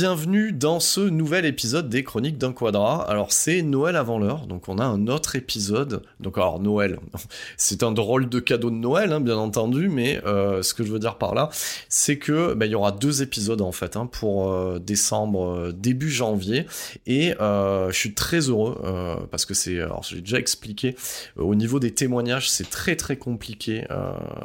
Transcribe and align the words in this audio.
Bienvenue 0.00 0.50
dans 0.50 0.80
ce 0.80 1.02
nouvel 1.02 1.44
épisode 1.44 1.90
des 1.90 2.02
Chroniques 2.04 2.38
d'un 2.38 2.54
Quadra. 2.54 3.06
Alors 3.10 3.32
c'est 3.32 3.60
Noël 3.60 3.96
avant 3.96 4.18
l'heure, 4.18 4.46
donc 4.46 4.66
on 4.70 4.78
a 4.78 4.84
un 4.84 5.08
autre 5.08 5.36
épisode. 5.36 6.00
Donc 6.20 6.38
alors 6.38 6.58
Noël, 6.58 6.98
c'est 7.58 7.82
un 7.82 7.92
drôle 7.92 8.30
de 8.30 8.40
cadeau 8.40 8.70
de 8.70 8.76
Noël, 8.76 9.12
hein, 9.12 9.20
bien 9.20 9.36
entendu, 9.36 9.90
mais 9.90 10.18
euh, 10.24 10.62
ce 10.62 10.72
que 10.72 10.84
je 10.84 10.90
veux 10.90 10.98
dire 10.98 11.18
par 11.18 11.34
là, 11.34 11.50
c'est 11.90 12.16
que 12.16 12.54
bah, 12.54 12.64
il 12.64 12.72
y 12.72 12.74
aura 12.74 12.92
deux 12.92 13.20
épisodes 13.20 13.60
en 13.60 13.72
fait 13.72 13.94
hein, 13.94 14.06
pour 14.06 14.50
euh, 14.50 14.78
décembre, 14.78 15.50
euh, 15.50 15.72
début 15.72 16.10
janvier, 16.10 16.64
et 17.06 17.34
je 17.38 17.92
suis 17.92 18.14
très 18.14 18.48
heureux 18.48 18.78
parce 19.30 19.44
que 19.44 19.52
c'est, 19.52 19.80
alors 19.80 20.02
j'ai 20.02 20.22
déjà 20.22 20.38
expliqué, 20.38 20.96
au 21.36 21.54
niveau 21.54 21.78
des 21.78 21.92
témoignages, 21.92 22.48
c'est 22.48 22.70
très 22.70 22.96
très 22.96 23.16
compliqué 23.16 23.84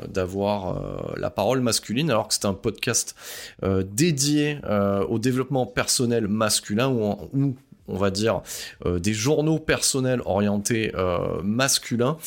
d'avoir 0.09 1.16
la 1.16 1.30
parole 1.30 1.61
masculine, 1.61 2.10
alors 2.10 2.27
que 2.27 2.33
c'est 2.33 2.45
un 2.45 2.54
podcast 2.54 3.16
dédié 3.64 4.60
au 5.08 5.17
développement 5.17 5.45
personnel 5.66 6.28
masculin 6.28 6.89
où 6.89 7.56
on 7.88 7.98
va 7.98 8.11
dire, 8.11 8.42
euh, 8.86 9.00
des 9.00 9.14
journaux 9.14 9.60
personnels 9.60 10.22
orientés 10.26 10.92
euh, 10.95 11.42
masculins. 11.44 12.17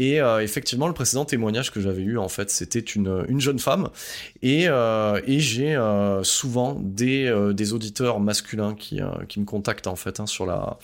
Et 0.00 0.18
euh, 0.18 0.42
effectivement, 0.42 0.88
le 0.88 0.94
précédent 0.94 1.26
témoignage 1.26 1.70
que 1.70 1.78
j'avais 1.78 2.00
eu, 2.00 2.16
en 2.16 2.30
fait, 2.30 2.50
c'était 2.50 2.78
une, 2.78 3.22
une 3.28 3.38
jeune 3.38 3.58
femme. 3.58 3.90
Et, 4.40 4.64
euh, 4.66 5.20
et 5.26 5.40
j'ai 5.40 5.76
euh, 5.76 6.22
souvent 6.22 6.74
des, 6.80 7.30
des 7.52 7.72
auditeurs 7.74 8.18
masculins 8.18 8.74
qui, 8.74 9.00
qui 9.28 9.40
me 9.40 9.44
contactent, 9.44 9.88
en 9.88 9.96
fait, 9.96 10.18
hein, 10.18 10.24
sur, 10.24 10.46
la, 10.46 10.78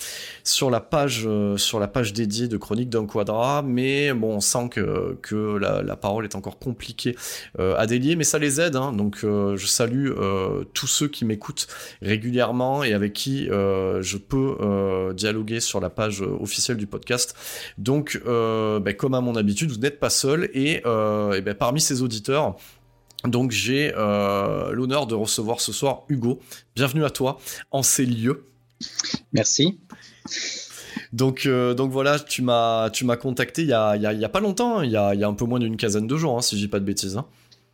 sur, 0.44 0.69
la 0.69 0.81
page, 0.81 1.27
sur 1.56 1.81
la 1.81 1.88
page 1.88 2.12
dédiée 2.12 2.47
de 2.47 2.59
Chronique 2.59 2.91
d'un 2.91 3.06
Quadra. 3.06 3.62
Mais 3.62 4.12
bon, 4.12 4.34
on 4.34 4.41
sent 4.41 4.69
que, 4.71 5.16
que 5.22 5.56
la, 5.56 5.97
parole 5.97 6.25
est 6.25 6.34
encore 6.34 6.59
compliquée 6.59 7.16
à 7.59 7.87
délier, 7.87 8.16
mais 8.16 8.25
ça 8.25 8.38
les 8.38 8.60
aide. 8.60 8.77
Hein, 8.77 8.93
donc, 8.93 9.21
je 9.22 9.66
salue 9.66 10.10
tous 10.75 10.87
ceux 10.87 11.09
qui 11.09 11.25
m'écoutent 11.25 11.69
régulièrement 12.03 12.84
et 12.84 12.93
avec 12.93 13.15
qui 13.15 13.47
je 13.47 14.16
peux 14.19 15.15
dialoguer 15.15 15.60
sur 15.60 15.81
la 15.81 15.88
page 15.88 16.21
officielle 16.21 16.77
du 16.77 16.87
podcast. 16.87 17.34
Donc, 17.78 18.21
bah, 18.27 18.93
à 19.15 19.21
mon 19.21 19.37
habitude, 19.37 19.71
vous 19.71 19.78
n'êtes 19.78 20.00
pas 20.00 20.11
seul 20.11 20.50
et, 20.55 20.83
euh, 20.87 21.33
et 21.33 21.41
bah, 21.41 21.55
parmi 21.55 21.81
ces 21.81 22.03
auditeurs. 22.03 22.56
Donc 23.25 23.50
j'ai 23.50 23.93
euh, 23.97 24.72
l'honneur 24.72 25.06
de 25.06 25.15
recevoir 25.15 25.61
ce 25.61 25.72
soir 25.72 26.03
Hugo. 26.09 26.41
Bienvenue 26.75 27.05
à 27.05 27.11
toi 27.11 27.39
en 27.71 27.83
ces 27.83 28.06
lieux. 28.06 28.47
Merci. 29.33 29.81
Donc, 31.12 31.47
euh, 31.47 31.75
donc 31.75 31.91
voilà, 31.91 32.19
tu 32.19 32.43
m'as, 32.43 32.91
tu 32.91 33.05
m'as 33.05 33.16
contacté 33.16 33.62
il 33.62 33.69
y 33.69 33.72
a, 33.72 33.97
il 33.97 34.03
y 34.03 34.06
a, 34.06 34.12
il 34.12 34.21
y 34.21 34.25
a 34.25 34.28
pas 34.28 34.41
longtemps, 34.41 34.78
hein, 34.78 34.84
il, 34.84 34.91
y 34.91 34.97
a, 34.97 35.15
il 35.15 35.21
y 35.21 35.25
a 35.25 35.28
un 35.28 35.34
peu 35.34 35.45
moins 35.45 35.59
d'une 35.59 35.77
quinzaine 35.77 36.06
de 36.06 36.16
jours, 36.16 36.37
hein, 36.37 36.43
si 36.43 36.56
je 36.56 36.62
dis 36.62 36.69
pas 36.69 36.81
de 36.81 36.84
bêtises. 36.84 37.16
Hein. 37.16 37.27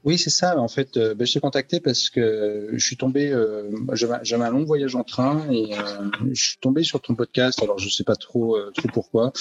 Oui, 0.05 0.19
c'est 0.19 0.31
ça. 0.31 0.59
En 0.59 0.69
fait, 0.69 0.97
euh, 0.97 1.15
ben, 1.15 1.27
je 1.27 1.33
t'ai 1.33 1.41
contacté 1.41 1.79
parce 1.79 2.11
que 2.11 2.71
je 2.73 2.85
suis 2.85 2.97
tombé. 2.97 3.31
Euh, 3.31 3.71
J'avais 3.93 4.45
un 4.45 4.51
long 4.51 4.65
voyage 4.65 4.97
en 4.97 5.05
train 5.05 5.49
et 5.51 5.79
euh, 5.79 6.11
je 6.33 6.43
suis 6.43 6.59
tombé 6.59 6.83
sur 6.83 7.01
ton 7.01 7.15
podcast. 7.15 7.63
Alors, 7.63 7.79
je 7.79 7.89
sais 7.89 8.03
pas 8.03 8.17
trop, 8.17 8.59
trop 8.75 8.89
pourquoi. 8.93 9.33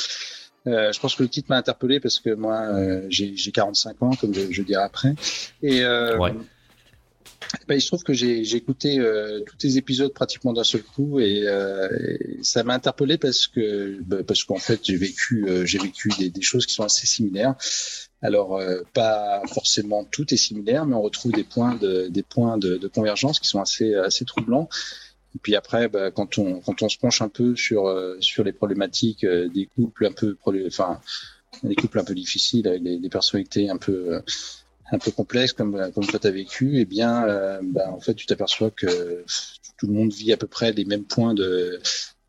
Euh, 0.67 0.91
je 0.91 0.99
pense 0.99 1.15
que 1.15 1.23
le 1.23 1.29
titre 1.29 1.47
m'a 1.49 1.57
interpellé 1.57 1.99
parce 1.99 2.19
que 2.19 2.33
moi, 2.33 2.67
j'ai 3.09 3.35
45 3.51 4.01
ans, 4.03 4.11
comme 4.19 4.33
je, 4.33 4.51
je 4.51 4.61
dirai 4.61 4.83
après. 4.83 5.15
Et 5.63 5.83
ouais. 5.83 6.33
ben, 7.67 7.75
il 7.75 7.81
se 7.81 7.87
trouve 7.87 8.03
que 8.03 8.13
j'ai 8.13 8.55
écouté 8.55 8.99
tous 9.47 9.57
tes 9.57 9.77
épisodes 9.77 10.13
pratiquement 10.13 10.53
d'un 10.53 10.63
seul 10.63 10.83
coup 10.83 11.19
et, 11.19 11.45
et 11.45 12.43
ça 12.43 12.63
m'a 12.63 12.75
interpellé 12.75 13.17
parce 13.17 13.47
que 13.47 13.97
ben, 14.01 14.23
parce 14.23 14.43
qu'en 14.43 14.59
fait, 14.59 14.79
j'ai 14.83 14.97
vécu 14.97 15.47
j'ai 15.65 15.79
vécu 15.79 16.09
des, 16.19 16.29
des 16.29 16.41
choses 16.41 16.65
qui 16.65 16.73
sont 16.73 16.83
assez 16.83 17.07
similaires. 17.07 17.55
Alors, 18.21 18.57
euh, 18.57 18.81
pas 18.93 19.41
forcément 19.47 20.03
tout 20.03 20.31
est 20.33 20.37
similaire, 20.37 20.85
mais 20.85 20.95
on 20.95 21.01
retrouve 21.01 21.31
des 21.31 21.43
points 21.43 21.75
de, 21.75 22.07
des 22.07 22.23
points 22.23 22.57
de, 22.57 22.77
de 22.77 22.87
convergence 22.87 23.39
qui 23.39 23.47
sont 23.47 23.59
assez, 23.59 23.95
assez 23.95 24.25
troublants. 24.25 24.69
Et 25.35 25.39
puis 25.39 25.55
après, 25.55 25.87
bah, 25.87 26.11
quand 26.11 26.37
on 26.37 26.59
quand 26.59 26.81
on 26.81 26.89
se 26.89 26.97
penche 26.97 27.21
un 27.21 27.29
peu 27.29 27.55
sur 27.55 27.87
euh, 27.87 28.17
sur 28.19 28.43
les 28.43 28.53
problématiques 28.53 29.23
euh, 29.23 29.47
des 29.47 29.65
couples 29.65 30.05
un 30.05 30.11
peu, 30.11 30.37
enfin, 30.67 30.99
des 31.63 31.75
couples 31.75 31.99
un 31.99 32.03
peu 32.03 32.15
difficiles 32.15 32.67
avec 32.67 32.83
des, 32.83 32.97
des 32.99 33.09
personnalités 33.09 33.69
un 33.69 33.77
peu 33.77 34.15
euh, 34.15 34.21
un 34.91 34.99
peu 34.99 35.11
complexes 35.11 35.53
comme 35.53 35.91
comme 35.93 36.05
toi 36.05 36.19
t'as 36.19 36.31
vécu, 36.31 36.79
eh 36.79 36.85
bien, 36.85 37.25
euh, 37.25 37.59
bah, 37.63 37.89
en 37.91 37.99
fait, 37.99 38.13
tu 38.13 38.25
t'aperçois 38.25 38.71
que 38.71 39.23
tout 39.77 39.87
le 39.87 39.93
monde 39.93 40.11
vit 40.11 40.33
à 40.33 40.37
peu 40.37 40.47
près 40.47 40.73
les 40.73 40.85
mêmes 40.85 41.05
points 41.05 41.33
de 41.33 41.79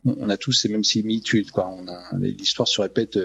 on 0.05 0.29
a 0.31 0.37
tous 0.37 0.53
ces 0.53 0.69
mêmes 0.69 0.85
similitudes, 0.85 1.51
quoi. 1.51 1.69
On 1.69 1.87
a 1.89 2.03
l'histoire 2.19 2.67
se 2.67 2.81
répète 2.81 3.19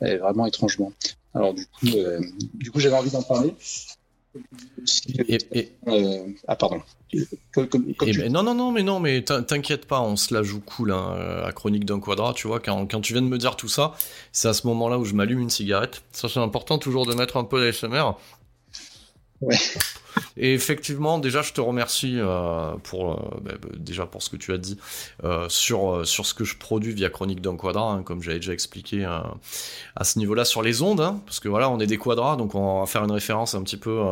vraiment 0.00 0.46
étrangement. 0.46 0.92
Alors 1.34 1.54
du 1.54 1.66
coup, 1.66 1.86
euh, 1.94 2.20
du 2.54 2.70
coup, 2.70 2.80
j'avais 2.80 2.96
envie 2.96 3.10
d'en 3.10 3.22
parler. 3.22 3.54
Et, 5.28 5.38
et... 5.52 5.72
Euh, 5.86 6.26
ah 6.46 6.56
pardon. 6.56 6.80
Comme, 7.54 7.68
comme, 7.68 7.94
comme 7.94 8.10
tu... 8.10 8.18
ben, 8.18 8.30
non 8.30 8.42
non 8.42 8.54
non 8.54 8.70
mais 8.70 8.82
non 8.82 9.00
mais 9.00 9.22
t'inquiète 9.22 9.86
pas 9.86 10.02
on 10.02 10.16
se 10.16 10.34
la 10.34 10.42
joue 10.42 10.60
cool 10.60 10.92
hein, 10.92 11.42
à 11.42 11.52
chronique 11.52 11.86
d'un 11.86 12.00
quadrat 12.00 12.34
tu 12.34 12.46
vois 12.48 12.60
quand, 12.60 12.86
quand 12.86 13.00
tu 13.00 13.14
viens 13.14 13.22
de 13.22 13.26
me 13.26 13.38
dire 13.38 13.56
tout 13.56 13.68
ça 13.68 13.94
c'est 14.30 14.48
à 14.48 14.52
ce 14.52 14.66
moment 14.66 14.90
là 14.90 14.98
où 14.98 15.06
je 15.06 15.14
m'allume 15.14 15.40
une 15.40 15.50
cigarette. 15.50 16.02
Ça 16.12 16.28
c'est 16.28 16.40
important 16.40 16.78
toujours 16.78 17.06
de 17.06 17.14
mettre 17.14 17.38
un 17.38 17.44
peu 17.44 17.64
d'ASMR 17.64 18.12
Et 20.36 20.54
effectivement, 20.54 21.18
déjà, 21.18 21.42
je 21.42 21.52
te 21.52 21.60
remercie 21.60 22.16
euh, 22.18 22.74
pour 22.82 23.12
euh, 23.12 23.40
bah, 23.42 23.52
déjà 23.76 24.06
pour 24.06 24.22
ce 24.22 24.30
que 24.30 24.36
tu 24.36 24.52
as 24.52 24.58
dit 24.58 24.78
euh, 25.24 25.48
sur 25.48 26.06
sur 26.06 26.26
ce 26.26 26.34
que 26.34 26.44
je 26.44 26.56
produis 26.56 26.92
via 26.92 27.08
Chronique 27.08 27.40
d'un 27.40 27.56
quadrat, 27.56 27.92
hein, 27.92 28.02
comme 28.02 28.22
j'avais 28.22 28.38
déjà 28.38 28.52
expliqué 28.52 29.04
à 29.04 30.04
ce 30.04 30.18
niveau-là 30.18 30.44
sur 30.44 30.62
les 30.62 30.82
ondes, 30.82 31.00
hein, 31.00 31.20
parce 31.26 31.40
que 31.40 31.48
voilà, 31.48 31.70
on 31.70 31.78
est 31.80 31.86
des 31.86 31.98
quadrats, 31.98 32.36
donc 32.36 32.54
on 32.54 32.80
va 32.80 32.86
faire 32.86 33.04
une 33.04 33.12
référence 33.12 33.54
un 33.54 33.62
petit 33.62 33.76
peu 33.76 34.02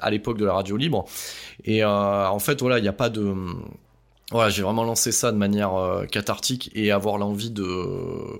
à 0.00 0.10
l'époque 0.10 0.38
de 0.38 0.44
la 0.44 0.54
radio 0.54 0.76
libre. 0.76 1.06
Et 1.64 1.84
en 1.84 2.38
fait, 2.38 2.60
voilà, 2.60 2.78
il 2.78 2.82
n'y 2.82 2.88
a 2.88 2.92
pas 2.92 3.10
de 3.10 3.34
voilà, 4.30 4.48
j'ai 4.48 4.62
vraiment 4.62 4.84
lancé 4.84 5.12
ça 5.12 5.32
de 5.32 5.36
manière 5.36 5.74
euh, 5.74 6.06
cathartique 6.06 6.70
et 6.74 6.90
avoir 6.90 7.18
l'envie 7.18 7.50
de, 7.50 7.62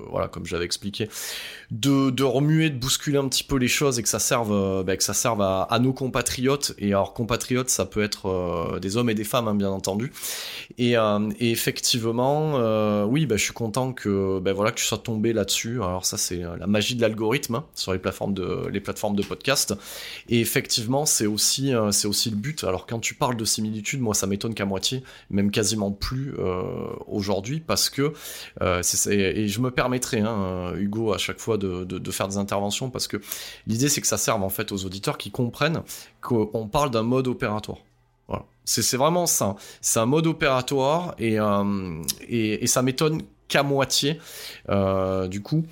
voilà, 0.08 0.28
comme 0.28 0.46
j'avais 0.46 0.64
expliqué, 0.64 1.10
de, 1.70 2.08
de, 2.08 2.22
remuer, 2.22 2.70
de 2.70 2.78
bousculer 2.78 3.18
un 3.18 3.28
petit 3.28 3.44
peu 3.44 3.56
les 3.56 3.68
choses 3.68 3.98
et 3.98 4.02
que 4.02 4.08
ça 4.08 4.18
serve, 4.18 4.50
euh, 4.50 4.82
bah, 4.82 4.96
que 4.96 5.04
ça 5.04 5.12
serve 5.12 5.42
à, 5.42 5.78
nos 5.82 5.92
compatriotes. 5.92 6.72
Et 6.78 6.88
alors 6.88 7.12
compatriotes, 7.12 7.68
ça 7.68 7.84
peut 7.84 8.02
être 8.02 8.30
euh, 8.30 8.78
des 8.78 8.96
hommes 8.96 9.10
et 9.10 9.14
des 9.14 9.24
femmes, 9.24 9.46
hein, 9.46 9.54
bien 9.54 9.70
entendu. 9.70 10.10
Et, 10.78 10.94
effectivement, 11.38 12.54
oui, 13.04 13.26
bah, 13.26 13.36
je 13.36 13.44
suis 13.44 13.52
content 13.52 13.92
que, 13.92 14.38
bah, 14.38 14.54
voilà, 14.54 14.70
que 14.70 14.78
tu 14.78 14.84
sois 14.84 14.98
tombé 14.98 15.34
là-dessus. 15.34 15.82
Alors 15.82 16.06
ça, 16.06 16.16
c'est 16.16 16.40
la 16.58 16.66
magie 16.66 16.94
de 16.94 17.02
l'algorithme 17.02 17.56
hein, 17.56 17.64
sur 17.74 17.92
les 17.92 17.98
plateformes 17.98 18.32
de, 18.32 18.68
les 18.68 18.80
plateformes 18.80 19.16
de 19.16 19.22
podcast. 19.22 19.74
Et 20.30 20.40
effectivement, 20.40 21.04
c'est 21.04 21.26
aussi, 21.26 21.72
c'est 21.90 22.08
aussi 22.08 22.30
le 22.30 22.36
but. 22.36 22.64
Alors 22.64 22.86
quand 22.86 23.00
tu 23.00 23.14
parles 23.14 23.36
de 23.36 23.44
similitude, 23.44 24.00
moi, 24.00 24.14
ça 24.14 24.26
m'étonne 24.26 24.54
qu'à 24.54 24.64
moitié, 24.64 25.02
même 25.28 25.50
quasiment 25.50 25.73
plus 25.92 26.34
euh, 26.38 26.62
aujourd'hui 27.06 27.60
parce 27.60 27.90
que 27.90 28.12
euh, 28.62 28.82
et 29.10 29.48
je 29.48 29.60
me 29.60 29.70
permettrai 29.70 30.20
hein, 30.20 30.72
Hugo 30.76 31.12
à 31.12 31.18
chaque 31.18 31.38
fois 31.38 31.58
de, 31.58 32.10
faire 32.10 32.28
des 32.28 32.36
interventions 32.36 32.90
parce 32.90 33.08
que 33.08 33.20
l'idée 33.66 33.88
c'est 33.88 34.00
que 34.00 34.06
ça 34.06 34.18
serve 34.18 34.42
en 34.42 34.48
fait 34.48 34.72
aux 34.72 34.84
auditeurs 34.84 35.18
qui 35.18 35.30
comprennent 35.30 35.82
qu'on 36.20 36.68
parle 36.68 36.90
d'un 36.90 37.02
mode 37.02 37.28
opératoire. 37.28 37.78
C'est 38.66 38.96
vraiment 38.96 39.26
ça. 39.26 39.56
C'est 39.82 40.00
un 40.00 40.06
mode 40.06 40.26
opératoire 40.26 41.14
et, 41.18 41.38
euh, 41.38 42.02
et, 42.26 42.66
ça 42.66 42.80
m'étonne 42.80 43.20
qu'à 43.46 43.62
moitié. 43.62 44.18
du 45.28 45.42
coup, 45.42 45.64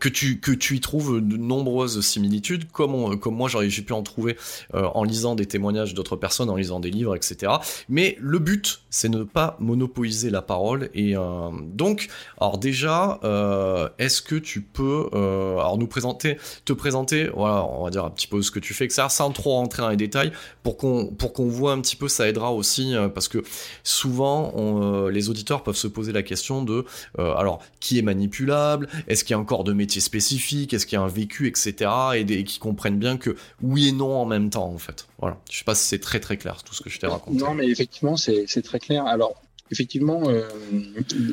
que 0.00 0.08
tu, 0.08 0.40
que 0.40 0.50
tu 0.50 0.76
y 0.76 0.80
trouves 0.80 1.20
de 1.20 1.36
nombreuses 1.36 2.00
similitudes, 2.00 2.70
comme, 2.72 3.18
comme 3.20 3.36
moi 3.36 3.48
j'ai 3.48 3.82
pu 3.82 3.92
en 3.92 4.02
trouver 4.02 4.36
euh, 4.74 4.88
en 4.94 5.04
lisant 5.04 5.36
des 5.36 5.46
témoignages 5.46 5.94
d'autres 5.94 6.16
personnes, 6.16 6.50
en 6.50 6.56
lisant 6.56 6.80
des 6.80 6.90
livres, 6.90 7.14
etc. 7.14 7.52
Mais 7.88 8.16
le 8.20 8.40
but, 8.40 8.80
c'est 8.90 9.08
ne 9.08 9.22
pas 9.22 9.56
monopoliser 9.60 10.30
la 10.30 10.42
parole. 10.42 10.90
Et 10.94 11.16
euh, 11.16 11.50
donc, 11.62 12.08
alors 12.40 12.58
déjà, 12.58 13.20
euh, 13.22 13.88
est-ce 13.98 14.22
que 14.22 14.34
tu 14.34 14.60
peux 14.60 15.08
alors 15.14 15.78
nous 15.78 15.86
présenter, 15.86 16.36
te 16.64 16.72
présenter, 16.72 17.30
voilà, 17.34 17.64
on 17.64 17.84
va 17.84 17.90
dire 17.90 18.04
un 18.04 18.10
petit 18.10 18.26
peu 18.26 18.42
ce 18.42 18.50
que 18.50 18.58
tu 18.58 18.74
fais, 18.74 18.84
etc. 18.86 19.04
Sans 19.08 19.30
trop 19.30 19.52
rentrer 19.52 19.82
dans 19.82 19.88
les 19.88 19.96
détails, 19.96 20.32
pour 20.62 20.76
qu'on 20.76 21.14
voit 21.46 21.72
un 21.72 21.80
petit 21.80 21.96
peu, 21.96 22.08
ça 22.08 22.28
aidera 22.28 22.52
aussi, 22.52 22.94
parce 23.14 23.28
que 23.28 23.44
souvent, 23.84 25.08
les 25.08 25.28
auditeurs 25.28 25.62
peuvent 25.62 25.76
se 25.76 25.86
poser 25.86 26.12
la 26.12 26.22
question 26.22 26.62
de, 26.62 26.84
alors, 27.18 27.60
qui 27.80 27.98
est 27.98 28.02
manipulable 28.02 28.88
Est-ce 29.06 29.24
qu'il 29.24 29.32
y 29.32 29.34
a 29.34 29.38
encore 29.38 29.64
de 29.64 29.72
métier 29.76 30.00
spécifique, 30.00 30.74
est-ce 30.74 30.86
qu'il 30.86 30.96
y 30.96 31.00
a 31.00 31.04
un 31.04 31.08
vécu, 31.08 31.46
etc. 31.46 31.90
Et, 32.16 32.44
qui 32.44 32.58
comprennent 32.58 32.98
bien 32.98 33.16
que 33.16 33.36
oui 33.62 33.88
et 33.88 33.92
non 33.92 34.14
en 34.14 34.26
même 34.26 34.50
temps, 34.50 34.66
en 34.66 34.78
fait. 34.78 35.06
Voilà. 35.18 35.38
Je 35.50 35.58
sais 35.58 35.64
pas 35.64 35.74
si 35.74 35.86
c'est 35.86 36.00
très 36.00 36.20
très 36.20 36.36
clair 36.36 36.62
tout 36.62 36.74
ce 36.74 36.82
que 36.82 36.90
je 36.90 36.98
t'ai 36.98 37.06
raconté. 37.06 37.38
Non, 37.38 37.54
mais 37.54 37.68
effectivement, 37.68 38.16
c'est 38.16 38.62
très 38.62 38.78
clair. 38.78 39.06
Alors, 39.06 39.40
effectivement, 39.70 40.28
euh, 40.28 40.48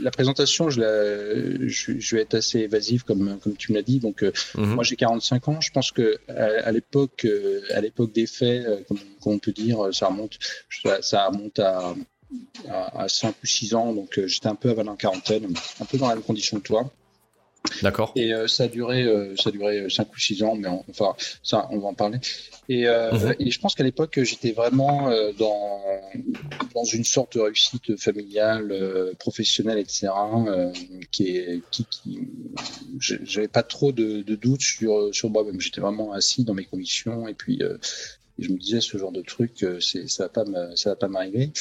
la 0.01 0.12
présentation, 0.12 0.69
je, 0.69 0.81
la, 0.81 1.68
je, 1.68 2.16
vais 2.16 2.22
être 2.22 2.36
assez 2.36 2.60
évasif 2.60 3.04
comme, 3.04 3.40
comme 3.40 3.56
tu 3.56 3.72
me 3.72 3.78
l'as 3.78 3.84
dit. 3.84 4.00
Donc, 4.00 4.24
euh, 4.24 4.31
mhm. 4.56 4.75
moi, 4.75 4.84
j'ai 4.84 4.95
45 4.95 5.48
ans. 5.48 5.62
Je 5.62 5.72
pense 5.72 5.92
que 5.92 6.18
à, 6.28 6.72
l'époque, 6.72 7.25
euh, 7.25 7.62
à 7.74 7.81
l'époque 7.81 8.12
des 8.13 8.28
faits, 8.28 8.66
comme, 8.88 9.00
on 9.25 9.40
peut 9.40 9.51
dire, 9.51 9.94
ça 9.94 10.07
remonte, 10.07 10.40
ça, 11.01 11.28
remonte 11.28 11.60
à, 11.60 11.95
à, 12.69 13.07
5 13.07 13.36
ou 13.44 13.45
6 13.45 13.75
ans. 13.75 13.94
Donc, 13.94 14.19
j'étais 14.25 14.48
un 14.48 14.56
peu 14.56 14.69
avant 14.69 14.84
la 14.84 14.95
quarantaine, 14.95 15.54
un 15.80 15.86
peu 15.86 15.98
dans 15.98 16.07
la 16.07 16.16
même 16.16 16.24
condition 16.24 16.57
que 16.60 16.68
toi. 16.68 16.92
D'accord. 17.81 18.12
Et 18.15 18.33
euh, 18.33 18.48
ça 18.48 18.65
a 18.65 18.68
duré, 18.68 19.04
euh, 19.04 19.36
ça 19.38 19.50
a 19.50 19.51
duré 19.51 19.89
cinq 19.89 20.13
ou 20.13 20.19
six 20.19 20.44
ans, 20.44 20.56
mais 20.56 20.68
enfin, 20.68 21.15
ça, 21.44 21.68
on 21.71 21.80
va 21.80 21.88
en 21.88 21.94
parler. 21.94 22.19
Et, 22.68 22.88
euh, 22.88 23.12
mhm. 23.12 23.36
et 23.39 23.51
je 23.51 23.60
pense 23.60 23.74
qu'à 23.75 23.83
l'époque, 23.83 24.19
j'étais 24.21 24.51
vraiment 24.51 25.10
dans 25.38 25.81
dans 26.74 26.83
une 26.83 27.04
sorte 27.04 27.38
de 27.38 27.42
réussite 27.42 27.98
familiale, 27.98 29.13
professionnelle, 29.19 29.77
etc. 29.80 30.10
qui 31.12 31.38
est, 31.38 31.62
qui, 31.71 31.86
qui 31.86 32.19
j'avais 33.00 33.48
pas 33.48 33.63
trop 33.63 33.92
de, 33.92 34.21
de 34.21 34.36
doutes 34.36 34.62
sur 34.62 35.13
sur 35.13 35.30
moi-même. 35.30 35.59
J'étais 35.59 35.81
vraiment 35.81 36.13
assis 36.13 36.44
dans 36.44 36.54
mes 36.54 36.66
convictions, 36.66 37.27
et 37.27 37.33
puis 37.33 37.62
je 38.39 38.50
me 38.50 38.57
disais 38.57 38.81
ce 38.81 38.98
genre 38.98 39.12
de 39.12 39.21
truc, 39.21 39.66
c'est 39.80 40.09
ça 40.09 40.24
va 40.24 40.30
pas 40.30 40.45
me, 40.45 40.75
ça 40.75 40.92
va 40.92 40.95
pas 40.95 41.07
m'arriver. 41.07 41.51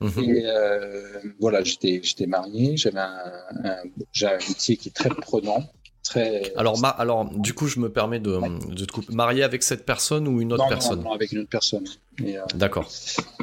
Mhm. 0.00 0.24
Et 0.24 0.46
euh, 0.46 1.18
voilà, 1.40 1.64
j'étais 1.64 2.00
j'étais 2.02 2.26
marié, 2.26 2.76
j'avais 2.76 3.00
un, 3.00 3.18
un, 3.64 3.70
un, 3.70 4.38
métier 4.48 4.76
qui 4.76 4.88
est 4.88 4.92
très 4.92 5.08
prenant. 5.10 5.64
Très... 6.04 6.54
Alors, 6.56 6.78
ma, 6.78 6.88
alors, 6.88 7.28
du 7.28 7.52
coup, 7.52 7.66
je 7.66 7.80
me 7.80 7.90
permets 7.90 8.20
de, 8.20 8.40
de 8.74 8.84
te 8.84 8.92
couper. 8.92 9.12
Marié 9.12 9.42
avec 9.42 9.62
cette 9.62 9.84
personne 9.84 10.28
ou 10.28 10.40
une 10.40 10.52
autre 10.52 10.68
personne 10.68 10.98
non, 11.00 11.10
non, 11.10 11.12
avec 11.12 11.32
une 11.32 11.40
autre 11.40 11.50
personne. 11.50 11.86
Euh, 12.22 12.40
D'accord. 12.54 12.88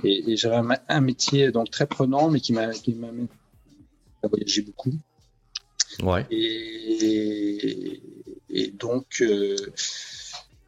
Et, 0.04 0.31
et 0.31 0.38
j'avais 0.38 0.56
un, 0.56 0.69
un, 0.88 1.02
métier 1.02 1.52
donc 1.52 1.69
très 1.69 1.86
prenant, 1.86 2.30
mais 2.30 2.40
qui 2.40 2.54
m'a 2.54 2.69
qui 2.69 2.94
m'a 2.94 3.10
voyagé 4.24 4.62
beaucoup. 4.62 4.94
Ouais. 6.02 6.25
Et, 6.31 8.02
et 8.50 8.72
donc, 8.72 9.22
euh, 9.22 9.56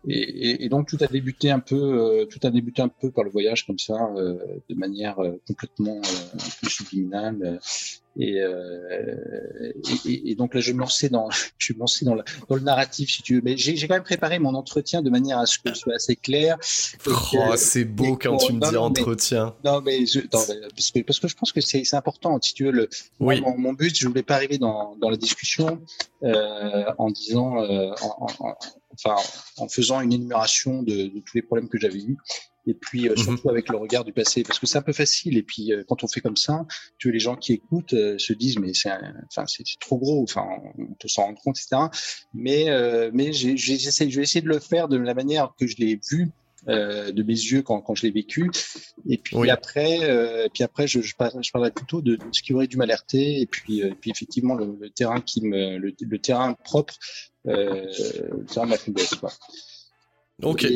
et, 0.09 0.65
et, 0.65 0.69
donc 0.69 0.87
tout 0.87 0.97
a 1.01 1.07
débuté 1.07 1.51
un 1.51 1.59
peu, 1.59 1.75
euh, 1.75 2.25
tout 2.25 2.39
a 2.43 2.49
débuté 2.49 2.81
un 2.81 2.87
peu 2.87 3.11
par 3.11 3.25
le 3.25 3.29
voyage 3.29 3.67
comme 3.67 3.77
ça, 3.77 4.09
euh, 4.15 4.37
de 4.69 4.75
manière 4.75 5.19
euh, 5.19 5.41
complètement 5.45 5.99
un 5.99 6.37
peu 6.61 6.69
subliminale. 6.69 7.59
Et, 8.19 8.41
et, 10.05 10.31
et, 10.31 10.35
donc 10.35 10.55
là, 10.55 10.59
je 10.59 10.71
me 10.71 10.79
lançais 10.79 11.09
dans, 11.09 11.29
je 11.59 11.73
me 11.73 11.79
lançais 11.79 12.03
dans, 12.03 12.15
la, 12.15 12.23
dans 12.49 12.55
le 12.55 12.61
narratif, 12.61 13.11
si 13.11 13.21
tu 13.21 13.35
veux. 13.35 13.41
Mais 13.43 13.57
j'ai 13.57 13.75
quand 13.87 13.93
même 13.93 14.01
préparé 14.01 14.39
mon 14.39 14.55
entretien 14.55 15.03
de 15.03 15.09
manière 15.11 15.37
à 15.37 15.45
ce 15.45 15.59
que 15.59 15.69
ce 15.69 15.81
soit 15.81 15.95
assez 15.95 16.15
clair. 16.15 16.57
Oh, 17.05 17.53
c'est 17.57 17.85
beau 17.85 18.17
quand 18.17 18.37
tu 18.37 18.53
me 18.53 18.67
dis 18.67 18.77
entretien. 18.77 19.55
non, 19.63 19.81
mais, 19.81 20.05
je, 20.07 20.21
non, 20.21 20.27
parce, 20.31 20.91
que, 20.91 20.99
parce 21.01 21.19
que 21.19 21.27
je 21.27 21.35
pense 21.35 21.51
que 21.51 21.61
c'est 21.61 21.93
important. 21.93 22.39
Si 22.41 22.55
tu 22.55 22.63
veux, 22.63 22.71
le, 22.71 22.89
oui. 23.19 23.39
mon, 23.41 23.55
mon, 23.57 23.73
but, 23.73 23.95
je 23.95 24.07
voulais 24.07 24.23
pas 24.23 24.35
arriver 24.35 24.57
dans, 24.57 24.95
dans 24.95 25.09
la 25.09 25.17
discussion 25.17 25.79
en 26.23 27.11
disant, 27.11 27.57
en, 27.57 28.27
en, 28.39 28.55
enfin, 29.03 29.21
en 29.57 29.67
faisant 29.67 30.01
une 30.01 30.13
énumération 30.13 30.83
de, 30.83 31.07
de 31.07 31.19
tous 31.19 31.35
les 31.35 31.41
problèmes 31.41 31.69
que 31.69 31.79
j'avais 31.79 31.99
eus. 31.99 32.17
Et 32.69 32.73
puis 32.73 33.07
euh, 33.07 33.11
mhm. 33.11 33.17
surtout 33.17 33.49
avec 33.49 33.69
le 33.69 33.77
regard 33.77 34.03
du 34.03 34.11
passé, 34.11 34.43
parce 34.43 34.59
que 34.59 34.67
c'est 34.67 34.77
un 34.77 34.81
peu 34.81 34.93
facile. 34.93 35.37
Et 35.37 35.43
puis 35.43 35.71
euh, 35.71 35.83
quand 35.87 36.03
on 36.03 36.07
fait 36.07 36.19
comme 36.19 36.35
ça, 36.35 36.65
tu 36.97 37.07
vois, 37.07 37.13
les 37.13 37.19
gens 37.19 37.35
qui 37.35 37.53
écoutent 37.53 37.93
euh, 37.93 38.17
se 38.17 38.33
disent 38.33 38.59
mais 38.59 38.73
c'est, 38.73 38.91
enfin 39.31 39.45
c'est 39.47 39.63
trop 39.79 39.97
gros, 39.97 40.21
enfin 40.23 40.45
on 40.77 40.93
peut 40.99 41.07
s'en 41.07 41.23
rendre 41.23 41.39
compte, 41.41 41.57
etc. 41.57 41.83
Mais 42.33 42.67
mais 43.13 43.31
j'essaie, 43.31 44.09
je 44.09 44.17
vais 44.17 44.23
essayer 44.23 44.41
de 44.41 44.49
le 44.49 44.59
faire 44.59 44.89
de 44.89 44.97
la 44.97 45.13
manière 45.13 45.53
que 45.57 45.65
je 45.65 45.77
l'ai 45.77 45.99
vu 46.11 46.31
euh, 46.69 47.13
de 47.13 47.23
mes 47.23 47.33
yeux 47.33 47.61
quand, 47.61 47.79
quand 47.81 47.95
je 47.95 48.01
l'ai 48.01 48.11
vécu. 48.11 48.51
Et 49.07 49.17
puis 49.17 49.49
après, 49.49 49.99
euh, 50.01 50.49
puis 50.53 50.63
après, 50.63 50.85
je, 50.85 51.01
je, 51.01 51.09
je 51.09 51.51
parlerai 51.51 51.71
plutôt 51.71 52.01
de, 52.01 52.17
ce 52.33 52.41
qui 52.41 52.53
aurait 52.53 52.67
dû 52.67 52.75
m'alerter. 52.75 53.39
Et 53.39 53.45
puis, 53.45 53.83
euh, 53.83 53.93
puis 54.01 54.11
effectivement, 54.11 54.53
le, 54.53 54.77
le, 54.77 54.89
terrain 54.89 55.21
qui 55.21 55.45
me, 55.45 55.77
le, 55.77 55.93
le 55.97 56.19
terrain 56.19 56.53
propre, 56.53 56.95
euh, 57.47 57.85
de 57.85 58.65
ma 58.65 58.77
faiblesse. 58.77 59.15
Quoi. 59.15 59.31
Ok, 60.43 60.67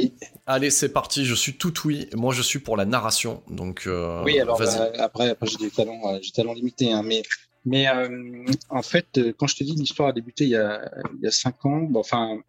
allez, 0.47 0.69
c'est 0.69 0.89
parti. 0.89 1.25
Je 1.25 1.35
suis 1.35 1.57
tout 1.57 1.73
oui. 1.85 2.09
Moi, 2.13 2.33
je 2.33 2.41
suis 2.41 2.59
pour 2.59 2.77
la 2.77 2.85
narration. 2.85 3.43
Donc, 3.49 3.83
euh, 3.85 4.23
oui, 4.23 4.39
alors 4.39 4.57
bah, 4.57 4.91
après, 4.99 5.29
après 5.29 5.47
j'ai 5.47 5.57
des 5.57 5.69
talents, 5.69 6.01
euh, 6.05 6.19
j'ai 6.21 6.31
talents 6.31 6.53
limités, 6.53 6.91
hein, 6.91 7.03
mais 7.03 7.23
mais 7.63 7.85
en 8.69 8.81
fait, 8.81 9.19
quand 9.37 9.45
je 9.45 9.55
te 9.55 9.63
dis 9.63 9.73
l'histoire 9.73 10.09
a 10.09 10.13
débuté 10.13 10.45
il 10.45 10.49
y 10.49 10.55
a 10.55 10.89
il 11.13 11.23
y 11.23 11.27
a 11.27 11.31
cinq 11.31 11.63
ans, 11.65 11.81
bon, 11.81 11.99
enfin 11.99 12.41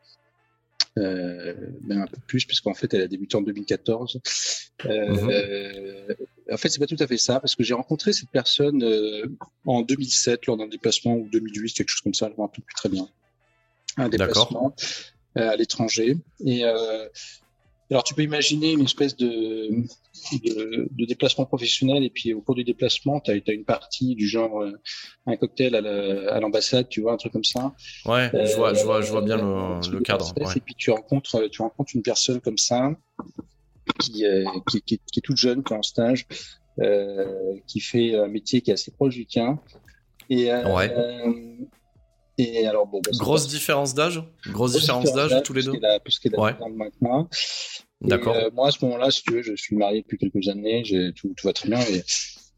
euh, 0.99 1.55
même 1.85 2.03
un 2.03 2.07
peu 2.07 2.19
plus, 2.27 2.45
puisqu'en 2.45 2.75
fait, 2.75 2.93
elle 2.93 3.03
a 3.03 3.09
débuté 3.09 3.37
en 3.37 3.43
2014. 3.43 4.21
Euh, 4.85 5.09
mhm. 5.09 6.17
En 6.53 6.57
fait, 6.57 6.69
c'est 6.69 6.79
pas 6.79 6.87
tout 6.87 6.97
à 6.99 7.07
fait 7.07 7.17
ça, 7.17 7.41
parce 7.41 7.55
que 7.55 7.63
j'ai 7.63 7.75
rencontré 7.75 8.13
cette 8.13 8.29
personne 8.31 8.83
euh, 8.83 9.27
en 9.65 9.81
2007 9.83 10.47
lors 10.47 10.59
d'un 10.59 10.67
déplacement 10.67 11.15
ou 11.15 11.29
2008, 11.31 11.73
quelque 11.73 11.89
chose 11.89 12.03
comme 12.03 12.15
ça, 12.15 12.29
je 12.29 12.35
me 12.37 12.43
rappelle 12.43 12.65
plus 12.65 12.75
très 12.75 12.89
bien. 12.91 13.09
Un 13.97 14.09
déplacement 14.09 14.75
euh, 15.37 15.51
à 15.51 15.57
l'étranger. 15.57 16.17
Et 16.45 16.65
euh, 16.65 17.07
alors, 17.93 18.05
tu 18.05 18.15
peux 18.15 18.23
imaginer 18.23 18.73
une 18.73 18.85
espèce 18.85 19.17
de, 19.17 19.69
de, 20.33 20.89
de, 20.91 21.05
déplacement 21.05 21.45
professionnel, 21.45 22.03
et 22.03 22.09
puis 22.09 22.33
au 22.33 22.41
cours 22.41 22.55
du 22.55 22.65
déplacement, 22.65 23.21
tu 23.21 23.31
as, 23.31 23.35
as, 23.35 23.53
une 23.53 23.67
partie 23.67 24.15
du 24.15 24.27
genre 24.27 24.63
euh, 24.63 24.73
un 25.27 25.37
cocktail 25.37 25.75
à 25.75 26.41
l'ambassade, 26.41 26.89
tu 26.89 27.03
vois, 27.03 27.13
un 27.13 27.17
truc 27.19 27.33
comme 27.33 27.45
ça. 27.45 27.75
Ouais, 28.07 28.31
euh, 28.35 28.47
je, 28.47 28.57
vois, 28.57 28.73
je, 28.73 28.83
vois, 28.85 29.03
je 29.03 29.11
vois 29.11 29.21
bien 29.21 29.37
le, 29.37 29.91
le 29.91 30.01
cadre. 30.01 30.33
Ouais. 30.39 30.57
Et 30.57 30.61
puis 30.61 30.75
tu 30.75 30.91
rencontres, 30.91 31.49
tu 31.49 31.61
rencontres 31.61 31.93
une 31.95 32.03
personne 32.03 32.41
comme 32.41 32.57
ça, 32.57 32.93
qui, 33.99 34.25
euh, 34.25 34.45
qui, 34.71 34.81
qui, 34.81 34.99
qui, 34.99 35.19
est 35.19 35.23
toute 35.23 35.37
jeune, 35.37 35.63
qui 35.63 35.75
est 35.75 35.77
en 35.77 35.83
stage, 35.83 36.27
euh, 36.81 37.57
qui 37.67 37.81
fait 37.81 38.17
un 38.17 38.29
métier 38.29 38.63
qui 38.63 38.71
est 38.71 38.75
assez 38.75 38.91
proche 38.91 39.17
du 39.17 39.27
tien. 39.27 39.61
Et, 40.31 40.51
ouais. 40.51 40.95
Et 42.39 42.67
alors, 42.67 42.87
bon, 42.87 43.01
bah, 43.05 43.11
grosse 43.15 43.47
différence 43.49 43.95
d'âge? 43.95 44.23
Grosse 44.49 44.73
différence 44.73 45.13
d'âge 45.13 45.43
tous 45.45 45.53
les 45.53 45.63
deux? 45.63 45.79
Parce 46.05 46.19
qu'elle 46.19 46.35
a 46.35 46.41
ouais. 46.41 46.55
maintenant. 46.75 47.29
D'accord. 48.01 48.35
Euh, 48.35 48.51
moi, 48.53 48.69
à 48.69 48.71
ce 48.71 48.85
moment-là, 48.85 49.11
si 49.11 49.23
tu 49.23 49.35
veux, 49.35 49.43
je 49.43 49.55
suis 49.55 49.77
marié 49.77 50.03
depuis 50.03 50.19
quelques 50.19 50.49
années, 50.49 50.83
tout, 51.15 51.33
tout 51.37 51.47
va 51.47 51.53
très 51.53 51.69
bien 51.69 51.81
et, 51.81 52.03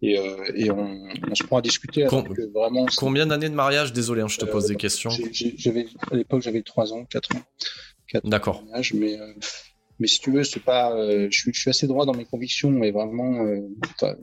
et, 0.00 0.18
euh, 0.18 0.52
et 0.54 0.70
on, 0.70 1.04
on, 1.30 1.34
se 1.34 1.44
prend 1.44 1.58
à 1.58 1.62
discuter. 1.62 2.04
Que 2.04 2.52
vraiment, 2.52 2.86
combien 2.96 3.26
d'années 3.26 3.48
de 3.48 3.54
mariage? 3.54 3.92
Désolé, 3.92 4.22
hein, 4.22 4.28
je 4.28 4.38
te 4.38 4.44
pose 4.44 4.66
des 4.66 4.76
questions. 4.76 5.10
J'avais, 5.32 5.86
à 6.10 6.16
l'époque, 6.16 6.42
j'avais 6.42 6.62
3 6.62 6.92
ans, 6.92 7.04
4 7.04 7.36
ans. 7.36 7.40
D'accord. 8.24 8.62
Mais, 8.94 9.18
euh, 9.18 9.32
mais 10.00 10.06
si 10.06 10.20
tu 10.20 10.32
veux, 10.32 10.44
c'est 10.44 10.60
pas, 10.60 10.92
euh, 10.92 11.28
je, 11.30 11.38
suis, 11.38 11.52
je, 11.52 11.60
suis, 11.60 11.70
assez 11.70 11.86
droit 11.86 12.04
dans 12.04 12.14
mes 12.14 12.24
convictions, 12.24 12.70
mais 12.70 12.90
vraiment. 12.90 13.44
Euh, 13.44 13.60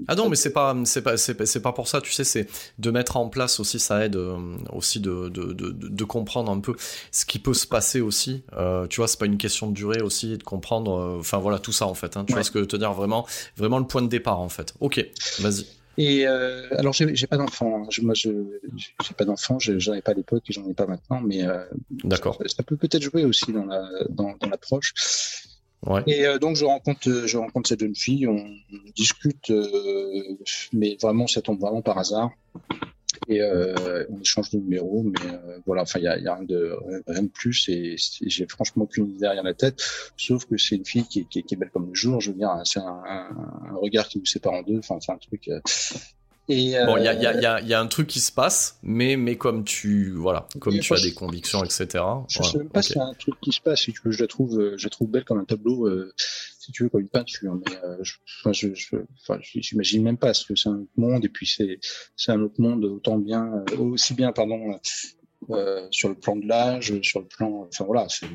ah 0.07 0.15
non, 0.15 0.29
mais 0.29 0.35
c'est 0.35 0.51
pas, 0.51 0.75
c'est 0.85 1.01
pas, 1.01 1.17
c'est 1.17 1.61
pas 1.61 1.71
pour 1.71 1.87
ça. 1.87 2.01
Tu 2.01 2.11
sais, 2.11 2.23
c'est 2.23 2.47
de 2.79 2.91
mettre 2.91 3.17
en 3.17 3.29
place 3.29 3.59
aussi, 3.59 3.79
ça 3.79 4.05
aide 4.05 4.15
euh, 4.15 4.37
aussi 4.73 4.99
de, 4.99 5.29
de, 5.29 5.53
de, 5.53 5.71
de, 5.71 6.03
comprendre 6.03 6.51
un 6.51 6.59
peu 6.59 6.75
ce 7.11 7.25
qui 7.25 7.39
peut 7.39 7.53
se 7.53 7.67
passer 7.67 8.01
aussi. 8.01 8.43
Tu 8.89 8.97
vois, 8.97 9.07
c'est 9.07 9.19
pas 9.19 9.25
une 9.25 9.37
question 9.37 9.67
de 9.67 9.73
durée 9.73 10.01
aussi, 10.01 10.37
de 10.37 10.43
comprendre. 10.43 11.17
Enfin 11.19 11.37
voilà, 11.37 11.59
tout 11.59 11.73
ça 11.73 11.87
en 11.87 11.93
fait. 11.93 12.17
Hein, 12.17 12.25
tu 12.25 12.33
vois 12.33 12.43
ce 12.43 12.51
que 12.51 12.59
je 12.59 12.63
veux 12.63 12.67
te 12.67 12.77
dire 12.77 12.93
vraiment, 12.93 13.25
vraiment 13.55 13.79
le 13.79 13.87
point 13.87 14.01
de 14.01 14.07
départ 14.07 14.39
en 14.39 14.49
fait. 14.49 14.73
Ok, 14.79 15.05
vas-y. 15.39 15.65
Et 15.97 16.25
euh, 16.25 16.67
alors, 16.77 16.93
j'ai 16.93 17.27
pas 17.27 17.37
d'enfant. 17.37 17.83
Hein. 17.83 17.89
Moi, 18.01 18.13
je 18.13 18.29
j'ai 18.77 19.13
pas 19.13 19.25
d'enfant. 19.25 19.59
J'en 19.59 19.93
ai 19.93 20.01
pas 20.01 20.11
à 20.11 20.15
l'époque 20.15 20.43
et 20.49 20.53
j'en 20.53 20.67
ai 20.67 20.73
pas 20.73 20.87
maintenant. 20.87 21.21
Mais 21.21 21.43
euh, 21.43 21.63
d'accord. 22.03 22.37
Ça, 22.41 22.47
ça, 22.57 22.63
peut 22.63 22.77
peut-être 22.77 23.03
jouer 23.03 23.25
aussi 23.25 23.51
dans 23.51 23.65
la 23.65 23.87
dans, 24.09 24.35
dans 24.39 24.49
Et 26.05 26.27
euh, 26.27 26.38
donc 26.38 26.55
je 26.55 26.65
rencontre, 26.65 27.09
euh, 27.09 27.27
je 27.27 27.38
rencontre 27.38 27.69
cette 27.69 27.79
jeune 27.79 27.95
fille, 27.95 28.27
on, 28.27 28.45
discute, 28.95 29.50
euh, 29.50 30.38
mais 30.73 30.97
vraiment 31.01 31.25
ça 31.25 31.41
tombe 31.41 31.59
vraiment 31.59 31.81
par 31.81 31.97
hasard. 31.97 32.31
Et 33.27 33.41
on 34.09 34.19
échange 34.19 34.50
de 34.51 34.57
numéros, 34.57 35.03
mais 35.03 35.38
voilà, 35.65 35.83
enfin 35.83 36.00
il 36.00 36.03
y 36.03 36.07
a, 36.07 36.17
y 36.17 36.27
a, 36.27 36.35
rien 36.35 36.43
de 36.43 36.75
rien 37.07 37.23
de 37.23 37.27
plus 37.27 37.69
et, 37.69 37.95
j'ai 37.97 38.47
franchement 38.47 38.83
aucune 38.83 39.09
idée 39.09 39.19
derrière 39.19 39.43
la 39.43 39.53
tête, 39.53 39.81
sauf 40.17 40.45
que 40.45 40.57
c'est 40.57 40.75
une 40.75 40.85
fille 40.85 41.05
qui, 41.05 41.27
est 41.35 41.55
belle 41.55 41.69
comme 41.69 41.89
le 41.89 41.93
jour. 41.93 42.19
Je 42.19 42.31
veux 42.31 42.38
dire, 42.38 42.50
c'est 42.63 42.79
un, 42.79 43.03
un, 43.05 43.75
regard 43.75 44.07
qui 44.07 44.17
nous 44.17 44.25
sépare 44.25 44.53
en 44.53 44.63
deux. 44.63 44.79
Enfin 44.79 44.97
c'est 45.01 45.11
un 45.11 45.17
truc 45.17 45.50
bon, 46.86 46.98
il 46.98 47.03
y 47.03 47.08
a, 47.08 47.13
y, 47.13 47.25
a, 47.25 47.62
y 47.62 47.74
a, 47.74 47.79
un 47.79 47.88
truc 47.88 48.08
qui 48.08 48.20
se 48.20 48.31
passe, 48.31 48.77
mais, 48.84 49.15
mais 49.15 49.38
comme 49.38 49.63
tu, 49.63 50.12
voilà, 50.12 50.48
comme 50.60 50.77
tu 50.79 50.93
as 50.93 51.01
des 51.01 51.13
convictions, 51.13 51.63
etc. 51.63 52.03
Je 52.27 52.39
ne 52.39 52.43
sais 52.43 52.58
même 52.58 52.70
pas 52.70 52.81
s'il 52.81 52.98
y 52.98 53.00
a 53.00 53.05
un 53.05 53.13
truc 53.13 53.36
qui 53.41 53.51
se 53.51 53.62
passe. 53.62 53.81
Si 53.81 53.93
tu 53.93 54.01
veux, 54.03 54.12
je 54.12 54.22
la 54.22 54.27
trouve, 54.27 54.60
euh, 54.60 54.77
je 54.77 54.86
la 54.86 54.89
trouve 54.89 55.10
belle 55.10 55.24
comme 55.24 55.39
un 55.39 55.46
tableau, 55.46 55.88
euh, 55.88 56.13
si 56.17 56.72
tu 56.72 56.84
veux, 56.84 56.89
comme 56.89 57.01
une 57.01 57.10
peinture. 57.10 57.55
Mais 57.55 57.75
euh, 57.84 57.98
je, 58.01 58.15
enfin, 58.39 58.53
je, 58.53 58.74
je, 58.74 58.96
enfin, 59.22 59.39
j'imagine 59.41 60.03
même 60.03 60.17
pas, 60.17 60.27
parce 60.27 60.43
que 60.43 60.55
c'est 60.55 60.70
un 60.70 60.79
autre 60.79 60.91
monde, 60.98 61.25
et 61.25 61.29
puis 61.29 61.48
c'est, 61.48 61.79
c'est 62.15 62.31
un 62.31 62.41
autre 62.41 62.60
monde 62.60 62.84
autant 62.86 63.17
bien, 63.17 63.63
aussi 63.77 64.13
bien, 64.13 64.31
pardon, 64.31 64.79
sur 65.89 66.10
le 66.10 66.15
plan 66.15 66.36
de 66.36 66.48
l'âge, 66.48 67.00
sur 67.01 67.20
le 67.20 67.27
plan, 67.27 67.67
enfin 67.67 67.86
voilà, 67.86 68.08
c'est 68.10 68.27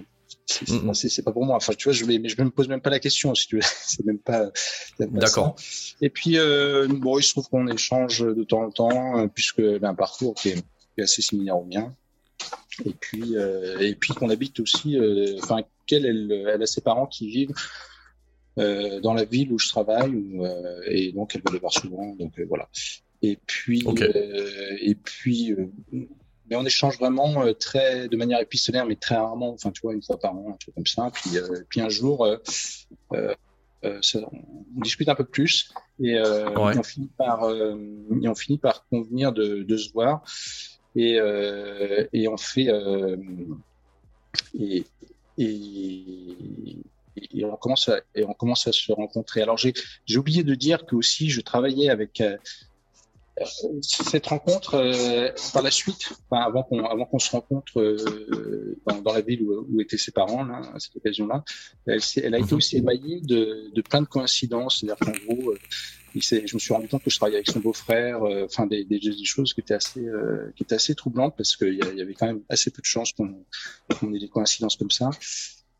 c'est 0.46 1.24
pas 1.24 1.32
pour 1.32 1.44
moi. 1.44 1.56
Enfin, 1.56 1.72
tu 1.74 1.84
vois, 1.84 1.92
je 1.92 2.04
vais, 2.04 2.18
mais 2.18 2.28
je 2.28 2.40
me 2.40 2.50
pose 2.50 2.68
même 2.68 2.80
pas 2.80 2.90
la 2.90 3.00
question, 3.00 3.34
si 3.34 3.46
tu 3.46 3.56
veux. 3.56 3.62
c'est 3.86 4.04
même 4.04 4.18
pas. 4.18 4.50
D'accord. 4.98 5.56
Et 6.00 6.10
puis, 6.10 6.38
euh, 6.38 6.86
bon, 6.88 7.18
il 7.18 7.22
se 7.22 7.32
trouve 7.32 7.48
qu'on 7.48 7.66
échange 7.68 8.20
de 8.20 8.44
temps 8.44 8.62
en 8.62 8.70
temps, 8.70 9.18
euh, 9.18 9.26
puisque 9.28 9.60
a 9.60 9.88
un 9.88 9.94
parcours 9.94 10.34
qui 10.34 10.50
est, 10.50 10.64
assez 10.98 11.20
similaire 11.20 11.58
au 11.58 11.64
mien. 11.64 11.94
Et 12.84 12.92
puis, 12.92 13.36
euh, 13.36 13.78
et 13.80 13.94
puis 13.94 14.14
qu'on 14.14 14.30
habite 14.30 14.60
aussi. 14.60 14.98
Enfin, 15.42 15.62
qu'elle, 15.86 16.06
elle, 16.06 16.46
elle, 16.48 16.62
a 16.62 16.66
ses 16.66 16.80
parents 16.80 17.06
qui 17.06 17.28
vivent 17.28 17.54
euh, 18.58 19.00
dans 19.00 19.12
la 19.12 19.24
ville 19.24 19.52
où 19.52 19.58
je 19.58 19.68
travaille, 19.68 20.14
où, 20.14 20.46
et 20.86 21.12
donc 21.12 21.34
elle 21.34 21.42
va 21.44 21.52
les 21.52 21.58
voir 21.58 21.72
souvent. 21.72 22.14
Donc 22.16 22.40
voilà. 22.48 22.68
Et 23.22 23.38
puis, 23.46 23.84
et 24.80 24.94
puis 24.94 25.54
mais 26.48 26.56
on 26.56 26.64
échange 26.64 26.98
vraiment 26.98 27.42
euh, 27.42 27.52
très 27.52 28.08
de 28.08 28.16
manière 28.16 28.40
épistolaire, 28.40 28.86
mais 28.86 28.96
très 28.96 29.16
rarement. 29.16 29.52
Enfin, 29.52 29.70
tu 29.70 29.80
vois, 29.82 29.94
une 29.94 30.02
fois 30.02 30.18
par 30.18 30.34
an, 30.34 30.50
un 30.50 30.56
truc 30.56 30.74
comme 30.74 30.86
ça. 30.86 31.10
Puis, 31.12 31.36
euh, 31.38 31.64
puis 31.68 31.80
un 31.80 31.88
jour, 31.88 32.24
euh, 32.24 32.38
ça, 34.02 34.18
on 34.32 34.80
discute 34.80 35.08
un 35.08 35.14
peu 35.14 35.24
plus 35.24 35.72
et, 36.00 36.18
on 36.20 36.82
finit 36.82 37.10
par 37.16 37.48
et 37.48 38.28
on 38.28 38.34
finit 38.34 38.58
par 38.58 38.86
convenir 38.88 39.32
de, 39.32 39.62
de 39.62 39.76
se 39.76 39.92
voir 39.92 40.24
et, 40.96 41.18
et 42.12 42.26
on 42.26 42.36
fait 42.36 42.68
et, 44.58 44.84
et 45.38 46.36
et 47.32 47.44
on 47.44 47.56
commence 47.56 47.88
à, 47.88 48.00
et 48.14 48.24
on 48.24 48.34
commence 48.34 48.66
à 48.66 48.72
se 48.72 48.92
rencontrer. 48.92 49.40
Alors 49.40 49.56
j'ai 49.56 49.72
j'ai 50.04 50.18
oublié 50.18 50.42
de 50.42 50.54
dire 50.54 50.84
que 50.84 50.96
aussi 50.96 51.30
je 51.30 51.40
travaillais 51.40 51.88
avec 51.88 52.22
cette 53.82 54.26
rencontre, 54.26 54.74
euh, 54.74 55.28
par 55.52 55.62
la 55.62 55.70
suite, 55.70 56.12
enfin, 56.30 56.42
avant 56.42 56.62
qu'on 56.62 56.84
avant 56.84 57.04
qu'on 57.04 57.18
se 57.18 57.30
rencontre 57.30 57.80
euh, 57.80 58.78
dans, 58.86 59.02
dans, 59.02 59.12
la 59.12 59.20
ville 59.20 59.42
où, 59.42 59.66
où, 59.70 59.80
étaient 59.80 59.98
ses 59.98 60.12
parents, 60.12 60.44
là, 60.44 60.62
à 60.74 60.78
cette 60.78 60.96
occasion-là, 60.96 61.44
elle, 61.86 62.00
elle, 62.22 62.34
a 62.34 62.38
été 62.38 62.52
mhm. 62.52 62.56
aussi 62.56 62.76
émaillée 62.78 63.20
de, 63.20 63.70
de 63.74 63.82
plein 63.82 64.00
de 64.00 64.06
coïncidences. 64.06 64.80
C'est-à-dire 64.80 64.96
qu'en 65.04 65.34
gros, 65.34 65.50
euh, 65.50 65.58
il 66.14 66.22
je 66.22 66.54
me 66.54 66.58
suis 66.58 66.72
rendu 66.72 66.88
compte 66.88 67.02
que 67.02 67.10
je 67.10 67.16
travaillais 67.18 67.36
avec 67.36 67.50
son 67.50 67.60
beau-frère, 67.60 68.22
euh, 68.22 68.46
enfin 68.46 68.66
des, 68.66 68.84
des, 68.84 68.98
des, 68.98 69.24
choses 69.24 69.52
qui 69.52 69.60
étaient 69.60 69.74
assez 69.74 70.02
qui 70.56 70.62
étaient 70.62 70.76
assez 70.76 70.94
troublantes 70.94 71.34
parce 71.36 71.56
qu'il 71.56 71.74
y, 71.74 71.98
y, 71.98 72.00
avait 72.00 72.14
quand 72.14 72.26
même 72.26 72.40
assez 72.48 72.70
peu 72.70 72.80
de 72.80 72.86
chances 72.86 73.12
qu'on 73.12 73.44
qu 73.90 74.16
ait 74.16 74.18
des 74.18 74.28
coïncidences 74.28 74.76
comme 74.76 74.90
ça. 74.90 75.10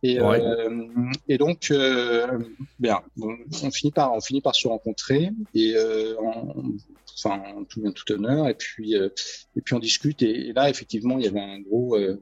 Et, 0.03 0.21
ouais. 0.21 0.41
euh, 0.41 0.87
et 1.29 1.39
donc, 1.39 1.69
euh, 1.71 2.39
bien, 2.79 3.01
on 3.21 3.71
finit 3.71 3.93
par 3.93 4.13
on 4.13 4.21
finit 4.21 4.41
par 4.41 4.55
se 4.55 4.69
rencontrer 4.69 5.31
et 5.55 5.75
euh, 5.75 6.15
on, 6.21 6.77
enfin 7.17 7.43
tout 7.69 7.81
bien 7.81 7.93
tout 7.93 8.11
honneur. 8.13 8.49
Et 8.49 8.55
puis 8.55 8.97
euh, 8.97 9.09
et 9.57 9.61
puis 9.61 9.75
on 9.75 9.79
discute. 9.79 10.23
Et, 10.23 10.49
et, 10.49 10.53
là 10.53 10.69
effectivement 10.69 11.19
il 11.19 11.25
y 11.25 11.29
avait 11.29 11.41
un 11.41 11.61
gros 11.61 11.97
euh, 11.97 12.19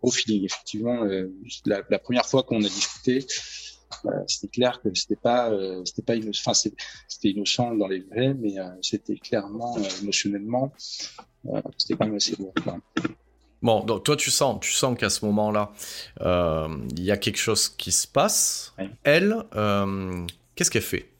gros 0.00 0.10
feeling. 0.10 0.44
Effectivement 0.44 1.04
euh, 1.04 1.32
la, 1.66 1.82
la, 1.88 1.98
première 1.98 2.26
fois 2.26 2.42
qu'on 2.42 2.58
a 2.58 2.68
discuté 2.68 3.24
c'était 4.26 4.48
clair 4.48 4.80
que 4.80 4.88
c'était 4.94 5.16
pas 5.16 5.52
c'était 5.84 6.02
pas 6.02 6.16
innocent. 6.16 6.50
Enfin 6.50 6.70
c'était 7.08 7.28
innocent 7.28 7.74
dans 7.74 7.88
les 7.88 8.00
vrais 8.00 8.32
mais 8.34 8.54
c'était 8.80 9.16
clairement 9.16 9.76
émotionnellement 10.00 10.72
c'était 11.76 11.94
quand 11.94 12.06
même 12.06 12.16
assez 12.16 12.34
lourd 12.36 12.54
Bon, 13.60 13.84
donc 13.84 14.02
toi 14.02 14.16
tu 14.16 14.30
sens, 14.32 14.58
tu 14.60 14.72
sens 14.72 14.98
qu'à 14.98 15.10
ce 15.10 15.24
moment-là, 15.26 15.72
il 16.20 17.04
y 17.04 17.10
a 17.10 17.18
quelque 17.18 17.36
chose 17.36 17.68
qui 17.68 17.92
se 17.92 18.08
passe. 18.08 18.74
Elle, 19.04 19.36
qu'est-ce 20.54 20.70
qu'elle 20.70 20.82
fait 20.82 21.10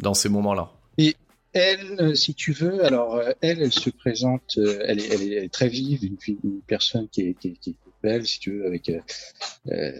dans 0.00 0.14
ces 0.14 0.30
moments-là? 0.30 0.72
Et 0.98 1.16
elle, 1.52 1.96
euh, 2.00 2.14
si 2.14 2.34
tu 2.34 2.52
veux, 2.52 2.84
alors 2.84 3.16
euh, 3.16 3.32
elle, 3.40 3.62
elle 3.62 3.72
se 3.72 3.90
présente, 3.90 4.56
euh, 4.58 4.82
elle 4.86 5.00
est, 5.00 5.08
elle 5.12 5.32
est 5.44 5.52
très 5.52 5.68
vive, 5.68 6.04
une, 6.04 6.16
une 6.44 6.62
personne 6.62 7.08
qui 7.08 7.22
est, 7.22 7.34
qui, 7.34 7.48
est, 7.48 7.52
qui 7.60 7.70
est, 7.70 7.76
belle, 8.02 8.26
si 8.26 8.40
tu 8.40 8.58
veux, 8.58 8.66
avec, 8.66 8.90
euh, 8.90 9.92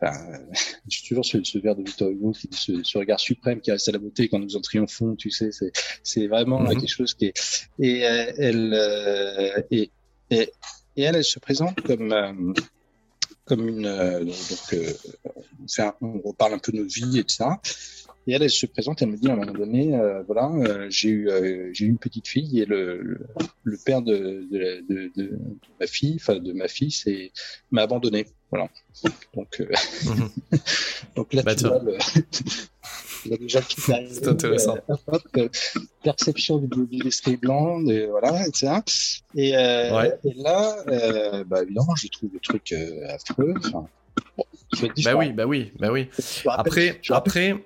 enfin, 0.00 0.12
j'ai 0.88 1.08
toujours 1.08 1.24
ce, 1.24 1.42
ce 1.42 1.58
vers 1.58 1.74
de 1.74 1.82
Victor 1.82 2.10
Hugo, 2.10 2.32
qui 2.32 2.48
ce, 2.52 2.82
ce, 2.84 2.98
regard 2.98 3.18
suprême 3.18 3.60
qui 3.60 3.72
reste 3.72 3.88
à 3.88 3.92
la 3.92 3.98
beauté 3.98 4.28
quand 4.28 4.38
nous 4.38 4.54
en 4.54 4.60
triomphons, 4.60 5.16
tu 5.16 5.30
sais, 5.30 5.50
c'est, 5.50 5.72
c'est 6.04 6.28
vraiment 6.28 6.60
mm 6.60 6.66
-hmm. 6.66 6.80
quelque 6.80 6.88
chose 6.88 7.14
qui 7.14 7.26
est, 7.26 7.68
et 7.80 7.98
elle, 8.00 8.74
et, 9.70 9.90
et, 10.30 10.52
et, 10.96 11.02
elle, 11.02 11.16
elle 11.16 11.24
se 11.24 11.40
présente 11.40 11.80
comme 11.80 12.54
comme 13.44 13.68
une, 13.68 13.90
donc, 14.24 14.66
on, 15.60 15.68
fait 15.68 15.82
un, 15.82 15.94
on 16.00 16.20
reparle 16.20 16.54
un 16.54 16.58
peu 16.58 16.70
de 16.72 16.78
nos 16.78 16.86
vies 16.86 17.18
et 17.18 17.24
tout 17.24 17.34
ça. 17.34 17.60
Et 18.26 18.32
elle, 18.34 18.42
elle 18.42 18.50
se 18.50 18.66
présente, 18.66 19.02
elle 19.02 19.08
me 19.08 19.16
dit 19.16 19.28
à 19.28 19.32
un 19.32 19.36
moment 19.36 19.52
donné, 19.52 19.96
euh, 19.96 20.22
voilà, 20.22 20.48
euh, 20.54 20.86
j'ai 20.88 21.08
eu, 21.08 21.28
euh, 21.28 21.70
j'ai 21.72 21.86
eu 21.86 21.88
une 21.88 21.98
petite 21.98 22.28
fille 22.28 22.60
et 22.60 22.64
le, 22.66 23.02
le, 23.02 23.20
le 23.64 23.78
père 23.84 24.00
de, 24.00 24.46
de, 24.50 24.84
de, 24.88 25.10
de, 25.16 25.38
ma 25.80 25.86
fille, 25.88 26.16
enfin 26.20 26.36
de 26.36 26.52
ma 26.52 26.68
fille, 26.68 26.92
c'est 26.92 27.32
m'a 27.72 27.82
abandonné, 27.82 28.26
voilà. 28.50 28.68
Donc, 29.34 29.58
mm 29.58 29.64
-hmm. 29.64 30.60
donc 31.16 31.32
là, 31.34 31.42
bah, 31.42 31.56
tu 31.56 31.66
vois, 31.66 31.80
le, 31.82 31.98
il 33.26 33.32
a 33.34 33.36
déjà 33.38 33.60
C'est 33.62 34.28
intéressant. 34.28 34.76
Euh, 35.36 35.48
perception 36.04 36.58
du, 36.58 36.68
du 36.86 37.02
l'esprit 37.02 37.36
blanc, 37.36 37.84
et 37.88 38.06
voilà, 38.06 38.46
etc. 38.46 38.68
Et, 39.34 39.50
ouais. 39.52 40.10
et 40.28 40.34
là, 40.46 40.60
bah 41.50 41.62
évidemment, 41.64 41.96
je 41.96 42.06
trouve 42.06 42.30
le 42.32 42.40
truc 42.40 42.72
affreux. 43.08 43.54
Enfin, 43.58 43.88
bon, 44.36 44.44
bah 45.04 45.14
oui, 45.16 45.32
bah 45.32 45.46
oui, 45.46 45.72
bah 45.80 45.90
oui. 45.90 46.08
Après, 46.46 47.00
après. 47.10 47.56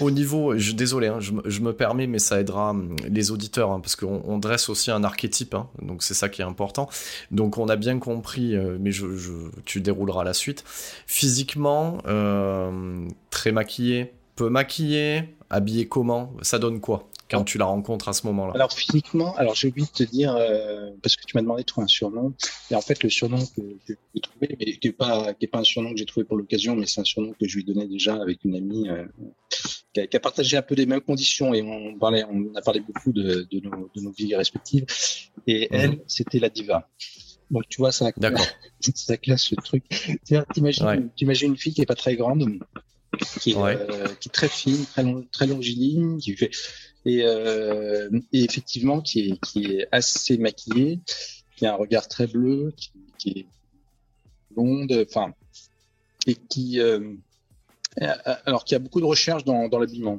Au 0.00 0.10
niveau, 0.10 0.54
désolé, 0.54 1.08
hein, 1.08 1.18
je, 1.18 1.60
me 1.60 1.72
permets, 1.72 2.06
mais 2.06 2.18
ça 2.18 2.38
aidera 2.40 2.70
hum, 2.70 2.94
les 3.08 3.30
auditeurs, 3.30 3.70
hein, 3.70 3.80
parce 3.80 3.96
qu'on 3.96 4.22
on 4.26 4.38
dresse 4.38 4.68
aussi 4.68 4.90
un 4.90 5.02
archétype, 5.02 5.54
hein, 5.54 5.68
donc 5.80 6.02
c'est 6.02 6.14
ça 6.14 6.28
qui 6.28 6.42
est 6.42 6.44
important. 6.44 6.88
Donc 7.30 7.58
on 7.58 7.68
a 7.68 7.76
bien 7.76 7.98
compris, 7.98 8.54
euh, 8.54 8.76
mais 8.78 8.90
tu 9.64 9.80
dérouleras 9.80 10.24
la 10.24 10.34
suite. 10.34 10.64
Physiquement, 11.06 11.98
euh, 12.06 13.08
très 13.30 13.50
maquillé, 13.50 14.12
peu 14.36 14.50
maquillé, 14.50 15.34
habillé 15.50 15.88
comment? 15.88 16.34
Ça 16.42 16.58
donne 16.58 16.80
quoi? 16.80 17.08
Quand 17.30 17.44
tu 17.44 17.58
la 17.58 17.66
rencontres 17.66 18.08
à 18.08 18.12
ce 18.12 18.26
moment-là 18.26 18.52
Alors 18.54 18.72
physiquement, 18.72 19.34
alors 19.36 19.54
j'ai 19.54 19.68
oublié 19.68 19.86
de 19.86 20.04
te 20.04 20.10
dire 20.10 20.34
euh, 20.36 20.90
parce 21.02 21.16
que 21.16 21.22
tu 21.26 21.36
m'as 21.36 21.42
demandé 21.42 21.62
de 21.62 21.66
trouver 21.66 21.84
un 21.84 21.88
surnom 21.88 22.34
et 22.70 22.74
en 22.74 22.80
fait 22.80 23.02
le 23.02 23.10
surnom 23.10 23.38
que, 23.38 23.60
que 23.86 23.98
j'ai 24.14 24.20
trouvé, 24.20 24.56
mais 24.58 24.76
qui 24.78 24.88
est 24.88 24.92
pas 24.92 25.34
qui 25.34 25.44
est 25.44 25.48
pas 25.48 25.58
un 25.58 25.64
surnom 25.64 25.92
que 25.92 25.98
j'ai 25.98 26.06
trouvé 26.06 26.24
pour 26.24 26.36
l'occasion, 26.36 26.74
mais 26.74 26.86
c'est 26.86 27.00
un 27.00 27.04
surnom 27.04 27.34
que 27.38 27.46
je 27.46 27.56
lui 27.56 27.64
donnais 27.64 27.86
déjà 27.86 28.14
avec 28.20 28.44
une 28.44 28.56
amie 28.56 28.88
euh, 28.88 29.04
qui, 29.92 30.00
a, 30.00 30.06
qui, 30.06 30.16
a, 30.16 30.20
partagé 30.20 30.56
un 30.56 30.62
peu 30.62 30.74
les 30.74 30.86
mêmes 30.86 31.00
conditions 31.00 31.54
et 31.54 31.62
on 31.62 31.98
parlait, 31.98 32.24
on 32.24 32.54
a 32.54 32.62
parlé 32.62 32.80
beaucoup 32.80 33.12
de, 33.12 33.46
de, 33.50 33.60
nos, 33.60 33.90
de 33.94 34.00
nos, 34.00 34.12
vies 34.12 34.34
respectives 34.34 34.86
et 35.46 35.66
mmh. 35.66 35.74
elle, 35.74 35.98
c'était 36.06 36.38
la 36.38 36.48
diva. 36.48 36.88
Donc 37.50 37.64
tu 37.68 37.78
vois 37.78 37.92
ça, 37.92 38.10
ça 38.94 39.16
classe 39.16 39.42
ce 39.42 39.54
truc. 39.54 39.84
T'imagines, 40.54 40.86
ouais. 40.86 41.34
une 41.42 41.56
fille 41.56 41.72
qui 41.72 41.80
est 41.80 41.86
pas 41.86 41.94
très 41.94 42.16
grande, 42.16 42.60
qui 43.40 43.52
est, 43.52 43.56
ouais. 43.56 43.76
euh, 43.76 44.08
qui 44.20 44.28
est 44.28 44.32
très 44.32 44.48
fine, 44.48 44.84
très, 44.86 45.02
long, 45.02 45.26
très 45.32 45.46
longiligne, 45.46 46.18
qui 46.18 46.36
fait 46.36 46.50
et, 47.08 47.22
euh, 47.24 48.10
et, 48.32 48.44
effectivement 48.44 49.00
qui 49.00 49.30
est, 49.30 49.40
qui 49.40 49.64
est 49.64 49.88
assez 49.92 50.36
maquillée, 50.36 51.00
qui 51.56 51.66
a 51.66 51.72
un 51.72 51.76
regard 51.76 52.06
très 52.06 52.26
bleu, 52.26 52.72
qui, 52.76 52.92
qui 53.18 53.30
est 53.30 53.46
blonde, 54.50 55.06
enfin, 55.08 55.32
et 56.26 56.34
qui, 56.34 56.80
euh, 56.80 57.14
alors 58.44 58.64
a 58.70 58.78
beaucoup 58.78 59.00
de 59.00 59.06
recherches 59.06 59.44
dans, 59.44 59.68
dans 59.68 59.78
l'habillement. 59.78 60.18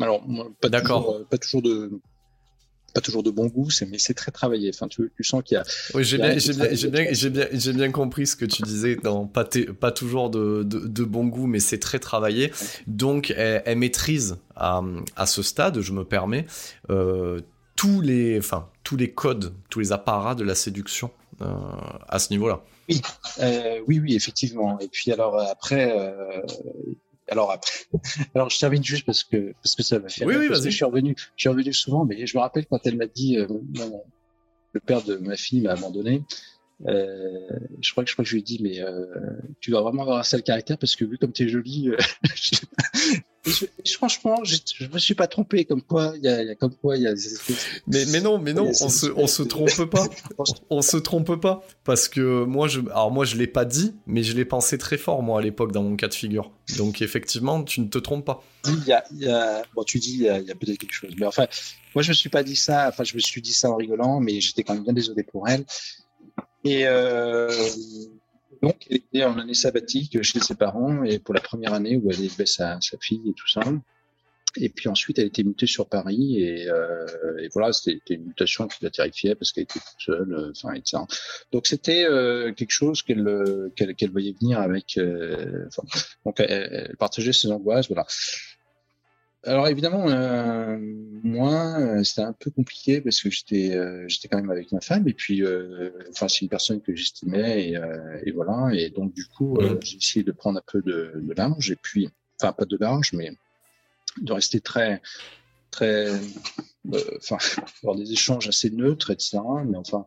Alors, 0.00 0.22
pas 0.60 0.70
toujours, 0.70 1.26
pas 1.28 1.38
toujours 1.38 1.62
de 1.62 1.90
pas 2.94 3.00
toujours 3.00 3.22
de 3.22 3.30
bon 3.30 3.46
goût, 3.46 3.68
mais 3.90 3.98
c'est 3.98 4.14
très 4.14 4.30
travaillé. 4.30 4.70
Enfin, 4.74 4.88
tu, 4.88 5.10
tu 5.14 5.24
sens 5.24 5.42
qu'il 5.44 5.56
y 5.56 5.58
a. 5.58 5.64
Oui, 5.94 6.04
j'ai 6.04 6.18
bien, 6.18 6.38
j'ai 6.38 6.52
bien, 6.54 6.68
j'ai 6.72 6.88
bien, 6.88 7.06
j'ai 7.10 7.30
bien, 7.30 7.46
j'ai 7.52 7.72
bien, 7.72 7.90
compris 7.90 8.26
ce 8.26 8.36
que 8.36 8.44
tu 8.44 8.62
disais. 8.62 8.96
dans 8.96 9.26
pas, 9.26 9.48
pas 9.78 9.92
toujours 9.92 10.30
de, 10.30 10.62
de, 10.62 10.86
de, 10.86 11.04
bon 11.04 11.26
goût, 11.26 11.46
mais 11.46 11.60
c'est 11.60 11.78
très 11.78 11.98
travaillé. 11.98 12.52
Donc, 12.86 13.32
elle, 13.36 13.62
elle 13.64 13.78
maîtrise 13.78 14.36
à, 14.56 14.82
à, 15.16 15.26
ce 15.26 15.42
stade, 15.42 15.80
je 15.80 15.92
me 15.92 16.04
permets, 16.04 16.46
euh, 16.90 17.40
tous 17.76 18.00
les, 18.00 18.38
enfin, 18.38 18.68
tous 18.84 18.96
les 18.96 19.12
codes, 19.12 19.52
tous 19.70 19.80
les 19.80 19.92
apparats 19.92 20.34
de 20.34 20.44
la 20.44 20.54
séduction 20.54 21.10
euh, 21.42 21.46
à 22.08 22.18
ce 22.18 22.30
niveau-là. 22.32 22.62
Oui, 22.88 23.02
euh, 23.40 23.80
oui, 23.86 24.00
oui, 24.00 24.14
effectivement. 24.14 24.78
Et 24.80 24.88
puis 24.88 25.12
alors 25.12 25.38
après, 25.38 25.94
alors 27.30 27.50
après, 27.50 27.72
alors 28.34 28.50
je 28.50 28.58
termine 28.58 28.82
juste 28.82 29.04
parce 29.04 29.24
que 29.24 29.52
parce 29.62 29.74
que 29.76 29.82
ça 29.82 29.98
m'a 29.98 30.08
fait. 30.08 30.24
Oui, 30.24 30.36
oui, 30.36 30.48
je 30.50 30.70
suis 30.70 30.84
revenu, 30.84 31.14
je 31.36 31.42
suis 31.42 31.48
revenu 31.48 31.72
souvent, 31.72 32.04
mais 32.04 32.26
je 32.26 32.36
me 32.36 32.42
rappelle 32.42 32.66
quand 32.66 32.80
elle 32.86 32.96
m'a 32.96 33.06
dit, 33.06 33.38
euh, 33.38 33.46
le 34.72 34.80
père 34.80 35.02
de 35.02 35.16
ma 35.16 35.36
fille 35.36 35.60
m'a 35.60 35.72
abandonné. 35.72 36.22
Euh, 36.86 37.48
je 37.80 37.90
crois 37.90 38.04
que 38.04 38.10
je 38.10 38.14
crois 38.14 38.24
que 38.24 38.28
je 38.28 38.34
lui 38.34 38.40
ai 38.40 38.44
dit 38.44 38.60
mais 38.62 38.80
euh, 38.80 39.04
tu 39.58 39.72
dois 39.72 39.82
vraiment 39.82 40.02
avoir 40.02 40.18
un 40.18 40.22
sale 40.22 40.44
caractère 40.44 40.78
parce 40.78 40.94
que 40.94 41.04
vu 41.04 41.18
comme 41.18 41.32
tu 41.32 41.42
es 41.42 41.48
jolie 41.48 41.90
je, 43.46 43.92
franchement 43.94 44.42
je, 44.44 44.56
je, 44.74 44.86
me 44.86 44.98
suis 44.98 45.14
pas 45.14 45.26
trompé 45.26 45.64
comme 45.64 45.82
quoi 45.82 46.12
il 46.16 46.24
y 46.24 46.28
a, 46.28 46.42
y 46.42 46.50
a, 46.50 46.54
comme 46.54 46.74
quoi 46.74 46.96
il 46.96 47.02
y 47.02 47.06
a 47.06 47.14
mais 47.86 48.04
mais 48.06 48.20
non 48.20 48.38
mais 48.38 48.52
non 48.52 48.70
on 48.80 48.88
se 48.88 49.06
on 49.16 49.26
se 49.26 49.42
trompe 49.42 49.84
pas. 49.84 50.06
on 50.70 50.82
se 50.82 50.96
trompe 50.96 51.36
pas. 51.40 51.62
Parce 51.84 52.08
que 52.08 52.44
moi 52.44 52.68
je 52.68 52.80
alors 52.80 53.10
moi 53.10 53.24
je 53.24 53.36
l'ai 53.36 53.46
pas 53.46 53.64
dit 53.64 53.94
mais 54.06 54.22
je 54.22 54.34
l'ai 54.34 54.44
pensé 54.44 54.78
très 54.78 54.98
fort 54.98 55.22
moi 55.22 55.40
à 55.40 55.42
l'époque 55.42 55.72
dans 55.72 55.82
mon 55.82 55.96
cas 55.96 56.08
de 56.08 56.14
figure. 56.14 56.50
Donc 56.76 57.02
effectivement 57.02 57.62
tu 57.62 57.80
ne 57.80 57.88
te 57.88 57.98
trompes 57.98 58.24
pas. 58.24 58.42
Il 58.66 58.84
y 58.84 58.92
a, 58.92 59.04
il 59.12 59.18
y 59.18 59.28
a 59.28 59.62
bon 59.74 59.84
tu 59.84 59.98
dis 59.98 60.14
il 60.14 60.22
y 60.22 60.28
a, 60.28 60.34
a 60.34 60.40
peut-être 60.40 60.78
quelque 60.78 60.92
chose. 60.92 61.14
Mais 61.18 61.26
enfin 61.26 61.46
moi 61.94 62.02
je 62.02 62.08
me 62.08 62.14
suis 62.14 62.30
pas 62.30 62.42
dit 62.42 62.56
ça. 62.56 62.88
Enfin 62.88 63.04
je 63.04 63.14
me 63.14 63.20
suis 63.20 63.40
dit 63.40 63.52
ça 63.52 63.70
en 63.70 63.76
rigolant 63.76 64.20
mais 64.20 64.40
j'étais 64.40 64.62
quand 64.62 64.74
même 64.74 64.84
bien 64.84 64.92
désolé 64.92 65.22
pour 65.22 65.48
elle. 65.48 65.64
Et 66.64 66.86
euh, 66.86 67.50
donc, 68.62 68.76
elle 68.90 68.96
était 68.96 69.24
en 69.24 69.38
année 69.38 69.54
sabbatique 69.54 70.22
chez 70.22 70.40
ses 70.40 70.54
parents 70.54 71.02
et 71.04 71.18
pour 71.18 71.34
la 71.34 71.40
première 71.40 71.74
année 71.74 71.96
où 71.96 72.10
elle 72.10 72.20
élevait 72.20 72.46
sa, 72.46 72.78
sa 72.80 72.98
fille 72.98 73.28
et 73.28 73.34
tout 73.34 73.48
ça. 73.48 73.62
Et 74.56 74.68
puis 74.70 74.88
ensuite, 74.88 75.18
elle 75.18 75.26
été 75.26 75.44
mutée 75.44 75.66
sur 75.66 75.88
Paris 75.88 76.42
et, 76.42 76.68
euh, 76.68 77.06
et 77.38 77.48
voilà, 77.52 77.72
c'était 77.72 78.14
une 78.14 78.24
mutation 78.24 78.66
qui 78.66 78.82
la 78.82 78.90
terrifiait 78.90 79.34
parce 79.34 79.52
qu'elle 79.52 79.64
était 79.64 79.78
toute 79.78 80.00
seule, 80.04 80.32
euh, 80.32 80.50
enfin, 80.50 80.72
etc. 80.72 81.02
Donc 81.52 81.66
c'était 81.66 82.04
euh, 82.04 82.52
quelque 82.52 82.70
chose 82.70 83.02
qu'elle 83.02 83.70
qu'elle 83.76 83.94
qu'elle 83.94 84.10
voyait 84.10 84.34
venir 84.40 84.58
avec. 84.58 84.96
Euh, 84.96 85.66
enfin, 85.66 85.82
donc 86.24 86.40
elle, 86.40 86.68
elle, 86.90 86.96
partageait 86.96 87.32
ses 87.32 87.50
angoisses, 87.50 87.88
voilà. 87.88 88.06
Alors 89.44 89.68
évidemment, 89.68 90.08
euh, 90.08 90.76
moi, 91.22 91.78
euh, 91.78 92.02
c'était 92.02 92.22
un 92.22 92.32
peu 92.32 92.50
compliqué 92.50 93.00
parce 93.00 93.20
que 93.20 93.30
j'étais, 93.30 93.76
euh, 93.76 94.04
j'étais 94.08 94.26
quand 94.26 94.38
même 94.38 94.50
avec 94.50 94.72
ma 94.72 94.80
femme 94.80 95.06
et 95.06 95.14
puis, 95.14 95.44
enfin, 96.10 96.26
c'est 96.28 96.40
une 96.40 96.48
personne 96.48 96.80
que 96.80 96.94
j'estimais 96.94 97.70
et, 97.70 97.80
et, 98.24 98.32
voilà. 98.32 98.74
Et 98.74 98.90
donc 98.90 99.12
du 99.14 99.26
coup, 99.26 99.58
j'ai 99.82 99.96
essayé 99.96 100.24
de 100.24 100.32
prendre 100.32 100.58
un 100.58 100.62
peu 100.66 100.82
de, 100.82 101.12
de 101.14 101.34
linge 101.34 101.70
et 101.70 101.76
puis, 101.76 102.10
enfin, 102.40 102.52
pas 102.52 102.64
de 102.64 102.76
linge, 102.80 103.12
mais 103.12 103.32
de 104.20 104.32
rester 104.32 104.60
très, 104.60 105.00
très, 105.70 106.10
enfin, 107.16 107.38
avoir 107.82 107.96
des 107.96 108.10
échanges 108.12 108.48
assez 108.48 108.70
neutres, 108.70 109.10
etc. 109.10 109.38
Mais 109.66 109.76
enfin, 109.76 110.04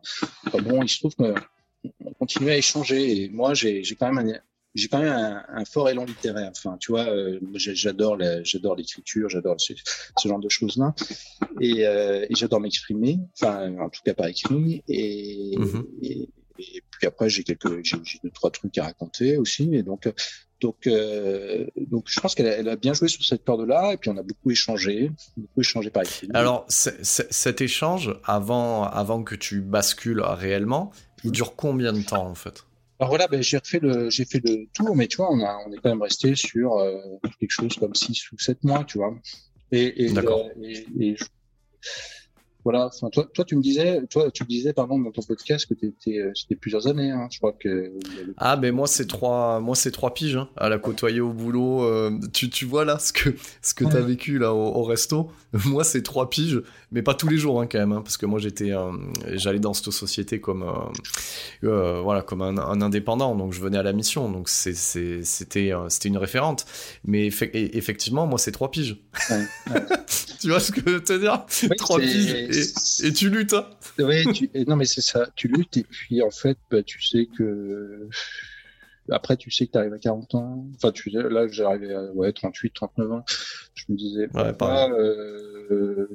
bon, 0.62 0.82
il 0.82 0.88
se 0.90 0.98
trouve 0.98 1.16
qu'on 1.16 2.12
continuait 2.18 2.52
à 2.52 2.58
échanger 2.58 3.22
et 3.22 3.28
moi, 3.30 3.54
j'ai 3.54 3.82
quand 3.98 4.12
même 4.12 4.28
un, 4.28 4.38
j'ai 4.74 4.88
quand 4.88 5.00
même 5.00 5.12
un, 5.12 5.44
un, 5.48 5.64
fort 5.64 5.88
élan 5.88 6.04
littéraire. 6.04 6.50
Enfin, 6.50 6.76
tu 6.78 6.92
vois, 6.92 7.06
euh, 7.06 7.38
j'adore 7.54 8.18
j'adore 8.42 8.76
l'écriture, 8.76 9.28
j'adore 9.28 9.60
ce, 9.60 9.74
ce, 10.18 10.28
genre 10.28 10.38
de 10.40 10.48
choses-là, 10.48 10.94
et, 11.60 11.86
euh, 11.86 12.26
et 12.28 12.34
j'adore 12.34 12.60
m'exprimer. 12.60 13.18
Enfin, 13.34 13.76
en 13.78 13.90
tout 13.90 14.00
cas 14.04 14.14
par 14.14 14.26
écrit. 14.26 14.82
Et, 14.88 15.54
mm 15.58 15.64
-hmm. 15.64 15.86
et, 16.02 16.28
et, 16.58 16.82
puis 16.90 17.06
après, 17.06 17.28
j'ai 17.28 17.44
quelques, 17.44 17.84
j'ai 17.84 18.18
deux 18.24 18.30
trois 18.30 18.50
trucs 18.50 18.76
à 18.78 18.84
raconter 18.84 19.36
aussi. 19.36 19.74
Et 19.74 19.82
donc, 19.82 20.08
donc, 20.62 20.86
euh, 20.86 21.66
donc, 21.76 22.04
je 22.06 22.20
pense 22.20 22.34
qu'elle 22.36 22.46
a, 22.46 22.56
elle 22.56 22.68
a, 22.68 22.76
bien 22.76 22.94
joué 22.94 23.08
sur 23.08 23.24
cette 23.24 23.44
corde-là. 23.44 23.92
Et 23.92 23.96
puis, 23.96 24.10
on 24.10 24.16
a 24.16 24.22
beaucoup 24.22 24.50
échangé, 24.52 25.10
beaucoup 25.36 25.60
échangé 25.60 25.90
par 25.90 26.04
écrit. 26.04 26.28
Alors, 26.32 26.64
cet 26.68 27.60
échange 27.60 28.14
avant, 28.24 28.84
avant 28.84 29.24
que 29.24 29.34
tu 29.34 29.60
bascules 29.60 30.22
réellement, 30.22 30.92
il 31.24 31.32
dure 31.32 31.56
combien 31.56 31.92
de 31.92 32.02
temps 32.02 32.26
en 32.26 32.34
fait? 32.34 32.64
Alors 33.02 33.08
voilà, 33.08 33.26
ben, 33.26 33.42
j'ai 33.42 33.58
refait 33.58 33.80
le, 33.80 34.10
j'ai 34.10 34.24
fait 34.24 34.40
le 34.44 34.68
tour, 34.72 34.94
mais 34.94 35.08
tu 35.08 35.16
vois, 35.16 35.32
on, 35.32 35.40
a, 35.40 35.58
on 35.66 35.72
est 35.72 35.76
quand 35.78 35.88
même 35.88 36.02
resté 36.02 36.36
sur 36.36 36.78
euh, 36.78 37.00
quelque 37.40 37.50
chose 37.50 37.74
comme 37.74 37.96
6 37.96 38.30
ou 38.30 38.38
7 38.38 38.62
mois, 38.62 38.84
tu 38.84 38.98
vois. 38.98 39.12
Et, 39.72 40.04
et, 40.04 40.12
D'accord. 40.12 40.46
Euh, 40.56 40.62
et, 40.62 40.86
et 41.00 41.16
je, 41.16 41.24
voilà. 42.64 42.86
Enfin, 42.86 43.08
toi, 43.10 43.28
toi, 43.32 43.44
tu 43.44 43.56
me 43.56 43.62
disais, 43.62 44.00
toi, 44.08 44.30
tu 44.30 44.44
me 44.44 44.48
disais, 44.48 44.72
pardon, 44.72 44.98
dans 44.98 45.10
ton 45.10 45.22
podcast 45.22 45.66
que 45.66 45.74
t'étais, 45.74 46.20
c'était 46.34 46.56
plusieurs 46.56 46.86
années. 46.86 47.10
Hein, 47.10 47.28
je 47.30 47.38
crois 47.38 47.52
que. 47.52 47.92
Ah, 48.36 48.56
mais 48.56 48.70
moi, 48.70 48.86
c'est 48.86 49.06
trois, 49.06 49.60
moi, 49.60 49.74
c'est 49.74 49.90
trois 49.90 50.14
piges 50.14 50.36
hein, 50.36 50.48
à 50.56 50.68
la 50.68 50.78
côtoyer 50.78 51.20
au 51.20 51.32
boulot. 51.32 51.84
Euh, 51.84 52.10
tu, 52.32 52.50
tu 52.50 52.64
vois 52.64 52.84
là 52.84 52.98
ce 52.98 53.12
que, 53.12 53.30
ce 53.62 53.74
que 53.74 53.84
t'as 53.84 54.00
vécu 54.00 54.38
là 54.38 54.52
au, 54.54 54.76
au 54.76 54.82
resto. 54.84 55.30
moi, 55.66 55.84
c'est 55.84 56.02
trois 56.02 56.30
piges, 56.30 56.62
mais 56.92 57.02
pas 57.02 57.14
tous 57.14 57.28
les 57.28 57.36
jours 57.36 57.60
hein, 57.60 57.66
quand 57.70 57.78
même, 57.78 57.92
hein, 57.92 58.00
parce 58.02 58.16
que 58.16 58.24
moi, 58.24 58.38
j'étais, 58.38 58.72
euh, 58.72 58.90
j'allais 59.32 59.58
dans 59.58 59.74
cette 59.74 59.90
société 59.90 60.40
comme, 60.40 60.62
euh, 60.62 61.68
euh, 61.68 62.00
voilà, 62.00 62.22
comme 62.22 62.40
un, 62.40 62.56
un, 62.56 62.80
indépendant, 62.80 63.36
donc 63.36 63.52
je 63.52 63.60
venais 63.60 63.76
à 63.76 63.82
la 63.82 63.92
mission, 63.92 64.30
donc 64.30 64.48
c'est, 64.48 64.74
c'est, 64.74 65.24
c'était, 65.24 65.72
c'était 65.88 66.08
une 66.08 66.16
référente. 66.16 66.64
Mais 67.04 67.26
eff 67.26 67.42
effectivement, 67.52 68.26
moi, 68.26 68.38
c'est 68.38 68.52
trois 68.52 68.70
piges. 68.70 68.98
Ouais, 69.30 69.44
ouais. 69.74 69.82
tu 70.40 70.48
vois 70.48 70.60
ce 70.60 70.72
que 70.72 70.80
je 70.80 70.90
veux 70.94 71.04
te 71.04 71.18
dire? 71.18 71.44
Oui, 71.64 71.76
Trois 71.76 71.98
piges 71.98 72.34
et, 72.52 73.06
et, 73.06 73.12
tu 73.12 73.30
luttes. 73.30 73.54
Hein 73.54 73.68
tu, 74.32 74.50
non, 74.66 74.76
mais 74.76 74.84
c'est 74.84 75.00
ça. 75.00 75.28
Tu 75.34 75.48
luttes 75.48 75.76
et 75.76 75.84
puis 75.84 76.22
en 76.22 76.30
fait, 76.30 76.58
bah, 76.70 76.82
tu 76.82 77.02
sais 77.02 77.26
que. 77.26 78.08
Après, 79.10 79.36
tu 79.36 79.50
sais 79.50 79.66
que 79.66 79.72
tu 79.72 79.78
arrives 79.78 79.92
à 79.92 79.98
40 79.98 80.34
ans. 80.36 80.66
Enfin, 80.76 80.92
tu, 80.92 81.10
là, 81.10 81.48
j'arrivais 81.48 81.94
à 81.94 82.04
ouais, 82.12 82.32
38, 82.32 82.72
39 82.72 83.12
ans. 83.12 83.24
Je 83.74 83.84
me 83.88 83.96
disais, 83.96 84.28
ouais, 84.34 84.52
pas, 84.52 84.88
euh, 84.90 86.06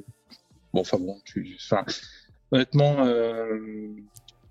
bon, 0.72 0.80
enfin 0.80 0.96
bon, 0.98 1.20
tu, 1.24 1.56
enfin, 1.60 1.84
honnêtement, 2.50 3.04
euh, 3.06 3.90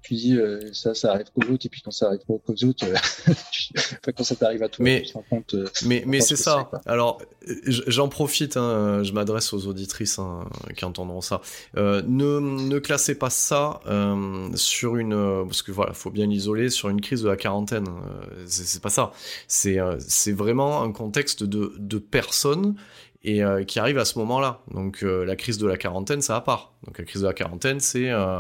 tu 0.08 0.14
dis 0.14 0.38
euh, 0.38 0.62
ça, 0.72 0.94
ça 0.94 1.12
arrive 1.12 1.28
qu'aux 1.34 1.52
autres, 1.52 1.66
et 1.66 1.70
puis 1.70 1.82
quand 1.82 1.92
ça 1.92 2.08
arrive 2.08 2.22
qu'aux 2.26 2.40
autres, 2.64 2.86
euh, 2.86 2.96
enfin, 3.78 4.12
quand 4.16 4.24
ça 4.24 4.38
t'arrive 4.38 4.64
à 4.64 4.70
toi, 4.70 4.84
mais, 4.84 5.02
tu 5.02 5.10
te 5.10 5.14
rends 5.16 5.26
compte. 5.30 5.54
Euh, 5.54 5.68
mais, 5.86 6.04
mais 6.06 6.22
c'est 6.22 6.38
ça. 6.38 6.72
Alors, 6.86 7.22
j'en 7.66 8.08
profite, 8.08 8.56
hein, 8.56 9.04
je 9.04 9.12
m'adresse 9.12 9.52
aux 9.52 9.68
auditrices 9.68 10.18
hein, 10.18 10.48
qui 10.78 10.86
entendront 10.86 11.20
ça. 11.20 11.42
Euh, 11.76 12.02
ne, 12.08 12.40
ne 12.40 12.80
classez 12.80 13.16
pas 13.16 13.30
ça 13.30 13.82
sur 14.56 14.96
une, 14.96 15.44
parce 15.46 15.62
que 15.62 15.74
voilà, 15.74 15.92
faut 15.92 16.12
bien 16.12 16.26
l'isoler 16.26 16.70
sur 16.70 16.88
une 16.88 17.02
crise 17.02 17.22
de 17.22 17.28
la 17.28 17.36
quarantaine. 17.36 17.88
c'est 18.46 18.82
pas 18.82 18.90
ça. 18.90 19.12
C'est 19.48 20.32
vraiment 20.32 20.84
un 20.84 20.92
contexte 20.94 21.44
de, 21.44 21.74
de 21.78 21.98
personnes 21.98 22.76
et 23.24 23.42
qui 23.68 23.80
arrive 23.80 23.98
à 23.98 24.06
ce 24.06 24.18
moment-là. 24.20 24.62
Donc 24.74 25.02
la 25.02 25.36
crise 25.36 25.58
de 25.58 25.68
la 25.68 25.76
quarantaine, 25.76 26.22
ça 26.22 26.38
à 26.38 26.42
part. 26.42 26.77
Donc 26.86 27.00
la 27.00 27.06
crise 27.06 27.22
de 27.22 27.28
la 27.28 27.34
quarantaine, 27.34 27.80
c'est 27.80 28.10
euh, 28.10 28.40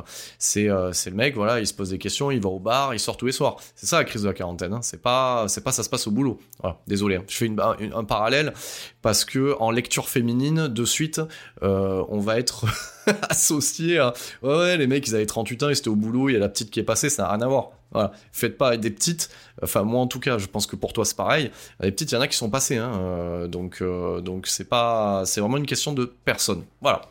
euh, 0.57 0.93
c'est 0.93 1.09
le 1.09 1.15
mec, 1.15 1.35
voilà, 1.35 1.59
il 1.59 1.67
se 1.67 1.73
pose 1.73 1.89
des 1.89 1.97
questions, 1.97 2.31
il 2.31 2.41
va 2.41 2.49
au 2.49 2.59
bar, 2.59 2.93
il 2.93 2.99
sort 2.99 3.17
tous 3.17 3.25
les 3.25 3.31
soirs. 3.31 3.57
C'est 3.75 3.87
ça 3.87 3.97
la 3.97 4.05
crise 4.05 4.21
de 4.21 4.27
la 4.27 4.33
quarantaine. 4.33 4.73
Hein. 4.73 4.81
C'est 4.81 5.01
pas 5.01 5.45
c'est 5.47 5.63
pas 5.63 5.71
ça 5.71 5.83
se 5.83 5.89
passe 5.89 6.07
au 6.07 6.11
boulot. 6.11 6.39
Désolé, 6.87 7.15
hein. 7.15 7.23
je 7.27 7.35
fais 7.35 7.45
une, 7.45 7.59
un, 7.59 8.03
parallèle 8.03 8.53
parce 9.01 9.25
que 9.25 9.55
en 9.59 9.71
lecture 9.71 10.07
féminine, 10.07 10.67
de 10.67 10.85
suite, 10.85 11.21
on 11.61 12.19
va 12.19 12.37
être 12.39 12.65
associé 13.29 13.99
à 13.99 14.13
ouais, 14.43 14.77
les 14.77 14.87
mecs 14.87 15.07
ils 15.07 15.15
avaient 15.15 15.25
38 15.25 15.63
ans, 15.63 15.69
ils 15.69 15.77
étaient 15.77 15.87
au 15.87 15.95
boulot, 15.95 16.29
il 16.29 16.33
y 16.33 16.35
a 16.35 16.39
la 16.39 16.49
petite 16.49 16.69
qui 16.71 16.79
est 16.79 16.83
passée, 16.83 17.09
ça 17.09 17.23
n'a 17.23 17.29
rien 17.29 17.41
à 17.41 17.47
voir. 17.47 17.71
Voilà. 17.91 18.11
Faites 18.31 18.57
pas 18.57 18.77
des 18.77 18.89
petites. 18.89 19.29
Enfin, 19.61 19.83
moi 19.83 20.01
en 20.01 20.07
tout 20.07 20.19
cas, 20.19 20.37
je 20.37 20.47
pense 20.47 20.67
que 20.67 20.75
pour 20.75 20.93
toi 20.93 21.05
c'est 21.05 21.15
pareil. 21.15 21.51
Les 21.79 21.91
petites, 21.91 22.11
il 22.11 22.15
y 22.15 22.17
en 22.17 22.21
a 22.21 22.27
qui 22.27 22.37
sont 22.37 22.49
passées. 22.49 22.77
Hein, 22.77 22.91
euh, 22.99 23.47
donc, 23.47 23.81
euh, 23.81 24.21
donc 24.21 24.47
c'est 24.47 24.67
pas, 24.67 25.23
c'est 25.25 25.41
vraiment 25.41 25.57
une 25.57 25.65
question 25.65 25.93
de 25.93 26.05
personne. 26.25 26.63
Voilà. 26.81 27.01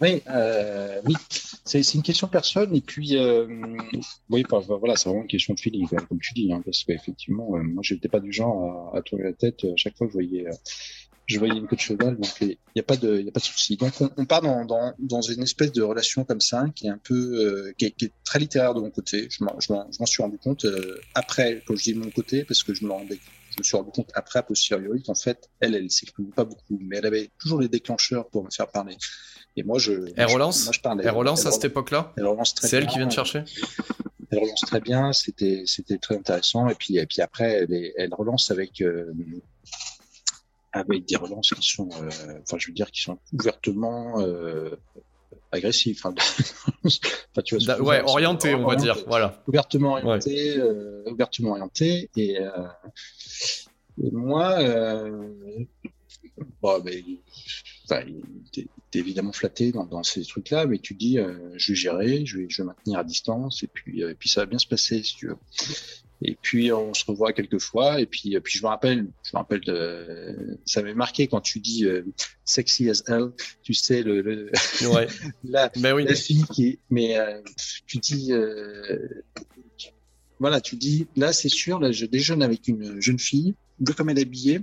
Oui, 0.00 0.22
euh, 0.28 1.00
oui, 1.04 1.14
c'est 1.64 1.94
une 1.94 2.02
question 2.02 2.26
de 2.26 2.32
personne. 2.32 2.74
Et 2.74 2.80
puis, 2.80 3.16
euh, 3.16 3.46
oui, 4.28 4.44
bah, 4.48 4.60
voilà, 4.60 4.96
c'est 4.96 5.08
vraiment 5.08 5.22
une 5.22 5.28
question 5.28 5.54
de 5.54 5.60
feeling, 5.60 5.86
comme 5.88 6.20
tu 6.20 6.34
dis, 6.34 6.52
hein, 6.52 6.60
parce 6.64 6.84
qu'effectivement, 6.84 7.50
moi, 7.50 7.82
j'étais 7.82 8.08
pas 8.08 8.20
du 8.20 8.32
genre 8.32 8.92
à, 8.92 8.98
à 8.98 9.02
tourner 9.02 9.24
la 9.24 9.32
tête 9.32 9.64
à 9.64 9.76
chaque 9.76 9.96
fois 9.96 10.06
que 10.06 10.12
je 10.12 10.18
voyais 10.18 10.46
je 11.26 11.38
voyais 11.38 11.56
une 11.56 11.66
queue 11.66 11.76
de 11.76 11.80
cheval, 11.80 12.16
donc 12.16 12.30
il 12.40 12.58
n'y 12.76 12.80
a 12.80 12.82
pas 12.82 12.96
de, 12.96 13.20
y 13.20 13.28
a 13.28 13.32
pas 13.32 13.40
de 13.40 13.44
souci. 13.44 13.76
Donc 13.76 13.92
on, 14.00 14.10
on 14.16 14.24
part 14.26 14.42
dans, 14.42 14.64
dans, 14.64 14.92
dans, 14.98 15.22
une 15.22 15.42
espèce 15.42 15.72
de 15.72 15.82
relation 15.82 16.24
comme 16.24 16.40
ça, 16.40 16.66
qui 16.74 16.86
est 16.86 16.90
un 16.90 17.00
peu, 17.02 17.14
euh, 17.14 17.72
qui, 17.78 17.86
est, 17.86 17.90
qui, 17.92 18.06
est, 18.06 18.12
très 18.24 18.38
littéraire 18.38 18.74
de 18.74 18.80
mon 18.80 18.90
côté. 18.90 19.28
Je 19.30 19.42
m'en 19.42 20.06
suis 20.06 20.22
rendu 20.22 20.38
compte 20.38 20.64
euh, 20.64 20.98
après, 21.14 21.62
quand 21.66 21.76
je 21.76 21.84
dis 21.84 21.94
mon 21.94 22.10
côté, 22.10 22.44
parce 22.44 22.62
que 22.62 22.74
je 22.74 22.84
me 22.84 22.90
rendais, 22.90 23.18
je 23.50 23.58
me 23.58 23.62
suis 23.62 23.76
rendu 23.76 23.90
compte 23.90 24.10
après 24.14 24.40
a 24.40 24.42
posteriori 24.42 25.02
qu'en 25.02 25.14
fait, 25.14 25.48
elle, 25.60 25.74
elle 25.74 25.90
s'exprimait 25.90 26.32
pas 26.32 26.44
beaucoup, 26.44 26.78
mais 26.80 26.98
elle 26.98 27.06
avait 27.06 27.30
toujours 27.38 27.60
les 27.60 27.68
déclencheurs 27.68 28.28
pour 28.28 28.44
me 28.44 28.50
faire 28.50 28.68
parler. 28.68 28.96
Et 29.56 29.62
moi, 29.62 29.78
je. 29.78 29.92
Elle 30.16 30.26
relance. 30.26 30.64
Moi, 30.64 30.72
je. 30.72 31.02
Elle 31.02 31.14
relance 31.14 31.46
à 31.46 31.52
cette 31.52 31.64
époque-là. 31.64 32.12
C'est 32.44 32.76
elle 32.76 32.86
qui 32.86 32.98
vient 32.98 33.06
de 33.06 33.12
chercher. 33.12 33.44
Elle 34.30 34.40
relance 34.40 34.60
très 34.62 34.80
bien. 34.80 35.12
C'était, 35.12 35.64
très 36.00 36.16
intéressant. 36.16 36.68
Et 36.68 36.74
puis, 36.74 36.98
et 36.98 37.06
puis 37.06 37.20
après, 37.22 37.50
elle, 37.52 37.72
est, 37.72 37.94
elle 37.96 38.14
relance 38.14 38.50
avec. 38.50 38.80
Euh, 38.80 39.12
avec 40.76 41.04
des 41.04 41.14
relances 41.14 41.54
qui 41.54 41.68
sont, 41.68 41.88
euh, 42.02 42.08
enfin, 42.42 42.58
je 42.58 42.66
veux 42.66 42.72
dire, 42.72 42.90
qui 42.90 43.00
sont 43.00 43.16
ouvertement 43.32 44.20
euh, 44.20 44.74
agressives. 45.52 46.00
Enfin, 46.04 46.12
enfin, 46.84 47.42
tu 47.44 47.56
vois, 47.56 47.80
ouais, 47.80 48.02
orienté, 48.02 48.56
on 48.56 48.66
va 48.66 48.74
dire, 48.74 48.96
voilà. 49.06 49.40
Ouvertement 49.46 49.92
orienté, 49.92 50.60
ouvertement 51.06 51.50
orienté, 51.50 52.10
et, 52.16 52.38
et 54.02 54.10
moi, 54.10 54.58
bon, 56.60 56.80
ben, 56.80 57.04
t'es, 57.88 58.66
évidemment 58.94 59.32
flatté 59.32 59.72
dans, 59.72 59.86
dans 59.86 60.02
ces 60.02 60.24
trucs-là, 60.24 60.66
mais 60.66 60.78
tu 60.78 60.94
dis, 60.94 61.18
euh, 61.18 61.34
je 61.56 61.72
vais 61.72 61.76
gérer, 61.76 62.26
je 62.26 62.38
vais, 62.38 62.46
je 62.48 62.62
vais 62.62 62.66
maintenir 62.66 62.98
à 62.98 63.04
distance, 63.04 63.62
et 63.62 63.66
puis, 63.66 64.02
et 64.02 64.14
puis 64.14 64.28
ça 64.28 64.42
va 64.42 64.46
bien 64.46 64.58
se 64.58 64.66
passer, 64.66 65.02
si 65.02 65.16
tu 65.16 65.28
veux. 65.28 65.36
Et 66.22 66.36
puis 66.40 66.72
on 66.72 66.94
se 66.94 67.04
revoit 67.04 67.32
quelques 67.32 67.58
fois. 67.58 68.00
Et 68.00 68.06
puis, 68.06 68.38
puis 68.40 68.58
je 68.58 68.62
me 68.62 68.68
rappelle, 68.68 69.06
je 69.22 69.30
me 69.34 69.38
rappelle 69.38 69.60
de, 69.60 70.58
ça 70.64 70.80
m'avait 70.80 70.94
marqué 70.94 71.26
quand 71.26 71.40
tu 71.40 71.60
dis 71.60 71.84
euh, 71.84 72.02
sexy 72.44 72.88
as 72.88 73.02
hell. 73.08 73.30
Tu 73.62 73.74
sais 73.74 74.02
le, 74.02 74.22
le 74.22 74.50
ouais. 74.88 75.06
la, 75.44 75.70
mais 75.76 75.92
oui. 75.92 76.04
la 76.04 76.14
fille 76.14 76.44
qui, 76.44 76.78
mais 76.90 77.18
euh, 77.18 77.40
tu 77.86 77.98
dis, 77.98 78.32
euh, 78.32 78.98
voilà, 80.38 80.60
tu 80.60 80.76
dis 80.76 81.06
là 81.16 81.32
c'est 81.32 81.48
sûr, 81.48 81.78
là 81.78 81.92
je 81.92 82.06
déjeune 82.06 82.42
avec 82.42 82.68
une 82.68 83.00
jeune 83.00 83.18
fille, 83.18 83.54
de 83.80 83.92
comme 83.92 84.08
elle 84.08 84.18
est 84.18 84.22
habillée. 84.22 84.62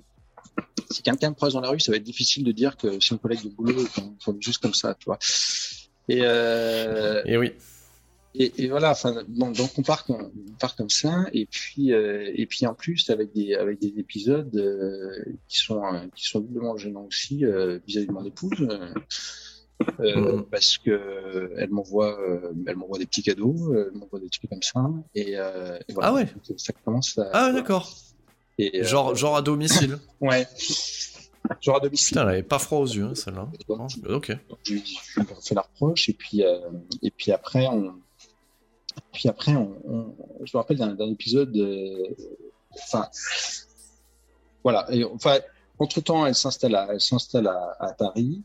Si 0.91 1.01
quelqu'un 1.01 1.29
me 1.29 1.35
croise 1.35 1.53
dans 1.53 1.61
la 1.61 1.69
rue, 1.69 1.79
ça 1.79 1.91
va 1.91 1.97
être 1.97 2.03
difficile 2.03 2.43
de 2.43 2.51
dire 2.51 2.77
que 2.77 2.99
c'est 2.99 3.13
un 3.15 3.17
collègue 3.17 3.43
de 3.43 3.49
boulot, 3.49 3.83
qu'on 4.23 4.37
juste 4.39 4.61
comme 4.61 4.73
ça, 4.73 4.95
tu 4.95 5.05
vois. 5.05 5.19
Et, 6.07 6.21
euh, 6.23 7.21
et 7.25 7.37
oui 7.37 7.51
et, 8.33 8.63
et, 8.63 8.69
voilà, 8.69 8.91
enfin, 8.91 9.23
bon, 9.27 9.51
donc 9.51 9.71
on 9.77 9.81
part, 9.81 10.05
on 10.07 10.31
part 10.57 10.77
comme 10.77 10.89
ça, 10.89 11.25
et 11.33 11.45
puis, 11.45 11.91
euh, 11.91 12.31
et 12.33 12.45
puis 12.45 12.65
en 12.65 12.73
plus 12.73 13.09
avec 13.09 13.33
des, 13.33 13.55
avec 13.55 13.81
des 13.81 13.93
épisodes 13.97 14.55
euh, 14.55 15.35
qui 15.49 15.59
sont, 15.59 15.81
qui 16.15 16.25
sont 16.29 16.39
doublement 16.39 16.77
gênants 16.77 17.03
aussi 17.03 17.43
vis-à-vis 17.85 18.07
de 18.07 18.11
mon 18.13 18.23
épouse, 18.23 18.69
mmh. 19.99 20.43
parce 20.49 20.77
que 20.77 21.51
elle 21.57 21.71
m'envoie, 21.71 22.17
elle 22.65 22.77
m'envoie 22.77 22.99
des 22.99 23.05
petits 23.05 23.23
cadeaux, 23.23 23.75
elle 23.75 23.99
m'envoie 23.99 24.21
des 24.21 24.29
trucs 24.29 24.49
comme 24.49 24.63
ça, 24.63 24.89
et, 25.13 25.31
et 25.33 25.93
voilà, 25.93 26.09
ah 26.09 26.13
ouais, 26.13 26.27
ça 26.55 26.71
commence 26.85 27.17
à. 27.17 27.29
Ah 27.33 27.51
d'accord. 27.51 27.93
Et, 28.57 28.83
genre, 28.83 29.15
genre 29.15 29.35
à 29.35 29.41
domicile. 29.41 29.97
ouais. 30.21 30.47
Genre 31.61 31.77
à 31.77 31.79
domicile. 31.79 32.09
Putain, 32.09 32.21
elle 32.23 32.29
avait 32.29 32.43
pas 32.43 32.59
froid 32.59 32.79
aux 32.79 32.87
yeux, 32.87 33.05
hein, 33.05 33.15
celle-là. 33.15 33.47
Ok. 34.09 34.37
Je 34.63 34.73
lui 34.73 34.83
fais 35.41 35.55
la 35.55 35.61
reproche, 35.61 36.09
et 36.09 36.13
puis, 36.13 36.43
et 37.01 37.11
puis 37.11 37.31
après 37.31 37.67
on 37.67 37.95
puis 39.13 39.29
après, 39.29 39.55
on, 39.55 40.15
je 40.43 40.55
me 40.55 40.57
rappelle 40.57 40.77
d'un 40.77 41.11
épisode, 41.11 41.55
enfin, 42.73 43.09
voilà. 44.63 44.87
Et, 44.91 45.03
enfin, 45.03 45.39
entre 45.79 46.01
temps, 46.01 46.25
elle 46.25 46.35
s'installe 46.35 46.75
à, 46.75 46.87
elle 46.91 47.01
s'installe 47.01 47.47
à, 47.47 47.75
à, 47.79 47.93
Paris. 47.93 48.41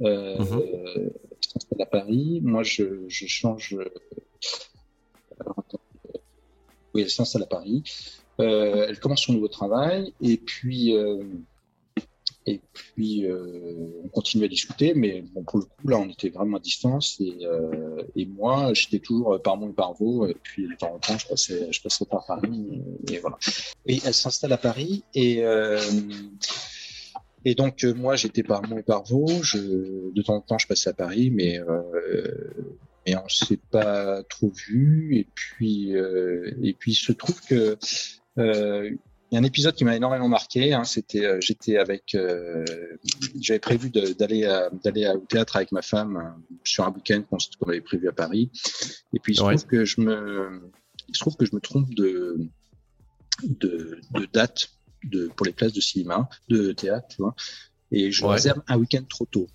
Euh, 0.00 0.38
mm 0.38 0.44
-hmm. 0.44 0.62
Elle 0.94 1.12
s'installe 1.40 1.82
à 1.82 1.86
Paris. 1.86 2.40
Moi, 2.42 2.62
je, 2.62 2.84
je 3.08 3.26
change. 3.26 3.76
oui, 6.94 7.02
elle 7.02 7.10
s'installe 7.10 7.42
à 7.42 7.46
Paris. 7.46 7.82
Euh, 8.40 8.86
elle 8.88 9.00
commence 9.00 9.22
son 9.22 9.32
nouveau 9.32 9.48
travail 9.48 10.12
et 10.20 10.36
puis 10.36 10.94
euh, 10.94 11.22
et 12.48 12.60
puis, 12.72 13.26
euh, 13.26 14.02
on 14.04 14.08
continue 14.08 14.44
à 14.44 14.48
discuter, 14.48 14.94
mais 14.94 15.24
bon, 15.34 15.42
pour 15.42 15.58
le 15.58 15.64
coup, 15.64 15.88
là, 15.88 15.98
on 15.98 16.08
était 16.08 16.28
vraiment 16.28 16.58
à 16.58 16.60
distance. 16.60 17.20
Et, 17.20 17.44
euh, 17.44 18.02
et 18.14 18.24
moi, 18.24 18.72
j'étais 18.72 19.00
toujours 19.00 19.42
par 19.42 19.56
Mont 19.56 19.70
et 19.70 19.72
par 19.72 19.94
Vaux. 19.94 20.28
Et 20.28 20.36
puis, 20.40 20.68
de 20.68 20.74
temps 20.76 20.94
en 20.94 20.98
temps, 20.98 21.18
je 21.18 21.26
passais, 21.26 21.72
je 21.72 21.82
passais 21.82 22.04
par 22.04 22.24
Paris. 22.24 22.82
Et, 23.10 23.18
voilà. 23.18 23.36
Et 23.86 23.98
elle 24.04 24.14
s'installe 24.14 24.52
à 24.52 24.58
Paris. 24.58 25.02
Et, 25.12 25.42
euh, 25.42 25.80
et 27.44 27.56
donc, 27.56 27.82
euh, 27.82 27.92
moi, 27.94 28.14
j'étais 28.14 28.44
par 28.44 28.62
Mont 28.68 28.78
et 28.78 28.84
par 28.84 29.02
Vaux. 29.02 29.42
Je, 29.42 30.12
de 30.12 30.22
temps 30.22 30.36
en 30.36 30.40
temps, 30.40 30.58
je 30.58 30.68
passais 30.68 30.90
à 30.90 30.94
Paris, 30.94 31.30
mais, 31.32 31.58
euh, 31.58 32.30
mais 33.04 33.16
on 33.16 33.28
s'est 33.28 33.58
pas 33.72 34.22
trop 34.22 34.52
vu. 34.68 35.16
Et 35.16 35.26
puis, 35.34 35.96
euh, 35.96 36.56
et 36.62 36.74
puis, 36.74 36.92
il 36.92 36.96
se 36.96 37.10
trouve 37.10 37.40
que 37.40 37.76
il 39.30 39.34
y 39.34 39.36
a 39.36 39.40
un 39.40 39.44
épisode 39.44 39.74
qui 39.74 39.84
m'a 39.84 39.96
énormément 39.96 40.28
marqué. 40.28 40.72
Hein, 40.72 40.84
c'était, 40.84 41.24
euh, 41.24 41.40
j'étais 41.40 41.78
avec, 41.78 42.14
euh, 42.14 42.64
j'avais 43.40 43.58
prévu 43.58 43.90
d'aller 43.90 44.42
d'aller 44.84 45.08
au 45.08 45.26
théâtre 45.26 45.56
avec 45.56 45.72
ma 45.72 45.82
femme 45.82 46.16
euh, 46.16 46.54
sur 46.62 46.84
un 46.84 46.92
week-end 46.92 47.22
qu'on 47.28 47.68
avait 47.68 47.80
prévu 47.80 48.08
à 48.08 48.12
Paris. 48.12 48.50
Et 49.12 49.18
puis 49.18 49.32
il 49.32 49.36
se 49.36 49.42
trouve 49.42 49.66
que 49.66 49.84
je 49.84 50.00
me, 50.00 50.70
il 51.08 51.14
se 51.14 51.20
trouve 51.20 51.36
que 51.36 51.44
je 51.44 51.54
me 51.54 51.60
trompe 51.60 51.92
de 51.94 52.38
de, 53.42 54.00
de 54.12 54.26
date 54.32 54.70
de 55.04 55.26
pour 55.36 55.44
les 55.44 55.52
places 55.52 55.72
de 55.72 55.80
cinéma, 55.80 56.28
de 56.48 56.72
théâtre, 56.72 57.08
tu 57.08 57.16
vois. 57.18 57.34
Et 57.90 58.12
je 58.12 58.24
réserve 58.24 58.62
un 58.68 58.78
week-end 58.78 59.02
trop 59.08 59.26
tôt. 59.26 59.48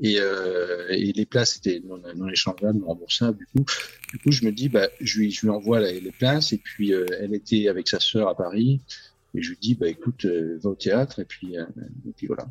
Et, 0.00 0.16
euh, 0.18 0.88
et, 0.88 1.12
les 1.12 1.26
places 1.26 1.58
étaient 1.58 1.82
non, 1.84 2.00
non 2.16 2.28
échangeables, 2.28 2.78
non 2.78 2.86
remboursables. 2.86 3.38
Du 3.38 3.46
coup, 3.46 3.64
du 4.10 4.18
coup, 4.18 4.32
je 4.32 4.44
me 4.44 4.52
dis, 4.52 4.68
bah, 4.68 4.88
je 5.00 5.18
lui, 5.18 5.30
je 5.30 5.42
lui 5.42 5.50
envoie 5.50 5.80
les, 5.80 6.00
les 6.00 6.12
places. 6.12 6.52
Et 6.52 6.58
puis, 6.58 6.94
euh, 6.94 7.06
elle 7.20 7.34
était 7.34 7.68
avec 7.68 7.88
sa 7.88 8.00
sœur 8.00 8.28
à 8.28 8.36
Paris. 8.36 8.80
Et 9.34 9.42
je 9.42 9.50
lui 9.50 9.58
dis, 9.60 9.74
bah, 9.74 9.88
écoute, 9.88 10.24
euh, 10.24 10.58
va 10.62 10.70
au 10.70 10.74
théâtre. 10.74 11.18
Et 11.18 11.24
puis, 11.26 11.58
euh, 11.58 11.66
et 12.08 12.12
puis 12.16 12.26
voilà. 12.26 12.48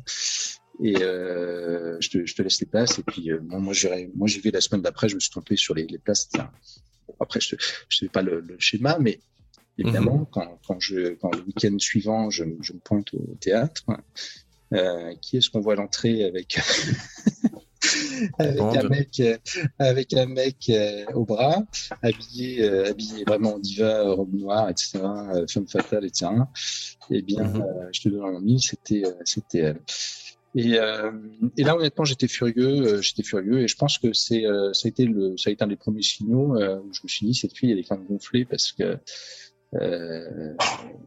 Et 0.82 0.94
je 0.94 2.08
te, 2.10 2.24
je, 2.24 2.34
te, 2.34 2.42
laisse 2.42 2.60
les 2.60 2.66
places. 2.66 2.98
Et 3.00 3.02
puis, 3.02 3.30
bon, 3.42 3.60
moi, 3.60 3.74
j'irai, 3.74 4.10
moi, 4.14 4.28
j'y 4.28 4.40
vais 4.40 4.50
la 4.50 4.60
semaine 4.60 4.82
d'après. 4.82 5.08
Je 5.08 5.16
me 5.16 5.20
suis 5.20 5.30
trompé 5.30 5.56
sur 5.56 5.74
les, 5.74 5.86
les 5.86 5.98
places. 5.98 6.28
Bon, 7.08 7.14
après, 7.18 7.40
je, 7.40 7.56
je 7.88 7.96
sais 7.96 8.08
pas 8.08 8.22
le, 8.22 8.40
le, 8.40 8.56
schéma, 8.58 8.98
mais 9.00 9.18
évidemment, 9.78 10.18
mmh. 10.18 10.26
quand, 10.30 10.60
quand, 10.66 10.80
je, 10.80 11.14
quand 11.14 11.34
le 11.34 11.42
week-end 11.42 11.76
suivant, 11.78 12.30
je, 12.30 12.44
je 12.60 12.72
me 12.72 12.78
pointe 12.78 13.12
au 13.14 13.36
théâtre. 13.40 13.84
Euh, 14.72 15.14
qui 15.20 15.36
est-ce 15.36 15.50
qu'on 15.50 15.60
voit 15.60 15.74
l'entrée 15.74 16.24
avec 16.24 16.58
avec 18.38 18.60
un 18.60 18.88
mec 18.88 19.20
euh, 19.20 19.36
avec 19.78 20.14
un 20.14 20.26
mec 20.26 20.56
euh, 20.70 21.04
au 21.14 21.24
bras 21.24 21.62
habillé 22.00 22.66
habillé 22.86 23.24
vraiment 23.26 23.54
en 23.54 23.58
diva 23.58 24.02
robe 24.12 24.32
noire 24.34 24.70
etc 24.70 25.00
femme 25.48 25.68
fatale 25.68 26.06
etc 26.06 26.30
et 27.10 27.18
eh 27.18 27.22
bien 27.22 27.44
mm 27.44 27.52
-hmm. 27.52 27.88
je 27.92 28.00
te 28.02 28.08
donne 28.08 28.36
un 28.36 28.40
mille 28.40 28.62
c'était 28.62 29.02
c'était 29.24 29.58
elle 29.58 29.80
et, 30.54 30.72
et, 31.56 31.64
là, 31.64 31.74
honnêtement, 31.78 32.04
j'étais 32.04 32.28
furieux, 32.28 33.00
j'étais 33.00 33.22
furieux, 33.22 33.62
et 33.62 33.68
je 33.68 33.74
pense 33.82 33.96
que 33.96 34.12
c'est, 34.12 34.44
ça 34.74 34.82
a 34.84 34.88
été 34.92 35.06
le, 35.06 35.34
ça 35.38 35.48
a 35.48 35.52
été 35.54 35.64
un 35.64 35.66
des 35.74 35.80
premiers 35.84 36.02
signaux 36.02 36.48
où 36.84 36.92
je 36.92 37.00
me 37.04 37.08
suis 37.08 37.24
dit 37.26 37.34
cette 37.34 37.56
fille, 37.56 37.70
elle 37.72 37.78
est 37.78 37.84
quand 37.88 37.96
même 37.96 38.06
gonflée 38.06 38.44
parce 38.44 38.70
que 38.72 38.98
euh, 39.74 40.54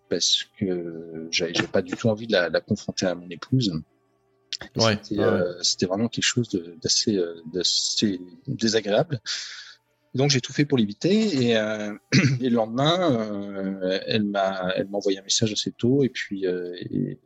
parce 0.10 0.45
que 0.60 1.28
j'avais 1.32 1.67
pas 1.67 1.82
du 1.82 1.93
tout 1.93 2.10
envie 2.10 2.28
de 2.28 2.34
la, 2.34 2.49
la 2.49 2.62
confronter 2.62 3.06
à 3.06 3.15
mon 3.15 3.30
épouse. 3.30 3.71
Ouais, 4.78 4.97
c'était, 5.01 5.21
euh, 5.21 5.62
c'était 5.62 5.86
vraiment 5.86 6.08
quelque 6.08 6.23
chose 6.23 6.49
d'assez, 6.82 7.17
euh, 7.17 7.41
d'assez 7.54 8.19
désagréable. 8.47 9.19
Donc 10.13 10.30
j'ai 10.30 10.39
tout 10.39 10.54
fait 10.54 10.65
pour 10.65 10.78
l'éviter 10.78 11.49
et, 11.49 11.58
euh, 11.58 11.93
et 12.39 12.49
le 12.49 12.56
lendemain, 12.56 13.12
euh, 13.12 13.99
elle 14.08 14.23
m'a, 14.23 14.71
elle 14.75 14.88
m'a 14.88 14.97
envoyé 14.97 15.19
un 15.19 15.23
message 15.23 15.51
assez 15.51 15.71
tôt 15.71 16.04
et 16.04 16.10
puis 16.10 16.45
et, 16.45 17.19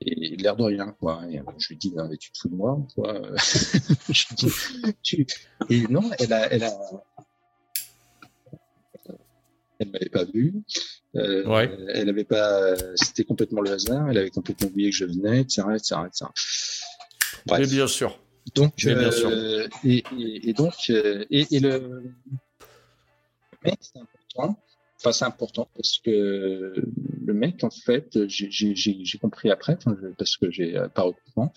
et 0.00 0.36
l'air 0.36 0.56
de 0.56 0.64
rien 0.64 0.96
quoi. 0.98 1.22
Et 1.30 1.40
je 1.58 1.68
lui 1.68 1.76
dis 1.76 1.92
non 1.94 2.08
mais 2.08 2.16
tu 2.16 2.32
te 2.32 2.38
fous 2.38 2.48
de 2.48 2.56
moi 2.56 2.84
quoi. 2.96 3.22
je 3.36 4.34
dis, 4.34 4.52
tu... 5.02 5.26
Et 5.68 5.86
non, 5.86 6.10
elle 6.18 6.32
a, 6.32 6.52
elle 6.52 6.64
a, 6.64 6.72
elle 9.80 9.90
m'avait 9.90 10.10
pas 10.10 10.24
vu. 10.24 10.54
Euh, 11.16 11.44
ouais. 11.46 11.76
Elle 11.88 12.08
avait 12.08 12.24
pas, 12.24 12.74
c'était 12.94 13.24
complètement 13.24 13.62
le 13.62 13.72
hasard. 13.72 14.08
Elle 14.10 14.18
avait 14.18 14.30
complètement 14.30 14.68
oublié 14.68 14.90
que 14.90 14.96
je 14.96 15.06
venais, 15.06 15.40
etc., 15.40 15.62
etc., 15.74 15.96
etc. 16.06 16.30
Bref. 17.46 17.68
bien 17.68 17.86
sûr. 17.86 18.20
Donc, 18.54 18.76
bien 18.76 18.96
euh, 18.96 19.10
sûr. 19.10 19.30
Et, 19.84 20.04
et, 20.18 20.50
et, 20.50 20.52
donc, 20.52 20.74
euh, 20.90 21.24
et, 21.30 21.46
et 21.50 21.60
le, 21.60 22.14
mec, 23.64 23.78
c'est 23.80 23.98
important. 23.98 24.62
Enfin, 24.98 25.12
c'est 25.12 25.24
important 25.24 25.68
parce 25.74 25.98
que 25.98 26.74
le 27.24 27.34
mec, 27.34 27.64
en 27.64 27.70
fait, 27.70 28.26
j'ai 28.28 29.18
compris 29.20 29.50
après, 29.50 29.78
parce 30.18 30.36
que 30.36 30.50
j'ai 30.50 30.72
pas 30.94 31.02
recoupement, 31.02 31.52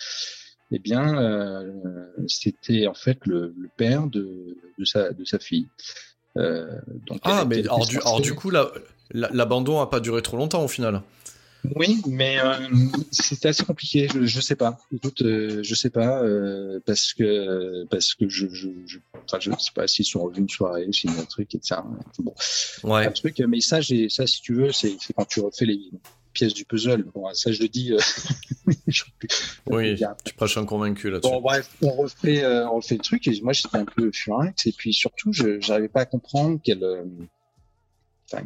eh 0.72 0.80
bien, 0.80 1.22
euh, 1.22 1.72
c'était 2.28 2.88
en 2.88 2.94
fait 2.94 3.20
le, 3.26 3.54
le 3.58 3.70
père 3.76 4.08
de, 4.08 4.58
de, 4.80 4.86
sa, 4.86 5.12
de 5.12 5.26
sa 5.26 5.40
fille. 5.40 5.68
Euh, 6.38 6.80
donc 7.08 7.20
ah, 7.24 7.46
mais 7.46 7.60
alors 7.60 7.86
du, 7.86 8.00
alors 8.00 8.22
du, 8.22 8.34
coup, 8.34 8.50
l'abandon 9.12 9.74
la, 9.74 9.80
n'a 9.82 9.86
pas 9.86 10.00
duré 10.00 10.22
trop 10.22 10.38
longtemps 10.38 10.64
au 10.64 10.68
final. 10.68 11.02
Oui, 11.76 12.02
mais 12.08 12.40
euh, 12.40 12.68
c'était 13.12 13.50
assez 13.50 13.64
compliqué. 13.64 14.10
Je, 14.14 14.26
je 14.26 14.42
sais 14.42 14.56
pas. 14.56 14.78
Écoute, 14.94 15.22
euh, 15.22 15.62
je 15.64 15.76
sais 15.76 15.90
pas 15.90 16.22
euh, 16.22 16.80
parce 16.86 17.14
que 17.14 17.86
parce 17.86 18.16
que 18.16 18.28
je 18.28 18.48
je 18.52 18.68
je, 18.86 18.98
enfin, 19.26 19.40
je 19.40 19.50
sais 19.52 19.72
pas 19.74 19.88
s'ils 19.88 20.06
sont 20.06 20.24
revenus 20.24 20.42
une 20.42 20.50
soirée, 20.50 20.88
s'il 20.92 21.12
y 21.12 21.18
a 21.18 21.22
un 21.22 21.26
truc 21.26 21.56
et 21.56 21.60
ça. 21.62 21.86
Bon, 22.20 22.34
ouais. 22.84 23.08
Un 23.08 23.12
truc, 23.12 23.42
mais 23.48 23.62
ça, 23.62 23.80
j'ai 23.80 24.10
ça 24.10 24.28
si 24.28 24.42
tu 24.42 24.54
veux, 24.54 24.74
c'est 24.74 24.98
quand 25.16 25.26
tu 25.26 25.40
refais 25.40 25.66
les 25.66 25.80
pièces 26.34 26.54
du 26.54 26.66
puzzle. 26.66 27.06
Bon, 27.14 27.34
ça 27.34 27.52
je 27.52 27.62
le 27.62 27.70
dis. 27.70 27.94
Euh, 28.68 29.78
oui, 29.78 30.00
tu 30.24 30.34
prêches 30.34 30.58
un 30.58 30.66
convaincu 30.66 31.10
là-dessus. 31.10 31.32
Bon, 31.32 31.42
bref, 31.42 31.76
on 31.82 31.92
refait, 31.92 32.44
euh, 32.44 32.68
on 32.70 32.78
refait 32.78 32.96
le 32.96 33.02
truc. 33.02 33.28
Et 33.28 33.42
moi, 33.42 33.54
j'étais 33.54 33.78
un 33.78 33.86
peu 33.86 34.12
furax. 34.12 34.66
Et 34.68 34.72
puis 34.72 34.94
surtout, 34.94 35.32
je 35.32 35.66
n'arrivais 35.70 35.90
pas 35.90 36.02
à 36.02 36.06
comprendre 36.06 36.60
qu'elle, 36.62 36.84
euh, 36.84 37.06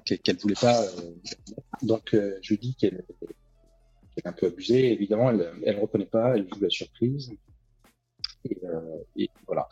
qu'elle 0.05 0.37
voulait 0.37 0.55
pas. 0.59 0.79
donc, 1.81 2.15
je 2.41 2.55
dis 2.55 2.75
qu'elle 2.75 3.03
est 4.17 4.27
un 4.27 4.33
peu 4.33 4.47
abusé. 4.47 4.91
Évidemment, 4.91 5.31
elle 5.31 5.75
ne 5.75 5.81
reconnaît 5.81 6.05
pas, 6.05 6.35
elle 6.35 6.47
joue 6.53 6.61
la 6.61 6.69
surprise. 6.69 7.31
Et, 8.45 8.57
et 9.17 9.29
voilà. 9.45 9.67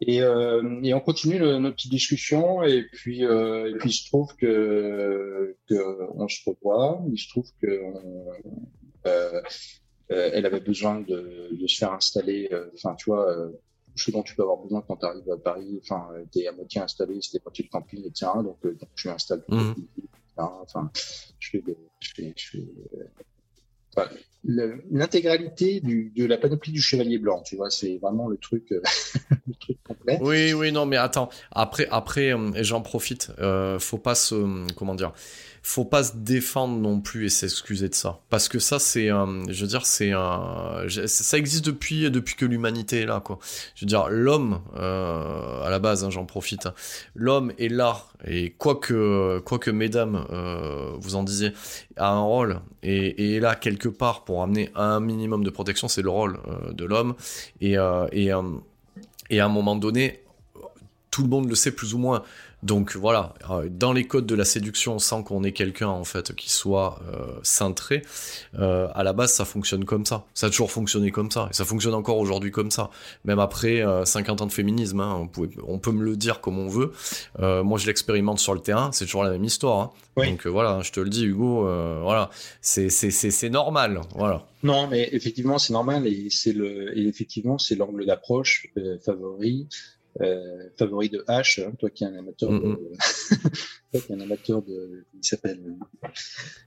Et, 0.00 0.22
euh, 0.22 0.80
et, 0.84 0.94
on 0.94 1.00
continue 1.00 1.38
le, 1.38 1.58
notre 1.58 1.74
petite 1.74 1.90
discussion 1.90 2.62
et 2.62 2.84
puis 2.92 3.24
euh, 3.24 3.68
et 3.68 3.78
puis 3.78 3.90
il 3.90 3.92
se 3.92 4.06
trouve 4.06 4.32
que 4.36 5.56
que 5.68 5.74
on 6.14 6.28
se 6.28 6.38
revoit. 6.46 7.02
Il 7.10 7.18
se 7.18 7.28
trouve 7.28 7.50
que 7.60 7.66
euh, 7.66 7.92
euh, 8.46 8.50
elle 9.04 10.46
avait 10.46 10.60
besoin 10.60 11.00
de, 11.00 11.48
de 11.52 11.66
se 11.66 11.78
faire 11.78 11.92
installer. 11.92 12.48
euh, 12.52 12.66
Enfin, 12.74 12.94
tu 12.94 13.10
vois, 13.10 13.28
euh, 13.30 13.50
ce 13.96 14.10
dont 14.10 14.22
tu 14.22 14.34
peux 14.34 14.42
avoir 14.42 14.58
besoin 14.58 14.82
quand 14.86 14.96
tu 14.96 15.06
arrives 15.06 15.30
à 15.30 15.36
Paris. 15.36 15.80
Enfin, 15.82 16.08
t'es 16.32 16.46
à 16.46 16.52
moitié 16.52 16.80
installé, 16.80 17.18
c'était 17.20 17.42
moitié 17.44 17.64
le 17.64 17.70
camping, 17.70 18.00
etc. 18.06 18.30
Donc, 18.36 18.58
euh, 18.64 18.76
donc. 18.80 18.88
Mhm. 19.48 19.74
Enfin, 20.36 20.90
je 21.40 21.50
fais, 21.50 21.64
je 22.00 22.10
fais, 22.14 22.32
je 22.36 22.46
fais 22.50 22.58
euh, 22.58 23.04
enfin, 23.96 24.08
le- 24.44 24.84
l'intégralité 24.92 25.80
de 25.80 26.24
la 26.26 26.38
panoplie 26.38 26.70
du 26.70 26.80
chevalier 26.80 27.18
blanc. 27.18 27.42
Tu 27.42 27.56
vois, 27.56 27.70
c'est 27.70 27.98
vraiment 27.98 28.28
le 28.28 28.36
truc, 28.36 28.70
euh, 28.70 28.80
le 29.48 29.54
truc 29.54 29.78
complet. 29.82 30.18
Oui, 30.22 30.52
oui, 30.52 30.70
non, 30.70 30.86
mais 30.86 30.96
attends. 30.96 31.28
Après, 31.50 31.88
après, 31.90 32.32
euh, 32.32 32.52
j'en 32.62 32.82
profite. 32.82 33.32
euh, 33.40 33.80
faut 33.80 33.98
pas 33.98 34.14
se, 34.14 34.72
comment 34.74 34.94
dire, 34.94 35.12
faut 35.68 35.84
pas 35.84 36.02
se 36.02 36.12
défendre 36.16 36.78
non 36.78 37.00
plus 37.00 37.26
et 37.26 37.28
s'excuser 37.28 37.88
de 37.90 37.94
ça, 37.94 38.20
parce 38.30 38.48
que 38.48 38.58
ça, 38.58 38.78
c'est, 38.78 39.08
je 39.08 39.60
veux 39.60 39.66
dire, 39.66 39.84
c'est 39.84 40.12
un, 40.12 40.86
ça 41.06 41.36
existe 41.36 41.64
depuis 41.66 42.10
depuis 42.10 42.36
que 42.36 42.46
l'humanité 42.46 43.00
est 43.00 43.06
là, 43.06 43.20
quoi. 43.20 43.38
Je 43.74 43.84
veux 43.84 43.88
dire, 43.88 44.08
l'homme, 44.08 44.60
euh, 44.76 45.62
à 45.62 45.68
la 45.68 45.78
base, 45.78 46.04
hein, 46.04 46.10
j'en 46.10 46.24
profite. 46.24 46.66
hein, 46.66 46.74
L'homme 47.14 47.52
est 47.58 47.68
là 47.68 48.04
et 48.26 48.50
quoi 48.52 48.76
que, 48.76 49.40
quoi 49.44 49.58
que 49.58 49.70
mesdames, 49.70 50.24
euh, 50.30 50.92
vous 50.98 51.16
en 51.16 51.22
disiez, 51.22 51.52
a 51.96 52.08
un 52.12 52.20
rôle 52.22 52.60
et, 52.82 53.06
et 53.06 53.36
est 53.36 53.40
là 53.40 53.54
quelque 53.54 53.88
part 53.90 54.24
pour 54.24 54.42
amener 54.42 54.70
un 54.74 55.00
minimum 55.00 55.44
de 55.44 55.50
protection, 55.50 55.86
c'est 55.88 56.02
le 56.02 56.10
rôle 56.10 56.38
euh, 56.48 56.72
de 56.72 56.84
l'homme 56.86 57.14
et 57.60 57.76
et 58.12 58.30
et 59.30 59.40
à 59.40 59.44
un 59.44 59.48
moment 59.48 59.76
donné, 59.76 60.22
tout 61.10 61.22
le 61.22 61.28
monde 61.28 61.48
le 61.48 61.54
sait 61.54 61.72
plus 61.72 61.92
ou 61.94 61.98
moins. 61.98 62.22
Donc 62.64 62.96
voilà, 62.96 63.34
euh, 63.50 63.68
dans 63.70 63.92
les 63.92 64.04
codes 64.08 64.26
de 64.26 64.34
la 64.34 64.44
séduction, 64.44 64.98
sans 64.98 65.22
qu'on 65.22 65.44
ait 65.44 65.52
quelqu'un 65.52 65.86
en 65.88 66.02
fait 66.02 66.34
qui 66.34 66.50
soit 66.50 67.00
euh, 67.14 67.38
cintré, 67.44 68.02
euh, 68.58 68.88
à 68.94 69.04
la 69.04 69.12
base 69.12 69.32
ça 69.32 69.44
fonctionne 69.44 69.84
comme 69.84 70.04
ça. 70.04 70.24
Ça 70.34 70.46
a 70.46 70.50
toujours 70.50 70.72
fonctionné 70.72 71.12
comme 71.12 71.30
ça, 71.30 71.46
et 71.50 71.54
ça 71.54 71.64
fonctionne 71.64 71.94
encore 71.94 72.18
aujourd'hui 72.18 72.50
comme 72.50 72.72
ça. 72.72 72.90
Même 73.24 73.38
après 73.38 73.80
euh, 73.86 74.04
50 74.04 74.40
ans 74.42 74.46
de 74.46 74.52
féminisme, 74.52 74.98
hein, 75.00 75.16
on, 75.20 75.28
pouvait- 75.28 75.50
on 75.68 75.78
peut 75.78 75.92
me 75.92 76.02
le 76.02 76.16
dire 76.16 76.40
comme 76.40 76.58
on 76.58 76.66
veut. 76.68 76.92
Moi 77.38 77.78
je 77.78 77.86
l'expérimente 77.86 78.40
sur 78.40 78.54
le 78.54 78.60
terrain, 78.60 78.90
c'est 78.92 79.04
toujours 79.04 79.22
la 79.24 79.30
même 79.30 79.44
histoire. 79.44 79.78
hein. 79.80 79.90
Oui. 80.16 80.28
Donc 80.30 80.46
voilà, 80.48 80.80
je 80.82 80.90
te 80.90 80.98
le 80.98 81.08
dis 81.10 81.26
Hugo, 81.26 81.60
voilà, 82.02 82.28
c'est 82.60 82.88
normal, 83.50 84.00
voilà. 84.16 84.44
Non, 84.64 84.88
mais 84.88 85.08
effectivement, 85.12 85.58
c'est 85.58 85.72
normal 85.72 86.08
et 86.08 86.26
c'est 86.30 86.52
le 86.52 86.98
et 86.98 87.06
effectivement 87.06 87.58
c'est 87.58 87.76
l'angle 87.76 88.04
d'approche 88.04 88.66
favori 89.04 89.68
euh, 90.20 90.68
favori 90.78 91.08
de 91.08 91.24
H. 91.28 91.62
hein, 91.64 91.72
toi 91.78 91.90
qui 91.90 92.04
es 92.04 92.06
un 92.06 92.16
amateur, 92.18 92.50
Mm, 92.50 92.60
de, 92.60 92.90
toi 93.92 94.00
qui 94.00 94.12
es 94.12 94.14
un 94.14 94.20
amateur 94.20 94.62
de, 94.62 95.04
il 95.14 95.24
s'appelle 95.26 95.60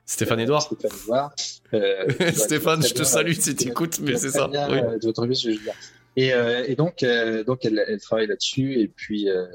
Stéphane 0.05 0.39
Edouard. 0.39 0.61
Stéphane 0.63 0.91
Edouard. 1.03 1.35
Euh, 1.73 2.07
Stéphane, 2.33 2.79
tu 2.81 2.81
vois 2.81 2.89
je 2.89 2.93
te 2.93 3.03
salue 3.03 3.33
si 3.33 3.55
t'écoutes, 3.55 3.99
mais 3.99 4.17
c'est 4.17 4.29
ça. 4.31 4.47
bien, 4.47 4.69
oui. 4.71 4.79
euh, 4.79 4.97
je 5.01 5.49
veux 5.49 5.55
dire. 5.55 5.73
Et, 6.17 6.33
euh, 6.33 6.65
et 6.67 6.75
donc, 6.75 7.03
euh, 7.03 7.45
donc 7.45 7.63
elle, 7.63 7.81
elle 7.87 8.01
travaille 8.01 8.27
là-dessus. 8.27 8.79
Et 8.81 8.89
puis, 8.89 9.29
euh, 9.29 9.45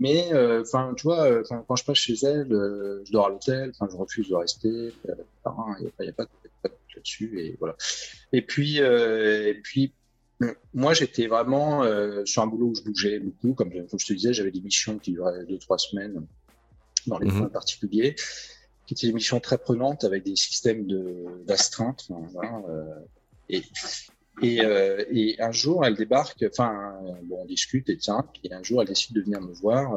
mais, 0.00 0.32
euh, 0.32 0.62
enfin, 0.62 0.94
tu 0.96 1.02
vois, 1.02 1.24
euh, 1.30 1.42
quand 1.68 1.76
je 1.76 1.84
passe 1.84 1.98
chez 1.98 2.14
elle, 2.22 2.50
euh, 2.52 3.02
je 3.04 3.12
dors 3.12 3.26
à 3.26 3.28
l'hôtel. 3.28 3.70
Enfin, 3.74 3.88
je 3.92 3.96
refuse 3.98 4.30
de 4.30 4.34
rester. 4.34 4.68
Euh, 4.68 5.14
Il 5.78 5.82
n'y 5.82 5.88
a, 5.88 5.90
pas- 5.90 6.04
y 6.04 6.08
a 6.08 6.12
pas 6.12 6.24
de 6.24 6.28
pas 6.62 6.70
là-dessus. 6.96 7.38
Et 7.38 7.56
voilà. 7.60 7.76
Et 8.32 8.40
puis, 8.40 8.80
euh, 8.80 9.46
et 9.48 9.54
puis, 9.54 9.92
euh, 9.92 10.03
moi, 10.72 10.94
j'étais 10.94 11.26
vraiment 11.26 11.84
euh, 11.84 12.24
sur 12.24 12.42
un 12.42 12.46
boulot 12.46 12.68
où 12.68 12.74
je 12.74 12.82
bougeais 12.82 13.18
beaucoup. 13.18 13.54
Comme 13.54 13.72
je, 13.72 13.82
comme 13.82 13.98
je 13.98 14.06
te 14.06 14.12
disais, 14.12 14.32
j'avais 14.32 14.50
des 14.50 14.60
missions 14.60 14.98
qui 14.98 15.12
duraient 15.12 15.44
deux, 15.46 15.58
trois 15.58 15.78
semaines 15.78 16.26
dans 17.06 17.18
les 17.18 17.26
Mhm. 17.30 17.38
points 17.38 17.48
particuliers, 17.48 18.14
qui 18.86 18.94
étaient 18.94 19.06
des 19.06 19.12
missions 19.12 19.40
très 19.40 19.58
prenantes 19.58 20.04
avec 20.04 20.24
des 20.24 20.36
systèmes 20.36 20.86
de 20.86 21.24
d'astreinte. 21.46 22.06
enfin, 22.10 22.26
voilà, 22.32 22.62
euh, 22.68 22.84
et 23.48 23.62
et, 24.42 24.62
euh, 24.64 25.04
et 25.10 25.40
un 25.40 25.52
jour, 25.52 25.84
elle 25.86 25.94
débarque, 25.94 26.44
enfin, 26.50 26.98
bon, 27.22 27.42
on 27.42 27.44
discute, 27.44 27.88
et 27.88 27.96
tiens, 27.98 28.28
et 28.42 28.52
un 28.52 28.64
jour, 28.64 28.82
elle 28.82 28.88
décide 28.88 29.14
de 29.14 29.20
venir 29.22 29.40
me 29.40 29.52
voir, 29.52 29.96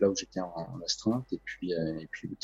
là 0.00 0.08
où 0.10 0.16
j'étais 0.16 0.40
en, 0.40 0.52
en 0.56 0.80
astreinte, 0.84 1.32
et 1.32 1.38
puis, 1.44 1.70
et 1.72 2.08
puis, 2.10 2.36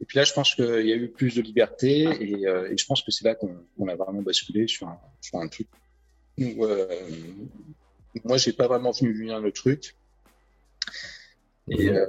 et 0.00 0.04
puis 0.04 0.16
là, 0.18 0.24
je 0.24 0.32
pense 0.32 0.54
qu'il 0.54 0.86
y 0.86 0.92
a 0.92 0.96
eu 0.96 1.10
plus 1.10 1.34
de 1.34 1.42
liberté, 1.42 2.02
et, 2.20 2.46
euh, 2.46 2.70
et 2.70 2.76
je 2.76 2.86
pense 2.86 3.02
que 3.02 3.10
c'est 3.10 3.24
là 3.24 3.34
qu'on 3.34 3.88
a 3.88 3.96
vraiment 3.96 4.22
basculé 4.22 4.68
sur 4.68 4.86
un, 4.86 5.00
sur 5.20 5.40
un 5.40 5.48
truc 5.48 5.66
où, 6.38 6.64
euh, 6.64 6.86
moi, 8.24 8.36
j'ai 8.36 8.52
pas 8.52 8.66
vraiment 8.66 8.90
venu 8.92 9.12
venir 9.12 9.40
le 9.40 9.52
truc, 9.52 9.96
et, 11.68 11.90
euh, 11.90 12.06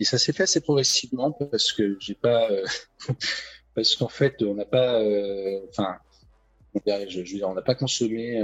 et 0.00 0.04
ça 0.04 0.18
s'est 0.18 0.32
fait 0.32 0.44
assez 0.44 0.60
progressivement 0.60 1.32
parce 1.32 1.72
que 1.72 1.96
j'ai 2.00 2.14
pas, 2.14 2.50
euh, 2.50 2.64
parce 3.74 3.94
qu'en 3.96 4.08
fait, 4.08 4.42
on 4.42 4.54
n'a 4.54 4.64
pas, 4.64 5.00
enfin, 5.68 5.96
je, 6.86 7.08
je 7.08 7.18
veux 7.18 7.24
dire, 7.24 7.48
on 7.48 7.54
n'a 7.54 7.62
pas 7.62 7.74
consommé 7.74 8.40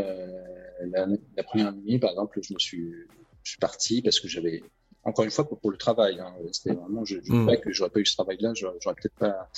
la, 0.90 1.06
la 1.36 1.42
première 1.42 1.72
nuit, 1.72 1.98
par 1.98 2.10
exemple, 2.10 2.40
je 2.42 2.52
me 2.54 2.58
suis, 2.58 2.92
je 3.42 3.50
suis 3.50 3.58
parti 3.58 4.02
parce 4.02 4.20
que 4.20 4.28
j'avais, 4.28 4.62
encore 5.04 5.24
une 5.24 5.30
fois, 5.30 5.48
pour, 5.48 5.58
pour 5.58 5.70
le 5.70 5.78
travail, 5.78 6.20
hein, 6.20 6.34
c'était 6.52 6.74
vraiment, 6.74 7.04
je, 7.04 7.16
Mm. 7.16 7.22
sais 7.24 7.46
pas 7.46 7.56
que 7.56 7.72
j'aurais 7.72 7.90
pas 7.90 8.00
eu 8.00 8.06
ce 8.06 8.14
travail-là, 8.14 8.52
j'aurais 8.54 8.94
peut-être 8.94 9.14
pas, 9.18 9.48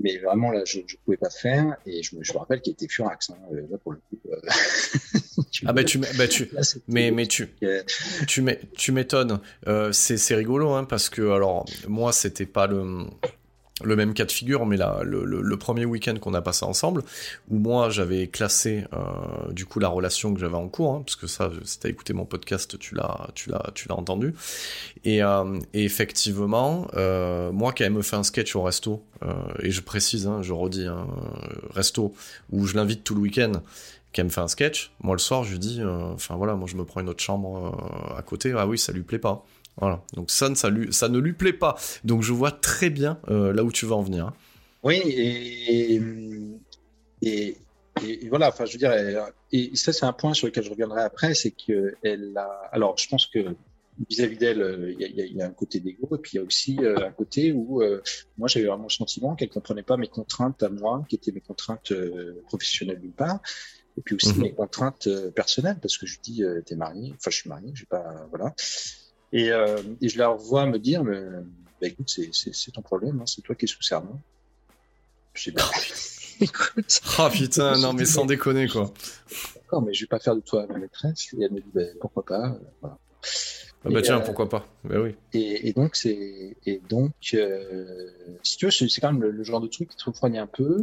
mais 0.00 0.18
vraiment 0.18 0.50
là, 0.50 0.62
je, 0.66 0.80
je 0.86 0.96
pouvais 1.04 1.16
pas 1.16 1.30
faire 1.30 1.76
et 1.86 2.02
je 2.02 2.16
me, 2.16 2.24
je 2.24 2.32
me 2.32 2.38
rappelle 2.38 2.60
qu'il 2.60 2.72
était 2.72 2.88
furax, 2.88 3.30
hein, 3.30 3.36
euh, 3.52 3.60
là 3.70 3.78
pour 3.78 3.92
le 3.92 3.98
coup. 3.98 4.18
euh, 4.32 4.40
Ah 5.66 5.72
bah 5.72 5.84
tu, 5.84 5.98
bah 5.98 6.28
tu, 6.28 6.48
là, 6.52 6.60
mais 6.88 7.10
mais 7.10 7.26
tu, 7.26 7.48
euh, 7.64 7.82
tu 8.26 8.40
m'é- 8.40 8.60
tu 8.76 8.92
m'étonnes. 8.92 9.40
Euh, 9.66 9.92
c'est 9.92 10.16
c'est 10.16 10.34
rigolo 10.34 10.70
hein, 10.70 10.84
parce 10.84 11.08
que 11.10 11.22
alors 11.30 11.66
moi 11.88 12.12
c'était 12.12 12.46
pas 12.46 12.66
le 12.66 13.04
le 13.82 13.96
même 13.96 14.14
cas 14.14 14.24
de 14.24 14.32
figure, 14.32 14.66
mais 14.66 14.76
là, 14.76 15.00
le, 15.04 15.56
premier 15.56 15.84
week-end 15.84 16.14
qu'on 16.20 16.34
a 16.34 16.40
passé 16.40 16.64
ensemble, 16.64 17.02
où 17.50 17.58
moi 17.58 17.90
j'avais 17.90 18.28
classé 18.28 18.84
euh, 18.92 19.52
du 19.52 19.66
coup 19.66 19.78
la 19.78 19.88
relation 19.88 20.32
que 20.32 20.40
j'avais 20.40 20.56
en 20.56 20.68
cours, 20.68 20.94
hein, 20.94 21.02
parce 21.04 21.16
que 21.16 21.26
ça, 21.26 21.50
si 21.64 21.78
t'as 21.78 21.88
écouté 21.88 22.12
mon 22.12 22.24
podcast, 22.24 22.78
tu 22.78 22.94
l'as, 22.94 23.28
tu 23.34 23.50
l'as, 23.50 23.70
tu 23.74 23.88
l'as 23.88 23.96
entendu. 23.96 24.34
Et, 25.04 25.22
euh, 25.22 25.58
effectivement, 25.74 26.86
euh, 26.94 27.52
moi 27.52 27.72
quand 27.76 27.84
elle 27.84 27.92
me 27.92 28.02
fait 28.02 28.16
un 28.16 28.22
sketch 28.22 28.56
au 28.56 28.62
resto, 28.62 29.02
et 29.62 29.70
je 29.70 29.82
précise, 29.82 30.26
hein, 30.26 30.40
je 30.40 30.54
redis, 30.54 30.86
hein, 30.86 31.06
resto 31.74 32.14
où 32.50 32.66
je 32.66 32.74
l'invite 32.74 33.04
tout 33.04 33.14
le 33.14 33.20
week-end, 33.20 33.52
qu'elle 34.12 34.24
me 34.24 34.30
fait 34.30 34.40
un 34.40 34.48
sketch, 34.48 34.92
moi 35.02 35.14
le 35.14 35.20
soir 35.20 35.44
je 35.44 35.52
lui 35.52 35.58
dis, 35.58 35.82
enfin 35.84 36.36
voilà, 36.36 36.54
moi 36.54 36.66
je 36.66 36.76
me 36.76 36.84
prends 36.84 37.00
une 37.00 37.08
autre 37.10 37.22
chambre 37.22 38.14
à 38.16 38.22
côté, 38.22 38.54
ah 38.56 38.66
oui 38.66 38.78
ça 38.78 38.92
lui 38.92 39.02
plaît 39.02 39.18
pas. 39.18 39.44
Voilà, 39.80 40.02
donc 40.14 40.30
ça, 40.30 40.48
ne- 40.48 40.54
ça, 40.54 40.68
lui, 40.70 40.92
ça 40.92 41.08
ne 41.08 41.18
lui 41.18 41.32
plaît 41.32 41.52
pas. 41.52 41.76
Donc 42.04 42.22
je 42.22 42.32
vois 42.32 42.52
très 42.52 42.90
bien 42.90 43.18
euh, 43.28 43.52
là 43.52 43.64
où 43.64 43.72
tu 43.72 43.86
vas 43.86 43.96
en 43.96 44.02
venir. 44.02 44.26
hein. 44.26 44.34
Oui, 44.82 44.96
et, 44.96 46.00
et, 47.22 47.56
et, 48.02 48.24
et 48.24 48.28
voilà, 48.28 48.48
enfin, 48.48 48.64
je 48.64 48.72
veux 48.72 48.78
dire, 48.78 48.92
et 49.52 49.76
ça, 49.76 49.92
c'est 49.92 50.06
un 50.06 50.12
point 50.12 50.32
sur 50.34 50.46
lequel 50.46 50.64
je 50.64 50.70
reviendrai 50.70 51.02
après, 51.02 51.34
c'est 51.34 51.50
que 51.52 51.94
elle 52.02 52.32
a, 52.36 52.48
alors, 52.72 52.96
je 52.98 53.08
pense 53.08 53.26
que 53.26 53.40
vis-à-vis 54.08 54.38
d'elle, 54.38 54.62
euh, 54.62 54.92
il 54.92 55.00
y 55.00 55.20
a, 55.20 55.26
y 55.26 55.32
y 55.34 55.42
un 55.42 55.50
côté 55.50 55.80
d'ego, 55.80 56.08
et 56.16 56.18
puis 56.18 56.32
il 56.34 56.36
y 56.36 56.38
a 56.38 56.42
aussi 56.44 56.78
euh, 56.82 57.06
un 57.06 57.10
côté 57.12 57.52
où 57.52 57.82
euh, 57.82 58.00
moi, 58.38 58.48
j'avais 58.48 58.66
vraiment 58.66 58.84
le 58.84 58.88
sentiment 58.88 59.34
qu'elle 59.34 59.50
comprenait 59.50 59.82
pas 59.82 59.98
mes 59.98 60.08
contraintes 60.08 60.62
à 60.62 60.70
moi, 60.70 61.04
qui 61.10 61.16
étaient 61.16 61.32
mes 61.32 61.42
contraintes 61.42 61.92
euh, 61.92 62.40
professionnelles 62.46 63.00
d'une 63.00 63.12
part, 63.12 63.40
et 63.98 64.00
puis 64.00 64.14
aussi 64.14 64.38
Mhm. 64.38 64.42
mes 64.44 64.54
contraintes 64.54 65.08
personnelles, 65.34 65.78
parce 65.82 65.98
que 65.98 66.06
je 66.06 66.14
lui 66.14 66.20
dis, 66.22 66.42
t'es 66.64 66.76
marié, 66.76 67.12
enfin, 67.16 67.30
je 67.30 67.36
suis 67.36 67.50
marié, 67.50 67.70
j'ai 67.74 67.84
pas, 67.86 68.26
voilà. 68.30 68.54
Et, 69.32 69.50
euh, 69.52 69.78
et 70.00 70.08
je 70.08 70.18
la 70.18 70.28
revois 70.28 70.66
me 70.66 70.78
dire, 70.78 71.04
mais, 71.04 71.20
bah, 71.80 71.86
écoute, 71.86 72.08
c'est, 72.10 72.30
c'est, 72.32 72.54
c'est 72.54 72.72
ton 72.72 72.82
problème, 72.82 73.20
hein, 73.20 73.26
c'est 73.26 73.42
toi 73.42 73.54
qui 73.54 73.64
es 73.64 73.68
sous 73.68 73.82
serment. 73.82 74.20
Je 75.34 75.44
sais 75.44 75.52
pas. 75.52 75.70
écoute, 76.40 77.00
Ah 77.18 77.30
putain, 77.32 77.78
non 77.78 77.92
mais 77.92 78.04
sans 78.04 78.24
déconner 78.26 78.66
quoi. 78.66 78.92
d'accord, 79.54 79.82
mais 79.82 79.94
je 79.94 80.00
vais 80.02 80.08
pas 80.08 80.18
faire 80.18 80.34
de 80.34 80.40
toi 80.40 80.66
ma 80.68 80.78
maîtresse. 80.78 81.28
Et 81.38 81.44
elle 81.44 81.52
me 81.52 81.60
dit, 81.60 81.70
bah, 81.72 81.82
pourquoi 82.00 82.24
pas, 82.24 82.48
euh, 82.48 82.58
voilà. 82.80 82.98
Ah 83.82 83.88
bah 83.88 84.00
Et, 84.00 84.02
tiens, 84.02 84.18
euh, 84.18 84.24
pourquoi 84.24 84.48
pas 84.48 84.66
Bah 84.84 84.96
oui. 85.00 85.14
Et, 85.32 85.68
et 85.68 85.72
donc, 85.72 85.96
c'est, 85.96 86.56
et 86.66 86.82
donc, 86.88 87.12
euh, 87.32 88.10
si 88.42 88.58
tu 88.58 88.66
veux, 88.66 88.70
c'est, 88.70 88.88
quand 89.00 89.12
même 89.12 89.22
le, 89.22 89.30
le 89.30 89.44
genre 89.44 89.60
de 89.60 89.68
truc 89.68 89.88
qui 89.88 89.96
te 89.96 90.04
refroidit 90.04 90.36
un 90.38 90.46
peu. 90.46 90.82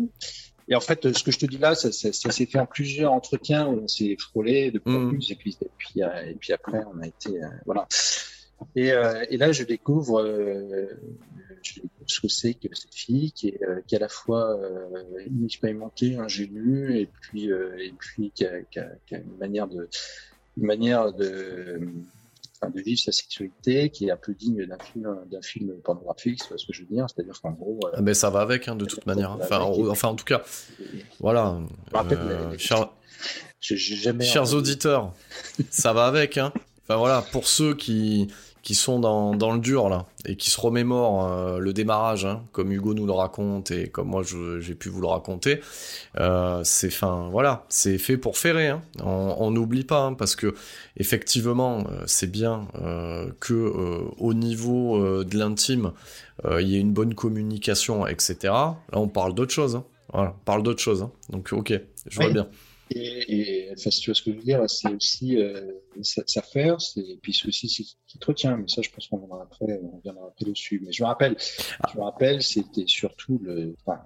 Et 0.69 0.75
en 0.75 0.81
fait, 0.81 1.13
ce 1.13 1.23
que 1.23 1.31
je 1.31 1.39
te 1.39 1.45
dis 1.45 1.57
là, 1.57 1.75
ça, 1.75 1.91
ça, 1.91 2.11
ça 2.11 2.31
s'est 2.31 2.45
fait 2.45 2.59
en 2.59 2.65
plusieurs 2.65 3.13
entretiens 3.13 3.67
où 3.67 3.81
on 3.83 3.87
s'est 3.87 4.17
frôlé 4.19 4.71
de 4.71 4.79
plus 4.79 4.95
en 4.95 5.09
plus, 5.09 5.31
et 5.31 5.35
puis, 5.35 5.57
et 5.61 5.69
puis, 5.77 6.03
euh, 6.03 6.25
et 6.25 6.33
puis 6.33 6.51
après, 6.53 6.83
on 6.93 7.01
a 7.01 7.07
été, 7.07 7.41
euh, 7.41 7.47
voilà. 7.65 7.87
Et, 8.75 8.91
euh, 8.91 9.25
et 9.29 9.37
là, 9.37 9.51
je 9.51 9.63
découvre, 9.63 10.21
euh, 10.21 10.87
je 11.61 11.75
découvre 11.75 11.91
ce 12.07 12.21
que 12.21 12.27
c'est 12.27 12.53
que 12.53 12.73
cette 12.73 12.93
fille 12.93 13.31
qui 13.31 13.49
est, 13.49 13.63
euh, 13.63 13.81
qui 13.87 13.95
est 13.95 13.97
à 13.97 14.01
la 14.01 14.09
fois 14.09 14.59
inexpérimentée, 15.27 16.17
ingénue, 16.17 16.97
et 16.99 17.05
puis, 17.05 17.45
et 17.45 17.93
puis 17.97 18.31
qui 18.33 18.45
a, 18.45 18.61
qui 18.63 18.79
a, 18.79 18.89
qui 19.05 19.15
a 19.15 19.19
une 19.19 19.37
manière 19.37 19.67
de, 19.67 19.87
une 20.57 20.65
manière 20.65 21.13
de, 21.13 21.79
de 22.65 22.81
vivre 22.81 22.99
sa 22.99 23.11
sexualité 23.11 23.89
qui 23.89 24.07
est 24.07 24.11
un 24.11 24.17
peu 24.17 24.33
digne 24.33 24.65
d'un 24.65 24.77
film, 24.79 25.17
d'un 25.31 25.41
film 25.41 25.73
pornographique, 25.83 26.41
c'est 26.47 26.57
ce 26.57 26.65
que 26.65 26.73
je 26.73 26.81
veux 26.81 26.87
dire. 26.87 27.05
C'est-à-dire 27.07 27.39
qu'en 27.41 27.51
gros. 27.51 27.79
Euh, 27.93 28.01
mais 28.01 28.13
ça 28.13 28.29
va 28.29 28.41
avec, 28.41 28.67
hein, 28.67 28.75
de 28.75 28.85
toute 28.85 29.05
manière. 29.05 29.31
Enfin, 29.31 29.59
enfin, 29.61 30.09
en 30.09 30.15
tout 30.15 30.25
cas, 30.25 30.43
voilà. 31.19 31.59
Euh, 31.93 32.57
chers 32.57 34.53
auditeurs, 34.53 35.13
ça 35.69 35.93
va 35.93 36.05
avec. 36.05 36.37
Hein. 36.37 36.51
Enfin 36.83 36.97
voilà, 36.97 37.21
pour 37.31 37.47
ceux 37.47 37.75
qui 37.75 38.27
qui 38.67 38.75
sont 38.75 38.99
dans, 38.99 39.33
dans, 39.33 39.53
le 39.53 39.59
dur 39.59 39.87
là 39.87 40.07
et 40.25 40.35
qui 40.35 40.49
se 40.49 40.59
remémorent 40.59 41.31
euh, 41.31 41.57
le 41.57 41.71
démarrage, 41.71 42.25
hein, 42.25 42.43
comme 42.51 42.69
Hugo 42.73 42.93
nous 42.93 43.05
le 43.05 43.13
raconte 43.13 43.71
et 43.71 43.87
comme 43.87 44.09
moi 44.09 44.23
j'ai 44.59 44.75
pu 44.75 44.89
vous 44.89 44.99
le 44.99 45.07
raconter, 45.07 45.61
euh, 46.19 46.59
c'est 46.65 46.89
fin 46.89 47.29
voilà, 47.31 47.63
c'est 47.69 47.97
fait 47.97 48.17
pour 48.17 48.37
ferrer. 48.37 48.67
Hein. 48.67 48.81
On 49.05 49.51
n'oublie 49.51 49.85
pas 49.85 50.01
hein, 50.01 50.13
parce 50.15 50.35
que 50.35 50.53
effectivement 50.97 51.85
euh, 51.89 52.03
c'est 52.07 52.29
bien 52.29 52.67
euh, 52.83 53.31
que 53.39 54.03
au 54.17 54.33
niveau 54.33 55.23
de 55.23 55.37
l'intime 55.37 55.93
il 56.59 56.67
y 56.67 56.75
ait 56.75 56.81
une 56.81 56.91
bonne 56.91 57.15
communication, 57.15 58.05
etc. 58.05 58.35
Là 58.43 58.75
on 58.91 59.07
parle 59.07 59.33
d'autre 59.33 59.53
chose. 59.53 59.79
Voilà, 60.11 60.35
on 60.37 60.43
parle 60.43 60.63
d'autre 60.63 60.81
chose. 60.81 61.07
Donc 61.29 61.53
ok, 61.53 61.71
je 62.09 62.15
vois 62.17 62.31
bien. 62.31 62.47
Et, 62.91 63.69
enfin, 63.71 63.91
si 63.91 64.01
tu 64.01 64.09
vois 64.09 64.15
ce 64.15 64.21
que 64.21 64.31
je 64.31 64.37
veux 64.37 64.43
dire, 64.43 64.69
c'est 64.69 64.93
aussi 64.93 65.37
euh, 65.37 65.71
ça, 66.01 66.41
faire, 66.41 66.77
et 66.97 67.17
puis 67.21 67.33
c'est 67.33 67.47
aussi 67.47 67.67
qui 68.07 68.17
te 68.17 68.25
retient. 68.25 68.57
Mais 68.57 68.67
ça, 68.67 68.81
je 68.81 68.89
pense 68.89 69.07
qu'on 69.07 69.17
viendra 69.17 69.43
après, 69.43 69.79
on 69.81 69.99
viendra 69.99 70.27
après 70.27 70.45
dessus. 70.45 70.81
Mais 70.85 70.91
je 70.91 71.03
me 71.03 71.07
rappelle, 71.07 71.35
je 71.39 71.97
me 71.97 72.03
rappelle, 72.03 72.41
c'était 72.41 72.87
surtout 72.87 73.39
le, 73.43 73.75
enfin, 73.85 74.01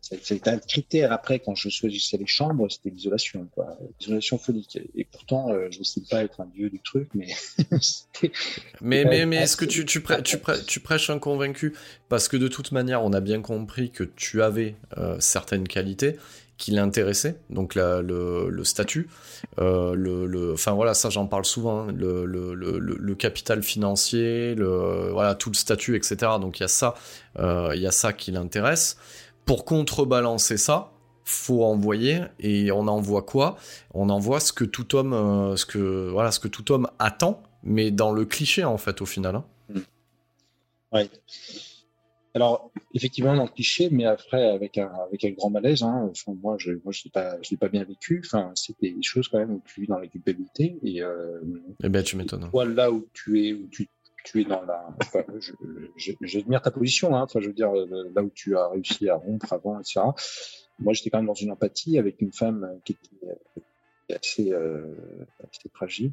c'était 0.00 0.48
un 0.48 0.58
critère 0.58 1.12
après 1.12 1.38
quand 1.38 1.54
je 1.54 1.68
choisissais 1.68 2.16
les 2.16 2.26
chambres, 2.26 2.70
c'était 2.70 2.90
l'isolation, 2.90 3.46
quoi, 3.54 3.78
l'isolation 4.00 4.38
phonique. 4.38 4.78
Et 4.94 5.04
pourtant, 5.04 5.50
euh, 5.50 5.68
je 5.70 5.80
ne 5.80 5.84
sais 5.84 6.00
pas 6.08 6.24
être 6.24 6.40
un 6.40 6.46
dieu 6.46 6.70
du 6.70 6.80
truc, 6.80 7.10
mais 7.14 7.28
mais 8.80 9.04
mais, 9.04 9.26
mais 9.26 9.36
est-ce 9.36 9.56
que 9.56 9.64
tu 9.64 9.84
tu, 9.84 10.02
tu, 10.24 10.38
tu, 10.66 10.80
prêches 10.80 11.10
un 11.10 11.18
convaincu? 11.18 11.74
Parce 12.08 12.28
que 12.28 12.36
de 12.36 12.48
toute 12.48 12.72
manière, 12.72 13.04
on 13.04 13.12
a 13.12 13.20
bien 13.20 13.42
compris 13.42 13.90
que 13.90 14.04
tu 14.04 14.42
avais 14.42 14.76
euh, 14.96 15.16
certaines 15.20 15.68
qualités 15.68 16.16
qui 16.58 16.72
l'intéressait, 16.72 17.38
donc 17.50 17.76
le, 17.76 18.64
statut, 18.64 19.08
euh, 19.60 19.94
le, 19.94 20.26
le, 20.26 20.52
enfin 20.52 20.72
voilà, 20.72 20.92
ça 20.92 21.08
j'en 21.08 21.26
parle 21.26 21.44
souvent, 21.44 21.88
hein, 21.88 21.92
le, 21.96 22.26
le, 22.26 23.14
capital 23.14 23.62
financier, 23.62 24.56
le, 24.56 25.10
voilà, 25.12 25.36
tout 25.36 25.50
le 25.50 25.54
statut, 25.54 25.96
etc. 25.96 26.16
Donc 26.40 26.58
il 26.58 26.62
y 26.62 26.64
a 26.64 26.68
ça, 26.68 26.94
euh, 27.38 27.72
il 27.74 27.80
y 27.80 27.86
a 27.86 27.92
ça 27.92 28.12
qui 28.12 28.32
l'intéresse. 28.32 28.98
Pour 29.46 29.64
contrebalancer 29.64 30.58
ça, 30.58 30.90
faut 31.24 31.62
envoyer 31.64 32.22
et 32.40 32.72
on 32.72 32.88
envoie 32.88 33.22
quoi? 33.22 33.56
On 33.94 34.10
envoie 34.10 34.40
ce 34.40 34.52
que 34.52 34.64
tout 34.64 34.96
homme, 34.96 35.12
euh, 35.12 35.56
ce 35.56 35.64
que 35.64 36.10
voilà, 36.10 36.32
ce 36.32 36.40
que 36.40 36.48
tout 36.48 36.72
homme 36.72 36.88
attend, 36.98 37.40
mais 37.62 37.92
dans 37.92 38.10
le 38.10 38.24
cliché 38.24 38.64
en 38.64 38.78
fait 38.78 39.00
au 39.00 39.06
final. 39.06 39.36
Hein. 39.36 39.44
Ouais. 40.90 41.08
Alors, 42.38 42.70
effectivement, 42.94 43.34
dans 43.34 43.46
le 43.46 43.48
cliché, 43.48 43.88
mais 43.90 44.04
après, 44.04 44.48
avec 44.48 44.78
un, 44.78 44.92
avec 45.04 45.24
un 45.24 45.30
grand 45.30 45.50
malaise, 45.50 45.82
hein, 45.82 46.12
moi, 46.40 46.54
je 46.56 46.70
moi, 46.84 46.92
je 46.92 47.02
l'ai 47.04 47.10
pas, 47.10 47.68
bien 47.68 47.82
vécu. 47.82 48.22
Enfin, 48.24 48.52
c'était 48.54 48.92
des 48.92 49.02
choses 49.02 49.26
quand 49.26 49.38
même 49.38 49.50
où 49.50 49.62
tu 49.66 49.80
vis 49.80 49.88
dans 49.88 49.98
la 49.98 50.06
culpabilité. 50.06 50.78
Et, 50.84 51.02
euh, 51.02 51.40
eh 51.82 51.88
ben, 51.88 52.04
tu 52.04 52.16
m'étonnes. 52.16 52.48
Toi, 52.48 52.64
là 52.64 52.92
où 52.92 53.08
tu 53.12 53.44
es, 53.44 53.54
où 53.54 53.66
tu, 53.66 53.88
tu 54.24 54.42
es 54.42 54.44
dans 54.44 54.62
la, 54.62 54.88
enfin, 55.02 55.24
j'admire 56.20 56.62
ta 56.62 56.70
position, 56.70 57.16
hein, 57.16 57.22
enfin, 57.22 57.40
je 57.40 57.48
veux 57.48 57.54
dire, 57.54 57.76
euh, 57.76 58.08
là 58.14 58.22
où 58.22 58.30
tu 58.32 58.56
as 58.56 58.68
réussi 58.68 59.08
à 59.08 59.16
rompre 59.16 59.52
avant, 59.52 59.80
etc. 59.80 60.02
Moi, 60.78 60.92
j'étais 60.92 61.10
quand 61.10 61.18
même 61.18 61.26
dans 61.26 61.34
une 61.34 61.50
empathie 61.50 61.98
avec 61.98 62.20
une 62.20 62.32
femme 62.32 62.78
qui 62.84 62.92
était 62.92 64.14
assez, 64.14 64.52
euh, 64.52 64.94
assez 65.42 65.68
fragile. 65.74 66.12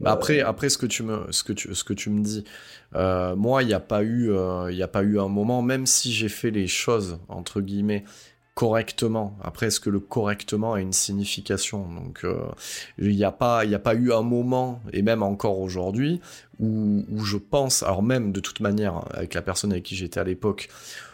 Bah, 0.00 0.12
après, 0.12 0.40
après 0.40 0.68
ce 0.68 0.78
que 0.78 0.86
tu 0.86 1.02
me, 1.02 1.26
ce 1.30 1.42
que 1.42 1.52
tu, 1.52 1.74
ce 1.74 1.82
que 1.82 1.92
tu 1.92 2.10
me 2.10 2.22
dis, 2.22 2.44
euh, 2.94 3.34
moi, 3.34 3.62
il 3.62 3.66
n'y 3.66 3.74
a 3.74 3.80
pas 3.80 4.02
eu, 4.02 4.30
euh, 4.30 4.70
il 4.70 4.80
a 4.82 4.88
pas 4.88 5.02
eu 5.02 5.18
un 5.18 5.28
moment, 5.28 5.60
même 5.62 5.86
si 5.86 6.12
j'ai 6.12 6.28
fait 6.28 6.50
les 6.50 6.68
choses 6.68 7.18
entre 7.28 7.60
guillemets 7.60 8.04
correctement. 8.54 9.36
Après, 9.42 9.66
est-ce 9.66 9.80
que 9.80 9.90
le 9.90 9.98
correctement 9.98 10.74
a 10.74 10.80
une 10.80 10.92
signification? 10.92 11.88
Donc, 11.88 12.20
euh, 12.24 12.36
il 12.98 13.16
n'y 13.16 13.24
a 13.24 13.32
pas, 13.32 13.64
il 13.64 13.74
a 13.74 13.80
pas 13.80 13.94
eu 13.94 14.12
un 14.12 14.22
moment, 14.22 14.80
et 14.92 15.02
même 15.02 15.22
encore 15.22 15.58
aujourd'hui, 15.58 16.20
où, 16.60 17.04
où 17.10 17.24
je 17.24 17.38
pense, 17.38 17.82
alors 17.82 18.02
même 18.02 18.30
de 18.30 18.40
toute 18.40 18.60
manière, 18.60 19.00
avec 19.12 19.34
la 19.34 19.42
personne 19.42 19.72
avec 19.72 19.84
qui 19.84 19.96
j'étais 19.96 20.20
à 20.20 20.24
l'époque, 20.24 20.68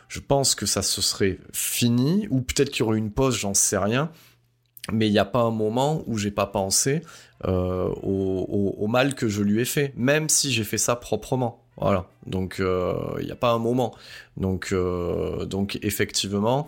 je 0.08 0.20
pense 0.20 0.54
que 0.54 0.66
ça 0.66 0.82
se 0.82 1.00
serait 1.00 1.38
fini, 1.52 2.26
ou 2.30 2.40
peut-être 2.42 2.70
qu'il 2.70 2.80
y 2.80 2.82
aurait 2.82 2.98
une 2.98 3.12
pause, 3.12 3.36
j'en 3.36 3.54
sais 3.54 3.78
rien 3.78 4.10
mais 4.92 5.08
il 5.08 5.12
n'y 5.12 5.18
a 5.18 5.24
pas 5.24 5.40
un 5.40 5.50
moment 5.50 6.02
où 6.06 6.18
j'ai 6.18 6.30
pas 6.30 6.46
pensé 6.46 7.02
euh, 7.46 7.88
au, 8.02 8.86
mal 8.88 9.14
que 9.14 9.28
je 9.28 9.42
lui 9.42 9.60
ai 9.60 9.64
fait, 9.64 9.92
même 9.96 10.28
si 10.28 10.50
j'ai 10.50 10.64
fait 10.64 10.78
ça 10.78 10.96
proprement. 10.96 11.62
Voilà. 11.76 12.06
Donc 12.26 12.58
euh, 12.58 12.94
il 13.20 13.26
n'y 13.26 13.32
a 13.32 13.36
pas 13.36 13.52
un 13.52 13.58
moment. 13.58 13.94
Donc 14.36 14.70
euh, 14.72 15.44
donc 15.44 15.78
effectivement, 15.82 16.66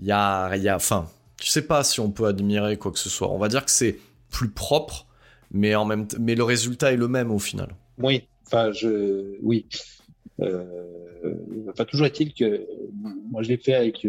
il 0.00 0.06
y 0.06 0.12
a 0.12 0.56
y 0.56 0.68
a 0.68 0.76
enfin, 0.76 1.08
je 1.40 1.48
sais 1.48 1.66
pas 1.66 1.84
si 1.84 2.00
on 2.00 2.10
peut 2.10 2.26
admirer 2.26 2.76
quoi 2.76 2.92
que 2.92 2.98
ce 2.98 3.08
soit. 3.08 3.30
On 3.30 3.38
va 3.38 3.48
dire 3.48 3.64
que 3.64 3.70
c'est 3.70 3.98
plus 4.30 4.50
propre, 4.50 5.06
mais 5.52 5.74
en 5.74 5.84
même 5.84 6.08
mais 6.18 6.34
le 6.34 6.44
résultat 6.44 6.92
est 6.92 6.96
le 6.96 7.08
même 7.08 7.30
au 7.30 7.38
final. 7.38 7.68
Oui. 7.98 8.26
Enfin 8.46 8.72
je 8.72 9.36
oui. 9.42 9.66
enfin 10.40 11.84
toujours 11.84 12.06
est-il 12.06 12.34
que 12.34 12.66
moi 13.30 13.42
je 13.42 13.50
l'ai 13.50 13.58
fait 13.58 13.74
avec 13.74 14.04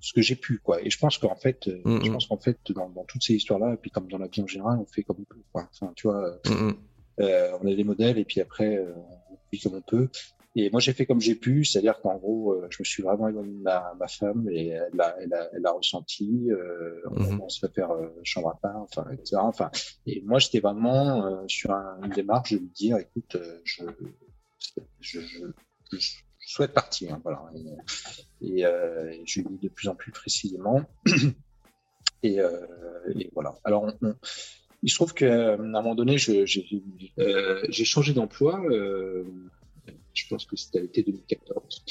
ce 0.00 0.12
que 0.12 0.22
j'ai 0.22 0.36
pu 0.36 0.58
quoi. 0.58 0.82
Et 0.82 0.90
je 0.90 0.98
pense 0.98 1.18
qu'en 1.18 1.36
fait 1.36 1.68
euh, 1.68 1.80
mm, 1.84 2.04
je 2.04 2.08
mm. 2.08 2.12
pense 2.12 2.26
qu'en 2.26 2.38
fait 2.38 2.58
dans, 2.70 2.88
dans, 2.88 3.04
toutes 3.04 3.22
ces 3.22 3.34
histoires 3.34 3.58
là 3.58 3.74
et 3.74 3.76
puis 3.76 3.90
comme 3.90 4.08
dans 4.08 4.18
la 4.18 4.26
vie 4.26 4.42
en 4.42 4.46
général 4.46 4.78
on 4.80 4.86
fait 4.86 5.02
comme 5.02 5.18
on 5.20 5.24
peut 5.24 5.40
quoi. 5.52 5.68
Enfin 5.70 5.92
tu 5.94 6.08
vois 6.08 6.38
mm, 6.46 6.72
euh, 7.20 7.58
on 7.60 7.66
a 7.66 7.74
des 7.74 7.84
modèles 7.84 8.18
et 8.18 8.24
puis 8.24 8.40
après 8.40 8.76
euh, 8.76 8.92
on 9.30 9.38
vit 9.52 9.60
comme 9.60 9.74
on 9.74 9.82
peut. 9.82 10.08
Et 10.56 10.68
moi 10.70 10.80
j'ai 10.80 10.92
fait 10.92 11.06
comme 11.06 11.20
j'ai 11.20 11.36
pu 11.36 11.64
c'est-à-dire 11.64 12.00
qu'en 12.00 12.16
gros 12.16 12.54
euh, 12.54 12.66
je 12.70 12.78
me 12.80 12.84
suis 12.84 13.02
vraiment 13.02 13.28
éloigné 13.28 13.52
de 13.52 13.62
ma, 13.62 13.94
ma 14.00 14.08
femme 14.08 14.48
et 14.50 14.68
elle 14.68 15.00
a 15.00 15.16
elle 15.20 15.32
a, 15.32 15.48
elle 15.52 15.66
a 15.66 15.70
ressenti 15.70 16.48
euh, 16.50 17.02
on, 17.12 17.48
se 17.48 17.60
fait 17.60 17.72
faire 17.72 17.90
chambre 18.24 18.48
à 18.48 18.58
part 18.60 18.78
enfin 18.78 19.06
etc 19.12 19.36
enfin 19.36 19.70
et 20.06 20.22
moi 20.22 20.40
j'étais 20.40 20.58
vraiment 20.58 21.46
sur 21.46 21.70
un, 21.70 22.00
une 22.02 22.10
démarche 22.10 22.52
de 22.52 22.58
lui 22.58 22.70
dire 22.74 22.96
écoute 22.96 23.36
je 23.62 23.84
je, 24.98 25.20
je, 25.20 25.46
je 25.92 26.16
souhaite 26.50 26.72
partir. 26.72 27.14
Hein, 27.14 27.20
voilà. 27.22 27.42
Et, 28.42 28.64
euh, 28.64 29.12
je 29.24 29.40
lui 29.40 29.48
dis 29.50 29.68
de 29.68 29.68
plus 29.68 29.88
en 29.88 29.94
plus 29.94 30.12
précisément. 30.12 30.82
et, 32.22 32.40
euh, 32.40 32.66
et, 33.14 33.30
voilà. 33.34 33.54
Alors, 33.64 33.92
il 34.82 34.90
se 34.90 34.94
trouve 34.94 35.14
qu'à 35.14 35.54
un 35.54 35.56
moment 35.56 35.94
donné, 35.94 36.18
j'ai 36.18 36.44
euh, 37.18 37.66
changé 37.70 38.12
d'emploi. 38.12 38.60
Euh, 38.70 39.24
je 40.14 40.24
pense 40.28 40.44
que 40.44 40.56
c'était 40.56 40.78
à 40.78 40.82
l'été 40.82 41.02
2014. 41.02 41.84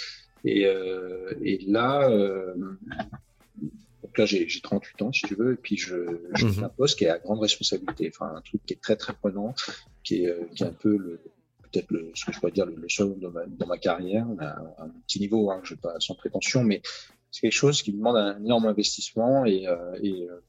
Et, 0.45 0.65
euh, 0.65 1.33
là, 1.67 2.09
euh, 2.09 2.53
donc 4.03 4.17
là, 4.17 4.25
j'ai 4.25 4.47
38 4.61 5.01
ans, 5.01 5.11
si 5.11 5.21
tu 5.27 5.35
veux, 5.35 5.53
et 5.53 5.57
puis 5.57 5.77
je, 5.77 5.95
je 6.35 6.47
fais 6.47 6.59
mhm. 6.59 6.63
un 6.65 6.69
poste 6.69 6.97
qui 6.97 7.05
est 7.05 7.09
à 7.09 7.19
grande 7.19 7.39
responsabilité, 7.39 8.11
enfin 8.13 8.33
un 8.35 8.41
truc 8.41 8.61
qui 8.65 8.73
est 8.73 8.81
très 8.81 8.95
très 8.95 9.13
prenant, 9.13 9.53
qui 10.03 10.25
est, 10.25 10.53
qui 10.55 10.63
est 10.63 10.67
un 10.67 10.73
peu 10.73 10.97
le, 10.97 11.21
peut-être 11.71 11.87
ce 12.15 12.25
que 12.25 12.31
je 12.31 12.39
pourrais 12.39 12.51
dire 12.51 12.65
le, 12.65 12.75
le 12.75 13.15
dans 13.15 13.31
ma, 13.31 13.45
dans 13.45 13.67
ma 13.67 13.77
carrière, 13.77 14.25
à 14.39 14.83
un, 14.83 14.89
petit 15.07 15.19
niveau, 15.19 15.51
hein, 15.51 15.61
je 15.63 15.73
vais 15.73 15.79
pas 15.79 15.95
sans 15.99 16.15
prétention, 16.15 16.63
mais 16.63 16.81
c'est 17.31 17.41
quelque 17.41 17.51
chose 17.53 17.81
qui 17.81 17.91
demande 17.91 18.17
un 18.17 18.43
énorme 18.43 18.65
investissement 18.65 19.45
et, 19.45 19.67
euh, 19.67 19.97
et, 20.01 20.27
euh, 20.29 20.41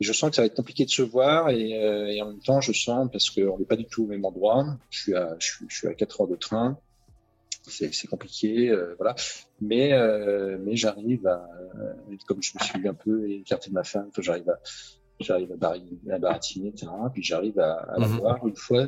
je 0.00 0.12
sens 0.14 0.30
que 0.30 0.36
ça 0.36 0.42
va 0.42 0.46
être 0.46 0.56
compliqué 0.56 0.86
de 0.86 0.90
se 0.90 1.02
voir 1.02 1.50
et, 1.50 1.74
euh, 1.74 2.06
et 2.06 2.22
en 2.22 2.28
même 2.28 2.40
temps 2.40 2.62
je 2.62 2.72
sens 2.72 3.08
parce 3.12 3.28
qu'on 3.28 3.58
n'est 3.58 3.66
pas 3.66 3.76
du 3.76 3.84
tout 3.84 4.04
au 4.04 4.06
même 4.06 4.24
endroit. 4.24 4.64
Je 4.88 4.98
suis 4.98 5.14
à 5.14 5.36
je 5.38 5.46
suis, 5.46 5.66
je 5.68 5.76
suis 5.76 5.88
à 5.88 5.94
4 5.94 6.22
heures 6.22 6.28
de 6.28 6.36
train, 6.36 6.78
c'est 7.66 8.06
compliqué, 8.08 8.74
voilà. 8.96 9.14
Mais 9.60 9.92
mais 10.58 10.74
j'arrive 10.74 11.26
à 11.26 11.46
comme 12.26 12.42
je 12.42 12.52
me 12.58 12.64
suis 12.64 12.88
un 12.88 12.94
peu 12.94 13.30
écarté 13.30 13.68
de 13.68 13.74
ma 13.74 13.84
femme, 13.84 14.08
j'arrive 14.18 14.48
à 14.48 14.58
j'arrive 15.20 15.52
à, 15.52 16.18
baratiner, 16.18 16.68
etc. 16.68 16.86
Puis 17.12 17.22
j'arrive 17.22 17.58
à, 17.60 17.74
à 17.74 17.98
la 17.98 18.08
mhm. 18.08 18.16
voir 18.16 18.46
une 18.46 18.56
fois 18.56 18.86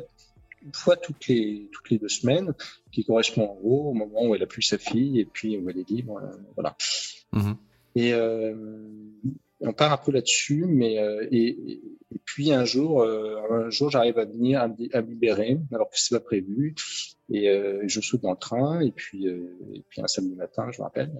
une 0.65 0.73
fois 0.73 0.95
toutes 0.97 1.27
les 1.27 1.69
toutes 1.71 1.89
les 1.89 1.97
deux 1.97 2.09
semaines, 2.09 2.53
qui 2.91 3.03
correspond 3.05 3.49
en 3.49 3.55
gros 3.55 3.89
au 3.89 3.93
moment 3.93 4.25
où 4.27 4.35
elle 4.35 4.43
a 4.43 4.47
plus 4.47 4.61
sa 4.61 4.77
fille 4.77 5.19
et 5.19 5.25
puis 5.25 5.57
où 5.57 5.69
elle 5.69 5.79
est 5.79 5.89
libre, 5.89 6.17
euh, 6.17 6.37
voilà. 6.55 6.75
Mhm. 7.33 7.57
Et 7.95 8.13
euh, 8.13 8.55
on 9.61 9.73
part 9.73 9.91
un 9.91 9.97
peu 9.97 10.11
là-dessus, 10.11 10.65
mais 10.67 10.99
euh, 10.99 11.27
et, 11.31 11.47
et, 12.11 12.19
puis 12.25 12.51
un 12.51 12.65
jour, 12.65 13.01
euh, 13.01 13.65
un 13.65 13.69
jour, 13.69 13.89
j'arrive 13.89 14.17
à 14.17 14.25
venir 14.25 14.61
à, 14.61 14.67
me 14.67 15.07
libérer 15.07 15.59
alors 15.71 15.89
que 15.89 15.99
c'est 15.99 16.15
pas 16.15 16.23
prévu, 16.23 16.75
et 17.31 17.47
je 17.87 18.01
saute 18.01 18.21
dans 18.21 18.31
le 18.31 18.37
train 18.37 18.81
et 18.81 18.91
puis 18.91 19.25
et 19.27 19.83
puis 19.89 20.01
un 20.01 20.07
samedi 20.07 20.35
matin, 20.35 20.69
je 20.71 20.79
me 20.79 20.83
rappelle. 20.83 21.11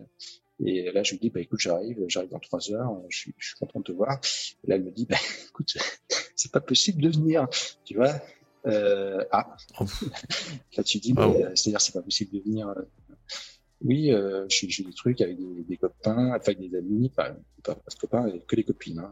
Et 0.64 0.92
là, 0.92 1.02
je 1.04 1.14
lui 1.14 1.20
dis, 1.20 1.30
bah, 1.30 1.42
écoute, 1.42 1.60
j'arrive, 1.60 2.00
j'arrive 2.08 2.30
dans 2.30 2.40
trois 2.40 2.72
heures, 2.72 2.96
je 3.10 3.18
suis, 3.18 3.34
je 3.38 3.48
suis 3.48 3.56
content 3.58 3.80
de 3.80 3.86
te 3.86 3.92
voir. 3.92 4.22
Et 4.64 4.68
là, 4.70 4.76
elle 4.76 4.84
me 4.84 4.92
dit, 4.92 5.08
bah, 5.10 5.18
écoute, 5.50 5.76
c'est 6.36 6.52
pas 6.52 6.62
possible 6.62 7.02
de 7.02 7.10
venir, 7.10 7.48
tu 7.84 7.96
vois. 7.96 8.14
Euh, 8.66 9.24
ah, 9.32 9.56
là 10.78 10.84
tu 10.84 11.00
dis, 11.00 11.14
ah 11.18 11.28
euh, 11.28 11.52
c'est-à-dire 11.56 11.82
c'est 11.82 11.94
pas 11.94 12.02
possible 12.02 12.32
de 12.38 12.40
venir. 12.44 12.70
Euh, 12.70 12.82
oui, 13.84 14.12
euh, 14.12 14.46
je 14.50 14.66
fais 14.68 14.84
des 14.84 14.94
trucs 14.94 15.20
avec 15.20 15.38
des, 15.38 15.64
des, 15.68 15.78
copains, 15.78 16.32
avec 16.32 16.60
des 16.60 16.78
amis, 16.78 17.10
pas, 17.10 17.36
pas, 17.64 17.76
pas 17.76 17.82
copains, 18.00 18.32
que 18.48 18.56
des 18.56 18.64
copines. 18.64 19.00
Hein. 19.00 19.12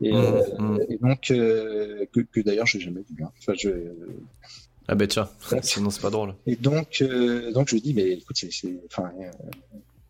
Et, 0.00 0.12
Mmh, 0.12 0.16
euh, 0.16 0.58
mmh. 0.58 0.80
et 0.88 0.98
donc, 0.98 1.30
euh, 1.30 2.04
que, 2.12 2.20
que 2.20 2.40
d'ailleurs, 2.40 2.66
je 2.66 2.78
n'ai 2.78 2.84
jamais 2.84 3.02
vu. 3.08 3.22
hein. 3.22 3.30
Enfin, 3.38 3.54
je, 3.56 3.70
Ah 4.88 4.96
ben 4.96 5.06
tiens, 5.06 5.30
sinon 5.62 5.90
c'est 5.90 6.02
pas 6.02 6.10
drôle. 6.10 6.34
et 6.46 6.56
donc, 6.56 7.00
donc 7.52 7.68
je 7.68 7.76
dis, 7.76 7.94
mais 7.94 8.10
écoute, 8.10 8.36
c'est, 8.36 8.50
c'est, 8.52 8.76
enfin, 8.90 9.12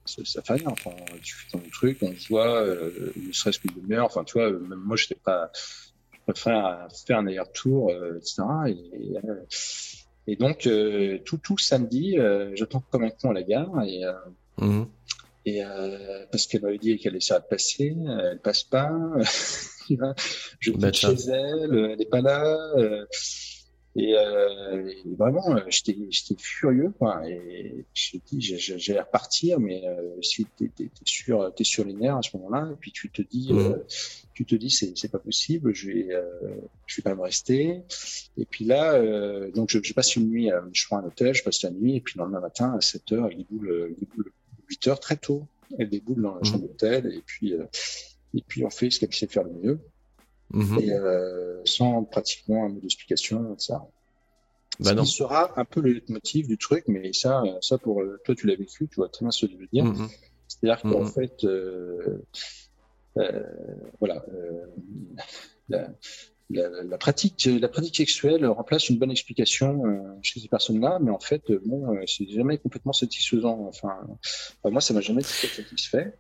ça, 0.07 0.41
fait 0.43 0.55
rien. 0.55 0.69
Enfin, 0.69 0.91
tu 1.23 1.35
fais 1.35 1.51
ton 1.59 1.63
truc, 1.71 1.99
on 2.01 2.15
se 2.17 2.29
voit, 2.29 2.65
ne 2.65 3.33
serait-ce 3.33 3.59
qu'une 3.59 3.73
demi-heure. 3.77 4.07
Enfin, 4.07 4.25
tu 4.25 4.39
vois, 4.39 4.51
même 4.51 4.81
moi, 4.83 4.97
j'étais 4.97 5.17
pas, 5.23 5.53
préfère 6.27 6.89
faire 7.07 7.19
un 7.19 7.27
aller-retour, 7.27 7.91
euh, 7.91 8.19
etc. 8.19 8.43
Et, 8.69 9.17
euh, 9.17 9.35
et 10.27 10.37
donc, 10.37 10.67
euh, 10.67 11.19
tout, 11.25 11.39
tout 11.39 11.59
samedi, 11.59 12.19
euh, 12.19 12.51
j'attends 12.55 12.83
comme 12.91 13.05
un 13.05 13.11
con 13.11 13.31
à 13.31 13.35
la 13.35 13.43
gare 13.43 13.83
et, 13.85 14.05
euh, 14.05 14.13
Mhm. 14.59 14.87
et 15.47 15.65
euh, 15.65 16.25
parce 16.31 16.47
qu'elle 16.47 16.63
m'avait 16.63 16.79
dit 16.79 16.97
qu'elle 16.99 17.17
essaierait 17.17 17.41
de 17.41 17.47
passer, 17.47 17.95
euh, 18.07 18.31
elle 18.33 18.39
passe 18.41 18.63
pas. 18.65 18.91
Je 20.61 20.71
Bah, 20.73 20.91
tiens. 20.93 21.15
chez 21.15 21.29
elle, 21.31 21.75
euh, 21.75 21.91
elle 21.93 22.01
est 22.01 22.09
pas 22.09 22.23
là. 22.23 22.57
Et, 23.97 24.15
euh, 24.17 24.89
et 24.89 25.15
vraiment, 25.17 25.57
euh, 25.57 25.61
j'étais, 25.69 25.97
j'étais 26.11 26.35
furieux, 26.41 26.91
quoi. 26.99 27.23
Et 27.29 27.87
j'ai 27.95 28.21
dit, 28.27 28.41
j'allais 28.41 29.01
repartir, 29.01 29.61
mais 29.61 29.87
euh, 29.87 30.21
si 30.21 30.47
t'es, 30.47 30.69
t'es, 30.69 30.85
t'es 30.87 31.05
sur, 31.05 31.55
t'es 31.55 31.65
sur 31.65 31.85
les 31.85 31.95
nerfs 31.95 32.17
à 32.17 32.23
ce 32.23 32.37
moment-là, 32.37 32.71
et 32.73 32.77
puis 32.77 32.91
tu 32.93 33.11
te 33.11 33.23
dis, 33.23 33.53
Mhm. 33.53 33.59
euh, 33.73 33.77
tu 34.35 34.45
te 34.47 34.55
dis, 34.57 34.71
c'est, 34.71 34.97
c'est 34.97 35.11
pas 35.11 35.21
possible. 35.21 35.75
Je 35.75 35.91
vais, 35.91 36.09
euh, 36.13 36.23
je 36.87 36.97
vais 36.97 37.03
quand 37.03 37.11
même 37.11 37.21
rester. 37.21 37.83
Et 38.37 38.47
puis 38.47 38.65
là, 38.65 38.95
euh, 38.95 39.51
donc 39.53 39.71
je, 39.71 39.79
je 39.83 39.93
passe 39.95 40.17
une 40.17 40.29
nuit, 40.29 40.51
je 40.73 40.87
prends 40.87 40.99
un 40.99 41.05
hôtel, 41.07 41.35
je 41.35 41.45
passe 41.45 41.63
la 41.63 41.71
nuit, 41.71 41.97
et 41.97 42.01
puis 42.01 42.15
le 42.19 42.25
lendemain 42.25 42.41
matin 42.41 42.75
à 42.77 42.81
7 42.81 43.13
heures, 43.13 43.31
il 43.31 43.39
déboule, 43.39 43.89
il 43.97 44.01
déboule 44.01 44.33
8 44.69 44.89
heures 44.89 45.01
très 45.01 45.17
tôt. 45.17 45.47
Elle 45.79 45.89
déboule 45.89 46.21
dans 46.23 46.35
la 46.35 46.43
chambre 46.43 46.67
d'hôtel, 46.69 47.07
et 47.13 47.23
puis, 47.25 47.55
euh, 47.55 47.65
et 48.35 48.43
puis 48.47 48.65
on 48.65 48.71
fait 48.71 48.91
ce 48.91 49.01
qu'elle 49.01 49.15
sait 49.15 49.27
faire 49.29 49.45
le 49.45 49.53
mieux, 49.53 49.81
Mhm. 50.51 50.79
et 50.79 50.93
euh, 50.93 51.61
sans 51.65 52.05
pratiquement 52.05 52.65
un 52.67 52.69
mot 52.69 52.81
d'explication, 52.81 53.53
etc. 53.55 53.75
Bah 54.81 54.93
non. 54.95 55.05
sera 55.05 55.53
un 55.59 55.65
peu 55.65 55.81
le 55.81 56.03
motif 56.09 56.49
du 56.49 56.59
truc, 56.59 56.85
mais 56.89 57.13
ça, 57.13 57.43
ça 57.61 57.79
pour 57.79 58.03
euh, 58.03 58.21
toi, 58.25 58.35
tu 58.35 58.47
l'as 58.49 58.57
vécu, 58.57 58.89
tu 58.89 58.97
vois 58.97 59.09
très 59.09 59.25
bien 59.25 59.31
ce 59.31 59.47
que 59.47 59.53
je 59.53 59.57
veux 59.57 59.69
dire. 59.73 59.85
Mhm. 59.85 60.09
C'est-à-dire 60.49 60.83
qu'en 60.83 61.03
Mhm. 61.03 61.11
fait, 61.13 61.45
euh, 61.45 62.23
euh, 63.19 63.43
voilà, 64.01 64.25
la, 65.69 65.89
la, 66.51 66.83
la 66.83 66.99
pratique, 66.99 67.47
la 67.47 67.69
pratique 67.69 67.97
sexuelle 67.97 68.45
remplace 68.47 68.89
une 68.91 68.99
bonne 68.99 69.11
explication 69.13 69.83
chez 70.23 70.41
ces 70.41 70.49
personnes-là, 70.49 70.99
mais 71.01 71.11
en 71.11 71.21
fait, 71.21 71.43
bon, 71.65 71.97
c'est 72.07 72.29
jamais 72.29 72.59
complètement 72.59 72.93
satisfaisant. 72.93 73.67
Enfin, 73.69 73.97
enfin, 74.63 74.71
moi, 74.71 74.81
ça 74.81 74.93
m'a 74.93 75.01
jamais 75.01 75.23
été 75.23 75.31
satisfait. 75.49 76.15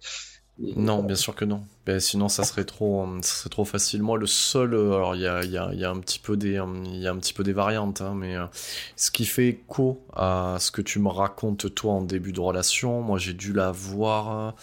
Non, 0.58 1.02
bien 1.02 1.16
sûr 1.16 1.34
que 1.34 1.44
non. 1.44 1.64
Ben, 1.84 1.98
sinon, 1.98 2.28
ça 2.28 2.44
serait 2.44 2.64
trop, 2.64 3.02
euh, 3.02 3.18
ça 3.22 3.34
serait 3.40 3.50
trop 3.50 3.64
facile. 3.64 4.02
Moi, 4.04 4.16
le 4.18 4.26
seul, 4.26 4.72
euh, 4.74 4.94
alors 4.94 5.16
il 5.16 5.22
y 5.22 5.26
a, 5.26 5.44
y, 5.44 5.58
a, 5.58 5.74
y 5.74 5.84
a 5.84 5.90
un 5.90 5.98
petit 5.98 6.20
peu 6.20 6.36
des, 6.36 6.60
euh, 6.60 6.64
il 6.86 7.00
y 7.00 7.08
a 7.08 7.10
un 7.10 7.16
petit 7.16 7.32
peu 7.32 7.42
des 7.42 7.52
variantes, 7.52 8.00
hein, 8.00 8.14
mais 8.14 8.36
euh, 8.36 8.46
ce 8.94 9.10
qui 9.10 9.24
fait 9.26 9.48
écho 9.48 10.00
à 10.14 10.56
ce 10.60 10.70
que 10.70 10.80
tu 10.80 11.00
me 11.00 11.08
racontes 11.08 11.74
toi 11.74 11.94
en 11.94 12.02
début 12.02 12.30
de 12.32 12.38
relation, 12.40 13.02
moi 13.02 13.18
j'ai 13.18 13.34
dû 13.34 13.52
la 13.52 13.72
voir 13.72 14.54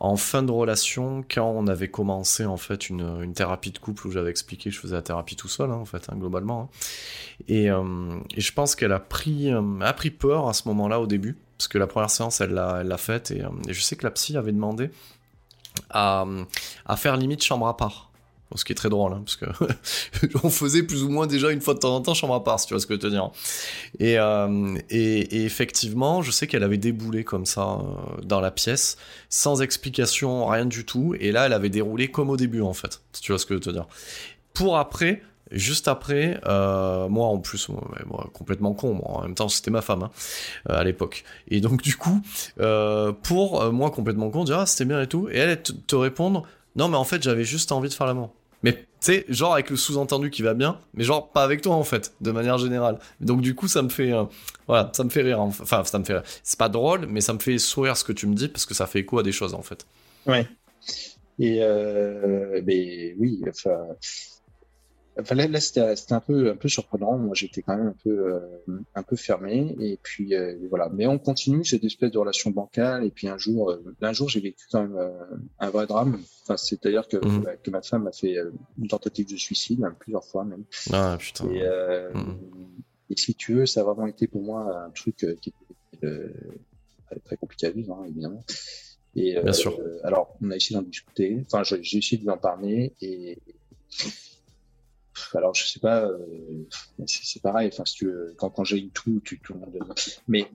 en 0.00 0.16
fin 0.16 0.42
de 0.42 0.50
relation 0.50 1.24
quand 1.32 1.48
on 1.48 1.68
avait 1.68 1.88
commencé 1.88 2.44
en 2.44 2.56
fait 2.56 2.90
une, 2.90 3.22
une 3.22 3.32
thérapie 3.32 3.70
de 3.70 3.78
couple 3.78 4.08
où 4.08 4.10
j'avais 4.10 4.30
expliqué 4.30 4.70
que 4.70 4.74
je 4.74 4.80
faisais 4.80 4.96
la 4.96 5.02
thérapie 5.02 5.36
tout 5.36 5.48
seul, 5.48 5.70
hein, 5.70 5.74
en 5.76 5.84
fait, 5.84 6.08
hein, 6.10 6.16
globalement. 6.16 6.62
hein. 6.62 6.68
Et, 7.46 7.70
euh, 7.70 8.18
et 8.34 8.40
je 8.40 8.52
pense 8.52 8.74
qu'elle 8.74 8.92
a 8.92 8.98
pris, 9.00 9.50
a 9.52 9.92
pris 9.92 10.10
peur 10.10 10.48
à 10.48 10.54
ce 10.54 10.66
moment-là 10.66 11.00
au 11.00 11.06
début, 11.06 11.38
parce 11.56 11.68
que 11.68 11.78
la 11.78 11.86
première 11.86 12.10
séance, 12.10 12.40
elle 12.40 12.50
l'a, 12.50 12.78
elle 12.80 12.88
l'a 12.88 12.98
faite, 12.98 13.30
et, 13.30 13.44
et 13.68 13.72
je 13.72 13.80
sais 13.80 13.94
que 13.94 14.04
la 14.04 14.10
psy 14.10 14.36
avait 14.36 14.52
demandé 14.52 14.90
à, 15.90 16.24
à 16.86 16.96
faire 16.96 17.16
limite 17.16 17.42
chambre 17.42 17.66
à 17.66 17.76
part. 17.76 18.10
Ce 18.54 18.64
qui 18.64 18.72
est 18.72 18.76
très 18.76 18.88
drôle, 18.88 19.12
hein, 19.12 19.22
parce 19.24 19.36
que 19.36 19.46
on 20.44 20.50
faisait 20.50 20.84
plus 20.84 21.02
ou 21.02 21.08
moins 21.08 21.26
déjà 21.26 21.50
une 21.50 21.60
fois 21.60 21.74
de 21.74 21.80
temps 21.80 21.96
en 21.96 22.00
temps 22.00 22.14
chambre 22.14 22.34
à 22.34 22.44
part, 22.44 22.60
si 22.60 22.68
tu 22.68 22.74
vois 22.74 22.80
ce 22.80 22.86
que 22.86 22.94
je 22.94 23.00
veux 23.00 23.08
te 23.08 23.12
dire. 23.12 23.30
Et, 23.98 24.18
euh, 24.18 24.78
et, 24.88 25.38
et 25.38 25.44
effectivement, 25.44 26.22
je 26.22 26.30
sais 26.30 26.46
qu'elle 26.46 26.62
avait 26.62 26.78
déboulé 26.78 27.24
comme 27.24 27.44
ça 27.44 27.80
euh, 27.80 28.22
dans 28.22 28.40
la 28.40 28.52
pièce, 28.52 28.98
sans 29.30 29.62
explication, 29.62 30.46
rien 30.46 30.64
du 30.64 30.84
tout. 30.84 31.16
Et 31.18 31.32
là, 31.32 31.46
elle 31.46 31.52
avait 31.52 31.70
déroulé 31.70 32.08
comme 32.08 32.30
au 32.30 32.36
début, 32.36 32.60
en 32.60 32.72
fait, 32.72 33.00
si 33.12 33.20
tu 33.20 33.32
vois 33.32 33.40
ce 33.40 33.46
que 33.46 33.54
je 33.54 33.58
veux 33.58 33.64
te 33.64 33.70
dire. 33.70 33.88
Pour 34.54 34.78
après, 34.78 35.22
juste 35.50 35.88
après, 35.88 36.40
euh, 36.46 37.08
moi 37.08 37.26
en 37.26 37.38
plus, 37.38 37.68
complètement 38.32 38.74
con, 38.74 39.00
en 39.04 39.22
même 39.22 39.34
temps 39.34 39.48
c'était 39.48 39.70
ma 39.70 39.82
femme 39.82 40.04
hein, 40.04 40.10
euh, 40.70 40.78
à 40.78 40.84
l'époque. 40.84 41.24
Et 41.48 41.60
donc 41.60 41.82
du 41.82 41.96
coup, 41.96 42.20
euh, 42.60 43.12
pour 43.12 43.72
moi 43.72 43.90
complètement 43.90 44.30
con, 44.30 44.44
dire 44.44 44.60
ah 44.60 44.66
c'était 44.66 44.84
bien 44.84 45.00
et 45.00 45.06
tout, 45.06 45.28
et 45.30 45.36
elle 45.36 45.62
te, 45.62 45.96
répondre 45.96 46.44
non 46.76 46.88
mais 46.88 46.96
en 46.96 47.04
fait 47.04 47.22
j'avais 47.22 47.44
juste 47.44 47.72
envie 47.72 47.88
de 47.88 47.94
faire 47.94 48.06
l'amour. 48.06 48.32
Mais 48.62 48.72
tu 48.72 48.78
sais, 49.00 49.24
genre 49.28 49.52
avec 49.52 49.70
le 49.70 49.76
sous-entendu 49.76 50.30
qui 50.30 50.42
va 50.42 50.54
bien, 50.54 50.80
mais 50.94 51.04
genre 51.04 51.30
pas 51.30 51.44
avec 51.44 51.60
toi 51.60 51.74
en 51.74 51.84
fait, 51.84 52.14
de 52.20 52.32
manière 52.32 52.58
générale. 52.58 52.98
Donc 53.20 53.40
du 53.40 53.54
coup 53.54 53.68
ça 53.68 53.82
me 53.82 53.88
fait, 53.88 54.12
euh, 54.12 54.24
voilà, 54.66 54.90
ça 54.94 55.04
me 55.04 55.10
fait 55.10 55.22
rire. 55.22 55.40
Enfin 55.40 55.84
ça 55.84 55.98
me 55.98 56.04
fait, 56.04 56.20
c'est 56.42 56.58
pas 56.58 56.68
drôle, 56.68 57.06
mais 57.06 57.20
ça 57.20 57.32
me 57.32 57.38
fait 57.38 57.58
sourire 57.58 57.96
ce 57.96 58.04
que 58.04 58.12
tu 58.12 58.26
me 58.26 58.34
dis 58.34 58.48
parce 58.48 58.66
que 58.66 58.74
ça 58.74 58.86
fait 58.86 59.00
écho 59.00 59.18
à 59.18 59.22
des 59.22 59.32
choses 59.32 59.54
en 59.54 59.62
fait. 59.62 59.86
Ouais. 60.26 60.48
Et 61.38 61.62
euh, 61.62 62.62
mais 62.64 63.14
oui, 63.18 63.42
enfin, 63.48 63.76
enfin 65.18 65.34
là, 65.34 65.46
là, 65.48 65.60
c'était 65.60 65.80
un 66.12 66.20
peu 66.20 66.50
un 66.50 66.56
peu 66.56 66.68
surprenant. 66.68 67.16
Moi, 67.18 67.34
j'étais 67.34 67.62
quand 67.62 67.76
même 67.76 67.88
un 67.88 67.96
peu 68.04 68.34
euh, 68.34 68.40
un 68.94 69.02
peu 69.02 69.16
fermé. 69.16 69.74
Et 69.80 69.98
puis 70.02 70.34
euh, 70.34 70.56
voilà. 70.68 70.88
Mais 70.92 71.06
on 71.06 71.18
continue 71.18 71.64
cette 71.64 71.84
espèce 71.84 72.10
de 72.10 72.18
relation 72.18 72.50
bancale. 72.50 73.04
Et 73.04 73.10
puis 73.10 73.28
un 73.28 73.38
jour, 73.38 73.70
euh, 73.70 73.82
un 74.00 74.12
jour, 74.12 74.28
j'ai 74.28 74.40
vécu 74.40 74.64
quand 74.70 74.82
même 74.82 74.96
euh, 74.96 75.12
un 75.58 75.70
vrai 75.70 75.86
drame. 75.86 76.18
Enfin, 76.42 76.56
c'est-à-dire 76.56 77.08
que, 77.08 77.16
Mhm. 77.16 77.44
que 77.62 77.70
ma 77.70 77.82
femme 77.82 78.06
a 78.06 78.12
fait 78.12 78.36
euh, 78.36 78.50
une 78.78 78.88
tentative 78.88 79.28
de 79.30 79.36
suicide, 79.36 79.80
même 79.80 79.94
plusieurs 79.98 80.24
fois 80.24 80.44
même. 80.44 80.64
Ah 80.92 81.16
putain. 81.18 81.48
Et, 81.50 81.62
euh, 81.62 82.12
Mhm. 82.14 82.38
et 83.10 83.16
si 83.16 83.34
tu 83.34 83.54
veux, 83.54 83.66
ça 83.66 83.80
a 83.80 83.84
vraiment 83.84 84.06
été 84.06 84.26
pour 84.26 84.42
moi 84.42 84.84
un 84.86 84.90
truc 84.90 85.24
euh, 85.24 85.34
qui 85.40 85.52
était 85.94 86.06
euh, 86.06 86.28
très, 87.24 87.36
compliqué 87.36 87.66
à 87.66 87.70
vivre, 87.70 87.94
hein, 88.00 88.04
évidemment. 88.08 88.44
Et, 89.14 89.40
Bien 89.40 89.52
sûr. 89.54 89.80
Alors, 90.04 90.36
on 90.42 90.50
a 90.50 90.56
essayé 90.56 90.76
d'en 90.78 90.82
discuter. 90.86 91.40
Enfin, 91.46 91.62
j'ai 91.64 91.82
j'ai 91.82 91.98
essayé 91.98 92.18
de 92.18 92.22
lui 92.24 92.30
en 92.30 92.36
parler. 92.36 92.92
Et 93.00 93.38
alors, 95.34 95.54
je 95.54 95.64
sais 95.66 95.80
pas. 95.80 96.04
euh, 96.06 96.18
c'est 97.06 97.42
pareil. 97.42 97.70
Enfin, 97.72 97.84
si 97.84 97.94
tu 97.94 98.06
veux, 98.06 98.34
quand, 98.38 98.50
quand 98.50 98.64
j'ai 98.64 98.78
eu 98.78 98.90
tout, 98.90 99.20
tu 99.24 99.40
tout 99.40 99.54
le 99.54 99.60
monde. 99.60 99.78
Mais 100.28 100.48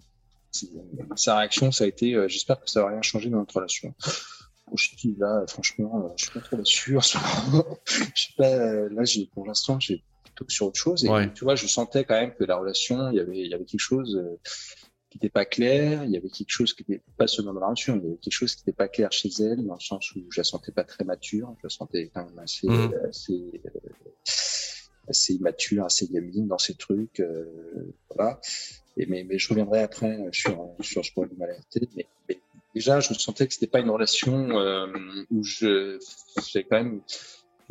c'est- 0.51 0.70
sa 1.16 1.38
réaction, 1.38 1.72
ça 1.72 1.84
a 1.86 1.88
été. 1.88 2.14
euh, 2.16 2.28
J'espère 2.28 2.59
que 2.62 2.70
ça 2.70 2.84
va 2.84 2.89
rien 2.89 3.01
changer 3.01 3.30
dans 3.30 3.38
notre 3.39 3.55
relation. 3.55 3.93
Bon, 4.68 4.76
Je 4.78 4.95
dis 4.95 5.16
là, 5.18 5.43
franchement, 5.47 6.05
euh, 6.05 6.14
je 6.18 6.26
suis 6.26 6.34
pas 6.34 6.41
trop 6.41 6.57
moment. 7.51 7.78
je 7.88 8.22
sais 8.22 8.34
pas. 8.38 8.45
euh, 8.47 8.89
Là, 8.91 9.03
j'ai 9.03 9.26
pour 9.28 9.45
l'instant, 9.47 9.80
j'ai 9.80 10.03
plutôt 10.24 10.45
sur 10.49 10.68
autre 10.68 10.80
chose. 10.80 11.03
Et 11.05 11.09
Ouais. 11.09 11.32
tu 11.34 11.43
vois, 11.43 11.55
je 11.55 11.68
sentais 11.68 12.03
quand 12.05 12.20
même 12.20 12.34
que 12.36 12.43
la 12.43 12.57
relation, 12.57 13.09
il 13.09 13.16
y 13.16 13.20
avait, 13.20 13.39
il 13.39 13.47
y 13.49 13.53
avait 13.53 13.66
quelque 13.66 13.80
chose 13.82 14.16
euh, 14.16 14.39
qui 15.12 15.18
n'était 15.18 15.30
pas 15.30 15.45
clair. 15.45 16.03
Il 16.05 16.12
y 16.12 16.18
avait 16.18 16.30
quelque 16.30 16.49
chose 16.49 16.74
qui 16.74 16.84
n'était 16.88 17.03
pas 17.18 17.28
seulement 17.28 17.53
dans 17.53 17.59
la 17.59 17.66
relation, 17.68 17.97
il 17.97 18.03
y 18.03 18.07
avait 18.07 18.18
quelque 18.18 18.34
chose 18.34 18.55
qui 18.55 18.62
n'était 18.62 18.76
pas 18.76 18.88
clair 18.88 19.12
chez 19.12 19.30
elle, 19.39 19.64
dans 19.66 19.76
le 19.76 19.80
sens 19.80 20.16
où 20.16 20.22
je 20.32 20.39
la 20.39 20.43
sentais 20.43 20.72
pas 20.72 20.84
très 20.86 21.03
mature. 21.03 21.53
Je 21.59 21.64
la 21.68 21.70
sentais 21.70 22.09
quand 22.14 22.26
même 22.26 22.39
assez, 22.39 22.68
Mhm. 22.70 22.93
assez, 23.09 23.62
euh, 23.66 23.80
assez 25.09 25.34
immature, 25.34 25.86
assez 25.86 26.07
gamine 26.07 26.47
dans 26.47 26.57
ses 26.57 26.76
trucs. 26.76 27.20
euh, 27.20 27.45
voilà. 28.09 28.39
Et 28.97 29.05
mais, 29.05 29.24
mais 29.24 29.38
je 29.38 29.49
reviendrai 29.49 29.82
après 29.82 30.20
euh, 30.20 30.30
sur 30.32 30.76
sur 30.82 31.03
ce 31.05 31.12
problème 31.12 31.34
de 31.36 31.39
maladie. 31.39 31.62
Mais, 31.95 32.07
mais 32.30 32.39
déjà, 32.74 32.99
je 33.01 33.14
sentais 33.14 33.47
que 33.47 33.53
c'était 33.53 33.68
pas 33.68 33.80
une 33.80 33.89
relation 33.89 34.57
euh, 34.59 34.88
où 35.30 35.43
je 35.43 35.99
j'avais 36.51 36.66
quand 36.66 36.78
même 36.84 37.01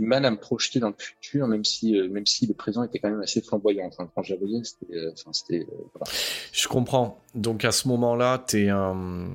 du 0.00 0.06
mal 0.06 0.24
à 0.24 0.30
me 0.30 0.36
projeter 0.38 0.80
dans 0.80 0.88
le 0.88 0.94
futur, 0.96 1.46
même 1.46 1.64
si 1.64 1.96
euh, 1.98 2.08
même 2.08 2.26
si 2.26 2.46
le 2.46 2.54
présent 2.54 2.82
était 2.82 2.98
quand 2.98 3.10
même 3.10 3.20
assez 3.20 3.42
flamboyant. 3.42 3.86
Enfin, 3.86 4.10
quand 4.14 4.22
je 4.22 4.32
la 4.34 4.40
voyais, 4.40 4.62
c'était 4.64 4.94
euh, 4.94 5.10
enfin 5.12 5.32
c'était 5.32 5.60
euh, 5.70 5.74
voilà. 5.94 6.10
Je 6.52 6.68
comprends. 6.68 7.20
Donc 7.34 7.64
à 7.64 7.72
ce 7.72 7.86
moment-là, 7.88 8.42
t'es 8.46 8.68
un, 8.70 9.28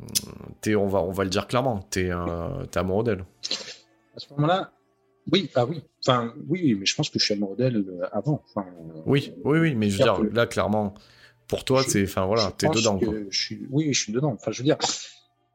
t'es, 0.61 0.75
on 0.75 0.87
va, 0.87 1.01
on 1.01 1.11
va 1.11 1.23
le 1.23 1.29
dire 1.29 1.47
clairement, 1.47 1.79
t'es, 1.89 2.09
un, 2.09 2.63
t'es 2.71 2.79
amoureux 2.79 3.03
d'elle. 3.03 3.25
À 4.15 4.19
ce 4.19 4.33
moment-là, 4.33 4.71
oui, 5.31 5.49
ah 5.55 5.65
oui, 5.65 5.83
enfin 6.05 6.33
oui, 6.49 6.75
mais 6.75 6.85
je 6.85 6.95
pense 6.95 7.09
que 7.09 7.19
je 7.19 7.25
suis 7.25 7.33
amoureux 7.35 7.55
d'elle 7.55 7.85
avant. 8.11 8.43
Enfin, 8.49 8.67
Oui, 9.05 9.33
oui, 9.43 9.59
oui, 9.59 9.75
mais 9.75 9.89
je 9.89 9.97
veux 9.97 10.03
dire 10.03 10.17
que- 10.19 10.35
là, 10.35 10.47
clairement, 10.47 10.93
pour 11.47 11.63
toi, 11.63 11.83
c'est, 11.87 12.03
enfin 12.03 12.25
voilà, 12.25 12.51
t'es 12.57 12.67
dedans. 12.69 12.97
que 12.97 13.05
Quoi. 13.05 13.13
Je 13.29 13.39
suis, 13.39 13.67
oui, 13.69 13.93
je 13.93 14.01
suis 14.01 14.13
dedans. 14.13 14.31
Enfin, 14.33 14.51
je 14.51 14.59
veux 14.59 14.65
dire. 14.65 14.77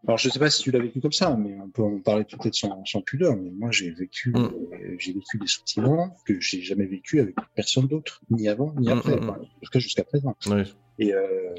Alors, 0.06 0.16
je 0.18 0.30
sais 0.30 0.38
pas 0.38 0.48
si 0.50 0.62
tu 0.62 0.70
l'as 0.70 0.78
vécu 0.78 1.00
comme 1.00 1.12
ça, 1.12 1.36
mais 1.36 1.56
on 1.60 1.68
peut 1.68 1.82
en 1.82 1.98
parler 2.00 2.24
peut-être 2.24 2.54
sans, 2.54 2.82
sans 2.86 3.02
pudeur. 3.02 3.36
Mais 3.36 3.50
moi, 3.50 3.70
j'ai 3.70 3.90
vécu, 3.90 4.30
Mm. 4.30 4.36
euh, 4.72 4.96
j'ai 4.98 5.12
vécu 5.12 5.36
des 5.38 5.46
sentiments 5.46 6.16
que 6.24 6.40
j'ai 6.40 6.62
jamais 6.62 6.86
vécu 6.86 7.20
avec 7.20 7.34
personne 7.54 7.86
d'autre, 7.86 8.22
ni 8.30 8.48
avant, 8.48 8.72
ni 8.78 8.88
Mm, 8.88 8.92
après. 8.98 9.16
mm. 9.16 9.28
Enfin, 9.28 9.38
en 9.40 9.44
tout 9.62 9.70
cas, 9.70 9.78
jusqu'à 9.78 10.04
présent. 10.04 10.34
Oui. 10.46 10.62
Et, 10.98 11.12
euh, 11.14 11.54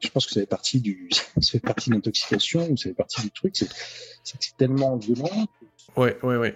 je 0.00 0.08
pense 0.10 0.26
que 0.26 0.32
ça 0.32 0.40
fait 0.40 0.46
partie 0.46 0.80
du, 0.80 1.08
ça 1.40 1.50
fait 1.52 1.60
partie 1.60 1.90
de 1.90 1.94
l'intoxication 1.94 2.70
ou 2.70 2.76
ça 2.76 2.88
fait 2.90 2.94
partie 2.94 3.20
du 3.22 3.30
truc. 3.30 3.54
C'est, 3.56 3.68
c'est 4.24 4.56
tellement 4.56 4.96
violent 4.96 5.46
oui, 5.96 6.10
oui, 6.22 6.36
oui. 6.36 6.48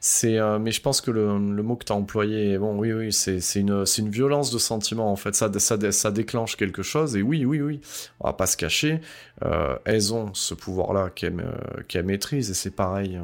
C'est, 0.00 0.38
euh, 0.38 0.58
mais 0.58 0.72
je 0.72 0.80
pense 0.80 1.00
que 1.00 1.12
le, 1.12 1.38
mot 1.38 1.76
que 1.76 1.84
tu 1.84 1.92
as 1.92 1.96
employé, 1.96 2.58
bon, 2.58 2.76
oui, 2.76 2.92
oui, 2.92 3.12
c'est, 3.12 3.38
une, 3.54 3.86
c'est 3.86 4.02
une 4.02 4.10
violence 4.10 4.50
de 4.50 4.58
sentiment, 4.58 5.12
en 5.12 5.16
fait. 5.16 5.34
Ça, 5.36 5.50
ça, 5.58 5.92
ça 5.92 6.10
déclenche 6.10 6.56
quelque 6.56 6.82
chose, 6.82 7.16
et 7.16 7.22
oui, 7.22 7.44
oui, 7.44 7.60
oui, 7.60 7.80
on 8.18 8.26
va 8.26 8.32
pas 8.32 8.46
se 8.46 8.56
cacher. 8.56 9.00
Euh, 9.44 9.76
elles 9.84 10.12
ont 10.12 10.34
ce 10.34 10.54
pouvoir-là 10.54 11.10
qu'elles, 11.10 11.40
euh, 11.40 12.02
maîtrisent, 12.02 12.50
et 12.50 12.54
c'est 12.54 12.72
pareil 12.72 13.16
euh, 13.16 13.22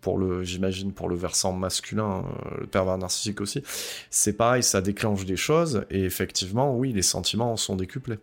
pour 0.00 0.16
le, 0.16 0.42
j'imagine, 0.42 0.92
pour 0.92 1.10
le 1.10 1.16
versant 1.16 1.52
masculin, 1.52 2.24
le 2.58 2.66
pervers 2.66 2.96
narcissique 2.96 3.42
aussi. 3.42 3.62
C'est 4.08 4.32
pareil, 4.32 4.62
ça 4.62 4.80
déclenche 4.80 5.26
des 5.26 5.36
choses, 5.36 5.84
et 5.90 6.04
effectivement, 6.04 6.74
oui, 6.74 6.92
les 6.92 7.02
sentiments 7.02 7.56
sont 7.56 7.76
décuplés. 7.76 8.18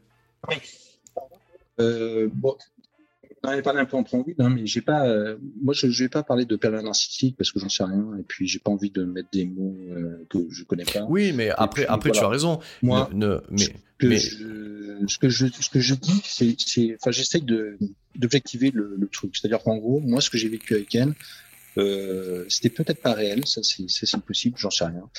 Oui. 0.50 0.56
Bon, 2.34 2.56
on 3.44 3.50
avait 3.50 3.62
parlé 3.62 3.80
un 3.80 3.86
peu 3.86 3.98
en 3.98 4.04
préambule, 4.04 4.36
hein, 4.39 4.50
mais 4.50 4.66
j'ai 4.68 4.82
pas, 4.82 5.08
euh, 5.08 5.38
moi 5.62 5.74
je, 5.74 5.89
je 5.89 6.04
vais 6.04 6.10
pas 6.10 6.24
parler 6.24 6.46
de 6.46 6.56
pervers 6.56 6.84
narcissique 6.84 7.36
parce 7.38 7.52
que 7.52 7.60
j'en 7.60 7.70
sais 7.70 7.84
rien 7.84 8.16
et 8.20 8.24
puis 8.24 8.48
j'ai 8.48 8.60
pas 8.60 8.72
envie 8.72 8.92
de 8.92 9.04
mettre 9.04 9.30
des 9.32 9.46
mots 9.46 9.76
euh, 9.89 10.26
que 10.30 10.39
je 10.50 10.64
connais 10.64 10.86
pas. 10.86 11.04
Oui, 11.10 11.34
mais 11.34 11.50
après, 11.50 11.86
après 11.88 12.12
tu 12.12 12.20
as 12.20 12.28
raison. 12.28 12.60
Moi, 12.84 13.10
ne, 13.14 13.39
mais, 13.50 13.58
ce, 13.58 13.70
que 13.98 14.08
mais... 14.08 14.18
Je, 14.18 15.08
ce 15.08 15.18
que 15.18 15.30
je, 15.30 15.48
ce 15.48 15.70
que 15.70 15.80
je 15.80 15.96
dis, 15.96 16.22
c'est, 16.24 16.56
c'est, 16.60 16.96
enfin, 17.00 17.12
j'essaye 17.12 17.42
de 17.42 17.78
d'objectiver 18.16 18.72
le, 18.72 18.96
le 18.98 19.08
truc. 19.08 19.36
C'est-à-dire 19.36 19.64
qu'en 19.64 19.78
gros, 19.78 20.00
moi, 20.02 20.22
ce 20.22 20.30
que 20.30 20.38
j'ai 20.38 20.50
vécu 20.50 20.76
avec 20.76 20.94
elle, 20.94 21.14
euh, 21.78 22.46
c'était 22.50 22.70
peut-être 22.70 23.02
pas 23.02 23.14
réel, 23.14 23.48
ça 23.48 23.64
c'est, 23.64 23.89
ça 23.89 24.06
c'est 24.06 24.22
possible, 24.22 24.56
j'en 24.58 24.70
sais 24.70 24.86
rien. 24.86 25.10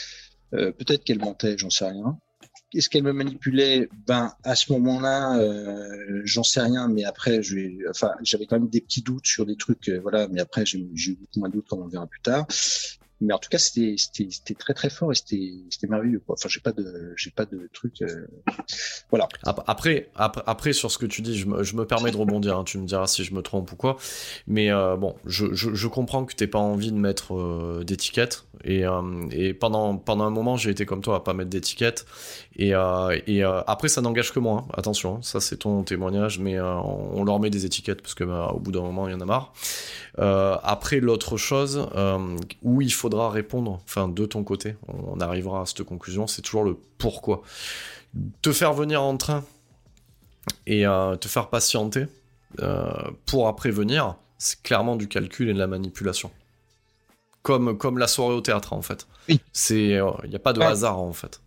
Euh, 0.54 0.70
peut-être 0.70 1.02
qu'elle 1.02 1.18
mentait, 1.18 1.56
j'en 1.56 1.70
sais 1.70 1.86
rien 1.86 2.18
est-ce 2.74 2.88
qu'elle 2.88 3.02
me 3.02 3.12
manipulait? 3.12 3.88
Ben 4.06 4.32
à 4.44 4.54
ce 4.54 4.72
moment-là, 4.72 5.38
euh, 5.38 6.22
j'en 6.24 6.42
sais 6.42 6.60
rien, 6.60 6.88
mais 6.88 7.04
après, 7.04 7.42
je, 7.42 7.88
enfin, 7.90 8.12
j'avais 8.22 8.46
quand 8.46 8.58
même 8.58 8.68
des 8.68 8.80
petits 8.80 9.02
doutes 9.02 9.26
sur 9.26 9.46
des 9.46 9.56
trucs, 9.56 9.88
euh, 9.88 10.00
voilà. 10.00 10.28
Mais 10.28 10.40
après, 10.40 10.64
j'ai 10.64 10.78
eu 10.78 11.16
beaucoup 11.16 11.38
moins 11.38 11.48
de 11.48 11.54
doutes, 11.54 11.68
comme 11.68 11.82
on 11.82 11.88
verra 11.88 12.06
plus 12.06 12.20
tard. 12.20 12.46
Mais 13.22 13.32
en 13.32 13.38
tout 13.38 13.48
cas, 13.48 13.58
c'était 13.58 13.94
très 14.58 14.74
très 14.74 14.90
fort 14.90 15.12
et 15.12 15.14
c'était 15.14 15.86
merveilleux. 15.88 16.22
Enfin, 16.26 16.48
j'ai 16.48 16.60
pas 16.60 16.72
de 16.72 17.14
j'ai 17.16 17.30
pas 17.30 17.44
de 17.44 17.70
truc. 17.72 18.02
Euh... 18.02 18.26
Voilà. 19.10 19.28
Après, 19.44 20.10
après 20.14 20.42
après 20.46 20.72
sur 20.72 20.90
ce 20.90 20.98
que 20.98 21.06
tu 21.06 21.22
dis, 21.22 21.38
je 21.38 21.46
me, 21.46 21.62
je 21.62 21.76
me 21.76 21.86
permets 21.86 22.10
de 22.10 22.16
rebondir. 22.16 22.58
Hein, 22.58 22.64
tu 22.64 22.78
me 22.78 22.86
diras 22.86 23.06
si 23.06 23.24
je 23.24 23.34
me 23.34 23.42
trompe 23.42 23.70
ou 23.72 23.76
quoi. 23.76 23.96
Mais 24.46 24.70
euh, 24.70 24.96
bon, 24.96 25.14
je, 25.24 25.46
je, 25.52 25.88
comprends 25.88 26.24
que 26.24 26.34
t'aies 26.34 26.46
pas 26.46 26.58
envie 26.58 26.92
de 26.92 26.96
mettre 26.96 27.34
euh, 27.34 27.84
d'étiquette 27.84 28.44
et 28.64 28.84
euh, 28.84 29.02
et 29.30 29.54
pendant 29.54 29.96
pendant 29.96 30.24
un 30.24 30.30
moment, 30.30 30.56
j'ai 30.56 30.70
été 30.70 30.86
comme 30.86 31.00
toi 31.00 31.16
à 31.16 31.20
pas 31.20 31.34
mettre 31.34 31.50
d'étiquette 31.50 32.06
et 32.56 32.72
et 33.26 33.42
après 33.44 33.88
ça 33.88 34.00
n'engage 34.00 34.32
que 34.32 34.40
moi. 34.40 34.64
Hein. 34.66 34.72
Attention, 34.76 35.16
hein, 35.16 35.20
ça 35.22 35.40
c'est 35.40 35.58
ton 35.58 35.82
témoignage, 35.84 36.38
mais 36.38 36.60
on, 36.60 37.18
on, 37.18 37.24
leur 37.24 37.38
met 37.40 37.50
des 37.50 37.66
étiquettes 37.66 38.02
parce 38.02 38.14
que 38.14 38.24
bah, 38.24 38.52
au 38.54 38.58
bout 38.58 38.72
d'un 38.72 38.82
moment, 38.82 39.08
il 39.08 39.12
y 39.12 39.14
en 39.14 39.20
a 39.20 39.24
marre. 39.24 39.52
après 40.16 41.00
l'autre 41.00 41.36
chose 41.36 41.88
où 42.62 42.80
il 42.80 42.92
faut 42.92 43.08
répondre, 43.14 43.80
enfin 43.84 44.08
de 44.08 44.26
ton 44.26 44.44
côté, 44.44 44.76
on 44.88 45.20
arrivera 45.20 45.62
à 45.62 45.66
cette 45.66 45.82
conclusion, 45.82 46.26
c'est 46.26 46.42
toujours 46.42 46.64
le 46.64 46.76
pourquoi. 46.98 47.42
Te 48.42 48.52
faire 48.52 48.72
venir 48.72 49.02
en 49.02 49.16
train 49.16 49.44
et 50.66 50.86
euh, 50.86 51.16
te 51.16 51.28
faire 51.28 51.48
patienter 51.48 52.06
euh, 52.60 52.92
pour 53.26 53.48
après 53.48 53.70
venir, 53.70 54.16
c'est 54.38 54.62
clairement 54.62 54.96
du 54.96 55.08
calcul 55.08 55.48
et 55.48 55.54
de 55.54 55.58
la 55.58 55.66
manipulation. 55.66 56.30
Comme, 57.42 57.76
comme 57.76 57.98
la 57.98 58.06
soirée 58.06 58.34
au 58.34 58.40
théâtre 58.40 58.72
en 58.72 58.82
fait. 58.82 59.06
Oui. 59.28 59.40
C'est, 59.52 59.82
il 59.82 59.96
euh, 59.96 60.10
n'y 60.28 60.36
a 60.36 60.40
pas 60.40 60.52
de 60.52 60.60
hasard 60.60 60.98
en 60.98 61.12
fait. 61.12 61.40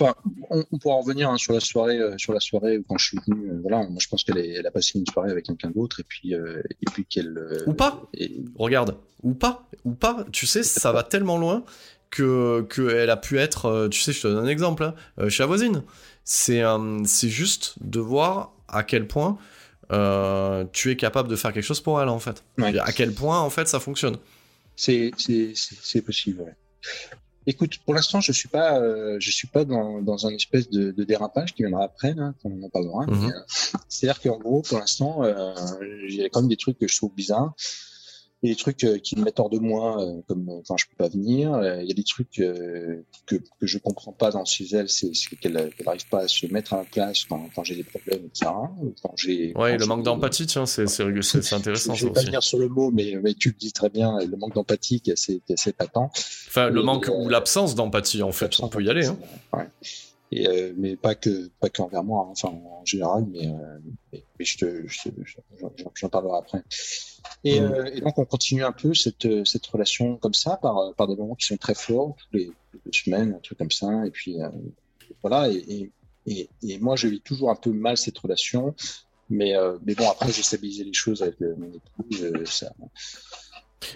Enfin, 0.00 0.14
on, 0.50 0.78
pourra 0.78 0.96
revenir 0.96 1.28
hein, 1.28 1.36
sur 1.36 1.52
la 1.52 1.60
soirée, 1.60 1.98
euh, 1.98 2.16
sur 2.18 2.32
la 2.32 2.40
soirée 2.40 2.80
quand 2.88 2.98
je 2.98 3.06
suis 3.06 3.18
venu. 3.26 3.50
Euh, 3.50 3.58
voilà, 3.60 3.78
moi 3.78 3.98
je 3.98 4.06
pense 4.06 4.22
qu'elle 4.22 4.38
elle 4.38 4.66
a 4.66 4.70
passé 4.70 4.98
une 4.98 5.06
soirée 5.06 5.30
avec 5.30 5.46
quelqu'un 5.46 5.70
d'autre 5.70 6.00
et 6.00 6.04
puis 6.04 6.34
euh, 6.34 6.62
et 6.70 6.84
puis 6.92 7.04
qu'elle 7.04 7.36
ou 7.66 7.74
pas. 7.74 8.02
Regarde, 8.56 8.96
ou 9.22 9.34
pas, 9.34 9.68
ou 9.84 9.92
pas. 9.92 10.24
Tu 10.30 10.46
sais, 10.46 10.62
ça 10.62 10.92
va 10.92 11.02
tellement 11.02 11.36
loin 11.36 11.64
que 12.10 12.66
qu'elle 12.70 13.10
a 13.10 13.16
pu 13.16 13.38
être. 13.38 13.88
tu 13.90 14.00
sais, 14.00 14.12
je 14.12 14.22
te 14.22 14.28
donne 14.28 14.44
un 14.44 14.48
exemple. 14.48 14.92
Hein, 15.18 15.28
chez 15.28 15.42
la 15.42 15.46
voisine, 15.46 15.82
c'est 16.24 16.62
c'est 17.04 17.28
juste 17.28 17.74
de 17.80 17.98
voir 17.98 18.52
à 18.68 18.84
quel 18.84 19.08
point 19.08 19.38
tu 20.72 20.90
es 20.90 20.96
capable 20.96 21.28
de 21.28 21.36
faire 21.36 21.52
quelque 21.52 21.64
chose 21.64 21.80
pour 21.80 22.00
elle 22.00 22.08
en 22.08 22.20
fait. 22.20 22.44
À 22.58 22.92
quel 22.92 23.12
point 23.12 23.40
en 23.40 23.50
fait 23.50 23.66
ça 23.66 23.80
fonctionne. 23.80 24.16
C'est 24.76 25.10
c'est 25.16 25.52
c'est 25.54 26.02
possible. 26.02 26.42
Ouais. 26.42 26.54
Écoute, 27.52 27.78
pour 27.84 27.94
l'instant, 27.94 28.20
je 28.20 28.30
suis 28.30 28.50
pas, 28.58 28.78
euh, 28.78 29.16
je 29.20 29.30
suis 29.30 29.48
pas 29.48 29.64
dans, 29.64 30.02
dans 30.02 30.26
un 30.26 30.32
espèce 30.40 30.68
de, 30.68 30.90
de 30.98 31.02
dérapage 31.04 31.54
qui 31.54 31.62
viendra 31.62 31.84
après, 31.84 32.14
quand 32.14 32.34
on 32.44 32.62
en 32.62 32.68
parlera. 32.68 33.06
Mm 33.06 33.10
-hmm. 33.10 33.32
euh, 33.32 33.40
C'est-à-dire 33.88 34.20
qu'en 34.22 34.38
gros, 34.44 34.60
pour 34.68 34.78
l'instant, 34.82 35.12
euh, 35.24 35.54
il 36.10 36.16
y 36.20 36.24
a 36.24 36.28
quand 36.30 36.42
même 36.42 36.52
des 36.54 36.62
trucs 36.64 36.78
que 36.82 36.88
je 36.92 36.96
trouve 36.98 37.12
bizarres. 37.22 37.52
Il 38.42 38.48
y 38.48 38.52
a 38.52 38.54
des 38.54 38.60
trucs 38.60 38.84
euh, 38.84 38.98
qui 38.98 39.16
me 39.16 39.24
mettent 39.24 39.40
hors 39.40 39.50
de 39.50 39.58
moi, 39.58 40.00
euh, 40.00 40.20
comme 40.28 40.62
quand 40.66 40.76
je 40.76 40.86
peux 40.86 40.96
pas 40.96 41.08
venir. 41.08 41.54
Euh, 41.54 41.82
il 41.82 41.88
y 41.88 41.90
a 41.90 41.94
des 41.94 42.04
trucs 42.04 42.30
que, 42.30 43.02
que 43.26 43.66
je 43.66 43.78
comprends 43.78 44.12
pas 44.12 44.30
dans 44.30 44.44
chez 44.44 44.64
elle, 44.72 44.88
c'est 44.88 45.10
qu'elle 45.40 45.52
n'arrive 45.52 46.08
pas 46.08 46.20
à 46.20 46.28
se 46.28 46.46
mettre 46.46 46.74
à 46.74 46.78
la 46.78 46.84
place 46.84 47.24
quand, 47.24 47.48
quand 47.54 47.64
j'ai 47.64 47.74
des 47.74 47.82
problèmes, 47.82 48.26
etc. 48.26 48.50
Quand 49.02 49.14
j'ai, 49.16 49.52
ouais, 49.56 49.76
le 49.76 49.86
manque 49.86 50.04
d'empathie, 50.04 50.46
tiens, 50.46 50.66
c'est 50.66 50.84
intéressant. 50.84 51.94
je 51.94 52.06
vais 52.06 52.12
pas 52.12 52.22
venir 52.22 52.42
sur 52.42 52.58
le 52.58 52.68
mot, 52.68 52.92
mais, 52.92 53.18
mais 53.20 53.34
tu 53.34 53.48
le 53.48 53.56
dis 53.58 53.72
très 53.72 53.90
bien. 53.90 54.18
Le 54.20 54.36
manque 54.36 54.54
d'empathie 54.54 55.00
qui 55.00 55.10
est 55.10 55.14
assez, 55.14 55.40
qui 55.44 55.52
est 55.52 55.54
assez 55.54 55.72
patent. 55.72 56.10
Enfin, 56.46 56.70
le 56.70 56.82
manque 56.82 57.10
ou 57.12 57.28
l'absence 57.28 57.74
d'empathie, 57.74 58.22
en 58.22 58.32
fait, 58.32 58.60
on 58.60 58.68
peut 58.68 58.82
y 58.82 58.88
aller. 58.88 59.06
Hein. 59.06 59.18
Ouais. 59.52 59.66
Et 60.30 60.46
euh, 60.46 60.74
mais 60.76 60.96
pas 60.96 61.14
que 61.14 61.48
pas 61.58 61.70
qu'envers 61.70 62.04
moi, 62.04 62.26
hein, 62.26 62.32
enfin 62.32 62.48
en 62.48 62.84
général, 62.84 63.24
mais, 63.30 63.46
euh, 63.46 63.78
mais, 64.12 64.22
mais 64.38 64.44
je 64.44 64.58
te 64.58 64.86
j'en 65.94 66.08
parlerai 66.10 66.38
après. 66.38 66.62
Et, 67.44 67.60
mmh. 67.60 67.64
euh, 67.64 67.90
et, 67.94 68.00
donc 68.02 68.18
on 68.18 68.26
continue 68.26 68.62
un 68.62 68.72
peu 68.72 68.92
cette 68.92 69.46
cette 69.46 69.66
relation 69.66 70.16
comme 70.18 70.34
ça 70.34 70.58
par 70.58 70.94
par 70.96 71.08
des 71.08 71.16
moments 71.16 71.34
qui 71.34 71.46
sont 71.46 71.56
très 71.56 71.74
forts, 71.74 72.14
toutes 72.18 72.40
les, 72.40 72.50
deux 72.84 72.92
semaines, 72.92 73.34
un 73.34 73.40
truc 73.40 73.58
comme 73.58 73.70
ça, 73.70 74.06
et 74.06 74.10
puis 74.10 74.40
euh, 74.40 74.50
voilà. 75.22 75.48
Et, 75.50 75.90
et, 76.26 76.48
et, 76.62 76.78
moi 76.78 76.96
je 76.96 77.08
vis 77.08 77.20
toujours 77.20 77.50
un 77.50 77.56
peu 77.56 77.72
mal 77.72 77.96
cette 77.96 78.18
relation, 78.18 78.74
mais 79.30 79.56
euh, 79.56 79.78
mais 79.84 79.94
bon 79.94 80.08
après 80.10 80.30
j'ai 80.30 80.42
stabilisé 80.42 80.84
les 80.84 80.92
choses 80.92 81.22
avec 81.22 81.40
mon 81.40 81.72
époux, 81.72 82.44
ça 82.44 82.72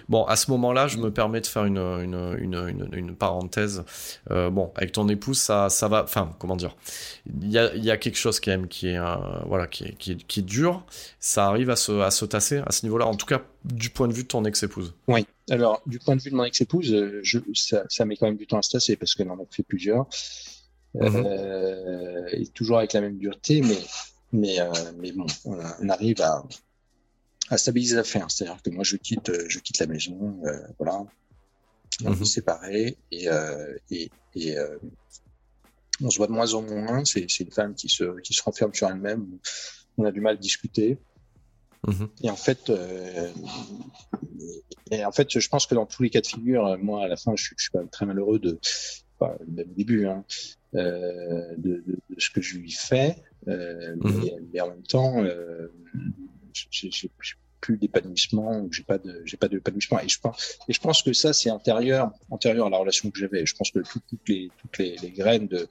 Bon, 0.09 0.23
à 0.25 0.35
ce 0.35 0.49
moment-là, 0.51 0.87
je 0.87 0.97
me 0.97 1.11
permets 1.11 1.41
de 1.41 1.47
faire 1.47 1.65
une, 1.65 1.77
une, 1.77 2.37
une, 2.39 2.89
une 2.93 3.15
parenthèse. 3.15 3.83
Euh, 4.31 4.49
bon, 4.49 4.71
avec 4.75 4.91
ton 4.91 5.07
épouse, 5.09 5.39
ça, 5.39 5.69
ça 5.69 5.87
va. 5.87 6.03
Enfin, 6.03 6.33
comment 6.39 6.55
dire 6.55 6.75
Il 7.25 7.51
y 7.51 7.57
a, 7.57 7.75
y 7.75 7.91
a, 7.91 7.97
quelque 7.97 8.17
chose 8.17 8.39
quand 8.39 8.51
même 8.51 8.67
qui 8.67 8.87
est, 8.87 8.97
euh, 8.97 9.15
voilà, 9.45 9.67
qui 9.67 9.85
est, 9.85 9.95
qui, 9.97 10.11
est, 10.13 10.23
qui 10.23 10.39
est, 10.39 10.43
dur. 10.43 10.85
Ça 11.19 11.47
arrive 11.47 11.69
à 11.69 11.75
se, 11.75 11.91
à 12.01 12.11
se 12.11 12.25
tasser 12.25 12.61
à 12.65 12.71
ce 12.71 12.85
niveau-là, 12.85 13.07
en 13.07 13.15
tout 13.15 13.25
cas 13.25 13.41
du 13.65 13.89
point 13.89 14.07
de 14.07 14.13
vue 14.13 14.23
de 14.23 14.27
ton 14.27 14.43
ex-épouse. 14.45 14.93
Oui. 15.07 15.25
Alors, 15.49 15.81
du 15.85 15.99
point 15.99 16.15
de 16.15 16.21
vue 16.21 16.31
de 16.31 16.35
mon 16.35 16.43
ex-épouse, 16.43 17.19
je, 17.21 17.39
ça, 17.53 17.83
ça 17.89 18.05
met 18.05 18.15
quand 18.15 18.27
même 18.27 18.37
du 18.37 18.47
temps 18.47 18.57
à 18.57 18.61
se 18.61 18.71
tasser 18.71 18.95
parce 18.95 19.15
qu'elle 19.15 19.29
en 19.29 19.35
a 19.35 19.45
fait 19.49 19.63
plusieurs. 19.63 20.07
Euh, 21.01 22.27
et 22.31 22.47
toujours 22.47 22.77
avec 22.77 22.93
la 22.93 23.01
même 23.01 23.17
dureté, 23.17 23.61
mais, 23.61 23.77
mais, 24.31 24.59
euh, 24.59 24.71
mais 24.97 25.11
bon, 25.11 25.25
on 25.45 25.89
arrive 25.89 26.21
à 26.21 26.43
à 27.53 27.57
stabiliser 27.57 27.95
l'affaire. 27.95 28.29
C'est-à-dire 28.29 28.61
que 28.63 28.69
moi, 28.69 28.83
je 28.83 28.97
quitte, 28.97 29.31
je 29.47 29.59
quitte 29.59 29.79
la 29.79 29.87
maison, 29.87 30.39
euh, 30.45 30.57
voilà, 30.79 30.97
on 32.03 32.09
mm 32.09 32.13
-hmm. 32.13 32.21
est 32.21 32.25
séparés 32.37 32.97
et, 33.11 33.23
euh, 33.29 33.77
et, 33.91 34.09
et 34.35 34.57
euh, 34.57 34.77
on 36.05 36.09
se 36.09 36.17
voit 36.17 36.27
de 36.31 36.35
moins 36.39 36.51
en 36.57 36.61
moins. 36.61 37.05
C'est 37.05 37.39
une 37.47 37.51
femme 37.59 37.73
qui 37.75 37.89
se, 37.97 38.05
qui 38.25 38.33
se 38.33 38.41
renferme 38.47 38.73
sur 38.73 38.87
elle-même. 38.91 39.23
On 39.97 40.03
a 40.05 40.11
du 40.11 40.21
mal 40.25 40.33
à 40.35 40.41
discuter. 40.49 40.97
-hmm. 41.87 42.07
Et 42.25 42.29
en 42.29 42.41
fait, 42.45 42.63
euh, 42.69 43.29
et 44.91 45.05
en 45.05 45.13
fait, 45.17 45.27
je 45.45 45.49
pense 45.53 45.65
que 45.67 45.75
dans 45.79 45.85
tous 45.93 46.01
les 46.05 46.11
cas 46.13 46.21
de 46.21 46.27
figure, 46.35 46.63
moi, 46.87 46.99
à 47.05 47.07
la 47.13 47.17
fin, 47.23 47.31
je 47.35 47.43
suis, 47.45 47.55
je 47.57 47.63
suis 47.65 47.73
pas 47.77 47.83
très 47.95 48.05
malheureux 48.09 48.39
de, 48.47 48.51
enfin, 49.15 49.31
même 49.55 49.69
au 49.71 49.75
début, 49.81 50.01
hein, 50.11 50.19
euh, 50.75 51.55
de, 51.65 51.73
de, 51.87 51.93
de, 52.09 52.15
ce 52.25 52.29
que 52.33 52.41
je 52.47 52.53
lui 52.57 52.71
fais, 52.89 53.11
euh, 53.47 53.95
-hmm. 53.95 54.13
mais, 54.19 54.33
mais, 54.49 54.59
en 54.65 54.69
même 54.73 54.87
temps, 54.95 55.13
euh, 55.23 55.67
j'ai 56.71 57.09
plus 57.65 57.77
d'épanouissement, 57.83 58.53
j'ai 58.75 58.85
pas 58.91 58.99
de, 59.05 59.13
j'ai 59.29 59.37
pas 59.43 59.49
d'épanouissement. 59.51 59.99
Et 60.05 60.09
je 60.15 60.19
pense, 60.23 60.37
et 60.69 60.73
je 60.77 60.81
pense 60.85 60.99
que 61.05 61.13
ça, 61.21 61.29
c'est 61.39 61.51
antérieur, 61.59 62.05
antérieur 62.35 62.65
à 62.67 62.71
la 62.75 62.79
relation 62.83 63.05
que 63.11 63.17
j'avais. 63.21 63.41
Je 63.51 63.55
pense 63.59 63.69
que 63.75 63.79
toutes, 63.91 64.05
toutes 64.11 64.27
les, 64.31 64.43
toutes 64.59 64.77
les, 64.81 64.91
les 65.03 65.11
graines 65.19 65.47
de, 65.55 65.61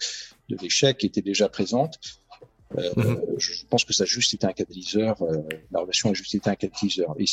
de 0.51 0.55
l'échec 0.63 0.95
étaient 1.09 1.27
déjà 1.33 1.47
présentes. 1.59 1.97
Euh, 2.79 2.95
-hmm. 2.97 3.39
Je 3.47 3.67
pense 3.71 3.85
que 3.87 3.93
ça 3.99 4.05
a 4.09 4.11
juste 4.19 4.31
été 4.37 4.45
un 4.53 4.57
catalyseur. 4.61 5.15
Euh, 5.23 5.27
la 5.75 5.81
relation 5.85 6.07
a 6.13 6.15
juste 6.21 6.35
été 6.41 6.49
un 6.55 6.59
catalyseur. 6.65 7.11
Et 7.21 7.27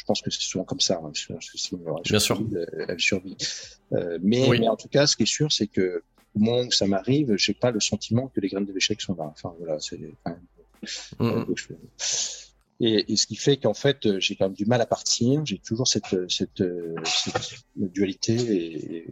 je 0.00 0.04
pense 0.08 0.20
que 0.24 0.30
c'est 0.34 0.46
souvent 0.52 0.66
comme 0.70 0.84
ça. 0.88 0.96
Hein, 1.02 1.12
Bien 2.14 2.22
sûr. 2.28 2.36
Elle 2.90 3.02
survit. 3.10 3.36
Euh, 3.96 4.18
mais, 4.30 4.42
oui. 4.50 4.56
mais 4.60 4.70
en 4.74 4.78
tout 4.82 4.90
cas, 4.96 5.04
ce 5.10 5.14
qui 5.16 5.24
est 5.28 5.34
sûr, 5.40 5.48
c'est 5.58 5.70
que 5.76 5.86
au 6.36 6.38
moment 6.44 6.62
où 6.68 6.72
ça 6.80 6.86
m'arrive, 6.94 7.28
j'ai 7.44 7.56
pas 7.64 7.72
le 7.76 7.80
sentiment 7.90 8.24
que 8.32 8.38
les 8.42 8.48
graines 8.52 8.68
de 8.70 8.74
l'échec 8.78 8.98
sont 9.06 9.16
là. 9.20 9.26
Enfin 9.34 9.50
voilà, 9.60 9.76
c'est. 9.86 10.00
Enfin, 10.24 10.36
mm 11.20 11.28
-hmm. 11.28 11.76
Et, 12.84 13.16
ce 13.16 13.26
qui 13.26 13.36
fait 13.36 13.56
qu'en 13.56 13.74
fait, 13.74 14.18
j'ai 14.18 14.36
quand 14.36 14.46
même 14.46 14.54
du 14.54 14.66
mal 14.66 14.80
à 14.80 14.86
partir. 14.86 15.40
J'ai 15.46 15.58
toujours 15.58 15.86
cette, 15.86 16.28
cette, 16.28 16.62
cette 17.04 17.42
dualité 17.76 18.34
et, 18.34 19.06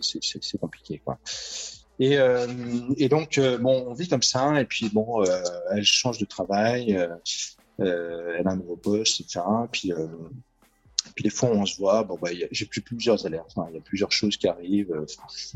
c'est 0.00 0.58
compliqué. 0.58 1.02
Et, 1.98 2.18
euh, 2.18 2.46
donc, 3.08 3.38
euh, 3.38 3.58
bon, 3.58 3.86
on 3.88 3.94
vit 3.94 4.08
comme 4.08 4.22
ça, 4.22 4.60
et 4.60 4.64
puis 4.64 4.90
bon, 4.90 5.24
euh, 5.24 5.42
elle 5.72 5.84
change 5.84 6.18
de 6.18 6.24
travail, 6.24 6.96
euh, 6.96 7.08
euh, 7.80 8.36
elle 8.38 8.46
a 8.46 8.50
un 8.50 8.56
nouveau 8.56 8.76
poste, 8.76 9.20
etc. 9.20 9.40
Puis, 9.72 9.92
euh, 9.92 10.06
puis 11.14 11.22
des 11.22 11.30
fois, 11.30 11.50
on 11.50 11.64
se 11.64 11.76
voit, 11.78 12.02
bon, 12.04 12.18
bah, 12.20 12.30
j'ai 12.50 12.66
plus 12.66 12.82
plusieurs 12.82 13.24
alertes, 13.24 13.52
hein, 13.56 13.66
il 13.70 13.76
y 13.76 13.78
a 13.78 13.82
plusieurs 13.82 14.12
choses 14.12 14.36
qui 14.36 14.48
arrivent, 14.48 14.92
euh, 14.92 15.06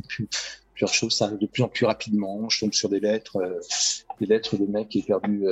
plusieurs 0.75 0.95
choses, 0.95 1.15
ça 1.15 1.27
arrive 1.27 1.39
de 1.39 1.47
plus 1.47 1.63
en 1.63 1.69
plus 1.69 1.85
rapidement. 1.85 2.49
Je 2.49 2.61
tombe 2.61 2.73
sur 2.73 2.89
des 2.89 3.01
lettres, 3.01 3.37
euh, 3.37 3.61
des 4.21 4.27
lettres 4.27 4.57
de 4.57 4.65
mecs 4.65 4.89
qui 4.89 5.01
est 5.01 5.07
perdu, 5.07 5.45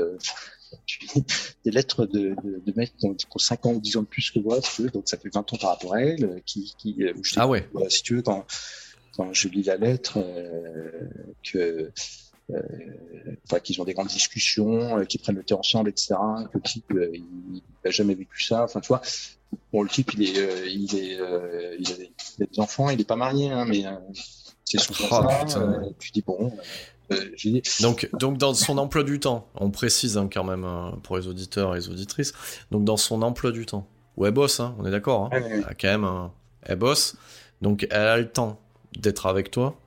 des 1.64 1.70
lettres 1.70 2.06
de, 2.06 2.34
de, 2.42 2.62
de 2.64 2.72
mecs 2.76 2.96
qui 2.96 3.06
ont, 3.06 3.14
qui 3.14 3.26
ont 3.34 3.38
5 3.38 3.66
ans 3.66 3.72
ou 3.72 3.80
10 3.80 3.96
ans 3.98 4.02
de 4.02 4.06
plus 4.06 4.30
que 4.30 4.38
moi, 4.38 4.60
si 4.62 4.76
tu 4.76 4.82
veux, 4.82 4.90
donc 4.90 5.08
ça 5.08 5.16
fait 5.16 5.28
20 5.32 5.52
ans 5.52 5.56
par 5.58 5.70
rapport 5.70 5.94
à 5.94 6.02
elle, 6.02 6.42
qui, 6.46 6.74
qui, 6.78 6.96
euh, 7.02 7.12
où 7.16 7.24
je 7.24 7.34
Ah 7.36 7.46
ouais. 7.48 7.68
si 7.88 8.02
tu 8.02 8.16
veux, 8.16 8.22
quand, 8.22 8.46
quand 9.16 9.32
je 9.32 9.48
lis 9.48 9.64
la 9.64 9.76
lettre, 9.76 10.18
euh, 10.18 11.08
que, 11.42 11.92
euh, 12.50 12.62
enfin, 13.44 13.60
qu'ils 13.60 13.80
ont 13.80 13.84
des 13.84 13.92
grandes 13.92 14.08
discussions, 14.08 14.98
euh, 14.98 15.04
qu'ils 15.04 15.20
prennent 15.20 15.36
le 15.36 15.44
thé 15.44 15.54
ensemble, 15.54 15.90
etc. 15.90 16.14
Que 16.50 16.56
le 16.58 16.62
type, 16.62 16.92
euh, 16.92 17.10
il 17.12 17.62
n'a 17.84 17.90
jamais 17.90 18.14
vécu 18.14 18.42
ça. 18.42 18.64
Enfin, 18.64 18.80
tu 18.80 18.88
vois, 18.88 19.02
bon, 19.72 19.82
le 19.82 19.88
type, 19.88 20.12
il 20.14 20.22
est, 20.22 20.72
il 20.72 20.96
est, 20.96 21.18
il, 21.78 21.92
a 21.92 22.46
des, 22.46 22.58
enfants, 22.58 22.88
il 22.90 23.00
est 23.00 23.04
pas 23.04 23.16
marié, 23.16 23.50
hein, 23.50 23.66
mais 23.66 23.84
c'est 24.64 24.78
souvent 24.78 25.26
Oh, 25.28 25.48
ça. 25.48 25.80
tu 25.98 26.10
dis 26.10 26.22
bon, 26.22 26.52
dit, 27.36 27.62
Donc, 27.80 28.08
donc 28.18 28.38
dans 28.38 28.54
son 28.54 28.78
emploi 28.78 29.02
du 29.02 29.20
temps, 29.20 29.48
on 29.54 29.70
précise 29.70 30.16
hein, 30.16 30.28
quand 30.32 30.44
même 30.44 30.64
euh, 30.64 30.90
pour 31.02 31.16
les 31.16 31.26
auditeurs 31.26 31.74
et 31.74 31.78
les 31.78 31.88
auditrices, 31.88 32.32
donc 32.70 32.84
dans 32.84 32.96
son 32.96 33.22
emploi 33.22 33.50
du 33.52 33.66
temps, 33.66 33.86
où 34.16 34.26
elle 34.26 34.32
bosse, 34.32 34.60
hein, 34.60 34.74
on 34.78 34.86
est 34.86 34.90
d'accord, 34.90 35.26
hein, 35.26 35.30
ouais, 35.32 35.42
ouais, 35.42 35.50
elle 35.54 35.64
a 35.64 35.74
quand 35.74 35.88
même, 35.88 36.30
elle 36.62 36.76
bosse, 36.76 37.16
donc 37.62 37.86
elle 37.90 38.06
a 38.06 38.16
le 38.16 38.28
temps 38.28 38.60
d'être 38.98 39.26
avec 39.26 39.50
toi 39.50 39.78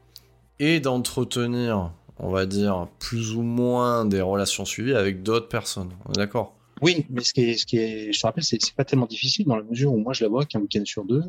et 0.60 0.80
d'entretenir, 0.80 1.92
on 2.18 2.30
va 2.30 2.46
dire, 2.46 2.88
plus 3.00 3.34
ou 3.34 3.42
moins 3.42 4.06
des 4.06 4.22
relations 4.22 4.66
suivies 4.66 4.94
avec 4.94 5.24
d'autres 5.24 5.48
personnes, 5.48 5.92
on 6.06 6.14
est 6.14 6.18
d'accord? 6.18 6.56
Oui, 6.82 7.06
mais 7.10 7.24
ce 7.24 7.34
qui 7.34 7.42
est, 7.42 7.58
ce 7.58 7.66
qui 7.66 7.78
est, 7.78 8.12
je 8.12 8.20
te 8.20 8.26
rappelle, 8.26 8.44
c'est 8.44 8.58
c'est 8.60 8.74
pas 8.74 8.84
tellement 8.86 9.06
difficile 9.06 9.46
dans 9.46 9.56
la 9.56 9.64
mesure 9.64 9.94
où 9.94 9.98
moi 9.98 10.14
je 10.14 10.24
la 10.24 10.30
vois 10.30 10.46
qu'un 10.46 10.60
week-end 10.60 10.84
sur 10.84 11.06
deux. 11.06 11.24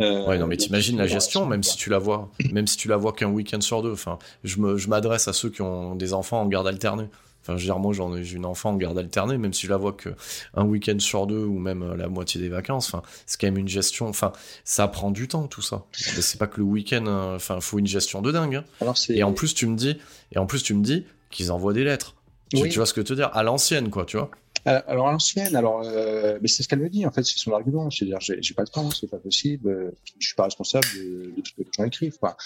Euh, 0.00 0.26
Ouais, 0.26 0.38
non, 0.38 0.46
mais 0.46 0.56
t'imagines 0.56 0.96
la 0.98 1.06
gestion, 1.06 1.46
même 1.46 1.62
si 1.62 1.76
tu 1.76 1.90
la 1.90 1.98
vois, 1.98 2.30
même 2.52 2.66
si 2.66 2.76
tu 2.76 2.88
la 2.88 2.96
vois 2.96 3.12
qu'un 3.12 3.30
week-end 3.30 3.60
sur 3.60 3.82
deux. 3.82 3.92
Enfin, 3.92 4.18
je 4.44 4.58
m'adresse 4.88 5.28
à 5.28 5.32
ceux 5.32 5.50
qui 5.50 5.62
ont 5.62 5.94
des 5.94 6.12
enfants 6.14 6.40
en 6.40 6.46
garde 6.46 6.66
alternée. 6.68 7.06
Enfin, 7.42 7.56
je 7.56 7.62
veux 7.62 7.66
dire, 7.68 7.78
moi, 7.78 7.94
j'en 7.94 8.14
ai 8.14 8.22
j'ai 8.22 8.36
une 8.36 8.44
enfant 8.44 8.70
en 8.70 8.76
garde 8.76 8.98
alternée, 8.98 9.38
même 9.38 9.54
si 9.54 9.66
je 9.66 9.70
la 9.70 9.78
vois 9.78 9.92
que 9.92 10.10
un 10.54 10.64
week-end 10.64 10.98
sur 10.98 11.26
deux 11.26 11.42
ou 11.44 11.58
même 11.58 11.82
euh, 11.82 11.96
la 11.96 12.06
moitié 12.08 12.38
des 12.38 12.50
vacances. 12.50 12.88
Enfin, 12.92 13.02
c'est 13.24 13.40
quand 13.40 13.46
même 13.46 13.56
une 13.56 13.66
gestion. 13.68 14.08
Enfin, 14.08 14.32
ça 14.64 14.86
prend 14.88 15.10
du 15.10 15.26
temps, 15.26 15.46
tout 15.46 15.62
ça. 15.62 15.84
C'est 15.92 16.38
pas 16.38 16.46
que 16.46 16.58
le 16.58 16.64
week-end. 16.64 17.06
euh, 17.06 17.36
Enfin, 17.36 17.60
faut 17.60 17.78
une 17.78 17.86
gestion 17.86 18.20
de 18.20 18.30
dingue. 18.30 18.56
hein. 18.56 18.64
Alors. 18.82 18.94
Et 19.08 19.22
en 19.22 19.32
plus, 19.32 19.54
tu 19.54 19.66
me 19.66 19.74
dis, 19.76 19.96
et 20.32 20.38
en 20.38 20.44
plus, 20.44 20.62
tu 20.62 20.74
me 20.74 20.82
dis 20.84 21.06
qu'ils 21.30 21.50
envoient 21.50 21.72
des 21.72 21.84
lettres. 21.84 22.14
Tu, 22.50 22.60
Oui. 22.62 22.68
tu 22.68 22.78
vois 22.78 22.86
ce 22.86 22.92
que 22.92 23.00
je 23.00 23.06
veux 23.06 23.08
te 23.08 23.14
dire? 23.14 23.30
À 23.32 23.42
l'ancienne, 23.42 23.90
quoi, 23.90 24.04
tu 24.04 24.16
vois? 24.16 24.30
Euh, 24.66 24.80
Alors 24.88 25.08
à 25.08 25.12
l'ancienne, 25.12 25.56
alors 25.56 25.82
euh, 25.86 26.38
mais 26.42 26.48
c'est 26.48 26.62
ce 26.62 26.68
qu'elle 26.68 26.80
me 26.80 26.90
dit 26.90 27.06
en 27.06 27.10
fait, 27.10 27.22
c'est 27.22 27.38
son 27.38 27.52
argument, 27.52 27.90
c'est-à-dire 27.90 28.20
j'ai 28.20 28.42
j'ai 28.42 28.52
pas 28.52 28.60
le 28.62 28.68
temps, 28.68 28.90
c'est 28.90 29.06
pas 29.10 29.16
possible, 29.16 29.70
euh, 29.70 29.90
je 30.18 30.26
suis 30.26 30.34
pas 30.36 30.44
responsable 30.44 30.86
de, 30.96 31.30
de 31.34 31.42
ce 31.46 31.52
que 31.52 31.60
les 31.62 31.66
gens 31.74 31.84
écrivent. 31.84 32.18
Quoi. 32.18 32.36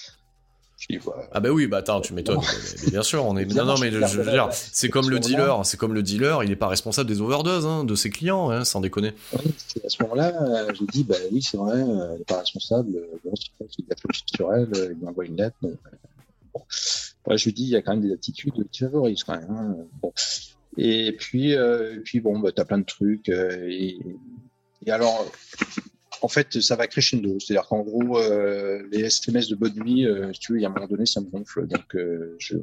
Je 0.78 0.86
dis, 0.96 0.98
ouais, 1.04 1.12
Ah 1.32 1.40
bah 1.40 1.48
oui, 1.50 1.66
bah 1.66 1.78
attends, 1.78 2.00
tu 2.00 2.12
m'étonnes. 2.14 2.40
Bien 2.88 3.02
sûr, 3.02 3.24
on 3.24 3.36
est. 3.36 3.44
Non, 3.54 3.64
non, 3.64 3.74
mais 3.80 3.90
je 3.90 3.98
veux 4.20 4.30
dire, 4.30 4.48
c'est 4.52 4.88
comme 4.90 5.08
le 5.10 5.18
dealer, 5.18 5.64
c'est 5.66 5.76
comme 5.76 5.94
le 5.94 6.02
dealer, 6.04 6.44
il 6.44 6.50
est 6.52 6.56
pas 6.56 6.68
responsable 6.68 7.08
des 7.08 7.20
overdoses 7.20 7.66
hein, 7.66 7.82
de 7.84 7.94
ses 7.96 8.10
clients, 8.10 8.50
hein, 8.50 8.64
sans 8.64 8.80
déconner. 8.80 9.12
À 9.34 9.88
ce 9.88 10.00
moment-là, 10.04 10.72
j'ai 10.74 10.86
dit, 10.86 11.02
bah 11.04 11.16
oui, 11.32 11.42
c'est 11.42 11.56
vrai, 11.56 11.80
elle 11.80 12.18
n'est 12.18 12.24
pas 12.24 12.38
responsable. 12.40 12.92
Bon, 13.24 13.32
c'est 13.34 13.66
qu'il 13.68 13.84
a 13.90 13.96
fait 13.96 14.08
sur 14.36 14.52
elle, 14.54 14.68
il 14.74 14.98
lui 15.00 15.06
envoie 15.08 15.24
une 15.24 15.36
lettre. 15.36 15.56
donc, 15.62 15.72
bon. 16.54 17.36
Je 17.36 17.44
lui 17.44 17.52
dis, 17.52 17.64
il 17.64 17.70
y 17.70 17.76
a 17.76 17.82
quand 17.82 17.92
même 17.92 18.06
des 18.06 18.12
attitudes 18.12 18.52
qui 18.70 18.80
favorisent 18.80 19.24
quand 19.24 19.38
même. 19.38 19.50
hein, 19.50 19.76
bon. 20.02 20.12
Et 20.76 21.12
puis, 21.12 21.54
euh, 21.54 21.94
et 21.96 22.00
puis 22.00 22.20
bon, 22.20 22.38
bah, 22.38 22.50
t'as 22.52 22.64
plein 22.64 22.78
de 22.78 22.84
trucs. 22.84 23.28
euh, 23.28 23.66
et, 23.68 23.98
et 24.86 24.90
alors, 24.90 25.30
en 26.20 26.28
fait, 26.28 26.60
ça 26.60 26.76
va 26.76 26.86
crescendo. 26.86 27.38
C'est-à-dire 27.38 27.66
qu'en 27.68 27.80
gros, 27.80 28.18
euh, 28.18 28.82
les 28.90 29.00
SMS 29.04 29.48
de 29.48 29.54
bonne 29.54 29.74
nuit, 29.74 30.06
si 30.32 30.40
tu 30.40 30.52
veux, 30.52 30.58
il 30.58 30.62
y 30.62 30.64
a 30.64 30.68
un 30.68 30.72
moment 30.72 30.86
donné, 30.86 31.06
ça 31.06 31.20
me 31.20 31.26
gonfle. 31.26 31.66
Donc, 31.66 31.84
je, 31.94 32.28
je, 32.38 32.56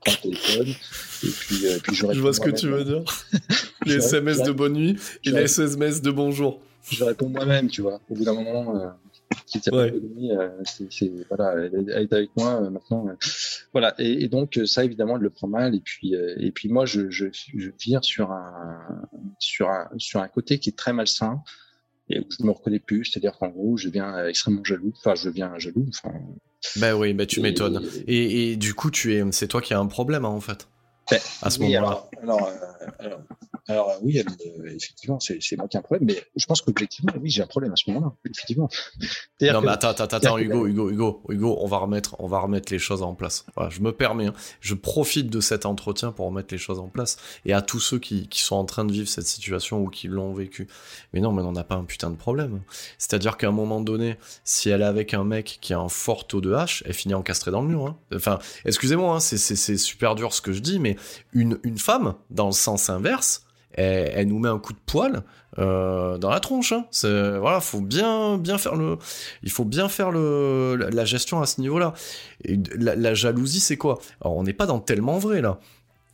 prends 0.00 0.12
le 0.12 0.22
téléphone 0.22 0.68
et 0.68 1.28
puis, 1.28 1.56
puis 1.82 1.94
je 1.94 2.06
Je 2.12 2.20
vois 2.20 2.32
ce 2.34 2.40
que 2.40 2.50
tu 2.50 2.68
veux 2.68 2.84
dire. 2.84 3.04
Les 3.86 3.96
SMS 3.96 4.42
de 4.42 4.52
bonne 4.52 4.72
nuit 4.74 4.96
et 5.24 5.30
les 5.30 5.42
SMS 5.42 6.00
de 6.00 6.10
bonjour. 6.10 6.60
je 6.90 7.04
réponds 7.04 7.28
moi-même, 7.28 7.68
tu 7.68 7.82
vois. 7.82 8.00
Au 8.08 8.14
bout 8.14 8.24
d'un 8.24 8.32
moment, 8.32 8.94
Ouais. 9.72 9.90
de 9.90 10.00
nuit, 10.00 10.30
euh, 10.32 10.48
c'est, 10.64 10.92
c'est- 10.92 11.12
voilà, 11.28 11.54
elle, 11.62 11.88
est 11.90 12.12
avec 12.12 12.30
moi 12.36 12.62
euh, 12.62 12.70
maintenant. 12.70 13.06
euh, 13.08 13.12
voilà. 13.72 13.94
Et, 13.98 14.24
et 14.24 14.28
donc 14.28 14.58
ça, 14.66 14.84
évidemment, 14.84 15.16
elle 15.16 15.22
le 15.22 15.30
prend 15.30 15.48
mal. 15.48 15.74
Et 15.74 15.80
puis, 15.80 16.14
et 16.14 16.50
puis 16.52 16.68
moi, 16.68 16.86
je, 16.86 17.10
je, 17.10 17.26
je 17.32 17.70
vire 17.80 18.04
sur 18.04 18.30
un, 18.32 18.78
sur 19.38 19.68
un, 19.68 19.88
sur 19.98 20.20
un 20.20 20.28
côté 20.28 20.58
qui 20.58 20.70
est 20.70 20.76
très 20.78 20.92
malsain 20.92 21.42
et 22.10 22.20
où 22.20 22.24
je 22.38 22.44
me 22.44 22.50
reconnais 22.50 22.80
plus. 22.80 23.04
C'est-à-dire 23.04 23.36
qu'en 23.38 23.48
gros, 23.48 23.76
je 23.76 23.88
deviens 23.88 24.26
extrêmement 24.26 24.62
jaloux. 24.64 24.92
Enfin, 24.98 25.14
je 25.14 25.28
deviens 25.28 25.52
jaloux. 25.58 25.86
Enfin, 25.88 26.14
Bah 26.76 26.96
oui, 26.96 27.14
bah 27.14 27.26
tu 27.26 27.40
m'étonnes. 27.40 27.82
Et, 28.06 28.52
et 28.52 28.56
du 28.56 28.74
coup, 28.74 28.90
tu 28.90 29.14
es, 29.14 29.22
c'est 29.32 29.48
toi 29.48 29.60
qui 29.62 29.74
as 29.74 29.78
un 29.78 29.86
problème 29.86 30.24
hein, 30.24 30.28
en 30.28 30.40
fait. 30.40 30.68
À 31.42 31.50
ce 31.50 31.58
oui, 31.60 31.74
moment-là. 31.74 32.08
alors, 32.22 32.40
alors, 32.40 32.48
euh, 32.48 32.86
alors, 32.98 33.18
alors, 33.68 33.90
euh, 33.90 33.94
oui, 34.02 34.18
euh, 34.18 34.66
effectivement, 34.74 35.20
c'est, 35.20 35.38
c'est 35.40 35.56
moi 35.56 35.68
qui 35.68 35.76
ai 35.76 35.80
un 35.80 35.82
problème, 35.82 36.06
mais 36.06 36.22
je 36.36 36.46
pense 36.46 36.60
qu'objectivement, 36.62 37.12
oui, 37.20 37.30
j'ai 37.30 37.42
un 37.42 37.46
problème 37.46 37.72
à 37.72 37.76
ce 37.76 37.90
moment-là, 37.90 38.12
effectivement. 38.30 38.68
C'est-à-dire 38.70 39.54
Non 39.54 39.60
que- 39.60 39.66
mais 39.66 39.72
attends, 39.72 39.88
attends, 39.88 40.04
attends, 40.04 40.38
Hugo, 40.38 40.66
Hugo, 40.66 40.90
Hugo, 40.90 41.22
Hugo, 41.28 41.56
on 41.60 41.66
va 41.66 41.78
remettre, 41.78 42.16
on 42.18 42.26
va 42.26 42.38
remettre 42.40 42.72
les 42.72 42.78
choses 42.78 43.02
en 43.02 43.14
place. 43.14 43.44
Voilà, 43.54 43.70
je 43.70 43.80
me 43.80 43.92
permets, 43.92 44.26
hein. 44.26 44.34
je 44.60 44.74
profite 44.74 45.28
de 45.30 45.40
cet 45.40 45.66
entretien 45.66 46.12
pour 46.12 46.26
remettre 46.26 46.52
les 46.52 46.58
choses 46.58 46.78
en 46.78 46.88
place. 46.88 47.16
Et 47.44 47.52
à 47.52 47.62
tous 47.62 47.80
ceux 47.80 47.98
qui, 47.98 48.28
qui 48.28 48.40
sont 48.40 48.56
en 48.56 48.64
train 48.64 48.84
de 48.84 48.92
vivre 48.92 49.08
cette 49.08 49.26
situation 49.26 49.80
ou 49.82 49.88
qui 49.88 50.08
l'ont 50.08 50.32
vécu. 50.34 50.68
Mais 51.12 51.20
non, 51.20 51.32
mais 51.32 51.42
on 51.42 51.52
n'a 51.52 51.64
pas 51.64 51.74
un 51.76 51.84
putain 51.84 52.10
de 52.10 52.16
problème. 52.16 52.60
C'est-à-dire 52.98 53.36
qu'à 53.36 53.48
un 53.48 53.52
moment 53.52 53.80
donné, 53.80 54.16
si 54.44 54.68
elle 54.70 54.82
est 54.82 54.86
avec 54.86 55.14
un 55.14 55.24
mec 55.24 55.58
qui 55.60 55.72
a 55.74 55.78
un 55.78 55.88
fort 55.88 56.26
taux 56.26 56.40
de 56.40 56.52
H, 56.54 56.82
elle 56.86 56.94
finit 56.94 57.14
encastrée 57.14 57.50
dans 57.50 57.62
le 57.62 57.68
mur. 57.68 57.86
hein. 57.86 57.96
Enfin, 58.14 58.38
excusez-moi, 58.64 59.16
hein, 59.16 59.20
c'est, 59.20 59.38
c'est, 59.38 59.56
c'est 59.56 59.76
super 59.78 60.14
dur 60.14 60.32
ce 60.34 60.40
que 60.40 60.52
je 60.52 60.60
dis, 60.60 60.78
mais 60.78 60.93
une, 61.32 61.58
une 61.62 61.78
femme, 61.78 62.14
dans 62.30 62.46
le 62.46 62.52
sens 62.52 62.90
inverse, 62.90 63.44
elle, 63.72 64.12
elle 64.14 64.28
nous 64.28 64.38
met 64.38 64.48
un 64.48 64.58
coup 64.58 64.72
de 64.72 64.78
poil 64.86 65.22
euh, 65.58 66.18
dans 66.18 66.30
la 66.30 66.40
tronche. 66.40 66.72
Hein. 66.72 66.86
C'est, 66.90 67.38
voilà, 67.38 67.60
faut 67.60 67.80
bien, 67.80 68.38
bien 68.38 68.58
faire 68.58 68.76
le, 68.76 68.98
il 69.42 69.50
faut 69.50 69.64
bien 69.64 69.88
faire 69.88 70.10
le, 70.10 70.76
la, 70.76 71.04
gestion 71.04 71.40
à 71.40 71.46
ce 71.46 71.60
niveau-là. 71.60 71.94
Et 72.44 72.58
la, 72.76 72.96
la 72.96 73.14
jalousie, 73.14 73.60
c'est 73.60 73.76
quoi? 73.76 73.98
Alors, 74.20 74.36
on 74.36 74.42
n'est 74.42 74.52
pas 74.52 74.66
dans 74.66 74.80
tellement 74.80 75.18
vrai 75.18 75.40
là. 75.40 75.58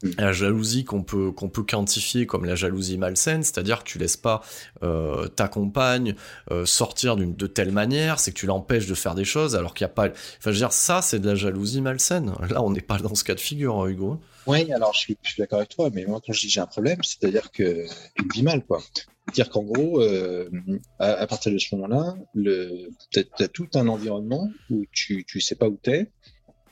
Mm. 0.03 0.11
La 0.19 0.33
jalousie 0.33 0.85
qu'on 0.85 1.03
peut, 1.03 1.31
qu'on 1.31 1.49
peut 1.49 1.63
quantifier 1.63 2.27
comme 2.27 2.45
la 2.45 2.55
jalousie 2.55 2.97
malsaine, 2.99 3.43
c'est-à-dire 3.43 3.81
que 3.85 3.89
tu 3.91 3.99
laisses 3.99 4.17
pas 4.17 4.41
euh, 4.83 5.29
ta 5.29 5.47
compagne 5.49 6.15
euh, 6.51 6.65
sortir 6.65 7.17
d'une 7.17 7.35
de 7.35 7.47
telle 7.47 7.71
manière, 7.73 8.19
c'est 8.19 8.33
que 8.33 8.39
tu 8.39 8.47
l'empêches 8.47 8.87
de 8.87 8.95
faire 8.95 9.15
des 9.15 9.25
choses 9.25 9.57
alors 9.57 9.75
qu'il 9.75 9.85
n'y 9.87 9.91
a 9.91 9.95
pas. 9.95 10.07
Enfin, 10.07 10.13
je 10.47 10.51
veux 10.51 10.57
dire, 10.57 10.73
ça, 10.73 11.03
c'est 11.03 11.19
de 11.19 11.27
la 11.29 11.35
jalousie 11.35 11.81
malsaine. 11.83 12.33
Là, 12.49 12.63
on 12.63 12.71
n'est 12.71 12.81
pas 12.81 12.99
dans 12.99 13.15
ce 13.15 13.25
cas 13.25 13.35
de 13.35 13.41
figure, 13.41 13.79
hein, 13.81 13.89
Hugo. 13.89 14.19
Oui, 14.47 14.73
alors 14.73 14.95
je 14.95 15.01
suis, 15.01 15.17
je 15.23 15.31
suis 15.33 15.41
d'accord 15.43 15.59
avec 15.59 15.69
toi, 15.69 15.91
mais 15.93 16.07
moi 16.07 16.21
quand 16.27 16.33
je 16.33 16.41
dis 16.41 16.49
j'ai 16.49 16.61
un 16.61 16.67
problème, 16.67 17.03
c'est-à-dire 17.03 17.51
que 17.53 17.85
tu 18.17 18.23
le 18.25 18.33
vis 18.33 18.43
mal, 18.43 18.65
quoi. 18.65 18.81
C'est-à-dire 19.27 19.51
qu'en 19.51 19.63
gros, 19.63 20.01
euh, 20.01 20.49
à, 20.99 21.13
à 21.13 21.27
partir 21.27 21.53
de 21.53 21.59
ce 21.59 21.75
moment-là, 21.77 22.17
t'as, 23.13 23.45
as 23.45 23.49
tout 23.49 23.69
un 23.75 23.87
environnement 23.87 24.49
où 24.71 24.85
tu, 24.93 25.25
tu 25.29 25.41
sais 25.43 25.55
pas 25.57 25.69
où 25.69 25.79
t'es, 25.81 26.11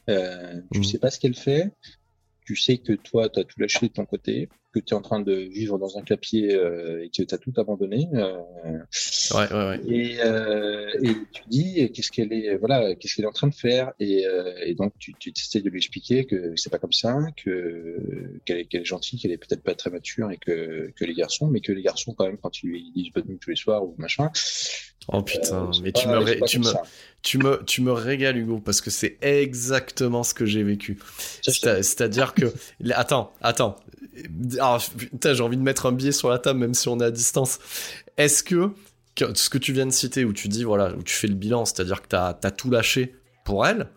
euh, 0.08 0.54
tu 0.72 0.78
Mhm. 0.78 0.84
sais 0.84 0.98
pas 0.98 1.10
ce 1.10 1.20
qu'elle 1.20 1.34
fait, 1.36 1.70
tu 2.48 2.56
sais 2.56 2.78
que 2.78 2.94
toi 2.94 3.28
t'as 3.28 3.44
tout 3.44 3.60
lâché 3.60 3.88
de 3.88 3.92
ton 3.92 4.06
côté, 4.06 4.48
que 4.72 4.80
tu 4.80 4.92
es 4.92 4.96
en 4.96 5.00
train 5.02 5.20
de 5.20 5.32
vivre 5.32 5.78
dans 5.78 5.96
un 5.98 6.02
clapier 6.02 6.54
euh, 6.54 7.02
et 7.04 7.10
que 7.10 7.22
t'as 7.22 7.38
tout 7.38 7.52
abandonné. 7.56 8.08
Euh, 8.14 8.36
Ouais, 9.34 9.52
ouais, 9.52 9.68
ouais. 9.68 9.80
et, 9.86 10.20
euh, 10.24 10.90
et 11.02 11.12
tu 11.32 11.42
dis 11.48 11.92
qu'est-ce 11.92 12.10
qu'elle 12.10 12.32
est 12.32 12.56
voilà 12.56 12.94
qu'est-ce 12.94 13.14
qu'elle 13.14 13.24
est 13.24 13.28
en 13.28 13.32
train 13.32 13.46
de 13.48 13.54
faire 13.54 13.92
et, 14.00 14.24
et 14.64 14.74
donc 14.74 14.92
tu, 14.98 15.14
tu 15.14 15.32
essaies 15.36 15.60
de 15.60 15.68
lui 15.68 15.78
expliquer 15.78 16.24
que 16.24 16.54
c'est 16.56 16.70
pas 16.70 16.78
comme 16.78 16.92
ça 16.92 17.18
que 17.36 17.96
qu'elle 18.44 18.58
est, 18.70 18.84
gentille 18.84 19.18
qu'elle 19.18 19.32
est 19.32 19.36
peut-être 19.38 19.62
pas 19.62 19.74
très 19.74 19.90
mature 19.90 20.30
et 20.30 20.38
que 20.38 20.90
que 20.96 21.04
les 21.04 21.14
garçons 21.14 21.48
mais 21.48 21.60
que 21.60 21.72
les 21.72 21.82
garçons 21.82 22.14
quand 22.14 22.24
même 22.26 22.38
quand 22.38 22.62
ils 22.62 22.68
lui 22.68 22.90
disent 22.94 23.12
bonne 23.14 23.24
nuit 23.28 23.38
tous 23.38 23.50
les 23.50 23.56
soirs 23.56 23.84
ou 23.84 23.94
machin 23.98 24.30
Oh 25.10 25.22
putain, 25.22 25.70
mais 25.82 25.92
pas- 25.92 26.00
tu 26.00 26.08
me, 26.08 26.18
ré- 26.18 26.40
tu 26.46 26.58
me, 26.58 26.70
tu 27.22 27.38
me, 27.38 27.64
tu 27.64 27.80
me 27.80 27.92
régales, 27.92 28.36
Hugo, 28.36 28.58
parce 28.58 28.82
que 28.82 28.90
c'est 28.90 29.16
exactement 29.22 30.22
ce 30.22 30.34
que 30.34 30.44
j'ai 30.44 30.62
vécu. 30.62 30.98
C'est-à-dire 31.42 32.34
que, 32.34 32.52
attends, 32.90 33.32
attends, 33.40 33.76
Alors, 34.54 34.82
putain, 34.96 35.34
j'ai 35.34 35.42
envie 35.42 35.56
de 35.56 35.62
mettre 35.62 35.86
un 35.86 35.92
billet 35.92 36.12
sur 36.12 36.30
la 36.30 36.38
table, 36.38 36.60
même 36.60 36.74
si 36.74 36.88
on 36.88 36.98
est 37.00 37.04
à 37.04 37.10
distance. 37.10 37.58
Est-ce 38.16 38.42
que, 38.42 38.70
que 39.14 39.36
ce 39.36 39.50
que 39.50 39.58
tu 39.58 39.72
viens 39.72 39.86
de 39.86 39.92
citer, 39.92 40.24
où 40.24 40.32
tu 40.32 40.48
dis, 40.48 40.64
voilà, 40.64 40.94
où 40.94 41.02
tu 41.02 41.14
fais 41.14 41.28
le 41.28 41.34
bilan, 41.34 41.64
c'est-à-dire 41.64 42.02
que 42.02 42.08
t'as 42.08 42.36
as 42.42 42.50
tout 42.50 42.70
lâché 42.70 43.14
pour 43.44 43.66
elle, 43.66 43.88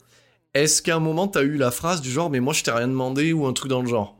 est-ce 0.53 0.82
qu'à 0.82 0.95
un 0.95 0.99
moment 0.99 1.28
t'as 1.28 1.43
eu 1.43 1.57
la 1.57 1.72
phrase 1.72 2.01
du 2.01 2.09
genre, 2.09 2.30
mais 2.30 2.39
moi 2.39 2.53
je 2.53 2.63
t'ai 2.63 2.72
rien 2.72 2.88
demandé 2.88 3.32
ou 3.34 3.45
un 3.45 3.53
truc 3.53 3.69
dans 3.69 3.82
le 3.82 3.88
genre? 3.88 4.17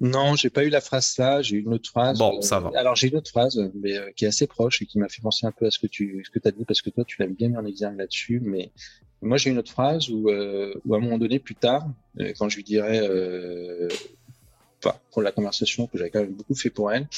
Non, 0.00 0.36
j'ai 0.36 0.50
pas 0.50 0.64
eu 0.64 0.68
la 0.68 0.80
phrase 0.80 1.16
là, 1.18 1.40
j'ai 1.42 1.56
eu 1.56 1.60
une 1.60 1.74
autre 1.74 1.88
phrase. 1.88 2.18
Bon, 2.18 2.40
ça 2.40 2.60
va. 2.60 2.70
Alors 2.76 2.94
j'ai 2.94 3.08
une 3.08 3.16
autre 3.16 3.30
phrase, 3.30 3.60
mais 3.74 3.96
euh, 3.96 4.10
qui 4.14 4.24
est 4.24 4.28
assez 4.28 4.46
proche 4.46 4.82
et 4.82 4.86
qui 4.86 4.98
m'a 4.98 5.08
fait 5.08 5.22
penser 5.22 5.46
un 5.46 5.52
peu 5.52 5.66
à 5.66 5.70
ce 5.70 5.78
que 5.78 5.86
tu 5.86 6.22
ce 6.24 6.30
que 6.30 6.46
as 6.46 6.52
dit 6.52 6.64
parce 6.64 6.82
que 6.82 6.90
toi 6.90 7.04
tu 7.04 7.16
l'as 7.20 7.26
bien 7.26 7.48
mis 7.48 7.56
en 7.56 7.64
exergue 7.64 7.98
là-dessus, 7.98 8.40
mais 8.44 8.72
moi, 9.24 9.38
j'ai 9.38 9.50
une 9.50 9.58
autre 9.58 9.72
phrase 9.72 10.10
où, 10.10 10.28
euh, 10.28 10.74
où, 10.84 10.94
à 10.94 10.98
un 10.98 11.00
moment 11.00 11.18
donné, 11.18 11.38
plus 11.38 11.54
tard, 11.54 11.86
euh, 12.20 12.32
quand 12.38 12.48
je 12.48 12.56
lui 12.56 12.64
dirais, 12.64 13.00
enfin, 14.84 14.96
pour 15.12 15.22
la 15.22 15.32
conversation 15.32 15.86
que 15.86 15.98
j'avais 15.98 16.10
quand 16.10 16.20
même 16.20 16.34
beaucoup 16.34 16.54
fait 16.54 16.70
pour 16.70 16.92
elle, 16.92 17.08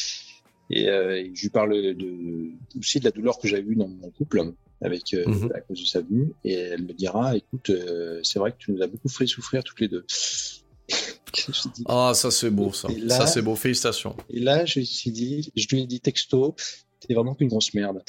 et, 0.71 0.89
euh, 0.89 1.17
et 1.17 1.31
je 1.35 1.43
lui 1.43 1.51
parle 1.51 1.73
de, 1.73 2.51
aussi 2.79 2.99
de 3.01 3.05
la 3.05 3.11
douleur 3.11 3.39
que 3.39 3.49
j'avais 3.49 3.63
eue 3.63 3.77
dans 3.77 3.89
mon 3.89 4.11
couple 4.11 4.53
avec 4.83 5.15
euh, 5.15 5.27
mm 5.27 5.33
-hmm. 5.33 5.57
à 5.57 5.61
cause 5.61 5.81
de 5.81 5.87
sa 5.87 6.01
venue, 6.01 6.33
et 6.45 6.55
elle 6.55 6.83
me 6.83 6.93
dira, 6.93 7.37
écoute, 7.37 7.71
euh, 7.71 8.21
c'est 8.23 8.39
vrai 8.39 8.53
que 8.53 8.59
tu 8.59 8.73
nous 8.73 8.83
as 8.83 8.87
beaucoup 8.87 9.09
fait 9.09 9.27
souffrir 9.27 9.63
toutes 9.65 9.81
les 9.81 9.89
deux. 9.89 10.05
ah, 11.87 12.13
ça 12.15 12.31
c'est 12.31 12.51
beau, 12.51 12.73
ça. 12.73 12.89
Là, 12.89 13.17
ça 13.17 13.27
c'est 13.27 13.43
beau, 13.43 13.57
félicitations. 13.57 14.15
Et 14.29 14.41
là, 14.41 14.65
je 14.65 14.81
lui 14.81 15.03
ai 15.07 15.11
dit, 15.11 15.53
je 15.57 15.67
lui 15.71 15.83
ai 15.83 15.87
dit 15.87 16.01
texto, 16.01 16.55
t'es 17.01 17.15
vraiment 17.15 17.35
qu'une 17.35 17.49
grosse 17.49 17.73
merde. 17.75 18.03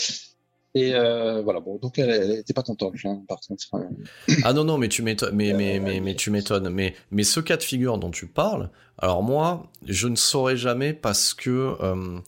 Et 0.77 0.93
euh, 0.93 1.41
voilà, 1.41 1.59
bon, 1.59 1.77
donc 1.77 1.97
elle 1.97 2.27
n'était 2.29 2.53
pas 2.53 2.63
contente, 2.63 2.93
hein, 3.03 3.23
par 3.27 3.39
contre. 3.39 3.65
ah 4.43 4.53
non, 4.53 4.63
non, 4.63 4.77
mais 4.77 4.89
tu 4.89 5.01
m'étonnes, 5.01 5.35
mais, 5.35 5.53
mais, 5.53 5.79
mais, 5.79 5.99
mais, 5.99 6.15
tu 6.15 6.29
m'étonnes. 6.29 6.69
Mais, 6.69 6.93
mais 7.11 7.23
ce 7.23 7.39
cas 7.39 7.57
de 7.57 7.63
figure 7.63 7.97
dont 7.97 8.11
tu 8.11 8.27
parles, 8.27 8.69
alors 8.97 9.23
moi, 9.23 9.71
je 9.85 10.07
ne 10.07 10.15
saurais 10.15 10.57
jamais 10.57 10.93
parce 10.93 11.33
que 11.33 11.75
euh, 11.81 12.19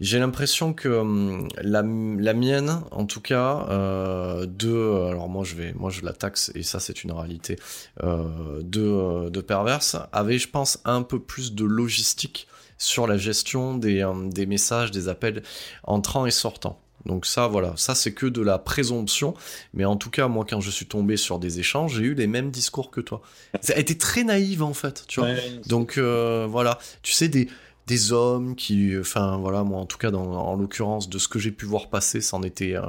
j'ai 0.00 0.18
l'impression 0.18 0.72
que 0.72 0.88
euh, 0.88 1.46
la, 1.62 1.82
la, 1.82 2.34
mienne, 2.34 2.82
en 2.90 3.04
tout 3.04 3.20
cas, 3.20 3.66
euh, 3.68 4.46
de, 4.46 5.08
alors 5.08 5.28
moi 5.28 5.44
je 5.44 5.54
vais, 5.54 5.74
moi 5.74 5.90
je 5.90 6.02
la 6.02 6.14
taxe 6.14 6.50
et 6.54 6.62
ça 6.62 6.80
c'est 6.80 7.04
une 7.04 7.12
réalité, 7.12 7.56
euh, 8.02 8.60
de, 8.62 9.28
de 9.28 9.40
perverse, 9.42 9.96
avait, 10.12 10.38
je 10.38 10.48
pense, 10.48 10.80
un 10.86 11.02
peu 11.02 11.20
plus 11.20 11.54
de 11.54 11.64
logistique 11.64 12.48
sur 12.78 13.06
la 13.06 13.18
gestion 13.18 13.76
des, 13.76 14.10
des 14.32 14.46
messages, 14.46 14.90
des 14.90 15.08
appels 15.08 15.42
entrants 15.84 16.24
et 16.24 16.30
sortants. 16.30 16.80
Donc 17.06 17.26
ça, 17.26 17.46
voilà, 17.46 17.72
ça 17.76 17.94
c'est 17.94 18.12
que 18.12 18.26
de 18.26 18.42
la 18.42 18.58
présomption, 18.58 19.34
mais 19.74 19.84
en 19.84 19.96
tout 19.96 20.10
cas, 20.10 20.28
moi, 20.28 20.44
quand 20.48 20.60
je 20.60 20.70
suis 20.70 20.86
tombé 20.86 21.16
sur 21.16 21.38
des 21.38 21.58
échanges, 21.58 21.96
j'ai 21.96 22.04
eu 22.04 22.14
les 22.14 22.26
mêmes 22.26 22.50
discours 22.50 22.90
que 22.90 23.00
toi. 23.00 23.22
Ça 23.60 23.74
a 23.74 23.78
été 23.78 23.96
très 23.96 24.24
naïve, 24.24 24.62
en 24.62 24.74
fait, 24.74 25.04
tu 25.08 25.20
vois. 25.20 25.30
Ouais, 25.30 25.60
Donc 25.66 25.98
euh, 25.98 26.46
voilà, 26.48 26.78
tu 27.02 27.12
sais, 27.12 27.28
des, 27.28 27.48
des 27.90 28.12
hommes 28.12 28.54
qui, 28.54 28.96
enfin 28.96 29.36
voilà, 29.38 29.64
moi 29.64 29.80
en 29.80 29.86
tout 29.86 29.98
cas, 29.98 30.12
dans, 30.12 30.22
en 30.22 30.54
l'occurrence 30.54 31.08
de 31.08 31.18
ce 31.18 31.26
que 31.26 31.40
j'ai 31.40 31.50
pu 31.50 31.66
voir 31.66 31.88
passer, 31.88 32.20
c'en 32.20 32.44
était, 32.44 32.76
euh, 32.76 32.84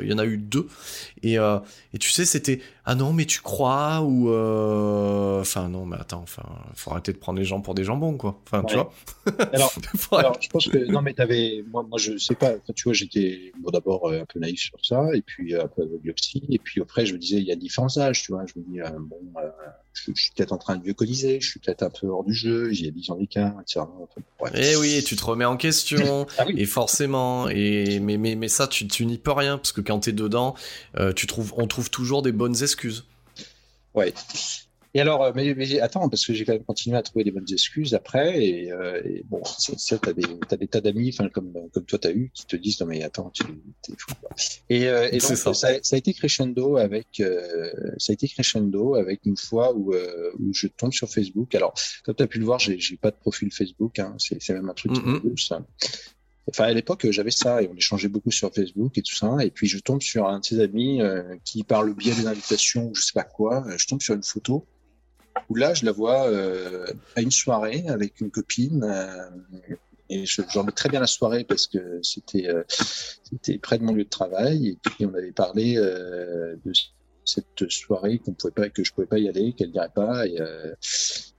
il 0.00 0.10
y 0.10 0.14
en 0.14 0.18
a 0.18 0.24
eu 0.24 0.38
deux, 0.38 0.66
et, 1.22 1.38
euh, 1.38 1.58
et 1.92 1.98
tu 1.98 2.10
sais, 2.10 2.24
c'était 2.24 2.60
ah 2.86 2.94
non 2.94 3.12
mais 3.12 3.26
tu 3.26 3.40
crois 3.42 4.00
ou 4.00 4.30
enfin 5.40 5.68
non 5.68 5.84
mais 5.84 5.96
attends, 5.96 6.22
enfin 6.22 6.44
faut 6.74 6.90
arrêter 6.92 7.12
de 7.12 7.18
prendre 7.18 7.38
les 7.38 7.44
gens 7.44 7.60
pour 7.60 7.74
des 7.74 7.84
jambons 7.84 8.16
quoi, 8.16 8.40
enfin 8.46 8.60
ouais. 8.60 8.66
tu 8.66 8.74
vois. 8.76 8.92
alors, 9.52 9.74
alors, 10.12 10.38
je 10.40 10.48
pense 10.48 10.68
que 10.68 10.78
non 10.90 11.02
mais 11.02 11.12
t'avais, 11.12 11.62
moi 11.70 11.82
moi 11.82 11.98
je 11.98 12.16
sais 12.16 12.34
pas, 12.34 12.54
tu 12.74 12.84
vois 12.84 12.94
j'étais 12.94 13.52
bon 13.60 13.70
d'abord 13.70 14.10
un 14.10 14.24
peu 14.24 14.38
naïf 14.38 14.60
sur 14.60 14.78
ça 14.82 15.08
et 15.14 15.20
puis 15.20 15.54
un 15.54 15.68
peu 15.68 15.82
aveugle 15.82 16.12
aussi 16.12 16.42
et 16.48 16.58
puis 16.58 16.80
après 16.80 17.04
je 17.04 17.12
me 17.12 17.18
disais 17.18 17.36
il 17.36 17.44
y 17.44 17.52
a 17.52 17.56
différents 17.56 17.98
âges, 17.98 18.22
tu 18.22 18.32
vois, 18.32 18.46
je 18.46 18.58
me 18.58 18.64
dis 18.64 18.80
euh, 18.80 18.88
bon 18.98 19.20
je, 19.96 20.12
je, 20.14 20.22
suis 20.22 20.32
peut-être 20.36 20.52
en 20.52 20.58
train 20.58 20.76
de 20.76 20.84
vieux 20.84 20.94
je 20.98 21.46
suis 21.46 21.60
peut-être 21.60 21.82
un 21.82 21.90
peu 21.90 22.06
hors 22.08 22.24
du 22.24 22.34
jeu, 22.34 22.70
j'ai 22.72 22.90
10 22.90 23.10
ans 23.10 23.16
d'écart, 23.16 23.54
etc. 23.60 23.86
Ouais. 24.40 24.50
Et 24.54 24.76
oui, 24.76 24.94
et 24.94 25.02
tu 25.02 25.16
te 25.16 25.24
remets 25.24 25.44
en 25.44 25.56
question, 25.56 26.26
ah 26.38 26.44
oui. 26.46 26.54
et 26.58 26.66
forcément, 26.66 27.48
et 27.48 28.00
mais 28.00 28.16
mais 28.16 28.34
mais 28.34 28.48
ça 28.48 28.66
tu, 28.68 28.86
tu 28.86 29.06
n'y 29.06 29.18
peux 29.18 29.32
rien 29.32 29.58
parce 29.58 29.72
que 29.72 29.80
quand 29.80 30.00
t'es 30.00 30.12
dedans, 30.12 30.54
euh, 30.98 31.12
tu 31.12 31.26
trouves, 31.26 31.52
on 31.56 31.66
trouve 31.66 31.90
toujours 31.90 32.22
des 32.22 32.32
bonnes 32.32 32.62
excuses. 32.62 33.04
Ouais. 33.94 34.12
Et 34.96 35.00
alors, 35.00 35.30
mais, 35.34 35.54
mais 35.54 35.78
attends, 35.80 36.08
parce 36.08 36.24
que 36.24 36.32
j'ai 36.32 36.46
quand 36.46 36.54
même 36.54 36.64
continué 36.64 36.96
à 36.96 37.02
trouver 37.02 37.22
des 37.22 37.30
bonnes 37.30 37.52
excuses 37.52 37.92
après, 37.92 38.42
et, 38.42 38.72
euh, 38.72 39.02
et 39.04 39.22
bon, 39.28 39.42
ça, 39.58 39.98
t'as 39.98 40.14
des, 40.14 40.22
t'as 40.48 40.56
des 40.56 40.68
tas 40.68 40.80
d'amis, 40.80 41.10
enfin 41.12 41.28
comme 41.28 41.52
comme 41.70 41.84
toi 41.84 41.98
t'as 41.98 42.12
eu, 42.12 42.30
qui 42.32 42.46
te 42.46 42.56
disent 42.56 42.80
non 42.80 42.86
mais 42.86 43.02
attends, 43.02 43.28
tu 43.34 43.42
es 43.42 43.94
fou. 43.98 44.14
Quoi. 44.22 44.30
Et, 44.70 44.88
euh, 44.88 45.08
et 45.12 45.18
donc 45.18 45.36
ça. 45.36 45.52
Ça, 45.52 45.78
ça. 45.82 45.96
a 45.96 45.98
été 45.98 46.14
crescendo 46.14 46.78
avec, 46.78 47.20
euh, 47.20 47.70
ça 47.98 48.12
a 48.12 48.14
été 48.14 48.26
crescendo 48.26 48.94
avec 48.94 49.20
une 49.26 49.36
fois 49.36 49.74
où 49.74 49.92
euh, 49.92 50.30
où 50.38 50.54
je 50.54 50.66
tombe 50.66 50.94
sur 50.94 51.10
Facebook. 51.10 51.54
Alors, 51.54 51.74
comme 52.02 52.14
tu 52.14 52.22
as 52.22 52.26
pu 52.26 52.38
le 52.38 52.46
voir, 52.46 52.58
j'ai 52.58 52.96
pas 52.96 53.10
de 53.10 53.16
profil 53.16 53.52
Facebook, 53.52 53.98
hein, 53.98 54.16
c'est 54.18 54.54
même 54.54 54.70
un 54.70 54.74
truc 54.74 54.92
mm 54.92 54.94
-hmm. 54.94 55.20
qui 55.20 55.26
me 55.26 55.36
ça. 55.36 55.58
Enfin, 56.48 56.64
à 56.64 56.72
l'époque, 56.72 57.10
j'avais 57.10 57.32
ça 57.32 57.60
et 57.60 57.68
on 57.68 57.76
échangeait 57.76 58.08
beaucoup 58.08 58.30
sur 58.30 58.48
Facebook 58.54 58.96
et 58.96 59.02
tout 59.02 59.14
ça. 59.22 59.30
Et 59.46 59.50
puis, 59.50 59.66
je 59.66 59.78
tombe 59.78 60.00
sur 60.00 60.22
un 60.32 60.38
de 60.38 60.44
ses 60.44 60.60
amis 60.60 61.02
euh, 61.02 61.36
qui, 61.44 61.64
par 61.64 61.82
le 61.82 61.92
biais 61.92 62.14
d'une 62.14 62.28
invitation 62.28 62.80
ou 62.88 62.94
je 62.94 63.02
sais 63.02 63.16
pas 63.20 63.28
quoi, 63.38 63.52
je 63.76 63.86
tombe 63.88 64.00
sur 64.00 64.14
une 64.14 64.22
photo 64.22 64.64
où 65.48 65.54
là, 65.54 65.74
je 65.74 65.84
la 65.84 65.92
vois 65.92 66.26
euh, 66.28 66.86
à 67.14 67.20
une 67.20 67.30
soirée 67.30 67.84
avec 67.88 68.20
une 68.20 68.30
copine. 68.30 68.84
Euh, 68.84 69.28
et 70.08 70.24
mets 70.64 70.72
très 70.72 70.88
bien 70.88 71.00
la 71.00 71.08
soirée 71.08 71.42
parce 71.42 71.66
que 71.66 71.98
c'était 72.00 72.46
euh, 72.46 72.62
c'était 72.68 73.58
près 73.58 73.76
de 73.76 73.82
mon 73.82 73.92
lieu 73.92 74.04
de 74.04 74.08
travail. 74.08 74.78
Et 75.00 75.06
on 75.06 75.14
avait 75.14 75.32
parlé 75.32 75.74
de 75.74 76.72
cette 77.24 77.68
soirée 77.68 78.18
qu'on 78.18 78.32
pouvait 78.32 78.52
pas, 78.52 78.68
que 78.68 78.84
je 78.84 78.92
pouvais 78.92 79.08
pas 79.08 79.18
y 79.18 79.28
aller, 79.28 79.52
qu'elle 79.52 79.72
dirait 79.72 79.90
pas. 79.92 80.24
Et, 80.26 80.36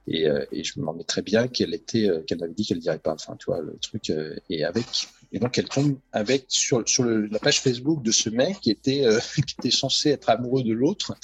je 0.05 0.71
me 0.75 0.81
demandais 0.81 1.05
très 1.05 1.21
bien 1.21 1.47
qu'elle 1.47 1.73
était, 1.73 2.09
qu'elle 2.27 2.39
m'avait 2.39 2.53
dit 2.53 2.65
qu'elle 2.65 2.79
dirait 2.79 2.99
pas. 2.99 3.13
Enfin, 3.13 3.37
tu 3.37 3.45
vois, 3.45 3.61
le 3.61 3.77
truc. 3.79 4.11
et 4.49 4.65
avec 4.65 4.85
et 5.31 5.39
donc 5.39 5.57
elle 5.57 5.67
tombe 5.67 5.97
avec 6.11 6.45
sur 6.47 6.83
la 7.03 7.39
page 7.39 7.61
Facebook 7.61 8.01
de 8.03 8.11
ce 8.11 8.29
mec 8.29 8.57
euh, 8.57 8.59
qui 8.61 8.71
était 8.71 9.71
censé 9.71 10.09
être 10.09 10.29
amoureux 10.29 10.63
de 10.63 10.73
l'autre 10.73 11.15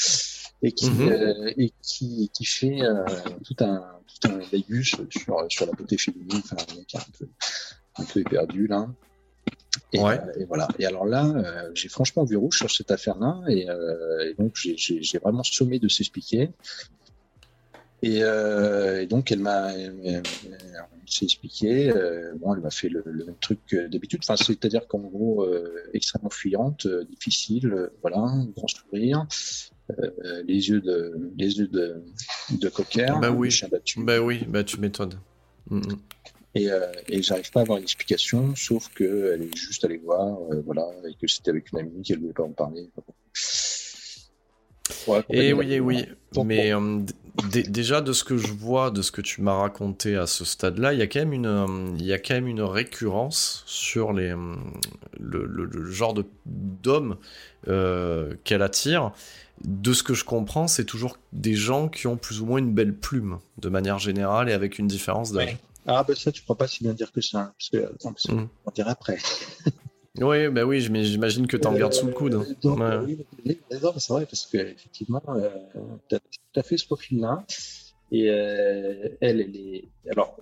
et 0.64 0.72
qui 0.72 0.90
-hmm. 0.90 1.12
euh, 1.12 1.54
et 1.64 1.72
qui 1.82 2.30
qui 2.36 2.46
fait 2.46 2.82
euh, 2.82 3.06
tout 3.48 3.58
un 3.60 3.76
tout 4.08 4.28
un 4.30 4.84
sur 4.84 5.06
sur 5.50 5.66
la 5.66 5.74
beauté 5.74 5.98
féminine 5.98 6.42
enfin 6.44 6.58
un 6.72 6.76
mec 6.76 6.96
un 6.96 7.06
peu 7.18 7.28
un 8.00 8.06
peu 8.06 8.20
éperdu 8.22 8.68
là 8.68 8.82
et, 9.92 10.00
ouais. 10.00 10.20
euh, 10.20 10.40
et, 10.40 10.46
voilà. 10.46 10.68
Et 10.80 10.86
alors 10.86 11.06
là, 11.06 11.26
euh, 11.26 11.72
j'ai 11.74 11.90
franchement 11.90 12.24
vu 12.24 12.36
rouge 12.38 12.58
sur 12.58 12.72
cette 12.72 12.92
affaire-là, 12.92 13.42
et, 13.48 13.70
euh, 13.70 14.30
et, 14.30 14.34
donc 14.36 14.56
j'ai 14.56 15.18
vraiment 15.20 15.44
sommé 15.44 15.80
de 15.80 15.88
s'expliquer. 15.88 16.50
Et, 18.02 18.18
et, 18.18 19.06
donc 19.08 19.32
elle 19.32 19.40
m'a 19.40 19.72
s'est 21.06 21.26
expliqué. 21.26 21.92
bon, 22.40 22.54
elle 22.54 22.62
m'a 22.62 22.70
fait 22.70 22.90
le, 22.90 23.02
le, 23.06 23.26
même 23.26 23.38
truc 23.40 23.60
que 23.66 23.88
d'habitude. 23.88 24.20
Enfin, 24.24 24.36
c'est-à-dire 24.36 24.88
qu'en 24.88 25.00
gros, 25.00 25.48
extrêmement 25.94 26.30
fuyante, 26.30 26.88
difficile, 27.10 27.90
voilà, 28.02 28.34
grand 28.56 28.68
sourire. 28.68 29.26
Euh, 30.00 30.44
les 30.48 30.70
yeux 30.70 30.82
de 30.82 30.98
les 31.38 31.58
yeux 31.58 31.68
de, 31.68 32.04
de 32.52 32.70
cocker, 32.70 33.14
bah 33.22 33.32
oui, 33.32 33.50
bah 33.98 34.20
oui, 34.20 34.46
bah 34.48 34.64
tu 34.64 34.80
m'étonnes. 34.80 35.20
Mm 35.70 35.80
-hmm. 35.80 35.98
Et, 36.56 36.70
euh, 36.70 36.92
et 37.08 37.22
j'arrive 37.24 37.50
pas 37.52 37.62
à 37.62 37.64
avoir 37.64 37.78
une 37.80 37.84
explication, 37.84 38.56
sauf 38.56 38.88
qu'elle 38.96 39.42
est 39.42 39.58
juste 39.58 39.84
allée 39.86 39.98
voir, 39.98 40.38
euh, 40.52 40.62
voilà, 40.66 40.86
et 41.10 41.16
que 41.20 41.28
c'était 41.28 41.50
avec 41.50 41.72
une 41.72 41.80
amie 41.80 42.04
qu'elle 42.04 42.20
voulait 42.20 42.34
pas 42.34 42.44
en 42.44 42.52
parler. 42.52 42.90
Ouais, 45.08 45.24
et 45.30 45.54
oui, 45.54 45.74
et 45.74 45.80
oui. 45.80 46.06
Donc, 46.34 46.46
Mais 46.46 46.74
euh, 46.74 47.00
déjà 47.50 48.02
de 48.02 48.14
ce 48.14 48.24
que 48.24 48.38
je 48.38 48.52
vois, 48.52 48.92
de 48.92 49.02
ce 49.02 49.12
que 49.12 49.22
tu 49.22 49.42
m'as 49.42 49.56
raconté 49.56 50.16
à 50.16 50.28
ce 50.28 50.46
stade-là, 50.46 50.94
il 50.94 51.00
y 51.00 51.02
a 51.02 51.08
quand 51.08 51.22
même 51.26 51.34
une, 51.34 51.96
il 52.00 52.06
y 52.06 52.14
a 52.14 52.20
quand 52.20 52.36
même 52.36 52.48
une 52.48 52.62
récurrence 52.62 53.64
sur 53.66 54.14
les, 54.14 54.30
le, 55.20 55.46
le, 55.46 55.66
le 55.66 55.92
genre 55.92 56.14
de 56.14 56.26
d'hommes 56.46 57.18
euh, 57.68 58.36
qu'elle 58.44 58.62
attire. 58.62 59.12
De 59.64 59.94
ce 59.94 60.04
que 60.04 60.14
je 60.14 60.26
comprends, 60.26 60.68
c'est 60.68 60.86
toujours 60.86 61.18
des 61.32 61.54
gens 61.54 61.88
qui 61.88 62.08
ont 62.08 62.18
plus 62.18 62.42
ou 62.42 62.46
moins 62.46 62.60
une 62.60 62.74
belle 62.74 62.96
plume, 62.96 63.40
de 63.60 63.70
manière 63.70 64.00
générale 64.00 64.50
et 64.50 64.54
avec 64.54 64.80
une 64.80 64.88
différence 64.88 65.32
d'âge. 65.32 65.46
Ouais. 65.46 65.58
Ah, 65.86 66.04
ben 66.08 66.16
ça, 66.16 66.32
tu 66.32 66.42
ne 66.42 66.44
crois 66.44 66.58
pas 66.58 66.68
si 66.68 66.84
bien 66.84 66.94
dire 66.94 67.12
que 67.12 67.22
ça. 67.22 67.54
Parce 67.58 67.70
que, 67.70 67.94
attends, 67.94 68.14
parce 68.14 68.24
que 68.24 68.34
mm. 68.34 68.50
on 68.66 68.72
dirait 68.72 68.92
après. 68.92 69.18
oui, 70.20 70.50
ben 70.50 70.64
oui, 70.64 70.82
j'imagine 70.82 71.48
que 71.48 71.58
tu 71.58 71.68
en 71.68 71.76
euh, 71.76 71.78
gardes 71.78 71.94
sous 71.94 72.08
le 72.08 72.14
coude. 72.14 72.46
Donc, 72.62 72.80
ouais. 72.80 73.26
oui, 73.46 73.60
c'est 73.70 73.80
vrai, 74.10 74.26
parce 74.26 74.48
qu'effectivement, 74.48 75.22
euh, 75.30 75.50
tu 76.10 76.16
as, 76.16 76.20
as, 76.56 76.64
fait 76.64 76.78
ce 76.78 76.86
profil-là. 76.86 77.46
Et 78.12 78.30
euh, 78.30 79.10
elle, 79.22 79.42
elle 79.42 79.56
est. 79.56 79.90
Alors, 80.12 80.38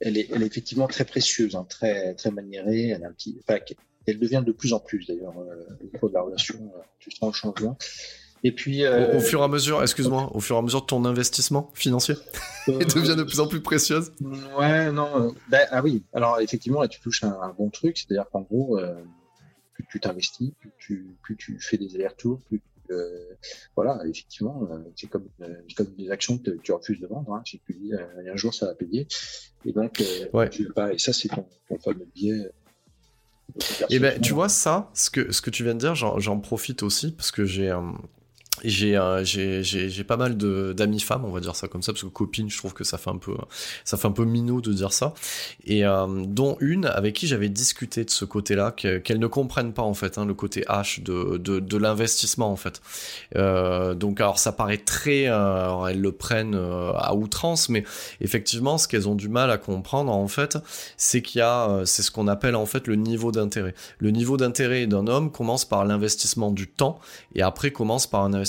elle 0.00 0.18
est, 0.18 0.28
elle 0.32 0.42
est 0.42 0.46
effectivement 0.46 0.88
très 0.88 1.04
précieuse, 1.04 1.54
hein, 1.54 1.66
très, 1.68 2.14
très 2.14 2.30
maniérée. 2.30 2.88
Elle, 2.88 3.04
a 3.04 3.08
un 3.08 3.12
petit, 3.12 3.38
enfin, 3.40 3.58
elle 4.06 4.18
devient 4.18 4.42
de 4.44 4.52
plus 4.52 4.72
en 4.72 4.80
plus, 4.80 5.06
d'ailleurs, 5.06 5.38
euh, 5.38 5.66
au 5.84 5.98
cours 5.98 6.08
de 6.08 6.14
la 6.14 6.22
relation. 6.22 6.56
Euh, 6.76 6.80
tu 6.98 7.10
sens 7.10 7.28
le 7.28 7.36
changement. 7.36 7.76
Et 8.46 8.52
puis, 8.52 8.84
euh... 8.84 9.12
au, 9.12 9.16
au, 9.16 9.20
fur 9.20 9.40
et 9.40 9.42
à 9.42 9.48
mesure, 9.48 9.82
excuse-moi, 9.82 10.30
au 10.32 10.38
fur 10.38 10.54
et 10.54 10.58
à 10.60 10.62
mesure 10.62 10.82
de 10.82 10.86
ton 10.86 11.04
investissement 11.04 11.68
financier, 11.74 12.14
euh, 12.68 12.78
devient 12.78 13.16
de 13.16 13.24
plus 13.24 13.40
en 13.40 13.48
plus 13.48 13.60
précieuse. 13.60 14.12
Ouais, 14.56 14.92
non, 14.92 15.34
ben, 15.48 15.66
ah 15.72 15.82
oui. 15.82 16.04
Alors 16.12 16.38
effectivement, 16.38 16.80
là, 16.80 16.86
tu 16.86 17.00
touches 17.00 17.24
un, 17.24 17.36
un 17.42 17.52
bon 17.52 17.70
truc, 17.70 17.98
c'est-à-dire 17.98 18.30
qu'en 18.30 18.42
gros, 18.42 18.78
euh, 18.78 18.94
plus 19.72 19.84
tu 19.90 19.98
t'investis, 19.98 20.52
plus 20.60 20.70
tu, 20.78 21.16
plus 21.22 21.36
tu 21.36 21.58
fais 21.58 21.76
des 21.76 21.96
allers-retours, 21.96 22.40
plus 22.42 22.62
euh, 22.92 23.34
voilà, 23.74 23.98
effectivement, 24.08 24.68
c'est 24.94 25.08
comme, 25.08 25.26
comme 25.76 25.92
des 25.98 26.08
actions 26.12 26.38
que 26.38 26.52
tu 26.62 26.70
refuses 26.70 27.00
de 27.00 27.08
vendre. 27.08 27.34
Hein, 27.34 27.42
si 27.44 27.60
tu 27.66 27.72
dis 27.72 27.90
un 27.92 28.36
jour 28.36 28.54
ça 28.54 28.66
va 28.66 28.74
payer, 28.76 29.08
et 29.64 29.72
donc, 29.72 30.00
ouais. 30.32 30.50
tu, 30.50 30.68
bah, 30.76 30.92
et 30.92 30.98
ça 30.98 31.12
c'est 31.12 31.26
ton, 31.26 31.48
ton 31.68 31.80
fameux 31.80 32.06
biais. 32.14 32.48
Et 33.90 33.98
ben, 33.98 34.20
tu 34.20 34.34
vois 34.34 34.48
ça, 34.48 34.88
ce 34.94 35.10
que 35.10 35.32
ce 35.32 35.40
que 35.40 35.50
tu 35.50 35.64
viens 35.64 35.74
de 35.74 35.80
dire, 35.80 35.96
j'en 35.96 36.38
profite 36.38 36.84
aussi 36.84 37.10
parce 37.10 37.32
que 37.32 37.44
j'ai 37.44 37.72
j'ai 38.64 38.96
euh, 38.96 39.24
pas 40.06 40.16
mal 40.16 40.36
d'amis 40.36 41.00
femmes 41.00 41.24
on 41.24 41.30
va 41.30 41.40
dire 41.40 41.56
ça 41.56 41.68
comme 41.68 41.82
ça 41.82 41.92
parce 41.92 42.02
que 42.02 42.08
copine 42.08 42.48
je 42.50 42.58
trouve 42.58 42.74
que 42.74 42.84
ça 42.84 42.98
fait 42.98 43.10
un 43.10 43.18
peu 43.18 43.34
ça 43.84 43.96
fait 43.96 44.08
un 44.08 44.12
peu 44.12 44.24
minot 44.24 44.60
de 44.60 44.72
dire 44.72 44.92
ça. 44.92 45.14
Et 45.64 45.84
euh, 45.84 46.06
dont 46.26 46.56
une 46.60 46.86
avec 46.86 47.14
qui 47.14 47.26
j'avais 47.26 47.48
discuté 47.48 48.04
de 48.04 48.10
ce 48.10 48.24
côté-là 48.24 48.72
qu'elles 48.72 49.18
ne 49.18 49.26
comprennent 49.26 49.72
pas 49.72 49.82
en 49.82 49.94
fait 49.94 50.18
hein, 50.18 50.24
le 50.24 50.34
côté 50.34 50.62
H 50.68 51.02
de 51.02 51.38
de, 51.38 51.60
de 51.60 51.76
l'investissement 51.76 52.50
en 52.50 52.56
fait. 52.56 52.80
Euh, 53.36 53.94
donc 53.94 54.20
alors 54.20 54.38
ça 54.38 54.52
paraît 54.52 54.78
très 54.78 55.26
euh, 55.26 55.64
alors 55.64 55.88
elles 55.88 56.00
le 56.00 56.12
prennent 56.12 56.54
à 56.54 57.14
outrance 57.14 57.68
mais 57.68 57.84
effectivement 58.20 58.78
ce 58.78 58.88
qu'elles 58.88 59.08
ont 59.08 59.14
du 59.14 59.28
mal 59.28 59.50
à 59.50 59.58
comprendre 59.58 60.12
en 60.12 60.28
fait 60.28 60.58
c'est 60.96 61.22
qu'il 61.22 61.40
y 61.40 61.42
a 61.42 61.82
c'est 61.84 62.02
ce 62.02 62.10
qu'on 62.10 62.28
appelle 62.28 62.56
en 62.56 62.66
fait 62.66 62.86
le 62.86 62.96
niveau 62.96 63.32
d'intérêt. 63.32 63.74
Le 63.98 64.10
niveau 64.10 64.36
d'intérêt 64.36 64.86
d'un 64.86 65.06
homme 65.06 65.30
commence 65.30 65.64
par 65.64 65.84
l'investissement 65.84 66.50
du 66.50 66.68
temps 66.68 66.98
et 67.34 67.42
après 67.42 67.70
commence 67.70 68.06
par 68.06 68.22
un 68.22 68.32
investissement 68.32 68.45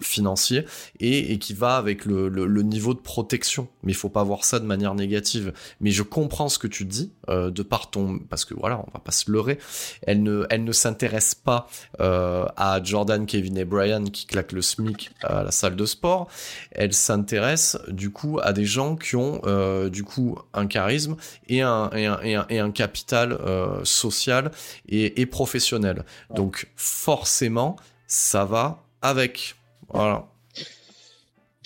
financier 0.00 0.64
et, 1.00 1.38
qui 1.38 1.54
va 1.54 1.76
avec 1.76 2.04
le, 2.04 2.62
niveau 2.62 2.94
de 2.94 2.98
protection. 2.98 3.68
Mais 3.82 3.92
il 3.92 3.94
faut 3.94 4.08
pas 4.08 4.24
voir 4.24 4.44
ça 4.44 4.58
de 4.58 4.64
manière 4.64 4.94
négative. 4.94 5.52
Mais 5.80 5.90
je 5.90 6.02
comprends 6.02 6.48
ce 6.48 6.58
que 6.58 6.66
tu 6.66 6.84
dis 6.84 7.12
euh, 7.28 7.50
de 7.50 7.62
par 7.62 7.90
ton, 7.90 8.18
parce 8.18 8.44
que 8.44 8.54
voilà, 8.54 8.78
on 8.78 8.90
va 8.92 9.00
pas 9.00 9.12
se 9.12 9.30
leurrer. 9.30 9.58
Elle 10.02 10.22
ne, 10.22 10.72
s'intéresse 10.72 11.34
pas 11.34 11.68
euh, 12.00 12.46
à 12.56 12.82
Jordan, 12.82 13.26
Kevin 13.26 13.56
et 13.58 13.64
Brian 13.64 14.04
qui 14.04 14.26
claquent 14.26 14.52
le 14.52 14.62
SMIC 14.62 15.10
à 15.22 15.42
la 15.42 15.50
salle 15.50 15.76
de 15.76 15.86
sport. 15.86 16.28
Elle 16.72 16.92
s'intéresse 16.92 17.78
du 17.88 18.10
coup 18.10 18.38
à 18.42 18.52
des 18.52 18.64
gens 18.64 18.96
qui 18.96 19.16
ont 19.16 19.40
euh, 19.44 19.88
du 19.88 20.04
coup 20.04 20.38
un 20.52 20.66
charisme 20.66 21.16
et 21.48 21.62
un, 21.62 21.90
et 21.92 22.58
un, 22.58 22.70
capital 22.70 23.38
social 23.84 24.50
et 24.88 25.26
professionnel. 25.26 26.04
Donc 26.34 26.68
forcément, 26.76 27.76
ça 28.06 28.44
va 28.44 28.85
avec. 29.08 29.54
Voilà. 29.88 30.26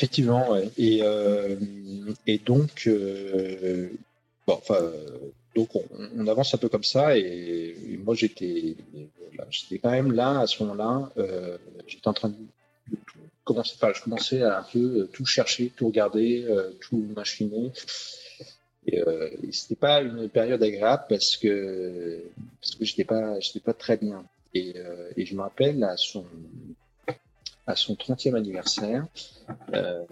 Effectivement, 0.00 0.52
ouais. 0.52 0.70
et, 0.78 1.00
euh, 1.02 1.56
et 2.26 2.38
donc, 2.38 2.84
euh, 2.86 3.90
bon, 4.46 4.58
donc 5.54 5.68
on, 6.16 6.26
avance 6.26 6.54
un 6.54 6.56
peu 6.56 6.70
comme 6.70 6.84
ça, 6.84 7.18
et, 7.18 7.76
moi 8.02 8.14
j'étais, 8.14 8.76
j'étais 9.50 9.78
quand 9.78 9.90
même 9.90 10.12
là 10.12 10.40
à 10.40 10.46
ce 10.46 10.62
moment-là, 10.62 11.10
euh, 11.18 11.58
j'étais 11.86 12.08
en 12.08 12.14
train 12.14 12.30
de 12.30 12.36
tout 13.06 13.18
commencer, 13.44 13.74
enfin, 13.76 13.92
je 13.94 14.02
commençais 14.02 14.42
à 14.42 14.60
un 14.60 14.62
peu 14.62 15.06
tout 15.12 15.26
chercher, 15.26 15.70
tout 15.76 15.88
regarder, 15.88 16.46
tout 16.80 17.04
machiner. 17.14 17.70
Et, 18.86 19.00
et 19.00 19.52
c'était 19.52 19.74
pas 19.74 20.00
une 20.00 20.30
période 20.30 20.62
agréable 20.62 21.04
parce 21.10 21.36
que 21.36 22.22
parce 22.62 22.74
que 22.76 22.84
j'étais 22.86 23.04
pas 23.04 23.34
pas 23.64 23.74
très 23.74 23.98
bien. 23.98 24.24
Et, 24.54 24.76
et 25.18 25.26
je 25.26 25.34
me 25.34 25.42
rappelle 25.42 25.84
à 25.84 25.98
son 25.98 26.24
à 27.70 27.76
son 27.76 27.94
30e 27.94 28.34
anniversaire. 28.34 29.06
Euh, 29.74 30.04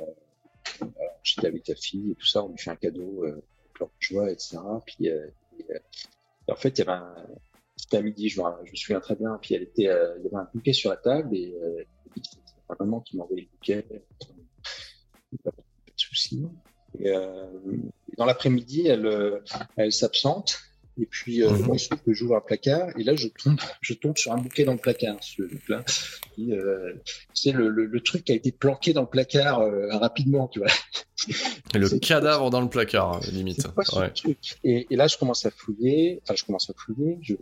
J'étais 1.23 1.49
avec 1.49 1.65
ta 1.65 1.75
fille 1.75 2.13
et 2.13 2.15
tout 2.15 2.27
ça, 2.27 2.45
on 2.45 2.49
lui 2.51 2.59
fait 2.59 2.71
un 2.71 2.77
cadeau, 2.77 3.25
euh, 3.25 3.43
plein 3.75 3.87
de 3.87 3.93
joie, 3.99 4.31
etc. 4.31 4.59
Puis, 4.87 5.11
euh, 5.11 5.27
et, 5.59 5.73
et 6.49 6.53
en 6.53 6.57
fait, 6.57 6.71
il 6.71 6.79
y 6.79 6.83
avait 6.83 6.93
un, 6.93 7.15
c'était 7.79 7.99
à 7.99 8.03
midi, 8.03 8.29
je 8.29 8.41
me, 8.41 8.47
souviens 8.75 9.01
très 9.01 9.15
bien. 9.15 9.39
Puis 9.41 9.55
elle 9.55 9.63
était, 9.63 9.89
euh, 9.89 10.17
il 10.19 10.25
y 10.25 10.27
avait 10.27 10.37
un 10.37 10.49
bouquet 10.53 10.73
sur 10.73 10.91
la 10.91 10.97
table 10.97 11.35
et 11.35 11.55
euh, 11.63 11.85
c'était 12.17 12.39
ma 12.69 12.77
maman 12.81 13.01
qui 13.01 13.17
m'envoyait 13.17 13.45
le 13.45 13.49
bouquet. 13.49 13.87
Pas 15.43 15.51
de 15.51 15.93
souci. 15.97 16.45
Et, 16.99 17.09
euh, 17.09 17.47
dans 18.17 18.25
l'après-midi, 18.25 18.89
elle 18.89 19.93
s'absente. 19.93 20.59
Et 21.01 21.07
puis, 21.07 21.43
euh, 21.43 21.51
moi, 21.65 21.77
il 21.77 21.79
se 21.79 21.89
trouve 21.89 22.01
que 22.03 22.13
j'ouvre 22.13 22.37
un 22.37 22.41
placard 22.41 22.89
et 22.99 23.05
là, 23.05 23.15
je 23.15 23.29
tombe, 23.29 23.57
je 23.81 23.95
tombe 23.95 24.17
sur 24.17 24.33
un 24.33 24.39
bouquet 24.39 24.65
dans 24.65 24.73
le 24.73 24.79
placard. 24.79 25.17
Ce 25.23 25.43
truc-là. 25.43 25.85
Puis, 26.35 26.53
euh, 26.53 26.95
c'est 27.35 27.53
le, 27.53 27.69
le, 27.69 27.87
le 27.87 28.01
truc 28.01 28.25
qui 28.25 28.33
a 28.33 28.35
été 28.35 28.51
planqué 28.53 28.93
dans 28.93 29.03
le 29.03 29.07
placard 29.09 29.61
euh, 29.61 29.89
rapidement, 29.97 30.49
tu 30.49 30.59
vois. 30.59 30.69
Le 31.75 31.87
C'est- 31.89 32.01
cadavre 32.01 32.51
dans 32.51 32.61
le 32.61 32.69
placard, 32.69 33.21
limite. 33.33 33.63
C'est 33.63 33.73
quoi 33.75 33.85
Ouais. 34.01 34.11
truc 34.13 34.39
et, 34.65 34.87
et 34.91 34.97
là, 34.97 35.07
je 35.07 35.17
commence 35.17 35.47
à 35.47 35.51
fouiller. 35.51 36.21
Enfin, 36.25 36.35
je 36.37 36.45
commence 36.45 36.69
à 36.71 36.75
fouiller. 36.77 37.19
Je, 37.23 37.35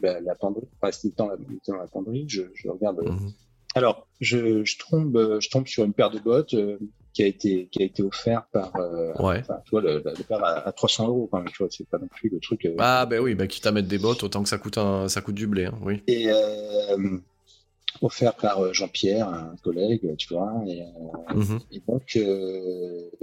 ben, 0.00 0.22
la 0.24 0.34
penderie. 0.34 0.66
Enfin, 0.80 0.92
c'était 0.92 1.14
dans 1.16 1.28
la, 1.28 1.36
dans 1.66 1.76
la 1.76 1.86
penderie. 1.86 2.24
Je, 2.28 2.42
je 2.54 2.68
regarde. 2.68 2.98
euh, 3.00 3.10
Mhm. 3.10 3.32
Alors, 3.74 4.06
je, 4.20 4.64
je 4.64 4.76
tombe, 4.78 5.38
je 5.40 5.48
tombe 5.48 5.66
sur 5.66 5.82
une 5.84 5.94
paire 5.94 6.10
de 6.10 6.18
bottes 6.18 6.54
qui 7.14 7.22
a 7.22 7.26
été, 7.26 7.68
qui 7.70 7.82
a 7.82 7.84
été 7.86 8.02
offerte 8.02 8.46
par. 8.52 8.74
Euh, 8.76 9.12
Ouais. 9.18 9.40
Enfin, 9.40 9.58
tu 9.64 9.70
vois, 9.72 9.82
le, 9.82 10.02
le, 10.04 10.34
à, 10.36 10.68
à 10.68 10.72
300 10.72 11.08
euros. 11.08 11.28
Quand 11.30 11.38
même, 11.38 11.48
tu 11.48 11.58
vois, 11.58 11.68
c'est 11.70 11.86
pas 11.88 11.98
non 11.98 12.08
plus 12.08 12.28
le 12.30 12.40
truc. 12.40 12.64
euh, 12.66 12.74
Ah 12.78 13.06
ben 13.06 13.20
oui, 13.20 13.34
bah, 13.34 13.46
quitte 13.46 13.66
à 13.66 13.72
mettre 13.72 13.88
des 13.88 13.98
bottes, 13.98 14.22
autant 14.22 14.42
que 14.42 14.48
ça 14.48 14.58
coûte 14.58 14.78
un, 14.78 15.08
ça 15.08 15.20
coûte 15.20 15.34
du 15.34 15.46
blé, 15.46 15.66
hein, 15.66 15.78
oui. 15.82 16.02
et 16.06 16.30
euh, 16.30 17.18
offert 18.00 18.34
par 18.34 18.72
Jean-Pierre, 18.72 19.28
un 19.28 19.54
collègue, 19.62 20.16
tu 20.16 20.32
vois. 20.34 20.52
Et, 20.66 20.82
Mhm. 21.34 21.60
et 21.70 21.82
donc, 21.86 22.18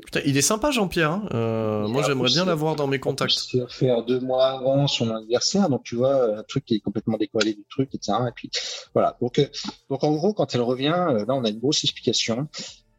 Putain, 0.06 0.22
il 0.26 0.38
est 0.38 0.42
sympa 0.42 0.72
Jean-Pierre. 0.72 1.12
Hein. 1.32 1.88
Moi 1.90 2.04
j'aimerais 2.04 2.30
bien 2.30 2.46
l'avoir 2.46 2.76
dans 2.76 2.88
mes 2.88 3.00
contacts. 3.00 3.32
C'est 3.52 3.62
offert 3.62 4.04
deux 4.06 4.20
mois 4.20 4.46
avant 4.52 4.88
son 4.88 5.10
anniversaire, 5.14 5.70
donc 5.70 5.84
tu 5.84 5.96
vois, 5.96 6.38
un 6.38 6.44
truc 6.44 6.66
qui 6.66 6.76
est 6.76 6.80
complètement 6.80 7.18
décollé 7.18 7.54
du 7.54 7.64
truc, 7.70 7.90
etc. 7.94 8.18
Et 8.28 8.32
puis 8.36 8.50
voilà. 8.94 9.18
Donc, 9.22 9.42
donc 9.90 10.04
en 10.04 10.12
gros, 10.14 10.34
quand 10.34 10.54
elle 10.56 10.62
revient, 10.62 10.88
là, 11.28 11.34
on 11.34 11.44
a 11.44 11.50
une 11.50 11.60
grosse 11.60 11.84
explication. 11.84 12.48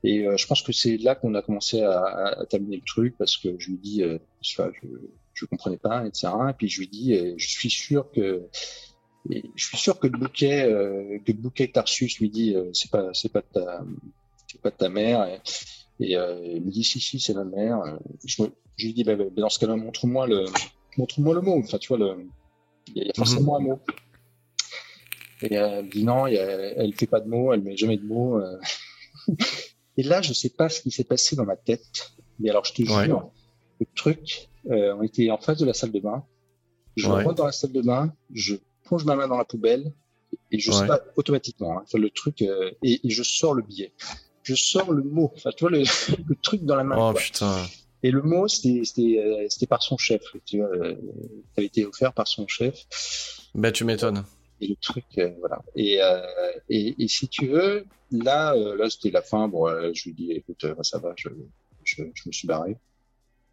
Et 0.02 0.26
euh, 0.26 0.36
je 0.36 0.46
pense 0.46 0.62
que 0.62 0.72
c'est 0.72 0.96
là 0.96 1.14
qu'on 1.14 1.34
a 1.34 1.42
commencé 1.42 1.82
à, 1.82 2.02
à, 2.40 2.46
terminer 2.46 2.76
le 2.76 2.82
truc 2.86 3.16
parce 3.18 3.36
que 3.36 3.54
je 3.58 3.70
lui 3.70 3.78
dis, 3.78 4.02
euh, 4.02 4.18
je, 4.40 4.62
je 5.34 5.44
comprenais 5.44 5.76
pas, 5.76 6.06
etc. 6.06 6.28
Et 6.50 6.52
puis 6.54 6.68
je 6.68 6.80
lui 6.80 6.88
dis, 6.88 7.14
euh, 7.14 7.34
je 7.36 7.48
suis 7.48 7.70
sûr 7.70 8.10
que 8.10 8.48
je 9.28 9.64
suis 9.64 9.76
sûr 9.76 9.98
que 9.98 10.06
le 10.06 10.18
bouquet, 10.18 10.62
euh, 10.64 11.18
que 11.18 11.32
le 11.32 11.38
bouquet 11.38 11.68
que 11.68 11.80
ce 11.86 12.22
midi, 12.22 12.54
euh, 12.54 12.70
c'est 12.72 12.90
pas, 12.90 13.10
c'est 13.12 13.30
pas 13.30 13.42
ta, 13.42 13.84
c'est 14.50 14.60
pas 14.62 14.70
ta 14.70 14.88
mère. 14.88 15.28
Et, 16.00 16.16
euh, 16.16 16.40
il 16.42 16.62
me 16.62 16.70
dit 16.70 16.82
si 16.82 16.98
si, 17.00 17.20
c'est 17.20 17.34
ma 17.34 17.44
mère. 17.44 17.82
Je, 18.24 18.42
je 18.76 18.86
lui 18.86 18.94
dis 18.94 19.04
bah, 19.04 19.16
bah, 19.16 19.24
dans 19.36 19.50
ce 19.50 19.58
cas-là, 19.58 19.76
montre-moi 19.76 20.26
le, 20.26 20.46
montre-moi 20.96 21.34
le 21.34 21.42
mot. 21.42 21.58
Enfin, 21.58 21.76
tu 21.76 21.94
vois 21.94 22.16
il 22.94 23.02
y 23.04 23.10
a- 23.10 23.12
forcément 23.14 23.58
un 23.58 23.60
mot. 23.60 23.80
Et 25.42 25.54
elle 25.54 25.84
me 25.84 25.90
dit 25.90 26.04
non, 26.04 26.26
y 26.26 26.38
a- 26.38 26.72
elle 26.76 26.94
fait 26.94 27.06
pas 27.06 27.20
de 27.20 27.28
mots, 27.28 27.52
elle 27.52 27.62
met 27.62 27.76
jamais 27.76 27.98
de 27.98 28.04
mots. 28.06 28.40
Et 30.00 30.02
là, 30.02 30.22
je 30.22 30.32
sais 30.32 30.48
pas 30.48 30.68
ce 30.70 30.80
qui 30.80 30.90
s'est 30.90 31.04
passé 31.04 31.36
dans 31.36 31.44
ma 31.44 31.56
tête. 31.56 32.12
Mais 32.38 32.48
alors, 32.48 32.64
je 32.64 32.72
te 32.72 32.82
Ouais. 32.90 33.04
jure, 33.04 33.30
le 33.80 33.86
truc, 33.94 34.48
euh, 34.70 34.94
on 34.98 35.02
était 35.02 35.30
en 35.30 35.36
face 35.38 35.58
de 35.58 35.66
la 35.66 35.74
salle 35.74 35.92
de 35.92 36.00
bain. 36.00 36.24
Je 36.96 37.06
Ouais. 37.06 37.22
rentre 37.24 37.34
dans 37.36 37.44
la 37.46 37.52
salle 37.52 37.72
de 37.72 37.82
bain, 37.82 38.14
je 38.32 38.54
plonge 38.84 39.04
ma 39.04 39.14
main 39.14 39.28
dans 39.28 39.36
la 39.36 39.44
poubelle 39.44 39.92
et 40.50 40.58
je 40.58 40.70
sors 40.72 40.98
automatiquement. 41.16 41.78
Hein, 41.78 41.84
le 41.94 42.08
truc 42.10 42.40
euh, 42.40 42.70
et, 42.82 43.06
et 43.06 43.10
je 43.10 43.22
sors 43.22 43.52
le 43.52 43.62
billet. 43.62 43.92
Je 44.42 44.54
sors 44.54 44.90
le 44.90 45.02
mot. 45.02 45.30
Enfin, 45.36 45.50
tu 45.54 45.64
vois 45.64 45.70
le, 45.70 45.82
le 46.30 46.34
truc 46.42 46.64
dans 46.64 46.76
la 46.76 46.84
main. 46.84 46.96
Oh 46.98 47.12
quoi. 47.12 47.20
putain. 47.20 47.66
Et 48.02 48.10
le 48.10 48.22
mot, 48.22 48.48
c'était 48.48 49.18
euh, 49.18 49.46
c'était 49.50 49.66
par 49.66 49.82
son 49.82 49.98
chef. 49.98 50.22
Tu 50.46 50.58
vois, 50.58 50.70
ça 50.78 50.94
avait 51.58 51.66
été 51.66 51.84
offert 51.84 52.14
par 52.14 52.26
son 52.26 52.46
chef. 52.48 52.74
Bah 53.54 53.70
tu 53.70 53.84
m'étonnes. 53.84 54.24
Et 54.60 54.66
le 54.68 54.76
truc, 54.76 55.04
euh, 55.18 55.30
voilà. 55.40 55.62
Et, 55.74 56.02
euh, 56.02 56.20
et, 56.68 57.02
et 57.02 57.08
si 57.08 57.28
tu 57.28 57.46
veux, 57.48 57.86
là, 58.10 58.54
euh, 58.54 58.76
là, 58.76 58.90
c'était 58.90 59.10
la 59.10 59.22
fin. 59.22 59.48
Bon, 59.48 59.66
je 59.94 60.04
lui 60.04 60.14
dis, 60.14 60.32
écoute, 60.32 60.64
ça 60.82 60.98
va, 60.98 61.12
je, 61.16 61.28
je, 61.84 62.02
je 62.14 62.22
me 62.28 62.32
suis 62.32 62.46
barré, 62.46 62.76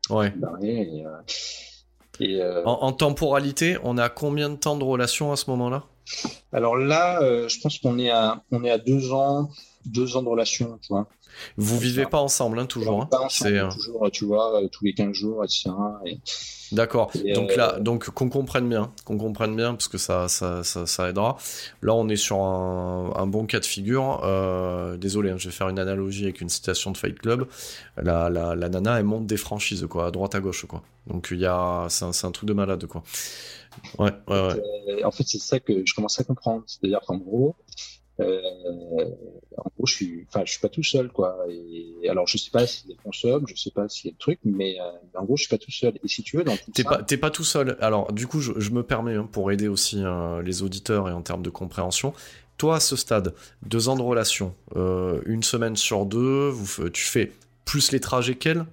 Ouais. 0.10 0.32
barré. 0.32 0.82
Et, 0.82 1.05
euh, 1.05 1.10
et 2.20 2.41
euh, 2.41 2.64
En, 2.66 2.84
en 2.84 2.91
temporalité, 2.93 3.78
on 3.84 3.97
a 3.97 4.10
combien 4.10 4.49
de 4.49 4.55
temps 4.55 4.76
de 4.78 4.84
relation 4.84 5.32
à 5.32 5.36
ce 5.38 5.49
moment-là? 5.51 5.86
Alors 6.51 6.78
là, 6.78 7.20
je 7.47 7.60
pense 7.62 7.80
qu'on 7.80 7.99
est 7.99 8.10
à, 8.10 8.41
on 8.51 8.64
est 8.64 8.70
à 8.70 8.78
deux 8.78 9.12
ans, 9.12 9.49
deux 9.86 10.17
ans 10.17 10.23
de 10.23 10.30
relation, 10.30 10.78
tu 10.82 10.88
vois. 10.89 11.07
Vous 11.55 11.78
vivez 11.78 12.05
pas 12.05 12.19
ensemble, 12.19 12.57
hein, 12.59 12.65
toujours. 12.65 13.01
hein 13.03 13.07
Pas 13.11 13.19
ensemble, 13.21 13.53
euh, 13.55 13.69
toujours, 13.69 14.09
tu 14.11 14.25
vois, 14.25 14.61
euh, 14.63 14.67
tous 14.69 14.86
les 14.86 14.93
15 14.93 15.13
jours, 15.13 15.43
etc. 15.43 15.69
Et, 16.05 16.19
D'accord. 16.71 17.11
Donc 17.36 17.51
euh, 17.51 17.55
là, 17.55 17.80
donc 17.80 18.09
qu'on 18.09 18.28
comprenne 18.30 18.67
bien, 18.67 18.91
qu'on 19.05 19.17
comprenne 19.17 19.55
bien, 19.55 19.73
parce 19.73 19.88
que 19.88 19.97
ça, 19.97 20.28
ça, 20.28 20.63
ça, 20.63 20.86
ça 20.86 21.09
aidera. 21.09 21.38
Là, 21.82 21.93
on 21.93 22.09
est 22.09 22.15
sur 22.17 22.38
un, 22.41 23.13
un 23.15 23.28
bon 23.28 23.45
cas 23.45 23.59
de 23.59 23.65
figure. 23.65 24.21
Euh, 24.25 24.97
désolé, 24.97 25.30
hein, 25.30 25.38
je 25.38 25.47
vais 25.47 25.53
faire 25.55 25.69
une 25.69 25.80
analogie 25.80 26.23
avec 26.25 26.41
une 26.41 26.49
citation 26.49 26.91
de 26.91 26.97
Fight 26.97 27.17
Club. 27.19 27.47
La, 27.95 28.30
la, 28.30 28.55
la 28.55 28.69
nana, 28.69 28.99
elle 28.99 29.05
monte 29.05 29.28
des 29.28 29.38
franchises, 29.38 29.86
quoi, 29.89 30.07
à 30.07 30.11
droite 30.11 30.36
à 30.36 30.39
gauche, 30.39 30.65
quoi. 30.65 30.82
Donc 31.05 31.30
il 31.32 31.39
y 31.39 31.45
a, 31.45 31.86
c'est 31.89 32.03
un, 32.03 32.11
c'est 32.11 32.28
un 32.28 32.32
truc 32.32 32.49
de 32.49 32.53
malade, 32.53 32.86
quoi. 32.88 33.03
Ouais, 33.99 34.11
ouais, 34.28 34.41
ouais. 34.47 34.61
euh, 34.89 35.05
en 35.05 35.11
fait, 35.11 35.23
c'est 35.25 35.38
ça 35.39 35.59
que 35.59 35.84
je 35.86 35.93
commence 35.93 36.19
à 36.19 36.23
comprendre. 36.23 36.63
C'est-à-dire 36.65 36.99
qu'en 37.05 37.17
gros, 37.17 37.55
en 38.20 39.70
gros, 39.76 39.86
je 39.86 39.93
suis, 39.93 40.26
enfin, 40.28 40.43
je 40.45 40.51
suis 40.51 40.59
pas 40.59 40.70
tout 40.70 40.84
seul, 40.84 41.09
quoi. 41.09 41.38
Et 41.49 42.09
alors, 42.09 42.28
je 42.28 42.38
sais 42.38 42.51
pas 42.51 42.63
a 42.63 42.88
des 42.88 42.95
consommes, 42.95 43.45
je 43.47 43.55
sais 43.55 43.72
pas 43.72 43.88
s'il 43.89 44.07
y 44.07 44.09
a 44.09 44.11
le 44.13 44.18
truc, 44.18 44.39
mais, 44.43 44.80
euh, 44.80 44.84
mais 45.13 45.20
en 45.20 45.26
gros, 45.26 45.38
je 45.38 45.43
suis 45.43 45.49
pas 45.49 45.57
tout 45.57 45.72
seul. 45.72 45.93
Et 46.03 46.07
si 46.07 46.24
tu 46.24 46.38
veux, 46.38 46.43
dans 46.43 46.57
T'es 46.74 46.84
ça, 46.84 46.89
pas, 46.89 47.03
t'es 47.03 47.18
pas 47.18 47.30
tout 47.30 47.43
seul. 47.43 47.78
Alors, 47.80 48.11
du 48.13 48.28
coup, 48.28 48.39
je, 48.39 48.53
je 48.57 48.72
me 48.72 48.84
permets, 48.84 49.15
hein, 49.15 49.28
pour 49.32 49.51
aider 49.51 49.68
aussi 49.68 50.03
euh, 50.03 50.41
les 50.41 50.63
auditeurs 50.63 51.09
et 51.09 51.11
en 51.11 51.22
termes 51.22 51.43
de 51.43 51.49
compréhension. 51.49 52.13
Toi, 52.57 52.78
à 52.78 52.80
ce 52.80 52.95
stade, 52.95 53.36
deux 53.65 53.88
ans 53.88 53.95
de 53.95 54.01
relation, 54.01 54.55
euh, 54.76 55.22
une 55.26 55.43
semaine 55.43 55.76
sur 55.76 56.05
deux, 56.05 56.49
vous, 56.49 56.89
tu 56.89 57.03
fais 57.03 57.32
plus 57.65 57.91
les 57.91 57.99
trajets 57.99 58.36
qu'elle? 58.36 58.65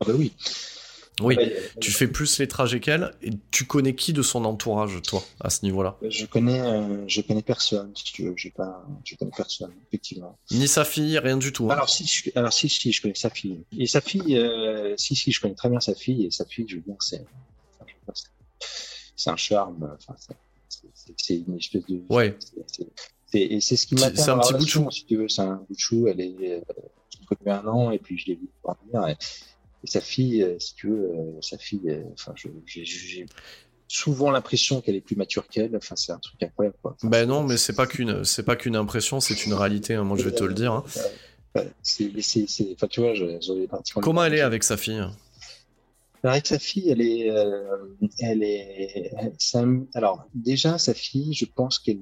Ah 0.00 0.04
bah 0.06 0.12
oui. 0.16 0.32
Oui, 1.20 1.36
tu 1.80 1.90
fais 1.90 2.08
plus 2.08 2.38
les 2.38 2.48
trajets 2.48 2.80
qu'elle. 2.80 3.12
Et 3.22 3.30
tu 3.50 3.66
connais 3.66 3.94
qui 3.94 4.12
de 4.12 4.22
son 4.22 4.44
entourage, 4.44 5.00
toi, 5.02 5.22
à 5.40 5.50
ce 5.50 5.64
niveau-là? 5.64 5.96
Je 6.08 6.24
connais, 6.24 6.60
euh, 6.60 7.06
je 7.06 7.20
connais 7.20 7.42
personne, 7.42 7.92
si 7.94 8.04
tu 8.04 8.24
veux. 8.24 8.34
J'ai 8.36 8.50
pas, 8.50 8.84
je 9.04 9.16
connais 9.16 9.30
personne, 9.36 9.72
effectivement. 9.88 10.38
Ni 10.50 10.66
sa 10.68 10.84
fille, 10.84 11.18
rien 11.18 11.36
du 11.36 11.52
tout. 11.52 11.70
Hein. 11.70 11.74
Alors 11.74 11.90
si, 11.90 12.06
je, 12.06 12.30
alors 12.34 12.52
si, 12.52 12.68
si, 12.68 12.92
je 12.92 13.02
connais 13.02 13.14
sa 13.14 13.30
fille. 13.30 13.62
Et 13.78 13.86
sa 13.86 14.00
fille, 14.00 14.38
euh, 14.38 14.94
si, 14.96 15.14
si, 15.14 15.32
je 15.32 15.40
connais 15.40 15.54
très 15.54 15.68
bien 15.68 15.80
sa 15.80 15.94
fille. 15.94 16.26
Et 16.26 16.30
sa 16.30 16.46
fille, 16.46 16.66
je 16.66 16.76
veux 16.76 16.82
dire, 16.82 16.96
c'est, 17.00 17.24
c'est 19.16 19.30
un 19.30 19.36
charme. 19.36 19.96
Enfin, 19.98 20.14
c'est 21.16 21.34
une 21.36 21.58
espèce 21.58 21.84
de. 21.86 22.00
Ouais. 22.08 22.36
Et 23.34 23.60
c'est 23.60 23.76
ce 23.76 23.86
qui 23.86 23.94
m'a 23.94 24.14
C'est 24.14 24.30
un 24.30 24.38
petit 24.38 24.54
bout 24.54 24.64
de 24.64 24.68
chou. 24.68 24.90
Si 24.90 25.04
tu 25.04 25.16
veux, 25.16 25.28
c'est 25.28 25.42
un 25.42 25.56
bout 25.56 25.74
de 25.74 25.78
chou. 25.78 26.06
Elle 26.08 26.20
est, 26.20 26.36
euh, 26.40 26.60
un 27.46 27.66
an 27.66 27.90
et 27.90 27.98
puis 27.98 28.18
je 28.18 28.26
l'ai 28.26 28.34
vu 28.34 28.48
parvenir. 28.62 29.16
Et, 29.84 29.86
sa 29.86 30.00
fille, 30.00 30.42
euh, 30.42 30.58
si 30.58 30.74
tu 30.74 30.88
veux, 30.88 31.10
euh, 31.10 31.40
sa 31.40 31.58
fille, 31.58 32.02
enfin, 32.12 32.34
j'ai 32.66 33.26
souvent 33.88 34.30
l'impression 34.30 34.80
qu'elle 34.80 34.96
est 34.96 35.00
plus 35.00 35.16
mature 35.16 35.46
qu'elle. 35.48 35.76
Enfin, 35.76 35.96
c'est 35.96 36.12
un 36.12 36.18
truc 36.18 36.42
incroyable. 36.42 36.76
Quoi. 36.82 36.96
ben 37.02 37.26
non, 37.26 37.42
mais 37.42 37.56
c'est 37.56 37.74
pas 37.74 37.86
qu'une, 37.86 38.24
c'est 38.24 38.44
pas 38.44 38.56
qu'une 38.56 38.76
impression, 38.76 39.20
c'est 39.20 39.46
une 39.46 39.54
réalité. 39.54 39.94
Hein, 39.94 40.04
moi, 40.04 40.16
je 40.16 40.24
vais 40.24 40.34
te 40.34 40.44
le 40.44 40.54
dire. 40.54 40.72
Hein. 40.72 40.84
C'est, 41.82 42.10
enfin, 42.72 42.86
tu 42.88 43.00
vois, 43.00 43.12
Comment 44.00 44.24
elle 44.24 44.34
est 44.34 44.40
avec 44.40 44.64
sa 44.64 44.76
fille? 44.76 45.02
Avec 46.24 46.46
sa 46.46 46.58
fille, 46.58 46.88
elle 46.88 47.00
est, 47.00 47.30
elle 48.20 48.44
est, 48.44 49.10
alors 49.92 50.24
déjà 50.34 50.78
sa 50.78 50.94
fille, 50.94 51.34
je 51.34 51.44
pense 51.44 51.80
qu'elle, 51.80 51.98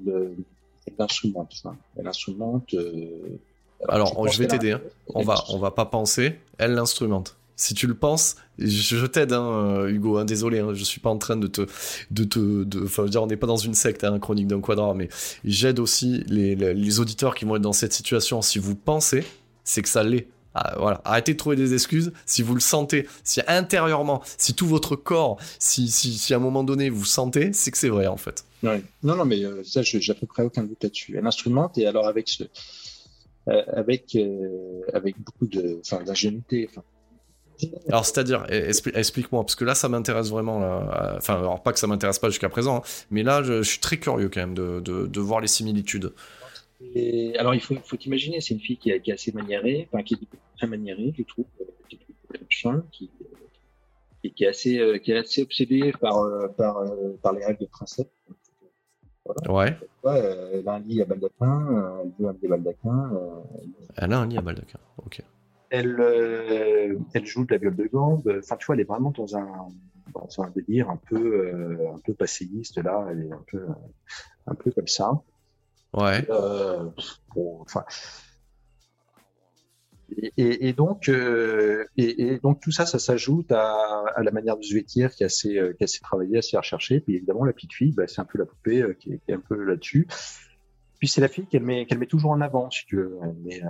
elle 0.87 0.93
instrumente. 0.99 1.61
Hein. 1.65 1.75
Elle 1.97 2.07
instrumente. 2.07 2.73
Euh, 2.73 3.39
alors, 3.87 4.27
je, 4.29 4.37
vais 4.37 4.47
t'aider. 4.47 4.71
Hein. 4.73 4.81
On 5.13 5.23
va, 5.23 5.43
on 5.49 5.57
va 5.57 5.71
pas 5.71 5.85
penser. 5.85 6.35
Elle 6.57 6.73
l'instrumente. 6.73 7.35
Si 7.55 7.73
tu 7.73 7.87
le 7.87 7.93
penses, 7.93 8.35
je, 8.57 9.05
t'aide, 9.05 9.33
hein, 9.33 9.43
euh, 9.43 9.89
Hugo. 9.89 10.17
Hein, 10.17 10.25
désolé, 10.25 10.59
hein, 10.59 10.73
je 10.73 10.83
suis 10.83 10.99
pas 10.99 11.09
en 11.09 11.17
train 11.17 11.37
de 11.37 11.47
te, 11.47 11.61
de 12.09 12.23
te, 12.23 12.63
de, 12.63 12.83
enfin, 12.83 13.05
dire, 13.05 13.21
on 13.21 13.27
n'est 13.27 13.37
pas 13.37 13.47
dans 13.47 13.57
une 13.57 13.73
secte, 13.73 14.03
hein, 14.03 14.19
chronique 14.19 14.47
d'un 14.47 14.61
quadrat, 14.61 14.93
mais 14.93 15.09
j'aide 15.43 15.79
aussi 15.79 16.23
les, 16.27 16.99
auditeurs 16.99 17.35
qui 17.35 17.45
vont 17.45 17.55
être 17.55 17.61
dans 17.61 17.73
cette 17.73 17.93
situation. 17.93 18.41
Si 18.41 18.59
vous 18.59 18.75
pensez, 18.75 19.23
c'est 19.63 19.81
que 19.81 19.89
ça 19.89 20.03
l'est. 20.03 20.27
Ah, 20.53 20.75
voilà, 20.77 21.01
arrêtez 21.05 21.31
de 21.31 21.37
trouver 21.37 21.55
des 21.55 21.73
excuses. 21.73 22.11
Si 22.25 22.41
vous 22.41 22.53
le 22.53 22.59
sentez, 22.59 23.07
si 23.23 23.39
intérieurement, 23.47 24.21
si 24.37 24.53
tout 24.53 24.67
votre 24.67 24.97
corps, 24.97 25.37
si, 25.59 25.87
si, 25.87 26.17
si 26.17 26.33
à 26.33 26.37
un 26.37 26.41
moment 26.41 26.65
donné 26.65 26.89
vous 26.89 27.05
sentez, 27.05 27.53
c'est 27.53 27.71
que 27.71 27.77
c'est 27.77 27.87
vrai 27.87 28.07
en 28.07 28.17
fait. 28.17 28.43
Non, 28.63 28.81
non, 29.01 29.23
mais 29.23 29.43
euh, 29.45 29.63
ça, 29.63 29.81
j'ai 29.81 30.11
à 30.11 30.13
peu 30.15 30.27
près 30.27 30.43
aucun 30.43 30.63
doute 30.63 30.83
là-dessus. 30.83 31.15
Elle 31.17 31.25
instrumente 31.25 31.77
et 31.77 31.87
alors 31.87 32.05
avec 32.05 32.27
euh, 33.47 33.63
avec, 33.73 34.15
euh, 34.15 34.81
avec 34.93 35.19
beaucoup 35.19 35.47
de, 35.47 35.79
enfin, 35.79 36.03
d'ingénuité. 36.03 36.69
Alors, 37.87 38.05
c'est-à-dire, 38.05 38.45
explique-moi, 38.49 39.43
parce 39.43 39.55
que 39.55 39.65
là, 39.65 39.75
ça 39.75 39.89
m'intéresse 39.89 40.29
vraiment. 40.29 40.83
Enfin, 41.17 41.37
alors 41.37 41.61
pas 41.61 41.73
que 41.73 41.79
ça 41.79 41.87
m'intéresse 41.87 42.19
pas 42.19 42.29
jusqu'à 42.29 42.49
présent, 42.49 42.77
hein, 42.77 42.81
mais 43.09 43.23
là, 43.23 43.43
je, 43.43 43.61
suis 43.63 43.79
très 43.79 43.97
curieux 43.97 44.29
quand 44.29 44.41
même 44.41 44.53
de, 44.53 44.79
de, 44.79 45.07
de 45.07 45.19
voir 45.19 45.41
les 45.41 45.47
similitudes. 45.47 46.13
Et, 46.95 47.37
alors, 47.37 47.53
il 47.53 47.61
faut, 47.61 47.75
faut 47.83 47.97
imaginer, 47.97 48.41
c'est 48.41 48.53
une 48.53 48.59
fille 48.59 48.77
qui, 48.77 48.99
qui, 49.01 49.11
est 49.11 49.13
assez 49.13 49.31
maniérée, 49.31 49.87
enfin, 49.91 50.03
qui 50.03 50.15
est 50.15 50.37
très 50.57 50.67
maniérée, 50.67 51.13
je 51.17 51.23
trouve, 51.23 51.45
qui, 51.87 51.99
qui, 52.91 54.31
qui, 54.31 54.43
est 54.43 54.47
assez, 54.47 54.99
qui 55.03 55.11
est 55.11 55.17
assez 55.17 55.43
obsédée 55.43 55.93
par, 55.99 56.25
par, 56.57 56.83
par 57.21 57.33
les 57.33 57.45
règles 57.45 57.61
de 57.61 57.65
principe. 57.65 58.07
Ouais. 59.47 59.77
ouais. 60.03 60.49
elle 60.53 60.67
a 60.67 60.73
un 60.73 60.79
lit 60.79 61.01
à 61.01 61.05
baldaquin, 61.05 62.01
elle 62.03 62.11
veut 62.19 62.29
un 62.29 62.33
des 62.33 62.47
baldaquins. 62.47 63.11
elle 63.95 64.13
a 64.13 64.19
un 64.19 64.27
lit 64.27 64.37
à 64.37 64.41
baldaquin, 64.41 64.79
ok. 65.05 65.21
Elle, 65.71 65.99
euh, 65.99 66.99
elle 67.13 67.25
joue 67.25 67.45
de 67.45 67.53
la 67.53 67.57
viole 67.57 67.75
de 67.75 67.85
gambe. 67.85 68.39
Enfin, 68.39 68.57
tu 68.57 68.65
vois, 68.65 68.75
elle 68.75 68.81
est 68.81 68.85
vraiment 68.87 69.11
dans 69.11 69.35
un, 69.35 69.67
dans 70.13 70.43
un 70.43 70.49
délire 70.51 70.89
un 70.89 70.97
peu, 70.97 71.17
euh, 71.17 71.95
un 71.95 71.99
peu 71.99 72.13
passéiste 72.13 72.77
là. 72.83 73.07
Elle 73.09 73.23
est 73.23 73.31
un 73.31 73.43
peu, 73.47 73.65
un 74.47 74.55
peu 74.55 74.71
comme 74.71 74.87
ça. 74.87 75.11
Ouais. 75.93 76.25
Euh, 76.29 76.89
bon, 77.33 77.65
et, 80.37 80.73
donc, 80.73 81.09
euh, 81.09 81.85
et, 81.97 82.39
donc 82.43 82.59
tout 82.61 82.71
ça, 82.71 82.85
ça 82.85 82.99
s'ajoute 82.99 83.51
à, 83.51 84.03
à, 84.15 84.23
la 84.23 84.31
manière 84.31 84.57
de 84.57 84.65
vêtir 84.73 85.11
qui 85.11 85.23
est 85.23 85.25
assez, 85.25 85.57
euh, 85.57 85.73
qui 85.73 85.83
assez 85.83 85.99
travaillée, 86.01 86.37
assez 86.37 86.57
recherchée. 86.57 86.99
Puis 86.99 87.15
évidemment, 87.15 87.45
la 87.45 87.53
petite 87.53 87.73
fille, 87.73 87.93
bah, 87.93 88.07
c'est 88.07 88.21
un 88.21 88.25
peu 88.25 88.37
la 88.37 88.45
poupée 88.45 88.81
euh, 88.81 88.93
qui, 88.93 89.13
est, 89.13 89.19
qui, 89.19 89.31
est, 89.31 89.35
un 89.35 89.39
peu 89.39 89.63
là-dessus. 89.63 90.07
Puis 91.01 91.09
c'est 91.09 91.19
la 91.19 91.27
fille 91.27 91.47
qu'elle 91.47 91.63
met, 91.63 91.85
qu'elle 91.85 91.97
met 91.97 92.05
toujours 92.05 92.31
en 92.31 92.39
avant, 92.39 92.69
si 92.71 92.85
tu 92.85 92.95
veux. 92.95 93.17
Elle 93.21 93.33
met, 93.43 93.61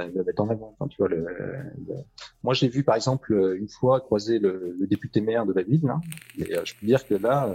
elle 0.00 0.24
met 0.24 0.40
en 0.40 0.48
avant. 0.48 0.74
Enfin, 0.78 0.88
tu 0.88 0.96
vois, 0.96 1.08
le, 1.08 1.26
Moi, 2.42 2.54
j'ai 2.54 2.68
vu 2.68 2.82
par 2.82 2.94
exemple 2.94 3.34
une 3.58 3.68
fois 3.68 4.00
croiser 4.00 4.38
le, 4.38 4.74
le 4.80 4.86
député 4.86 5.20
maire 5.20 5.44
de 5.44 5.52
la 5.52 5.62
ville. 5.62 5.84
Là, 5.84 6.00
et 6.38 6.54
je 6.64 6.74
peux 6.78 6.86
dire 6.86 7.06
que 7.06 7.14
là, 7.14 7.52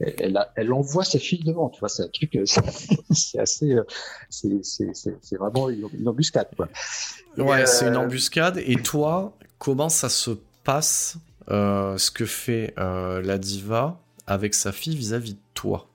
elle, 0.00 0.38
elle 0.56 0.72
envoie 0.72 1.04
sa 1.04 1.18
fille 1.18 1.42
devant, 1.44 1.68
tu 1.70 1.80
vois, 1.80 1.88
c'est 1.88 2.02
un 2.02 2.08
truc, 2.08 2.38
c'est 3.10 3.38
assez, 3.38 3.76
c'est 4.30 5.36
vraiment 5.38 5.70
une 5.70 6.08
embuscade, 6.08 6.48
quoi. 6.56 6.68
Ouais, 7.38 7.66
c'est 7.66 7.86
une 7.86 7.94
euh, 7.94 8.00
embuscade. 8.00 8.58
Et 8.64 8.76
toi, 8.76 9.36
comment 9.58 9.88
ça 9.88 10.08
se 10.08 10.30
passe, 10.64 11.18
euh, 11.50 11.96
ce 11.98 12.10
que 12.10 12.26
fait 12.26 12.74
euh, 12.78 13.22
la 13.22 13.38
diva 13.38 14.00
avec 14.26 14.54
sa 14.54 14.72
fille 14.72 14.96
vis-à-vis 14.96 15.34
de 15.34 15.40
toi? 15.54 15.88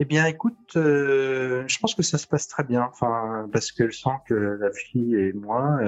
Eh 0.00 0.04
bien, 0.04 0.26
écoute, 0.26 0.72
je 0.74 1.78
pense 1.78 1.94
que 1.94 2.02
ça 2.02 2.18
se 2.18 2.26
passe 2.26 2.48
très 2.48 2.64
bien. 2.64 2.86
Enfin, 2.90 3.48
parce 3.52 3.72
qu'elle 3.72 3.92
sent 3.92 4.16
que 4.26 4.34
la 4.34 4.70
fille 4.72 5.14
et 5.14 5.32
moi, 5.32 5.78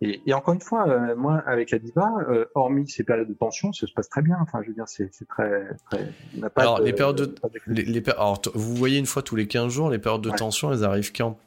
et, 0.00 0.22
et, 0.26 0.34
encore 0.34 0.54
une 0.54 0.60
fois, 0.60 1.14
moi, 1.16 1.42
avec 1.46 1.70
la 1.70 1.78
diva, 1.78 2.10
hormis 2.54 2.88
ces 2.88 3.04
périodes 3.04 3.28
de 3.28 3.34
tension, 3.34 3.72
ça 3.72 3.86
se 3.86 3.92
passe 3.92 4.08
très 4.08 4.22
bien. 4.22 4.36
Enfin, 4.40 4.60
je 4.62 4.68
veux 4.68 4.74
dire, 4.74 4.86
c'est 4.86 5.10
très, 5.28 5.68
très. 5.90 6.12
Pas 6.50 6.62
alors, 6.62 6.80
les 6.80 6.92
périodes 6.92 7.16
de, 7.16 7.34
les, 7.66 8.08
alors, 8.10 8.40
vous 8.54 8.74
voyez 8.74 8.98
une 8.98 9.06
fois 9.06 9.22
tous 9.22 9.34
les 9.34 9.46
15 9.46 9.72
jours, 9.72 9.90
les 9.90 9.98
périodes 9.98 10.22
de 10.22 10.30
tension, 10.30 10.72
elles 10.72 10.84
arrivent 10.84 11.12
quand? 11.12 11.38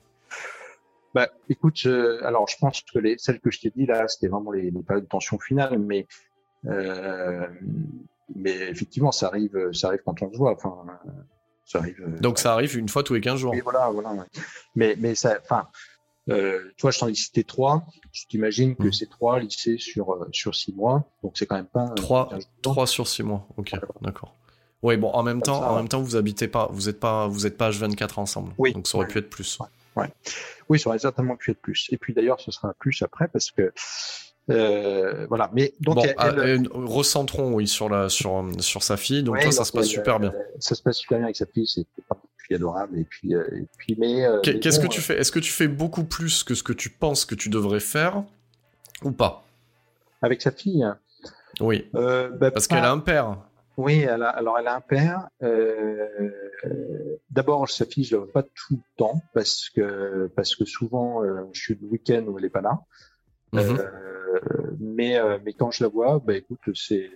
Bah, 1.14 1.28
écoute, 1.50 1.86
alors 2.24 2.48
je 2.48 2.56
pense 2.58 2.82
que 2.82 3.00
les, 3.00 3.18
celles 3.18 3.40
que 3.40 3.52
je 3.52 3.60
t'ai 3.60 3.70
dit 3.70 3.86
là, 3.86 4.08
c'était 4.08 4.28
vraiment 4.28 4.52
les, 4.52 4.72
les, 4.72 4.82
périodes 4.82 5.04
de 5.04 5.10
tension 5.10 5.38
finale, 5.40 5.78
mais 5.78 6.08
euh, 6.68 7.48
mais 8.36 8.70
effectivement, 8.70 9.12
ça 9.12 9.28
arrive, 9.28 9.72
ça 9.74 9.88
arrive 9.88 10.02
quand 10.06 10.22
on 10.22 10.32
se 10.32 10.38
voit. 10.38 10.54
Enfin, 10.54 10.76
ça 11.66 11.80
arrive. 11.80 12.02
Euh, 12.02 12.20
Donc 12.20 12.40
ça 12.40 12.54
arrive 12.54 12.78
une 12.78 12.90
fois 12.90 13.04
tous 13.04 13.14
les 13.14 13.22
15 13.22 13.40
jours. 13.40 13.56
Et 13.56 13.62
voilà, 13.62 13.90
voilà. 13.90 14.12
Ouais. 14.12 14.26
Mais 14.76 14.96
mais 14.98 15.16
ça, 15.16 15.38
enfin, 15.42 15.68
euh, 16.30 16.72
toi, 16.78 16.92
je 16.92 17.00
t'en 17.00 17.08
ai 17.08 17.14
cité 17.14 17.44
trois. 17.44 17.86
Tu 18.12 18.28
t'imagines 18.28 18.76
que 18.76 18.88
mmh. 18.88 18.94
c'est 18.94 19.10
trois 19.10 19.40
lycées 19.40 19.78
sur 19.78 20.14
euh, 20.14 20.28
sur 20.32 20.54
six 20.56 20.74
mois, 20.74 21.06
donc 21.24 21.38
c'est 21.38 21.46
quand 21.46 21.56
même 21.56 21.66
pas 21.66 21.90
trois 21.96 22.30
trois 22.62 22.88
sur 22.88 23.08
six 23.08 23.24
mois. 23.24 23.48
Ok, 23.58 23.72
d'accord. 24.02 24.36
Oui, 24.84 24.98
bon, 24.98 25.12
en 25.12 25.22
même 25.22 25.42
temps, 25.42 25.62
en 25.62 25.76
même 25.76 25.88
temps, 25.88 26.02
vous 26.02 26.16
habitez 26.16 26.48
pas, 26.48 26.68
vous 26.72 26.90
êtes 26.90 27.00
pas, 27.00 27.28
vous 27.28 27.46
êtes 27.46 27.56
pas 27.56 27.70
H24 27.70 28.20
ensemble. 28.20 28.54
Oui. 28.58 28.74
Donc 28.74 28.88
ça 28.88 28.98
aurait 28.98 29.08
pu 29.08 29.20
être 29.20 29.30
plus. 29.30 29.60
Ouais. 29.96 30.08
Oui, 30.70 30.80
ça 30.80 30.90
aurait 30.90 31.00
certainement 31.00 31.36
pu 31.36 31.52
être 31.52 31.62
plus. 31.62 31.88
Et 31.92 31.98
puis 31.98 32.14
d'ailleurs, 32.14 32.40
ce 32.40 32.52
sera 32.52 32.70
un 32.70 32.74
plus 32.80 33.02
après 33.04 33.28
parce 33.28 33.52
que 33.52 33.72
euh, 34.52 35.26
voilà. 35.28 35.50
Mais 35.54 35.74
donc, 35.80 35.96
bon, 35.96 36.04
elle, 36.04 36.40
euh, 36.40 36.64
recentrons 36.74 37.54
oui 37.54 37.68
sur 37.68 37.90
la 37.90 38.10
sur 38.10 38.46
sur 38.60 38.84
sa 38.84 38.98
fille. 38.98 39.24
Donc 39.24 39.40
toi, 39.40 39.52
ça 39.52 39.66
se 39.66 39.72
passe 39.72 39.88
super 39.88 40.20
bien. 40.20 40.34
Ça 40.60 40.76
se 40.76 40.82
passe 40.82 40.98
super 40.98 41.18
bien 41.20 41.26
avec 41.26 41.36
sa 41.36 41.46
fille. 41.46 41.68
C'est 41.68 41.86
adorable. 42.54 43.00
Et 43.00 43.06
puis 43.06 43.34
euh, 43.34 43.46
et 43.54 43.68
puis 43.78 43.96
mais. 43.98 44.26
Qu'est-ce 44.44 44.80
que 44.80 44.88
tu 44.88 45.02
fais? 45.02 45.18
Est-ce 45.18 45.32
que 45.32 45.40
tu 45.40 45.52
fais 45.52 45.68
beaucoup 45.68 46.04
plus 46.04 46.44
que 46.44 46.54
ce 46.54 46.64
que 46.64 46.74
tu 46.74 46.90
penses 46.90 47.26
que 47.26 47.36
tu 47.36 47.50
devrais 47.50 47.80
faire 47.80 48.24
ou 49.04 49.12
pas? 49.12 49.44
Avec 50.22 50.42
sa 50.42 50.52
fille? 50.52 50.86
Oui. 51.60 51.90
Bah, 51.94 52.52
parce 52.52 52.68
qu'elle 52.68 52.86
a 52.86 52.92
un 52.92 53.00
père. 53.00 53.38
Oui, 53.78 54.02
elle 54.02 54.22
a, 54.22 54.30
alors 54.30 54.60
elle 54.60 54.68
a 54.68 54.76
un 54.76 54.82
père. 54.82 55.28
Euh, 55.44 56.08
D'abord, 57.30 57.70
sa 57.70 57.86
fille, 57.86 58.04
je 58.04 58.16
la 58.16 58.24
vois 58.24 58.32
pas 58.32 58.44
tout 58.44 58.76
le 58.76 58.82
temps 58.98 59.22
parce 59.34 59.70
que 59.70 60.30
parce 60.36 60.56
que 60.56 60.66
souvent 60.66 61.24
euh, 61.24 61.44
je 61.54 61.62
suis 61.62 61.80
le 61.82 61.88
week-end 61.88 62.24
où 62.28 62.38
elle 62.38 62.46
est 62.46 62.50
pas 62.50 62.62
là. 62.62 62.80
Mhm. 63.54 63.80
euh, 63.80 64.11
mais 64.80 65.18
euh, 65.18 65.38
mais 65.46 65.54
quand 65.54 65.72
je 65.72 65.84
la 65.84 65.90
vois, 65.90 66.20
bah 66.20 66.36
écoute, 66.36 66.60
c'est 66.74 67.10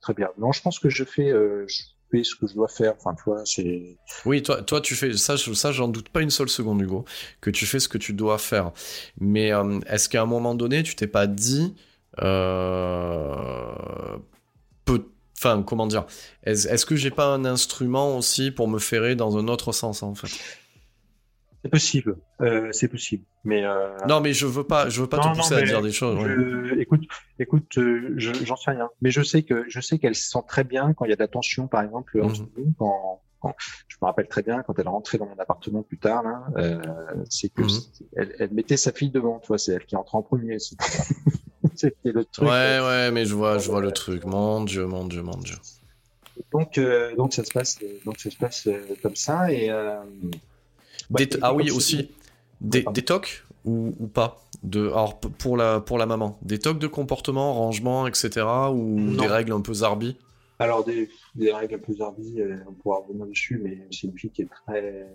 très 0.00 0.14
bien. 0.14 0.28
Non, 0.38 0.52
je 0.52 0.62
pense 0.62 0.78
que 0.78 0.88
je 0.88 1.04
fais 1.04 1.30
euh, 1.30 1.64
je 1.68 1.82
fais 2.10 2.24
ce 2.24 2.34
que 2.34 2.46
je 2.46 2.54
dois 2.54 2.68
faire. 2.68 2.94
Enfin, 2.98 3.14
toi, 3.14 3.42
c'est. 3.44 3.98
Oui, 4.24 4.42
toi, 4.42 4.62
toi, 4.62 4.80
tu 4.80 4.94
fais 4.94 5.12
ça. 5.16 5.36
Ça, 5.36 5.72
j'en 5.72 5.88
doute 5.88 6.08
pas 6.08 6.22
une 6.22 6.30
seule 6.30 6.48
seconde, 6.48 6.80
Hugo, 6.80 7.04
que 7.40 7.50
tu 7.50 7.66
fais 7.66 7.80
ce 7.80 7.88
que 7.88 7.98
tu 7.98 8.12
dois 8.12 8.38
faire. 8.38 8.72
Mais 9.20 9.52
euh, 9.52 9.80
est-ce 9.86 10.08
qu'à 10.08 10.22
un 10.22 10.26
moment 10.26 10.54
donné, 10.54 10.82
tu 10.82 10.94
t'es 10.96 11.06
pas 11.06 11.26
dit 11.26 11.74
peut 12.16 12.24
Enfin, 15.40 15.62
comment 15.62 15.86
dire 15.86 16.04
Est-ce 16.42 16.84
que 16.84 16.96
j'ai 16.96 17.12
pas 17.12 17.26
un 17.26 17.44
instrument 17.44 18.16
aussi 18.16 18.50
pour 18.50 18.66
me 18.66 18.80
ferrer 18.80 19.14
dans 19.14 19.38
un 19.38 19.46
autre 19.46 19.70
sens 19.70 20.02
en 20.02 20.16
fait? 20.16 20.36
C'est 21.62 21.70
possible, 21.70 22.16
euh, 22.40 22.68
c'est 22.70 22.86
possible. 22.86 23.24
Mais 23.44 23.64
euh... 23.64 23.96
non, 24.08 24.20
mais 24.20 24.32
je 24.32 24.46
veux 24.46 24.62
pas, 24.62 24.88
je 24.88 25.00
veux 25.00 25.08
pas 25.08 25.18
te 25.18 25.36
pousser 25.36 25.54
à 25.54 25.62
dire 25.62 25.82
des 25.82 25.90
choses. 25.90 26.24
Écoute, 26.78 27.02
écoute, 27.40 27.78
euh, 27.78 28.14
j'en 28.16 28.56
sais 28.56 28.70
rien. 28.70 28.88
Mais 29.02 29.10
je 29.10 29.22
sais 29.22 29.42
que 29.42 29.64
je 29.68 29.80
sais 29.80 29.98
qu'elle 29.98 30.14
se 30.14 30.28
sent 30.30 30.42
très 30.46 30.62
bien 30.62 30.94
quand 30.94 31.04
il 31.04 31.10
y 31.10 31.12
a 31.12 31.16
de 31.16 31.20
la 31.20 31.28
tension, 31.28 31.66
par 31.66 31.82
exemple, 31.82 32.20
en 32.22 32.28
mmh. 32.28 32.74
quand, 32.78 33.22
quand, 33.40 33.56
je 33.88 33.96
me 34.00 34.06
rappelle 34.06 34.28
très 34.28 34.42
bien 34.42 34.62
quand 34.62 34.78
elle 34.78 34.88
rentrait 34.88 35.18
dans 35.18 35.26
mon 35.26 35.38
appartement 35.38 35.82
plus 35.82 35.98
tard, 35.98 36.22
là, 36.22 36.44
c'est 37.28 37.48
que 37.48 37.62
mmh. 37.62 37.80
elle, 38.16 38.34
elle, 38.38 38.50
mettait 38.52 38.76
sa 38.76 38.92
fille 38.92 39.10
devant, 39.10 39.40
tu 39.40 39.48
vois, 39.48 39.58
c'est 39.58 39.72
elle 39.72 39.84
qui 39.84 39.96
entre 39.96 40.14
en 40.14 40.22
premier. 40.22 40.58
C'était 41.74 42.12
le 42.12 42.24
truc. 42.24 42.48
Ouais, 42.48 42.78
ouais, 42.80 43.10
mais 43.10 43.24
je 43.24 43.34
vois, 43.34 43.58
je 43.58 43.68
vois 43.68 43.80
le 43.80 43.90
truc. 43.90 44.24
Mon 44.24 44.62
Dieu, 44.62 44.86
mon 44.86 45.04
Dieu, 45.06 45.22
mon 45.22 45.36
Dieu. 45.36 45.56
Donc, 46.52 46.80
donc 47.16 47.32
ça 47.32 47.42
se 47.42 47.52
passe, 47.52 47.78
donc 48.04 48.20
ça 48.20 48.30
se 48.30 48.36
passe 48.36 48.68
comme 49.02 49.16
ça 49.16 49.52
et. 49.52 49.72
Bah, 51.10 51.18
Des- 51.24 51.38
ah 51.42 51.54
oui, 51.54 51.70
aussi. 51.70 52.10
Des, 52.60 52.84
des 52.92 53.02
tocs 53.02 53.44
ou, 53.64 53.92
ou 54.00 54.06
pas 54.08 54.40
de, 54.64 54.88
Alors, 54.88 55.18
pour 55.20 55.56
la, 55.56 55.80
pour 55.80 55.96
la 55.98 56.06
maman, 56.06 56.38
des 56.42 56.58
tocs 56.58 56.78
de 56.80 56.86
comportement, 56.88 57.54
rangement, 57.54 58.06
etc. 58.08 58.44
Ou 58.72 58.98
Non. 58.98 59.22
des 59.22 59.28
règles 59.28 59.52
un 59.52 59.60
peu 59.60 59.74
zarbi? 59.74 60.16
Alors, 60.58 60.84
des, 60.84 61.08
des 61.36 61.52
règles 61.52 61.76
un 61.76 61.78
peu 61.78 61.92
zarbi, 61.94 62.40
euh, 62.40 62.56
on 62.68 62.72
pourra 62.72 62.98
revenir 62.98 63.26
dessus, 63.26 63.60
mais 63.62 63.86
c'est 63.92 64.08
une 64.08 64.18
fille 64.18 64.30
qui 64.30 64.42
est 64.42 64.48
très, 64.66 65.06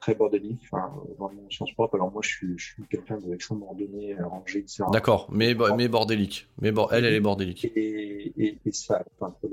très 0.00 0.14
bordélique, 0.14 0.62
enfin, 0.70 0.92
vraiment 1.18 1.42
au 1.48 1.50
sens 1.50 1.72
propre. 1.72 1.96
Alors, 1.96 2.12
moi, 2.12 2.20
je 2.22 2.28
suis, 2.28 2.54
je 2.56 2.64
suis 2.74 2.82
quelqu'un 2.88 3.18
d'extrêmement 3.18 3.70
ordonné, 3.70 4.14
euh, 4.16 4.26
rangé, 4.28 4.60
etc. 4.60 4.84
D'accord, 4.92 5.26
mais, 5.32 5.54
bo- 5.54 5.74
mais 5.74 5.88
bordélique. 5.88 6.48
Mais 6.60 6.72
elle, 6.92 7.04
elle 7.04 7.14
est 7.14 7.20
bordélique. 7.20 7.64
Et, 7.64 8.32
et, 8.36 8.58
et 8.64 8.72
sale, 8.72 9.04
enfin, 9.18 9.34
euh, 9.44 9.48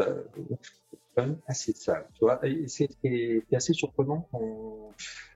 euh, 0.00 0.22
quand 1.14 1.22
même 1.22 1.36
assez 1.46 1.72
sale, 1.72 2.06
tu 2.14 2.20
vois. 2.24 2.40
C'est 2.66 2.88
assez 3.54 3.72
surprenant. 3.72 4.28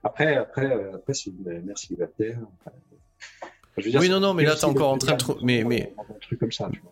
Après, 0.03 0.35
après, 0.37 0.71
après, 0.93 1.13
c'est 1.13 1.29
une 1.31 1.61
mère 1.63 1.77
célibataire. 1.77 2.39
Enfin, 2.65 2.75
je 3.77 3.83
veux 3.85 3.91
dire, 3.91 3.99
Oui, 3.99 4.09
non, 4.09 4.19
non, 4.19 4.33
mais 4.33 4.43
là, 4.43 4.55
t'es 4.55 4.65
encore 4.65 4.91
en 4.91 4.97
train 4.97 5.13
de 5.13 5.17
trou- 5.17 5.37
mais- 5.41 5.63
mais- 5.63 5.93
Un 5.97 6.13
truc 6.19 6.39
comme 6.39 6.51
ça, 6.51 6.69
tu 6.71 6.79
vois. 6.81 6.91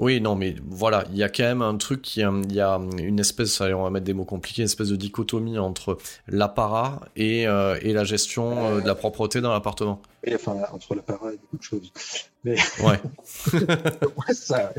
Oui, 0.00 0.20
non, 0.20 0.36
mais 0.36 0.54
voilà, 0.64 1.04
il 1.10 1.16
y 1.16 1.24
a 1.24 1.28
quand 1.28 1.42
même 1.42 1.60
un 1.60 1.76
truc 1.76 2.02
qui 2.02 2.20
il 2.20 2.52
y 2.52 2.60
a 2.60 2.76
une 2.98 3.18
espèce, 3.18 3.60
on 3.60 3.82
va 3.82 3.90
mettre 3.90 4.04
des 4.04 4.12
mots 4.14 4.24
compliqués, 4.24 4.62
une 4.62 4.66
espèce 4.66 4.90
de 4.90 4.94
dichotomie 4.96 5.58
entre 5.58 5.98
l'apparat 6.28 7.00
et, 7.16 7.48
euh, 7.48 7.76
et 7.82 7.92
la 7.92 8.04
gestion 8.04 8.64
euh, 8.76 8.80
de 8.80 8.86
la 8.86 8.94
propreté 8.94 9.40
dans 9.40 9.52
l'appartement. 9.52 10.00
Enfin, 10.32 10.54
entre 10.72 10.94
la 10.94 11.02
parole 11.02 11.34
et 11.34 11.38
beaucoup 11.38 11.58
de 11.58 11.62
choses. 11.64 11.92
Ouais. 12.44 12.56
Ouais, 13.58 14.34
ça. 14.34 14.72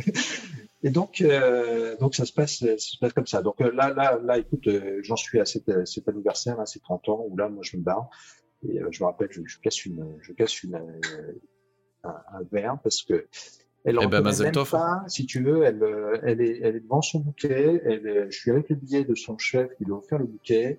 Et 0.82 0.92
donc, 0.92 1.22
euh, 1.22 1.98
donc 1.98 2.16
ça 2.16 2.26
se 2.26 2.32
passe, 2.32 2.60
ça 2.60 2.78
se 2.78 2.98
passe 2.98 3.14
comme 3.14 3.28
ça. 3.28 3.42
Donc 3.42 3.60
euh, 3.62 3.72
là, 3.74 3.94
là, 3.94 4.20
là, 4.24 4.38
écoute, 4.38 4.68
euh, 4.68 5.00
j'en 5.04 5.18
suis 5.18 5.40
à 5.40 5.46
cet, 5.46 5.68
euh, 5.70 5.86
cet 5.86 6.08
anniversaire, 6.08 6.58
là, 6.58 6.66
ces 6.66 6.80
30 6.80 7.10
ans, 7.10 7.26
où 7.28 7.36
là, 7.36 7.50
moi, 7.50 7.64
je 7.64 7.76
me 7.78 7.84
barre. 7.84 8.10
Et 8.68 8.80
euh, 8.80 8.88
je 8.92 9.04
me 9.04 9.08
rappelle, 9.08 9.30
je, 9.32 9.42
je 9.46 9.60
casse 9.60 9.86
une, 9.86 10.18
je 10.22 10.32
casse 10.34 10.64
une, 10.64 10.76
euh, 10.76 11.34
un, 12.04 12.16
un 12.34 12.44
verre 12.52 12.78
parce 12.82 13.02
que 13.02 13.28
elle 13.86 13.98
Eh 14.02 14.08
ben, 14.08 14.22
même 14.22 14.52
pas, 14.70 15.04
si 15.08 15.26
tu 15.26 15.42
veux, 15.42 15.64
elle, 15.64 15.82
euh, 15.82 16.20
elle 16.24 16.42
est, 16.42 16.60
elle 16.62 16.76
est 16.76 16.80
devant 16.82 17.02
son 17.02 17.20
bouquet. 17.20 17.82
Elle, 17.86 18.06
est- 18.08 18.32
je 18.32 18.38
suis 18.38 18.52
avec 18.52 18.70
le 18.70 18.76
billet 18.76 19.04
de 19.06 19.16
son 19.16 19.38
chef 19.38 19.74
qui 19.78 19.86
lui 19.86 19.94
a 19.94 19.96
offert 19.96 20.20
le 20.20 20.26
bouquet. 20.26 20.78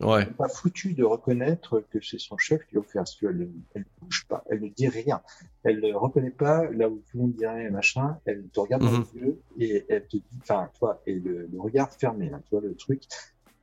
Ouais. 0.00 0.22
Elle 0.22 0.28
n'est 0.28 0.34
pas 0.34 0.48
foutu 0.48 0.92
de 0.92 1.04
reconnaître 1.04 1.82
que 1.90 1.98
c'est 2.02 2.18
son 2.20 2.36
chef 2.36 2.66
qui 2.66 2.74
l'a 2.74 2.80
offert. 2.80 3.02
Parce 3.02 3.16
qu'elle 3.16 3.48
elle 3.74 3.82
ne 3.82 4.06
bouge 4.06 4.26
pas, 4.28 4.44
elle 4.50 4.60
ne 4.60 4.68
dit 4.68 4.88
rien. 4.88 5.20
Elle 5.62 5.80
ne 5.80 5.94
reconnaît 5.94 6.30
pas 6.30 6.70
là 6.70 6.88
où 6.88 6.96
tout 7.10 7.16
le 7.16 7.20
monde 7.20 7.32
dirait 7.34 7.70
machin. 7.70 8.18
Elle 8.26 8.44
te 8.52 8.60
regarde 8.60 8.82
dans 8.82 8.90
Mhm. 8.92 9.04
les 9.14 9.20
yeux 9.20 9.40
et 9.58 9.84
elle 9.88 10.06
te 10.06 10.16
dit, 10.18 10.24
enfin, 10.42 10.68
toi, 10.78 11.00
et 11.06 11.14
le, 11.14 11.48
le 11.50 11.60
regard 11.60 11.90
fermé, 11.92 12.30
hein, 12.32 12.40
tu 12.44 12.50
vois, 12.50 12.60
le 12.60 12.74
truc. 12.74 13.02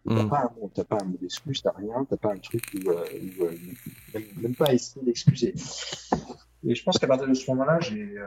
T'as 0.08 0.24
Mhm. 0.24 0.30
pas 0.30 0.40
un 0.40 0.60
mot, 0.60 0.72
t'as 0.74 0.84
pas 0.84 0.98
un 1.00 1.06
mot 1.06 1.18
d'excuse, 1.22 1.62
t'as 1.62 1.74
rien, 1.78 2.04
t'as 2.10 2.18
pas 2.18 2.34
un 2.34 2.38
truc 2.40 2.64
où, 2.74 2.90
euh, 2.90 3.06
où, 3.40 3.44
euh, 3.44 3.52
même, 4.16 4.24
même 4.42 4.56
pas 4.56 4.74
essayer 4.74 5.06
d'excuser. 5.06 5.54
Et 6.68 6.76
je 6.76 6.84
pense 6.84 6.99
qu'à 6.99 7.07
partir 7.07 7.28
de 7.28 7.34
ce 7.34 7.49
moment-là, 7.51 7.80
j'ai 7.80 8.18
euh, 8.18 8.26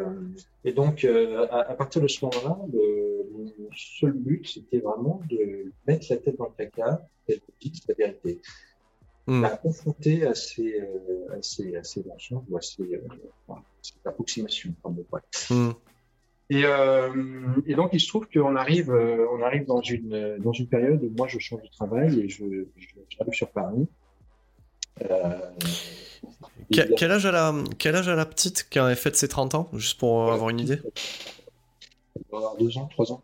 et 0.65 0.73
donc 0.73 1.05
euh, 1.05 1.47
à, 1.51 1.61
à 1.71 1.75
partir 1.75 2.03
de 2.03 2.09
ce 2.09 2.25
moment-là, 2.25 2.57
mon 3.33 3.71
seul 3.77 4.13
but 4.13 4.47
c'était 4.49 4.79
vraiment 4.79 5.21
de 5.31 5.73
mettre 5.87 6.07
la 6.11 6.17
tête 6.17 6.37
dans 6.37 6.47
le 6.47 6.65
caca 6.65 7.07
et 7.29 7.37
de 7.37 7.43
dire 7.61 7.73
la 7.89 7.95
vérité, 7.95 8.41
Hmm. 9.27 9.41
la 9.41 9.57
confronter 9.57 10.27
à 10.27 10.35
ces 10.35 10.79
euh, 10.83 11.33
à 11.35 11.41
ces 11.41 11.77
à 11.77 11.83
ces 11.83 12.05
mensonges 12.05 12.43
ou 12.51 12.59
à 12.59 12.61
ces, 12.61 12.83
euh, 12.83 13.01
enfin, 13.49 13.63
bon. 14.85 15.07
Hmm. 15.49 15.71
Et, 16.51 16.67
euh, 16.67 17.09
et 17.67 17.75
donc 17.75 17.91
il 17.95 18.01
se 18.01 18.09
trouve 18.09 18.29
qu'on 18.29 18.55
arrive, 18.55 18.91
euh, 18.91 19.27
on 19.33 19.41
arrive 19.43 19.65
dans 19.65 19.81
une 19.81 20.37
dans 20.41 20.53
une 20.53 20.69
période 20.69 21.03
où 21.03 21.11
moi 21.17 21.27
je 21.27 21.39
change 21.39 21.63
de 21.63 21.69
travail 21.69 22.21
et 22.21 22.29
je 22.29 22.45
je- 22.77 22.87
j'arrive 23.09 23.33
sur 23.33 23.49
Paris. 23.51 23.87
Euh, 25.11 25.39
quel, 26.71 27.11
âge 27.11 27.27
a 27.27 27.33
la, 27.33 27.55
quel 27.79 27.97
âge 27.97 28.09
a 28.09 28.15
la 28.15 28.27
petite 28.27 28.69
qui 28.71 28.79
a 28.79 28.95
fait 28.95 29.15
ses 29.17 29.29
30 29.29 29.55
ans 29.55 29.69
Juste 29.75 29.99
pour 29.99 30.31
avoir 30.33 30.51
une 30.51 30.61
idée? 30.61 30.81
deux 32.59 32.79
ans, 32.79 32.87
trois 32.87 33.13
ans. 33.13 33.23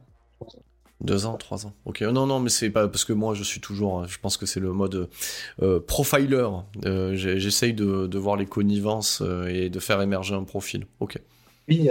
Deux 1.00 1.24
ans, 1.24 1.36
trois 1.38 1.64
ans. 1.66 1.72
Ok, 1.86 2.02
non, 2.02 2.26
non, 2.26 2.40
mais 2.40 2.50
c'est 2.50 2.68
pas 2.68 2.86
parce 2.86 3.04
que 3.04 3.14
moi 3.14 3.34
je 3.34 3.42
suis 3.42 3.60
toujours. 3.60 4.06
Je 4.06 4.18
pense 4.18 4.36
que 4.36 4.44
c'est 4.44 4.60
le 4.60 4.72
mode 4.72 5.08
euh, 5.62 5.80
profiler. 5.80 6.46
Euh, 6.84 7.14
J'essaye 7.14 7.72
de, 7.72 8.06
de 8.06 8.18
voir 8.18 8.36
les 8.36 8.44
connivences 8.44 9.22
euh, 9.22 9.46
et 9.46 9.70
de 9.70 9.80
faire 9.80 10.02
émerger 10.02 10.34
un 10.34 10.44
profil. 10.44 10.86
Ok. 11.00 11.18
Oui, 11.68 11.88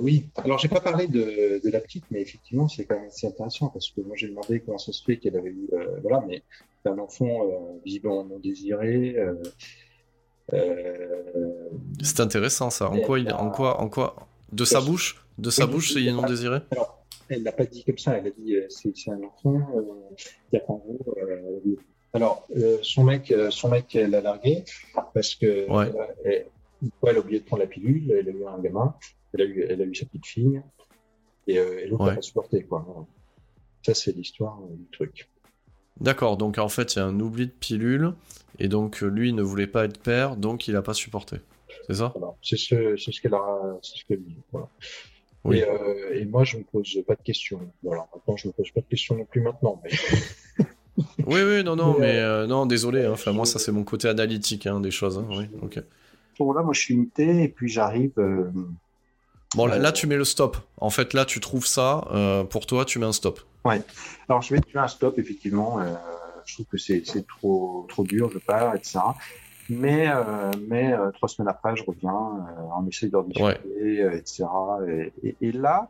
oui. 0.00 0.26
Alors 0.36 0.58
j'ai 0.58 0.68
pas 0.68 0.80
parlé 0.80 1.06
de, 1.06 1.60
de 1.64 1.70
la 1.70 1.80
petite, 1.80 2.04
mais 2.10 2.20
effectivement 2.20 2.68
c'est 2.68 2.84
quand 2.84 2.96
même 2.96 3.06
assez 3.06 3.26
intéressant 3.26 3.68
parce 3.68 3.88
que 3.90 4.00
moi 4.00 4.16
j'ai 4.16 4.26
demandé 4.28 4.60
comment 4.60 4.78
ça 4.78 4.92
se 4.92 5.02
fait 5.02 5.16
qu'elle 5.18 5.36
avait 5.36 5.50
eu, 5.50 5.68
voilà, 6.02 6.24
mais 6.26 6.42
c'est 6.82 6.90
un 6.90 6.98
enfant 6.98 7.42
visiblement 7.84 8.24
non 8.24 8.40
désiré. 8.40 9.16
Euh, 10.52 11.68
C'est 12.02 12.20
intéressant 12.20 12.70
ça. 12.70 12.90
En 12.90 13.00
quoi, 13.00 13.18
il, 13.18 13.32
en 13.32 13.50
quoi, 13.50 13.80
en 13.80 13.88
quoi, 13.88 14.16
de 14.52 14.64
sa 14.64 14.80
bouche, 14.80 15.24
de 15.38 15.50
sa 15.50 15.66
Oui, 15.66 15.72
bouche, 15.72 15.92
c'est 15.94 16.10
non 16.12 16.22
désiré. 16.26 16.58
Alors, 16.72 17.04
elle 17.28 17.42
l'a 17.42 17.52
pas 17.52 17.64
dit 17.64 17.84
comme 17.84 17.98
ça, 17.98 18.18
elle 18.18 18.26
a 18.26 18.30
dit 18.30 18.56
euh, 18.56 18.66
c'est 18.68 18.92
un 19.10 19.22
enfant 19.22 19.56
euh, 19.76 20.14
qui 20.50 20.56
a 20.56 20.62
en 20.68 20.76
gros. 20.76 21.14
alors, 22.12 22.46
euh, 22.56 22.78
son 22.82 23.04
mec, 23.04 23.30
euh, 23.30 23.50
son 23.50 23.68
mec 23.70 23.94
l'a 23.94 24.20
largué 24.20 24.64
parce 25.14 25.34
que 25.34 25.70
Ouais. 25.70 25.86
euh, 25.94 26.06
elle, 26.24 26.46
elle 27.06 27.16
a 27.16 27.20
oublié 27.20 27.40
de 27.40 27.44
prendre 27.44 27.62
la 27.62 27.68
pilule, 27.68 28.10
elle 28.12 28.28
a 28.28 28.32
eu 28.32 28.44
un 28.46 28.58
gamin, 28.58 28.94
elle 29.32 29.40
a 29.42 29.44
eu, 29.44 29.66
elle 29.68 29.80
a 29.80 29.84
eu 29.84 29.94
sa 29.94 30.04
petite 30.06 30.26
fille 30.26 30.60
et, 31.46 31.54
et 31.54 31.86
l'autre 31.86 32.04
Ouais. 32.06 32.14
pas 32.16 32.22
supporté 32.22 32.64
quoi. 32.64 32.84
Ça 33.86 33.94
c'est 33.94 34.12
l'histoire 34.14 34.58
du 34.70 34.84
truc. 34.90 35.28
D'accord. 36.02 36.36
Donc 36.36 36.58
en 36.58 36.68
fait, 36.68 36.94
il 36.94 36.98
y 36.98 37.02
a 37.02 37.06
un 37.06 37.18
oubli 37.20 37.46
de 37.46 37.52
pilule 37.52 38.12
et 38.58 38.68
donc 38.68 39.02
euh, 39.02 39.06
lui 39.06 39.30
il 39.30 39.34
ne 39.34 39.42
voulait 39.42 39.66
pas 39.66 39.84
être 39.86 39.98
père, 39.98 40.36
donc 40.36 40.68
il 40.68 40.76
a 40.76 40.82
pas 40.82 40.94
supporté. 40.94 41.36
C'est 41.86 41.94
ça? 41.94 42.12
Voilà. 42.16 42.34
C'est 42.42 42.58
ce, 42.58 42.96
ce 42.96 43.20
qu'elle 43.20 43.34
a, 43.34 43.78
ce 43.80 44.04
qu'elle 44.06 44.22
dit. 44.22 44.36
Voilà. 44.52 44.68
Oui. 45.44 45.58
Et, 45.58 45.64
euh, 45.68 46.14
et 46.20 46.24
moi, 46.26 46.44
je 46.44 46.56
me 46.58 46.62
pose 46.62 47.02
pas 47.06 47.14
de 47.16 47.22
questions. 47.22 47.58
Voilà. 47.82 48.06
Maintenant, 48.14 48.36
je 48.36 48.46
me 48.48 48.52
pose 48.52 48.70
pas 48.70 48.80
de 48.80 48.86
questions 48.86 49.16
non 49.16 49.24
plus 49.24 49.40
maintenant. 49.40 49.80
Mais... 49.82 49.90
Oui, 51.26 51.40
oui, 51.42 51.64
non, 51.64 51.74
non, 51.74 51.94
Mais, 51.94 52.00
mais 52.00 52.18
euh, 52.18 52.46
non, 52.46 52.66
désolé. 52.66 53.06
hein. 53.06 53.12
Enfin, 53.12 53.32
moi, 53.32 53.46
ça 53.46 53.58
c'est 53.58 53.72
mon 53.72 53.82
côté 53.82 54.08
analytique 54.08 54.66
hein, 54.66 54.78
des 54.78 54.90
choses. 54.90 55.16
hein. 55.18 55.26
Oui, 55.30 55.46
ok. 55.62 55.80
Bon, 56.38 56.52
là, 56.52 56.62
moi, 56.62 56.74
je 56.74 56.80
suis 56.80 56.94
muté 56.96 57.44
et 57.44 57.48
puis 57.48 57.68
j'arrive. 57.68 58.12
euh, 58.18 58.50
Bon, 59.56 59.66
là, 59.66 59.78
là, 59.78 59.90
tu 59.92 60.06
mets 60.06 60.16
le 60.16 60.24
stop. 60.24 60.58
En 60.76 60.90
fait, 60.90 61.14
là, 61.14 61.24
tu 61.24 61.40
trouves 61.40 61.66
ça. 61.66 62.06
euh, 62.12 62.44
pour 62.44 62.66
toi, 62.66 62.84
tu 62.84 62.98
mets 62.98 63.06
un 63.06 63.12
stop. 63.12 63.40
Alors, 64.28 64.42
je 64.42 64.54
vais 64.54 64.60
tuer 64.60 64.78
un 64.78 64.88
stop, 64.88 65.18
effectivement. 65.18 65.78
euh, 65.80 65.94
je 66.44 66.54
trouve 66.54 66.66
que 66.66 66.78
c'est 66.78 67.02
c'est 67.06 67.26
trop, 67.26 67.86
trop 67.88 68.02
dur, 68.04 68.30
je 68.32 68.38
pars, 68.38 68.74
etc. 68.74 68.98
Mais, 69.68 70.08
euh, 70.08 70.50
mais 70.68 70.92
euh, 70.92 71.10
trois 71.12 71.28
semaines 71.28 71.48
après, 71.48 71.76
je 71.76 71.84
reviens, 71.84 72.10
euh, 72.10 72.62
on 72.76 72.86
essaye 72.88 73.10
d'en 73.10 73.22
discuter, 73.22 74.02
euh, 74.02 74.16
etc. 74.16 74.44
Et, 74.88 75.12
et- 75.28 75.36
et 75.40 75.52
là, 75.52 75.88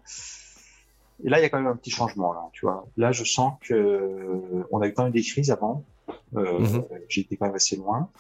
et 1.25 1.29
là, 1.31 1.39
il 1.39 1.43
y 1.43 1.45
a 1.47 1.49
quand 1.49 1.59
même 1.59 1.73
un 1.73 1.77
petit 1.77 1.91
changement, 1.91 2.33
là, 2.35 2.43
tu 2.53 2.67
vois. 2.67 2.87
Là, 2.97 3.13
je 3.13 3.25
sens 3.25 3.55
que 3.63 3.73
euh, 3.75 4.67
on 4.71 4.81
a 4.83 4.89
eu 4.89 4.93
quand 4.93 5.05
même 5.05 5.13
des 5.13 5.23
crises 5.23 5.51
avant. 5.51 5.85
Euh, 6.37 6.59
Mhm. 6.59 6.85
J'étais 7.09 7.37
quand 7.37 7.47
même 7.47 7.55
assez 7.55 7.77
loin. 7.77 8.11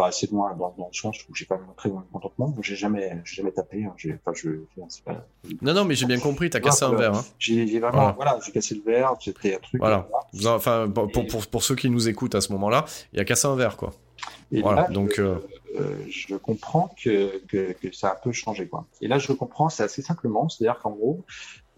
Pas 0.00 0.06
assez 0.08 0.26
loin 0.28 0.54
dans, 0.58 0.74
dans 0.78 0.88
le 0.88 0.94
sens 0.96 1.16
où 1.28 1.34
j'ai 1.34 1.44
pas 1.44 1.58
montré 1.58 1.88
mon 1.90 2.00
contentement. 2.12 2.54
J'ai 2.62 2.76
jamais, 2.76 3.18
jamais 3.24 3.52
tapé. 3.52 3.84
Hein. 3.84 3.94
Enfin, 4.24 4.32
je, 4.34 4.50
pas- 5.04 5.26
Non, 5.62 5.74
non, 5.74 5.84
mais 5.84 5.94
j'ai 5.94 6.06
bien 6.06 6.18
compris. 6.20 6.48
T'as 6.50 6.60
cassé 6.60 6.84
un 6.84 6.94
verre. 6.94 7.14
hein. 7.14 7.24
j'ai 7.38 7.64
vraiment, 7.78 7.90
Voilà. 7.98 8.12
voilà, 8.16 8.38
j'ai 8.44 8.52
cassé 8.52 8.74
le 8.76 8.82
verre. 8.82 9.14
C'était 9.20 9.56
un 9.56 9.58
truc. 9.58 9.80
Voilà. 9.80 10.08
Enfin, 10.46 10.88
pour, 10.88 11.10
pour, 11.10 11.26
pour- 11.26 11.46
pour 11.46 11.62
ceux 11.62 11.74
qui 11.76 11.90
nous 11.90 12.08
écoutent 12.08 12.34
à 12.34 12.40
ce 12.40 12.52
moment-là, 12.52 12.84
il 13.12 13.20
a 13.20 13.24
cassé 13.24 13.46
un 13.46 13.56
verre, 13.56 13.76
quoi. 13.76 13.92
Et 14.52 14.60
Voilà, 14.62 14.82
là, 14.82 14.88
donc, 14.88 15.14
je, 15.16 15.22
euh, 15.22 15.34
euh, 15.78 15.96
je 16.10 16.34
comprends 16.36 16.94
que, 17.02 17.38
que, 17.46 17.72
que 17.72 17.92
ça 17.94 18.08
a 18.08 18.12
un 18.12 18.18
peu 18.22 18.32
changé, 18.32 18.68
quoi. 18.68 18.84
Et 19.00 19.08
là, 19.08 19.18
je 19.18 19.32
comprends, 19.32 19.68
c'est 19.68 19.82
assez 19.82 20.02
simplement, 20.02 20.48
c'est-à-dire 20.48 20.78
qu'en 20.80 20.90
gros, 20.90 21.24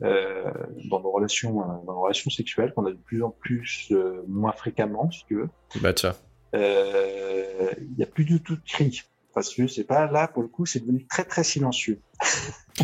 euh, 0.03 0.51
dans 0.91 1.01
nos 1.01 1.11
relations, 1.13 1.53
dans 1.61 1.93
nos 1.95 2.01
relations 2.01 2.31
sexuelles, 2.31 2.73
qu'on 2.75 2.87
a 2.87 2.91
de 2.91 2.97
plus 2.97 3.23
en 3.23 3.31
plus 3.31 3.89
euh, 3.93 4.25
moins 4.27 4.53
fréquemment, 4.53 5.11
si 5.11 5.25
tu 5.27 5.37
veux, 5.37 5.49
Bah 5.81 5.93
tiens. 5.93 6.15
Euh, 6.55 7.71
il 7.81 7.97
n'y 7.97 8.03
a 8.03 8.07
plus 8.07 8.25
du 8.25 8.43
tout 8.43 8.57
de 8.57 8.63
cris. 8.67 9.03
Parce 9.35 9.55
que 9.55 9.67
c'est 9.67 9.85
pas 9.85 10.11
là, 10.11 10.29
pour 10.29 10.43
le 10.43 10.49
coup, 10.49 10.67
c'est 10.67 10.81
devenu 10.81 11.07
très 11.07 11.25
très 11.25 11.43
silencieux. 11.43 11.99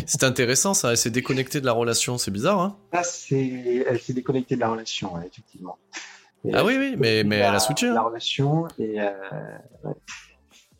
C'est 0.07 0.23
intéressant, 0.23 0.73
ça. 0.73 0.89
Elle 0.91 0.97
s'est 0.97 1.11
déconnectée 1.11 1.61
de 1.61 1.65
la 1.67 1.73
relation. 1.73 2.17
C'est 2.17 2.31
bizarre, 2.31 2.59
hein 2.59 2.77
Là, 2.91 3.03
c'est, 3.03 3.85
elle 3.87 3.99
s'est 3.99 4.13
déconnectée 4.13 4.55
de 4.55 4.59
la 4.61 4.69
relation, 4.69 5.13
ouais, 5.13 5.27
effectivement. 5.27 5.77
Et 6.45 6.51
Ah 6.55 6.65
oui, 6.65 6.75
oui, 6.79 6.95
mais, 6.97 7.23
mais 7.23 7.35
elle 7.35 7.41
la- 7.51 7.55
a 7.55 7.59
soutenu. 7.59 7.89
la 7.93 7.99
hein. 7.99 8.03
relation 8.03 8.67
et 8.79 8.99
euh, 8.99 9.11
ouais. 9.83 9.93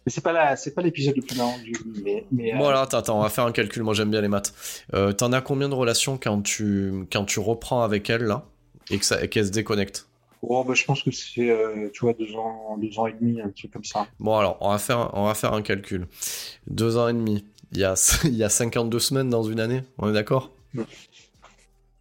mais 0.05 0.11
c'est 0.11 0.21
pas 0.21 0.31
la 0.31 0.55
c'est 0.55 0.73
pas 0.73 0.81
l'épisode 0.81 1.17
le 1.17 1.21
plus 1.21 1.37
marrant 1.37 1.57
du 1.59 1.73
mais 2.03 2.25
mais 2.31 2.53
Bon, 2.53 2.65
euh, 2.65 2.69
alors, 2.69 2.81
attends, 2.83 2.97
attends, 2.97 3.19
on 3.19 3.21
va 3.21 3.29
faire 3.29 3.45
un 3.45 3.51
calcul. 3.51 3.83
Moi, 3.83 3.93
j'aime 3.93 4.09
bien 4.09 4.21
les 4.21 4.27
maths. 4.29 4.53
Euh, 4.95 5.11
T'en 5.11 5.31
as 5.33 5.41
combien 5.41 5.69
de 5.69 5.75
relations 5.75 6.17
quand 6.17 6.41
tu, 6.41 7.05
quand 7.11 7.25
tu 7.25 7.39
reprends 7.39 7.83
avec 7.83 8.09
elle, 8.09 8.23
là, 8.23 8.45
et 8.89 8.97
que 8.97 9.05
ça- 9.05 9.23
et 9.23 9.27
qu'elle 9.29 9.45
se 9.45 9.51
déconnecte? 9.51 10.07
Oh, 10.41 10.63
bah, 10.63 10.73
je 10.73 10.85
pense 10.85 11.03
que 11.03 11.11
c'est, 11.11 11.49
euh, 11.49 11.89
tu 11.93 12.01
vois, 12.01 12.13
deux 12.13 12.33
ans, 12.35 12.77
deux 12.77 12.97
ans 12.97 13.07
et 13.07 13.13
demi, 13.13 13.41
un 13.41 13.49
truc 13.49 13.71
comme 13.71 13.83
ça. 13.83 14.07
Bon, 14.19 14.37
alors, 14.37 14.57
on 14.61 14.69
va 14.69 14.77
faire, 14.77 15.11
on 15.13 15.25
va 15.25 15.33
faire 15.33 15.53
un 15.53 15.61
calcul. 15.61 16.07
Deux 16.67 16.97
ans 16.97 17.07
et 17.09 17.13
demi. 17.13 17.45
Il 17.71 17.79
y 17.79 17.83
a, 17.83 17.95
il 18.23 18.35
y 18.35 18.43
a 18.43 18.49
52 18.49 18.99
semaines 18.99 19.29
dans 19.29 19.43
une 19.43 19.59
année, 19.59 19.83
on 19.97 20.09
est 20.09 20.13
d'accord? 20.13 20.51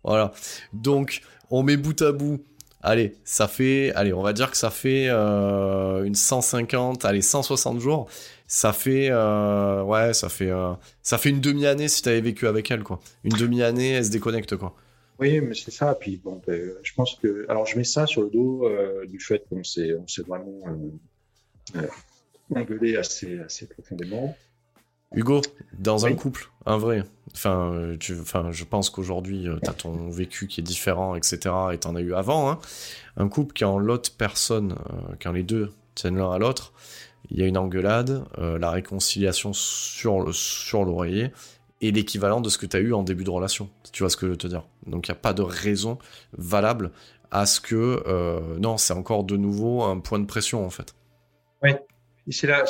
Voilà. 0.05 0.33
Donc, 0.73 1.21
on 1.51 1.63
met 1.63 1.77
bout 1.77 2.01
à 2.03 2.13
bout. 2.13 2.41
Allez, 2.81 3.17
ça 3.25 3.49
fait, 3.49 3.93
allez, 3.95 4.13
on 4.13 4.23
va 4.23 4.33
dire 4.33 4.51
que 4.51 4.57
ça 4.57 4.71
fait 4.71 5.09
euh, 5.09 6.05
une 6.05 6.15
150, 6.15 7.05
allez, 7.05 7.23
160 7.23 7.81
jours. 7.81 8.09
Ça 8.47 8.73
fait, 8.73 9.09
euh, 9.11 9.83
ouais, 9.83 10.15
ça 10.15 10.29
fait, 10.29 10.51
euh, 10.51 10.73
ça 11.03 11.19
fait 11.19 11.29
une 11.31 11.41
demi-année 11.41 11.89
si 11.89 12.03
t'avais 12.03 12.21
vécu 12.21 12.47
avec 12.47 12.71
elle, 12.71 12.85
quoi. 12.85 13.01
Une 13.25 13.37
demi-année, 13.37 13.91
elle 13.91 14.05
se 14.05 14.11
déconnecte, 14.11 14.57
quoi. 14.57 14.75
Oui, 15.19 15.41
mais 15.41 15.55
c'est 15.55 15.71
ça. 15.71 15.95
Puis 15.95 16.21
bon, 16.23 16.41
ben, 16.47 16.73
je 16.83 16.95
pense 16.95 17.17
que, 17.17 17.47
alors 17.49 17.67
je 17.67 17.77
mets 17.77 17.85
ça 17.85 18.07
sur 18.07 18.23
le 18.23 18.31
dos 18.31 18.69
du 19.07 19.19
fait 19.19 19.45
qu'on 19.49 19.65
s'est, 19.65 19.95
on 19.95 20.07
s'est 20.07 20.23
vraiment 20.23 20.61
engueulé 22.55 22.97
assez, 22.97 23.41
assez 23.41 23.67
profondément. 23.67 24.37
Hugo, 25.15 25.41
dans 25.79 26.05
un 26.05 26.13
couple, 26.13 26.51
un 26.67 26.77
vrai, 26.77 27.03
enfin, 27.35 27.95
tu, 27.99 28.19
enfin 28.21 28.53
je 28.53 28.65
pense 28.65 28.91
qu'aujourd'hui, 28.91 29.49
euh, 29.49 29.59
tu 29.63 29.71
as 29.71 29.73
ton 29.73 30.11
vécu 30.11 30.49
qui 30.49 30.61
est 30.61 30.65
différent, 30.65 31.15
etc., 31.15 31.39
et 31.73 31.79
tu 31.79 31.89
en 31.89 31.97
as 31.97 32.03
eu 32.03 32.13
avant, 32.13 32.51
hein. 32.51 32.59
un 33.17 33.29
couple 33.29 33.55
qui, 33.55 33.65
en 33.65 33.79
l'autre 33.79 34.11
personne, 34.17 34.73
euh, 34.73 35.15
quand 35.21 35.33
les 35.33 35.45
deux 35.45 35.73
tiennent 35.95 36.19
l'un 36.19 36.31
à 36.31 36.39
l'autre, 36.39 36.75
il 37.31 37.39
y 37.39 37.43
a 37.43 37.47
une 37.47 37.57
engueulade, 37.57 38.25
euh, 38.37 38.59
la 38.59 38.71
réconciliation 38.71 39.55
sur, 39.55 40.35
sur 40.35 40.85
l'oreiller, 40.85 41.31
et 41.81 41.93
l'équivalent 41.93 42.41
de 42.41 42.49
ce 42.49 42.59
que 42.59 42.67
tu 42.67 42.77
as 42.77 42.81
eu 42.81 42.93
en 42.93 43.03
début 43.03 43.25
de 43.25 43.31
relation. 43.31 43.69
Tu 43.93 44.03
vois 44.03 44.11
ce 44.11 44.17
que 44.17 44.27
je 44.27 44.33
veux 44.33 44.39
te 44.39 44.47
dire 44.47 44.65
Donc 44.87 45.09
il 45.09 45.11
n'y 45.11 45.17
a 45.17 45.21
pas 45.21 45.33
de 45.33 45.43
raison 45.43 45.99
valable 46.37 46.91
à 47.31 47.47
ce 47.47 47.61
que... 47.61 48.03
non, 48.59 48.79
c'est 48.79 48.95
encore 48.95 49.25
de 49.25 49.37
nouveau 49.37 49.83
un 49.83 50.01
point 50.01 50.19
de 50.19 50.27
pression, 50.27 50.65
en 50.65 50.71
fait. 50.71 50.95
Oui, 51.63 51.73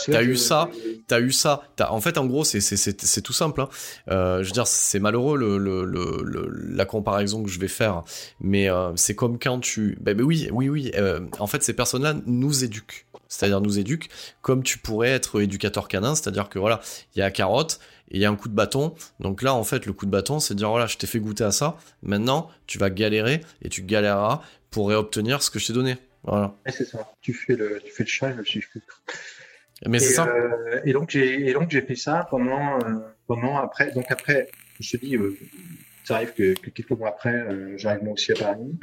T'as 0.07 0.23
eu 0.23 0.37
ça, 0.37 0.71
t'as 1.09 1.21
eu 1.21 1.33
ça. 1.33 1.63
As, 1.81 1.93
en 1.93 2.01
fait, 2.01 2.17
en 2.17 2.27
gros, 2.27 2.45
c'est 2.45 3.23
tout 3.23 3.33
simple. 3.33 3.61
Hein. 3.61 3.69
Euh, 4.09 4.43
je 4.43 4.49
veux 4.49 4.53
dire, 4.53 4.67
c'est 4.67 5.01
malheureux 5.01 5.37
le, 5.37 5.59
le, 5.59 5.85
le, 5.85 6.49
la 6.53 6.85
comparaison 6.85 7.43
que 7.43 7.51
je 7.51 7.59
vais 7.59 7.69
faire, 7.69 8.05
mais 8.41 8.71
euh, 8.71 8.93
c'est 8.95 9.17
comme 9.17 9.39
quand 9.39 9.59
tu. 9.59 9.99
Ben, 10.01 10.17
ben 10.17 10.25
oui, 10.25 10.49
oui, 10.53 10.69
oui. 10.69 10.93
Euh, 10.95 11.21
en 11.41 11.49
fait, 11.49 11.63
ces 11.63 11.73
personnes-là 11.73 12.15
nous 12.27 12.63
éduquent. 12.63 13.07
C'est-à-dire 13.27 13.61
nous 13.61 13.79
éduquent 13.79 14.09
comme 14.41 14.63
tu 14.63 14.79
pourrais 14.79 15.11
être 15.11 15.41
éducateur 15.43 15.89
canin, 15.89 16.15
c'est-à-dire 16.15 16.49
que 16.49 16.59
voilà, 16.59 16.81
il 17.15 17.19
y 17.19 17.23
a 17.23 17.31
carotte 17.31 17.81
et 18.11 18.17
il 18.17 18.21
y 18.21 18.25
a 18.25 18.31
un 18.31 18.37
coup 18.37 18.49
de 18.49 18.55
bâton. 18.55 18.95
Donc 19.21 19.43
là, 19.43 19.55
en 19.55 19.65
fait, 19.65 19.87
le 19.87 19.93
coup 19.93 20.07
de 20.07 20.11
bâton, 20.11 20.41
c'est 20.41 20.55
de 20.55 20.59
dire 20.59 20.71
voilà, 20.71 20.87
je 20.87 20.97
t'ai 20.97 21.07
fait 21.07 21.21
goûter 21.21 21.45
à 21.45 21.51
ça. 21.51 21.77
Maintenant, 22.03 22.51
tu 22.67 22.79
vas 22.79 22.91
galérer 22.91 23.41
et 23.63 23.69
tu 23.69 23.83
galéreras 23.83 24.43
pour 24.71 24.89
réobtenir 24.89 25.43
ce 25.43 25.51
que 25.51 25.59
je 25.59 25.69
t'ai 25.69 25.73
donné. 25.73 25.97
Voilà. 26.25 26.55
c'est 26.67 26.85
ça. 26.85 27.11
Tu 27.21 27.33
fais 27.33 27.55
le, 27.55 27.81
tu 27.85 27.93
fais 27.93 28.05
le 28.05 28.09
chat, 28.09 28.35
je 28.43 28.61
mais 29.87 29.99
c'est 30.01 30.15
ça. 30.15 30.27
Euh, 30.27 30.81
et 30.85 30.93
donc 30.93 31.11
j'ai 31.11 31.81
fait 31.83 31.95
ça 31.95 32.27
pendant 32.31 32.79
euh, 32.79 32.99
pendant 33.27 33.57
après 33.57 33.93
donc 33.93 34.11
après 34.11 34.49
je 34.75 34.79
me 34.81 34.85
suis 34.85 34.99
dit 34.99 35.17
euh, 35.17 35.39
ça 36.05 36.17
arrive 36.17 36.33
que, 36.33 36.55
que, 36.55 36.71
quelques 36.71 36.91
mois 36.91 37.11
après 37.11 37.47
j'arrive 37.77 38.03
moi 38.03 38.15
aussi 38.15 38.33
à 38.33 38.35
Paris. 38.35 38.77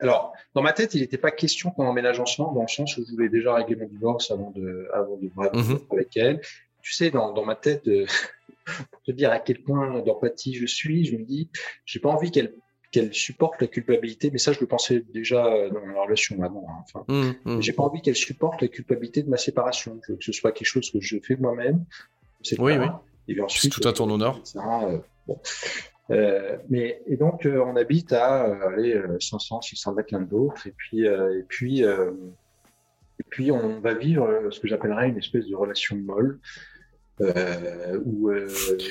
Alors 0.00 0.32
dans 0.54 0.62
ma 0.62 0.72
tête 0.72 0.94
il 0.94 1.00
n'était 1.00 1.18
pas 1.18 1.30
question 1.30 1.70
qu'on 1.70 1.86
emménage 1.86 2.20
ensemble 2.20 2.54
dans 2.54 2.62
le 2.62 2.68
sens 2.68 2.96
où 2.98 3.04
je 3.06 3.12
voulais 3.12 3.30
déjà 3.30 3.54
régler 3.54 3.76
mon 3.76 3.86
divorce 3.86 4.30
avant 4.30 4.52
de 4.54 4.88
avant 4.92 5.16
de 5.16 5.26
mm 5.26 5.78
avec 5.92 6.16
elle. 6.16 6.40
Tu 6.88 6.94
sais 6.94 7.10
dans 7.10 7.34
dans 7.34 7.44
ma 7.44 7.54
tête 7.54 7.84
pour 8.64 9.02
te 9.02 9.12
dire 9.12 9.30
à 9.30 9.40
quel 9.40 9.62
point 9.62 10.00
d'empathie 10.00 10.54
je 10.54 10.64
suis, 10.64 11.04
je 11.04 11.16
me 11.16 11.24
dis 11.24 11.50
j'ai 11.84 12.00
pas 12.00 12.08
envie 12.08 12.30
qu'elle 12.30 12.54
qu'elle 12.92 13.12
supporte 13.12 13.60
la 13.60 13.66
culpabilité, 13.66 14.30
mais 14.30 14.38
ça 14.38 14.52
je 14.52 14.60
le 14.60 14.66
pensais 14.66 15.04
déjà 15.12 15.44
euh, 15.44 15.68
dans 15.68 15.84
la 15.84 16.02
relation 16.02 16.42
avant. 16.42 16.66
Hein, 16.70 16.84
enfin, 16.84 17.04
mmh, 17.08 17.32
mmh. 17.44 17.60
j'ai 17.60 17.74
pas 17.74 17.82
envie 17.82 18.00
qu'elle 18.00 18.16
supporte 18.16 18.62
la 18.62 18.68
culpabilité 18.68 19.22
de 19.22 19.28
ma 19.28 19.36
séparation. 19.36 20.00
Je 20.06 20.12
veux 20.12 20.18
que 20.18 20.24
ce 20.24 20.32
soit 20.32 20.52
quelque 20.52 20.66
chose 20.66 20.90
que 20.90 20.98
je 20.98 21.18
fais 21.22 21.36
moi-même. 21.36 21.84
C'est 22.40 22.58
oui, 22.58 22.78
oui. 22.78 22.86
Et 23.28 23.38
ensuite, 23.42 23.72
tout 23.72 23.86
à 23.86 23.92
ton 23.92 24.08
honneur. 24.10 24.40
Euh, 24.56 24.98
bon. 25.26 25.38
euh, 26.08 26.56
mais 26.70 27.02
et 27.06 27.18
donc 27.18 27.44
euh, 27.44 27.62
on 27.62 27.76
habite 27.76 28.14
à 28.14 28.44
allez, 28.68 28.98
500, 29.20 29.60
600 29.60 29.92
mètres 29.92 30.08
l'un 30.12 30.22
de 30.22 30.30
l'autre, 30.30 30.66
et 30.66 30.72
puis 30.74 31.04
et 31.04 31.44
puis 31.46 31.82
et 31.82 33.24
puis 33.28 33.52
on 33.52 33.80
va 33.80 33.92
vivre 33.92 34.48
ce 34.50 34.60
que 34.60 34.68
j'appellerais 34.68 35.08
une 35.10 35.18
espèce 35.18 35.46
de 35.46 35.54
relation 35.54 35.96
molle. 35.96 36.40
Euh, 37.20 37.98
euh, 38.26 38.48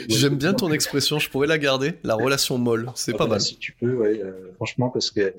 J'aime 0.10 0.36
bien 0.36 0.54
ton 0.54 0.72
expression, 0.72 1.20
je 1.20 1.30
pourrais 1.30 1.48
la 1.48 1.58
garder, 1.58 1.94
la 2.04 2.16
relation 2.16 2.58
molle, 2.58 2.92
c'est 2.96 3.16
pas 3.16 3.28
mal. 3.28 3.42
Si 3.42 3.58
tu 3.58 3.74
peux, 3.74 3.94
ouais, 3.96 4.22
euh, 4.22 4.52
franchement, 4.56 4.90
parce 4.90 5.12
que 5.12 5.34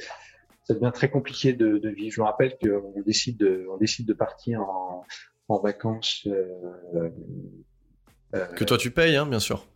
ça 0.64 0.74
devient 0.74 0.90
très 0.92 1.10
compliqué 1.10 1.52
de, 1.52 1.78
de 1.78 1.88
vivre. 1.88 2.14
Je 2.14 2.20
me 2.20 2.26
rappelle 2.26 2.56
qu'on 2.58 3.02
décide 3.02 3.36
de, 3.38 3.66
on 3.72 3.76
décide 3.76 4.06
de 4.06 4.14
partir 4.14 4.60
en, 4.62 5.04
en 5.48 5.58
vacances. 5.60 6.26
que 8.32 8.64
toi 8.64 8.78
tu 8.78 8.90
payes, 8.90 9.16
hein, 9.16 9.26
bien 9.26 9.40
sûr. 9.40 9.66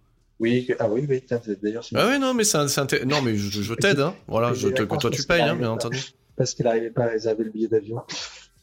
Oui, 0.41 0.69
ah 0.79 0.89
oui, 0.89 1.07
oui 1.09 1.23
d'ailleurs. 1.63 1.85
Ah 1.95 2.09
oui, 2.11 2.19
non, 2.19 2.35
mais 2.35 2.45
c'est 2.45 3.05
non, 3.05 3.23
mais 3.23 3.37
je, 3.37 3.63
je 3.63 3.75
t'aide, 3.75 4.01
hein. 4.01 4.15
Voilà, 4.27 4.53
je 4.55 4.69
te, 4.69 4.83
que 4.83 4.97
toi 4.97 5.11
tu 5.11 5.23
payes, 5.25 5.43
hein, 5.43 5.57
bien 5.57 5.71
entendu. 5.71 6.01
Parce 6.37 6.55
qu'elle 6.55 6.67
n'arrivait 6.67 6.91
pas 6.91 7.05
à 7.05 7.09
réserver 7.09 7.45
le 7.45 7.51
billet 7.51 7.69
d'avion. 7.69 8.03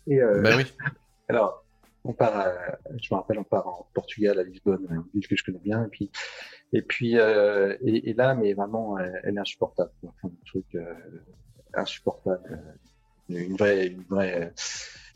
Et 0.07 0.17
ben 0.17 0.57
oui. 0.57 0.65
Alors, 1.29 1.63
on 2.03 2.13
part, 2.13 2.35
à, 2.37 2.51
je 3.01 3.07
me 3.11 3.17
rappelle, 3.17 3.39
on 3.39 3.43
part 3.43 3.67
en 3.67 3.87
Portugal, 3.93 4.39
à 4.39 4.43
Lisbonne, 4.43 4.87
une 4.89 5.03
ville 5.13 5.27
que 5.27 5.35
je 5.35 5.43
connais 5.43 5.59
bien, 5.59 5.83
et 5.85 5.87
puis, 5.87 6.11
et 6.73 6.81
puis, 6.81 7.17
euh, 7.17 7.75
et, 7.83 8.09
et, 8.09 8.13
là, 8.13 8.35
mais 8.35 8.53
vraiment, 8.53 8.97
elle, 8.97 9.35
est 9.35 9.39
insupportable, 9.39 9.91
enfin, 10.03 10.33
un 10.33 10.45
truc 10.45 10.65
euh, 10.75 10.93
insupportable, 11.73 12.61
une 13.29 13.55
vraie, 13.55 13.87
une 13.87 14.03
vraie, 14.03 14.53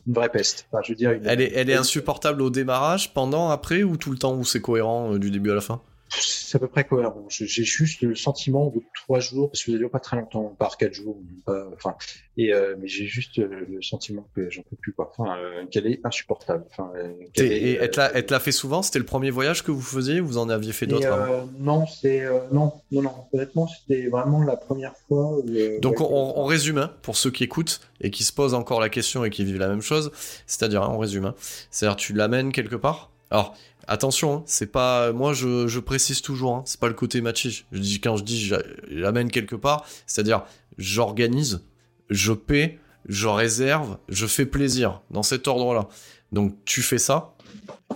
une 0.06 0.12
vraie 0.12 0.28
peste. 0.28 0.66
Enfin, 0.70 0.82
je 0.84 0.92
veux 0.92 0.96
dire, 0.96 1.18
elle 1.24 1.40
est, 1.40 1.52
elle 1.54 1.70
est 1.70 1.74
insupportable 1.74 2.42
au 2.42 2.50
démarrage, 2.50 3.14
pendant, 3.14 3.50
après, 3.50 3.82
ou 3.82 3.96
tout 3.96 4.10
le 4.10 4.18
temps 4.18 4.36
où 4.36 4.44
c'est 4.44 4.60
cohérent 4.60 5.14
euh, 5.14 5.18
du 5.18 5.30
début 5.30 5.50
à 5.50 5.54
la 5.54 5.60
fin? 5.60 5.82
C'est 6.08 6.56
à 6.56 6.60
peu 6.60 6.68
près 6.68 6.84
cohérent. 6.84 7.26
J'ai 7.28 7.64
juste 7.64 8.02
le 8.02 8.14
sentiment 8.14 8.66
au 8.66 8.70
bout 8.70 8.80
de 8.80 8.86
trois 8.94 9.20
jours, 9.20 9.50
parce 9.50 9.64
que 9.64 9.72
ça 9.72 9.78
dure 9.78 9.90
pas 9.90 10.00
très 10.00 10.16
longtemps, 10.16 10.54
par 10.58 10.76
quatre 10.76 10.94
jours, 10.94 11.18
enfin, 11.46 11.96
et 12.36 12.52
euh, 12.52 12.74
mais 12.78 12.88
j'ai 12.88 13.06
juste 13.06 13.38
euh, 13.38 13.66
le 13.68 13.82
sentiment 13.82 14.28
que 14.34 14.50
j'en 14.50 14.62
peux 14.62 14.76
plus, 14.76 14.92
quoi. 14.92 15.12
Enfin, 15.16 15.36
euh, 15.38 15.66
qu'elle 15.70 15.86
est 15.86 16.00
insupportable. 16.04 16.64
Enfin, 16.70 16.92
et 17.36 17.74
elle 17.80 17.90
te 17.90 18.32
l'a 18.32 18.40
fait 18.40 18.52
souvent? 18.52 18.82
C'était 18.82 18.98
le 18.98 19.04
premier 19.04 19.30
voyage 19.30 19.62
que 19.62 19.70
vous 19.70 19.80
faisiez 19.80 20.20
Vous 20.20 20.38
en 20.38 20.48
aviez 20.48 20.72
fait 20.72 20.86
d'autres 20.86 21.46
Non, 21.58 21.86
c'est 21.86 22.24
non, 22.52 22.72
non, 22.90 23.02
non. 23.02 23.14
Honnêtement, 23.32 23.66
c'était 23.66 24.08
vraiment 24.08 24.42
la 24.42 24.56
première 24.56 24.96
fois. 25.08 25.38
Donc 25.80 26.00
on, 26.00 26.34
on, 26.36 26.44
résume 26.44 26.78
hein, 26.78 26.92
pour 27.02 27.16
ceux 27.16 27.30
qui 27.30 27.44
écoutent 27.44 27.80
et 28.00 28.10
qui 28.10 28.24
se 28.24 28.32
posent 28.32 28.54
encore 28.54 28.80
la 28.80 28.88
question 28.88 29.24
et 29.24 29.30
qui 29.30 29.44
vivent 29.44 29.58
la 29.58 29.68
même 29.68 29.82
chose. 29.82 30.10
C'est-à-dire, 30.46 30.82
hein, 30.82 30.90
on 30.92 30.98
résume. 30.98 31.26
Hein. 31.26 31.34
C'est-à-dire, 31.70 31.96
tu 31.96 32.12
l'amènes 32.12 32.52
quelque 32.52 32.76
part? 32.76 33.10
Alors, 33.30 33.56
Attention, 33.86 34.36
hein, 34.36 34.42
c'est 34.46 34.70
pas 34.70 35.12
moi 35.12 35.32
je, 35.32 35.78
précise 35.78 36.22
toujours, 36.22 36.56
hein, 36.56 36.62
c'est 36.64 36.80
pas 36.80 36.88
le 36.88 36.94
côté 36.94 37.20
matchy. 37.20 37.64
Je 37.72 37.78
dis 37.78 38.00
quand 38.00 38.16
je 38.16 38.24
dis 38.24 38.52
j'amène 38.90 39.30
quelque 39.30 39.56
part, 39.56 39.86
c'est-à-dire 40.06 40.44
j'organise, 40.78 41.64
je 42.10 42.32
paie, 42.32 42.78
je 43.06 43.28
réserve, 43.28 43.98
je 44.08 44.26
fais 44.26 44.46
plaisir 44.46 45.02
dans 45.10 45.22
cet 45.22 45.48
ordre-là. 45.48 45.88
Donc 46.32 46.54
tu 46.64 46.82
fais 46.82 46.98
ça 46.98 47.34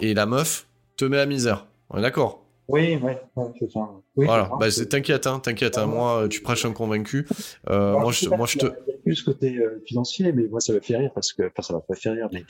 et 0.00 0.14
la 0.14 0.26
meuf 0.26 0.66
te 0.96 1.04
met 1.04 1.18
à 1.18 1.26
misère. 1.26 1.66
On 1.90 1.98
est 1.98 2.02
d'accord? 2.02 2.44
Oui, 2.68 2.98
oui, 3.02 3.12
c'est 3.58 3.70
ça. 3.70 3.88
voilà, 4.14 4.50
bah, 4.60 4.66
t'inquiète, 4.70 5.26
hein, 5.26 5.40
t'inquiète. 5.40 5.78
Hein, 5.78 5.86
moi, 5.86 6.26
tu 6.28 6.42
prêches 6.42 6.66
un 6.66 6.72
convaincu. 6.72 7.26
Euh, 7.70 7.98
moi, 7.98 8.12
je, 8.12 8.28
moi, 8.28 8.46
je 8.46 8.58
te. 8.58 8.66
Plus 9.04 9.16
ce 9.16 9.24
côté 9.24 9.56
euh, 9.56 9.82
financier, 9.86 10.32
mais 10.32 10.44
moi, 10.48 10.60
ça 10.60 10.74
me 10.74 10.80
fait 10.80 10.98
rire 10.98 11.10
parce 11.14 11.32
que, 11.32 11.44
enfin, 11.44 11.62
ça 11.62 11.72
va 11.72 11.80
pas 11.80 11.94
faire 11.94 12.12
rire, 12.12 12.28
mais 12.30 12.44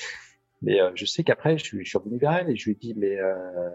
mais 0.61 0.81
euh, 0.81 0.91
je 0.95 1.05
sais 1.05 1.23
qu'après, 1.23 1.57
je, 1.57 1.65
je, 1.79 1.89
suis 1.89 1.99
revenu 1.99 2.19
vers 2.19 2.33
elle 2.33 2.51
et 2.51 2.57
je 2.57 2.65
lui 2.65 2.73
ai 2.73 2.75
dit, 2.75 2.95
mais 2.97 3.17
euh, 3.19 3.71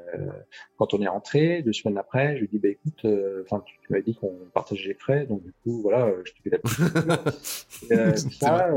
quand 0.77 0.93
on 0.93 1.01
est 1.01 1.07
rentré, 1.07 1.61
deux 1.61 1.71
semaines 1.71 1.97
après, 1.97 2.35
je 2.35 2.39
lui 2.41 2.45
ai 2.45 2.47
dit, 2.49 2.59
bah 2.59 2.67
écoute, 2.67 3.05
euh, 3.05 3.43
enfin, 3.45 3.63
tu, 3.65 3.79
tu 3.81 3.93
m'as 3.93 4.01
dit 4.01 4.15
qu'on 4.15 4.35
partageait 4.53 4.89
les 4.89 4.93
frais, 4.95 5.25
donc 5.25 5.43
du 5.43 5.53
coup, 5.63 5.81
voilà, 5.81 6.11
je 6.25 6.33
te 6.33 6.41
fais 6.43 6.49
la 6.49 6.57
petite. 6.57 7.91
euh, 7.91 8.15
ça, 8.15 8.69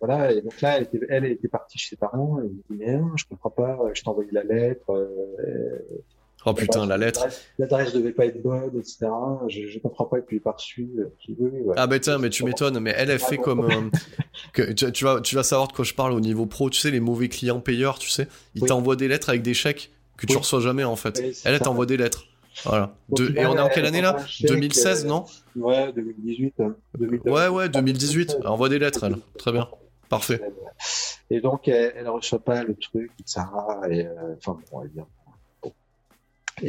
voilà, 0.00 0.32
et 0.32 0.40
donc 0.40 0.60
là, 0.60 0.76
elle 0.76 0.84
était, 0.84 1.00
elle 1.08 1.24
était 1.24 1.48
partie 1.48 1.78
chez 1.78 1.90
ses 1.90 1.96
parents, 1.96 2.38
et 2.40 2.44
elle 2.44 2.50
me 2.50 2.54
dit, 2.54 2.64
mais 2.70 2.96
non, 2.96 3.16
je 3.16 3.24
comprends 3.26 3.50
pas, 3.50 3.78
je 3.92 4.02
t'ai 4.02 4.08
envoyé 4.08 4.30
la 4.30 4.44
lettre. 4.44 4.92
Oh 6.44 6.54
putain, 6.54 6.86
la 6.86 6.98
lettre. 6.98 7.26
L'adresse 7.58 7.92
devait 7.92 8.12
pas 8.12 8.26
être 8.26 8.42
bonne, 8.42 8.70
etc. 8.78 9.06
Je, 9.48 9.68
je 9.68 9.78
comprends 9.78 10.06
pas, 10.06 10.18
et 10.18 10.22
puis 10.22 10.40
par 10.40 10.54
reçu. 10.54 10.88
Ah 11.76 11.86
bah 11.86 11.98
tiens, 12.00 12.18
mais 12.18 12.30
tu 12.30 12.44
m'étonnes, 12.44 12.80
mais 12.80 12.94
elle, 12.96 13.10
elle 13.10 13.18
fait 13.18 13.38
comme... 13.38 13.64
Euh, 13.70 13.98
que, 14.52 14.72
tu, 14.72 14.90
tu, 14.92 15.04
vas, 15.04 15.20
tu 15.20 15.34
vas 15.34 15.42
savoir 15.42 15.68
de 15.68 15.72
quoi 15.72 15.84
je 15.84 15.94
parle 15.94 16.12
au 16.12 16.20
niveau 16.20 16.46
pro, 16.46 16.68
tu 16.70 16.80
sais, 16.80 16.90
les 16.90 17.00
mauvais 17.00 17.28
clients 17.28 17.60
payeurs, 17.60 17.98
tu 17.98 18.10
sais. 18.10 18.28
Ils 18.54 18.64
t'envoient 18.64 18.96
des 18.96 19.08
lettres 19.08 19.28
avec 19.28 19.42
des 19.42 19.54
chèques 19.54 19.92
que 20.16 20.26
tu 20.26 20.36
reçois 20.36 20.60
jamais, 20.60 20.84
en 20.84 20.96
fait. 20.96 21.18
elle, 21.20 21.54
elle 21.54 21.60
t'envoie 21.60 21.86
des 21.86 21.96
lettres. 21.96 22.26
Voilà. 22.64 22.94
et 23.18 23.46
on 23.46 23.56
est 23.56 23.60
en 23.60 23.68
quelle 23.68 23.86
année 23.86 24.02
là 24.02 24.16
2016, 24.42 25.06
non 25.06 25.24
Ouais, 25.56 25.92
2018. 25.92 26.54
Hein. 26.60 26.74
ouais, 27.24 27.48
ouais, 27.48 27.68
2018. 27.68 28.36
Elle 28.40 28.46
envoie 28.46 28.68
des 28.68 28.78
lettres, 28.78 29.04
elle. 29.04 29.16
Très 29.38 29.52
bien. 29.52 29.68
Parfait. 30.08 30.42
Et 31.30 31.40
donc, 31.40 31.68
elle, 31.68 31.94
elle 31.96 32.08
reçoit 32.08 32.40
pas 32.40 32.62
le 32.62 32.74
truc, 32.74 33.10
etc. 33.18 33.40
Et, 33.90 34.06
euh, 34.06 34.34
enfin, 34.36 34.58
bon, 34.70 34.82
elle 34.82 34.90
vient 34.90 35.06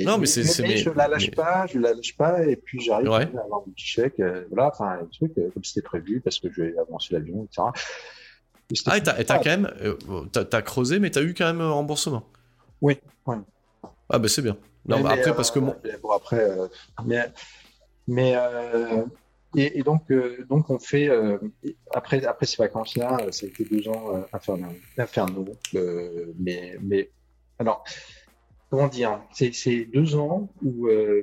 non, 0.01 0.17
mais 0.17 0.25
c'est. 0.25 0.61
Mais, 0.61 0.77
je 0.77 0.89
la 0.89 1.07
lâche 1.07 1.31
pas, 1.31 1.65
je 1.67 1.79
la 1.79 1.93
lâche 1.93 2.15
pas, 2.15 2.45
et 2.45 2.55
puis 2.55 2.79
j'arrive 2.79 3.11
à 3.11 3.17
avoir 3.43 3.61
un 3.65 3.71
petit 3.71 3.85
chèque, 3.85 4.19
euh, 4.19 4.45
voilà, 4.49 4.69
enfin, 4.69 4.99
un 5.01 5.05
truc 5.05 5.31
euh, 5.37 5.49
comme 5.53 5.63
c'était 5.63 5.81
prévu, 5.81 6.21
parce 6.21 6.39
que 6.39 6.51
je 6.51 6.61
vais 6.61 6.77
avancer 6.77 7.13
l'avion, 7.13 7.45
etc. 7.45 7.67
ah, 8.87 8.97
et 8.97 9.25
t'as 9.25 9.37
quand 9.37 9.45
même. 9.45 9.71
Euh, 9.81 9.95
t'as 10.31 10.61
creusé, 10.61 10.99
mais 10.99 11.11
t'as 11.11 11.21
eu 11.21 11.33
quand 11.33 11.45
même 11.45 11.61
un 11.61 11.71
remboursement 11.71 12.23
Oui, 12.81 12.97
oui. 13.27 13.35
Ah, 14.09 14.19
bah 14.19 14.27
c'est 14.27 14.41
bien. 14.41 14.57
Non, 14.85 15.05
après, 15.05 15.35
parce 15.35 15.51
que. 15.51 15.59
Bon, 15.59 15.75
après. 16.15 16.47
mais. 17.05 17.31
mais 18.07 18.35
et, 19.55 19.83
donc, 19.83 20.11
donc, 20.49 20.69
on 20.69 20.79
fait. 20.79 21.09
après, 21.93 22.25
après 22.25 22.45
ces 22.45 22.57
vacances-là, 22.57 23.27
ça 23.31 23.45
a 23.45 23.49
été 23.49 23.65
deux 23.65 23.87
ans 23.87 24.25
infernaux. 24.33 24.73
infernaux 24.97 25.45
mais, 26.39 26.77
mais. 26.81 27.09
Alors 27.59 27.83
comment 28.73 28.87
dire, 28.87 29.21
c'est 29.31 29.85
deux 29.85 30.15
ans 30.15 30.49
où 30.63 30.87
euh, 30.87 31.21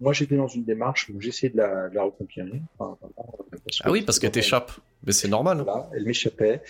moi 0.00 0.12
j'étais 0.12 0.34
dans 0.34 0.48
une 0.48 0.64
démarche 0.64 1.08
où 1.08 1.20
j'essayais 1.20 1.52
de 1.52 1.56
la, 1.56 2.02
recompiler. 2.02 2.60
ah 2.80 3.90
oui, 3.92 4.02
parce 4.02 4.18
qu'elle 4.18 4.32
t'échappe, 4.32 4.72
mais 5.06 5.12
c'est 5.12 5.28
normal. 5.28 5.62
Voilà, 5.62 5.88
elle 5.94 6.04
m'échappait, 6.04 6.62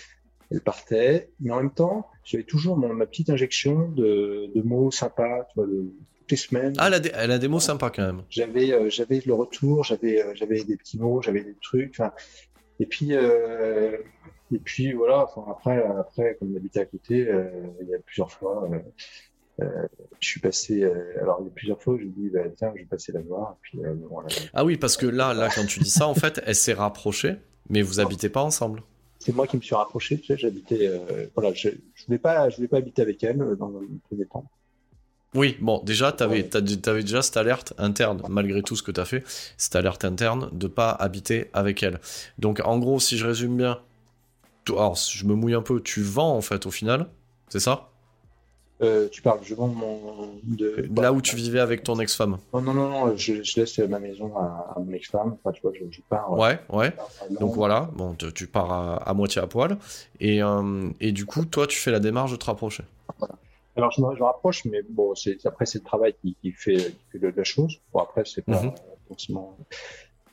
elle 0.51 0.61
partait, 0.61 1.31
mais 1.39 1.49
en 1.49 1.57
même 1.57 1.71
temps, 1.71 2.07
j'avais 2.23 2.43
toujours 2.43 2.77
ma 2.77 3.07
petite 3.07 3.31
injection 3.31 3.89
de, 3.89 4.51
de 4.53 4.61
mots 4.61 4.91
sympas, 4.91 5.47
tu 5.49 5.55
vois, 5.55 5.65
de, 5.65 5.91
toutes 6.19 6.29
les 6.29 6.37
semaines. 6.37 6.73
Ah, 6.77 6.85
elle 6.85 6.93
a 6.93 6.99
des, 6.99 7.11
elle 7.15 7.31
a 7.31 7.39
des 7.39 7.47
mots 7.47 7.59
sympas 7.59 7.89
quand 7.89 8.05
même. 8.05 8.21
J'avais 8.29 8.71
euh, 8.73 8.91
j'avais 8.91 9.23
le 9.25 9.33
retour, 9.33 9.83
j'avais 9.83 10.21
euh, 10.21 10.33
j'avais 10.35 10.63
des 10.63 10.77
petits 10.77 10.99
mots, 10.99 11.23
j'avais 11.23 11.43
des 11.43 11.55
trucs. 11.63 11.99
Et 12.79 12.85
puis, 12.85 13.13
et 13.13 14.59
puis 14.63 14.93
voilà, 14.93 15.27
après, 15.49 15.83
après, 15.83 16.35
comme 16.37 16.53
on 16.53 16.57
habitait 16.57 16.81
à 16.81 16.85
côté, 16.85 17.27
il 17.81 17.89
y 17.89 17.95
a 17.95 17.99
plusieurs 18.05 18.31
fois, 18.31 18.67
je 20.19 20.27
suis 20.27 20.39
passé. 20.39 20.83
Euh, 20.83 21.21
alors, 21.21 21.39
il 21.41 21.45
y 21.45 21.47
a 21.47 21.51
plusieurs 21.53 21.81
fois, 21.81 21.97
je 21.99 22.05
me 22.05 22.11
dis, 22.11 22.29
bah, 22.29 22.41
tiens, 22.55 22.71
je 22.75 22.81
vais 22.81 22.85
passer 22.85 23.11
la 23.11 23.21
voir. 23.21 23.57
Puis, 23.61 23.79
euh, 23.83 23.95
Ah 24.53 24.63
oui, 24.65 24.77
parce 24.77 24.97
que 24.97 25.05
là, 25.05 25.33
là, 25.33 25.49
quand 25.53 25.65
tu 25.65 25.79
dis 25.79 25.89
ça, 25.89 26.07
en 26.07 26.13
fait, 26.13 26.41
elle 26.45 26.55
s'est 26.55 26.73
rapprochée, 26.73 27.35
mais 27.69 27.81
vous 27.81 27.99
habitez 27.99 28.29
pas 28.29 28.43
ensemble. 28.43 28.83
C'est 29.19 29.35
moi 29.35 29.45
qui 29.47 29.57
me 29.57 29.61
suis 29.61 29.75
rapproché. 29.75 30.19
Tu 30.19 30.27
sais, 30.27 30.37
j'habitais. 30.37 30.89
voilà, 31.35 31.53
je, 31.53 31.69
je 31.93 32.05
voulais 32.05 32.17
pas, 32.17 32.49
je 32.49 32.55
voulais 32.55 32.67
pas 32.67 32.77
habiter 32.77 33.01
avec 33.01 33.23
elle 33.23 33.37
dans 33.37 33.69
le 33.69 33.87
premier 34.07 34.25
temps. 34.25 34.45
Oui, 35.33 35.57
bon, 35.61 35.81
déjà, 35.83 36.11
tu 36.11 36.23
avais, 36.23 36.49
avais, 36.55 37.01
déjà 37.01 37.21
cette 37.21 37.37
alerte 37.37 37.73
interne, 37.77 38.21
malgré 38.27 38.61
tout 38.63 38.75
ce 38.75 38.83
que 38.83 38.91
tu 38.91 38.99
as 38.99 39.05
fait, 39.05 39.23
cette 39.57 39.75
alerte 39.77 40.03
interne 40.03 40.49
de 40.51 40.67
pas 40.67 40.91
habiter 40.91 41.49
avec 41.53 41.83
elle. 41.83 42.01
Donc, 42.37 42.61
en 42.65 42.79
gros, 42.79 42.99
si 42.99 43.17
je 43.17 43.25
résume 43.25 43.55
bien, 43.55 43.79
alors, 44.69 44.95
je 44.95 45.25
me 45.25 45.33
mouille 45.33 45.53
un 45.53 45.61
peu, 45.61 45.81
tu 45.81 46.01
vends 46.01 46.35
en 46.35 46.41
fait 46.41 46.65
au 46.65 46.71
final, 46.71 47.07
c'est 47.47 47.59
ça? 47.59 47.90
Euh, 48.81 49.07
tu 49.09 49.21
parles, 49.21 49.39
je 49.43 49.53
vends 49.53 49.67
mon. 49.67 50.39
De, 50.43 50.89
Là 50.99 51.13
où 51.13 51.21
tu 51.21 51.35
vivais 51.35 51.59
avec 51.59 51.83
ton 51.83 51.99
ex-femme 51.99 52.37
Non, 52.53 52.61
non, 52.61 52.73
non, 52.73 53.15
je, 53.15 53.33
laisse 53.59 53.77
ma 53.79 53.99
maison 53.99 54.35
à, 54.35 54.75
mon 54.79 54.91
ex-femme. 54.93 55.37
Enfin, 55.43 55.51
tu 55.51 55.61
vois, 55.61 55.71
je, 55.73 56.01
pars. 56.09 56.31
Ouais, 56.31 56.59
ouais. 56.69 56.91
Donc 57.39 57.53
voilà, 57.53 57.89
bon, 57.93 58.15
tu, 58.15 58.47
pars 58.47 59.07
à, 59.07 59.13
moitié 59.13 59.41
à 59.41 59.47
poil. 59.47 59.77
Et, 60.19 60.41
euh, 60.41 60.89
et 60.99 61.11
du 61.11 61.25
coup, 61.25 61.45
toi, 61.45 61.67
tu 61.67 61.77
fais 61.77 61.91
la 61.91 61.99
démarche 61.99 62.31
de 62.31 62.37
te 62.37 62.45
rapprocher. 62.45 62.83
Alors, 63.75 63.91
je 63.91 64.01
me, 64.01 64.15
je 64.15 64.23
rapproche, 64.23 64.65
mais 64.65 64.81
bon, 64.89 65.13
après, 65.45 65.65
c'est 65.65 65.79
le 65.79 65.85
travail 65.85 66.15
qui, 66.21 66.35
qui, 66.41 66.51
fait, 66.51 66.75
qui 66.75 67.05
fait 67.11 67.19
de 67.19 67.33
la 67.35 67.43
chose. 67.43 67.79
Bon, 67.93 67.99
après, 67.99 68.23
c'est 68.25 68.43
pas 68.43 68.63
mhm. 68.63 68.71
forcément. 69.07 69.57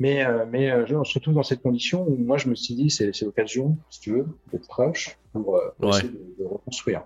Mais, 0.01 0.25
euh, 0.25 0.47
mais 0.49 0.70
euh, 0.70 1.05
surtout 1.05 1.33
dans 1.33 1.43
cette 1.43 1.61
condition 1.61 2.07
où 2.09 2.16
moi, 2.16 2.39
je 2.39 2.49
me 2.49 2.55
suis 2.55 2.75
dit, 2.75 2.89
c'est 2.89 3.20
l'occasion, 3.23 3.77
si 3.91 4.01
tu 4.01 4.12
veux, 4.12 4.27
d'être 4.53 4.69
proche 4.69 5.19
pour, 5.33 5.61
essayer 5.83 6.09
de, 6.09 6.35
de 6.39 6.45
reconstruire. 6.45 7.03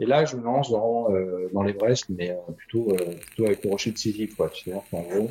Et 0.00 0.06
là, 0.06 0.24
je 0.24 0.36
me 0.36 0.44
lance 0.44 0.70
dans, 0.70 1.12
euh, 1.12 1.48
dans 1.52 1.62
l'Everest, 1.62 2.06
mais 2.08 2.30
euh, 2.30 2.52
plutôt, 2.56 2.92
euh, 2.92 3.14
plutôt 3.14 3.46
avec 3.46 3.64
le 3.64 3.70
rocher 3.70 3.90
de 3.90 3.98
Sisyphe, 3.98 4.36
quoi. 4.36 4.48
Tu 4.48 4.70
sais, 4.70 4.72
en 4.74 5.02
gros. 5.02 5.28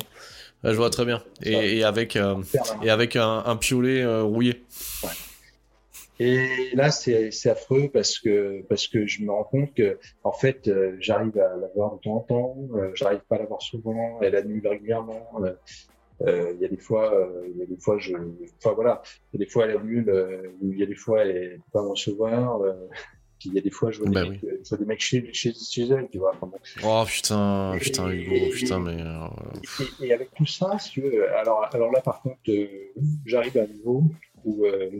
je 0.62 0.72
vois 0.72 0.90
très 0.90 1.06
bien. 1.06 1.22
Et, 1.42 1.78
et 1.78 1.84
avec, 1.84 2.16
euh, 2.16 2.36
et 2.82 2.90
avec 2.90 3.16
un, 3.16 3.42
un 3.46 3.56
piolet 3.56 4.04
rouillé. 4.20 4.62
Ouais. 5.02 5.08
Et 6.20 6.74
là, 6.74 6.90
c'est 6.90 7.30
affreux 7.46 7.88
parce 7.92 8.18
que 8.18 8.62
parce 8.68 8.88
que 8.88 9.06
je 9.06 9.22
me 9.22 9.30
rends 9.30 9.44
compte 9.44 9.72
que 9.72 10.00
en 10.24 10.32
fait, 10.32 10.68
j'arrive 10.98 11.38
à 11.38 11.56
la 11.56 11.68
voir 11.76 11.94
de 11.94 12.00
temps 12.00 12.16
en 12.16 12.20
temps, 12.20 12.56
j'arrive 12.94 13.20
pas 13.28 13.36
à 13.36 13.38
la 13.38 13.44
voir 13.44 13.62
souvent, 13.62 14.18
elle 14.20 14.34
annule 14.34 14.66
régulièrement. 14.66 15.30
Il 16.26 16.58
y 16.60 16.64
a 16.64 16.68
des 16.68 16.76
fois, 16.76 17.30
il 17.48 17.56
y 17.56 17.62
a 17.62 17.66
des 17.66 17.76
fois, 17.76 17.98
je, 18.00 18.16
enfin 18.60 18.74
voilà, 18.74 19.00
il 19.32 19.38
y 19.38 19.42
a 19.42 19.46
des 19.46 19.48
fois 19.48 19.66
elle 19.66 19.76
annule, 19.76 20.12
il 20.60 20.76
y 20.76 20.82
a 20.82 20.86
des 20.86 20.96
fois 20.96 21.22
elle 21.22 21.36
est 21.36 21.60
pas 21.72 21.82
recevoir. 21.82 22.62
Puis 23.38 23.50
il 23.50 23.54
y 23.54 23.58
a 23.58 23.60
des 23.60 23.70
fois, 23.70 23.92
je 23.92 24.00
vois, 24.00 24.10
bah 24.10 24.24
des, 24.24 24.30
mecs, 24.30 24.40
je 24.40 24.68
vois 24.68 24.78
des 24.78 24.84
mecs 24.84 25.00
chez, 25.00 25.32
chez, 25.32 25.54
chez 25.54 25.86
elle, 25.88 26.08
tu 26.10 26.18
vois. 26.18 26.32
Oh 26.84 27.04
putain, 27.06 27.76
putain, 27.80 28.10
Hugo, 28.10 28.34
putain, 28.52 28.80
mais. 28.80 29.00
Euh, 29.00 29.84
et, 30.00 30.12
avec 30.12 30.34
tout 30.34 30.46
ça, 30.46 30.76
si 30.80 30.90
tu 30.90 31.02
veux, 31.02 31.32
alors, 31.36 31.68
alors 31.72 31.92
là, 31.92 32.00
par 32.00 32.20
contre, 32.20 32.38
euh, 32.48 32.66
j'arrive 33.26 33.56
à 33.58 33.62
un 33.62 33.66
niveau 33.66 34.02
où, 34.44 34.64
euh, 34.64 34.90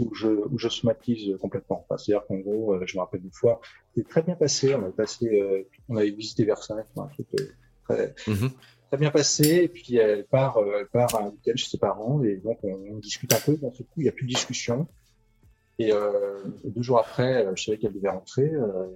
où, 0.00 0.12
je, 0.14 0.26
où 0.26 0.58
je 0.58 0.68
somatise 0.68 1.36
complètement. 1.40 1.86
Enfin, 1.88 1.96
C'est-à-dire 1.96 2.26
qu'en 2.26 2.38
gros, 2.38 2.76
je 2.84 2.96
me 2.96 3.00
rappelle 3.00 3.22
une 3.22 3.30
fois, 3.30 3.60
c'était 3.94 4.08
très 4.08 4.22
bien 4.22 4.34
passé. 4.34 4.74
On 4.74 4.82
avait 4.82 4.90
passé, 4.90 5.64
on 5.88 5.96
avait 5.96 6.10
visité 6.10 6.44
Versailles, 6.44 6.84
un 6.96 7.06
truc 7.06 7.28
très, 7.84 8.08
mm-hmm. 8.26 8.50
très 8.88 8.98
bien 8.98 9.12
passé. 9.12 9.62
Et 9.62 9.68
puis 9.68 9.94
elle 9.94 10.26
part, 10.26 10.58
elle 10.76 10.88
part 10.88 11.14
à 11.14 11.22
un 11.22 11.26
week-end 11.26 11.52
chez 11.54 11.70
ses 11.70 11.78
parents, 11.78 12.20
et 12.24 12.34
donc 12.38 12.58
on, 12.64 12.74
on 12.90 12.96
discute 12.96 13.32
un 13.32 13.38
peu. 13.38 13.56
Dans 13.58 13.70
ce 13.70 13.84
coup, 13.84 14.00
il 14.00 14.02
n'y 14.02 14.08
a 14.08 14.12
plus 14.12 14.26
de 14.26 14.32
discussion. 14.32 14.88
Et 15.78 15.92
euh, 15.92 16.42
deux 16.64 16.82
jours 16.82 16.98
après, 16.98 17.46
euh, 17.46 17.52
je 17.56 17.64
savais 17.64 17.78
qu'elle 17.78 17.92
devait 17.92 18.10
rentrer. 18.10 18.48
Euh, 18.48 18.86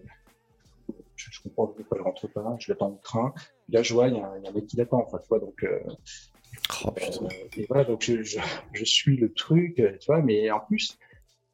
je, 1.17 1.31
je, 1.31 1.43
comprends 1.43 1.67
pourquoi 1.69 1.97
elle 1.97 2.05
rentre 2.05 2.29
pas. 2.29 2.57
Je 2.59 2.71
l'attends 2.71 2.91
au 2.91 3.01
train. 3.03 3.33
Et 3.69 3.73
là, 3.73 3.83
je 3.83 3.95
vois, 3.95 4.09
il 4.09 4.17
y, 4.17 4.21
a 4.21 4.27
un, 4.27 4.53
mec 4.53 4.67
qui 4.67 4.77
l'attend, 4.77 5.03
enfin, 5.03 5.19
tu 5.19 5.29
vois, 5.29 5.39
donc. 5.39 5.67
Oh, 6.85 6.95
et 7.57 7.67
voilà, 7.69 7.85
donc 7.85 8.03
je, 8.03 8.23
je, 8.23 8.39
je, 8.73 8.85
suis 8.85 9.17
le 9.17 9.33
truc, 9.33 9.77
tu 9.77 10.07
vois, 10.07 10.23
mais 10.23 10.51
en 10.51 10.61
plus, 10.61 10.99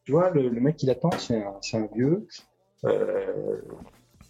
tu 0.04 0.12
vois, 0.12 0.30
le, 0.30 0.48
le 0.48 0.60
mec 0.60 0.76
qui 0.76 0.86
l'attend, 0.86 1.10
c'est 1.12 1.36
un, 1.36 1.58
un, 1.74 1.88
vieux. 1.94 2.26
Euh, 2.84 3.60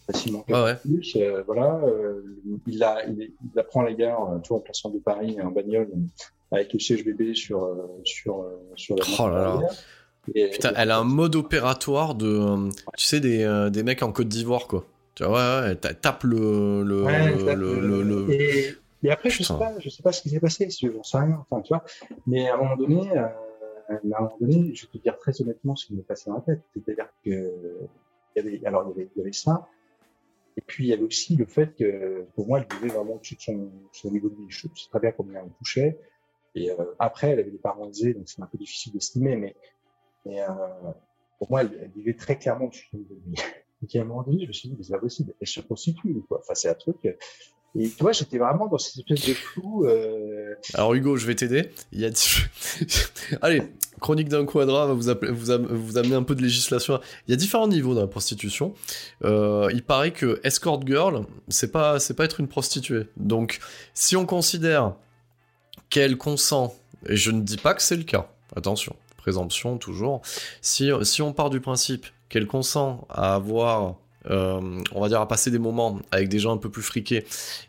facilement 0.07 0.45
ah 0.53 0.65
ouais. 0.65 0.77
plus, 0.77 1.17
euh, 1.17 1.43
voilà, 1.47 1.81
euh, 1.85 2.23
il, 2.67 2.79
la, 2.79 3.07
il, 3.07 3.33
il 3.43 3.59
apprend 3.59 3.83
la 3.83 3.95
gare, 3.95 4.41
tu 4.43 4.49
vois, 4.49 4.59
en 4.59 4.61
passant 4.61 4.91
de 4.91 4.99
Paris 4.99 5.41
en 5.41 5.51
bagnole, 5.51 5.91
avec 6.51 6.73
le 6.73 6.79
siège 6.79 7.05
bébé 7.05 7.35
sur, 7.35 7.67
sur, 8.05 8.47
sur 8.75 8.97
la 8.97 9.05
oh 9.19 9.29
là 9.29 9.61
là. 9.61 9.69
Putain, 10.25 10.73
elle 10.77 10.91
a 10.91 10.99
un 10.99 11.05
mode 11.05 11.35
opératoire 11.35 12.15
de, 12.15 12.27
euh, 12.27 12.71
tu 12.97 13.07
sais, 13.07 13.21
des, 13.21 13.43
euh, 13.43 13.71
des 13.71 13.83
mecs 13.83 14.03
en 14.03 14.13
Côte 14.13 14.29
d'Ivoire, 14.29 14.69
quoi. 14.69 14.85
Tu 15.15 15.25
vois, 15.25 15.63
ouais, 15.63 15.77
elle 15.83 15.99
tape 15.99 16.23
le, 16.25 16.83
le, 16.85 17.05
le, 17.55 18.03
le, 18.03 18.31
Et, 18.33 18.75
et, 19.03 19.11
après, 19.11 19.31
je 19.31 19.43
sais 19.43 19.53
pas, 19.55 19.73
je 19.79 19.89
sais 19.91 20.03
pas 20.03 20.13
ce 20.13 20.23
qui 20.23 20.31
s'est 20.31 20.41
passé, 20.41 20.71
si 20.71 20.87
j'en 20.87 21.03
sais 21.03 21.19
rien. 21.19 21.45
Enfin, 21.51 21.61
tu 21.61 21.69
vois. 21.69 21.85
Mais 22.27 22.49
à 22.49 22.55
un 22.55 22.59
moment 22.59 22.77
donné, 22.77 23.11
euh, 23.11 23.27
à 23.89 23.95
un 23.95 24.21
moment 24.21 24.37
donné, 24.41 24.75
je 24.75 24.87
vais 24.87 24.93
te 24.93 24.99
dire 24.99 25.19
très 25.19 25.39
honnêtement 25.43 25.77
ce 25.77 25.87
qui 25.87 25.95
m'est 25.95 26.03
passé 26.03 26.31
dans 26.31 26.37
la 26.37 26.43
tête. 26.43 26.63
C'est-à-dire 26.73 27.09
que, 27.25 27.31
il 27.31 28.37
y 28.37 28.39
avait, 28.39 28.65
alors, 28.65 28.85
il 28.87 28.91
y 28.91 28.93
avait, 29.03 29.11
il 29.15 29.19
y 29.19 29.23
avait 29.23 29.33
ça. 29.33 29.69
Et 30.57 30.61
puis, 30.61 30.85
il 30.85 30.91
y 30.91 30.93
avait 30.93 31.03
aussi 31.03 31.37
le 31.37 31.47
fait 31.47 31.75
que, 31.77 32.25
pour 32.35 32.47
moi, 32.47 32.61
elle 32.61 32.79
vivait 32.79 32.95
vraiment 32.95 33.15
au-dessus 33.15 33.35
de 33.35 33.41
son, 33.41 33.71
son 33.93 34.11
niveau 34.13 34.29
de 34.29 34.37
vie. 34.37 34.47
Je 34.49 34.63
sais 34.63 34.69
très 34.89 35.01
bien 35.01 35.11
combien 35.11 35.41
elle 35.41 35.51
touchait. 35.59 35.99
Et 36.55 36.71
euh, 36.71 36.75
après, 36.99 37.31
elle 37.31 37.41
avait 37.41 37.51
des 37.51 37.59
parents 37.59 37.89
aisés, 37.89 38.15
donc 38.15 38.25
c'est 38.29 38.43
un 38.43 38.47
peu 38.47 38.59
difficile 38.59 38.93
d'estimer, 38.93 39.37
mais 39.37 39.57
mais 40.25 40.41
euh, 40.41 40.47
pour 41.39 41.51
moi, 41.51 41.63
elle, 41.63 41.91
vivait 41.95 42.15
très 42.15 42.39
clairement 42.39 42.69
dessus 42.69 42.89
de 42.93 43.15
vie. 43.27 43.43
Et 43.95 43.99
à 43.99 44.03
un 44.03 44.05
moment 44.05 44.23
donné, 44.23 44.43
je 44.43 44.47
me 44.47 44.53
suis 44.53 44.69
dit, 44.69 44.77
mais 44.79 44.85
c'est 44.85 44.93
pas 44.93 45.01
possible, 45.01 45.35
elle 45.41 45.47
se 45.47 45.61
constitue, 45.61 46.23
quoi. 46.29 46.39
Enfin, 46.41 46.55
c'est 46.55 46.69
un 46.69 46.75
truc. 46.75 46.99
Et 47.75 47.89
tu 47.89 48.03
vois, 48.03 48.13
j'étais 48.13 48.39
vraiment 48.39 48.69
dans 48.69 48.79
cette 48.79 48.99
espèce 48.99 49.29
de 49.29 49.35
flou. 49.35 49.87
Euh... 49.87 50.55
Alors 50.75 50.93
Hugo, 50.95 51.17
je 51.17 51.27
vais 51.27 51.35
t'aider. 51.35 51.71
Il 51.91 52.01
y 52.01 52.07
a... 52.07 52.11
Allez, 53.43 53.63
chronique 54.01 54.29
d'un 54.29 54.45
quadra 54.45 54.87
va 54.87 54.93
vous, 54.93 55.03
vous, 55.03 55.67
vous, 55.69 55.99
amener 55.99 56.15
un 56.15 56.23
peu 56.23 56.35
de 56.35 56.43
législation. 56.43 57.01
Il 57.27 57.31
y 57.31 57.35
a 57.35 57.37
différents 57.37 57.69
niveaux 57.69 57.95
dans 57.95 58.03
la 58.03 58.07
prostitution. 58.07 58.75
Euh, 59.25 59.71
il 59.73 59.83
paraît 59.83 60.13
que 60.13 60.39
escort 60.45 60.87
girl, 60.87 61.25
c'est 61.49 61.73
pas, 61.73 61.99
c'est 61.99 62.15
pas 62.15 62.25
être 62.25 62.41
une 62.41 62.49
prostituée. 62.49 63.09
Donc, 63.17 63.61
si 63.95 64.17
on 64.17 64.27
considère 64.27 64.95
qu'elle 65.89 66.19
consent, 66.19 66.75
et 67.09 67.17
je 67.17 67.31
ne 67.31 67.41
dis 67.41 67.57
pas 67.57 67.73
que 67.73 67.83
c'est 67.83 67.97
le 67.97 68.05
cas, 68.05 68.31
attention, 68.55 68.95
présomption 69.23 69.79
toujours. 69.79 70.21
Si, 70.61 70.91
si 71.03 71.23
on 71.23 71.33
part 71.33 71.49
du 71.49 71.61
principe 71.61 72.07
qu'elle 72.29 72.49
consent 72.49 73.07
à 73.09 73.35
avoir, 73.35 73.97
euh, 74.27 74.83
on 74.93 75.01
va 75.01 75.09
dire, 75.09 75.21
à 75.21 75.29
passer 75.29 75.51
des 75.51 75.61
moments 75.61 76.01
avec 76.11 76.29
des 76.29 76.41
gens 76.41 76.53
un 76.53 76.57
peu 76.57 76.71
plus 76.71 76.83
friqués 76.83 77.25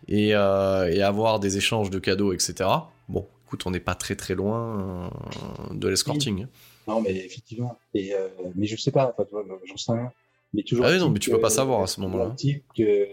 et, 0.08 0.34
euh, 0.34 0.92
et 0.92 1.02
avoir 1.04 1.40
des 1.40 1.58
échanges 1.58 1.92
de 1.92 2.00
cadeaux, 2.00 2.34
etc. 2.34 2.70
Bon, 3.08 3.28
écoute, 3.46 3.64
on 3.68 3.72
n'est 3.72 3.80
pas 3.80 3.94
très 3.94 4.16
très 4.16 4.34
loin 4.34 5.12
euh, 5.12 5.74
de 5.76 5.88
l'escorting. 5.88 6.48
Non, 6.88 7.02
mais 7.02 7.16
effectivement. 7.16 7.78
Et, 7.94 8.14
mais 8.56 8.66
je 8.66 8.76
sais 8.76 8.92
pas, 8.92 9.16
j'en 9.68 9.78
sais 9.78 9.92
rien. 9.92 10.12
Mais 10.54 10.64
toujours. 10.64 10.86
Ah 10.86 10.92
oui, 10.92 11.00
non, 11.00 11.10
mais 11.10 11.20
tu 11.20 11.30
peux 11.30 11.40
pas 11.40 11.50
savoir 11.50 11.82
à 11.82 11.88
ce 11.88 12.02
moment-là. 12.02 12.36
que, 12.76 13.08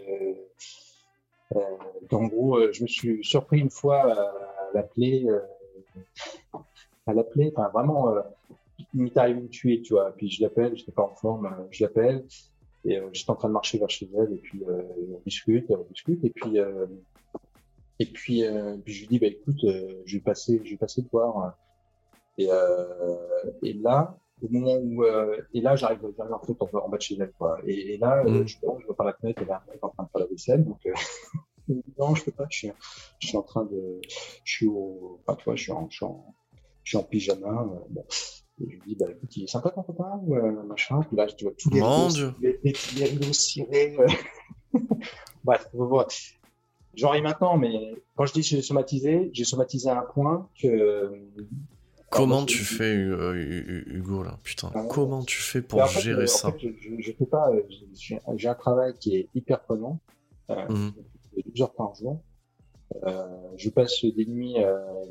qu'en 2.08 2.24
gros, 2.26 2.72
je 2.72 2.82
me 2.82 2.88
suis 2.88 3.22
surpris 3.22 3.60
une 3.60 3.70
fois 3.70 4.12
à 4.12 4.32
l'appeler 4.74 5.26
à 7.10 7.14
l'appeler. 7.14 7.52
Enfin, 7.54 7.68
vraiment, 7.68 8.10
euh, 8.10 8.20
il 8.94 9.02
m'est 9.02 9.16
arrivé 9.16 9.42
de 9.42 9.46
tuer, 9.48 9.82
tu 9.82 9.94
vois. 9.94 10.12
Puis 10.16 10.30
je 10.30 10.42
l'appelle, 10.42 10.74
je 10.74 10.80
n'étais 10.80 10.92
pas 10.92 11.02
en 11.02 11.14
forme, 11.14 11.46
euh, 11.46 11.66
je 11.70 11.84
l'appelle. 11.84 12.24
Et 12.84 12.98
j'étais 13.12 13.30
en 13.30 13.34
train 13.34 13.48
de 13.48 13.52
marcher 13.52 13.78
vers 13.78 13.90
chez 13.90 14.08
elle, 14.16 14.32
et 14.32 14.38
puis 14.38 14.62
on 14.66 15.20
discute, 15.26 15.66
on 15.68 15.84
discute, 15.90 16.24
et 16.24 16.30
puis 16.30 16.56
et 17.98 18.06
puis, 18.06 18.42
puis 18.82 18.94
je 18.94 19.00
lui 19.00 19.06
dis 19.06 19.18
bah 19.18 19.26
écoute, 19.26 19.60
je 20.06 20.16
vais 20.16 20.22
passer, 20.22 20.62
je 20.64 20.70
vais 20.70 20.76
passer 20.78 21.04
te 21.04 21.10
voir. 21.10 21.58
Et, 22.38 22.48
et 23.62 23.72
là, 23.74 24.16
au 24.42 24.48
moment 24.48 24.76
où 24.76 25.04
et 25.52 25.60
là 25.60 25.76
j'arrive 25.76 26.00
j'arrive 26.16 26.32
en 26.32 26.40
fait 26.40 26.56
en, 26.58 26.88
bas 26.88 26.96
de 26.96 27.02
chez 27.02 27.18
elle 27.20 27.32
quoi 27.32 27.58
et, 27.66 27.98
là 27.98 28.24
mm. 28.24 28.46
je, 28.46 28.56
je 28.56 28.86
vois 28.86 28.96
par 28.96 29.04
la 29.04 29.12
fenêtre 29.12 29.42
elle 29.42 29.50
est 29.50 29.84
en 29.84 29.90
train 29.90 30.04
de 30.04 30.08
faire 30.08 30.20
la 30.22 30.26
vaisselle 30.26 30.64
donc 30.64 30.78
non, 31.98 32.14
je 32.14 32.24
peux 32.24 32.32
pas. 32.32 32.46
Je 32.50 32.58
suis, 32.58 32.72
je 33.18 33.28
suis 33.28 33.36
en 33.36 33.42
train 33.42 33.64
de, 33.64 34.00
je 34.44 34.52
suis 34.52 34.66
au, 34.66 35.20
enfin, 35.20 35.36
tu 35.36 35.44
vois, 35.44 35.56
je 35.56 35.62
suis 35.62 35.72
en, 35.72 35.88
je 35.90 35.96
suis 35.96 36.04
en, 36.04 36.34
je 36.90 36.96
suis 36.96 37.04
en 37.04 37.04
pyjama. 37.04 37.48
Euh, 37.48 37.78
bon. 37.88 38.04
Et 38.60 38.68
je 38.68 38.74
lui 38.74 38.80
dis, 38.84 38.96
bah, 38.96 39.06
écoute, 39.08 39.36
il 39.36 39.44
est 39.44 39.46
sympa 39.46 39.70
ton 39.70 39.82
copain 39.82 40.20
ou 40.22 40.34
euh, 40.34 40.62
machin. 40.64 41.00
Puis 41.06 41.16
là, 41.16 41.26
tu 41.26 41.44
vois 41.44 41.54
tous 41.56 41.70
les 41.70 41.80
rideaux, 41.80 42.32
les, 42.42 42.58
les, 42.64 42.74
les 42.96 43.04
rideaux 43.04 43.32
cirés. 43.32 43.96
Euh... 43.98 44.78
Bref, 45.44 45.68
voilà. 45.72 46.08
J'en 46.94 47.10
ris 47.10 47.22
maintenant, 47.22 47.56
mais 47.56 47.94
quand 48.16 48.26
je 48.26 48.32
dis 48.32 48.42
j'ai 48.42 48.60
somatisé, 48.60 49.30
j'ai 49.32 49.44
somatisé 49.44 49.88
à 49.88 50.00
un 50.00 50.02
point 50.02 50.48
que. 50.60 51.12
Comment 52.10 52.44
tu 52.44 52.64
fais, 52.64 52.96
euh, 52.96 53.84
Hugo, 53.86 54.24
là? 54.24 54.36
Putain, 54.42 54.72
ah, 54.74 54.82
comment 54.90 55.22
tu 55.22 55.40
fais 55.40 55.62
pour 55.62 55.86
gérer 55.86 56.24
en 56.24 56.26
ça? 56.26 56.50
fait, 56.50 56.58
je, 56.58 56.90
je, 56.98 57.12
fais 57.12 57.24
pas. 57.24 57.52
J'ai 58.34 58.48
un 58.48 58.54
travail 58.54 58.94
qui 58.98 59.14
est 59.14 59.28
hyper 59.36 59.60
prenant. 59.62 60.00
Euh, 60.50 60.68
mmh. 60.68 60.92
12 61.54 61.62
heures 61.62 61.72
par 61.72 61.94
jour. 61.94 62.20
Euh, 63.04 63.26
je 63.56 63.70
passe 63.70 64.04
des 64.04 64.26
nuits 64.26 64.56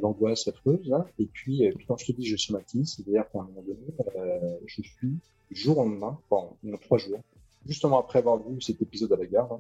d'angoisse 0.02 0.48
affreuse, 0.48 0.92
hein, 0.94 1.06
et 1.18 1.26
puis, 1.26 1.66
euh, 1.66 1.72
puis 1.76 1.86
quand 1.86 1.98
je 1.98 2.08
te 2.08 2.12
dis 2.12 2.26
je 2.26 2.38
somatise, 2.38 2.96
c'est-à-dire 2.96 3.30
qu'à 3.32 3.40
un 3.40 3.44
moment 3.44 3.62
donné, 3.62 3.94
euh, 4.16 4.58
je 4.66 4.82
suis 4.82 5.18
jour 5.52 5.78
au 5.80 5.84
lendemain, 5.86 6.20
pendant 6.30 6.56
trois 6.82 6.98
jours, 6.98 7.20
justement 7.66 8.00
après 8.00 8.20
avoir 8.20 8.38
vu 8.38 8.62
cet 8.62 8.82
épisode 8.82 9.14
à 9.14 9.18
la 9.18 9.26
gare, 9.26 9.60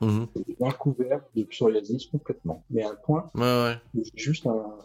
hein, 0.00 0.06
mmh. 0.06 0.26
bien 0.58 0.70
couvert 0.72 1.20
de 1.34 1.42
psoriasis 1.44 2.06
complètement. 2.06 2.62
Mais 2.70 2.82
à 2.82 2.90
un 2.90 2.94
point, 2.94 3.30
ouais, 3.34 3.78
ouais. 3.94 4.02
juste 4.14 4.46
un... 4.46 4.78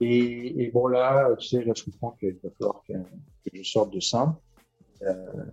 Et, 0.00 0.62
et, 0.62 0.70
bon 0.70 0.88
là, 0.88 1.34
tu 1.38 1.48
sais, 1.48 1.64
là 1.64 1.72
je 1.74 1.84
comprends 1.84 2.10
qu'il 2.20 2.36
va 2.44 2.50
falloir 2.58 2.82
que, 2.86 2.92
que, 2.92 3.50
je 3.54 3.62
sorte 3.62 3.92
de 3.92 4.00
ça. 4.00 4.38
Euh, 5.02 5.44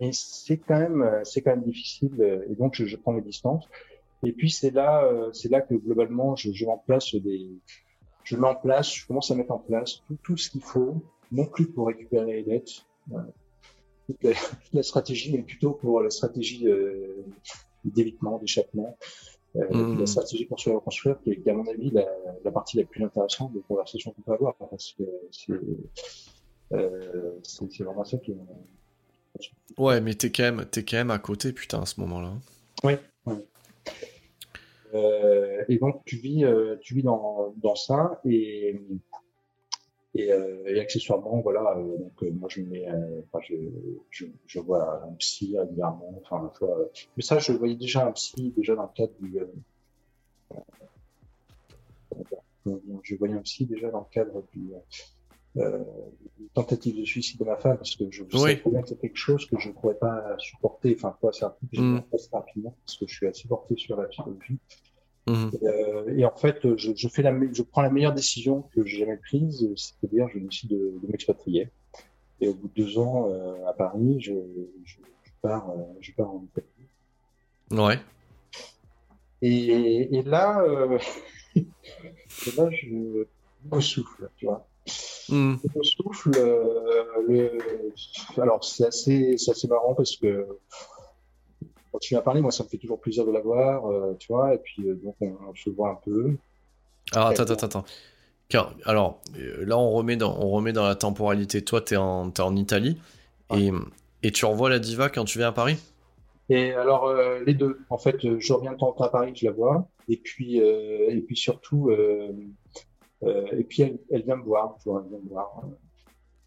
et 0.00 0.10
c'est 0.12 0.58
quand 0.58 0.78
même 0.78 1.20
c'est 1.24 1.40
quand 1.40 1.52
même 1.52 1.64
difficile 1.64 2.44
et 2.50 2.54
donc 2.54 2.74
je, 2.74 2.84
je 2.84 2.96
prends 2.96 3.12
mes 3.12 3.22
distances 3.22 3.66
et 4.24 4.32
puis 4.32 4.50
c'est 4.50 4.70
là 4.70 5.04
euh, 5.04 5.32
c'est 5.32 5.50
là 5.50 5.60
que 5.60 5.74
globalement 5.74 6.36
je, 6.36 6.52
je 6.52 6.64
mets 6.64 6.72
en 6.72 6.78
place 6.78 7.14
des 7.14 7.50
je 8.24 8.36
mets 8.36 8.46
en 8.46 8.54
place 8.54 8.94
je 8.94 9.06
commence 9.06 9.30
à 9.30 9.34
mettre 9.34 9.52
en 9.52 9.58
place 9.58 10.02
tout, 10.06 10.16
tout 10.22 10.36
ce 10.36 10.50
qu'il 10.50 10.62
faut 10.62 11.02
non 11.32 11.46
plus 11.46 11.66
pour 11.66 11.88
récupérer 11.88 12.36
les 12.36 12.42
dettes 12.42 12.86
toute 14.06 14.22
la, 14.22 14.32
toute 14.32 14.72
la 14.72 14.82
stratégie 14.82 15.32
mais 15.32 15.42
plutôt 15.42 15.72
pour 15.72 16.00
la 16.00 16.10
stratégie 16.10 16.66
euh, 16.68 17.24
d'évitement 17.84 18.38
d'échappement 18.38 18.96
euh, 19.56 19.72
mmh. 19.72 20.00
la 20.00 20.06
stratégie 20.06 20.46
construire 20.46 20.76
reconstruire 20.76 21.18
qui 21.22 21.30
est, 21.30 21.48
à 21.48 21.54
mon 21.54 21.66
avis 21.66 21.90
la, 21.90 22.06
la, 22.44 22.50
partie 22.50 22.76
la 22.76 22.84
plus 22.84 23.04
intéressante 23.04 23.52
des 23.52 23.62
conversations 23.68 24.12
qu'on 24.12 24.22
peut 24.22 24.32
avoir 24.32 24.54
parce 24.56 24.94
que 24.98 25.04
c'est 25.30 25.52
euh, 26.72 27.38
c'est 27.42 27.84
vraiment 27.84 28.04
ça 28.04 28.18
qui 28.18 28.32
est 28.32 28.36
Ouais, 29.78 30.00
mais 30.00 30.14
t'es 30.14 30.30
quand, 30.30 30.44
même, 30.44 30.60
es 30.60 30.82
quand 30.82 30.96
même 30.96 31.10
à 31.10 31.18
côté, 31.18 31.52
putain, 31.52 31.82
à 31.82 31.86
ce 31.86 32.00
moment-là. 32.00 32.32
Oui. 32.84 32.94
Euh, 34.96 35.64
et 35.68 35.78
donc, 35.78 36.02
tu 36.04 36.16
vis, 36.16 36.44
euh, 36.44 36.76
tu 36.80 36.94
vis 36.94 37.02
dans, 37.02 37.54
dans 37.56 37.74
ça. 37.74 38.20
Et, 38.24 38.80
et, 40.14 40.32
euh, 40.32 40.64
et 40.66 40.80
accessoirement, 40.80 41.40
voilà, 41.40 41.74
donc 41.74 42.22
moi, 42.22 42.48
je, 42.50 42.62
mets, 42.62 42.86
je, 43.42 43.54
je, 44.10 44.26
je, 44.46 44.60
vois 44.60 45.04
un 45.04 45.12
psy 45.14 45.58
régulièrement. 45.58 46.20
Enfin, 46.22 46.50
mais 47.16 47.22
ça, 47.22 47.38
je 47.38 47.52
voyais 47.52 47.76
déjà 47.76 48.06
un 48.06 48.12
psy, 48.12 48.52
déjà 48.56 48.74
dans 48.74 48.84
le 48.84 48.94
cadre 48.94 49.12
du. 49.20 49.38
je 53.02 53.14
voyais 53.16 53.34
un 53.34 53.42
psy 53.42 53.66
déjà 53.66 53.90
dans 53.90 54.00
le 54.00 54.12
cadre 54.12 54.42
du 54.52 54.72
euh, 55.58 55.82
tentative 56.52 56.98
de 57.00 57.04
suicide 57.04 57.40
de 57.40 57.44
ma 57.44 57.56
femme 57.56 57.78
parce 57.78 57.96
que 57.96 58.10
je, 58.10 58.24
oui. 58.24 58.60
sais 58.62 58.70
bien 58.70 58.82
que 58.82 58.88
c'est 58.88 59.00
quelque 59.00 59.16
chose 59.16 59.46
que 59.46 59.58
je 59.58 59.68
ne 59.68 59.74
pourrais 59.74 59.94
pas 59.94 60.36
supporter. 60.38 60.94
Enfin, 60.96 61.16
quoi, 61.18 61.32
c'est 61.32 61.44
un 61.46 61.50
truc 61.50 61.70
que 61.70 61.76
j'ai 61.76 61.82
mm. 61.82 62.02
rapidement 62.32 62.74
parce 62.84 62.98
que 62.98 63.06
je 63.06 63.14
suis 63.14 63.26
assez 63.26 63.48
porté 63.48 63.74
sur 63.76 63.96
la 63.96 64.06
psychologie. 64.08 64.58
Mmh. 65.26 65.50
Et, 65.60 65.66
euh, 65.66 66.18
et, 66.18 66.24
en 66.24 66.36
fait, 66.36 66.76
je, 66.76 66.92
je, 66.94 67.08
fais 67.08 67.22
la, 67.22 67.34
je 67.52 67.62
prends 67.62 67.82
la 67.82 67.90
meilleure 67.90 68.14
décision 68.14 68.62
que 68.74 68.84
j'ai 68.84 68.98
jamais 68.98 69.16
prise, 69.16 69.68
c'est-à-dire 69.76 70.28
je 70.32 70.38
décide 70.38 70.70
de, 70.70 70.98
de 71.02 71.08
m'expatrier. 71.08 71.68
Et 72.40 72.48
au 72.48 72.54
bout 72.54 72.68
de 72.68 72.84
deux 72.84 72.98
ans 72.98 73.28
euh, 73.28 73.66
à 73.66 73.72
Paris, 73.72 74.20
je, 74.20 74.34
je, 74.84 74.96
je 75.22 75.30
pars, 75.42 75.70
euh, 75.70 75.82
je 76.00 76.12
pars 76.12 76.30
en 76.30 76.44
Italie. 76.44 76.66
Ouais. 77.72 77.98
Et, 79.42 80.16
et 80.16 80.22
là, 80.22 80.64
et 81.56 81.66
là, 82.56 82.70
je 82.70 82.88
me 82.88 83.80
souffle, 83.80 84.30
tu 84.36 84.46
vois. 84.46 84.68
Mmh. 85.28 85.56
Le 85.74 85.82
souffle, 85.82 86.30
euh, 86.36 87.04
le... 87.26 87.58
alors 88.40 88.62
c'est 88.64 88.86
assez, 88.86 89.34
assez 89.34 89.66
marrant 89.66 89.94
parce 89.94 90.16
que 90.16 90.46
quand 91.96 92.00
tu 92.00 92.12
viens 92.12 92.20
parler, 92.20 92.42
moi 92.42 92.50
ça 92.50 92.62
me 92.62 92.68
fait 92.68 92.76
toujours 92.76 93.00
plaisir 93.00 93.24
de 93.24 93.32
la 93.32 93.40
voir, 93.40 93.86
euh, 93.86 94.14
tu 94.18 94.30
vois, 94.30 94.52
et 94.52 94.58
puis 94.58 94.86
euh, 94.86 95.00
donc 95.02 95.16
on, 95.22 95.34
on, 95.48 95.54
se 95.54 95.70
voit 95.70 95.92
un 95.92 95.98
peu. 96.04 96.36
Alors 97.12 97.28
attends, 97.28 97.44
attends, 97.44 97.66
attends. 97.66 97.84
Car, 98.50 98.74
alors 98.84 99.22
là 99.34 99.78
on 99.78 99.92
remet 99.92 100.16
dans, 100.16 100.36
on 100.38 100.50
remet 100.50 100.74
dans 100.74 100.84
la 100.86 100.94
temporalité. 100.94 101.64
Toi 101.64 101.80
t'es 101.80 101.96
en, 101.96 102.30
es 102.30 102.40
en 102.40 102.54
Italie 102.54 103.00
et, 103.54 103.70
et 104.22 104.30
tu 104.30 104.44
revois 104.44 104.68
la 104.68 104.78
diva 104.78 105.08
quand 105.08 105.24
tu 105.24 105.38
viens 105.38 105.48
à 105.48 105.52
Paris? 105.52 105.78
Et 106.50 106.72
alors 106.72 107.10
les 107.46 107.54
deux. 107.54 107.80
En 107.88 107.96
fait, 107.96 108.38
je 108.38 108.52
reviens 108.52 108.72
de 108.72 108.76
temps 108.76 108.94
à 109.00 109.08
Paris, 109.08 109.32
je 109.34 109.46
la 109.46 109.52
vois, 109.52 109.88
et 110.06 110.18
puis 110.18 110.58
et 110.58 111.24
puis 111.26 111.36
surtout. 111.36 111.90
Euh, 113.24 113.46
et 113.52 113.64
puis 113.64 113.82
elle, 113.82 113.98
elle, 114.10 114.22
vient 114.24 114.36
me 114.36 114.44
voir, 114.44 114.76
tu 114.82 114.90
vois, 114.90 115.02
elle 115.02 115.10
vient 115.10 115.24
me 115.24 115.30
voir. 115.30 115.62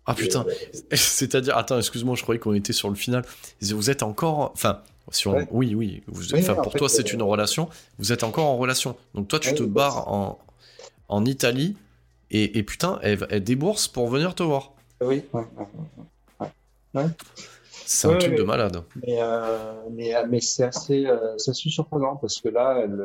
Ah 0.10 0.16
putain, 0.16 0.44
euh, 0.48 0.76
c'est-à-dire, 0.96 1.56
attends, 1.56 1.78
excuse-moi, 1.78 2.16
je 2.16 2.24
croyais 2.24 2.40
qu'on 2.40 2.56
était 2.56 2.74
sur 2.74 2.90
le 2.90 2.96
final. 2.96 3.24
Vous 3.62 3.92
êtes 3.92 4.02
encore, 4.02 4.50
enfin, 4.54 4.82
si 5.12 5.28
on... 5.28 5.36
ouais. 5.36 5.48
oui, 5.52 5.76
oui, 5.76 6.04
vous... 6.08 6.34
enfin, 6.34 6.56
pour 6.56 6.74
toi 6.74 6.90
c'est 6.90 7.08
euh... 7.08 7.14
une 7.14 7.22
relation, 7.22 7.70
vous 8.00 8.12
êtes 8.12 8.24
encore 8.24 8.48
en 8.48 8.58
relation. 8.58 8.98
Donc 9.14 9.28
toi 9.28 9.40
tu 9.40 9.50
ouais, 9.50 9.56
te 9.56 9.64
barres 9.64 10.12
en... 10.12 10.40
en 11.10 11.26
Italie 11.26 11.76
et, 12.32 12.58
et 12.58 12.64
putain, 12.64 13.00
elle, 13.04 13.26
elle, 13.30 13.44
débourse 13.44 13.88
pour 13.88 14.08
venir 14.08 14.34
te 14.34 14.42
voir. 14.42 14.74
Oui, 15.02 15.24
ouais, 15.34 17.06
C'est 17.86 18.08
un 18.08 18.18
truc 18.18 18.36
de 18.36 18.44
malade. 18.44 18.82
Mais, 19.06 19.22
euh, 19.22 19.74
mais, 19.92 20.14
mais 20.28 20.42
c'est 20.42 20.64
assez, 20.64 21.06
euh, 21.06 21.36
assez 21.36 21.70
surprenant 21.70 22.16
parce 22.16 22.42
que 22.42 22.50
là, 22.50 22.82
elle 22.84 23.00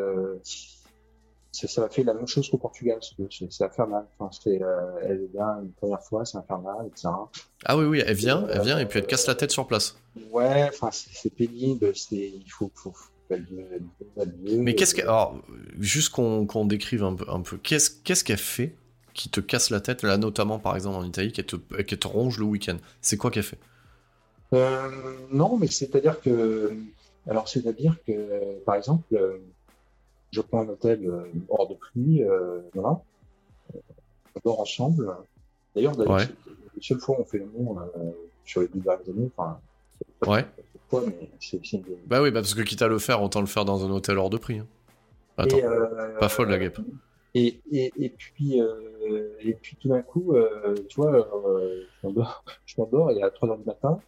ça 1.55 1.81
m'a 1.81 1.89
fait 1.89 2.03
la 2.03 2.15
même 2.15 2.27
chose 2.27 2.49
qu'au 2.51 2.59
Portugal, 2.59 2.99
c'est 3.01 3.65
infernal. 3.65 4.05
Enfin, 4.19 4.31
c'est, 4.43 4.61
euh, 4.61 4.99
elle 5.03 5.29
vient 5.33 5.61
une 5.63 5.73
première 5.73 6.03
fois, 6.03 6.25
c'est 6.25 6.37
infernal, 6.37 6.87
etc. 6.87 7.09
Ah 7.65 7.77
oui, 7.77 7.85
oui, 7.85 8.03
elle 8.05 8.17
vient, 8.17 8.47
elle 8.51 8.63
vient, 8.63 8.79
et 8.79 8.87
puis 8.87 8.99
elle 8.99 9.07
casse 9.07 9.27
la 9.27 9.35
tête 9.35 9.51
sur 9.51 9.67
place. 9.67 9.97
Ouais, 10.31 10.69
enfin, 10.69 10.91
c'est 10.93 11.35
pénible, 11.35 11.95
c'est, 11.95 12.17
il 12.17 12.51
faut, 12.51 12.71
faut, 12.75 12.93
faut 12.93 13.11
Mais 14.41 14.75
qu'est-ce 14.75 14.95
qu'elle, 14.95 15.05
alors, 15.05 15.41
juste 15.79 16.11
qu'on 16.11 16.47
qu 16.47 16.67
décrive 16.67 17.05
un 17.05 17.15
peu, 17.15 17.25
un 17.29 17.41
peu, 17.41 17.57
qu'est-ce 17.57 17.91
qu'est-ce 17.91 18.25
qu'elle 18.25 18.39
fait 18.39 18.75
qui 19.13 19.29
te 19.29 19.41
casse 19.41 19.71
la 19.71 19.81
tête, 19.81 20.03
là, 20.03 20.17
notamment, 20.19 20.59
par 20.59 20.75
exemple, 20.75 20.97
en 20.97 21.05
Italie, 21.05 21.33
qu'elle 21.33 21.47
te, 21.47 21.57
qu 21.57 21.97
te 21.97 22.09
ronge 22.09 22.39
le 22.39 22.45
week-end? 22.45 22.77
C'est 23.01 23.17
quoi 23.17 23.31
qu'elle 23.31 23.45
fait? 23.45 23.59
Euh, 24.53 24.91
Non, 25.31 25.57
mais 25.57 25.69
c'est-à-dire 25.69 26.21
que, 26.21 26.77
alors, 27.29 27.49
c'est-à-dire 27.49 27.97
que, 28.07 28.59
par 28.65 28.75
exemple, 28.75 29.05
je 30.35 30.41
prends 30.41 30.63
un 30.63 30.69
hôtel 30.69 31.07
euh, 31.07 31.25
hors 31.49 31.69
de 31.69 31.75
prix, 31.75 32.25
euh, 32.25 32.61
voilà. 32.75 33.01
On 33.73 34.41
dort 34.45 34.61
ensemble. 34.61 35.15
D'ailleurs, 35.75 35.97
ouais. 35.99 36.07
la 36.07 36.27
seule 36.81 36.99
fois 36.99 37.19
où 37.19 37.23
on 37.23 37.25
fait 37.25 37.39
le 37.39 37.47
monde 37.47 37.79
euh, 37.97 38.11
sur 38.45 38.61
les 38.63 38.69
deux 38.69 38.81
dernières 38.81 39.09
années, 39.09 39.31
enfin, 39.37 39.59
ouais. 40.27 40.45
Fois, 40.91 41.03
mais 41.07 41.31
c'est, 41.41 41.65
c'est 41.65 41.77
une... 41.79 41.85
Bah 42.07 42.21
oui, 42.21 42.31
bah 42.31 42.41
parce 42.41 42.55
que 42.55 42.63
quitte 42.63 42.83
à 42.83 42.89
le 42.89 42.99
faire, 42.99 43.23
autant 43.23 43.41
le 43.41 43.47
faire 43.47 43.65
dans 43.65 43.87
un 43.87 43.91
hôtel 43.91 44.19
hors 44.19 44.29
de 44.29 44.37
prix. 44.37 44.59
Hein. 44.59 44.67
Attends, 45.37 45.57
euh, 45.57 46.19
pas 46.19 46.29
folle 46.29 46.51
la 46.51 46.59
guêpe. 46.59 46.79
Et, 47.35 47.61
et, 47.73 47.93
et 47.97 48.11
puis, 48.11 48.61
euh, 48.61 49.37
et 49.41 49.55
puis 49.55 49.77
tout 49.81 49.89
d'un 49.89 50.03
coup, 50.03 50.35
euh, 50.35 50.75
tu 50.89 50.97
vois, 50.97 51.13
euh, 51.13 51.85
je 52.01 52.07
m'endors, 52.07 52.45
je 52.67 52.75
m'endors 52.79 53.11
et 53.13 53.23
à 53.23 53.31
3 53.31 53.51
heures 53.51 53.59
du 53.59 53.65
matin, 53.65 53.99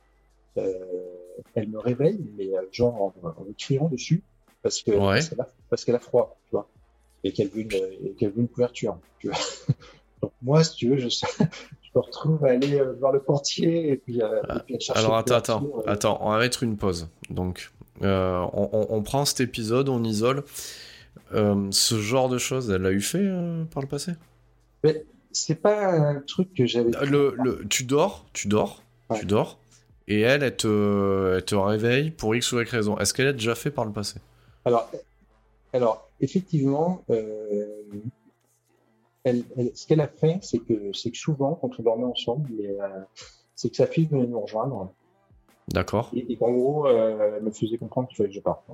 elle 0.57 1.69
me 1.69 1.79
réveille, 1.79 2.25
mais 2.37 2.51
genre 2.73 2.95
en, 3.03 3.15
en 3.29 3.47
criant 3.59 3.89
dessus 3.89 4.23
parce 4.67 4.83
que 4.83 4.91
ouais. 4.91 5.21
parce, 5.71 5.85
qu'elle 5.85 5.95
a, 5.95 6.01
froid, 6.01 6.37
tu 6.47 6.57
vois, 6.57 6.69
et 7.23 7.33
qu'elle 7.33 7.47
veut 7.47 7.61
une, 7.61 7.69
qu'elle 8.19 8.31
veut 8.31 8.41
une 8.41 8.49
couverture, 8.49 8.99
tu 9.21 9.29
vois. 9.29 9.39
Donc 10.23 10.33
moi, 10.43 10.65
si 10.65 10.75
tu 10.75 10.89
veux, 10.89 10.97
je, 10.97 11.07
je 11.39 11.91
me 11.95 12.01
retrouve 12.01 12.45
à 12.45 12.49
aller 12.49 12.81
euh, 12.81 12.95
voir 12.95 13.13
le 13.13 13.21
portier 13.21 13.93
et 13.93 13.97
puis, 13.97 14.21
euh, 14.21 14.43
et 14.43 14.61
puis 14.67 14.75
à 14.75 14.81
chercher. 14.81 15.01
Alors 15.01 15.17
attends, 15.17 15.37
attends, 15.37 15.71
euh... 15.77 15.83
attends, 15.87 16.19
on 16.21 16.33
va 16.33 16.41
mettre 16.41 16.65
une 16.65 16.77
pause. 16.77 17.09
Donc, 17.31 17.71
euh, 18.03 18.45
on, 18.53 18.71
on, 18.73 18.87
on, 18.91 19.03
prend 19.03 19.25
cet 19.25 19.39
épisode, 19.39 19.89
on 19.89 20.03
isole. 20.03 20.43
Ce 21.31 22.01
genre 22.01 22.29
de 22.29 22.39
choses, 22.39 22.69
elle 22.69 22.83
l'a 22.83 22.91
eu 22.91 23.01
fait 23.01 23.25
par 23.73 23.83
le 23.85 23.89
passé? 23.89 24.15
Mais 24.83 25.05
c'est 25.31 25.63
pas 25.63 25.93
un 25.93 26.21
truc 26.23 26.53
que 26.55 26.67
j'avais. 26.67 26.91
Le, 27.07 27.37
le, 27.39 27.65
tu 27.69 27.85
dors, 27.85 28.27
tu 28.33 28.49
dors, 28.49 28.83
ouais. 29.11 29.21
tu 29.21 29.27
dors. 29.27 29.61
et 30.09 30.23
elle, 30.23 30.43
elle 30.43 30.57
te, 30.57 31.35
elle 31.37 31.45
te 31.45 31.55
réveille 31.55 32.11
pour 32.11 32.35
X 32.35 32.51
ou 32.51 32.61
Y 32.61 32.69
raison. 32.69 32.99
Est-ce 32.99 33.15
qu'elle 33.15 33.29
a 33.29 33.33
déjà 33.33 33.55
fait 33.55 33.71
par 33.71 33.85
le 33.85 33.93
passé? 33.93 34.19
Alors, 34.67 34.91
alors 35.73 36.11
effectivement, 36.21 37.03
euh, 37.11 37.83
elle, 39.25 39.45
elle- 39.57 39.75
ce 39.77 39.87
qu'elle 39.87 40.01
a 40.01 40.09
fait, 40.09 40.39
c'est 40.43 40.59
que, 40.59 40.93
c'est 40.93 41.11
que 41.11 41.17
souvent, 41.17 41.55
quand 41.55 41.71
on 41.79 41.83
dormait 41.83 42.05
ensemble, 42.05 42.51
euh, 42.61 42.89
c'est 43.55 43.71
que 43.71 43.77
sa 43.77 43.87
fille 43.87 44.07
venait 44.07 44.27
nous 44.27 44.41
rejoindre 44.41 44.93
D'accord. 45.69 46.11
et, 46.15 46.31
et 46.33 46.37
qu'en 46.37 46.53
gros, 46.53 46.87
euh, 46.89 47.37
elle 47.37 47.43
me 47.45 47.51
faisait 47.53 47.79
comprendre 47.79 48.09
qu'il 48.09 48.17
fallait 48.19 48.29
que 48.29 48.35
je 48.35 48.41
parte. 48.41 48.65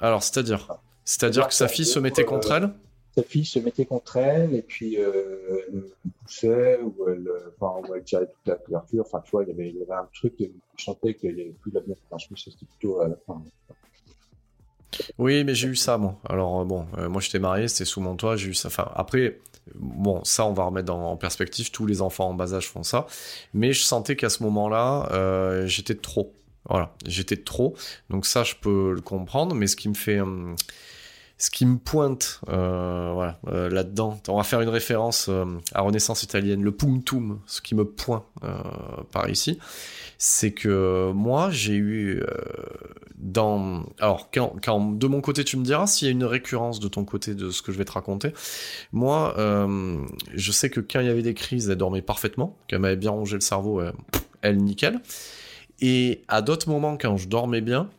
Alors, 0.00 0.22
c'est-à-dire 0.22 0.68
C'est-à-dire 1.04 1.48
que 1.48 1.54
sa 1.54 1.68
fille 1.68 1.84
se 1.86 1.98
mettait 1.98 2.24
contre 2.24 2.52
elle? 2.52 2.70
Sa 3.16 3.22
fille 3.22 3.46
se 3.46 3.58
mettait 3.58 3.86
contre 3.86 4.18
elle 4.18 4.54
et 4.54 4.60
puis 4.60 4.98
euh, 4.98 5.62
elle 5.72 5.84
poussait 6.22 6.78
ou 6.82 6.94
elle, 7.08 7.26
enfin, 7.58 7.80
elle 7.94 8.04
tirait 8.04 8.26
toute 8.26 8.46
la 8.46 8.56
couverture. 8.56 9.04
Enfin, 9.06 9.22
tu 9.24 9.30
vois, 9.30 9.44
il 9.44 9.48
y 9.48 9.52
avait, 9.52 9.70
il 9.70 9.76
y 9.76 9.82
avait 9.82 9.94
un 9.94 10.08
truc 10.12 10.36
que 10.36 10.44
je 10.76 10.84
sentais 10.84 11.14
qu'il 11.14 11.34
n'y 11.34 11.40
avait 11.40 11.50
plus 11.52 11.70
la 11.72 11.80
bienveillance. 11.80 12.30
Mais 12.30 12.36
ça, 12.36 12.50
c'était 12.50 12.66
plutôt 12.66 13.00
à 13.00 13.08
la 13.08 13.16
fin. 13.26 13.42
Oui, 15.18 15.44
mais 15.44 15.54
j'ai 15.54 15.68
eu 15.68 15.76
ça, 15.76 15.96
moi. 15.96 16.18
Alors, 16.28 16.60
euh, 16.60 16.64
bon, 16.64 16.86
euh, 16.98 17.08
moi 17.08 17.22
j'étais 17.22 17.38
marié, 17.38 17.68
c'était 17.68 17.86
sous 17.86 18.02
mon 18.02 18.16
toit, 18.16 18.36
j'ai 18.36 18.48
eu 18.48 18.54
ça. 18.54 18.68
Enfin, 18.68 18.90
après, 18.94 19.40
bon, 19.74 20.22
ça, 20.24 20.44
on 20.44 20.52
va 20.52 20.64
remettre 20.64 20.92
en 20.92 21.16
perspective. 21.16 21.70
Tous 21.70 21.86
les 21.86 22.02
enfants 22.02 22.28
en 22.28 22.34
bas 22.34 22.52
âge 22.52 22.68
font 22.68 22.82
ça. 22.82 23.06
Mais 23.54 23.72
je 23.72 23.82
sentais 23.82 24.16
qu'à 24.16 24.28
ce 24.28 24.42
moment-là, 24.42 25.64
j'étais 25.66 25.94
de 25.94 26.00
trop. 26.00 26.34
Voilà, 26.68 26.92
j'étais 27.06 27.36
de 27.36 27.44
trop. 27.44 27.76
Donc, 28.10 28.26
ça, 28.26 28.42
je 28.42 28.56
peux 28.60 28.92
le 28.92 29.00
comprendre. 29.00 29.54
Mais 29.54 29.68
ce 29.68 29.76
qui 29.76 29.88
me 29.88 29.94
fait. 29.94 30.20
hum, 30.20 30.54
ce 31.38 31.50
qui 31.50 31.66
me 31.66 31.76
pointe 31.76 32.40
euh, 32.48 33.10
voilà, 33.12 33.38
euh, 33.48 33.68
là-dedans, 33.68 34.18
on 34.28 34.36
va 34.38 34.42
faire 34.42 34.62
une 34.62 34.70
référence 34.70 35.26
euh, 35.28 35.44
à 35.74 35.82
Renaissance 35.82 36.22
italienne, 36.22 36.62
le 36.62 36.72
punctum, 36.72 37.40
ce 37.46 37.60
qui 37.60 37.74
me 37.74 37.84
pointe 37.84 38.24
par 39.12 39.28
ici, 39.28 39.58
c'est 40.18 40.52
que 40.52 41.10
moi 41.12 41.50
j'ai 41.50 41.74
eu 41.74 42.22
dans... 43.16 43.84
Alors 43.98 44.30
quand, 44.32 44.54
quand 44.62 44.92
de 44.92 45.06
mon 45.06 45.20
côté 45.20 45.44
tu 45.44 45.56
me 45.56 45.64
diras 45.64 45.86
s'il 45.86 46.06
y 46.06 46.08
a 46.08 46.12
une 46.12 46.24
récurrence 46.24 46.80
de 46.80 46.88
ton 46.88 47.04
côté 47.04 47.34
de 47.34 47.50
ce 47.50 47.62
que 47.62 47.72
je 47.72 47.78
vais 47.78 47.84
te 47.84 47.92
raconter, 47.92 48.32
moi 48.92 49.34
je 50.34 50.52
sais 50.52 50.70
que 50.70 50.80
quand 50.80 51.00
il 51.00 51.06
y 51.06 51.10
avait 51.10 51.22
des 51.22 51.34
crises, 51.34 51.68
elle 51.68 51.76
dormait 51.76 52.02
parfaitement, 52.02 52.56
qu'elle 52.68 52.80
m'avait 52.80 52.96
bien 52.96 53.10
rongé 53.10 53.34
le 53.34 53.40
cerveau, 53.40 53.82
elle 54.42 54.58
nickel, 54.58 55.00
et 55.80 56.22
à 56.28 56.40
d'autres 56.40 56.68
moments 56.68 56.96
quand 56.96 57.16
je 57.16 57.28
dormais 57.28 57.60
bien, 57.60 57.90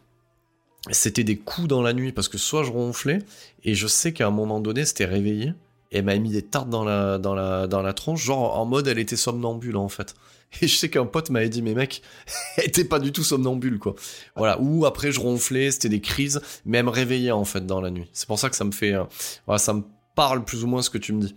c'était 0.92 1.24
des 1.24 1.38
coups 1.38 1.68
dans 1.68 1.82
la 1.82 1.94
nuit 1.94 2.12
parce 2.12 2.30
que 2.30 2.38
soit 2.38 2.64
je 2.64 2.72
ronflais 2.72 3.20
et 3.64 3.76
je 3.76 3.88
sais 3.88 4.14
qu'à 4.14 4.28
un 4.28 4.32
moment 4.32 4.60
donné 4.60 4.86
c'était 4.86 5.06
réveillé 5.06 5.54
et 5.92 6.02
m'a 6.02 6.18
mis 6.18 6.32
des 6.32 6.42
tartes 6.42 6.70
dans 6.70 6.84
la, 6.84 7.18
dans, 7.18 7.34
la, 7.34 7.68
dans 7.68 7.82
la 7.82 7.94
tronche, 7.94 8.24
genre 8.24 8.58
en 8.58 8.66
mode 8.66 8.88
elle 8.88 9.00
était 9.00 9.16
somnambule 9.16 9.78
en 9.78 9.90
fait. 9.90 10.16
Et 10.62 10.68
je 10.68 10.78
sais 10.78 10.90
qu'un 10.90 11.06
pote 11.06 11.30
m'avait 11.30 11.50
dit, 11.50 11.62
mais 11.62 11.74
mec, 11.74 12.02
elle 12.58 12.68
était 12.68 12.86
pas 12.86 13.00
du 13.00 13.12
tout 13.12 13.24
somnambule 13.24 13.80
quoi. 13.80 13.96
Voilà, 14.38 14.60
ou 14.62 14.86
après 14.86 15.12
je 15.12 15.20
ronflais, 15.20 15.72
c'était 15.72 15.90
des 15.90 16.00
crises, 16.00 16.40
mais 16.66 16.78
elle 16.78 16.86
me 16.86 16.90
réveillait 16.90 17.32
en 17.32 17.44
fait 17.44 17.66
dans 17.66 17.82
la 17.82 17.90
nuit. 17.90 18.10
C'est 18.14 18.28
pour 18.28 18.40
ça 18.40 18.50
que 18.50 18.56
ça 18.56 18.64
me 18.64 18.72
fait. 18.72 18.94
euh, 18.94 19.04
voilà, 19.46 19.60
ça 19.60 19.74
me 19.74 19.84
parle 20.16 20.46
plus 20.46 20.64
ou 20.64 20.68
moins 20.68 20.82
ce 20.82 20.90
que 20.90 20.98
tu 20.98 21.12
me 21.12 21.22
dis. 21.22 21.36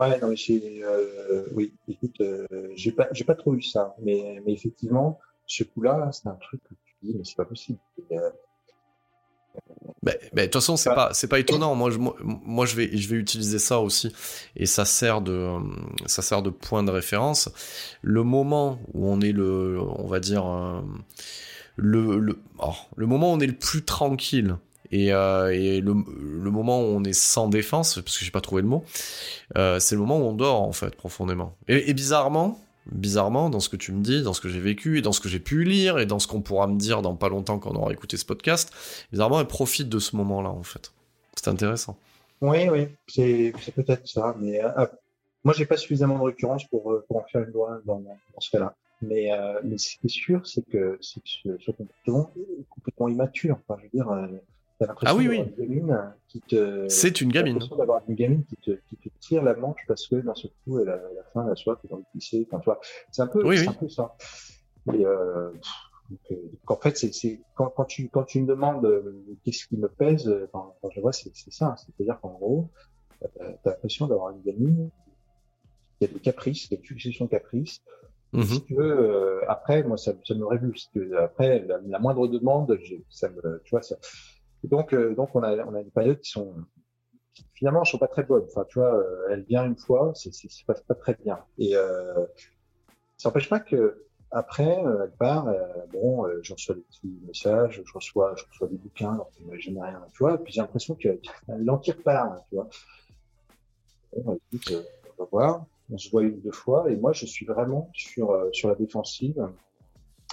Ouais, 0.00 0.18
non, 0.20 0.28
mais 0.28 0.36
euh, 0.82 1.46
oui, 1.54 1.72
écoute, 1.88 2.20
euh, 2.20 2.46
j'ai 2.74 2.92
pas, 2.92 3.08
j'ai 3.12 3.24
pas 3.24 3.34
trop 3.34 3.54
eu 3.54 3.62
ça, 3.62 3.94
mais, 4.02 4.42
mais 4.44 4.52
effectivement, 4.52 5.18
ce 5.46 5.64
coup-là, 5.64 6.10
c'est 6.12 6.28
un 6.28 6.34
truc 6.34 6.60
dis, 7.06 7.14
mais 7.16 7.24
c'est 7.24 7.36
pas 7.36 7.44
possible. 7.44 7.78
Et, 8.10 8.18
euh, 8.18 8.30
Mais 10.02 10.18
mais 10.34 10.42
de 10.42 10.46
toute 10.46 10.60
façon, 10.60 10.76
c'est 10.76 10.94
pas, 10.94 11.14
c'est 11.14 11.28
pas 11.28 11.38
étonnant. 11.38 11.74
Moi, 11.74 11.90
je, 11.90 11.98
moi, 11.98 12.66
je 12.66 12.76
vais, 12.76 12.96
je 12.96 13.08
vais 13.08 13.16
utiliser 13.16 13.58
ça 13.58 13.80
aussi, 13.80 14.12
et 14.54 14.66
ça 14.66 14.84
sert 14.84 15.20
de, 15.20 15.58
ça 16.06 16.22
sert 16.22 16.42
de 16.42 16.50
point 16.50 16.82
de 16.82 16.90
référence. 16.90 17.50
Le 18.02 18.22
moment 18.22 18.78
où 18.92 19.08
on 19.08 19.20
est 19.20 19.32
le, 19.32 19.80
on 19.80 20.06
va 20.06 20.20
dire, 20.20 20.46
euh, 20.46 20.82
le, 21.76 22.18
le, 22.18 22.38
oh, 22.58 22.74
le 22.96 23.06
moment 23.06 23.32
où 23.32 23.36
on 23.36 23.40
est 23.40 23.46
le 23.46 23.58
plus 23.58 23.84
tranquille. 23.84 24.56
Et, 24.92 25.12
euh, 25.12 25.52
et 25.52 25.80
le, 25.80 25.94
le 25.94 26.50
moment 26.52 26.80
où 26.80 26.84
on 26.84 27.02
est 27.02 27.12
sans 27.12 27.48
défense, 27.48 27.96
parce 27.96 28.18
que 28.18 28.24
j'ai 28.24 28.30
pas 28.30 28.40
trouvé 28.40 28.62
le 28.62 28.68
mot, 28.68 28.84
euh, 29.56 29.80
c'est 29.80 29.96
le 29.96 30.00
moment 30.00 30.18
où 30.18 30.22
on 30.22 30.32
dort 30.32 30.62
en 30.62 30.70
fait 30.70 30.94
profondément. 30.94 31.56
Et, 31.66 31.90
et 31.90 31.94
bizarrement, 31.94 32.60
bizarrement, 32.90 33.50
dans 33.50 33.60
ce 33.60 33.68
que 33.68 33.76
tu 33.76 33.92
me 33.92 34.02
dis, 34.02 34.22
dans 34.22 34.32
ce 34.32 34.40
que 34.40 34.48
j'ai 34.48 34.60
vécu, 34.60 34.98
et 34.98 35.02
dans 35.02 35.12
ce 35.12 35.20
que 35.20 35.28
j'ai 35.28 35.40
pu 35.40 35.64
lire, 35.64 35.98
et 35.98 36.06
dans 36.06 36.18
ce 36.18 36.26
qu'on 36.26 36.40
pourra 36.40 36.66
me 36.66 36.78
dire 36.78 37.02
dans 37.02 37.16
pas 37.16 37.28
longtemps 37.28 37.58
quand 37.58 37.70
on 37.72 37.76
aura 37.76 37.92
écouté 37.92 38.16
ce 38.16 38.24
podcast, 38.24 38.72
bizarrement, 39.12 39.40
elle 39.40 39.46
profite 39.46 39.88
de 39.88 39.98
ce 39.98 40.16
moment-là, 40.16 40.50
en 40.50 40.62
fait. 40.62 40.92
C'est 41.34 41.48
intéressant. 41.48 41.96
Oui, 42.40 42.68
oui, 42.68 42.88
c'est, 43.06 43.52
peut-être 43.74 44.06
ça, 44.06 44.34
mais 44.38 44.62
euh, 44.62 44.70
ah, 44.76 44.90
moi, 45.44 45.54
j'ai 45.54 45.64
pas 45.64 45.76
suffisamment 45.76 46.18
de 46.18 46.24
récurrence 46.24 46.64
pour, 46.64 46.92
euh, 46.92 47.04
en 47.08 47.22
faire 47.22 47.42
une 47.42 47.52
loi 47.52 47.80
dans, 47.84 48.02
ce 48.38 48.50
cas-là. 48.50 48.74
Mais, 49.02 49.32
euh, 49.32 49.60
mais 49.64 49.78
ce 49.78 49.96
qui 49.96 50.06
est 50.06 50.08
sûr, 50.08 50.46
c'est 50.46 50.62
que, 50.66 50.98
que 50.98 50.98
ce, 51.00 51.70
comportement 51.70 52.30
est 52.36 52.64
complètement 52.68 53.08
immature. 53.08 53.58
Enfin, 53.66 53.80
je 53.80 53.84
veux 53.84 54.04
dire, 54.04 54.28
Ah 55.04 55.14
oui, 55.14 55.28
oui. 55.28 55.42
C'est 56.88 57.20
une 57.20 57.32
gamine. 57.32 57.54
l'impression 57.54 57.76
d'avoir 57.76 58.02
une 58.08 58.14
gamine 58.14 58.44
qui 58.44 58.56
te, 58.56 58.72
qui 58.88 58.96
te 58.96 59.08
tire 59.20 59.42
la 59.42 59.54
manche 59.54 59.80
parce 59.88 60.06
que 60.06 60.16
d'un 60.16 60.34
seul 60.34 60.50
coup, 60.64 60.78
elle 60.80 60.90
a, 60.90 61.00
elle 61.10 61.18
a 61.18 61.24
faim, 61.32 61.44
elle 61.46 61.52
a 61.52 61.56
soif, 61.56 61.78
elle 61.84 61.92
a 61.92 61.94
envie 61.94 62.04
de 62.04 62.18
pisser. 62.18 62.46
Enfin, 62.50 62.60
tu 62.60 62.66
vois, 62.66 62.80
c'est 63.10 63.22
un 63.22 63.26
peu, 63.26 63.42
Oui, 63.46 63.56
c'est 63.56 63.62
oui. 63.62 63.68
un 63.68 63.72
peu 63.72 63.88
ça. 63.88 64.14
Et, 64.92 65.04
euh, 65.04 65.50
donc, 66.10 66.20
euh, 66.30 66.36
en 66.68 66.76
fait, 66.76 66.96
c'est, 66.96 67.12
c'est 67.12 67.40
quand, 67.56 67.68
quand 67.70 67.84
tu 67.86 68.08
quand 68.10 68.22
tu 68.24 68.40
me 68.40 68.46
demandes 68.46 68.84
euh, 68.84 69.24
qu'est-ce 69.44 69.66
qui 69.66 69.76
me 69.76 69.88
pèse, 69.88 70.28
euh, 70.28 70.48
quand, 70.52 70.76
quand 70.80 70.90
je 70.90 71.00
vois, 71.00 71.12
c'est, 71.12 71.30
c'est 71.34 71.52
ça. 71.52 71.74
C'est-à-dire 71.78 72.20
qu'en 72.20 72.34
gros, 72.34 72.68
euh, 73.22 73.52
t'as 73.64 73.70
l'impression 73.70 74.06
d'avoir 74.06 74.30
une 74.30 74.42
gamine 74.42 74.90
qui 75.98 76.04
a 76.04 76.08
des 76.08 76.20
caprices, 76.20 76.66
qui 76.68 76.74
a 76.74 76.78
une 76.78 76.84
succession 76.84 77.24
de 77.24 77.30
caprices. 77.30 77.80
Mhm. 78.32 78.44
Si 78.44 78.64
tu 78.64 78.74
veux, 78.74 78.98
euh, 79.00 79.40
après, 79.48 79.82
moi, 79.84 79.96
ça, 79.96 80.12
ça 80.24 80.34
me 80.34 80.44
révulse. 80.46 80.90
Si. 80.92 81.00
Après, 81.18 81.60
la, 81.66 81.78
la 81.86 81.98
moindre 81.98 82.28
demande, 82.28 82.78
ça 83.08 83.30
me, 83.30 83.62
tu 83.64 83.70
vois, 83.70 83.82
ça. 83.82 83.96
Donc, 84.66 84.92
euh, 84.92 85.14
donc, 85.14 85.34
on 85.34 85.42
a, 85.42 85.64
on 85.64 85.74
a 85.74 85.82
des 85.82 85.90
périodes 85.90 86.20
qui 86.20 86.30
sont, 86.30 86.54
finalement, 87.54 87.84
sont 87.84 87.98
pas 87.98 88.08
très 88.08 88.24
bonnes. 88.24 88.44
Enfin, 88.48 88.64
tu 88.68 88.78
vois, 88.78 88.94
euh, 88.94 89.28
elle 89.30 89.44
vient 89.44 89.64
une 89.64 89.76
fois, 89.76 90.12
c'est, 90.14 90.30
pas, 90.66 90.74
pas 90.74 90.94
très 90.94 91.14
bien. 91.14 91.38
Et 91.58 91.76
euh, 91.76 92.26
ça 93.16 93.28
n'empêche 93.28 93.48
pas 93.48 93.60
que 93.60 94.02
après, 94.32 94.82
elle 94.82 95.12
part. 95.18 95.46
bon, 95.92 96.26
je 96.42 96.52
reçois 96.52 96.74
des 96.74 96.80
petits 96.82 97.20
messages, 97.26 97.80
je 97.84 97.92
reçois, 97.92 98.34
je 98.36 98.44
reçois 98.50 98.66
des 98.66 98.76
bouquins, 98.76 99.18
je 99.56 99.70
n'ai 99.70 99.80
rien, 99.80 100.04
tu 100.12 100.18
vois. 100.18 100.34
Et 100.34 100.38
puis 100.38 100.52
j'ai 100.52 100.60
l'impression 100.60 100.96
que 100.96 101.20
l'empire 101.48 102.02
part, 102.02 102.44
tu 102.48 102.56
vois. 102.56 102.68
Euh, 104.18 104.36
on 105.18 105.22
va 105.22 105.28
voir. 105.30 105.66
On 105.90 105.96
se 105.96 106.10
voit 106.10 106.22
une 106.22 106.34
ou 106.34 106.40
deux 106.40 106.50
fois, 106.52 106.90
et 106.90 106.96
moi, 106.96 107.12
je 107.12 107.24
suis 107.26 107.46
vraiment 107.46 107.88
sur 107.94 108.48
sur 108.52 108.68
la 108.68 108.74
défensive, 108.74 109.48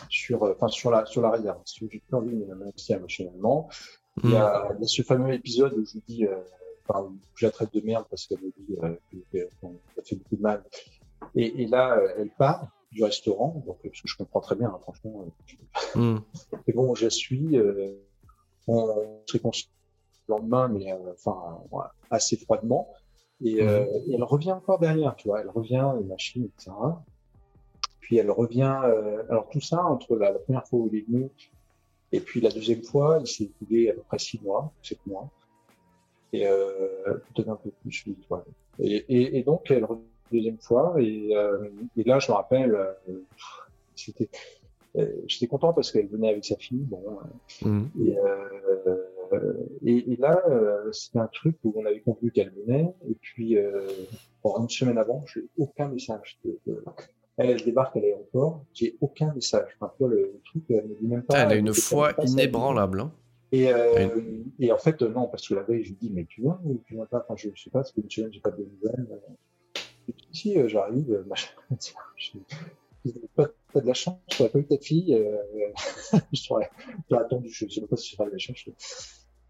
sur, 0.09 0.41
enfin 0.41 0.67
sur 0.67 0.89
la 0.89 1.05
sur 1.05 1.21
l'arrière. 1.21 1.57
Si 1.63 1.87
j'ai 1.91 1.99
plus 1.99 2.15
envie 2.15 2.35
de 2.35 2.53
m'investir 2.55 2.97
émotionnellement. 2.97 3.69
Il 4.23 4.29
y, 4.29 4.35
a, 4.35 4.69
il 4.75 4.81
y 4.81 4.83
a 4.83 4.87
ce 4.87 5.01
fameux 5.01 5.33
épisode 5.33 5.73
où 5.73 5.85
je 5.85 5.93
vous 5.93 6.01
dis, 6.07 6.25
euh, 6.25 6.35
enfin, 6.87 7.11
je 7.35 7.45
la 7.45 7.51
traite 7.51 7.73
de 7.73 7.81
merde 7.81 8.05
parce 8.09 8.27
qu'elle 8.27 8.41
me 8.41 8.51
dit 8.57 8.77
euh, 8.83 9.45
qu'on 9.59 9.75
a 9.97 10.03
fait 10.03 10.15
beaucoup 10.15 10.35
de 10.35 10.41
mal. 10.41 10.63
Et, 11.35 11.63
et 11.63 11.67
là, 11.67 11.97
euh, 11.97 12.13
elle 12.19 12.29
part 12.29 12.67
du 12.91 13.03
restaurant, 13.03 13.63
donc 13.65 13.77
euh, 13.85 13.89
parce 13.89 14.01
que 14.01 14.07
je 14.07 14.15
comprends 14.17 14.41
très 14.41 14.55
bien, 14.55 14.69
hein, 14.69 14.77
franchement. 14.81 15.25
Mhm. 15.95 16.21
et 16.67 16.73
bon, 16.73 16.93
je 16.93 17.05
la 17.05 17.09
suis. 17.09 17.57
Euh, 17.57 17.95
on 18.67 18.85
se 19.25 19.33
réconcilie 19.33 19.69
le 20.29 20.35
lendemain, 20.35 20.67
mais 20.67 20.93
enfin 21.11 21.59
assez 22.09 22.37
froidement. 22.37 22.87
Et, 23.43 23.61
euh, 23.61 23.85
et 24.07 24.13
elle 24.13 24.23
revient 24.23 24.53
encore 24.53 24.79
derrière, 24.79 25.15
tu 25.15 25.27
vois. 25.27 25.41
Elle 25.41 25.49
revient, 25.49 25.85
une 25.99 26.07
machine, 26.07 26.45
etc. 26.45 26.71
Puis 27.99 28.17
elle 28.17 28.31
revient. 28.31 28.79
euh, 28.85 29.23
alors 29.29 29.49
tout 29.49 29.59
ça 29.59 29.83
entre 29.83 30.15
la, 30.15 30.31
la 30.31 30.39
première 30.39 30.65
fois 30.67 30.79
où 30.79 30.89
il 30.93 30.99
est 30.99 31.05
venu 31.05 31.29
et 32.13 32.19
puis 32.21 32.39
la 32.41 32.49
deuxième 32.49 32.83
fois, 32.83 33.17
il 33.19 33.27
s'est 33.27 33.45
écoulé 33.45 33.89
à 33.89 33.93
peu 33.93 34.01
près 34.07 34.19
six 34.19 34.39
mois, 34.41 34.71
sept 34.81 34.99
mois. 35.05 35.29
Et 36.31 36.47
euh, 36.47 37.13
peut-être 37.33 37.49
un 37.49 37.55
peu 37.57 37.71
plus, 37.81 37.91
je 37.91 38.03
dis, 38.11 38.25
ouais. 38.29 38.39
Et, 38.79 38.95
et, 39.07 39.37
et 39.37 39.43
donc 39.43 39.69
elle 39.69 39.85
revient 39.85 40.01
la 40.31 40.37
deuxième 40.37 40.59
fois. 40.59 40.95
Et, 40.99 41.35
euh, 41.35 41.69
et 41.97 42.03
là, 42.03 42.19
je 42.19 42.31
me 42.31 42.35
rappelle, 42.35 42.73
euh, 42.73 42.93
c'était 43.95 44.29
euh, 44.95 45.11
j'étais 45.27 45.47
content 45.47 45.73
parce 45.73 45.91
qu'elle 45.91 46.07
venait 46.07 46.29
avec 46.29 46.45
sa 46.45 46.55
fille. 46.55 46.85
Bon, 46.85 47.03
Mhm. 47.63 47.89
et, 48.05 48.15
et, 49.91 50.13
et 50.13 50.15
là, 50.17 50.41
c'était 50.91 51.19
un 51.19 51.27
truc 51.27 51.57
où 51.63 51.73
on 51.75 51.85
avait 51.85 52.01
convenu 52.01 52.31
qu'elle 52.31 52.51
venait. 52.51 52.93
Et 53.09 53.15
puis, 53.19 53.57
bon, 54.43 54.57
une 54.61 54.69
semaine 54.69 54.97
avant, 54.99 55.23
j'ai 55.25 55.45
aucun 55.57 55.87
message. 55.87 56.37
De, 56.45 56.59
de- 56.67 56.83
Elle, 57.37 57.49
elle 57.51 57.63
débarque 57.63 57.95
à 57.97 57.99
l'aéroport, 57.99 58.63
j'ai 58.73 58.95
aucun 59.01 59.33
message. 59.33 59.69
Enfin, 59.79 59.91
vois, 59.99 60.09
le, 60.09 60.39
truc, 60.45 60.63
elle 60.69 60.87
me 60.87 60.95
dit 60.95 61.07
même 61.07 61.23
pas. 61.23 61.35
Ah, 61.37 61.43
elle 61.45 61.51
a 61.53 61.55
une 61.55 61.73
foi 61.73 62.13
inébranlable. 62.33 62.99
hein. 63.01 63.11
Et, 63.51 63.71
euh, 63.71 64.19
et 64.59 64.71
en 64.71 64.77
fait, 64.79 65.01
euh, 65.03 65.09
non, 65.09 65.27
parce 65.27 65.47
que 65.47 65.53
la 65.53 65.61
veille, 65.63 65.83
je 65.83 65.89
lui 65.89 65.97
dis, 66.01 66.09
mais 66.11 66.25
tu 66.25 66.41
viens 66.41 66.59
ou 66.63 66.81
tu 66.87 66.95
viens 66.95 67.05
pas 67.05 67.19
Enfin, 67.27 67.35
je 67.37 67.49
sais 67.55 67.69
pas, 67.69 67.79
parce 67.79 67.91
qu'une 67.91 68.09
semaine, 68.09 68.33
j'ai 68.33 68.39
pas 68.39 68.49
de 68.51 68.63
nouvelles. 68.63 69.07
Et 70.07 70.11
puis, 70.13 70.27
si, 70.31 70.57
euh, 70.57 70.67
j'arrive, 70.67 71.11
euh, 71.11 71.23
machin. 71.27 71.51
Je- 72.17 73.11
Pas, 73.35 73.49
pas 73.73 73.81
de 73.81 73.87
la 73.87 73.93
chance, 73.93 74.17
j'aurais 74.37 74.49
pas 74.49 74.59
eu 74.59 74.65
ta 74.65 74.77
fille, 74.77 75.13
euh, 75.13 75.37
j'aurais 76.31 76.69
attendu, 77.11 77.49
je 77.49 77.67
sais 77.67 77.81
même 77.81 77.89
pas 77.89 77.97
si 77.97 78.15
j'aurais 78.15 78.31
la 78.31 78.37
chance. 78.37 78.63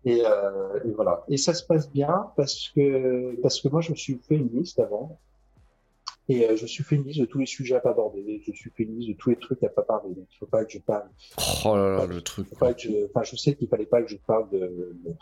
Et, 0.06 0.22
euh, 0.26 0.80
et 0.84 0.92
voilà. 0.92 1.24
Et 1.30 1.38
ça 1.38 1.54
se 1.54 1.64
passe 1.64 1.90
bien 1.92 2.32
parce 2.36 2.70
que, 2.76 3.40
parce 3.42 3.62
que 3.62 3.68
moi, 3.70 3.82
je 3.82 3.92
me 3.92 3.96
suis 3.96 4.18
fait 4.28 4.36
une 4.36 4.50
liste 4.50 4.80
avant. 4.80 5.20
Et 6.30 6.48
euh, 6.48 6.56
je 6.56 6.66
suis 6.66 6.84
fait 6.84 6.96
une 6.96 7.04
liste 7.04 7.20
de 7.20 7.26
tous 7.26 7.40
les 7.40 7.46
sujets 7.46 7.76
à 7.76 7.80
pas 7.80 7.92
aborder. 7.92 8.42
Je 8.46 8.52
suis 8.54 8.70
fait 8.70 8.84
une 8.84 8.98
liste 8.98 9.10
de 9.10 9.16
tous 9.16 9.30
les 9.30 9.36
trucs 9.36 9.62
à 9.64 9.70
pas 9.70 9.82
parler. 9.82 10.14
Donc, 10.14 10.28
il 10.32 10.38
faut 10.38 10.46
pas 10.46 10.64
que 10.64 10.72
je 10.72 10.80
parle. 10.80 11.10
Oh 11.66 11.76
là 11.76 11.98
là, 11.98 12.06
le 12.06 12.22
truc. 12.22 12.48
Faut 12.48 12.56
pas 12.56 12.74
que 12.74 12.82
je... 12.82 13.06
Enfin, 13.06 13.24
je 13.24 13.36
sais 13.36 13.56
qu'il 13.56 13.68
fallait 13.68 13.86
pas 13.86 14.02
que 14.02 14.10
je 14.10 14.18
parle 14.18 14.50
de, 14.50 14.60
de... 14.60 15.14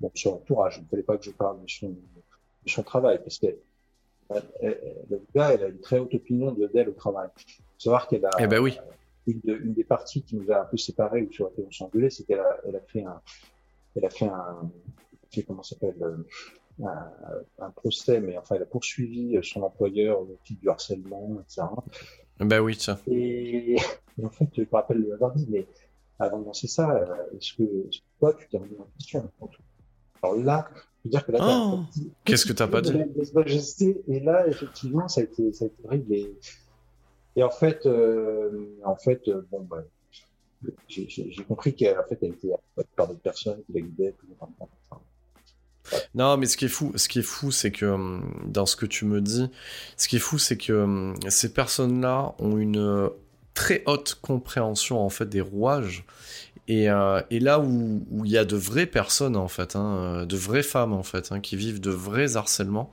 Bon, 0.00 0.10
son 0.14 0.34
entourage. 0.34 0.78
Il 0.78 0.84
ne 0.84 0.88
fallait 0.88 1.02
pas 1.02 1.16
que 1.18 1.24
je 1.24 1.30
parle 1.30 1.62
de 1.62 1.68
son, 1.68 1.90
de 1.90 2.70
son 2.70 2.82
travail. 2.82 3.18
Parce 3.18 3.38
que 3.38 3.48
le 4.30 5.20
gars, 5.34 5.52
elle 5.52 5.62
a 5.62 5.68
une 5.68 5.80
très 5.80 5.98
haute 5.98 6.14
opinion 6.14 6.52
de 6.52 6.66
d'elle 6.66 6.88
au 6.88 6.92
travail. 6.92 7.28
Faut 7.36 7.62
savoir 7.78 8.08
qu'elle 8.08 8.24
a. 8.24 8.30
Eh 8.38 8.46
ben 8.46 8.60
oui. 8.60 8.78
Une, 9.26 9.40
de, 9.44 9.56
une, 9.56 9.74
des 9.74 9.84
parties 9.84 10.22
qui 10.22 10.36
nous 10.36 10.50
a 10.52 10.60
un 10.60 10.64
peu 10.64 10.76
séparés 10.76 11.22
ou 11.22 11.32
sur 11.32 11.46
laquelle 11.46 11.66
on 11.66 11.72
s'est 11.72 11.84
engueulé, 11.84 12.10
c'est 12.10 12.24
qu'elle 12.24 12.38
a, 12.38 12.58
elle 12.64 12.76
a 12.76 12.80
fait 12.80 13.02
un, 13.02 13.20
elle 13.96 14.04
a 14.04 14.10
fait 14.10 14.26
un, 14.26 14.70
comment 15.46 15.62
s'appelle, 15.62 15.96
un, 16.84 17.64
un, 17.64 17.70
procès, 17.70 18.20
mais 18.20 18.36
enfin, 18.36 18.56
elle 18.56 18.62
a 18.62 18.66
poursuivi 18.66 19.38
son 19.42 19.62
employeur 19.62 20.20
au 20.20 20.38
titre 20.44 20.60
du 20.60 20.68
harcèlement, 20.68 21.38
etc. 21.40 21.66
Ben 22.38 22.60
oui, 22.60 22.74
ça. 22.74 22.98
Et, 23.06 23.76
et 24.18 24.24
en 24.24 24.30
fait, 24.30 24.48
je 24.54 24.62
me 24.62 24.66
rappelle 24.72 24.98
lui 24.98 25.12
avoir 25.12 25.32
dit, 25.32 25.46
mais 25.48 25.66
avant 26.18 26.40
de 26.40 26.46
lancer 26.46 26.68
ça, 26.68 27.04
est-ce 27.36 27.54
que, 27.54 27.62
est-ce 27.62 27.98
que 27.98 28.04
toi, 28.18 28.34
tu 28.34 28.48
t'es 28.48 28.58
remis 28.58 28.76
en 28.78 28.86
question 28.98 29.30
Alors 30.22 30.36
là, 30.36 30.68
je 30.74 31.08
veux 31.08 31.10
dire 31.10 31.26
que 31.26 31.32
là, 31.32 31.38
oh, 31.42 31.80
qu'est-ce 32.24 32.46
que 32.46 32.52
t'as 32.52 32.68
pas 32.68 32.80
dit? 32.80 32.92
Et 34.08 34.20
là, 34.20 34.46
effectivement, 34.48 35.08
ça 35.08 35.20
a 35.20 35.24
été, 35.24 35.52
ça 35.52 35.66
a 35.66 35.68
été 35.68 35.76
horrible. 35.84 36.14
Et, 37.36 37.42
en 37.42 37.50
fait, 37.50 37.84
euh, 37.86 38.76
en 38.84 38.96
fait, 38.96 39.28
euh, 39.28 39.46
bon, 39.50 39.60
bah, 39.60 39.84
j'ai 40.88 41.44
compris 41.46 41.76
qu'en 41.76 42.02
fait, 42.08 42.18
elle 42.22 42.30
était 42.30 42.50
par 42.96 43.08
d'autres 43.08 43.20
personnes 43.20 43.62
qui 43.66 43.74
la 43.74 43.80
guidaient. 43.82 44.14
Non, 46.14 46.36
mais 46.36 46.46
ce 46.46 46.56
qui 46.56 46.64
est 46.64 46.68
fou, 46.68 46.92
ce 46.96 47.08
qui 47.08 47.20
est 47.20 47.22
fou, 47.22 47.50
c'est 47.50 47.70
que 47.70 48.20
dans 48.46 48.66
ce 48.66 48.76
que 48.76 48.86
tu 48.86 49.04
me 49.04 49.20
dis, 49.20 49.48
ce 49.96 50.08
qui 50.08 50.16
est 50.16 50.20
fou, 50.20 50.38
c'est 50.38 50.56
que 50.56 51.14
ces 51.28 51.52
personnes-là 51.52 52.34
ont 52.38 52.56
une 52.56 53.10
très 53.56 53.82
haute 53.86 54.18
compréhension 54.22 55.00
en 55.00 55.08
fait 55.08 55.28
des 55.28 55.40
rouages. 55.40 56.04
Et, 56.68 56.90
euh, 56.90 57.20
là 57.30 57.60
où 57.60 58.02
il 58.24 58.30
y 58.30 58.38
a 58.38 58.44
de 58.44 58.56
vraies 58.56 58.86
personnes 58.86 59.36
en 59.36 59.48
fait, 59.48 59.76
hein, 59.76 60.26
de 60.26 60.36
vraies 60.36 60.62
femmes 60.62 60.92
en 60.92 61.02
fait, 61.02 61.32
hein, 61.32 61.40
qui 61.40 61.56
vivent 61.56 61.80
de 61.80 61.90
vrais 61.90 62.36
harcèlements, 62.36 62.90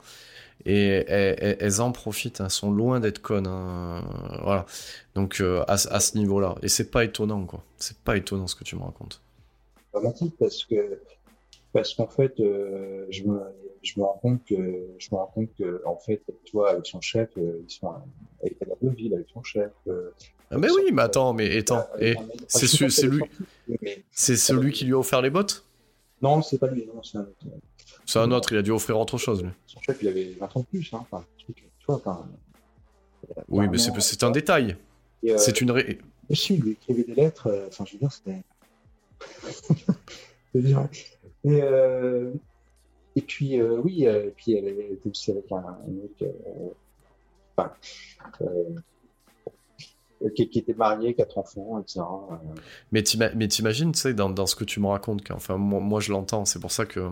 et 0.66 1.04
elles, 1.08 1.80
en 1.80 1.92
profitent, 1.92 2.40
elles 2.40 2.46
hein, 2.46 2.48
sont 2.48 2.70
loin 2.70 3.00
d'être 3.00 3.20
connes. 3.20 3.48
Voilà. 4.42 4.64
Donc 5.14 5.40
euh, 5.40 5.64
à, 5.68 5.76
ce 5.76 6.16
niveau-là, 6.16 6.54
et 6.62 6.68
c'est 6.68 6.90
pas 6.90 7.04
étonnant 7.04 7.44
quoi. 7.44 7.62
C'est 7.78 7.98
pas 7.98 8.16
étonnant 8.16 8.46
ce 8.46 8.54
que 8.54 8.64
tu 8.64 8.76
me 8.76 8.82
racontes. 8.82 9.20
Parce 10.38 10.64
que 10.64 10.98
parce 11.74 11.92
qu'en 11.92 12.06
fait, 12.06 12.38
euh, 12.38 13.04
je 13.10 13.24
me 13.24 13.42
je 13.82 13.98
me 13.98 14.04
rends 14.04 14.18
compte 14.22 14.44
que 14.46 14.54
je 14.96 15.08
me 15.12 15.16
rends 15.16 15.26
compte 15.26 15.50
que 15.58 15.82
en 15.84 15.98
fait, 15.98 16.22
tu 16.44 16.52
vois, 16.52 16.70
avec 16.70 16.86
son 16.86 17.00
chef, 17.00 17.28
euh, 17.36 17.62
ils 17.68 17.70
sont 17.70 17.92
avec 18.40 18.56
la 18.66 18.76
deux 18.80 18.90
villes 18.90 19.12
avec 19.12 19.26
son 19.28 19.42
chef. 19.42 19.72
Euh, 19.88 20.10
ah 20.50 20.56
mais 20.56 20.70
oui, 20.70 20.90
mais 20.92 21.02
attends, 21.02 21.34
mais 21.34 21.58
attends, 21.58 21.84
et 22.00 22.14
c'est 22.46 22.68
c'est 22.68 23.08
lui, 23.08 23.24
c'est 24.12 24.36
celui 24.36 24.72
qui 24.72 24.84
lui 24.84 24.94
a 24.94 24.98
offert 24.98 25.20
les 25.20 25.30
bottes? 25.30 25.64
Non, 26.22 26.40
c'est 26.42 26.58
pas 26.58 26.68
lui, 26.68 26.86
non, 26.86 27.02
c'est 27.02 27.18
un 27.18 27.22
autre. 27.22 27.46
C'est 28.06 28.18
un 28.20 28.30
autre, 28.30 28.52
il 28.52 28.58
a 28.58 28.62
dû 28.62 28.70
offrir 28.70 28.98
autre 28.98 29.18
chose, 29.18 29.42
lui. 29.42 29.50
Son 29.66 29.80
chef, 29.80 29.98
il 30.00 30.08
avait 30.08 30.36
20 30.38 30.56
ans 30.56 30.60
de 30.60 30.66
plus, 30.66 30.88
hein. 30.94 31.00
Enfin, 31.02 31.24
tu 31.38 31.52
vois, 31.88 31.96
enfin, 31.96 32.24
oui, 33.48 33.66
mais 33.68 33.78
c'est 33.78 34.22
un 34.22 34.30
détail. 34.30 34.76
C'est 35.36 35.60
une 35.60 35.72
ré... 35.72 35.98
Si, 36.30 36.54
il 36.54 36.62
lui 36.62 36.72
écrivait 36.72 37.04
des 37.04 37.14
lettres, 37.14 37.66
enfin, 37.66 37.84
je 37.84 37.94
veux 37.94 37.98
dire, 37.98 38.12
c'était. 38.12 38.42
et, 41.44 41.62
euh, 41.62 42.32
et 43.16 43.22
puis, 43.22 43.60
euh, 43.60 43.80
oui, 43.82 44.04
et 44.04 44.32
puis 44.36 44.54
elle 44.54 44.68
était 44.68 45.08
aussi 45.08 45.30
avec 45.30 45.50
un, 45.52 45.56
un 45.56 45.88
mec. 45.88 46.24
Enfin, 47.56 47.72
qui, 50.34 50.48
qui, 50.48 50.58
était 50.58 50.74
marié, 50.74 51.14
quatre 51.14 51.38
enfants, 51.38 51.80
etc. 51.80 52.00
Mais 52.92 53.02
t'imagines, 53.02 53.92
tu 53.92 53.98
sais, 53.98 54.14
dans, 54.14 54.30
dans, 54.30 54.46
ce 54.46 54.56
que 54.56 54.64
tu 54.64 54.80
me 54.80 54.86
racontes, 54.86 55.22
enfin, 55.30 55.56
moi, 55.56 55.80
moi 55.80 56.00
je 56.00 56.12
l'entends, 56.12 56.44
c'est 56.44 56.58
pour 56.58 56.72
ça 56.72 56.86
que, 56.86 57.08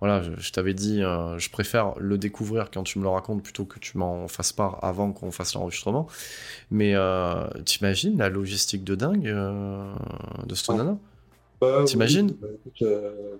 voilà, 0.00 0.22
je, 0.22 0.32
je 0.38 0.52
t'avais 0.52 0.74
dit, 0.74 1.02
euh, 1.02 1.38
je 1.38 1.50
préfère 1.50 1.98
le 1.98 2.18
découvrir 2.18 2.70
quand 2.70 2.82
tu 2.82 2.98
me 2.98 3.04
le 3.04 3.10
racontes 3.10 3.42
plutôt 3.42 3.64
que 3.64 3.78
tu 3.78 3.98
m'en 3.98 4.28
fasses 4.28 4.52
part 4.52 4.82
avant 4.84 5.12
qu'on 5.12 5.30
fasse 5.30 5.54
l'enregistrement. 5.54 6.06
Mais 6.70 6.94
euh, 6.94 7.46
t'imagines 7.64 8.16
la 8.18 8.28
logistique 8.28 8.84
de 8.84 8.94
dingue 8.94 9.28
euh, 9.28 9.92
de 10.46 10.54
ce 10.54 10.70
ouais. 10.72 10.78
Bah, 11.60 11.84
T'imagines 11.84 12.30
oui, 12.30 12.36
bah, 12.40 12.48
écoute, 12.54 12.82
euh... 12.82 13.36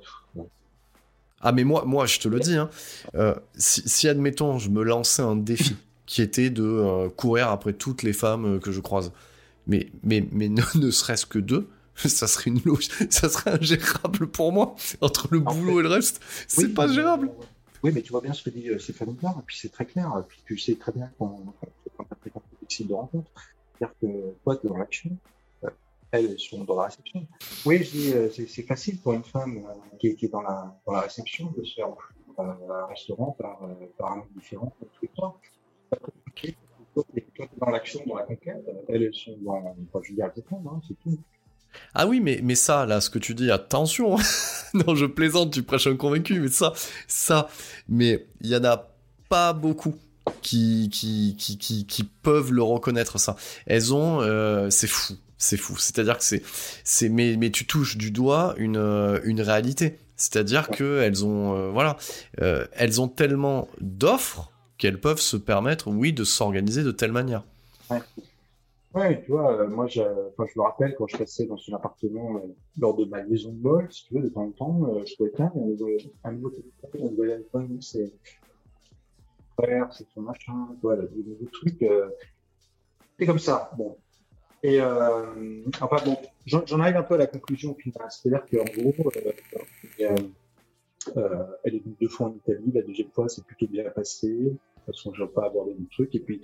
Ah 1.40 1.52
mais 1.52 1.64
moi, 1.64 1.84
moi 1.84 2.06
je 2.06 2.18
te 2.18 2.28
le 2.28 2.40
dis, 2.40 2.56
hein, 2.56 2.70
si, 3.56 3.82
si 3.86 4.09
admettons 4.09 4.59
je 4.59 4.70
me 4.70 4.82
lançais 4.82 5.22
un 5.22 5.36
défi, 5.36 5.76
qui 6.06 6.22
était 6.22 6.51
de 6.51 6.62
euh, 6.62 7.09
courir 7.10 7.48
après 7.51 7.72
toutes 7.72 8.02
les 8.02 8.12
femmes 8.12 8.56
euh, 8.56 8.59
que 8.59 8.72
je 8.72 8.80
croise. 8.80 9.12
Mais, 9.66 9.90
mais, 10.05 10.26
mais 10.30 10.48
ne, 10.48 10.62
ne 10.76 10.90
serait-ce 10.90 11.26
que 11.26 11.40
deux, 11.40 11.68
ça 11.97 12.28
serait 12.28 12.51
une 12.51 12.60
ça 13.10 13.28
serait 13.28 13.51
ingérable 13.51 14.28
pour 14.28 14.52
moi. 14.52 14.76
Entre 15.01 15.28
le 15.32 15.40
boulot 15.40 15.74
fait, 15.74 15.80
et 15.80 15.82
le 15.82 15.88
reste, 15.88 16.20
c'est 16.47 16.66
oui, 16.66 16.72
pas 16.72 16.88
gérable. 16.88 17.30
Oui, 17.82 17.90
mais 17.93 18.02
tu 18.02 18.12
vois 18.12 18.20
bien 18.20 18.32
ce 18.32 18.43
que 18.43 18.51
dit 18.51 18.70
euh, 18.70 18.78
Stéphane 18.78 19.12
Blanc, 19.12 19.36
et 19.38 19.43
puis 19.44 19.59
c'est 19.60 19.70
très 19.70 19.84
clair, 19.84 20.10
et 20.18 20.26
puis 20.26 20.38
tu 20.47 20.56
sais 20.56 20.76
très 20.76 20.93
bien 20.93 21.10
quand, 21.18 21.44
quand 21.97 22.06
tu 22.68 22.82
as 22.82 22.86
de 22.86 22.94
rencontre, 22.94 23.30
c'est-à-dire 23.78 23.94
que 24.01 24.06
toi, 24.44 24.59
dans 24.64 24.76
l'action, 24.78 25.10
elles 26.24 26.38
sont 26.38 26.64
dans 26.64 26.76
la 26.76 26.84
réception. 26.84 27.26
Oui, 27.64 27.82
je 27.82 27.90
dis, 27.90 28.48
c'est 28.48 28.62
facile 28.62 28.98
pour 29.01 29.12
une 29.12 29.24
femme 29.24 29.62
qui, 29.98 30.09
est, 30.09 30.14
qui 30.14 30.26
est 30.26 30.28
dans, 30.28 30.43
la, 30.43 30.74
dans 30.86 30.93
la 30.93 31.01
réception 31.01 31.52
de 31.56 31.64
se 31.64 31.74
faire 31.74 31.88
un 32.38 32.86
restaurant 32.86 33.36
par, 33.38 33.60
par 33.98 34.12
un 34.12 34.24
différent 34.36 34.72
tous 34.78 34.88
les 35.02 35.09
trois 35.09 35.38
dans 37.60 37.70
l'action, 37.70 38.01
dans 38.06 38.16
la 38.16 38.24
conquête, 38.24 38.64
elles 38.88 39.10
sont 39.12 39.36
dans, 39.43 39.59
enfin, 39.59 40.01
je 40.02 40.10
veux 40.10 40.16
dire, 40.16 40.26
hein, 40.26 40.80
c'est 40.86 40.98
tout. 41.01 41.18
Ah 41.94 42.06
oui, 42.06 42.20
mais, 42.20 42.40
mais 42.43 42.55
ça, 42.55 42.86
là, 42.86 43.01
ce 43.01 43.10
que 43.10 43.18
tu 43.18 43.34
dis, 43.34 43.51
attention. 43.51 44.16
non, 44.74 44.94
je 44.94 45.05
plaisante, 45.05 45.52
tu 45.52 45.62
prêches 45.62 45.86
un 45.86 45.97
convaincu, 45.97 46.40
mais 46.40 46.48
ça, 46.48 46.72
ça, 47.06 47.48
mais 47.88 48.26
il 48.40 48.48
y 48.48 48.56
en 48.56 48.64
a 48.64 48.88
pas 49.28 49.52
beaucoup 49.52 49.94
qui, 50.40 50.88
qui, 50.90 51.36
qui, 51.38 51.59
qui, 51.59 51.86
qui 51.86 52.05
peuvent 52.05 52.52
le 52.52 52.62
reconnaître, 52.62 53.18
ça. 53.18 53.36
Elles 53.66 53.93
ont, 53.93 54.20
euh, 54.22 54.70
c'est 54.70 54.86
fou, 54.86 55.14
c'est 55.38 55.56
fou. 55.56 55.76
C'est-à-dire 55.76 56.18
que 56.18 56.24
c'est, 56.24 56.42
c'est, 56.84 57.08
mais, 57.08 57.36
mais 57.36 57.50
tu 57.50 57.66
touches 57.66 57.96
du 57.96 58.10
doigt 58.10 58.54
une, 58.56 58.76
une 59.24 59.40
réalité. 59.40 59.98
C'est-à-dire 60.16 60.68
ouais. 60.70 60.76
que 60.76 61.00
elles 61.00 61.24
ont, 61.24 61.54
euh, 61.54 61.70
voilà, 61.70 61.96
euh, 62.40 62.66
elles 62.72 63.00
ont 63.00 63.08
tellement 63.08 63.68
d'offres 63.80 64.50
qu'elles 64.78 65.00
peuvent 65.00 65.20
se 65.20 65.36
permettre, 65.36 65.88
oui, 65.88 66.12
de 66.12 66.24
s'organiser 66.24 66.82
de 66.82 66.90
telle 66.90 67.12
manière. 67.12 67.44
Ouais, 67.90 68.00
ouais 68.94 69.22
tu 69.22 69.32
vois, 69.32 69.60
euh, 69.60 69.68
moi, 69.68 69.86
je, 69.86 70.00
je 70.00 70.58
me 70.58 70.62
rappelle 70.62 70.94
quand 70.96 71.06
je 71.06 71.18
passais 71.18 71.46
dans 71.46 71.58
un 71.70 71.74
appartement 71.74 72.36
euh, 72.36 72.40
lors 72.78 72.96
de 72.96 73.04
ma 73.04 73.22
liaison 73.22 73.50
de 73.50 73.58
bol, 73.58 73.88
si 73.90 74.06
tu 74.06 74.14
veux, 74.14 74.22
de 74.22 74.28
temps 74.28 74.44
en 74.44 74.50
temps, 74.52 74.80
euh, 74.88 75.04
je 75.04 75.28
qu'un, 75.36 75.52
un 75.54 75.66
nouveau, 75.66 75.88
un 76.24 76.32
nouveau 76.32 76.50
téléphone, 76.50 76.90
un 76.94 77.10
nouveau 77.10 77.22
iPhone, 77.24 77.78
c'est 77.80 78.12
c'est 79.90 80.06
son 80.12 80.20
machin, 80.20 80.68
vois, 80.82 80.96
des 80.96 81.22
nouveaux 81.26 81.50
trucs. 81.52 81.82
Euh, 81.82 82.08
c'est 83.18 83.26
comme 83.26 83.38
ça, 83.38 83.70
bon. 83.76 83.96
Et 84.62 84.80
euh, 84.80 85.62
enfin 85.80 85.96
bon, 86.04 86.16
j'en 86.46 86.80
arrive 86.80 86.96
un 86.96 87.02
peu 87.02 87.14
à 87.14 87.18
la 87.18 87.26
conclusion 87.26 87.74
finale. 87.74 88.08
C'est-à-dire 88.10 88.44
qu'en 88.46 88.64
gros, 88.80 88.94
euh, 90.00 90.16
euh, 91.16 91.44
elle 91.64 91.76
est 91.76 91.78
venue 91.78 91.96
deux 92.00 92.08
fois 92.08 92.28
en 92.28 92.34
Italie. 92.34 92.72
La 92.74 92.82
deuxième 92.82 93.10
fois, 93.10 93.28
c'est 93.28 93.44
plutôt 93.44 93.66
bien 93.66 93.88
passé. 93.90 94.28
De 94.28 94.48
toute 94.48 94.96
façon, 94.96 95.14
je 95.14 95.22
n'ai 95.22 95.28
pas 95.28 95.46
abordé 95.46 95.74
le 95.78 95.86
truc. 95.92 96.14
Et 96.14 96.20
puis, 96.20 96.40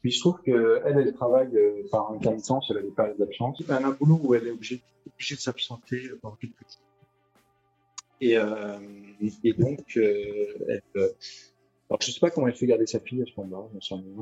puis 0.00 0.10
je 0.10 0.20
trouve 0.20 0.40
qu'elle, 0.42 0.82
elle 0.84 1.12
travaille 1.14 1.58
par 1.90 2.12
intermittence. 2.12 2.68
Elle 2.70 2.78
a 2.78 2.82
des 2.82 2.90
périodes 2.90 3.18
d'absence. 3.18 3.62
Elle 3.68 3.74
a 3.74 3.86
un 3.86 3.90
boulot 3.90 4.20
où 4.22 4.34
elle 4.34 4.46
est 4.46 4.52
obligée, 4.52 4.80
obligée 5.06 5.34
de 5.34 5.40
s'absenter 5.40 6.10
pendant 6.22 6.36
quelques 6.36 6.54
jours. 6.58 6.82
Et, 8.20 8.36
et 9.44 9.52
donc, 9.52 9.96
elle, 9.96 10.82
alors, 11.88 12.00
je 12.02 12.10
sais 12.10 12.20
pas 12.20 12.30
comment 12.30 12.48
elle 12.48 12.54
fait 12.54 12.66
garder 12.66 12.86
sa 12.86 12.98
fille 12.98 13.22
à 13.22 13.24
ce 13.26 13.40
moment-là. 13.40 13.68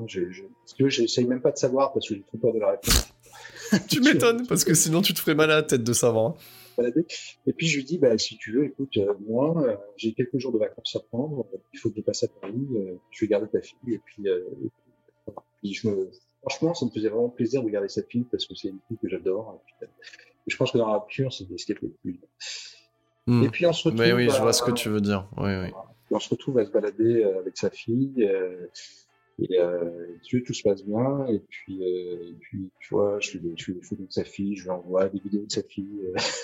Je, 0.06 0.30
je, 0.30 0.42
je, 0.78 0.88
j'essaye 0.88 1.24
même 1.24 1.40
pas 1.40 1.50
de 1.50 1.56
savoir 1.56 1.92
parce 1.92 2.08
que 2.08 2.14
j'ai 2.14 2.22
trop 2.22 2.36
peur 2.36 2.52
de 2.52 2.58
la 2.58 2.72
réponse. 2.72 3.08
tu 3.88 4.00
m'étonnes 4.00 4.46
parce 4.46 4.64
que 4.64 4.74
sinon 4.74 5.00
tu 5.00 5.14
te 5.14 5.18
ferais 5.18 5.34
mal 5.34 5.50
à 5.50 5.56
la 5.56 5.62
tête 5.62 5.82
de 5.82 5.92
savoir. 5.94 6.34
Balader. 6.76 7.06
Et 7.46 7.52
puis 7.52 7.66
je 7.66 7.76
lui 7.76 7.84
dis, 7.84 7.98
bah, 7.98 8.18
si 8.18 8.36
tu 8.36 8.52
veux, 8.52 8.64
écoute, 8.66 8.96
euh, 8.98 9.14
moi, 9.26 9.54
euh, 9.62 9.76
j'ai 9.96 10.12
quelques 10.12 10.38
jours 10.38 10.52
de 10.52 10.58
vacances 10.58 10.94
à 10.96 11.00
prendre. 11.00 11.46
Il 11.72 11.78
faut 11.78 11.88
que 11.88 11.96
je 11.96 12.02
passe 12.02 12.24
à 12.24 12.28
Paris. 12.28 12.66
Euh, 12.76 12.96
je 13.10 13.24
vais 13.24 13.28
garder 13.28 13.48
ta 13.48 13.62
fille. 13.62 13.78
Et 13.94 13.98
puis, 13.98 14.26
et 14.26 15.32
puis 15.62 15.72
je 15.72 15.88
me, 15.88 16.10
franchement, 16.42 16.74
ça 16.74 16.84
me 16.84 16.90
faisait 16.90 17.08
vraiment 17.08 17.30
plaisir 17.30 17.62
de 17.62 17.70
garder 17.70 17.88
sa 17.88 18.02
fille 18.02 18.26
parce 18.30 18.44
que 18.44 18.54
c'est 18.54 18.68
une 18.68 18.80
fille 18.88 18.98
que 19.00 19.08
j'adore. 19.08 19.58
Et, 19.80 19.84
et 19.86 19.88
je 20.48 20.56
pense 20.58 20.70
que 20.70 20.76
dans 20.76 20.88
la 20.88 20.98
rupture, 20.98 21.32
c'est 21.32 21.44
ce 21.56 21.64
qui 21.64 21.72
est 21.72 21.80
le 21.80 21.88
plus. 22.02 22.20
Mmh. 23.26 23.44
Et 23.44 23.48
puis 23.48 23.64
on 23.64 23.72
se 23.72 23.88
retrouve. 23.88 24.04
Mais 24.04 24.12
oui, 24.12 24.28
je 24.28 24.38
vois 24.42 24.52
ce 24.52 24.62
que 24.62 24.72
tu 24.72 24.90
veux 24.90 25.00
dire. 25.00 25.26
Oui, 25.38 25.50
oui. 25.62 25.70
On 26.14 26.20
se 26.20 26.30
retrouve 26.30 26.58
à 26.58 26.64
se 26.64 26.70
balader 26.70 27.24
avec 27.24 27.56
sa 27.56 27.70
fille. 27.70 28.24
Euh, 28.24 28.66
et, 29.38 29.58
euh, 29.58 30.06
et 30.32 30.42
tout 30.42 30.54
se 30.54 30.62
passe 30.62 30.84
bien. 30.84 31.26
Et 31.28 31.40
puis, 31.48 31.82
euh, 31.82 32.30
et 32.30 32.36
puis 32.40 32.70
tu 32.80 32.94
vois, 32.94 33.18
je 33.20 33.30
fais, 33.30 33.38
des, 33.38 33.54
je 33.56 33.64
fais 33.64 33.72
des 33.72 33.82
photos 33.82 34.06
de 34.06 34.12
sa 34.12 34.24
fille, 34.24 34.56
je 34.56 34.64
lui 34.64 34.70
envoie 34.70 35.08
des 35.08 35.18
vidéos 35.18 35.44
de 35.44 35.50
sa 35.50 35.62
fille. 35.62 36.00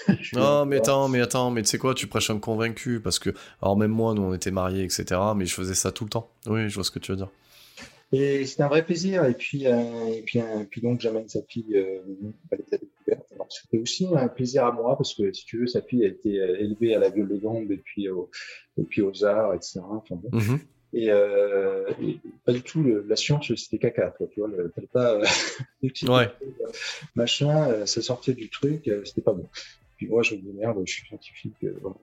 Euh, 0.09 0.15
non, 0.35 0.67
mais 0.67 0.79
attends, 0.79 1.09
mais 1.09 1.21
attends, 1.21 1.51
mais 1.51 1.63
tu 1.63 1.69
sais 1.69 1.79
quoi, 1.79 1.95
tu 1.95 2.07
prêches 2.07 2.31
un 2.31 2.39
convaincu 2.39 3.01
parce 3.01 3.19
que, 3.19 3.31
alors 3.63 3.77
même 3.77 3.91
moi, 3.91 4.15
nous 4.15 4.23
on 4.23 4.35
était 4.35 4.51
mariés, 4.51 4.85
etc. 4.85 5.21
Mais 5.37 5.47
je 5.47 5.55
faisais 5.55 5.75
ça 5.75 5.93
tout 5.93 6.05
le 6.05 6.11
temps. 6.11 6.31
Oui, 6.47 6.69
je 6.69 6.75
vois 6.75 6.85
ce 6.85 6.91
que 6.91 6.99
tu 6.99 7.13
veux 7.13 7.17
dire. 7.17 7.31
Et 8.13 8.45
c'était 8.45 8.63
un 8.65 8.69
vrai 8.69 8.85
plaisir. 8.85 9.25
Et 9.25 9.35
puis, 9.35 9.67
euh, 9.67 10.07
et 10.09 10.23
puis, 10.23 10.41
euh, 10.41 10.65
puis 10.69 10.81
donc, 10.81 11.01
j'amène 11.01 11.29
sa 11.29 11.43
fille 11.43 11.77
euh, 11.77 12.01
à 12.51 12.57
l'état 12.57 12.77
découverte. 12.77 13.27
Alors, 13.33 13.47
c'était 13.51 13.79
aussi 13.79 14.07
un 14.15 14.27
plaisir 14.29 14.65
à 14.67 14.73
moi 14.73 14.97
parce 14.97 15.15
que, 15.15 15.33
si 15.33 15.45
tu 15.45 15.61
veux, 15.61 15.67
sa 15.69 15.81
fille 15.83 16.05
a 16.05 16.09
été 16.09 16.41
euh, 16.41 16.59
élevée 16.59 16.95
à 16.95 16.99
la 16.99 17.11
gueule 17.11 17.29
de 17.29 17.37
gambe 17.37 17.71
et 17.71 17.77
puis, 17.77 18.09
au, 18.09 18.29
et 18.79 18.83
puis 18.83 19.03
aux 19.03 19.25
arts, 19.25 19.55
etc. 19.55 19.81
Enfin, 19.85 20.17
bon. 20.17 20.29
Mhm. 20.37 20.59
et, 20.93 21.11
euh, 21.11 21.89
et 22.03 22.19
pas 22.45 22.53
du 22.53 22.63
tout 22.63 22.83
le, 22.83 23.05
la 23.09 23.15
science, 23.15 23.55
c'était 23.55 23.79
caca. 23.79 24.11
Quoi, 24.19 24.27
tu 24.33 24.41
vois, 24.41 24.49
le, 24.49 24.73
pas 24.93 25.15
euh, 25.15 25.25
Ouais. 26.09 26.29
machin, 27.15 27.71
euh, 27.71 27.87
ça 27.87 28.03
sortait 28.03 28.35
du 28.35 28.49
truc, 28.51 28.89
euh, 28.89 29.05
c'était 29.05 29.23
pas 29.23 29.33
bon. 29.35 29.49
Puis 29.97 30.09
moi, 30.09 30.23
je 30.23 30.35
me 30.35 30.41
dis 30.41 30.53
merde, 30.53 30.83
je 30.85 30.93
suis 30.93 31.07
scientifique. 31.07 31.55
euh, 31.63 31.77
voilà. 31.81 31.97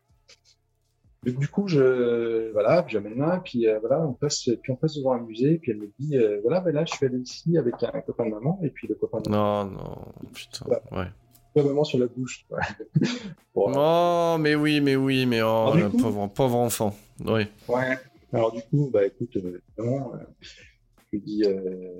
Donc, 1.25 1.39
du 1.39 1.47
coup, 1.47 1.67
je 1.67 2.51
voilà, 2.53 2.83
puis 2.83 2.93
j'amène 2.93 3.17
là, 3.17 3.41
puis 3.43 3.67
euh, 3.67 3.79
voilà, 3.79 4.05
on 4.05 4.13
passe, 4.13 4.49
puis 4.61 4.71
on 4.71 4.75
passe 4.75 4.95
devant 4.95 5.13
un 5.13 5.21
musée, 5.21 5.57
puis 5.57 5.71
elle 5.71 5.77
me 5.79 5.91
dit 5.99 6.17
euh, 6.17 6.39
voilà, 6.43 6.61
ben 6.61 6.73
là, 6.73 6.85
je 6.85 6.93
suis 6.93 7.05
allé 7.05 7.17
ici 7.17 7.57
avec 7.57 7.75
un, 7.83 8.01
copain 8.01 8.25
de 8.25 8.31
maman, 8.31 8.59
et 8.63 8.69
puis 8.69 8.87
le 8.87 8.95
copain 8.95 9.19
de 9.21 9.29
maman, 9.29 9.65
Non, 9.65 9.71
non, 9.71 9.97
putain. 10.33 10.65
Ouais. 10.67 10.79
Ouais. 10.97 11.07
la 11.55 11.63
maman 11.63 11.83
sur 11.83 11.99
la 11.99 12.07
bouche. 12.07 12.45
Bon, 13.55 13.71
Oh, 13.75 14.37
mais 14.39 14.53
oui, 14.53 14.79
mais 14.81 14.95
oui, 14.95 15.25
mais 15.25 15.41
oh, 15.41 15.73
le 15.75 15.89
coup- 15.89 15.97
pauvre, 15.97 16.27
pauvre 16.27 16.57
enfant. 16.57 16.95
Oui. 17.25 17.47
Ouais. 17.67 17.97
Alors 18.31 18.51
du 18.51 18.61
coup, 18.61 18.89
bah 18.93 19.05
écoute, 19.05 19.35
euh, 19.37 19.59
vraiment, 19.77 20.11
je 20.41 21.17
lui 21.17 21.21
dis, 21.21 21.43
euh, 21.45 21.91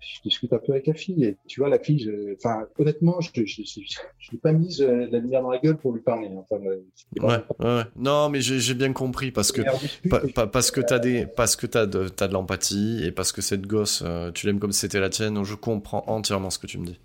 je 0.00 0.22
discute 0.22 0.52
un 0.52 0.58
peu 0.58 0.72
avec 0.72 0.86
la 0.86 0.94
fille. 0.94 1.24
Et 1.24 1.36
tu 1.46 1.60
vois, 1.60 1.68
la 1.68 1.78
fille, 1.78 1.98
je- 1.98 2.34
enfin, 2.36 2.66
honnêtement, 2.78 3.20
je, 3.20 3.30
je, 3.34 3.44
je, 3.62 3.80
je 4.18 4.30
l'ai 4.32 4.38
pas 4.38 4.52
mise 4.52 4.80
euh, 4.80 5.06
la 5.10 5.18
lumière 5.18 5.42
dans 5.42 5.50
la 5.50 5.58
gueule 5.58 5.76
pour 5.76 5.92
lui 5.92 6.00
parler. 6.02 6.28
hein. 6.28 6.44
Enfin, 6.50 6.62
euh, 6.64 6.80
Ouais, 7.20 7.36
ouais. 7.60 7.82
Non, 7.96 8.28
mais 8.30 8.40
j'ai 8.40 8.74
bien 8.74 8.92
compris 8.92 9.30
parce 9.30 9.52
que 9.52 9.62
Pa- 10.08 10.22
pa- 10.34 10.46
parce 10.46 10.70
que 10.70 10.80
t'as 10.80 10.98
des 10.98 11.26
parce 11.26 11.56
que 11.56 11.66
t'as 11.66 11.86
de 11.86 12.08
de 12.08 12.32
l'empathie 12.32 13.00
et 13.04 13.12
parce 13.12 13.32
que 13.32 13.42
cette 13.42 13.66
gosse 13.66 14.02
euh, 14.04 14.30
tu 14.32 14.46
l'aimes 14.46 14.58
comme 14.60 14.72
si 14.72 14.80
c'était 14.80 15.00
la 15.00 15.10
tienne 15.10 15.34
donc 15.34 15.44
je 15.44 15.54
comprends 15.54 16.02
entièrement 16.06 16.50
ce 16.50 16.58
que 16.58 16.66
tu 16.66 16.78
me 16.78 16.86
dis 16.86 16.98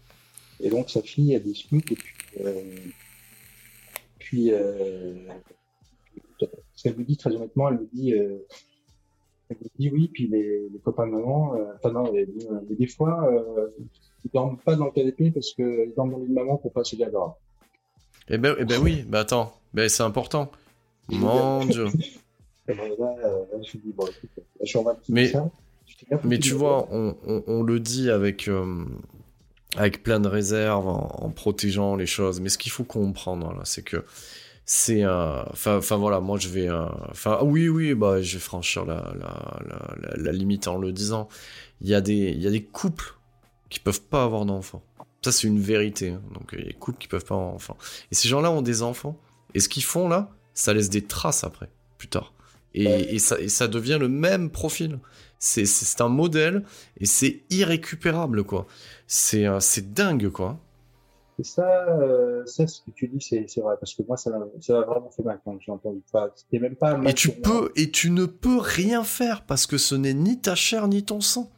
Et 0.62 0.70
donc 0.70 0.90
sa 0.90 1.02
fille, 1.02 1.34
elle 1.34 1.44
discute 1.44 1.92
et 1.92 1.96
puis, 1.96 2.14
euh, 2.46 2.62
puis 4.20 4.52
euh, 4.52 5.16
ce 6.76 6.84
qu'elle 6.84 6.98
me 6.98 7.04
dit 7.04 7.18
très 7.18 7.34
honnêtement, 7.36 7.70
elle 7.70 7.80
me 7.80 7.88
dit, 7.94 8.14
euh, 8.14 8.38
elle 9.50 9.58
me 9.62 9.68
dit 9.80 9.90
oui, 9.92 10.10
puis 10.14 10.28
les, 10.28 10.70
les 10.72 10.80
copains 10.80 11.08
de 11.08 11.12
maman, 11.12 11.56
euh, 11.56 11.66
enfin 11.76 11.92
non, 11.92 12.12
elle 12.16 12.26
dit, 12.28 12.46
euh, 12.50 12.60
mais 12.70 12.76
des 12.76 12.88
fois, 12.88 13.30
euh, 13.32 13.68
ils 14.24 14.32
dorment 14.32 14.58
pas 14.58 14.76
dans 14.76 14.86
le 14.86 14.92
canapé 14.92 15.32
parce 15.32 15.54
qu'ils 15.54 15.94
dorment 15.96 16.12
dans 16.12 16.18
le 16.18 16.24
lit 16.26 16.30
de 16.30 16.36
maman 16.36 16.58
pour 16.58 16.72
pas 16.74 16.84
se 16.84 16.96
dire 16.96 17.12
grave. 17.12 17.32
eh 18.30 18.38
ben 18.38 18.56
eh 18.60 18.66
ben 18.66 18.82
oui 18.82 19.04
bah 19.08 19.20
attends 19.20 19.54
ben 19.74 19.88
c'est 19.88 20.04
important 20.04 20.52
mon 21.10 21.64
dieu 21.76 21.86
Et 22.68 22.74
ben 22.74 22.90
là, 22.98 23.16
euh, 23.24 23.40
là, 23.54 23.60
je 23.62 23.78
me 23.78 23.84
dis 23.84 23.94
bon, 23.94 24.06
écoute, 24.08 24.30
là, 24.38 24.44
je 24.62 24.66
suis 24.66 24.78
en 24.80 24.84
train 24.84 24.94
de 24.94 25.00
Mais- 25.10 25.28
ça. 25.28 25.50
Mais 26.24 26.40
tu 26.40 26.52
de 26.52 26.56
vois 26.56 26.88
on, 26.92 27.16
on, 27.28 27.44
on 27.46 27.62
le 27.64 27.80
dit 27.80 28.10
avec 28.10 28.48
euh, 28.48 28.84
avec 29.78 30.02
plein 30.02 30.20
de 30.20 30.28
réserves 30.28 30.88
en, 30.88 31.08
en 31.22 31.30
protégeant 31.30 31.96
les 31.96 32.06
choses 32.08 32.42
mais 32.42 32.50
ce 32.50 32.58
qu'il 32.58 32.72
faut 32.72 32.84
comprendre 32.84 33.54
là 33.54 33.62
c'est 33.66 33.84
que 33.84 34.04
c'est 34.66 35.04
un 35.04 35.46
enfin 35.52 35.96
voilà 35.96 36.20
moi 36.20 36.40
je 36.40 36.50
vais 36.50 36.68
euh, 36.68 36.88
enfin 37.12 37.40
oui 37.44 37.70
oui 37.70 37.94
bah 37.94 38.22
je 38.22 38.34
vais 38.38 38.40
franchir 38.40 38.84
la 38.84 39.14
la, 39.20 40.16
la, 40.18 40.32
limite 40.32 40.68
en 40.68 40.78
le 40.78 40.92
disant. 40.92 41.30
Il 41.82 41.88
y 41.88 41.94
a 41.94 42.02
des 42.02 42.32
il 42.32 42.42
y 42.42 42.48
a 42.48 42.52
des 42.52 42.64
couples 42.64 43.16
qui 43.70 43.80
peuvent 43.80 44.02
pas 44.02 44.24
avoir 44.24 44.46
d'enfants. 44.46 44.84
Ça 45.24 45.32
c'est 45.32 45.48
une 45.48 45.60
vérité 45.60 46.12
hein. 46.12 46.22
donc 46.34 46.50
il 46.54 46.60
y 46.60 46.62
a 46.64 46.66
des 46.66 46.74
couples 46.74 46.98
qui 46.98 47.08
peuvent 47.08 47.26
pas 47.26 47.36
avoir 47.36 47.52
d'enfants. 47.52 47.78
Et 48.12 48.16
ces 48.16 48.28
gens-là 48.28 48.50
ont 48.50 48.64
des 48.64 48.82
enfants. 48.82 49.20
Et 49.54 49.60
ce 49.60 49.70
qu'ils 49.70 49.84
font 49.84 50.08
là 50.08 50.32
ça 50.56 50.74
laisse 50.74 50.90
des 50.90 51.04
traces 51.04 51.44
après 51.44 51.70
plus 52.00 52.08
tard. 52.08 52.34
Et, 52.74 52.86
et 52.86 53.20
ça 53.20 53.40
et 53.40 53.50
ça 53.50 53.68
devient 53.68 53.98
le 54.00 54.10
même 54.10 54.50
profil. 54.50 55.00
C'est 55.38 56.02
un 56.02 56.10
modèle 56.10 56.64
et 56.98 57.06
c'est 57.06 57.44
irrécupérable 57.52 58.44
quoi. 58.44 58.66
C'est 59.06 59.46
euh, 59.46 59.60
c'est 59.60 59.94
dingue 59.94 60.30
quoi 60.30 60.60
Et 61.38 61.44
ça, 61.44 61.88
euh, 61.90 62.46
ça, 62.46 62.66
ce 62.68 62.80
que 62.82 62.92
tu 62.92 63.08
dis, 63.10 63.20
c'est 63.22 63.46
c'est 63.50 63.62
vrai, 63.62 63.76
parce 63.80 63.94
que 63.94 64.04
moi, 64.08 64.16
ça 64.18 64.30
m'a 64.32 64.46
ça 64.62 64.74
m'a 64.74 64.86
vraiment 64.86 65.10
fait 65.10 65.24
mal 65.24 65.40
quand 65.44 65.58
j'ai 65.60 65.72
entendu 65.72 66.02
ça. 66.12 66.32
C'était 66.36 66.60
même 66.60 66.76
pas 66.76 66.98
Et 67.04 67.14
tu 67.14 67.28
moi. 67.30 67.38
peux 67.44 67.72
et 67.76 67.92
tu 67.92 68.10
ne 68.12 68.26
peux 68.26 68.58
rien 68.60 69.04
faire 69.04 69.44
parce 69.44 69.66
que 69.68 69.78
ce 69.78 69.96
n'est 69.96 70.14
ni 70.14 70.40
ta 70.40 70.56
chair 70.56 70.88
ni 70.88 71.04
ton 71.04 71.22
sang. 71.22 71.52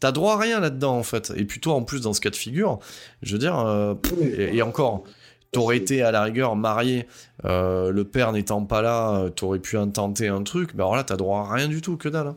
T'as 0.00 0.12
droit 0.12 0.34
à 0.34 0.38
rien 0.38 0.60
là-dedans 0.60 0.98
en 0.98 1.02
fait. 1.02 1.32
Et 1.36 1.44
puis 1.44 1.60
toi 1.60 1.74
en 1.74 1.82
plus 1.82 2.00
dans 2.02 2.12
ce 2.12 2.20
cas 2.20 2.30
de 2.30 2.36
figure, 2.36 2.78
je 3.22 3.32
veux 3.32 3.38
dire, 3.38 3.58
euh, 3.58 3.94
pff, 3.94 4.12
Oui, 4.18 4.26
et, 4.36 4.56
et 4.56 4.62
encore, 4.62 5.04
t'aurais 5.52 5.76
été 5.78 6.02
à 6.02 6.10
la 6.10 6.22
rigueur 6.24 6.56
marié, 6.56 7.06
euh, 7.44 7.90
le 7.90 8.04
père 8.04 8.32
n'étant 8.32 8.64
pas 8.64 8.82
là, 8.82 9.16
euh, 9.20 9.30
t'aurais 9.30 9.60
pu 9.60 9.76
intenter 9.78 10.28
un 10.28 10.42
truc, 10.42 10.74
mais 10.74 10.82
alors 10.82 10.96
là 10.96 11.04
t'as 11.04 11.16
droit 11.16 11.40
à 11.48 11.54
rien 11.54 11.68
du 11.68 11.80
tout, 11.80 11.96
que 11.96 12.08
dalle. 12.08 12.26
hein. 12.28 12.36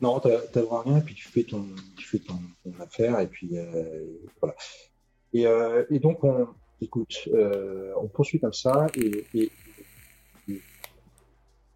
Non, 0.00 0.18
t'as 0.20 0.38
t'as 0.52 0.62
droit 0.62 0.80
à 0.80 0.88
rien, 0.88 1.00
puis 1.00 1.14
tu 1.14 1.28
fais 1.28 1.42
ton, 1.42 1.66
tu 1.98 2.06
fais 2.08 2.18
ton, 2.20 2.38
ton 2.64 2.72
affaire, 2.82 3.20
et 3.20 3.26
puis 3.26 3.58
euh, 3.58 4.04
voilà. 4.40 4.54
Et, 5.32 5.46
euh, 5.46 5.84
et 5.90 5.98
donc, 5.98 6.22
on, 6.24 6.48
écoute, 6.80 7.28
euh, 7.34 7.92
on 8.00 8.08
poursuit 8.08 8.40
comme 8.40 8.52
ça, 8.52 8.86
et, 8.96 9.26
et, 9.34 9.50
et 10.48 10.60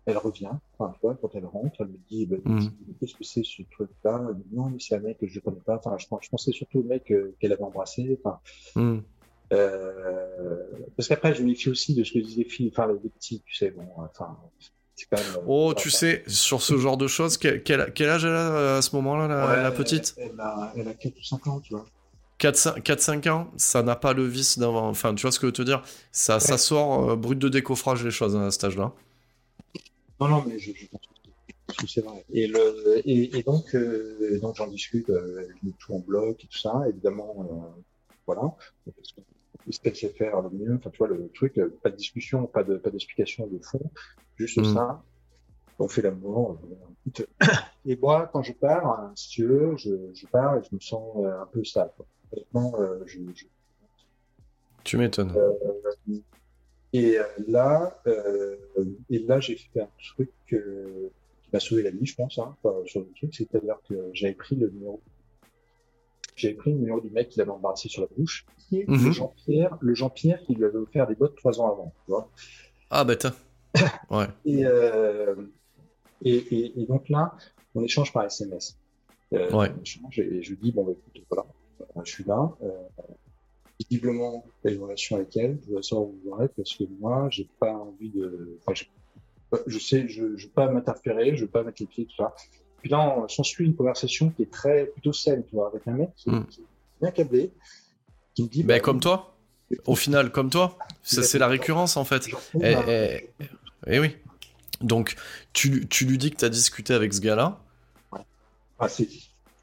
elle 0.07 0.19
revient, 0.19 0.51
enfin, 0.79 0.93
tu 0.95 1.01
vois, 1.03 1.15
quand 1.21 1.35
elle 1.35 1.47
rentre, 1.47 1.77
elle 1.81 1.89
me 1.89 1.99
dit, 2.11 2.27
bah, 2.27 2.37
Mhm. 2.45 2.71
qu'est-ce 3.01 3.15
que 3.15 3.25
c'est 3.25 3.45
ce 3.45 3.63
truc-là? 3.71 4.21
Non, 4.53 4.69
mais 4.71 4.79
c'est 4.79 4.97
un 4.97 5.01
mec 5.01 5.19
que 5.19 5.27
je 5.27 5.41
connais 5.41 5.61
pas. 5.65 5.77
Enfin, 5.77 5.97
je, 5.99 6.07
je 6.21 6.29
pensais 6.29 6.53
surtout 6.53 6.81
au 6.81 6.83
mec 6.83 7.11
euh, 7.11 7.35
qu'elle 7.41 7.53
avait 7.53 7.63
embrassé. 7.63 8.19
Enfin, 8.23 8.39
euh, 9.53 10.59
parce 10.97 11.09
qu'après, 11.09 11.35
je 11.35 11.43
me 11.43 11.49
méfie 11.49 11.71
aussi 11.71 11.95
de 11.95 12.05
ce 12.05 12.13
que 12.13 12.19
disent 12.19 12.37
les 12.37 12.45
filles, 12.45 12.71
enfin, 12.77 12.93
les, 12.93 13.09
petits, 13.09 13.43
tu 13.47 13.55
sais, 13.55 13.71
bon, 13.71 13.87
enfin, 13.97 14.37
c'est 14.95 15.07
quand 15.11 15.19
même. 15.19 15.37
euh, 15.37 15.47
Oh, 15.47 15.73
tu 15.75 15.91
sais, 15.91 16.23
sur 16.27 16.61
ce 16.61 16.77
genre 16.77 16.97
de 16.99 17.07
choses, 17.07 17.39
quel, 17.39 17.63
quel- 17.63 18.09
âge 18.09 18.25
elle 18.25 18.33
a 18.33 18.77
à 18.77 18.83
ce 18.83 18.95
moment-là, 18.97 19.29
la, 19.29 19.47
Ouais, 19.47 19.63
la 19.63 19.71
petite? 19.71 20.15
Elle 20.19 20.39
a, 20.39 20.73
elle 20.77 20.89
a 20.89 20.95
4 20.95 21.17
ou 21.19 21.23
5 21.23 21.47
ans, 21.47 21.61
tu 21.61 21.75
vois. 21.75 21.87
4-5 22.39 23.29
ans, 23.31 23.51
ça 23.57 23.83
n'a 23.83 23.97
pas 23.97 24.13
le 24.13 24.25
vice 24.27 24.59
d'un... 24.59 24.69
Enfin, 24.69 25.15
tu 25.15 25.23
vois 25.23 25.33
ce 25.33 25.39
que 25.39 25.47
je 25.47 25.49
veux 25.49 25.53
te 25.53 25.63
dire? 25.63 25.83
Ça, 26.13 26.41
ça 26.41 26.59
sort 26.59 27.11
euh, 27.11 27.17
brut 27.17 27.39
de 27.39 27.49
décoffrage 27.49 28.05
les 28.05 28.11
choses 28.11 28.37
hein, 28.37 28.47
à 28.47 28.51
cet 28.51 28.65
âge-là. 28.65 28.93
Non, 30.21 30.29
non, 30.29 30.45
mais 30.47 30.59
je, 30.59 30.73
je 30.75 30.87
pense 30.89 31.01
que 31.77 31.87
c'est 31.87 32.01
vrai. 32.05 32.25
Et, 32.33 32.47
le, 32.47 33.01
et, 33.09 33.39
et 33.39 33.43
donc, 33.43 33.75
euh, 33.75 34.39
donc 34.41 34.57
j'en 34.57 34.67
discute, 34.67 35.09
euh, 35.11 35.49
je 35.49 35.67
mets 35.67 35.75
tout 35.79 35.95
en 35.95 35.99
bloc 36.01 36.43
et 36.45 36.47
tout 36.47 36.59
ça. 36.59 36.83
Évidemment, 36.89 37.35
euh, 37.39 37.81
voilà. 38.27 38.55
Parce 39.67 39.79
que 39.79 39.95
sait 39.95 40.09
faire 40.11 40.41
le 40.43 40.51
mieux. 40.51 40.75
Enfin, 40.77 40.91
tu 40.91 40.99
vois, 40.99 41.09
le 41.09 41.31
truc, 41.35 41.57
euh, 41.59 41.75
pas 41.83 41.91
de 41.91 41.97
discussion, 41.97 42.47
pas 42.47 42.65
de, 42.65 42.77
pas 42.77 42.91
d'explication 42.91 43.47
de 43.47 43.59
fond, 43.61 43.81
juste 44.37 44.59
Mm. 44.59 44.75
ça. 44.75 45.03
On 45.79 45.89
fait 45.89 46.03
l'amour. 46.03 46.59
euh. 47.19 47.25
Et 47.87 47.97
moi, 47.97 48.29
quand 48.33 48.43
je 48.43 48.53
pars, 48.53 48.87
hein, 48.87 49.13
si 49.17 49.29
tu 49.31 49.47
veux, 49.47 49.77
je, 49.77 49.91
je 50.15 50.27
pars 50.27 50.57
et 50.57 50.63
je 50.63 50.75
me 50.75 50.81
sens 50.81 51.17
euh, 51.19 51.43
un 51.43 51.47
peu 51.47 51.65
sale. 51.65 51.91
quoi. 51.97 52.07
Honnêtement, 52.35 52.75
euh, 52.81 53.01
je, 53.07 53.19
je 53.35 53.45
Tu 54.85 54.97
m'étonnes. 54.99 55.33
Et 56.93 57.19
euh, 57.19 57.25
là, 57.49 58.01
euh, 58.07 58.57
et 59.11 59.19
là, 59.21 59.41
j'ai 59.41 59.57
fait 59.57 59.81
un 59.81 59.89
truc 60.15 60.31
euh, 60.53 61.09
qui 61.43 61.51
m'a 61.53 61.59
sauvé 61.61 61.83
la 61.83 61.91
vie, 61.91 62.07
je 62.07 62.15
pense, 62.15 62.39
hein, 62.39 62.57
enfin, 62.63 62.77
sur 62.87 63.01
le 63.01 63.11
truc, 63.17 63.35
c'est-à-dire 63.35 63.77
que 63.89 64.11
j'avais 64.13 64.35
pris 64.35 64.55
le 64.55 64.71
numéro, 64.71 65.01
j'avais 66.37 66.55
pris 66.55 66.71
le 66.73 66.79
numéro 66.79 67.01
du 67.01 67.11
mec 67.11 67.31
qui 67.31 67.39
l'avait 67.41 67.51
embarrassé 67.51 67.89
sur 67.89 68.03
la 68.03 68.09
bouche, 68.17 68.47
qui 68.59 68.81
est 68.81 68.89
Mhm. 68.89 69.07
le 69.07 69.11
Jean-Pierre, 69.13 69.77
le 69.81 69.95
Jean-Pierre 69.95 70.41
qui 70.45 70.55
lui 70.55 70.65
avait 70.65 70.79
offert 70.79 71.07
des 71.09 71.17
bottes 71.17 71.37
trois 71.37 71.61
ans 71.61 71.67
avant, 71.73 71.93
tu 72.05 72.13
vois. 72.13 72.31
Ah, 72.91 73.05
bah 73.05 73.17
tiens. 73.17 73.35
Ouais. 74.11 74.27
Et, 74.45 74.65
euh, 74.65 75.35
et, 76.23 76.37
et, 76.37 76.81
et 76.81 76.87
donc 76.87 77.09
là, 77.09 77.35
on 77.75 77.83
échange 77.83 78.13
par 78.13 78.25
SMS. 78.25 78.79
Euh, 79.33 79.51
Ouais. 79.51 79.73
et 80.17 80.43
je 80.43 80.51
lui 80.51 80.59
dis, 80.59 80.71
bon, 80.71 80.85
bah, 80.85 80.93
écoute, 80.93 81.25
voilà, 81.29 81.45
euh, 81.45 81.54
je 82.05 82.11
suis 82.13 82.25
là. 82.25 82.51
Euh, 82.63 82.71
visiblement, 83.81 84.45
tu 84.63 84.69
as 84.69 84.73
une 84.73 84.83
relation 84.83 85.17
avec 85.17 85.37
elle. 85.37 85.59
Je 85.63 85.67
voudrais 85.69 85.83
savoir 85.83 86.09
où 86.09 86.19
vous 86.25 86.37
parce 86.57 86.75
que 86.75 86.85
moi, 87.01 87.29
j'ai 87.31 87.49
pas 87.59 87.73
envie 87.73 88.11
de. 88.11 88.59
Enfin, 88.61 88.75
j'ai- 88.75 88.91
je 89.67 89.79
sais, 89.79 90.09
je, 90.09 90.37
je 90.37 90.47
veux 90.47 90.53
pas 90.53 90.69
m'interférer, 90.69 91.37
je 91.37 91.43
veux 91.45 91.51
pas 91.51 91.63
mettre 91.63 91.81
les 91.81 91.87
pieds, 91.87 92.07
tout 92.07 92.17
ça. 92.17 92.35
Puis 92.81 92.91
là, 92.91 93.17
on 93.19 93.29
s'ensuit 93.29 93.65
une 93.67 93.75
conversation 93.77 94.31
qui 94.31 94.43
est 94.43 94.51
très 94.51 94.87
plutôt 94.87 95.13
saine, 95.13 95.45
tu 95.49 95.55
vois, 95.55 95.69
avec 95.69 95.87
un 95.87 95.93
mec 95.93 96.11
qui, 96.17 96.31
Mm. 96.31 96.47
qui 96.47 96.61
est 96.61 96.65
bien 97.01 97.11
câblé, 97.13 97.53
qui 98.35 98.43
me 98.43 98.49
dit. 98.49 98.63
Bah, 98.65 98.75
bah, 98.75 98.81
comme 98.81 99.01
toi 99.01 99.31
Au 99.87 99.95
final, 99.97 100.31
comme 100.31 100.51
toi 100.51 100.77
C'est 101.03 101.23
c'est 101.23 101.39
la 101.39 101.49
récurrence 101.49 101.97
en 101.97 102.05
fait. 102.05 102.25
retrouve 102.27 102.63
Eh, 102.63 102.75
eh, 103.41 103.47
Eh 103.87 103.99
oui. 104.01 104.17
Donc, 104.81 105.15
tu, 105.53 105.69
lui- 105.71 105.87
tu 105.89 106.05
lui 106.05 106.19
dis 106.19 106.31
que 106.31 106.37
t'as 106.37 106.49
discuté 106.51 106.93
avec 106.95 107.15
ce 107.15 107.21
gars-là. 107.21 107.61
Ah, 108.79 108.89
c'est 108.89 109.09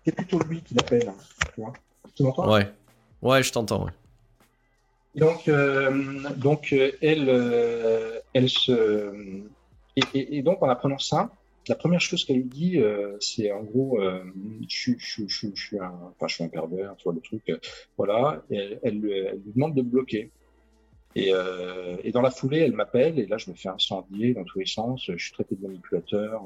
c'est 0.04 0.12
plutôt 0.16 0.40
lui 0.40 0.62
qui 0.64 0.74
l'appelle, 0.74 1.10
hein, 1.10 1.74
tu 2.16 2.24
m'entends 2.24 2.52
Ouais. 2.52 2.68
Ouais, 3.22 3.44
je 3.44 3.52
t'entends, 3.52 3.86
ouais. 3.86 3.92
Donc, 5.16 5.48
euh, 5.48 6.30
donc 6.38 6.72
euh, 6.74 6.92
elle, 7.02 7.26
euh, 7.30 8.20
elle 8.34 8.50
se. 8.50 9.12
Et, 9.98 10.02
et- 10.14 10.38
et 10.38 10.42
donc, 10.42 10.64
en 10.64 10.70
apprenant 10.70 10.98
ça, 10.98 11.30
la 11.68 11.76
première 11.76 12.00
chose 12.02 12.24
qu'elle 12.26 12.38
lui 12.38 12.44
dit, 12.46 12.82
c'est 13.20 13.52
en 13.52 13.62
gros, 13.64 14.00
je, 14.68 14.76
suis- 14.76 14.96
je, 15.00 15.06
suis- 15.06 15.30
je, 15.30 15.38
suis- 15.38 15.52
je 15.54 15.64
suis 15.68 15.80
un, 15.80 15.94
enfin, 16.16 16.28
je 16.28 16.36
suis 16.36 16.44
un 16.44 16.48
pervers, 16.48 16.96
tu 16.98 17.04
vois, 17.04 17.14
le 17.14 17.20
truc, 17.22 17.44
voilà. 17.98 18.42
Et 18.50 18.56
elle, 18.56 18.80
elle, 18.84 19.00
lui- 19.00 19.12
elle 19.12 19.42
lui 19.46 19.52
demande 19.54 19.76
de 19.76 19.82
me 19.82 19.88
bloquer. 19.90 20.32
Et, 21.16 21.34
et 22.04 22.12
dans 22.14 22.22
la 22.22 22.32
foulée, 22.32 22.60
elle 22.60 22.72
m'appelle, 22.72 23.20
et 23.20 23.26
là, 23.28 23.38
je 23.38 23.52
me 23.52 23.56
fais 23.56 23.68
incendier 23.70 24.34
dans 24.34 24.44
tous 24.46 24.60
les 24.60 24.66
sens. 24.66 25.04
Je 25.08 25.18
suis 25.22 25.34
traité 25.34 25.56
de 25.56 25.62
manipulateur. 25.68 26.42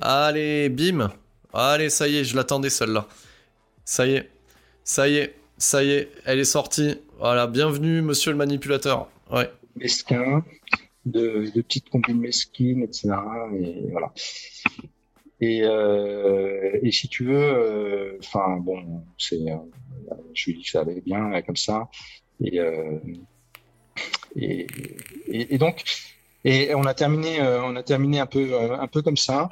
Allez, 0.00 0.68
bim 0.68 1.10
Allez, 1.52 1.90
ça 1.90 2.06
y 2.06 2.16
est, 2.18 2.24
je 2.24 2.36
l'attendais 2.36 2.70
celle-là. 2.70 3.06
Ça 3.84 4.06
y 4.06 4.12
est, 4.14 4.30
ça 4.84 5.08
y 5.08 5.16
est, 5.16 5.34
ça 5.58 5.82
y 5.84 5.90
est, 5.90 6.08
elle 6.24 6.38
est 6.38 6.44
sortie. 6.44 6.96
Voilà, 7.18 7.46
bienvenue, 7.46 8.02
monsieur 8.02 8.32
le 8.32 8.36
manipulateur. 8.36 9.08
Ouais. 9.30 9.50
Mesquin, 9.76 10.44
de, 11.06 11.50
petites 11.54 11.88
combines 11.90 12.20
mesquines, 12.20 12.82
etc. 12.82 13.10
Et 13.60 13.90
voilà. 13.90 14.12
Euh, 15.42 16.78
et 16.82 16.92
si 16.92 17.08
tu 17.08 17.24
veux, 17.24 17.34
euh, 17.34 18.18
enfin 18.20 18.58
bon, 18.58 19.04
c'est, 19.16 19.36
euh, 19.36 19.56
je 20.34 20.50
lui 20.50 20.58
dis 20.58 20.64
que 20.64 20.70
ça 20.70 20.80
allait 20.80 21.00
bien 21.00 21.40
comme 21.42 21.56
ça. 21.56 21.88
Et, 22.42 22.58
et, 24.36 24.66
et, 25.26 25.58
donc, 25.58 25.82
et 26.44 26.74
on 26.74 26.84
a 26.84 26.94
terminé, 26.94 27.40
on 27.42 27.76
a 27.76 27.82
terminé 27.82 28.20
un 28.20 28.26
peu, 28.26 28.54
un 28.58 28.86
peu 28.86 29.02
comme 29.02 29.16
ça. 29.16 29.48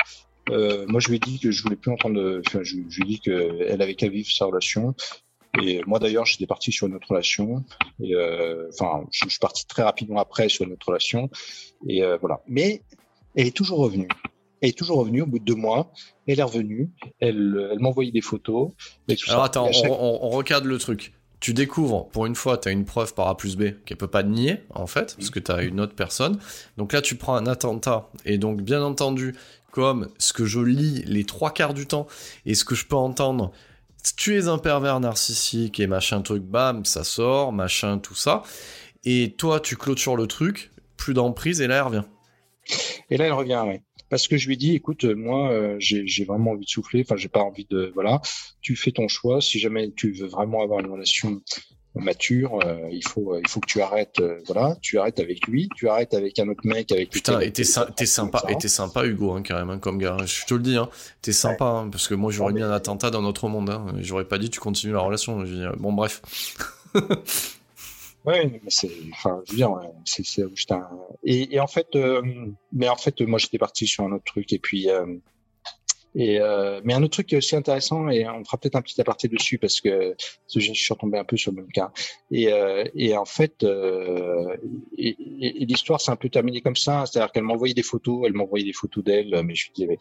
Euh, 0.51 0.87
moi, 0.89 1.01
je 1.01 1.09
lui 1.09 1.17
ai 1.17 1.19
dit 1.19 1.39
que 1.39 1.51
je 1.51 1.63
voulais 1.63 1.77
plus 1.77 1.93
entendre. 1.93 2.41
Enfin, 2.47 2.61
je, 2.63 2.77
je 2.89 3.01
lui 3.01 3.03
ai 3.03 3.07
dit 3.07 3.21
qu'elle 3.21 3.83
avait 3.83 3.95
qu'à 3.95 4.09
vivre 4.09 4.31
sa 4.31 4.47
relation. 4.47 4.95
Et 5.63 5.83
moi, 5.87 5.99
d'ailleurs, 5.99 6.27
j'étais 6.27 6.47
parti 6.47 6.73
sur 6.73 6.87
une 6.87 6.95
autre 6.95 7.09
relation. 7.09 7.65
Et 8.03 8.15
euh, 8.15 8.69
enfin, 8.73 9.05
je, 9.11 9.25
je, 9.25 9.31
suis 9.31 9.39
parti 9.39 9.67
très 9.67 9.83
rapidement 9.83 10.21
après 10.21 10.49
sur 10.49 10.65
une 10.65 10.73
autre 10.73 10.89
relation. 10.89 11.31
Et 11.89 12.03
euh, 12.03 12.17
voilà. 12.21 12.41
Mais 12.47 12.83
elle 13.35 13.47
est 13.47 13.57
toujours 13.57 13.79
revenue. 13.79 14.09
Elle 14.61 14.71
est 14.71 14.79
toujours 14.79 14.99
revenue 14.99 15.23
au 15.23 15.27
bout 15.27 15.39
de 15.39 15.45
deux 15.45 15.55
mois. 15.55 15.93
Elle 16.27 16.41
est 16.41 16.45
revenue. 16.45 16.91
Elle, 17.21 17.69
elle 17.73 17.79
m'a 17.79 17.89
envoyé 17.89 18.11
des 18.11 18.21
photos. 18.21 18.73
Alors 19.29 19.45
attends, 19.45 19.73
chaque... 19.73 19.91
on, 19.91 20.19
on, 20.23 20.31
regarde 20.31 20.65
le 20.65 20.79
truc. 20.79 21.13
Tu 21.41 21.55
découvres, 21.55 22.09
pour 22.09 22.27
une 22.27 22.35
fois, 22.35 22.59
tu 22.59 22.69
as 22.69 22.73
une 22.73 22.85
preuve 22.85 23.15
par 23.15 23.29
A 23.29 23.37
plus 23.37 23.57
B 23.57 23.81
qu'elle 23.85 23.97
peut 23.97 24.09
pas 24.09 24.25
nier, 24.25 24.57
en 24.75 24.89
fait, 24.89 25.15
parce 25.17 25.31
que 25.31 25.39
tu 25.39 25.53
as 25.53 25.63
une 25.63 25.79
autre 25.79 25.95
personne. 25.95 26.41
Donc 26.77 26.93
là, 26.93 27.01
tu 27.01 27.15
prends 27.15 27.37
un 27.37 27.47
attentat. 27.47 28.11
Et 28.25 28.39
donc, 28.39 28.61
bien 28.61 28.83
entendu, 28.83 29.37
comme 29.71 30.09
ce 30.19 30.33
que 30.33 30.45
je 30.45 30.61
lis 30.61 31.03
les 31.07 31.25
trois 31.25 31.51
quarts 31.51 31.75
du 31.75 31.87
temps 31.87 32.07
et 32.47 32.55
ce 32.55 32.65
que 32.65 32.75
je 32.75 32.87
peux 32.87 32.97
entendre, 32.97 33.53
tu 34.17 34.37
es 34.37 34.49
un 34.49 34.59
pervers 34.59 35.01
narcissique 35.01 35.81
et 35.81 35.87
machin 35.87 36.23
truc, 36.23 36.43
bam, 36.43 36.85
ça 36.85 37.05
sort, 37.05 37.53
machin, 37.53 37.99
tout 37.99 38.15
ça. 38.15 38.43
Et 39.05 39.35
toi, 39.37 39.61
tu 39.61 39.77
clôtures 39.77 40.17
le 40.17 40.27
truc, 40.27 40.71
plus 40.97 41.15
d'emprise, 41.15 41.61
et 41.61 41.67
là, 41.67 41.77
elle 41.77 41.83
revient. 41.83 42.05
Et 43.11 43.17
là, 43.17 43.27
elle 43.27 43.33
revient, 43.33 43.63
oui. 43.67 43.81
Parce 44.11 44.27
que 44.27 44.39
je 44.39 44.49
lui 44.49 44.57
dis, 44.57 44.75
écoute, 44.75 45.05
moi, 45.05 45.51
euh, 45.53 45.77
j'ai 45.79 46.25
vraiment 46.25 46.53
envie 46.53 46.65
de 46.65 46.71
souffler. 46.71 47.03
Enfin, 47.05 47.17
j'ai 47.17 47.29
pas 47.29 47.41
envie 47.41 47.67
de, 47.69 47.91
voilà. 47.95 48.21
Tu 48.63 48.75
fais 48.75 48.91
ton 48.91 49.07
choix. 49.07 49.41
Si 49.43 49.59
jamais 49.59 49.93
tu 49.95 50.13
veux 50.13 50.27
vraiment 50.27 50.63
avoir 50.63 50.81
une 50.81 50.91
relation 50.91 51.43
mature, 52.01 52.61
euh, 52.65 52.89
il 52.91 53.07
faut 53.07 53.39
il 53.39 53.49
faut 53.49 53.61
que 53.61 53.67
tu 53.67 53.81
arrêtes 53.81 54.21
euh, 54.21 54.41
voilà, 54.47 54.77
tu 54.81 54.99
arrêtes 54.99 55.21
avec 55.21 55.47
lui, 55.47 55.69
tu 55.77 55.89
arrêtes 55.89 56.15
avec 56.15 56.39
un 56.39 56.49
autre 56.49 56.63
mec 56.65 56.93
avec 56.93 57.11
Putain, 57.11 57.41
et 57.41 57.53
t'es 57.53 57.65
sympa, 57.65 58.43
et 58.49 58.57
t'es 58.57 58.69
sympa 58.69 59.05
Hugo 59.05 59.33
hein, 59.33 59.43
carrément 59.43 59.73
hein, 59.73 59.79
comme 59.79 59.99
gars, 59.99 60.17
je 60.25 60.45
te 60.45 60.55
le 60.55 60.61
dis 60.61 60.77
hein, 60.77 60.89
t'es 61.23 61.33
sympa 61.33 61.65
ouais. 61.65 61.79
hein, 61.79 61.89
parce 61.91 62.09
que 62.09 62.15
moi 62.15 62.31
j'aurais 62.33 62.53
mis 62.53 62.63
un 62.63 62.71
attentat 62.71 63.11
dans 63.11 63.23
notre 63.23 63.49
monde 63.49 63.71
hein, 63.71 63.87
j'aurais 64.01 64.25
pas 64.27 64.39
dit 64.39 64.51
tu 64.51 64.61
continues 64.61 64.93
la 64.93 65.01
relation, 65.01 65.45
bon 65.79 65.93
bref. 65.93 66.23
ouais, 68.25 68.47
mais 68.47 68.61
c'est 68.69 68.91
enfin 69.13 69.43
je 69.47 69.53
veux 69.53 69.57
dire 69.57 69.71
c'est 70.05 70.25
c'est 70.25 70.73
un... 70.73 70.89
et, 71.25 71.55
et 71.55 71.61
en 71.61 71.67
fait 71.67 71.89
euh, 71.95 72.23
mais 72.73 72.89
en 72.89 72.97
fait 72.97 73.21
moi 73.21 73.39
j'étais 73.39 73.59
parti 73.59 73.87
sur 73.87 74.05
un 74.05 74.13
autre 74.13 74.25
truc 74.25 74.53
et 74.53 74.59
puis 74.59 74.91
euh, 74.91 75.07
et 76.15 76.41
euh, 76.41 76.81
mais 76.85 76.95
un 76.95 77.03
autre 77.03 77.13
truc 77.13 77.27
qui 77.27 77.35
est 77.35 77.39
aussi 77.39 77.55
intéressant, 77.55 78.09
et 78.09 78.27
on 78.29 78.45
fera 78.45 78.57
peut-être 78.57 78.77
un 78.77 78.83
petit 78.83 79.01
aparté 79.01 79.29
dessus 79.29 79.59
parce 79.59 79.81
que, 79.81 80.11
parce 80.11 80.55
que 80.55 80.61
je 80.61 80.73
suis 80.73 80.93
retombé 80.93 81.19
un 81.19 81.25
peu 81.25 81.37
sur 81.37 81.53
le 81.53 81.59
même 81.59 81.71
cas. 81.71 81.93
Et, 82.31 82.53
euh, 82.53 82.85
et 82.95 83.17
en 83.17 83.25
fait, 83.25 83.63
euh, 83.63 84.57
et, 84.97 85.17
et, 85.41 85.63
et 85.63 85.67
l'histoire 85.67 86.01
s'est 86.01 86.11
un 86.11 86.17
peu 86.17 86.29
terminée 86.29 86.61
comme 86.61 86.77
ça, 86.77 87.05
c'est-à-dire 87.07 87.31
qu'elle 87.31 87.45
m'envoyait 87.45 87.75
des 87.75 87.83
photos, 87.83 88.23
elle 88.27 88.33
m'envoyait 88.33 88.65
des 88.65 88.73
photos 88.73 89.05
d'elle, 89.05 89.43
mais 89.45 89.55
je 89.55 89.67
lui 89.67 89.73
disais, 89.75 89.99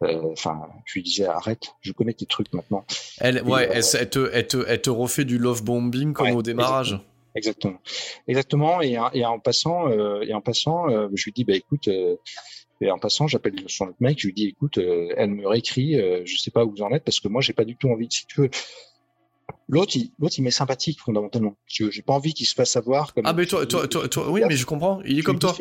enfin, 0.00 0.60
euh, 0.62 0.72
je 0.84 0.94
lui 0.94 1.02
disais 1.02 1.26
arrête, 1.26 1.74
je 1.80 1.92
connais 1.92 2.14
tes 2.14 2.26
trucs 2.26 2.52
maintenant. 2.52 2.84
Elle, 3.18 3.42
ouais, 3.42 3.68
elle, 3.70 3.82
elle, 3.98 4.10
te, 4.10 4.30
elle, 4.32 4.46
te, 4.46 4.64
elle 4.66 4.80
te 4.80 4.90
refait 4.90 5.24
du 5.24 5.38
love 5.38 5.64
bombing 5.64 6.12
comme 6.12 6.28
ouais, 6.28 6.34
au 6.34 6.42
démarrage. 6.42 6.98
Exactement, 7.34 7.78
exactement. 8.28 8.82
Et, 8.82 8.98
et 9.14 9.24
en 9.24 9.38
passant, 9.38 9.90
et 10.22 10.34
en 10.34 10.40
passant, 10.40 10.88
je 11.14 11.24
lui 11.24 11.32
dis 11.32 11.44
bah 11.44 11.54
écoute. 11.54 11.88
Et 12.82 12.90
en 12.90 12.98
passant, 12.98 13.28
j'appelle 13.28 13.54
son 13.68 13.86
autre 13.86 13.96
mec, 14.00 14.18
je 14.18 14.26
lui 14.26 14.34
dis 14.34 14.48
écoute, 14.48 14.78
euh, 14.78 15.14
elle 15.16 15.30
me 15.30 15.46
réécrit, 15.46 16.00
euh, 16.00 16.22
je 16.24 16.36
sais 16.36 16.50
pas 16.50 16.64
où 16.64 16.70
vous 16.72 16.82
en 16.82 16.90
êtes 16.90 17.04
parce 17.04 17.20
que 17.20 17.28
moi 17.28 17.40
j'ai 17.40 17.52
pas 17.52 17.64
du 17.64 17.76
tout 17.76 17.88
envie 17.88 18.08
de 18.08 18.12
si 18.12 18.26
tu 18.26 18.40
veux. 18.40 18.50
L'autre, 19.68 19.92
il, 19.94 20.10
l'autre, 20.18 20.34
il 20.38 20.42
m'est 20.42 20.50
sympathique 20.50 21.00
fondamentalement. 21.00 21.54
Je 21.66 21.90
j'ai 21.90 22.02
pas 22.02 22.12
envie 22.12 22.34
qu'il 22.34 22.46
se 22.46 22.54
fasse 22.54 22.74
avoir. 22.74 23.14
Comme 23.14 23.24
ah 23.24 23.32
mais 23.32 23.46
toi, 23.46 23.66
toi, 23.66 23.86
toi, 23.86 24.08
toi, 24.08 24.30
oui, 24.30 24.42
mais 24.48 24.56
je 24.56 24.66
comprends. 24.66 25.00
Il 25.04 25.18
est 25.18 25.22
comme 25.22 25.38
toi. 25.38 25.54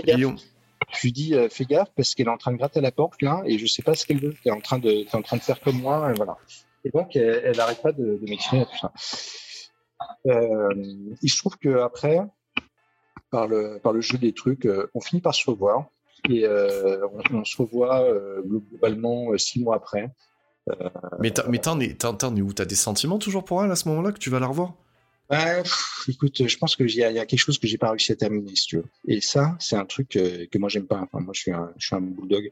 Je 0.94 1.02
lui 1.04 1.12
dis 1.12 1.36
euh, 1.36 1.48
fais 1.48 1.66
gaffe 1.66 1.92
parce 1.96 2.16
qu'elle 2.16 2.26
est 2.26 2.32
en 2.32 2.38
train 2.38 2.52
de 2.52 2.58
gratter 2.58 2.80
à 2.80 2.82
la 2.82 2.92
porte 2.92 3.22
là 3.22 3.44
et 3.46 3.60
je 3.60 3.68
sais 3.68 3.84
pas 3.84 3.94
ce 3.94 4.04
qu'elle 4.06 4.20
veut. 4.20 4.34
Elle 4.44 4.52
est 4.52 4.56
en 4.56 4.60
train 4.62 4.80
de, 4.80 5.06
en 5.16 5.22
train 5.22 5.38
de 5.38 5.44
faire 5.44 5.62
comme 5.62 5.80
moi, 5.80 6.10
et 6.10 6.14
voilà. 6.16 6.38
Et 6.84 6.90
donc 6.90 7.16
elle, 7.16 7.42
elle 7.46 7.60
arrête 7.60 7.84
pas 7.84 7.92
de, 7.92 8.20
de 8.20 8.68
ça. 8.72 8.92
Euh, 10.26 10.74
il 11.22 11.30
se 11.30 11.38
trouve 11.38 11.56
que 11.58 11.78
après, 11.82 12.20
par 13.30 13.48
le 13.48 13.80
par 13.84 13.94
le 13.94 14.02
jeu 14.02 14.18
des 14.18 14.34
trucs, 14.34 14.68
on 14.96 15.00
finit 15.00 15.22
par 15.22 15.36
se 15.36 15.48
revoir 15.48 15.86
et 16.30 16.46
euh, 16.46 17.08
on, 17.32 17.44
se 17.44 17.58
revoit 17.62 18.02
euh, 18.02 18.42
globalement 18.44 19.38
six 19.38 19.60
mois 19.60 19.76
après. 19.76 20.12
Euh, 20.70 20.90
mais 21.20 21.32
t'en 21.32 21.80
es 21.80 22.42
où? 22.42 22.54
T'as 22.54 22.66
des 22.66 22.76
sentiments 22.76 23.18
toujours 23.18 23.44
pour 23.44 23.64
elle 23.64 23.72
à 23.72 23.76
ce 23.76 23.88
moment-là 23.90 24.12
que 24.12 24.20
tu 24.20 24.30
vas 24.30 24.40
la 24.40 24.48
revoir? 24.48 24.74
Pff, 25.32 26.06
écoute, 26.10 26.48
je 26.48 26.58
pense 26.58 26.76
que 26.76 26.84
y, 26.84 26.98
y 26.98 27.04
a, 27.04 27.26
quelque 27.26 27.40
chose 27.40 27.58
que 27.58 27.68
j'ai 27.68 27.78
pas 27.78 27.90
réussi 27.90 28.12
à 28.12 28.16
terminer, 28.16 28.56
si 28.56 28.68
tu 28.68 28.78
veux. 28.78 28.86
Et 29.08 29.22
ça, 29.22 29.56
c'est 29.60 29.76
un 29.76 29.86
truc 29.86 30.10
que, 30.10 30.46
que 30.46 30.58
moi 30.58 30.70
j'aime 30.70 30.88
pas. 30.88 31.00
Enfin, 31.02 31.24
moi, 31.24 31.34
je 31.34 31.42
suis 31.42 31.52
un, 31.52 31.72
je 31.78 31.88
suis 31.88 31.96
un 31.96 32.02
bulldog. 32.02 32.52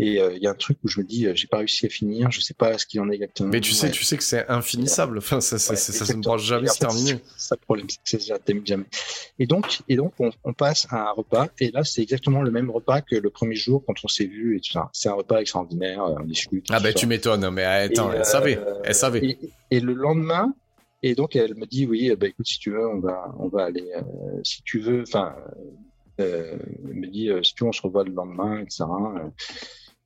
Et 0.00 0.12
il 0.12 0.18
euh, 0.20 0.38
y 0.38 0.46
a 0.46 0.50
un 0.50 0.54
truc 0.54 0.78
où 0.84 0.88
je 0.88 1.00
me 1.00 1.04
dis, 1.04 1.26
j'ai 1.34 1.48
pas 1.48 1.58
réussi 1.58 1.84
à 1.86 1.88
finir. 1.88 2.30
Je 2.30 2.40
sais 2.40 2.54
pas 2.54 2.78
ce 2.78 2.86
qu'il 2.86 3.00
en 3.00 3.10
est 3.10 3.14
exactement. 3.14 3.48
Mais 3.48 3.60
tu 3.60 3.72
sais, 3.72 3.86
ouais. 3.86 3.92
tu 3.92 4.04
sais 4.04 4.16
que 4.16 4.22
c'est 4.22 4.48
infinissable. 4.48 5.18
Enfin, 5.18 5.40
ça, 5.40 5.58
ça, 5.58 5.72
ouais, 5.72 5.76
ça, 5.76 5.92
ça 5.92 6.14
ne 6.14 6.22
pourra 6.22 6.38
jamais 6.38 6.68
se 6.68 6.78
terminer. 6.78 7.18
C'est 7.36 7.56
le 7.56 7.60
problème, 7.60 7.86
c'est 8.04 8.18
que 8.18 8.22
ça 8.22 8.38
termine 8.38 8.64
jamais. 8.64 8.84
Et 9.40 9.46
donc, 9.46 9.80
et 9.88 9.96
donc, 9.96 10.12
on, 10.20 10.30
on, 10.44 10.52
passe 10.52 10.86
à 10.90 11.08
un 11.08 11.12
repas. 11.12 11.48
Et 11.58 11.72
là, 11.72 11.82
c'est 11.82 12.02
exactement 12.02 12.42
le 12.42 12.52
même 12.52 12.70
repas 12.70 13.00
que 13.00 13.16
le 13.16 13.30
premier 13.30 13.56
jour 13.56 13.82
quand 13.84 13.94
on 14.04 14.08
s'est 14.08 14.26
vu 14.26 14.56
et 14.56 14.60
tout 14.60 14.72
ça. 14.72 14.88
C'est 14.92 15.08
un 15.08 15.14
repas 15.14 15.40
extraordinaire. 15.40 16.04
On 16.04 16.24
discute. 16.24 16.66
Ah 16.70 16.78
ben, 16.78 16.84
bah, 16.84 16.92
tu 16.92 17.06
m'étonnes. 17.06 17.50
Mais 17.50 17.64
attends, 17.64 18.12
elle 18.12 18.20
euh, 18.20 18.24
savait. 18.24 18.60
Elle 18.84 18.94
savait. 18.94 19.24
Et, 19.24 19.38
et 19.72 19.80
le 19.80 19.94
lendemain, 19.94 20.54
et 21.02 21.14
donc 21.14 21.36
elle 21.36 21.54
me 21.54 21.66
dit 21.66 21.86
oui, 21.86 22.14
bah 22.16 22.26
écoute 22.26 22.46
si 22.46 22.58
tu 22.58 22.70
veux, 22.70 22.88
on 22.88 22.98
va 22.98 23.34
on 23.38 23.48
va 23.48 23.64
aller 23.64 23.92
euh, 23.96 24.40
si 24.42 24.62
tu 24.62 24.80
veux, 24.80 25.02
enfin 25.02 25.36
euh, 26.20 26.56
elle 26.88 26.94
me 26.94 27.06
dit 27.06 27.30
euh, 27.30 27.42
si 27.42 27.54
tu 27.54 27.62
veux 27.62 27.68
on 27.68 27.72
se 27.72 27.82
revoit 27.82 28.04
le 28.04 28.12
lendemain, 28.12 28.60
etc. 28.60 28.84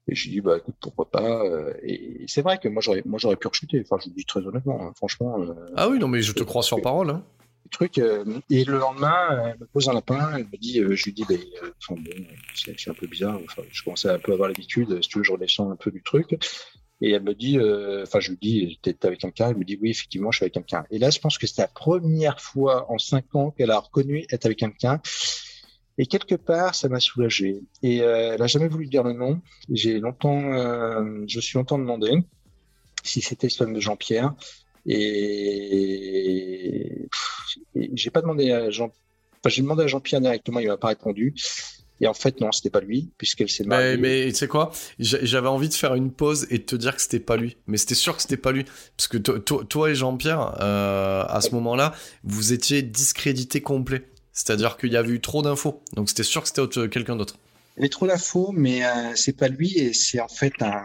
Et 0.09 0.15
je 0.15 0.29
dis 0.29 0.41
bah 0.41 0.59
écoute 0.59 0.75
pourquoi 0.81 1.11
pas. 1.11 1.45
Et 1.83 2.25
c'est 2.27 2.43
vrai 2.43 2.59
que 2.59 2.69
moi 2.69 2.83
j'aurais 2.83 3.03
moi 3.07 3.19
j'aurais 3.19 3.37
pu 3.37 3.47
rechuter. 3.47 3.81
Enfin 3.81 3.97
je 4.03 4.11
vous 4.11 4.17
dis 4.17 4.25
très 4.25 4.41
honnêtement, 4.47 4.83
hein, 4.83 4.93
franchement. 4.97 5.37
ah 5.77 5.89
oui 5.89 5.99
non 5.99 6.09
mais 6.09 6.21
je 6.21 6.33
te 6.33 6.43
crois 6.43 6.63
sur 6.63 6.81
parole. 6.83 7.11
Hein. 7.11 7.25
Truc 7.71 7.97
et 7.97 8.65
le 8.65 8.79
lendemain 8.79 9.47
elle 9.47 9.59
me 9.61 9.67
pose 9.67 9.89
un 9.89 9.95
lapin, 9.95 10.37
elle 10.37 10.45
me 10.45 10.59
dit 10.59 10.75
je 10.75 11.05
lui 11.05 11.13
dis 11.15 11.25
bah, 11.27 11.37
enfin, 11.79 11.99
bon, 11.99 12.11
c'est 12.55 12.91
un 12.91 12.95
peu 12.95 13.07
bizarre. 13.07 13.39
Enfin, 13.45 13.63
je 13.71 13.83
commençais 13.83 14.11
un 14.11 14.19
peu 14.19 14.33
à 14.33 14.35
avoir 14.35 14.49
l'habitude. 14.49 15.03
Si 15.03 15.09
tu 15.09 15.19
veux 15.19 15.25
je 15.25 15.33
redescends 15.33 15.71
un 15.71 15.77
peu 15.77 15.91
du 15.91 16.03
truc. 16.03 16.37
Et 17.05 17.11
elle 17.11 17.25
me 17.25 17.35
dit, 17.35 17.59
enfin, 17.59 17.65
euh, 17.65 18.21
je 18.21 18.31
lui 18.31 18.39
dis, 18.41 18.79
t'es 18.81 18.95
avec 19.05 19.19
quelqu'un? 19.19 19.51
Elle 19.51 19.57
me 19.57 19.65
dit, 19.65 19.77
oui, 19.83 19.91
effectivement, 19.91 20.31
je 20.31 20.37
suis 20.37 20.45
avec 20.45 20.55
quelqu'un. 20.55 20.85
Et 20.93 20.99
là, 20.99 21.11
je 21.11 21.19
pense 21.19 21.37
que 21.37 21.49
c'est 21.49 21.61
la 21.61 21.67
première 21.67 22.41
fois 22.41 22.91
en 22.93 22.99
cinq 22.99 23.35
ans 23.35 23.51
qu'elle 23.51 23.73
a 23.73 23.81
reconnu 23.81 24.25
être 24.31 24.47
avec 24.47 24.59
quelqu'un. 24.59 25.01
Et 25.99 26.07
quelque 26.07 26.37
part, 26.37 26.77
ça 26.77 26.89
m'a 26.89 27.01
soulagé. 27.01 27.61
Et 27.83 28.03
euh, 28.03 28.35
elle 28.35 28.43
a 28.43 28.47
jamais 28.47 28.69
voulu 28.69 28.87
dire 28.87 29.03
le 29.03 29.15
nom. 29.15 29.41
J'ai 29.69 29.99
longtemps, 29.99 30.55
euh, 30.55 31.25
je 31.27 31.41
suis 31.41 31.59
longtemps 31.59 31.79
demandé 31.79 32.13
si 33.03 33.21
c'était 33.21 33.49
femme 33.49 33.75
de 33.75 33.81
Jean-Pierre. 33.81 34.33
Et, 34.87 35.49
et 37.75 37.91
j'ai 37.95 38.11
pas 38.11 38.21
demandé 38.23 38.53
à 38.53 38.71
Jean. 38.71 38.93
Enfin, 39.41 39.49
j'ai 39.49 39.63
demandé 39.63 39.83
à 39.83 39.87
Jean-Pierre 39.89 40.21
directement, 40.21 40.61
il 40.61 40.69
m'a 40.69 40.77
pas 40.77 40.89
répondu. 40.89 41.35
Et 42.03 42.09
en 42.09 42.15
fait, 42.15 42.41
non, 42.41 42.51
c'était 42.51 42.69
pas 42.69 42.81
lui, 42.81 43.11
puisqu'elle 43.17 43.49
s'est 43.49 43.63
mariée. 43.63 43.97
Mais, 43.97 44.25
mais 44.25 44.33
tu 44.33 44.39
sais 44.39 44.49
quoi? 44.49 44.73
J'avais 44.99 45.49
envie 45.49 45.69
de 45.69 45.75
faire 45.75 45.95
une 45.95 46.11
pause 46.11 46.49
et 46.51 46.59
de 46.59 46.65
te 46.65 46.75
dire 46.75 46.97
que 46.97 47.01
c'était 47.01 47.21
pas 47.21 47.37
lui. 47.37 47.57
Mais 47.69 47.77
c'était 47.77 47.95
sûr 47.95 48.17
que 48.17 48.23
c'était 48.23 48.37
pas 48.37 48.51
lui. 48.51 48.65
Parce 48.97 49.07
que 49.07 49.19
toi 49.19 49.89
et 49.89 49.95
Jean-Pierre, 49.95 50.57
euh, 50.61 51.25
à 51.29 51.41
ce 51.41 51.53
moment-là, 51.53 51.95
vous 52.25 52.53
étiez 52.53 52.83
discrédité 52.83 53.61
complet. 53.61 54.03
C'est-à-dire 54.33 54.77
qu'il 54.79 54.93
y 54.93 54.97
avait 54.97 55.13
eu 55.13 55.21
trop 55.21 55.43
d'infos. 55.43 55.81
Donc 55.95 56.09
c'était 56.09 56.25
sûr 56.25 56.43
que 56.43 56.49
c'était 56.49 56.89
quelqu'un 56.89 57.15
d'autre. 57.15 57.39
Il 57.77 57.81
y 57.81 57.83
avait 57.83 57.89
trop 57.89 58.09
d'infos, 58.09 58.51
mais 58.53 58.85
euh, 58.85 59.13
c'est 59.15 59.37
pas 59.37 59.49
lui 59.49 59.79
et 59.79 59.93
c'est 59.93 60.21
en 60.21 60.29
fait 60.29 60.55
un, 60.61 60.85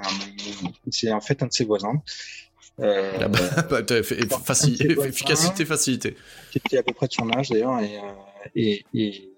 c'est 0.92 1.12
en 1.12 1.20
fait 1.20 1.42
un 1.42 1.48
de 1.48 1.54
ses 1.54 1.66
voisins. 1.66 2.02
Euh, 2.80 3.18
ah 3.20 3.28
bah, 3.28 3.82
bah, 3.82 4.40
facile, 4.46 4.80
efficacité, 5.04 5.66
facilité. 5.66 6.16
Qui 6.52 6.60
était 6.60 6.78
à 6.78 6.84
peu 6.84 6.94
près 6.94 7.08
de 7.08 7.14
son 7.14 7.28
âge 7.32 7.50
d'ailleurs 7.50 7.80
et, 7.80 7.98
euh, 7.98 8.02
et, 8.56 8.86
et 8.94 9.32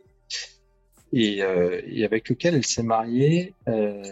et, 1.13 1.41
euh, 1.43 1.81
et 1.87 2.05
avec 2.05 2.29
lequel 2.29 2.55
elle 2.55 2.65
s'est 2.65 2.83
mariée. 2.83 3.53
Euh, 3.67 4.03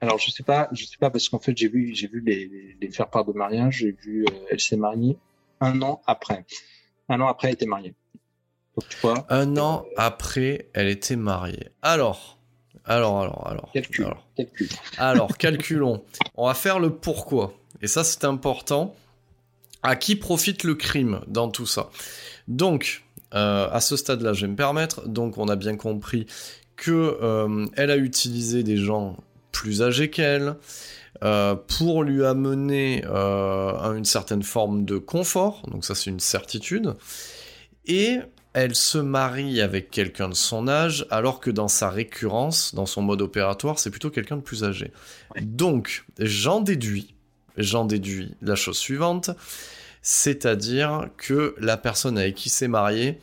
alors 0.00 0.18
je 0.18 0.30
sais 0.30 0.42
pas, 0.42 0.68
je 0.72 0.84
sais 0.84 0.98
pas 0.98 1.10
parce 1.10 1.28
qu'en 1.28 1.38
fait 1.38 1.56
j'ai 1.56 1.68
vu 1.68 1.94
j'ai 1.94 2.06
vu 2.08 2.20
les, 2.20 2.76
les 2.80 2.90
faire 2.90 3.08
part 3.08 3.24
de 3.24 3.32
mariage, 3.32 3.78
j'ai 3.78 3.92
vu 3.92 4.24
euh, 4.24 4.32
elle 4.50 4.60
s'est 4.60 4.76
mariée 4.76 5.16
un 5.60 5.80
an 5.82 6.02
après. 6.06 6.44
Un 7.08 7.20
an 7.20 7.28
après 7.28 7.48
elle 7.48 7.54
était 7.54 7.66
mariée. 7.66 7.94
Donc 8.76 8.88
tu 8.88 8.96
vois. 8.98 9.26
Un 9.30 9.56
an 9.56 9.84
après 9.96 10.68
elle 10.74 10.88
était 10.88 11.16
mariée. 11.16 11.68
Alors 11.82 12.38
Alors, 12.84 13.22
alors, 13.22 13.48
alors. 13.48 13.70
Calcul. 13.72 14.04
Alors, 14.04 14.26
Calcul. 14.36 14.68
alors 14.98 15.38
calculons. 15.38 16.04
On 16.36 16.46
va 16.46 16.54
faire 16.54 16.78
le 16.78 16.90
pourquoi. 16.94 17.52
Et 17.82 17.88
ça, 17.88 18.04
c'est 18.04 18.24
important. 18.24 18.94
À 19.82 19.96
qui 19.96 20.14
profite 20.16 20.62
le 20.62 20.74
crime 20.74 21.20
dans 21.26 21.48
tout 21.50 21.66
ça? 21.66 21.90
Donc, 22.48 23.02
euh, 23.34 23.68
à 23.70 23.80
ce 23.80 23.96
stade-là, 23.96 24.32
je 24.32 24.42
vais 24.42 24.52
me 24.52 24.56
permettre. 24.56 25.06
Donc, 25.08 25.38
on 25.38 25.48
a 25.48 25.56
bien 25.56 25.76
compris 25.76 26.26
que 26.76 27.18
euh, 27.22 27.66
elle 27.76 27.90
a 27.90 27.96
utilisé 27.96 28.62
des 28.62 28.76
gens 28.76 29.16
plus 29.52 29.82
âgés 29.82 30.10
qu'elle 30.10 30.56
euh, 31.24 31.54
pour 31.54 32.02
lui 32.02 32.24
amener 32.24 33.02
à 33.04 33.92
une 33.96 34.04
certaine 34.04 34.42
forme 34.42 34.84
de 34.84 34.98
confort. 34.98 35.62
Donc, 35.70 35.84
ça, 35.84 35.94
c'est 35.94 36.10
une 36.10 36.20
certitude. 36.20 36.94
Et 37.86 38.18
elle 38.56 38.74
se 38.74 38.96
marie 38.96 39.60
avec 39.60 39.90
quelqu'un 39.90 40.30
de 40.30 40.34
son 40.34 40.66
âge, 40.66 41.06
alors 41.10 41.40
que 41.40 41.50
dans 41.50 41.68
sa 41.68 41.90
récurrence, 41.90 42.74
dans 42.74 42.86
son 42.86 43.02
mode 43.02 43.20
opératoire, 43.20 43.78
c'est 43.78 43.90
plutôt 43.90 44.08
quelqu'un 44.08 44.36
de 44.36 44.42
plus 44.42 44.64
âgé. 44.64 44.92
Donc, 45.42 46.06
j'en 46.18 46.62
déduis, 46.62 47.14
j'en 47.58 47.84
déduis 47.84 48.34
la 48.40 48.54
chose 48.54 48.78
suivante, 48.78 49.30
c'est-à-dire 50.08 51.08
que 51.16 51.56
la 51.58 51.76
personne 51.76 52.16
avec 52.16 52.36
qui 52.36 52.48
s'est 52.48 52.68
mariée 52.68 53.18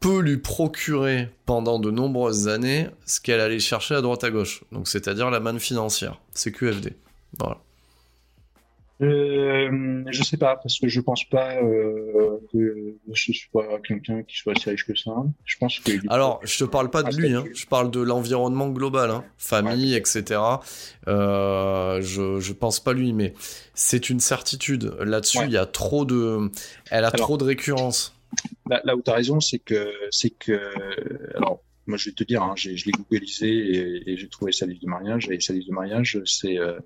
peut 0.00 0.18
lui 0.18 0.38
procurer 0.38 1.28
pendant 1.46 1.78
de 1.78 1.92
nombreuses 1.92 2.48
années 2.48 2.88
ce 3.06 3.20
qu'elle 3.20 3.38
allait 3.38 3.60
chercher 3.60 3.94
à 3.94 4.00
droite 4.00 4.24
à 4.24 4.32
gauche. 4.32 4.64
Donc, 4.72 4.88
c'est-à-dire 4.88 5.30
la 5.30 5.38
manne 5.38 5.60
financière. 5.60 6.20
C'est 6.32 6.50
QFD. 6.50 6.94
Voilà. 7.38 7.58
Euh, 9.00 10.04
je 10.08 10.22
sais 10.22 10.36
pas, 10.36 10.56
parce 10.56 10.78
que 10.78 10.86
je 10.88 11.00
pense 11.00 11.24
pas 11.24 11.56
euh, 11.56 12.38
que 12.52 12.94
ce 13.14 13.32
soit 13.32 13.80
quelqu'un 13.86 14.22
qui 14.22 14.36
soit 14.36 14.54
si 14.56 14.70
riche 14.70 14.86
que 14.86 14.94
ça. 14.94 15.12
Je 15.44 15.56
pense 15.58 15.80
que. 15.80 15.92
Alors, 16.08 16.40
je 16.44 16.58
te 16.64 16.64
parle 16.64 16.90
pas 16.90 17.02
de 17.02 17.16
lui, 17.16 17.32
hein. 17.34 17.44
je 17.54 17.66
parle 17.66 17.90
de 17.90 18.00
l'environnement 18.00 18.68
global, 18.68 19.10
hein. 19.10 19.24
famille, 19.36 19.94
etc. 19.94 20.40
Euh, 21.08 22.00
je, 22.02 22.38
je 22.38 22.52
pense 22.52 22.78
pas 22.78 22.92
lui, 22.92 23.12
mais 23.12 23.34
c'est 23.74 24.10
une 24.10 24.20
certitude. 24.20 24.94
Là-dessus, 25.00 25.38
il 25.46 25.52
y 25.52 25.56
a 25.58 25.66
trop 25.66 26.04
de. 26.04 26.50
Elle 26.90 27.04
a 27.04 27.08
Alors- 27.08 27.26
trop 27.26 27.36
de 27.36 27.44
récurrence. 27.44 28.16
Là, 28.68 28.80
là 28.84 28.96
où 28.96 29.02
tu 29.02 29.10
as 29.10 29.14
raison, 29.14 29.38
c'est 29.38 29.60
que, 29.60 29.92
c'est 30.10 30.30
que, 30.30 30.58
alors, 31.36 31.62
moi 31.86 31.96
je 31.96 32.06
vais 32.10 32.14
te 32.14 32.24
dire, 32.24 32.42
hein, 32.42 32.54
je 32.56 32.70
l'ai 32.70 32.92
googlisé 32.92 33.46
et, 33.48 34.10
et 34.10 34.16
j'ai 34.16 34.28
trouvé 34.28 34.50
sa 34.50 34.66
liste 34.66 34.82
de 34.82 34.88
mariage. 34.88 35.28
Et 35.30 35.38
sa 35.38 35.52
liste 35.52 35.68
de 35.68 35.72
mariage, 35.74 36.18
c'est, 36.24 36.58
euh, 36.58 36.78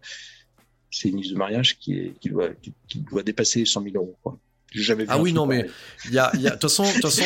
c'est 0.90 1.08
une 1.08 1.18
liste 1.18 1.32
de 1.32 1.38
mariage 1.38 1.78
qui, 1.78 1.98
est, 1.98 2.12
qui, 2.20 2.30
doit, 2.30 2.48
qui, 2.62 2.72
qui 2.88 2.98
doit 3.00 3.22
dépasser 3.22 3.64
100 3.64 3.82
000 3.82 3.94
euros. 3.96 4.16
Quoi. 4.22 4.38
J'ai 4.72 4.82
jamais 4.82 5.04
vu 5.04 5.08
Ah 5.12 5.18
oui, 5.20 5.32
non, 5.32 5.46
mais 5.46 5.60
pareil. 5.64 5.72
il 6.06 6.12
y 6.14 6.18
a. 6.18 6.30
il 6.34 6.40
y 6.42 6.46
a- 6.46 6.50
De 6.50 6.54
toute 6.56 6.70
façon, 6.70 6.84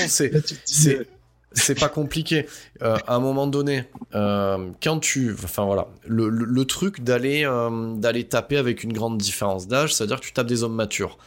c'est. 0.09 0.33
C'est- 0.65 1.07
c'est 1.55 1.79
pas 1.79 1.91
compliqué. 1.91 2.47
Euh, 2.81 2.97
à 3.07 3.15
un 3.15 3.21
moment 3.21 3.47
donné, 3.47 3.85
euh, 4.15 4.71
quand 4.83 5.01
tu, 5.01 5.35
enfin 5.35 5.67
voilà, 5.67 5.87
le, 6.07 6.31
le- 6.31 6.47
le 6.47 6.65
truc 6.65 7.03
d'aller 7.03 7.45
euh, 7.45 7.95
d'aller 7.95 8.25
taper 8.25 8.57
avec 8.57 8.83
une 8.85 8.95
grande 8.95 9.19
différence 9.19 9.69
d'âge, 9.69 9.93
c'est-à-dire 9.95 10.19
que 10.21 10.25
tu 10.25 10.33
tapes 10.33 10.47
des 10.47 10.63
hommes 10.63 10.75
matures. 10.75 11.19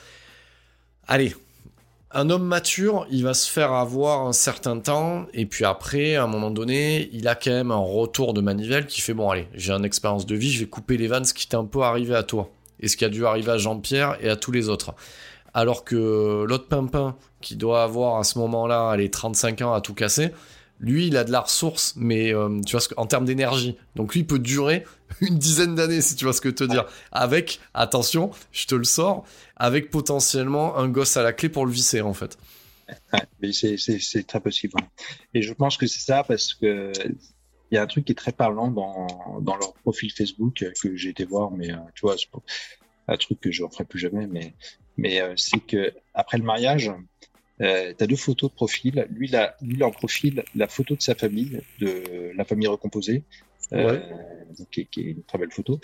Allez, 1.08 1.36
un 2.16 2.30
homme 2.30 2.46
mature, 2.46 3.06
il 3.12 3.24
va 3.24 3.34
se 3.34 3.52
faire 3.52 3.74
avoir 3.74 4.26
un 4.26 4.32
certain 4.32 4.80
temps, 4.80 5.26
et 5.34 5.46
puis 5.46 5.66
après, 5.66 6.16
à 6.16 6.24
un 6.24 6.28
moment 6.28 6.50
donné, 6.50 7.10
il 7.12 7.28
a 7.28 7.36
quand 7.36 7.52
même 7.52 7.72
un 7.72 7.76
retour 7.76 8.34
de 8.34 8.40
manivelle 8.40 8.88
qui 8.88 9.02
fait 9.02 9.14
bon, 9.14 9.30
allez, 9.30 9.50
j'ai 9.54 9.74
une 9.74 9.84
expérience 9.84 10.26
de 10.26 10.34
vie, 10.34 10.50
je 10.50 10.62
vais 10.62 10.66
couper 10.66 10.96
les 10.96 11.08
vannes, 11.08 11.26
ce 11.26 11.34
qui 11.34 11.46
t'est 11.46 11.58
un 11.58 11.66
peu 11.66 11.82
arrivé 11.82 12.16
à 12.16 12.24
toi, 12.24 12.50
et 12.80 12.88
ce 12.88 12.96
qui 12.96 13.04
a 13.04 13.10
dû 13.10 13.26
arriver 13.26 13.52
à 13.52 13.58
Jean-Pierre 13.58 14.18
et 14.22 14.30
à 14.30 14.38
tous 14.38 14.54
les 14.54 14.70
autres. 14.70 14.96
Alors 15.54 15.84
que 15.84 16.46
l'autre 16.48 16.70
pimpin, 16.70 17.18
qui 17.42 17.58
doit 17.58 17.84
avoir 17.84 18.18
à 18.18 18.24
ce 18.24 18.40
moment-là 18.40 18.96
les 18.96 19.12
35 19.12 19.62
ans 19.64 19.74
à 19.74 19.82
tout 19.82 19.94
casser, 19.94 20.32
lui, 20.80 21.08
il 21.08 21.18
a 21.18 21.24
de 21.24 21.32
la 21.32 21.42
ressource, 21.42 21.94
mais 21.96 22.34
euh, 22.34 22.60
tu 22.66 22.72
vois, 22.72 22.82
ce 22.82 22.90
en 22.98 23.06
termes 23.06 23.26
d'énergie. 23.26 23.78
Donc 23.96 24.14
lui, 24.14 24.22
il 24.22 24.28
peut 24.28 24.40
durer 24.40 24.84
une 25.22 25.38
dizaine 25.38 25.76
d'années, 25.76 26.02
si 26.02 26.16
tu 26.16 26.26
vois 26.26 26.34
ce 26.34 26.42
que 26.42 26.50
je 26.50 26.56
te 26.56 26.64
dire. 26.64 26.86
Avec, 27.12 27.60
attention, 27.74 28.32
je 28.52 28.68
te 28.68 28.76
le 28.76 28.84
sors, 28.84 29.26
avec 29.56 29.90
potentiellement 29.90 30.78
un 30.78 30.90
gosse 30.90 31.18
à 31.18 31.24
la 31.24 31.34
clé 31.34 31.50
pour 31.50 31.66
le 31.66 31.72
visser, 31.72 32.02
en 32.02 32.14
fait. 32.14 32.38
Ouais, 33.42 33.52
c'est, 33.52 34.28
très 34.28 34.40
possible. 34.40 34.76
hein. 34.80 34.88
Et 35.34 35.42
je 35.42 35.54
pense 35.54 35.76
que 35.76 35.88
c'est 35.88 36.02
ça 36.02 36.24
parce 36.24 36.54
que 36.54 36.92
il 37.72 37.76
y 37.76 37.78
a 37.80 37.82
un 37.82 37.88
truc 37.88 38.06
qui 38.06 38.12
est 38.12 38.16
très 38.16 38.32
parlant 38.32 38.70
dans, 38.70 39.08
dans 39.42 39.56
leur 39.56 39.74
profil 39.74 40.12
Facebook 40.12 40.62
euh, 40.62 40.72
que 40.80 40.96
j'ai 40.96 41.10
été 41.10 41.26
voir, 41.26 41.50
mais 41.50 41.72
euh, 41.72 41.78
tu 41.96 42.02
vois, 42.02 42.16
un 43.08 43.18
truc 43.18 43.40
que 43.40 43.52
je 43.52 43.64
ne 43.64 43.68
referai 43.68 43.86
plus 43.86 43.98
jamais, 43.98 44.28
mais, 44.28 44.54
mais 44.98 45.20
c'est 45.36 45.60
que 45.60 45.94
après 46.14 46.38
le 46.38 46.44
mariage, 46.44 46.92
euh, 47.62 47.94
tu 47.98 48.04
as 48.04 48.08
deux 48.08 48.16
photos 48.16 48.50
de 48.52 48.56
profil. 48.56 49.08
Lui, 49.12 49.28
il 49.28 49.36
a, 49.36 49.56
lui, 49.62 49.82
a 49.84 49.88
en 49.88 49.92
profil 49.92 50.44
la 50.56 50.68
photo 50.68 50.96
de 50.96 51.02
sa 51.02 51.16
famille, 51.16 51.62
de 51.80 52.32
la 52.36 52.44
famille 52.46 52.68
recomposée, 52.68 53.24
euh, 53.74 54.00
donc, 54.58 54.70
qui, 54.72 54.82
est- 54.82 54.86
qui 54.86 55.00
est 55.02 55.12
une 55.12 55.24
très 55.24 55.38
belle 55.38 55.52
photo. 55.52 55.80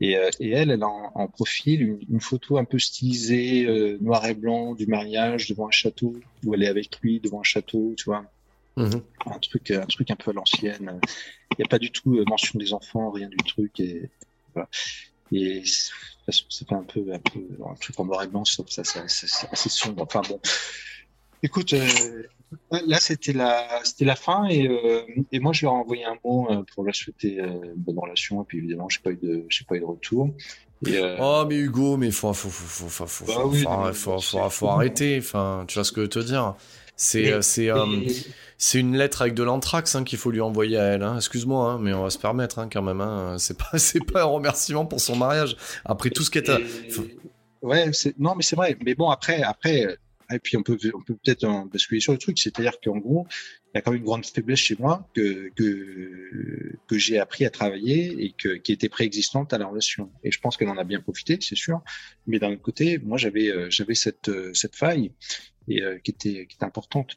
Et, 0.00 0.16
euh, 0.18 0.28
et 0.40 0.50
elle, 0.50 0.70
elle 0.70 0.82
a 0.82 0.88
en, 0.88 1.10
en 1.14 1.26
profil 1.26 1.80
une, 1.82 1.98
une 2.10 2.20
photo 2.20 2.58
un 2.58 2.64
peu 2.66 2.78
stylisée, 2.78 3.64
euh, 3.64 3.96
noir 4.02 4.26
et 4.26 4.34
blanc, 4.34 4.74
du 4.74 4.86
mariage 4.86 5.48
devant 5.48 5.68
un 5.68 5.70
château, 5.70 6.14
où 6.44 6.54
elle 6.54 6.62
est 6.62 6.68
avec 6.68 6.98
lui 7.00 7.18
devant 7.20 7.40
un 7.40 7.44
château, 7.44 7.94
tu 7.96 8.04
vois, 8.04 8.24
Mhm. 8.76 9.00
un 9.24 9.38
truc, 9.38 9.70
un 9.70 9.86
truc 9.86 10.10
un 10.10 10.16
peu 10.16 10.32
à 10.32 10.34
l'ancienne. 10.34 11.00
Il 11.52 11.56
n'y 11.60 11.64
a 11.64 11.68
pas 11.68 11.78
du 11.78 11.90
tout 11.90 12.14
euh, 12.18 12.24
mention 12.28 12.58
des 12.58 12.74
enfants, 12.74 13.10
rien 13.10 13.28
du 13.30 13.38
truc. 13.38 13.80
Et, 13.80 14.10
voilà. 14.52 14.68
et 15.32 15.62
c'est- 15.64 15.92
un 16.72 16.82
peu, 16.82 17.00
un 17.10 17.18
peu 17.18 17.40
un 17.66 17.74
truc 17.76 17.98
en 17.98 18.04
noir 18.04 18.22
et 18.24 18.26
blanc, 18.26 18.44
ça, 18.44 18.62
ça, 18.68 18.84
ça- 18.84 19.08
ça- 19.08 19.26
c'est 19.26 19.48
assez 19.50 19.70
sombre. 19.70 20.02
Enfin 20.02 20.20
bon, 20.28 20.38
écoute, 21.42 21.72
euh, 21.72 21.86
là 22.70 22.98
c'était 23.00 23.32
la, 23.32 23.66
c'était 23.84 24.04
la 24.04 24.16
fin 24.16 24.46
et, 24.46 24.68
euh, 24.68 25.02
et 25.32 25.40
moi 25.40 25.52
je 25.52 25.66
leur 25.66 25.74
ai 25.74 25.78
envoyé 25.78 26.04
un 26.04 26.16
mot 26.24 26.48
euh, 26.50 26.62
pour 26.74 26.84
leur 26.84 26.94
souhaiter 26.94 27.40
euh, 27.40 27.46
une 27.46 27.74
bonne 27.76 27.98
relation 27.98 28.42
et 28.42 28.44
puis 28.46 28.58
évidemment 28.58 28.88
j'ai 28.88 29.00
pas 29.00 29.10
eu 29.10 29.16
de, 29.16 29.46
pas 29.68 29.76
eu 29.76 29.80
de 29.80 29.84
retour. 29.84 30.30
Et, 30.86 31.00
Oh, 31.18 31.44
mais 31.48 31.56
Hugo, 31.56 31.96
mais 31.96 32.10
faut, 32.10 32.32
faut, 32.34 32.50
faut, 32.50 32.86
faut, 32.88 33.06
faut, 33.06 33.06
faut, 33.06 33.24
Bah 33.26 33.92
faut, 33.94 34.16
oui, 34.16 34.50
faut, 34.50 34.68
arrêter. 34.68 35.16
Enfin, 35.18 35.64
tu 35.66 35.74
vois 35.74 35.84
ce 35.84 35.90
que 35.92 36.02
je 36.02 36.02
veux 36.02 36.08
te 36.10 36.18
dire. 36.18 36.54
C'est, 36.96 37.40
c'est, 37.40 37.70
c'est 38.58 38.80
une 38.80 38.94
lettre 38.94 39.22
avec 39.22 39.32
de 39.32 39.42
l'anthrax 39.42 39.94
hein, 39.94 40.04
qu'il 40.04 40.18
faut 40.18 40.30
lui 40.30 40.42
envoyer 40.42 40.76
à 40.76 40.84
elle. 40.84 41.02
Hein. 41.02 41.16
Excuse-moi, 41.16 41.72
hein, 41.72 41.78
mais 41.80 41.94
on 41.94 42.02
va 42.02 42.10
se 42.10 42.18
permettre 42.18 42.68
quand 42.70 42.82
même. 42.82 43.38
C'est 43.38 43.56
pas, 43.56 43.70
c'est 43.78 44.04
pas 44.04 44.22
un 44.22 44.26
remerciement 44.26 44.84
pour 44.84 45.00
son 45.00 45.16
mariage. 45.16 45.56
Après 45.86 46.10
tout 46.10 46.22
ce 46.24 46.30
qu'elle. 46.30 46.44
Et- 46.44 47.26
Ouais, 47.62 47.90
non, 48.18 48.34
mais 48.36 48.42
c'est 48.42 48.54
vrai. 48.54 48.76
Mais 48.84 48.94
bon, 48.94 49.08
après, 49.08 49.42
après, 49.42 49.96
et 50.32 50.38
puis 50.38 50.56
on 50.56 50.62
peut, 50.62 50.78
on 50.94 51.00
peut 51.00 51.16
peut-être 51.22 51.46
basculer 51.70 52.00
sur 52.00 52.12
le 52.12 52.18
truc. 52.18 52.38
C'est-à-dire 52.38 52.80
qu'en 52.82 52.98
gros, 52.98 53.26
il 53.74 53.76
y 53.76 53.78
a 53.78 53.82
quand 53.82 53.92
même 53.92 54.00
une 54.00 54.06
grande 54.06 54.26
faiblesse 54.26 54.58
chez 54.58 54.76
moi 54.78 55.08
que 55.14 55.50
que 55.54 56.72
que 56.88 56.98
j'ai 56.98 57.18
appris 57.18 57.44
à 57.44 57.50
travailler 57.50 58.24
et 58.24 58.32
que 58.32 58.56
qui 58.56 58.72
était 58.72 58.88
préexistante 58.88 59.52
à 59.52 59.58
la 59.58 59.66
relation. 59.66 60.10
Et 60.24 60.30
je 60.30 60.40
pense 60.40 60.56
qu'elle 60.56 60.68
en 60.68 60.78
a 60.78 60.84
bien 60.84 61.00
profité, 61.00 61.38
c'est 61.40 61.56
sûr. 61.56 61.82
Mais 62.26 62.38
d'un 62.38 62.52
autre 62.52 62.62
côté, 62.62 62.98
moi, 62.98 63.18
j'avais 63.18 63.48
euh, 63.48 63.68
j'avais 63.70 63.94
cette 63.94 64.28
euh, 64.28 64.52
cette 64.54 64.76
faille 64.76 65.12
et 65.68 65.82
euh, 65.82 65.98
qui 65.98 66.10
était 66.10 66.46
qui 66.46 66.56
était 66.56 66.64
importante. 66.64 67.16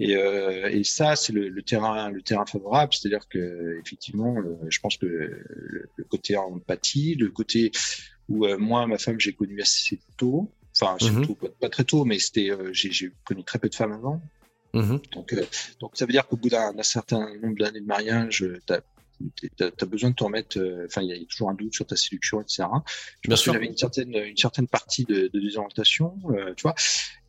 Et, 0.00 0.14
euh, 0.16 0.68
et 0.70 0.84
ça, 0.84 1.16
c'est 1.16 1.32
le, 1.32 1.48
le 1.48 1.62
terrain, 1.62 2.10
le 2.10 2.22
terrain 2.22 2.46
favorable, 2.46 2.92
c'est-à-dire 2.94 3.26
que 3.28 3.80
effectivement, 3.84 4.36
je 4.68 4.78
pense 4.78 4.96
que 4.96 5.06
le, 5.06 5.90
le 5.96 6.04
côté 6.04 6.36
empathie, 6.36 7.16
le 7.16 7.30
côté 7.30 7.72
où 8.28 8.46
euh, 8.46 8.58
moi, 8.58 8.86
ma 8.86 8.98
femme, 8.98 9.18
j'ai 9.18 9.32
connu 9.32 9.60
assez 9.60 9.98
tôt, 10.16 10.52
enfin 10.80 10.96
assez 10.96 11.10
Mhm. 11.10 11.34
pas, 11.60 11.68
très 11.68 11.84
tôt, 11.84 12.04
mais 12.04 12.18
c'était, 12.18 12.50
euh, 12.50 12.70
j'ai 12.72 13.12
connu 13.24 13.44
très 13.44 13.58
peu 13.58 13.68
de 13.68 13.74
femmes 13.74 13.92
avant. 13.92 14.20
Mhm. 14.74 15.00
Donc, 15.12 15.32
euh, 15.32 15.44
donc 15.80 15.92
ça 15.94 16.04
veut 16.06 16.12
dire 16.12 16.26
qu'au 16.26 16.36
bout 16.36 16.50
d'un 16.50 16.72
certain 16.82 17.34
nombre 17.40 17.56
d'années 17.58 17.80
de 17.80 17.86
mariage, 17.86 18.42
euh, 18.42 18.60
t'as 18.66 18.80
T'as 19.56 19.70
as 19.80 19.84
besoin 19.86 20.10
de 20.10 20.14
te 20.14 20.22
remettre, 20.22 20.60
euh, 20.60 20.84
enfin 20.86 21.02
il 21.02 21.08
y 21.08 21.12
a 21.12 21.16
toujours 21.26 21.50
un 21.50 21.54
doute 21.54 21.74
sur 21.74 21.84
ta 21.84 21.96
séduction, 21.96 22.40
etc. 22.40 22.58
Je 22.62 22.68
Bien 22.68 22.80
pense 23.30 23.40
sûr. 23.40 23.52
avait 23.54 23.66
une 23.66 23.76
certaine, 23.76 24.14
une 24.14 24.36
certaine 24.36 24.68
partie 24.68 25.04
de, 25.04 25.28
de 25.32 25.40
désorientation, 25.40 26.16
euh, 26.30 26.54
tu 26.54 26.62
vois. 26.62 26.76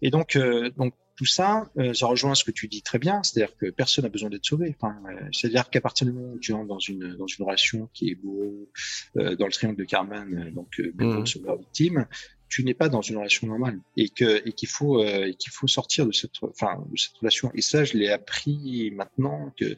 Et 0.03 0.11
donc, 0.11 0.35
euh, 0.35 0.69
donc 0.77 0.93
tout 1.15 1.25
ça, 1.25 1.69
euh, 1.79 1.93
ça 1.93 2.05
rejoint 2.05 2.35
ce 2.35 2.43
que 2.43 2.51
tu 2.51 2.67
dis 2.67 2.81
très 2.83 2.99
bien, 2.99 3.23
c'est-à-dire 3.23 3.57
que 3.57 3.71
personne 3.71 4.03
n'a 4.03 4.09
besoin 4.09 4.29
d'être 4.29 4.45
sauvé. 4.45 4.75
Enfin, 4.79 4.95
euh, 5.09 5.19
c'est-à-dire 5.33 5.69
qu'à 5.69 5.81
partir 5.81 6.05
du 6.05 6.13
moment 6.13 6.33
où 6.33 6.39
tu 6.39 6.53
entres 6.53 6.67
dans 6.67 6.79
une 6.79 7.15
dans 7.15 7.27
une 7.27 7.43
relation 7.43 7.89
qui 7.93 8.11
est 8.11 8.15
beau, 8.15 8.69
euh, 9.17 9.35
dans 9.35 9.47
le 9.47 9.51
triangle 9.51 9.75
de 9.77 9.83
Carman, 9.83 10.31
euh, 10.31 10.51
donc 10.51 10.79
euh, 10.79 10.93
mmh. 10.95 11.23
victime, 11.57 12.05
tu 12.49 12.63
n'es 12.63 12.73
pas 12.73 12.89
dans 12.89 13.01
une 13.01 13.17
relation 13.17 13.47
normale 13.47 13.79
et 13.95 14.09
que 14.09 14.41
et 14.47 14.53
qu'il 14.53 14.67
faut 14.67 15.03
euh, 15.03 15.31
qu'il 15.33 15.51
faut 15.51 15.67
sortir 15.67 16.05
de 16.05 16.11
cette 16.11 16.31
enfin 16.41 16.83
de 16.91 16.97
cette 16.97 17.15
relation. 17.17 17.51
Et 17.53 17.61
ça, 17.61 17.83
je 17.83 17.97
l'ai 17.97 18.09
appris 18.09 18.91
maintenant 18.95 19.53
que 19.57 19.75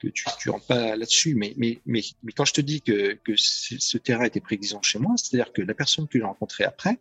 que 0.00 0.08
tu 0.08 0.24
tu 0.38 0.50
rentres 0.50 0.66
pas 0.66 0.96
là-dessus. 0.96 1.34
Mais 1.34 1.54
mais 1.56 1.78
mais 1.86 2.02
mais 2.22 2.32
quand 2.32 2.44
je 2.44 2.54
te 2.54 2.60
dis 2.60 2.82
que 2.82 3.14
que 3.24 3.32
ce 3.36 3.98
terrain 3.98 4.24
était 4.24 4.40
préexistant 4.40 4.82
chez 4.82 4.98
moi, 4.98 5.14
c'est-à-dire 5.16 5.52
que 5.52 5.62
la 5.62 5.74
personne 5.74 6.08
que 6.08 6.18
j'ai 6.18 6.24
rencontrée 6.24 6.64
après 6.64 6.98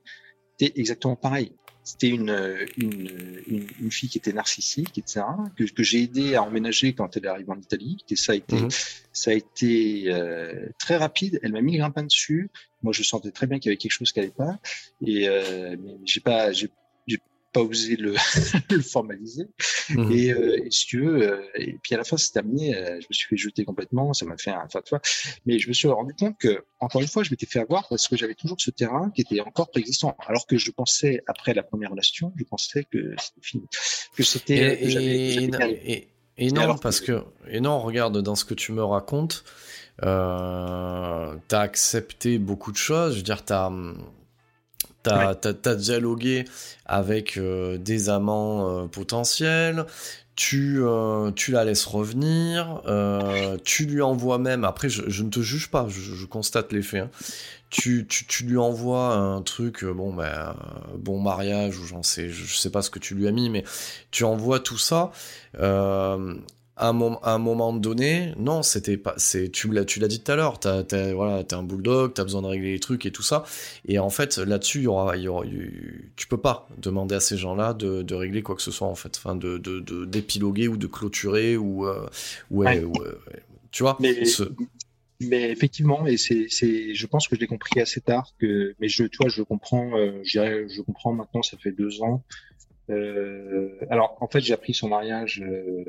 c'était 0.60 0.80
exactement 0.80 1.16
pareil. 1.16 1.52
C'était 1.88 2.10
une, 2.10 2.68
une, 2.76 3.10
une, 3.48 3.68
une, 3.80 3.92
fille 3.92 4.10
qui 4.10 4.18
était 4.18 4.34
narcissique, 4.34 4.98
etc., 4.98 5.22
que, 5.56 5.64
que 5.64 5.84
j'ai 5.84 6.04
aidé 6.04 6.36
à 6.36 6.44
emménager 6.44 6.94
quand 6.94 7.16
elle 7.16 7.24
est 7.24 7.30
arrivée 7.30 7.50
en 7.50 7.60
Italie. 7.62 8.04
Et 8.10 8.18
ça 8.18 8.34
a 8.34 8.36
été, 8.36 8.58
mmh. 8.58 8.68
ça 9.14 9.32
a 9.32 9.34
été 9.34 10.04
euh, 10.08 10.68
très 10.80 10.98
rapide. 10.98 11.40
Elle 11.44 11.54
m'a 11.54 11.62
mis 11.62 11.72
le 11.72 11.78
grappin 11.78 12.04
dessus. 12.04 12.50
Moi, 12.84 12.92
je 12.92 13.04
sentais 13.04 13.32
très 13.32 13.48
bien 13.48 13.58
qu'il 13.58 13.70
y 13.70 13.72
avait 13.72 13.78
quelque 13.78 13.94
chose 13.94 14.12
qui 14.12 14.20
n'allait 14.20 14.32
pas. 14.32 14.60
Et 15.06 15.30
euh, 15.30 15.78
j'ai 16.04 16.20
pas, 16.20 16.52
j'ai 16.52 16.70
pas 17.58 17.64
osé 17.64 17.96
le, 17.96 18.14
le 18.72 18.82
formaliser. 18.82 19.48
Mhm. 19.90 20.12
Et, 20.12 20.32
euh, 20.32 20.66
et 20.66 20.72
si 20.72 20.86
tu 20.86 21.02
veux, 21.02 21.22
euh, 21.22 21.42
et 21.56 21.78
puis 21.82 21.96
à 21.96 21.98
la 21.98 22.04
fin, 22.04 22.18
c'est 22.18 22.32
terminé. 22.32 22.76
euh, 22.76 23.00
je 23.00 23.08
me 23.10 23.14
suis 23.14 23.28
fait 23.28 23.38
jeter 23.38 23.66
complètement. 23.66 24.14
Ça 24.14 24.26
m'a 24.26 24.38
fait 24.38 24.52
un 24.52 24.68
fatwa. 24.70 25.00
Mais 25.46 25.60
je 25.60 25.68
me 25.68 25.74
suis 25.74 25.88
rendu 25.88 26.14
compte 26.14 26.38
que, 26.38 26.64
encore 26.80 27.02
une 27.02 27.08
fois, 27.08 27.24
je 27.24 27.32
m'étais 27.32 27.46
fait 27.46 27.60
avoir 27.60 27.88
parce 27.90 28.08
que 28.08 28.16
j'avais 28.16 28.36
toujours 28.36 28.58
ce 28.60 28.72
terrain 28.72 29.12
qui 29.16 29.22
était 29.22 29.40
encore 29.42 29.70
préexistant. 29.72 30.16
Alors 30.28 30.46
que 30.46 30.58
je 30.58 30.72
pensais, 30.72 31.24
après 31.28 31.54
la 31.54 31.64
première 31.64 31.92
relation, 31.92 32.32
je 32.38 32.44
pensais 32.44 32.84
que 32.84 33.16
c'était 33.18 33.42
fini, 33.42 33.66
que 34.16 34.24
c'était. 34.24 36.12
Et, 36.40 36.52
non, 36.52 36.62
alors 36.62 36.80
parce 36.80 37.02
que 37.02 37.24
et 37.50 37.60
non, 37.62 37.80
regarde 37.80 38.22
dans 38.22 38.36
ce 38.36 38.46
que 38.46 38.54
tu 38.54 38.72
me 38.72 38.84
racontes, 38.84 39.44
euh, 40.04 41.36
t'as 41.48 41.62
accepté 41.62 42.38
beaucoup 42.38 42.72
de 42.72 42.78
choses. 42.78 43.14
Je 43.14 43.18
veux 43.18 43.24
dire, 43.24 43.44
t'as 43.44 43.72
t'as 45.08 45.54
t'as 45.54 45.76
dialogué 45.76 46.46
avec 46.86 47.38
euh, 47.38 47.78
des 47.78 48.10
amants 48.10 48.84
euh, 48.84 48.88
potentiels. 48.88 49.86
Tu, 50.36 50.78
euh, 50.82 51.32
tu 51.32 51.52
la 51.52 51.66
laisses 51.66 51.86
revenir, 51.86 52.84
tu 53.64 53.86
lui 53.88 54.04
envoies 54.04 54.38
même, 54.38 54.66
après 54.66 54.88
je, 54.88 55.02
je 55.08 55.24
ne 55.24 55.32
te 55.32 55.40
juge 55.40 55.72
pas, 55.72 55.88
je, 55.90 56.00
je 56.00 56.26
constate 56.28 56.72
les 56.74 56.84
faits, 56.84 57.06
hein. 57.06 57.10
tu, 57.72 58.06
tu, 58.08 58.28
tu 58.28 58.44
lui 58.44 58.58
envoies 58.58 59.16
un 59.16 59.42
truc, 59.42 59.84
bon, 59.84 60.14
ben, 60.14 60.56
bon 60.96 61.20
mariage, 61.20 61.80
ou 61.80 61.88
j'en 61.88 62.04
sais, 62.04 62.30
je, 62.30 62.46
je 62.46 62.56
sais 62.56 62.70
pas 62.70 62.84
ce 62.84 62.92
que 62.92 63.00
tu 63.00 63.16
lui 63.16 63.28
as 63.28 63.32
mis, 63.32 63.50
mais 63.50 63.64
tu 64.12 64.26
envoies 64.26 64.60
tout 64.60 64.78
ça. 64.78 65.12
Euh, 66.80 66.84
à 66.84 66.90
un, 66.90 66.94
mom- 66.94 67.18
à 67.24 67.34
un 67.34 67.38
moment 67.40 67.74
donné, 67.74 68.34
non, 68.38 68.64
c'était 68.64 68.98
pas, 68.98 69.14
c'est, 69.18 69.50
tu 69.52 69.72
l'as, 69.72 69.86
tu 69.86 70.00
l'as 70.00 70.08
dit 70.08 70.20
tout 70.22 70.32
à 70.32 70.36
l'heure, 70.36 70.60
t'as, 70.60 70.84
t'as- 70.84 71.14
voilà, 71.14 71.44
t'es 71.44 71.56
un 71.56 71.64
bulldog, 71.64 72.14
t'as 72.14 72.24
besoin 72.24 72.42
de 72.42 72.48
régler 72.48 72.74
les 72.74 72.80
trucs 72.80 73.06
et 73.06 73.12
tout 73.12 73.24
ça. 73.24 73.44
Et 73.88 74.00
en 74.00 74.10
fait, 74.10 74.38
là-dessus, 74.38 74.80
il 74.80 74.84
y 74.84 74.88
aura, 74.88 75.18
il 75.18 75.24
y 75.24 75.28
aura, 75.28 75.46
il- 75.46 76.12
tu 76.16 76.28
peux 76.28 76.38
pas 76.38 76.68
demander 76.78 77.16
à 77.16 77.20
ces 77.20 77.38
gens-là 77.38 77.74
de, 77.74 78.02
de 78.04 78.16
régler 78.16 78.42
quoi 78.44 78.56
que 78.56 78.62
ce 78.62 78.72
soit, 78.72 78.88
en 78.88 78.96
fait, 78.96 79.16
enfin, 79.18 79.36
de, 79.36 79.58
d'épiloguer 80.06 80.68
ou 80.68 80.78
de 80.78 80.88
clôturer 80.88 81.58
ou, 81.58 81.86
euh, 81.88 82.08
ouais, 82.52 82.80
Ouais. 82.80 82.84
ou, 82.84 82.94
euh, 83.04 83.20
tu 83.72 83.84
vois. 83.84 83.98
Mais, 84.00 84.26
ce- 84.26 84.44
mais 85.20 85.50
effectivement, 85.50 86.06
et 86.06 86.18
c'est, 86.18 86.46
c'est, 86.50 86.94
je 86.94 87.08
pense 87.08 87.28
que 87.28 87.36
je 87.36 87.42
l'ai 87.42 87.48
compris 87.48 87.80
assez 87.82 88.02
tard 88.02 88.34
que, 88.40 88.76
mais 88.80 88.88
je, 88.88 89.04
tu 89.06 89.18
vois, 89.20 89.30
je 89.30 89.42
comprends, 89.42 89.98
euh, 89.98 90.20
je 90.24 90.68
je 90.68 90.82
comprends 90.82 91.14
maintenant, 91.14 91.42
ça 91.42 91.58
fait 91.58 91.72
deux 91.72 92.02
ans. 92.04 92.24
Euh, 92.90 93.70
alors, 93.90 94.18
en 94.22 94.28
fait, 94.28 94.42
j'ai 94.42 94.54
appris 94.54 94.74
son 94.74 94.90
mariage 94.90 95.42
euh, 95.46 95.84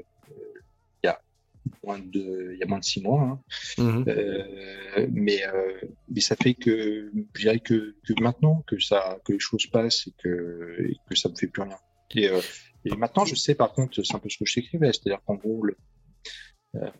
moins 1.84 1.98
de, 1.98 2.52
il 2.54 2.58
y 2.58 2.62
a 2.62 2.66
moins 2.66 2.78
de 2.78 2.84
six 2.84 3.00
mois. 3.02 3.22
Hein. 3.22 3.40
Mhm. 3.78 4.04
Euh, 4.08 5.06
mais, 5.10 5.44
euh, 5.46 5.80
mais 6.08 6.20
ça 6.20 6.36
fait 6.36 6.54
que, 6.54 7.10
je 7.34 7.40
dirais 7.40 7.60
que, 7.60 7.96
que 8.06 8.12
maintenant 8.22 8.62
que 8.66 8.78
ça, 8.78 9.18
que 9.24 9.32
les 9.32 9.38
choses 9.38 9.66
passent 9.66 10.06
et 10.06 10.12
que, 10.18 10.76
et 10.88 10.96
que 11.08 11.14
ça 11.16 11.28
me 11.28 11.34
fait 11.36 11.46
plus 11.46 11.62
rien. 11.62 11.78
Et, 12.14 12.28
euh, 12.28 12.40
et 12.84 12.94
maintenant, 12.96 13.24
je 13.24 13.34
sais, 13.34 13.54
par 13.54 13.72
contre, 13.72 14.02
c'est 14.02 14.14
un 14.14 14.18
peu 14.18 14.28
ce 14.28 14.38
que 14.38 14.44
je 14.46 14.54
t'écrivais, 14.54 14.92
c'est-à-dire 14.92 15.20
qu'en 15.26 15.34
gros, 15.34 15.62
le- 15.64 15.76
euh, 16.76 16.90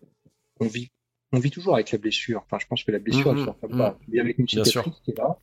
on 0.61 0.67
vit, 0.67 0.89
on 1.33 1.39
vit 1.39 1.51
toujours 1.51 1.75
avec 1.75 1.91
la 1.93 1.99
blessure. 1.99 2.43
Enfin, 2.45 2.59
je 2.59 2.67
pense 2.67 2.83
que 2.85 2.91
la 2.91 2.99
blessure, 2.99 3.33
Mhm, 3.33 3.39
elle 3.39 3.45
sort 3.45 3.61
comme 3.61 3.77
pas. 3.79 3.99
mhm. 4.09 4.21
Avec 4.21 4.39
une 4.39 4.49
cicatrice 4.49 4.95
qui 5.05 5.11
est 5.13 5.19
là. 5.19 5.39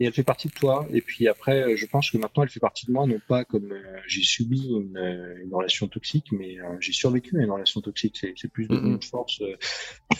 Et 0.00 0.06
elle 0.06 0.12
fait 0.12 0.24
partie 0.24 0.48
de 0.48 0.52
toi. 0.54 0.86
Et 0.92 1.00
puis 1.00 1.28
après, 1.28 1.62
euh, 1.62 1.76
je 1.76 1.86
pense 1.86 2.10
que 2.10 2.18
maintenant, 2.18 2.42
elle 2.42 2.48
fait 2.48 2.60
partie 2.60 2.86
de 2.86 2.92
moi, 2.92 3.06
non 3.06 3.20
pas 3.28 3.44
comme 3.44 3.70
euh, 3.72 3.82
j'ai 4.06 4.22
subi 4.22 4.68
une, 4.68 4.96
euh, 4.96 5.42
une 5.44 5.54
relation 5.54 5.86
toxique, 5.86 6.32
mais 6.32 6.58
euh, 6.58 6.76
j'ai 6.80 6.92
survécu 6.92 7.38
à 7.38 7.42
une 7.42 7.50
relation 7.50 7.80
toxique. 7.80 8.24
C'est 8.36 8.50
plus 8.50 8.68
Mhm. 8.68 8.86
une 8.94 9.02
force. 9.02 9.40
Euh, 9.42 9.56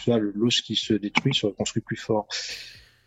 vois, 0.06 0.18
le- 0.18 0.32
l'os 0.34 0.60
qui 0.60 0.76
se 0.76 0.94
détruit 0.94 1.34
se 1.34 1.46
reconstruit 1.46 1.82
plus 1.82 1.96
fort. 1.96 2.26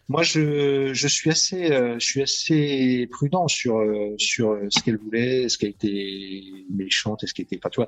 Moi, 0.07 0.21
je, 0.21 0.93
je 0.93 1.07
suis 1.07 1.31
assez, 1.31 1.71
euh, 1.71 1.97
je 1.97 2.05
suis 2.05 2.21
assez 2.21 3.07
prudent 3.09 3.47
sur 3.47 3.77
euh, 3.77 4.13
sur 4.17 4.55
ce 4.69 4.81
qu'elle 4.83 4.97
voulait, 4.97 5.49
ce 5.49 5.57
qui 5.57 5.65
a 5.65 5.69
été 5.69 6.51
méchante 6.69 7.23
et 7.23 7.27
ce 7.27 7.33
qui 7.33 7.41
était 7.41 7.57
pas 7.57 7.69
toi. 7.71 7.87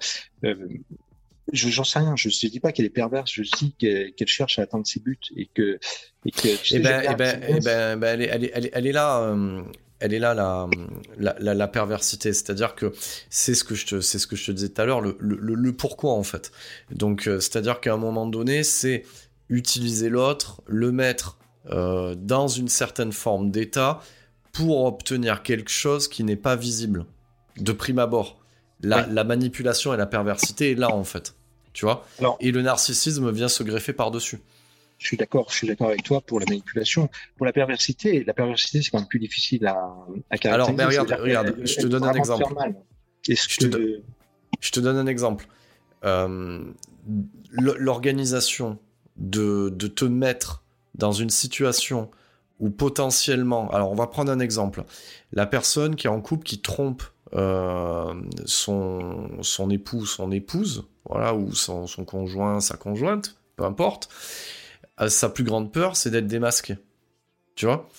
Je 1.54 1.70
j'en 1.70 1.84
sais 1.84 2.00
rien. 2.00 2.16
Je 2.16 2.28
ne 2.28 2.50
dis 2.50 2.60
pas 2.60 2.72
qu'elle 2.72 2.86
est 2.86 2.90
perverse. 2.90 3.32
Je 3.34 3.44
dis 3.44 3.74
qu'elle 3.80 4.28
cherche 4.28 4.60
à 4.60 4.64
atteindre 4.64 4.86
ses 4.86 5.00
buts 5.00 5.20
et 5.36 5.48
que 5.54 5.80
et 6.26 6.32
que. 6.32 6.48
elle, 6.76 6.86
est, 8.86 8.92
là, 8.92 9.22
euh, 9.22 9.62
elle 10.00 10.14
est 10.14 10.20
là 10.20 10.34
la, 10.34 10.68
la, 11.18 11.36
la, 11.40 11.54
la 11.54 11.68
perversité. 11.68 12.34
C'est-à-dire 12.34 12.76
que 12.76 12.94
c'est 13.30 13.54
ce 13.56 13.64
que 13.64 13.76
je 13.76 13.86
te, 13.86 14.02
c'est 14.02 14.20
ce 14.20 14.28
que 14.28 14.36
je 14.36 14.46
te 14.48 14.52
disais 14.52 14.70
tout 14.70 14.82
à 14.82 14.86
l'heure, 14.86 15.02
le, 15.02 15.16
le, 15.20 15.38
le- 15.38 15.56
le 15.56 15.74
pourquoi 15.74 16.14
en 16.14 16.24
fait. 16.24 16.52
Donc, 16.92 17.28
euh, 17.28 17.40
c'est-à-dire 17.40 17.80
qu'à 17.80 17.94
un 17.94 17.98
moment 17.98 18.28
donné, 18.28 18.64
c'est 18.64 19.04
utiliser 19.50 20.10
l'autre, 20.10 20.62
le 20.68 20.92
mettre 20.92 21.38
euh, 21.70 22.16
dans 22.16 22.48
une 22.50 22.68
certaine 22.68 23.14
forme 23.14 23.52
d'état 23.52 24.02
pour 24.52 24.84
obtenir 24.86 25.44
quelque 25.44 25.70
chose 25.72 26.08
qui 26.10 26.24
n'est 26.24 26.36
pas 26.36 26.56
visible 26.58 27.06
de 27.58 27.72
prime 27.72 28.00
abord. 28.00 28.40
La, 28.82 29.24
manipulation 29.24 29.94
et 29.94 29.98
la 29.98 30.06
perversité 30.06 30.72
est 30.72 30.76
là 30.76 30.92
en 30.94 31.04
fait. 31.04 31.36
Tu 31.74 31.86
vois 31.86 32.06
Alors- 32.20 32.38
Et 32.40 32.52
le 32.52 32.62
narcissisme 32.62 33.32
vient 33.32 33.48
se 33.50 33.64
greffer 33.64 33.94
par-dessus. 33.94 34.40
Je 35.00 35.08
suis 35.08 35.18
d'accord, 35.18 35.48
je 35.52 35.56
suis 35.56 35.68
d'accord 35.68 35.90
avec 35.90 36.04
toi 36.04 36.22
pour 36.22 36.40
la 36.40 36.46
manipulation. 36.48 37.08
Pour 37.38 37.46
la 37.46 37.54
perversité, 37.54 38.24
la 38.24 38.34
perversité, 38.34 38.82
c'est 38.82 38.90
quand 38.90 38.98
même 39.00 39.08
plus 39.08 39.20
difficile 39.20 39.66
à, 39.68 39.74
à 40.32 40.38
caractériser. 40.40 40.54
Alors, 40.54 40.72
mais 40.74 40.86
regarde, 40.86 41.22
regarde, 41.22 41.56
je 41.64 41.76
te 41.76 41.86
donne 41.88 42.04
un 42.04 42.14
exemple. 42.14 42.46
Je 43.28 43.58
te 43.60 43.66
que... 43.68 44.02
Je 44.60 44.72
te 44.72 44.80
donne 44.80 44.98
un 44.98 45.06
exemple. 45.06 45.48
Euh, 46.04 46.64
L'organisation 47.52 48.78
de, 49.18 49.70
de 49.70 49.88
te 49.88 50.06
mettre 50.06 50.64
dans 50.96 51.12
une 51.12 51.30
situation 51.30 52.10
où 52.60 52.70
potentiellement, 52.70 53.70
alors 53.72 53.92
on 53.92 53.96
va 53.96 54.08
prendre 54.08 54.32
un 54.32 54.40
exemple, 54.40 54.84
la 55.32 55.46
personne 55.46 55.96
qui 55.96 56.08
est 56.08 56.10
en 56.10 56.22
couple 56.22 56.44
qui 56.44 56.60
trompe 56.60 57.04
euh, 57.34 58.14
son, 58.46 59.30
son 59.42 59.70
époux, 59.70 60.06
son 60.06 60.32
épouse, 60.32 60.86
voilà, 61.06 61.34
ou 61.36 61.54
son, 61.54 61.88
son 61.88 62.06
conjoint, 62.06 62.60
sa 62.62 62.78
conjointe, 62.78 63.36
peu 63.56 63.64
importe, 63.64 64.10
euh, 65.02 65.10
sa 65.10 65.30
plus 65.30 65.44
grande 65.44 65.72
peur, 65.72 65.96
c'est 65.96 66.10
d'être 66.10 66.28
démasqué. 66.28 66.78
Tu 67.56 67.66
vois? 67.66 67.90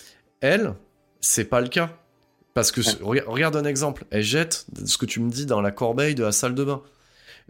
Elle, 0.41 0.73
c'est 1.21 1.45
pas 1.45 1.61
le 1.61 1.67
cas. 1.67 1.95
Parce 2.53 2.71
que, 2.71 2.81
regarde 3.03 3.55
un 3.55 3.63
exemple, 3.65 4.05
elle 4.09 4.23
jette 4.23 4.65
ce 4.85 4.97
que 4.97 5.05
tu 5.05 5.19
me 5.19 5.29
dis 5.29 5.45
dans 5.45 5.61
la 5.61 5.71
corbeille 5.71 6.15
de 6.15 6.23
la 6.23 6.31
salle 6.31 6.55
de 6.55 6.63
bain. 6.63 6.81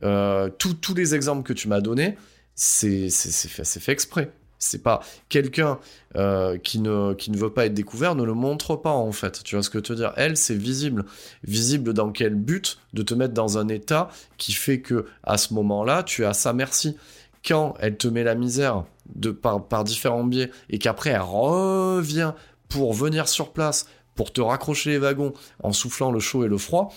Euh, 0.04 0.50
tous- 0.50 0.74
tous 0.76 0.94
les 0.94 1.16
exemples 1.16 1.44
que 1.44 1.54
tu 1.54 1.68
m'as 1.68 1.82
donnés, 1.82 2.18
c'est 2.56 3.10
c'est- 3.10 3.32
c'est 3.32 3.48
fait, 3.48 3.64
c'est 3.64 3.80
fait 3.80 3.92
exprès. 3.94 4.32
C'est 4.60 4.84
pas 4.84 5.00
quelqu'un 5.30 5.80
euh, 6.18 6.58
qui, 6.58 6.80
ne, 6.80 7.14
qui 7.14 7.32
ne 7.32 7.38
veut 7.38 7.52
pas 7.52 7.66
être 7.66 7.74
découvert 7.74 8.16
ne 8.16 8.24
le 8.24 8.34
montre 8.34 8.76
pas 8.76 8.92
en 8.92 9.14
fait. 9.14 9.42
Tu 9.44 9.56
vois 9.56 9.64
ce 9.64 9.70
que 9.70 9.80
je 9.80 9.80
veux 9.80 9.84
te 9.84 9.94
dire? 9.94 10.14
Elle, 10.18 10.36
c'est 10.36 10.56
visible. 10.56 11.06
Visible 11.44 11.94
dans 11.94 12.12
quel 12.12 12.36
but? 12.36 12.78
De 12.94 13.02
te 13.02 13.14
mettre 13.14 13.34
dans 13.34 13.58
un 13.58 13.70
état 13.70 14.10
qui 14.38 14.52
fait 14.54 14.82
que 14.82 15.06
à 15.24 15.38
ce 15.38 15.54
moment-là, 15.54 16.04
tu 16.04 16.24
es 16.24 16.26
à 16.26 16.34
sa 16.34 16.52
merci. 16.52 16.98
Quand 17.46 17.76
elle 17.80 17.96
te 17.96 18.10
met 18.10 18.24
la 18.24 18.36
misère 18.36 18.84
de 19.16 19.32
par, 19.32 19.66
par 19.66 19.86
différents 19.86 20.26
biais 20.26 20.52
et 20.70 20.78
qu'après 20.78 21.12
elle 21.12 21.22
revient 21.22 22.34
pour 22.68 22.94
venir 22.94 23.30
sur 23.30 23.54
place, 23.54 23.88
pour 24.16 24.34
te 24.34 24.42
raccrocher 24.42 24.90
les 24.90 24.98
wagons 24.98 25.32
en 25.64 25.72
soufflant 25.72 26.12
le 26.12 26.20
chaud 26.20 26.44
et 26.44 26.50
le 26.50 26.58
froid, 26.58 26.94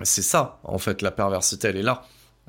c'est 0.00 0.22
ça 0.22 0.58
en 0.64 0.78
fait 0.78 1.02
la 1.02 1.10
perversité, 1.10 1.68
elle 1.68 1.76
est 1.76 1.82
là. 1.82 2.04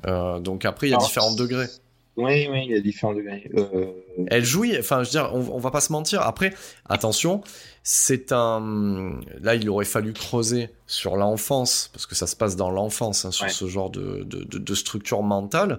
Euh, 0.06 0.40
donc 0.40 0.64
après, 0.64 0.86
il 0.86 0.90
y 0.90 0.94
a 0.94 0.96
Alors, 0.96 1.06
différents 1.06 1.34
degrés. 1.34 1.68
Oui, 2.16 2.48
oui, 2.50 2.62
il 2.66 2.72
y 2.72 2.74
a 2.76 2.80
différents 2.80 3.14
degrés. 3.14 3.50
Euh, 3.56 3.86
Elle 4.26 4.44
jouit, 4.44 4.76
enfin, 4.78 5.02
je 5.02 5.08
veux 5.08 5.10
dire, 5.12 5.30
on, 5.32 5.38
on 5.54 5.58
va 5.58 5.70
pas 5.70 5.80
se 5.80 5.92
mentir. 5.92 6.20
Après, 6.22 6.52
attention, 6.86 7.40
c'est 7.82 8.32
un. 8.32 9.18
Là, 9.40 9.54
il 9.54 9.68
aurait 9.70 9.84
fallu 9.84 10.12
creuser 10.12 10.68
sur 10.86 11.16
l'enfance, 11.16 11.88
parce 11.92 12.06
que 12.06 12.14
ça 12.14 12.26
se 12.26 12.36
passe 12.36 12.56
dans 12.56 12.70
l'enfance, 12.70 13.24
hein, 13.24 13.30
sur 13.30 13.46
Ouais. 13.46 13.52
ce 13.52 13.66
genre 13.68 13.90
de, 13.90 14.24
de, 14.24 14.44
de- 14.44 14.58
de 14.58 14.74
structure 14.74 15.22
mentale. 15.22 15.78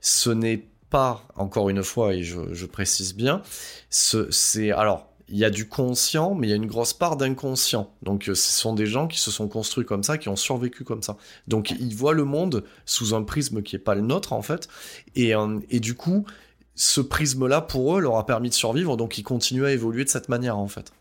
Ce 0.00 0.30
n'est 0.30 0.64
pas, 0.90 1.22
encore 1.36 1.68
une 1.68 1.82
fois, 1.82 2.14
et 2.14 2.22
je, 2.22 2.52
je 2.52 2.66
précise 2.66 3.14
bien, 3.14 3.42
ce, 3.90 4.30
c'est. 4.30 4.72
Alors, 4.72 5.06
il 5.28 5.36
y 5.36 5.44
a 5.44 5.50
du 5.50 5.68
conscient, 5.68 6.34
mais 6.34 6.46
il 6.46 6.50
y 6.50 6.52
a 6.52 6.56
une 6.56 6.66
grosse 6.66 6.92
part 6.92 7.16
d'inconscient. 7.16 7.92
Donc, 8.02 8.28
euh, 8.28 8.34
ce 8.34 8.52
sont 8.52 8.74
des 8.74 8.86
gens 8.86 9.08
qui 9.08 9.18
se 9.18 9.30
sont 9.30 9.48
construits 9.48 9.84
comme 9.84 10.02
ça, 10.02 10.18
qui 10.18 10.28
ont 10.28 10.36
survécu 10.36 10.84
comme 10.84 11.02
ça. 11.02 11.16
Donc, 11.48 11.72
ils 11.72 11.94
voient 11.94 12.14
le 12.14 12.24
monde 12.24 12.64
sous 12.84 13.14
un 13.14 13.22
prisme 13.22 13.62
qui 13.62 13.76
est 13.76 13.80
pas 13.80 13.94
le 13.94 14.02
nôtre, 14.02 14.32
en 14.32 14.42
fait. 14.42 14.68
Et, 15.16 15.34
euh, 15.34 15.58
et 15.70 15.80
du 15.80 15.94
coup, 15.94 16.26
ce 16.74 17.00
prisme-là, 17.00 17.60
pour 17.60 17.96
eux, 17.96 18.00
leur 18.00 18.16
a 18.16 18.26
permis 18.26 18.50
de 18.50 18.54
survivre, 18.54 18.96
donc 18.96 19.18
ils 19.18 19.24
continuent 19.24 19.64
à 19.64 19.72
évoluer 19.72 20.04
de 20.04 20.10
cette 20.10 20.28
manière, 20.28 20.58
en 20.58 20.68
fait. 20.68 20.92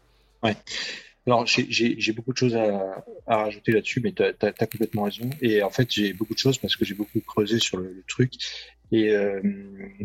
Alors, 1.28 1.46
j'ai- 1.48 2.14
beaucoup 2.14 2.34
de 2.34 2.38
choses 2.38 2.56
à, 2.56 3.04
rajouter 3.28 3.72
là-dessus, 3.72 4.00
mais 4.00 4.12
tu 4.14 4.24
as, 4.24 4.68
complètement 4.68 5.04
raison. 5.04 5.30
Et 5.42 5.64
en 5.64 5.72
fait, 5.72 5.92
j'ai 5.92 6.14
beaucoup 6.14 6.34
de 6.34 6.40
choses 6.40 6.58
parce 6.60 6.76
que 6.76 6.86
j'ai 6.86 6.94
beaucoup 6.94 7.20
creusé 7.20 7.60
sur 7.60 7.78
le 7.78 8.04
truc. 8.08 8.34
Et, 8.92 9.10
euh, 9.16 9.42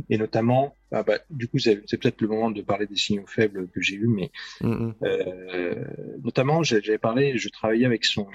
et 0.09 0.17
notamment, 0.17 0.75
ah 0.91 1.03
bah, 1.03 1.19
du 1.29 1.49
coup, 1.49 1.59
c'est 1.59 1.77
peut-être 1.77 2.21
le 2.23 2.29
moment 2.29 2.51
de 2.51 2.63
parler 2.63 2.87
des 2.87 2.97
signaux 2.97 3.27
faibles 3.27 3.69
que 3.69 3.81
j'ai 3.81 3.95
eus, 3.97 4.09
mais 4.09 4.31
Mhm. 4.63 4.95
euh, 5.03 5.75
notamment, 6.25 6.63
j'avais 6.63 6.99
parlé, 6.99 7.37
je 7.37 7.49
travaillais 7.51 7.85
avec 7.87 8.05
son, 8.05 8.27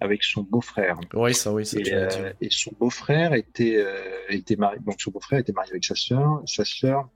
avec 0.00 0.24
son 0.24 0.42
beau-frère. 0.42 0.98
Oui, 1.14 1.32
ça, 1.34 1.52
oui, 1.52 1.64
ça, 1.64 1.78
Et, 1.78 1.92
euh, 1.94 2.32
et 2.40 2.48
son 2.50 2.72
beau-frère 2.78 3.34
était, 3.34 3.84
était 4.28 4.56
marié, 4.56 4.80
donc 4.80 5.00
son 5.00 5.10
beau-frère 5.12 5.38
était 5.38 5.52
marié 5.52 5.70
avec 5.72 5.84
sa 5.84 5.94
sœur, 5.94 6.42
sa 6.44 6.64
sœur, 6.64 7.08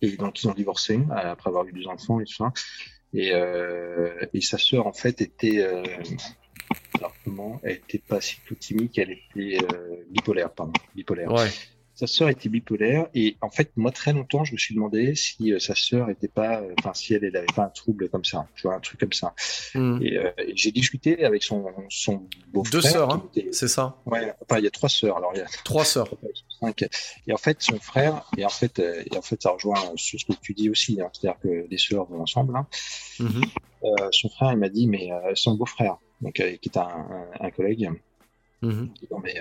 et 0.00 0.16
donc 0.16 0.42
ils 0.42 0.48
ont 0.48 0.54
divorcé 0.54 1.00
après 1.10 1.50
avoir 1.50 1.66
eu 1.66 1.72
des 1.72 1.86
enfants 1.86 2.20
et 2.20 2.24
tout 2.24 2.34
ça. 2.34 2.52
Et, 3.12 3.32
et 4.32 4.40
sa 4.40 4.56
sœur 4.58 4.86
en 4.86 4.92
fait 4.92 5.20
était, 5.20 5.66
Alors 6.94 7.14
comment 7.24 7.60
Elle 7.62 7.76
était 7.76 7.98
pas 7.98 8.20
cyclotimique, 8.20 8.98
elle 8.98 9.10
était 9.10 9.58
euh, 9.64 9.96
bipolaire, 10.10 10.50
pardon, 10.50 10.72
bipolaire. 10.94 11.30
Ouais. 11.32 11.48
Sa 11.94 12.06
sœur 12.06 12.30
était 12.30 12.48
bipolaire 12.48 13.06
et 13.14 13.36
en 13.42 13.50
fait, 13.50 13.70
moi 13.76 13.90
très 13.90 14.12
longtemps, 14.14 14.44
je 14.44 14.52
me 14.52 14.58
suis 14.58 14.74
demandé 14.74 15.14
si 15.14 15.52
euh, 15.52 15.58
sa 15.58 15.74
sœur 15.74 16.08
était 16.08 16.26
pas, 16.28 16.60
euh, 16.62 16.74
enfin 16.78 16.94
si 16.94 17.12
elle, 17.12 17.22
elle 17.24 17.36
avait 17.36 17.46
pas 17.54 17.64
un 17.64 17.68
trouble 17.68 18.08
comme 18.08 18.24
ça, 18.24 18.46
tu 18.54 18.62
vois, 18.62 18.74
un 18.76 18.80
truc 18.80 18.98
comme 19.00 19.12
ça. 19.12 19.34
Hmm. 19.74 19.98
Et, 20.02 20.16
euh, 20.16 20.30
et 20.38 20.52
j'ai 20.56 20.72
discuté 20.72 21.22
avec 21.24 21.42
son 21.42 21.64
son 21.90 22.26
beau-frère. 22.48 22.72
Deux 22.72 22.80
sœurs, 22.80 23.12
hein, 23.14 23.22
était- 23.36 23.52
c'est 23.52 23.68
ça? 23.68 23.98
Ouais, 24.06 24.32
enfin 24.40 24.58
il 24.58 24.64
y 24.64 24.66
a 24.66 24.70
trois 24.70 24.88
sœurs. 24.88 25.18
Alors 25.18 25.32
il 25.34 25.38
y 25.38 25.42
a 25.42 25.46
Trois 25.64 25.84
sœurs. 25.84 26.08
cinq. 26.60 26.82
Et 27.26 27.32
en 27.32 27.36
fait, 27.36 27.60
son 27.60 27.78
frère, 27.78 28.24
et 28.38 28.44
en 28.46 28.48
fait, 28.48 28.78
et 28.78 29.16
en 29.16 29.22
fait, 29.22 29.42
ça 29.42 29.50
rejoint 29.50 29.76
sur 29.96 30.18
ce 30.18 30.24
que 30.24 30.32
tu 30.40 30.54
dis 30.54 30.70
aussi, 30.70 30.98
hein, 31.00 31.10
c'est-à-dire 31.12 31.38
que 31.40 31.66
les 31.70 31.78
sœurs 31.78 32.06
vont 32.06 32.22
ensemble. 32.22 32.56
Hein. 32.56 32.66
Mhm. 33.20 33.42
Son 34.12 34.28
frère, 34.30 34.52
il 34.52 34.58
m'a 34.58 34.68
dit, 34.70 34.86
mais 34.86 35.10
son 35.34 35.54
beau-frère, 35.54 35.96
donc 36.20 36.34
qui 36.34 36.42
est 36.42 36.76
un, 36.76 36.82
un, 36.88 37.26
un 37.40 37.50
collègue, 37.50 37.90
dit, 38.62 38.68
non 39.10 39.18
mais 39.22 39.34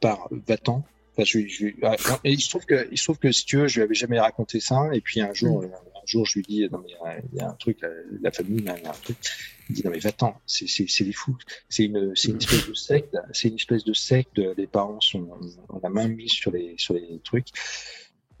par 0.00 0.28
va-t'en. 0.48 0.84
Enfin, 1.14 1.24
je, 1.24 1.38
lui- 1.38 1.48
je, 1.50 1.64
lui- 1.66 1.76
ah, 1.82 1.96
et 2.24 2.32
il 2.32 2.40
se 2.40 2.48
trouve 2.48 2.64
que, 2.64 2.88
il 2.90 2.96
se 2.98 3.04
trouve 3.04 3.18
que 3.18 3.30
si 3.32 3.44
tu 3.44 3.56
veux, 3.58 3.68
je 3.68 3.76
lui 3.76 3.82
avais 3.82 3.94
jamais 3.94 4.18
raconté 4.18 4.60
ça. 4.60 4.88
Et 4.92 5.00
puis 5.00 5.20
un 5.20 5.32
jour, 5.34 5.62
euh, 5.62 5.66
un 5.66 6.06
jour, 6.06 6.24
je 6.26 6.34
lui 6.38 6.42
dis, 6.42 6.66
non 6.72 6.82
mais 6.86 6.94
euh, 7.06 7.20
il 7.32 7.38
y 7.38 7.40
a 7.42 7.48
un 7.50 7.54
truc, 7.54 7.78
la, 7.82 7.88
la 8.22 8.30
famille, 8.30 8.62
là, 8.62 8.76
il 8.78 8.84
y 8.84 8.86
a 8.86 8.90
un 8.90 8.94
truc. 8.94 9.16
Il 9.68 9.76
dit 9.76 9.82
non 9.84 9.90
mais 9.90 9.98
va-t'en, 10.00 10.34
c'est 10.46 10.66
c'est 10.68 10.86
c'est 10.88 11.04
des 11.04 11.12
fous. 11.12 11.36
C'est 11.68 11.84
une 11.84 12.12
c'est 12.16 12.28
une 12.30 12.38
espèce 12.38 12.66
de 12.68 12.74
secte. 12.74 13.16
C'est 13.32 13.48
une 13.48 13.54
espèce 13.56 13.84
de 13.84 13.92
secte. 13.92 14.38
Les 14.56 14.66
parents 14.66 15.00
sont 15.00 15.28
ont 15.68 15.80
la 15.82 15.88
main 15.90 16.08
mise 16.08 16.32
sur 16.32 16.50
les 16.50 16.74
sur 16.78 16.94
les 16.94 17.20
trucs. 17.22 17.48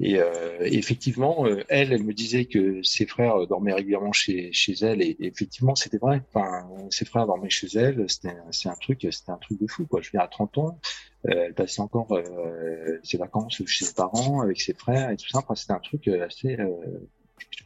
Et, 0.04 0.18
euh, 0.18 0.58
et 0.62 0.76
effectivement, 0.78 1.46
euh, 1.46 1.62
elle, 1.68 1.92
elle 1.92 2.02
me 2.02 2.12
disait 2.12 2.46
que 2.46 2.82
ses 2.82 3.06
frères 3.06 3.36
euh, 3.36 3.46
dormaient 3.46 3.72
régulièrement 3.72 4.12
chez, 4.12 4.52
chez 4.52 4.74
elle, 4.82 5.00
et, 5.00 5.16
et 5.20 5.26
effectivement, 5.28 5.76
c'était 5.76 5.98
vrai. 5.98 6.20
Enfin, 6.34 6.66
ses 6.90 7.04
frères 7.04 7.24
dormaient 7.24 7.48
chez 7.48 7.68
elle, 7.78 8.04
c'était 8.08 8.36
c'est 8.50 8.68
un 8.68 8.74
truc, 8.74 9.06
c'était 9.12 9.30
un 9.30 9.36
truc 9.36 9.60
de 9.60 9.66
fou, 9.68 9.86
quoi. 9.86 10.00
Je 10.02 10.10
dire, 10.10 10.20
à 10.20 10.26
30 10.26 10.58
ans, 10.58 10.80
euh, 11.28 11.44
elle 11.46 11.54
passait 11.54 11.80
encore 11.80 12.08
euh, 12.16 12.98
ses 13.04 13.16
vacances 13.16 13.62
chez 13.64 13.84
ses 13.84 13.94
parents 13.94 14.40
avec 14.40 14.60
ses 14.60 14.74
frères 14.74 15.10
et 15.10 15.16
tout 15.16 15.28
ça. 15.28 15.38
Enfin, 15.38 15.54
c'était 15.54 15.72
un 15.72 15.78
truc 15.78 16.08
assez. 16.08 16.58
Euh, 16.58 16.68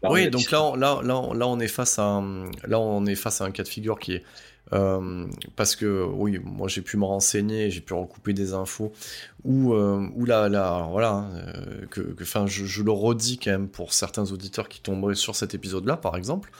Oui, 0.02 0.28
donc 0.28 0.50
là, 0.50 0.62
on, 0.62 0.74
là, 0.74 1.00
là, 1.02 1.30
là, 1.34 1.48
on 1.48 1.58
est 1.58 1.68
face 1.68 1.98
à 1.98 2.04
un, 2.04 2.50
là, 2.66 2.78
on 2.78 3.06
est 3.06 3.14
face 3.14 3.40
à 3.40 3.44
un 3.46 3.50
cas 3.50 3.62
de 3.62 3.68
figure 3.68 3.98
qui 3.98 4.12
est 4.12 4.24
euh, 4.72 5.26
parce 5.54 5.76
que 5.76 6.04
oui, 6.04 6.40
moi 6.42 6.68
j'ai 6.68 6.82
pu 6.82 6.96
me 6.96 7.04
renseigner, 7.04 7.70
j'ai 7.70 7.80
pu 7.80 7.94
recouper 7.94 8.32
des 8.32 8.52
infos. 8.52 8.92
Où, 9.44 9.74
euh, 9.74 10.08
là, 10.26 10.48
là, 10.48 10.88
voilà, 10.90 11.10
hein, 11.10 11.30
euh, 11.36 11.86
que, 11.88 12.16
enfin, 12.20 12.48
je, 12.48 12.64
je 12.64 12.82
le 12.82 12.90
redis 12.90 13.38
quand 13.38 13.52
même 13.52 13.68
pour 13.68 13.92
certains 13.92 14.32
auditeurs 14.32 14.68
qui 14.68 14.80
tomberaient 14.80 15.14
sur 15.14 15.36
cet 15.36 15.54
épisode-là, 15.54 15.96
par 15.96 16.16
exemple, 16.16 16.50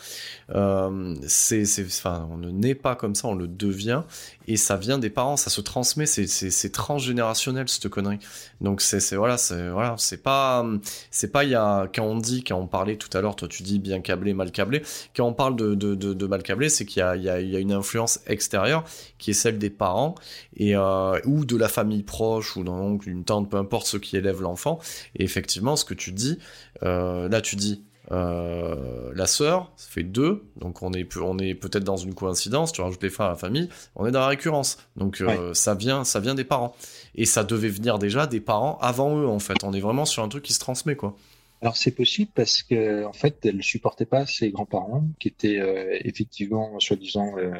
c'est, 1.26 1.64
enfin, 1.84 2.28
on 2.30 2.36
ne 2.36 2.50
naît 2.50 2.76
pas 2.76 2.94
comme 2.94 3.16
ça, 3.16 3.26
on 3.26 3.34
le 3.34 3.48
devient, 3.48 4.02
et 4.46 4.56
ça 4.56 4.76
vient 4.76 4.98
des 4.98 5.10
parents, 5.10 5.36
ça 5.36 5.50
se 5.50 5.60
transmet, 5.60 6.06
c'est, 6.06 6.70
transgénérationnel 6.70 7.68
cette 7.68 7.88
connerie. 7.88 8.20
Donc 8.60 8.80
c'est, 8.80 9.16
voilà, 9.16 9.36
c'est 9.36 9.68
voilà, 9.68 9.96
c'est 9.98 10.22
pas, 10.22 10.64
c'est 11.10 11.32
pas 11.32 11.42
il 11.42 11.50
y 11.50 11.56
a 11.56 11.88
quand 11.92 12.04
on 12.04 12.16
dit, 12.16 12.44
quand 12.44 12.56
on 12.56 12.68
parlait 12.68 12.96
tout 12.96 13.10
à 13.18 13.20
l'heure, 13.20 13.34
toi 13.34 13.48
tu 13.48 13.64
dis 13.64 13.80
bien 13.80 14.00
câblé, 14.00 14.32
mal 14.32 14.52
câblé, 14.52 14.82
quand 15.16 15.26
on 15.26 15.32
parle 15.32 15.56
de, 15.56 15.74
de, 15.74 15.94
de, 15.96 16.26
mal 16.26 16.44
câblé, 16.44 16.68
c'est 16.68 16.84
qu'il 16.84 17.00
y 17.00 17.02
a, 17.02 17.16
y, 17.16 17.22
y 17.24 17.56
a 17.56 17.58
une 17.58 17.72
influence 17.72 17.95
extérieure 18.26 18.84
qui 19.18 19.30
est 19.30 19.34
celle 19.34 19.58
des 19.58 19.70
parents 19.70 20.14
et 20.56 20.76
euh, 20.76 21.18
ou 21.24 21.44
de 21.44 21.56
la 21.56 21.68
famille 21.68 22.02
proche 22.02 22.56
ou 22.56 22.64
d'un 22.64 22.72
oncle, 22.72 23.08
une 23.08 23.24
tante, 23.24 23.50
peu 23.50 23.56
importe 23.56 23.86
ceux 23.86 23.98
qui 23.98 24.16
élèvent 24.16 24.42
l'enfant. 24.42 24.78
Et 25.14 25.24
effectivement, 25.24 25.76
ce 25.76 25.84
que 25.84 25.94
tu 25.94 26.12
dis, 26.12 26.38
euh, 26.82 27.28
là 27.28 27.40
tu 27.40 27.56
dis. 27.56 27.82
Euh, 28.12 29.10
la 29.14 29.26
sœur, 29.26 29.72
ça 29.76 29.88
fait 29.90 30.04
deux, 30.04 30.44
donc 30.60 30.80
on 30.82 30.92
est, 30.92 31.16
on 31.16 31.38
est 31.38 31.54
peut-être 31.54 31.82
dans 31.82 31.96
une 31.96 32.14
coïncidence. 32.14 32.72
Tu 32.72 32.80
rajoutes 32.80 33.02
les 33.02 33.10
frères 33.10 33.26
à 33.26 33.30
la 33.30 33.36
famille, 33.36 33.68
on 33.96 34.06
est 34.06 34.12
dans 34.12 34.20
la 34.20 34.28
récurrence. 34.28 34.78
Donc 34.96 35.20
euh, 35.20 35.54
ça 35.54 35.74
vient, 35.74 36.04
ça 36.04 36.20
vient 36.20 36.36
des 36.36 36.44
parents, 36.44 36.76
et 37.16 37.24
ça 37.26 37.42
devait 37.42 37.68
venir 37.68 37.98
déjà 37.98 38.28
des 38.28 38.40
parents 38.40 38.78
avant 38.80 39.16
eux 39.18 39.26
en 39.26 39.40
fait. 39.40 39.64
On 39.64 39.72
est 39.72 39.80
vraiment 39.80 40.04
sur 40.04 40.22
un 40.22 40.28
truc 40.28 40.44
qui 40.44 40.52
se 40.52 40.60
transmet 40.60 40.94
quoi. 40.94 41.16
Alors 41.62 41.76
c'est 41.76 41.90
possible 41.92 42.30
parce 42.34 42.62
que 42.62 43.04
en 43.04 43.12
fait 43.12 43.44
elle 43.46 43.62
supportait 43.62 44.04
pas 44.06 44.26
ses 44.26 44.50
grands-parents 44.50 45.04
qui 45.18 45.28
étaient 45.28 45.58
euh, 45.58 45.96
effectivement 46.04 46.78
soi-disant 46.80 47.36
euh, 47.38 47.50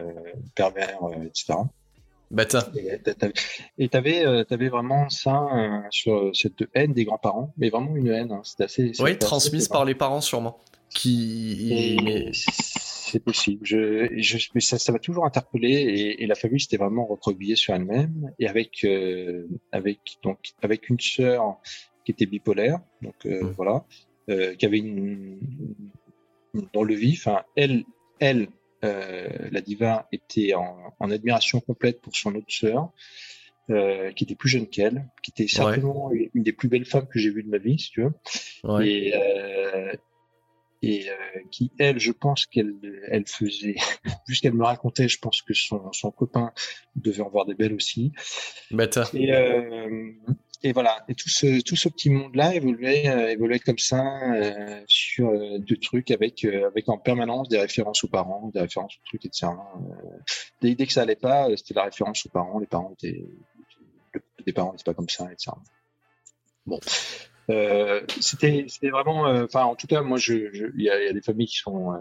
pervers, 0.54 1.02
euh, 1.04 1.24
etc. 1.24 1.54
Bah 2.30 2.44
t'as- 2.44 2.68
Et 3.78 3.88
t'avais- 3.88 4.26
euh, 4.26 4.42
t'avais 4.44 4.68
vraiment 4.68 5.08
ça 5.08 5.46
euh, 5.54 5.80
sur 5.90 6.30
cette 6.34 6.64
haine 6.74 6.92
des 6.92 7.04
grands-parents, 7.04 7.54
mais 7.56 7.70
vraiment 7.70 7.94
une 7.96 8.08
haine. 8.08 8.32
Hein. 8.32 8.40
C'était 8.42 8.64
assez. 8.64 8.82
Oui, 8.98 9.10
assez 9.10 9.18
transmise 9.18 9.68
par 9.68 9.84
les 9.84 9.94
parents 9.94 10.20
sûrement. 10.20 10.58
Qui, 10.94 11.72
Et 11.72 12.30
c'est 12.32 13.18
possible. 13.20 13.60
Je, 13.64 14.08
je, 14.16 14.48
mais 14.54 14.60
ça, 14.60 14.78
ça 14.78 14.92
m'a 14.92 14.98
toujours 14.98 15.24
interpellé 15.26 15.68
et, 15.72 16.22
et 16.22 16.26
la 16.26 16.34
famille 16.34 16.60
s'était 16.60 16.76
vraiment 16.78 17.06
recroquevillée 17.06 17.56
sur 17.56 17.74
elle-même 17.74 18.32
et 18.38 18.48
avec 18.48 18.82
euh, 18.84 19.46
avec 19.72 19.98
donc 20.22 20.38
avec 20.62 20.88
une 20.88 20.98
sœur 21.00 21.58
qui 22.06 22.12
était 22.12 22.24
bipolaire, 22.26 22.78
donc 23.02 23.14
euh, 23.26 23.42
Mm. 23.42 23.54
voilà, 23.58 23.84
euh, 24.30 24.54
qui 24.54 24.64
avait 24.64 24.78
une, 24.78 25.38
une- 26.54 26.68
dans 26.72 26.82
le 26.84 26.94
vif. 26.94 27.26
hein. 27.26 27.42
Elle, 27.56 27.84
elle, 28.20 28.48
euh, 28.84 29.28
la 29.50 29.60
diva 29.60 30.08
était 30.12 30.54
en, 30.54 30.78
en 30.98 31.10
admiration 31.10 31.60
complète 31.60 32.00
pour 32.00 32.16
son 32.16 32.34
autre 32.34 32.46
sœur. 32.48 32.90
Qui 33.68 34.22
était 34.22 34.36
plus 34.36 34.48
jeune 34.48 34.68
qu'elle, 34.68 35.08
qui 35.24 35.32
était 35.32 35.48
certainement 35.48 36.12
une- 36.12 36.30
une 36.34 36.42
des 36.44 36.52
plus 36.52 36.68
belles 36.68 36.84
femmes 36.84 37.08
que 37.12 37.18
j'ai 37.18 37.30
vues 37.30 37.42
de 37.42 37.48
ma 37.50 37.58
vie, 37.58 37.76
si 37.80 37.90
tu 37.90 38.02
veux 38.02 38.12
ouais. 38.62 38.88
et, 38.88 39.12
et 40.82 41.10
euh, 41.10 41.14
qui 41.50 41.72
elle 41.78 41.98
je 41.98 42.12
pense 42.12 42.46
qu'elle 42.46 42.74
elle 43.08 43.26
faisait 43.26 43.74
vu 44.28 44.34
ce 44.36 44.40
qu'elle 44.40 44.52
me 44.54 44.62
racontait 44.64 45.08
je 45.08 45.18
pense 45.18 45.42
que 45.42 45.52
son, 45.52 45.90
son 45.92 46.12
copain 46.12 46.52
devait 46.94 47.22
en 47.22 47.28
voir 47.28 47.44
des 47.44 47.54
belles 47.54 47.74
aussi 47.74 48.12
et 49.14 49.32
euh, 49.34 50.12
et 50.62 50.72
voilà 50.72 51.04
et 51.08 51.14
tout 51.14 51.28
ce 51.28 51.60
tout 51.62 51.76
ce 51.76 51.88
petit 51.88 52.10
monde 52.10 52.34
là 52.34 52.54
évoluait 52.54 53.08
euh, 53.08 53.28
évoluait 53.28 53.58
comme 53.58 53.78
ça 53.78 54.02
euh, 54.34 54.80
sur 54.88 55.28
euh, 55.28 55.58
deux 55.58 55.76
trucs 55.76 56.10
avec 56.10 56.44
euh, 56.44 56.66
avec 56.68 56.88
en 56.88 56.98
permanence 56.98 57.48
des 57.48 57.58
références 57.58 58.02
aux 58.04 58.08
parents 58.08 58.50
des 58.54 58.60
références 58.60 58.94
aux 58.96 59.06
trucs 59.06 59.26
etc 59.26 59.46
Euh, 59.48 60.18
dès, 60.62 60.74
dès 60.74 60.86
que 60.86 60.92
ça 60.92 61.02
allait 61.02 61.16
pas 61.16 61.48
c'était 61.56 61.74
la 61.74 61.84
référence 61.84 62.24
aux 62.26 62.30
parents 62.30 62.58
les 62.58 62.66
parents 62.66 62.92
étaient 62.94 63.22
le- 64.14 64.22
les 64.46 64.52
parents 64.52 64.72
n'étaient 64.72 64.84
pas 64.90 64.94
comme 64.94 65.08
ça 65.08 65.24
etc 65.32 65.52
bon. 66.66 66.80
C'était 68.20 68.90
vraiment 68.90 69.22
enfin 69.44 69.64
en 69.64 69.76
tout 69.76 69.86
cas 69.86 70.02
moi 70.02 70.18
je 70.18 70.34
il 70.76 70.80
y 70.82 70.84
y 70.84 70.90
a 70.90 71.12
des 71.12 71.22
familles 71.22 71.46
qui 71.46 71.58
sont 71.58 71.92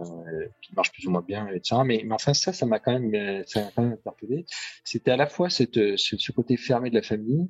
qui 0.62 0.74
marchent 0.74 0.92
plus 0.92 1.06
ou 1.08 1.12
moins 1.12 1.22
bien 1.22 1.48
etc 1.50 1.82
mais 1.86 2.02
mais 2.06 2.16
enfin 2.16 2.34
ça 2.34 2.52
ça 2.52 2.66
m'a 2.66 2.80
quand 2.80 2.98
même 3.00 3.44
ça 3.46 3.62
m'a 3.62 3.72
quand 3.76 3.84
même 3.84 3.94
interpellé. 3.94 4.46
C'était 4.84 5.12
à 5.12 5.18
la 5.18 5.28
fois 5.28 5.50
cette 5.52 5.76
ce, 5.98 6.18
ce 6.18 6.32
côté 6.32 6.58
fermé 6.58 6.90
de 6.90 6.96
la 6.96 7.04
famille 7.04 7.48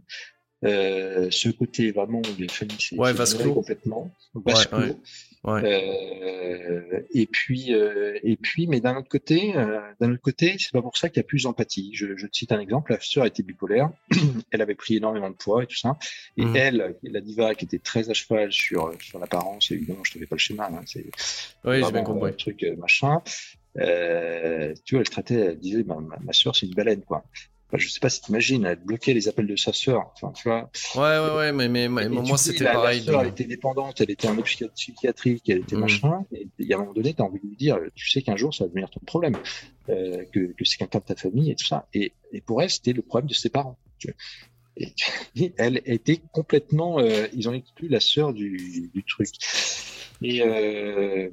euh, 0.63 1.27
ce 1.31 1.49
côté 1.49 1.91
vraiment 1.91 2.19
où 2.19 2.39
les 2.39 2.47
familles 2.47 2.77
c'est 2.79 2.97
Ouais, 2.97 3.13
complètement. 3.53 4.11
Vase 4.33 4.67
Ouais, 4.71 4.95
ouais. 5.43 5.61
Euh, 5.63 7.01
et 7.13 7.27
puis 7.27 7.73
euh, 7.73 8.17
et 8.23 8.35
puis 8.35 8.65
mais 8.67 8.79
d'un 8.79 8.95
autre 8.97 9.09
côté 9.09 9.55
euh, 9.55 9.79
d'un 9.99 10.11
autre 10.13 10.21
côté 10.21 10.55
c'est 10.57 10.71
pas 10.71 10.81
pour 10.81 10.97
ça 10.97 11.09
qu'il 11.09 11.17
y 11.17 11.19
a 11.19 11.23
plus 11.23 11.43
d'empathie. 11.43 11.91
Je, 11.93 12.15
je 12.17 12.25
te 12.25 12.35
cite 12.35 12.51
un 12.51 12.59
exemple. 12.59 12.93
La 12.93 12.99
sœur 12.99 13.25
était 13.25 13.43
bipolaire. 13.43 13.89
Elle 14.51 14.61
avait 14.61 14.73
pris 14.75 14.95
énormément 14.97 15.29
de 15.29 15.35
poids 15.35 15.63
et 15.63 15.67
tout 15.67 15.77
ça. 15.77 15.97
Et 16.37 16.45
Mhm. 16.45 16.55
elle 16.55 16.95
la 17.03 17.21
diva 17.21 17.53
qui 17.53 17.65
était 17.65 17.79
très 17.79 18.09
à 18.09 18.13
cheval 18.13 18.51
sur 18.51 18.91
sur 19.01 19.19
l'apparence 19.19 19.69
évidemment 19.71 20.03
je 20.03 20.13
te 20.13 20.19
fais 20.19 20.25
pas 20.25 20.35
le 20.35 20.39
schéma 20.39 20.69
hein, 20.71 20.81
c'est 20.85 21.05
Oui, 21.65 21.83
j'ai 21.83 21.91
bien 21.91 22.01
euh, 22.01 22.03
compris. 22.03 22.35
truc 22.37 22.63
euh, 22.63 22.75
machin. 22.77 23.21
Euh, 23.77 24.73
tu 24.85 24.95
vois 24.95 25.01
elle 25.01 25.09
traitait 25.09 25.35
elle 25.35 25.59
disait 25.59 25.83
bah, 25.83 25.97
ma, 26.01 26.17
ma 26.23 26.31
sœur 26.33 26.55
c'est 26.55 26.65
une 26.65 26.73
baleine 26.73 27.01
quoi 27.01 27.23
je 27.73 27.89
sais 27.89 27.99
pas 27.99 28.09
si 28.09 28.21
t'imagines 28.21 28.63
elle 28.65 28.79
bloquait 28.79 29.13
les 29.13 29.27
appels 29.27 29.47
de 29.47 29.55
sa 29.55 29.73
sœur 29.73 30.11
enfin 30.13 30.31
tu 30.33 30.47
vois 30.47 30.69
Ouais, 30.95 31.01
ouais, 31.01 31.35
ouais, 31.35 31.51
mais, 31.51 31.67
mais, 31.67 31.89
mais 31.89 32.07
moi 32.09 32.37
c'était 32.37 32.63
pareil. 32.63 32.99
La 32.99 33.05
sœur, 33.05 33.21
elle 33.21 33.27
était 33.29 33.43
dépendante, 33.45 33.99
elle 34.01 34.11
était 34.11 34.27
en 34.27 34.35
psychiatrie, 34.37 34.73
psychiatrique, 34.75 35.49
elle 35.49 35.57
était 35.59 35.75
Mm. 35.75 35.79
machin. 35.79 36.25
Et 36.31 36.47
il 36.59 36.67
y 36.67 36.73
a 36.73 36.77
un 36.77 36.79
moment 36.81 36.93
donné, 36.93 37.13
tu 37.13 37.21
as 37.21 37.25
envie 37.25 37.39
de 37.39 37.47
lui 37.47 37.55
dire, 37.57 37.79
tu 37.95 38.09
sais 38.09 38.21
qu'un 38.21 38.35
jour, 38.37 38.53
ça 38.53 38.63
va 38.65 38.69
devenir 38.69 38.89
ton 38.89 38.99
problème, 39.05 39.35
euh, 39.89 40.23
que, 40.31 40.53
que 40.53 40.63
c'est 40.65 40.77
quelqu'un 40.77 40.99
de 40.99 41.03
ta 41.05 41.15
famille 41.15 41.51
et 41.51 41.55
tout 41.55 41.65
ça. 41.65 41.87
Et, 41.93 42.13
et 42.31 42.41
pour 42.41 42.61
elle, 42.61 42.69
c'était 42.69 42.93
le 42.93 43.01
problème 43.01 43.27
de 43.27 43.33
ses 43.33 43.49
parents. 43.49 43.77
tu 43.97 44.07
vois. 44.07 44.15
Et 45.35 45.53
elle 45.57 45.81
était 45.85 46.21
complètement, 46.31 46.99
euh, 46.99 47.27
ils 47.33 47.49
ont 47.49 47.53
exclu 47.53 47.87
la 47.87 47.99
sœur 47.99 48.33
du, 48.33 48.89
du 48.93 49.03
truc. 49.03 49.29
Et, 50.21 50.41
euh, 50.43 51.29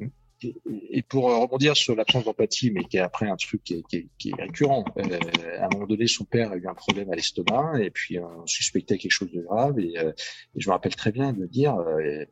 et, 0.91 1.03
pour 1.03 1.25
rebondir 1.25 1.77
sur 1.77 1.95
l'absence 1.95 2.25
d'empathie, 2.25 2.71
mais 2.71 2.85
qui 2.85 2.97
est 2.97 3.01
après 3.01 3.29
un 3.29 3.37
truc 3.37 3.63
qui 3.65 3.85
est, 3.93 4.35
récurrent. 4.35 4.85
Euh, 4.99 5.59
à 5.59 5.67
un 5.67 5.69
moment 5.73 5.87
donné, 5.87 6.07
son 6.07 6.25
père 6.25 6.53
a 6.53 6.57
eu 6.57 6.67
un 6.67 6.75
problème 6.75 7.11
à 7.11 7.15
l'estomac 7.17 7.81
et 7.81 7.91
puis 7.91 8.19
euh, 8.19 8.23
on 8.43 8.47
suspectait 8.47 8.99
quelque 8.99 9.13
chose 9.13 9.33
de 9.33 9.41
grave. 9.43 9.79
Et, 9.79 9.99
euh, 9.99 10.13
je 10.57 10.69
me 10.69 10.73
rappelle 10.73 10.95
très 10.95 11.13
bien 11.13 11.33
de 11.33 11.39
me 11.39 11.49
dire, 11.49 11.75
euh, 11.77 12.25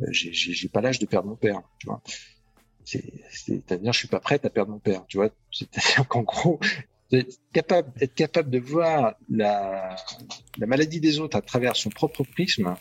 euh, 0.00 0.06
j'ai- 0.10 0.68
pas 0.68 0.80
l'âge 0.80 0.98
de 0.98 1.06
perdre 1.06 1.28
mon 1.28 1.36
père, 1.36 1.60
tu 1.78 1.86
vois. 1.86 2.02
C'est- 2.84 3.12
C'est-à-dire, 3.30 3.92
je 3.92 3.98
suis 3.98 4.08
pas 4.08 4.20
prête 4.20 4.44
à 4.44 4.50
perdre 4.50 4.72
mon 4.72 4.80
père, 4.80 5.04
tu 5.06 5.16
vois. 5.18 5.30
C'est-à-dire 5.50 6.08
qu'en 6.08 6.22
gros, 6.22 6.58
être 7.12 7.38
capable, 7.52 8.50
de 8.50 8.58
voir 8.58 9.14
la, 9.28 9.96
la 10.58 10.66
maladie 10.66 11.00
des 11.00 11.20
autres 11.20 11.36
à 11.36 11.42
travers 11.42 11.76
son 11.76 11.90
propre 11.90 12.24
prisme, 12.24 12.74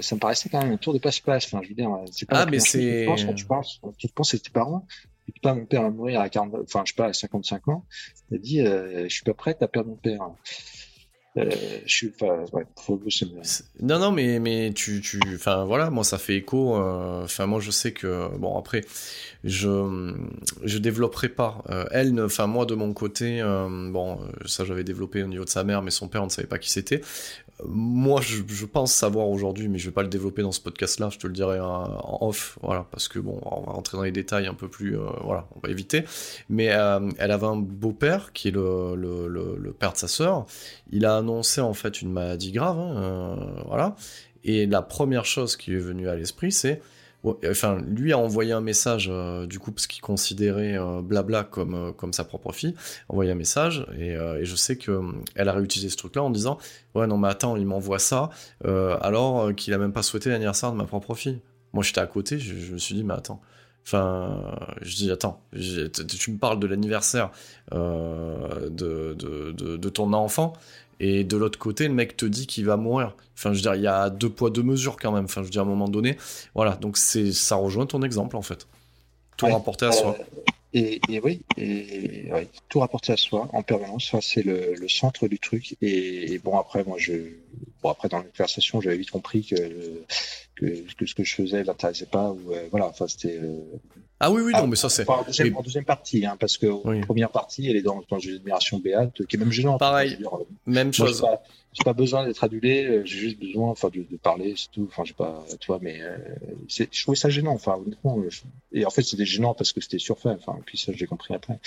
ça 0.00 0.14
me 0.14 0.20
paraissait 0.20 0.48
quand 0.48 0.62
même 0.62 0.72
un 0.72 0.76
tour 0.76 0.92
de 0.94 0.98
passe-passe. 0.98 1.46
Enfin, 1.46 1.60
je 1.62 1.68
veux 1.68 1.74
dire, 1.74 1.90
c'est 2.10 2.28
pas 2.28 2.40
Ah, 2.42 2.46
mais 2.46 2.58
que 2.58 2.62
c'est- 2.64 3.00
tu 3.02 3.06
penses 3.06 3.24
quand 3.24 3.34
tu 3.34 3.44
penses, 3.46 3.78
quand 3.82 3.96
tu 3.96 4.08
penses 4.08 4.34
à 4.34 4.38
tes 4.38 4.50
parents. 4.50 4.86
pas 5.42 5.54
mon 5.54 5.64
père 5.64 5.82
va 5.82 5.90
mourir 5.90 6.20
à 6.20 6.28
40, 6.28 6.54
enfin, 6.62 6.82
je 6.84 6.92
sais 6.92 6.96
pas, 6.96 7.06
à 7.06 7.12
55 7.12 7.68
ans. 7.68 7.86
Elle 8.30 8.40
dit, 8.40 8.60
euh, 8.60 9.04
je 9.08 9.14
suis 9.14 9.24
pas 9.24 9.32
prête 9.34 9.62
à 9.62 9.68
perdre 9.68 9.88
mon 9.90 9.96
père. 9.96 10.20
Euh, 11.36 11.50
je 11.84 11.92
suis 11.92 12.10
pas, 12.10 12.44
ouais, 12.52 12.62
faut 12.78 13.00
Non, 13.80 13.98
non, 13.98 14.12
mais, 14.12 14.38
mais 14.38 14.72
tu, 14.72 15.00
tu, 15.00 15.18
enfin 15.34 15.64
voilà, 15.64 15.90
moi 15.90 16.04
ça 16.04 16.16
fait 16.16 16.36
écho. 16.36 16.76
Euh, 16.76 17.24
enfin, 17.24 17.46
moi 17.46 17.58
je 17.58 17.72
sais 17.72 17.92
que, 17.92 18.28
bon, 18.38 18.56
après, 18.56 18.82
je, 19.42 20.14
je 20.62 20.78
développerai 20.78 21.28
pas. 21.28 21.64
Euh, 21.70 21.86
elle, 21.90 22.20
enfin, 22.22 22.46
moi 22.46 22.66
de 22.66 22.76
mon 22.76 22.92
côté, 22.92 23.40
bon, 23.42 24.20
ça 24.46 24.64
j'avais 24.64 24.84
développé 24.84 25.24
au 25.24 25.26
niveau 25.26 25.44
de 25.44 25.50
sa 25.50 25.64
mère, 25.64 25.82
mais 25.82 25.90
son 25.90 26.06
père, 26.06 26.22
on 26.22 26.26
ne 26.26 26.30
savait 26.30 26.46
pas 26.46 26.58
qui 26.58 26.70
c'était 26.70 27.00
moi, 27.64 28.20
je, 28.20 28.64
pense 28.64 28.92
savoir 28.92 29.28
aujourd'hui, 29.28 29.68
mais 29.68 29.78
je 29.78 29.86
vais 29.86 29.94
pas 29.94 30.02
le 30.02 30.08
développer 30.08 30.42
dans 30.42 30.50
ce 30.50 30.60
podcast-là, 30.60 31.10
je 31.10 31.18
te 31.18 31.26
le 31.26 31.32
dirai 31.32 31.60
en, 31.60 32.18
off, 32.20 32.58
voilà, 32.62 32.84
parce 32.90 33.06
que 33.06 33.20
bon, 33.20 33.40
on 33.44 33.60
va 33.60 33.72
rentrer 33.72 33.96
dans 33.96 34.02
les 34.02 34.12
détails 34.12 34.46
un 34.46 34.54
peu 34.54 34.68
plus, 34.68 34.98
euh, 34.98 35.04
voilà, 35.22 35.46
on 35.54 35.60
va 35.60 35.70
éviter. 35.70 36.04
Mais 36.48 36.72
euh, 36.72 37.10
elle 37.18 37.30
avait 37.30 37.46
un 37.46 37.56
beau-père 37.56 38.32
qui 38.32 38.48
est 38.48 38.50
le, 38.50 38.96
le, 38.96 39.72
père 39.72 39.92
de 39.92 39.98
sa 39.98 40.08
sœur. 40.08 40.46
Il 40.90 41.04
a 41.04 41.16
annoncé 41.16 41.60
en 41.60 41.74
fait 41.74 42.02
une 42.02 42.10
maladie 42.10 42.52
grave, 42.52 42.78
hein, 42.78 42.96
euh, 42.98 43.62
voilà. 43.66 43.94
Et 44.42 44.66
la 44.66 44.82
première 44.82 45.24
chose 45.24 45.56
qui 45.56 45.72
est 45.72 45.78
venue 45.78 46.08
à 46.08 46.16
l'esprit, 46.16 46.52
c'est 46.52 46.82
enfin, 47.50 47.78
lui 47.86 48.12
a 48.12 48.18
envoyé 48.18 48.52
un 48.52 48.60
message, 48.60 49.08
euh, 49.10 49.46
du 49.46 49.58
coup, 49.58 49.72
parce 49.72 49.86
qu'il 49.86 50.02
considérait 50.02 50.78
euh, 50.78 51.00
Blabla 51.02 51.44
comme, 51.44 51.74
euh, 51.74 51.92
comme 51.92 52.12
sa 52.12 52.24
propre 52.24 52.52
fille, 52.52 52.74
envoyé 53.08 53.30
un 53.30 53.36
message, 53.36 53.86
et, 53.98 54.16
je 54.42 54.56
sais 54.56 54.76
qu'elle 54.76 55.00
elle 55.34 55.48
a 55.48 55.52
réutilisé 55.52 55.88
ce 55.88 55.96
truc-là 55.96 56.22
en 56.22 56.30
disant 56.30 56.58
Ouais, 56.94 57.06
non, 57.06 57.16
mais 57.18 57.28
attends, 57.28 57.56
il 57.56 57.66
m'envoie 57.66 57.98
ça, 57.98 58.30
alors 58.64 59.54
qu'il 59.54 59.72
a 59.74 59.78
même 59.78 59.92
pas 59.92 60.02
souhaité 60.02 60.30
l'anniversaire 60.30 60.72
de 60.72 60.76
ma 60.76 60.84
propre 60.84 61.14
fille. 61.14 61.40
Moi, 61.72 61.82
j'étais 61.82 62.00
à 62.00 62.06
côté, 62.06 62.38
je, 62.38 62.72
me 62.72 62.78
suis 62.78 62.94
dit 62.94 63.04
Mais 63.04 63.14
attends. 63.14 63.40
Enfin, 63.86 64.56
je 64.80 64.96
dis, 64.96 65.10
attends, 65.10 65.42
tu 65.52 66.30
me 66.30 66.38
parles 66.38 66.58
de 66.58 66.66
l'anniversaire 66.66 67.30
de, 67.70 68.68
de, 68.70 69.52
de, 69.52 69.88
ton 69.90 70.12
enfant, 70.14 70.54
et 71.06 71.22
de 71.22 71.36
l'autre 71.36 71.58
côté, 71.58 71.86
le 71.86 71.92
mec 71.92 72.16
te 72.16 72.24
dit 72.24 72.46
qu'il 72.46 72.64
va 72.64 72.78
mourir. 72.78 73.14
Enfin, 73.36 73.52
je 73.52 73.56
veux 73.56 73.60
dire, 73.60 73.74
il 73.74 73.82
y 73.82 73.86
a 73.86 74.08
deux 74.08 74.30
poids, 74.30 74.48
deux 74.48 74.62
mesures 74.62 74.96
quand 74.96 75.12
même. 75.12 75.26
Enfin, 75.26 75.42
je 75.42 75.44
veux 75.44 75.50
dire, 75.50 75.60
à 75.60 75.64
un 75.66 75.68
moment 75.68 75.88
donné, 75.88 76.16
voilà. 76.54 76.76
Donc, 76.76 76.96
c'est, 76.96 77.30
ça 77.32 77.56
rejoint 77.56 77.84
ton 77.84 78.00
exemple, 78.00 78.36
en 78.36 78.42
fait. 78.42 78.66
Tout 79.36 79.44
rapporté 79.44 79.84
à 79.84 79.92
soi. 79.92 80.16
Euh, 80.18 80.40
et, 80.72 81.20
oui, 81.22 81.42
et, 81.58 82.30
tout 82.70 82.80
rapporté 82.80 83.12
à 83.12 83.18
soi 83.18 83.50
en 83.52 83.62
permanence. 83.62 84.08
Ça, 84.12 84.20
c'est 84.22 84.42
le, 84.42 84.88
centre 84.88 85.28
du 85.28 85.38
truc. 85.38 85.76
Et, 85.82 86.38
bon, 86.38 86.58
après, 86.58 86.84
moi, 86.84 86.96
je, 86.98 87.12
bon, 87.82 87.90
après, 87.90 88.08
dans 88.08 88.18
la 88.18 88.24
conversation, 88.24 88.80
j'avais 88.80 88.96
vite 88.96 89.10
compris 89.10 89.44
que, 89.44 90.04
que, 90.54 91.06
ce 91.06 91.14
que 91.14 91.22
je 91.22 91.34
faisais 91.34 91.64
l'intéressait 91.64 92.06
pas. 92.06 92.30
Ou, 92.30 92.54
euh, 92.54 92.66
voilà, 92.70 92.86
enfin, 92.86 93.08
c'était, 93.08 93.36
euh, 93.36 93.60
ah 94.24 94.30
oui, 94.30 94.40
oui, 94.40 94.52
non, 94.52 94.60
ah, 94.62 94.66
mais 94.66 94.76
ça 94.76 94.88
c'est. 94.88 95.06
En, 95.06 95.22
deuxième, 95.22 95.54
deuxième 95.62 95.84
partie, 95.84 96.24
hein, 96.24 96.36
parce 96.40 96.56
que 96.56 97.02
première 97.02 97.30
partie, 97.30 97.68
elle 97.68 97.76
est 97.76 97.82
dans, 97.82 98.02
dans 98.08 98.18
une 98.18 98.36
admiration 98.36 98.78
béate, 98.78 99.26
qui 99.26 99.36
est 99.36 99.38
même 99.38 99.52
gênante. 99.52 99.78
Pareil, 99.78 100.16
euh, 100.22 100.44
même 100.66 100.94
chose. 100.94 101.22
J'ai 101.74 101.84
pas, 101.84 101.90
pas, 101.90 101.92
besoin 101.92 102.26
d'être 102.26 102.42
adulé, 102.42 102.86
euh, 102.86 103.02
j'ai 103.04 103.18
juste 103.18 103.38
besoin, 103.38 103.68
enfin, 103.68 103.90
de, 103.90 104.06
de 104.10 104.16
parler, 104.16 104.54
c'est 104.56 104.70
tout. 104.70 104.88
Enfin, 104.90 105.02
j'ai 105.04 105.12
pas, 105.12 105.44
toi, 105.60 105.78
mais 105.82 106.00
euh, 106.00 106.16
je 106.68 107.02
trouvais 107.02 107.18
ça 107.18 107.28
gênant, 107.28 107.52
enfin, 107.52 107.74
honnêtement. 107.84 108.16
Et 108.72 108.86
en 108.86 108.90
fait, 108.90 109.02
c'était 109.02 109.26
gênant 109.26 109.52
parce 109.52 109.74
que 109.74 109.82
c'était 109.82 109.98
surfait. 109.98 110.30
Enfin, 110.30 110.58
puis 110.64 110.78
ça, 110.78 110.92
j'ai 110.94 111.06
compris 111.06 111.34
après. 111.34 111.58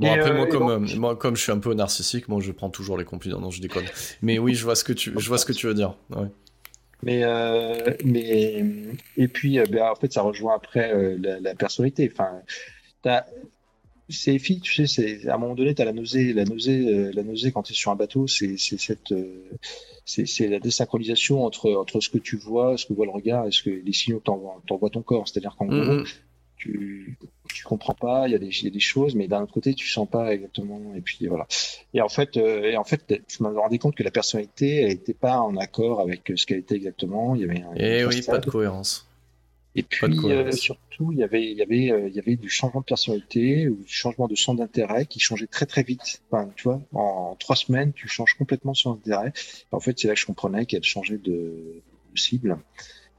Bon, 0.00 0.10
après, 0.10 0.32
moi, 0.32 0.46
comme, 0.46 0.86
moi, 0.96 1.16
comme 1.16 1.36
je 1.36 1.42
suis 1.42 1.52
un 1.52 1.58
peu 1.58 1.74
narcissique, 1.74 2.28
moi, 2.28 2.40
je 2.40 2.50
prends 2.52 2.70
toujours 2.70 2.96
les 2.96 3.04
compliments. 3.04 3.40
Non, 3.40 3.50
je 3.50 3.60
déconne. 3.60 3.84
Mais 4.22 4.38
oui, 4.38 4.54
je 4.54 4.64
vois 4.64 4.74
ce 4.74 4.84
que 4.84 4.94
tu, 4.94 5.12
je 5.14 5.28
vois 5.28 5.36
ce 5.36 5.44
que 5.44 5.52
tu 5.52 5.66
veux 5.66 5.74
dire. 5.74 5.96
Ouais. 6.10 6.28
Mais, 7.02 7.24
euh, 7.24 7.94
mais 8.04 8.64
et 9.16 9.28
puis, 9.28 9.58
euh, 9.58 9.64
ben, 9.68 9.90
en 9.90 9.94
fait, 9.94 10.12
ça 10.12 10.22
rejoint 10.22 10.54
après 10.54 10.92
euh, 10.92 11.18
la, 11.20 11.40
la, 11.40 11.54
personnalité. 11.54 12.10
Enfin, 12.12 12.42
ces 14.08 14.38
filles, 14.38 14.60
tu 14.60 14.74
sais, 14.74 14.86
c'est 14.86 15.28
à 15.28 15.34
un 15.34 15.38
moment 15.38 15.54
donné, 15.54 15.74
tu 15.74 15.82
as 15.82 15.84
la 15.84 15.92
nausée, 15.92 16.32
la 16.32 16.44
nausée, 16.44 16.86
euh, 16.86 17.10
la 17.14 17.22
nausée 17.22 17.50
quand 17.50 17.62
tu 17.62 17.72
es 17.72 17.76
sur 17.76 17.90
un 17.90 17.96
bateau, 17.96 18.26
c'est 18.26 18.56
cette, 18.56 19.14
c'est 20.04 20.48
la 20.48 20.60
désynchronisation 20.60 21.44
entre 21.44 21.72
entre 21.72 22.00
ce 22.00 22.08
que 22.08 22.18
tu 22.18 22.36
vois, 22.36 22.76
ce 22.76 22.86
que 22.86 22.92
voit 22.92 23.06
le 23.06 23.12
regard, 23.12 23.46
et 23.46 23.50
ce 23.50 23.62
que 23.62 23.70
les 23.70 23.92
signaux 23.92 24.20
t'envoie 24.20 24.90
ton 24.90 25.02
corps. 25.02 25.26
C'est-à-dire 25.26 25.56
qu'en 25.56 25.66
mm-hmm. 25.66 25.96
gros, 25.96 26.04
tu 26.62 27.18
tu 27.52 27.64
comprends 27.64 27.94
pas, 27.94 28.28
il 28.28 28.32
y, 28.32 28.34
a 28.34 28.38
des, 28.38 28.64
y 28.64 28.66
a 28.66 28.70
des 28.70 28.80
choses, 28.80 29.14
mais 29.14 29.28
d'un 29.28 29.42
autre 29.42 29.52
côté, 29.52 29.74
tu 29.74 29.86
sens 29.86 30.08
pas 30.08 30.32
exactement. 30.32 30.80
Et 30.96 31.00
puis 31.00 31.26
voilà. 31.26 31.46
Et 31.92 32.00
en 32.00 32.08
fait, 32.08 32.36
euh, 32.36 32.64
et 32.64 32.76
en 32.76 32.84
fait, 32.84 33.22
je 33.28 33.42
me 33.42 33.48
rendais 33.50 33.78
compte 33.78 33.94
que 33.94 34.02
la 34.02 34.10
personnalité, 34.10 34.76
elle 34.76 34.88
n'était 34.88 35.14
pas 35.14 35.38
en 35.38 35.56
accord 35.56 36.00
avec 36.00 36.32
ce 36.34 36.46
qu'elle 36.46 36.58
était 36.58 36.76
exactement. 36.76 37.34
Il 37.34 37.42
y 37.42 37.44
avait. 37.44 37.62
Un, 37.62 37.74
et 37.76 38.00
eh 38.00 38.04
oui, 38.04 38.22
pas 38.22 38.38
de 38.38 38.50
cohérence. 38.50 39.06
Et 39.74 39.82
puis 39.82 40.30
euh, 40.30 40.52
surtout, 40.52 41.12
il 41.12 41.18
y 41.18 41.22
avait, 41.22 41.50
il 41.50 41.56
y 41.56 41.62
avait, 41.62 41.90
euh, 41.90 42.08
il 42.08 42.14
y 42.14 42.18
avait 42.18 42.36
du 42.36 42.50
changement 42.50 42.80
de 42.80 42.84
personnalité 42.84 43.68
ou 43.68 43.76
du 43.76 43.92
changement 43.92 44.28
de 44.28 44.34
centre 44.34 44.58
d'intérêt 44.58 45.06
qui 45.06 45.18
changeait 45.18 45.46
très 45.46 45.64
très 45.64 45.82
vite. 45.82 46.20
Enfin, 46.30 46.50
tu 46.56 46.64
vois, 46.64 46.82
en 46.92 47.36
trois 47.38 47.56
semaines, 47.56 47.92
tu 47.94 48.06
changes 48.06 48.34
complètement 48.34 48.74
son 48.74 48.92
intérêt. 48.92 49.32
En 49.70 49.80
fait, 49.80 49.98
c'est 49.98 50.08
là 50.08 50.14
que 50.14 50.20
je 50.20 50.26
comprenais 50.26 50.66
qu'elle 50.66 50.84
changeait 50.84 51.16
de, 51.16 51.80
de 52.12 52.18
cible 52.18 52.58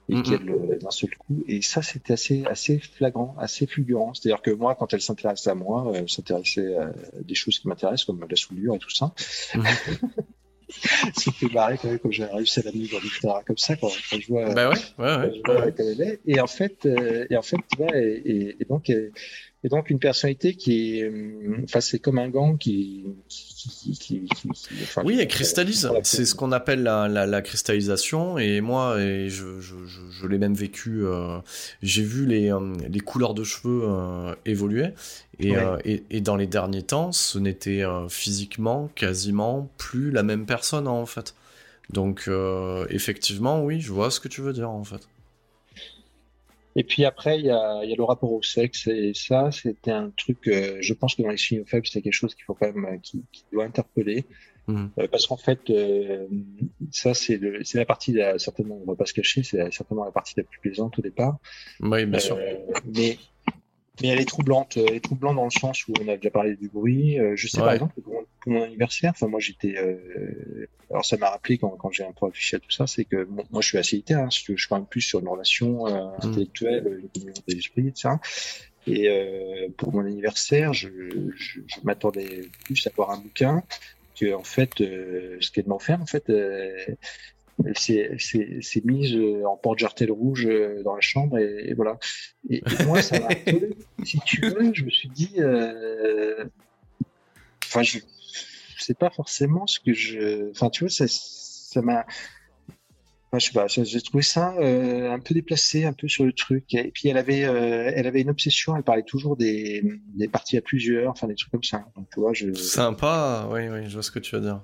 et 0.10 0.22
qu'elle 0.22 0.46
d'un 0.82 0.92
seul 0.92 1.16
coup. 1.18 1.44
Et 1.48 1.62
ça, 1.62 1.82
c'était 1.82 2.14
assez, 2.14 2.44
assez 2.46 2.80
flagrant, 2.80 3.36
assez 3.40 3.68
fulgurant. 3.68 4.14
C'est-à-dire 4.14 4.42
que 4.42 4.52
moi, 4.52 4.76
quand 4.76 4.94
elle 4.94 5.02
s'intéresse 5.02 5.48
à 5.48 5.56
moi, 5.56 5.92
elle 5.96 6.10
s'intéressait 6.10 6.76
à 6.76 6.94
des 7.22 7.36
choses 7.36 7.60
qui 7.60 7.68
m'intéressent, 7.68 8.06
comme 8.06 8.26
la 8.30 8.36
soudure 8.36 8.76
et 8.76 8.80
tout 8.80 8.90
ça. 8.90 9.14
Mm 9.56 9.62
ça 11.16 11.32
fait 11.32 11.54
marrer 11.54 11.78
quand 11.78 11.88
même 11.88 12.00
quand 12.00 12.12
j'ai 12.12 12.26
réussi 12.26 12.60
à 12.60 12.64
la 12.64 12.72
dans 12.72 13.00
l'histoire 13.00 13.44
comme 13.46 13.58
ça 13.58 13.76
quand, 13.76 13.92
quand, 14.10 14.20
je 14.20 14.28
vois, 14.28 14.54
bah 14.54 14.70
ouais, 14.70 14.76
ouais, 14.98 15.42
ouais. 15.48 15.74
elle 15.78 16.02
est. 16.02 16.20
Et 16.26 16.40
en 16.40 16.48
fait, 16.48 16.86
euh, 16.86 17.26
et 17.30 17.38
en 17.38 17.42
fait, 17.42 17.58
tu 17.70 17.78
vois, 17.78 17.96
et, 17.96 18.56
et, 18.60 18.66
donc, 18.66 18.90
et, 18.90 19.12
donc 19.66 19.90
une 19.90 20.00
personnalité 20.00 20.56
qui 20.56 21.00
est, 21.00 21.04
euh, 21.04 21.62
enfin, 21.64 21.82
c'est 21.82 22.00
comme 22.00 22.18
un 22.20 22.30
gant 22.30 22.56
qui, 22.56 23.06
oui, 25.04 25.18
elle 25.20 25.28
cristallise. 25.28 25.90
C'est 26.04 26.26
ce 26.26 26.36
qu'on 26.36 26.52
appelle 26.52 26.84
la, 26.84 27.08
la, 27.08 27.42
cristallisation. 27.42 28.38
Et 28.38 28.62
moi, 28.62 29.00
et 29.02 29.30
je, 29.30 29.60
je, 29.60 29.76
je, 29.86 30.28
l'ai 30.28 30.38
même 30.38 30.54
vécu. 30.54 31.06
Euh, 31.06 31.40
j'ai 31.82 32.04
vu 32.04 32.26
les, 32.26 32.52
euh, 32.52 32.74
les 32.90 33.00
couleurs 33.00 33.34
de 33.34 33.44
cheveux 33.44 33.84
euh, 33.84 34.36
évoluer. 34.46 34.90
Et, 35.40 35.54
et, 35.84 36.04
et, 36.12 36.22
dans 36.22 36.36
les 36.36 36.48
derniers 36.48 36.84
temps, 36.84 37.12
ce 37.12 37.40
n'était 37.40 37.84
physiquement 38.08 38.90
quasiment 38.96 39.70
plus 39.78 40.12
la 40.12 40.22
même 40.24 40.46
personne 40.46 40.88
en 40.88 41.06
fait. 41.06 41.34
Donc 41.90 42.30
effectivement, 42.90 43.64
oui, 43.64 43.82
je 43.82 43.92
vois 43.92 44.12
ce 44.12 44.20
que 44.20 44.28
tu 44.28 44.42
veux 44.42 44.54
dire 44.54 44.70
en 44.70 44.84
fait. 44.84 45.08
Et 46.76 46.84
puis 46.84 47.06
après, 47.06 47.40
il 47.40 47.46
y 47.46 47.52
a, 47.52 47.84
y 47.84 47.94
a, 47.94 47.96
le 47.96 48.04
rapport 48.04 48.32
au 48.32 48.42
sexe 48.42 48.88
et 48.88 49.14
ça, 49.14 49.52
c'était 49.52 49.92
un 49.92 50.12
truc. 50.18 50.48
Euh, 50.48 50.78
je 50.82 50.94
pense 50.94 51.16
que 51.16 51.22
dans 51.22 51.30
les 51.30 51.38
signaux 51.38 51.66
faibles, 51.66 51.86
c'est 51.88 52.02
quelque 52.02 52.14
chose 52.14 52.34
qu'il 52.34 52.46
faut 52.46 52.56
quand 52.56 52.74
même 52.74 52.86
euh, 52.86 52.98
qui, 52.98 53.24
qui 53.32 53.44
doit 53.52 53.66
interpeller. 53.66 54.26
Mmh. 54.68 54.86
Euh, 54.98 55.08
parce 55.12 55.28
qu'en 55.28 55.38
fait, 55.38 55.70
euh, 55.70 56.26
ça 56.90 57.14
c'est 57.14 57.40
la 57.74 57.86
partie 57.86 58.14
la, 58.14 58.40
certainement, 58.40 58.80
on 58.82 58.92
va 58.92 58.96
pas 58.96 59.06
se 59.06 59.14
cacher, 59.14 59.44
c'est 59.44 59.72
certainement 59.72 60.06
la 60.06 60.12
partie 60.12 60.34
la 60.38 60.44
plus 60.44 60.60
plaisante 60.60 60.98
au 60.98 61.02
départ. 61.02 61.38
Oui, 61.82 62.06
bien 62.06 62.20
sûr. 62.20 62.38
Mais 62.86 63.18
mais 64.02 64.08
elle 64.08 64.22
est 64.22 64.26
troublante. 64.26 64.78
Elle 64.78 64.96
est 64.96 65.04
troublante 65.04 65.36
dans 65.36 65.44
le 65.44 65.52
sens 65.52 65.88
où 65.88 65.94
on 66.02 66.08
a 66.08 66.16
déjà 66.16 66.32
parlé 66.32 66.56
du 66.56 66.70
bruit. 66.70 67.18
je 67.36 67.48
sais 67.48 67.60
par 67.60 67.74
exemple 67.74 67.94
pour 68.44 68.52
mon 68.52 68.64
anniversaire, 68.64 69.12
enfin 69.12 69.28
moi 69.28 69.40
j'étais, 69.40 69.78
euh... 69.78 70.68
alors 70.90 71.06
ça 71.06 71.16
m'a 71.16 71.30
rappelé 71.30 71.58
quand, 71.58 71.70
quand 71.70 71.92
j'ai 71.92 72.04
un 72.04 72.12
peu 72.12 72.28
affiché 72.28 72.58
à 72.58 72.60
tout 72.60 72.72
ça, 72.72 72.88
c'est 72.88 73.06
que 73.06 73.26
moi 73.26 73.62
je 73.62 73.68
suis 73.68 73.78
assez 73.78 73.96
littéraire, 73.96 74.26
hein, 74.26 74.30
je 74.30 74.54
suis 74.56 74.68
quand 74.68 74.76
même 74.76 74.86
plus 74.86 75.02
sur 75.02 75.22
une 75.22 75.30
relation 75.30 75.88
euh, 75.88 75.92
mmh. 75.92 76.28
intellectuelle, 76.28 77.00
une 77.02 77.10
communion 77.10 77.34
des 77.48 77.58
esprits, 77.58 77.88
etc. 77.88 78.16
Et 78.86 79.08
euh, 79.08 79.70
pour 79.78 79.94
mon 79.94 80.06
anniversaire, 80.06 80.74
je, 80.74 80.90
je, 81.38 81.62
je 81.66 81.76
m'attendais 81.84 82.50
plus 82.66 82.86
à 82.86 82.90
voir 82.94 83.12
un 83.12 83.18
bouquin 83.20 83.64
que 84.20 84.34
en 84.34 84.44
fait, 84.44 84.82
euh, 84.82 85.38
ce 85.40 85.52
qu'elle 85.52 85.68
m'en 85.68 85.80
fait 85.80 85.94
en 85.94 86.06
fait, 86.06 86.30
euh, 86.30 86.76
elle 87.66 87.78
s'est 87.78 88.82
mise 88.84 89.18
en 89.46 89.56
porte-jartel 89.56 90.12
rouge 90.12 90.50
dans 90.84 90.96
la 90.96 91.02
chambre 91.02 91.38
et, 91.38 91.70
et 91.70 91.74
voilà. 91.76 91.98
Et, 92.50 92.58
et 92.58 92.86
moi, 92.86 93.02
ça 93.02 93.22
m'a 93.22 93.30
si 94.04 94.20
tu 94.26 94.42
veux, 94.42 94.74
je 94.74 94.84
me 94.84 94.90
suis 94.90 95.10
dit, 95.10 95.38
enfin, 97.74 97.84
je, 97.84 98.00
c'est 98.80 98.98
pas 98.98 99.10
forcément 99.10 99.66
ce 99.68 99.80
que 99.80 99.94
je. 99.94 100.52
Enfin, 100.52 100.70
tu 100.70 100.84
vois, 100.84 100.90
ça, 100.90 101.06
ça 101.08 101.82
m'a. 101.82 102.06
Enfin, 103.32 103.40
je 103.40 103.46
sais 103.48 103.54
pas, 103.54 103.68
j'ai 103.68 104.02
trouvé 104.02 104.22
ça 104.22 104.54
euh, 104.60 105.12
un 105.12 105.20
peu 105.20 105.34
déplacé, 105.34 105.86
un 105.86 105.94
peu 105.94 106.08
sur 106.08 106.24
le 106.24 106.34
truc. 106.34 106.72
Et 106.76 106.92
puis 106.92 107.10
elle 107.10 107.18
avait, 107.18 107.46
euh, 107.46 107.92
elle 107.96 108.06
avait 108.06 108.22
une 108.22 108.30
obsession. 108.30 108.76
Elle 108.76 108.84
parlait 108.84 109.04
toujours 109.04 109.36
des, 109.36 109.84
des 110.16 110.28
parties 110.28 110.58
à 110.58 110.62
plusieurs, 110.62 111.10
enfin 111.12 111.28
des 111.28 111.36
trucs 111.36 111.52
comme 111.52 111.64
ça. 111.64 111.86
Donc 111.96 112.08
tu 112.14 112.20
vois, 112.20 112.34
je. 112.34 112.54
Sympa, 112.54 113.50
oui, 113.52 113.68
oui, 113.70 113.86
je 113.88 113.94
vois 113.94 114.04
ce 114.04 114.12
que 114.12 114.20
tu 114.20 114.36
veux 114.36 114.42
dire. 114.42 114.62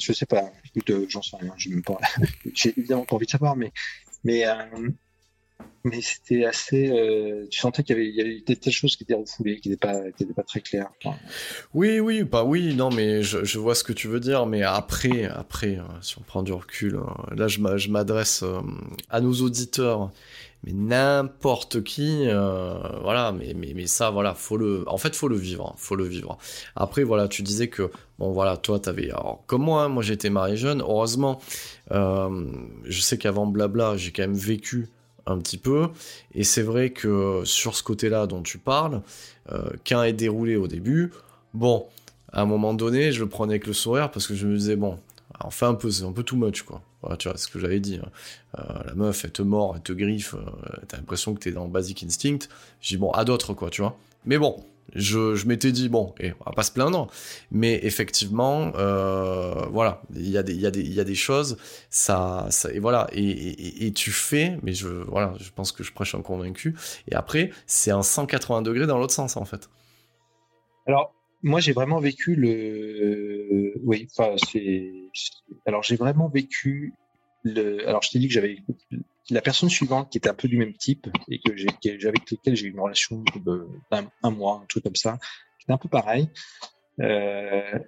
je 0.00 0.12
sais 0.12 0.26
pas. 0.26 0.50
Écoute, 0.64 0.90
euh, 0.90 1.06
j'en 1.08 1.22
sais 1.22 1.36
rien. 1.36 1.54
J'ai 2.54 2.74
évidemment 2.76 3.04
pas 3.04 3.14
envie 3.14 3.26
de 3.26 3.30
savoir, 3.30 3.54
mais, 3.54 3.72
mais 4.24 4.44
mais 5.84 6.00
c'était 6.00 6.44
assez. 6.44 6.90
Euh, 6.90 7.46
tu 7.50 7.58
sentais 7.58 7.82
qu'il 7.82 7.96
y 7.96 8.00
avait, 8.00 8.08
il 8.08 8.44
y 8.48 8.56
des 8.56 8.70
choses 8.70 8.96
qui 8.96 9.02
étaient 9.02 9.14
refoulées, 9.14 9.58
qui 9.58 9.68
n'étaient 9.68 9.88
pas, 9.88 10.42
très 10.46 10.60
claires. 10.60 10.90
Oui, 11.74 11.98
oui, 11.98 12.24
pas 12.24 12.44
oui, 12.44 12.74
non, 12.74 12.90
mais 12.90 13.22
je, 13.22 13.58
vois 13.58 13.74
ce 13.74 13.82
que 13.82 13.92
tu 13.92 14.06
veux 14.06 14.20
dire. 14.20 14.46
Mais 14.46 14.62
après, 14.62 15.24
après, 15.24 15.78
euh, 15.78 15.82
si 16.00 16.18
on 16.18 16.22
prend 16.22 16.42
du 16.42 16.52
recul, 16.52 16.96
euh, 16.96 17.34
là, 17.34 17.48
je 17.48 17.88
m'adresse 17.88 18.44
à 19.10 19.20
nos 19.20 19.32
auditeurs, 19.34 20.12
mais 20.62 20.72
n'importe 20.72 21.82
qui, 21.82 22.26
voilà. 22.26 23.32
Mais, 23.32 23.52
mais, 23.56 23.72
mais 23.74 23.86
ça, 23.86 24.10
voilà, 24.10 24.34
faut 24.34 24.56
le. 24.56 24.84
En 24.86 24.98
fait, 24.98 25.16
faut 25.16 25.28
le 25.28 25.36
vivre, 25.36 25.70
hein, 25.72 25.74
faut 25.78 25.96
le 25.96 26.04
vivre. 26.04 26.38
Après, 26.76 27.02
voilà, 27.02 27.26
tu 27.26 27.42
disais 27.42 27.66
que 27.66 27.90
bon, 28.20 28.30
voilà, 28.30 28.56
toi, 28.56 28.78
t'avais, 28.78 29.10
alors 29.10 29.42
comme 29.46 29.62
moi, 29.62 29.88
moi, 29.88 30.04
j'étais 30.04 30.30
marié 30.30 30.56
jeune. 30.56 30.80
Heureusement, 30.80 31.40
je 31.90 33.00
sais 33.00 33.18
qu'avant 33.18 33.46
Blabla, 33.46 33.96
j'ai 33.96 34.12
quand 34.12 34.22
même 34.22 34.34
vécu 34.34 34.88
un 35.26 35.38
petit 35.38 35.58
peu. 35.58 35.88
Et 36.34 36.44
c'est 36.44 36.62
vrai 36.62 36.90
que 36.90 37.42
sur 37.44 37.74
ce 37.74 37.82
côté-là 37.82 38.26
dont 38.26 38.42
tu 38.42 38.58
parles, 38.58 39.02
euh, 39.50 39.70
qu'un 39.84 40.04
est 40.04 40.12
déroulé 40.12 40.56
au 40.56 40.68
début, 40.68 41.12
bon, 41.54 41.86
à 42.32 42.42
un 42.42 42.46
moment 42.46 42.74
donné, 42.74 43.12
je 43.12 43.20
le 43.20 43.28
prenais 43.28 43.54
avec 43.54 43.66
le 43.66 43.72
sourire 43.72 44.10
parce 44.10 44.26
que 44.26 44.34
je 44.34 44.46
me 44.46 44.56
disais, 44.56 44.76
bon, 44.76 44.98
enfin 45.40 45.70
un 45.70 45.74
peu, 45.74 45.90
c'est 45.90 46.04
un 46.04 46.12
peu 46.12 46.22
too 46.22 46.36
much, 46.36 46.62
quoi. 46.62 46.82
Voilà, 47.02 47.16
tu 47.16 47.28
vois, 47.28 47.36
ce 47.36 47.48
que 47.48 47.58
j'avais 47.58 47.80
dit. 47.80 47.98
Hein. 48.02 48.08
Euh, 48.58 48.84
la 48.86 48.94
meuf, 48.94 49.24
elle 49.24 49.32
te 49.32 49.42
mord, 49.42 49.74
elle 49.74 49.82
te 49.82 49.92
griffe, 49.92 50.34
euh, 50.34 50.76
t'as 50.86 50.98
l'impression 50.98 51.34
que 51.34 51.40
t'es 51.40 51.50
dans 51.50 51.66
Basic 51.66 52.04
Instinct. 52.04 52.48
J'ai 52.80 52.96
dit, 52.96 53.00
bon, 53.00 53.10
à 53.10 53.24
d'autres, 53.24 53.54
quoi, 53.54 53.70
tu 53.70 53.82
vois. 53.82 53.98
Mais 54.24 54.38
bon, 54.38 54.64
je, 54.94 55.46
m'étais 55.46 55.72
dit, 55.72 55.88
bon, 55.88 56.14
et 56.20 56.32
on 56.40 56.44
va 56.44 56.52
pas 56.52 56.62
se 56.62 56.72
plaindre, 56.72 57.08
mais 57.50 57.80
effectivement, 57.82 58.72
euh, 58.76 59.66
voilà, 59.70 60.02
il 60.14 60.28
y, 60.28 60.36
a 60.36 60.42
des, 60.42 61.14
choses, 61.14 61.56
ça, 61.90 62.48
et 62.72 62.78
voilà, 62.78 63.08
et, 63.12 63.92
tu 63.94 64.10
fais, 64.10 64.58
mais 64.62 64.74
je, 64.74 64.88
voilà, 64.88 65.34
je 65.38 65.50
pense 65.50 65.72
que 65.72 65.82
je 65.82 65.92
prêche 65.92 66.14
un 66.14 66.22
convaincu, 66.22 66.74
et 67.10 67.14
après, 67.14 67.50
c'est 67.66 67.90
un 67.90 68.02
180 68.02 68.62
degrés 68.62 68.86
dans 68.86 68.98
l'autre 68.98 69.14
sens, 69.14 69.36
en 69.36 69.44
fait. 69.44 69.68
Alors, 70.86 71.14
moi, 71.42 71.60
j'ai 71.60 71.72
vraiment 71.72 71.98
vécu 71.98 72.34
le. 72.34 73.72
Oui, 73.82 74.08
enfin, 74.10 74.34
c'est. 74.50 74.92
Alors, 75.66 75.82
j'ai 75.82 75.96
vraiment 75.96 76.28
vécu 76.28 76.94
le. 77.42 77.86
Alors, 77.88 78.02
je 78.02 78.10
t'ai 78.10 78.18
dit 78.18 78.28
que 78.28 78.34
j'avais 78.34 78.58
la 79.30 79.40
personne 79.40 79.68
suivante 79.68 80.10
qui 80.10 80.18
était 80.18 80.28
un 80.28 80.34
peu 80.34 80.48
du 80.48 80.56
même 80.56 80.74
type 80.74 81.08
et 81.28 81.40
que 81.40 81.56
j'ai, 81.56 81.68
avec 82.06 82.30
lequel 82.30 82.56
j'ai 82.56 82.66
eu 82.66 82.70
une 82.70 82.80
relation 82.80 83.24
d'un 83.90 84.10
un 84.22 84.30
mois, 84.30 84.60
un 84.62 84.66
truc 84.66 84.84
comme 84.84 84.96
ça, 84.96 85.18
c'était 85.58 85.72
un 85.72 85.78
peu 85.78 85.88
pareil. 85.88 86.28
Euh, 87.00 87.78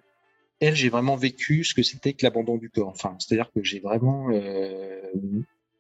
elle, 0.61 0.77
j'ai 0.77 0.89
vraiment 0.89 1.17
vécu 1.17 1.65
ce 1.65 1.75
que 1.75 1.83
c'était 1.83 2.13
que 2.13 2.25
l'abandon 2.25 2.57
du 2.57 2.71
corps. 2.71 2.89
Enfin, 2.89 3.17
c'est-à-dire 3.19 3.51
que 3.53 3.63
j'ai 3.63 3.81
vraiment 3.81 4.31
euh, 4.31 5.01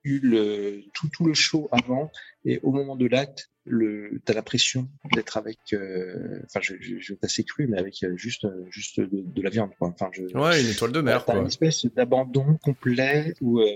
eu 0.02 0.18
le, 0.20 0.82
tout, 0.92 1.08
tout 1.08 1.24
le 1.24 1.34
show 1.34 1.68
avant 1.72 2.10
et 2.44 2.60
au 2.62 2.72
moment 2.72 2.96
de 2.96 3.06
l'acte, 3.06 3.50
le, 3.66 4.20
t'as 4.24 4.34
l'impression 4.34 4.88
d'être 5.14 5.36
avec, 5.36 5.58
euh, 5.72 6.40
enfin, 6.44 6.60
je, 6.62 6.74
je, 6.80 6.98
je 6.98 7.14
assez 7.22 7.44
cru, 7.44 7.66
mais 7.66 7.78
avec 7.78 8.02
euh, 8.02 8.16
juste, 8.16 8.44
euh, 8.44 8.64
juste 8.68 9.00
de, 9.00 9.42
la 9.42 9.50
viande, 9.50 9.70
quoi. 9.78 9.88
Enfin, 9.88 10.10
je, 10.12 10.22
ouais, 10.36 10.62
une 10.62 10.68
étoile 10.68 10.92
de 10.92 11.00
mer, 11.00 11.24
quoi. 11.24 11.36
une 11.36 11.46
espèce 11.46 11.86
d'abandon 11.86 12.58
complet 12.62 13.34
où, 13.40 13.60
euh, 13.60 13.66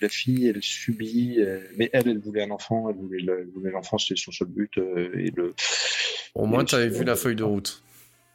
la 0.00 0.08
fille, 0.08 0.46
elle 0.46 0.62
subit, 0.62 1.38
mais 1.76 1.90
elle, 1.92 2.08
elle 2.08 2.18
voulait 2.18 2.44
un 2.44 2.50
enfant, 2.50 2.88
elle 2.88 2.96
voulait, 2.96 3.70
l'enfant, 3.70 3.98
c'était 3.98 4.20
son 4.20 4.32
seul 4.32 4.48
but, 4.48 4.78
et 4.78 5.30
le. 5.34 5.54
Au 6.34 6.46
moins, 6.46 6.64
tu 6.64 6.74
avais 6.74 6.88
vu 6.88 7.04
la 7.04 7.16
feuille 7.16 7.36
de 7.36 7.42
route. 7.44 7.82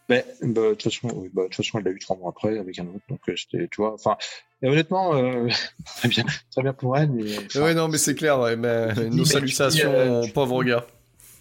Ben, 0.08 0.24
bah, 0.42 0.62
de 0.62 0.74
toute 0.76 0.84
façon, 0.84 1.08
bah, 1.34 1.44
de 1.44 1.48
toute 1.48 1.56
façon, 1.56 1.80
elle 1.80 1.86
l'a 1.86 1.92
eu 1.92 2.00
trois 2.00 2.16
mois 2.16 2.30
après 2.30 2.58
avec 2.60 2.78
un 2.80 2.84
autre, 2.84 3.04
donc 3.10 3.20
c'était, 3.36 3.68
tu 3.70 3.82
vois, 3.82 3.94
enfin, 3.94 4.18
honnêtement, 4.64 5.16
euh, 5.16 5.48
très 5.98 6.10
bien, 6.10 6.24
très 6.52 6.62
bien 6.62 6.74
pour 6.74 6.98
elle. 6.98 7.10
Mais, 7.12 7.24
oui, 7.56 7.76
non, 7.76 7.88
mais 7.88 7.98
c'est 7.98 8.16
clair, 8.16 8.40
mais, 8.58 8.94
nos 9.10 9.26
salutations, 9.26 9.92
euh, 9.92 10.24
pauvre 10.34 10.64
gars. 10.64 10.86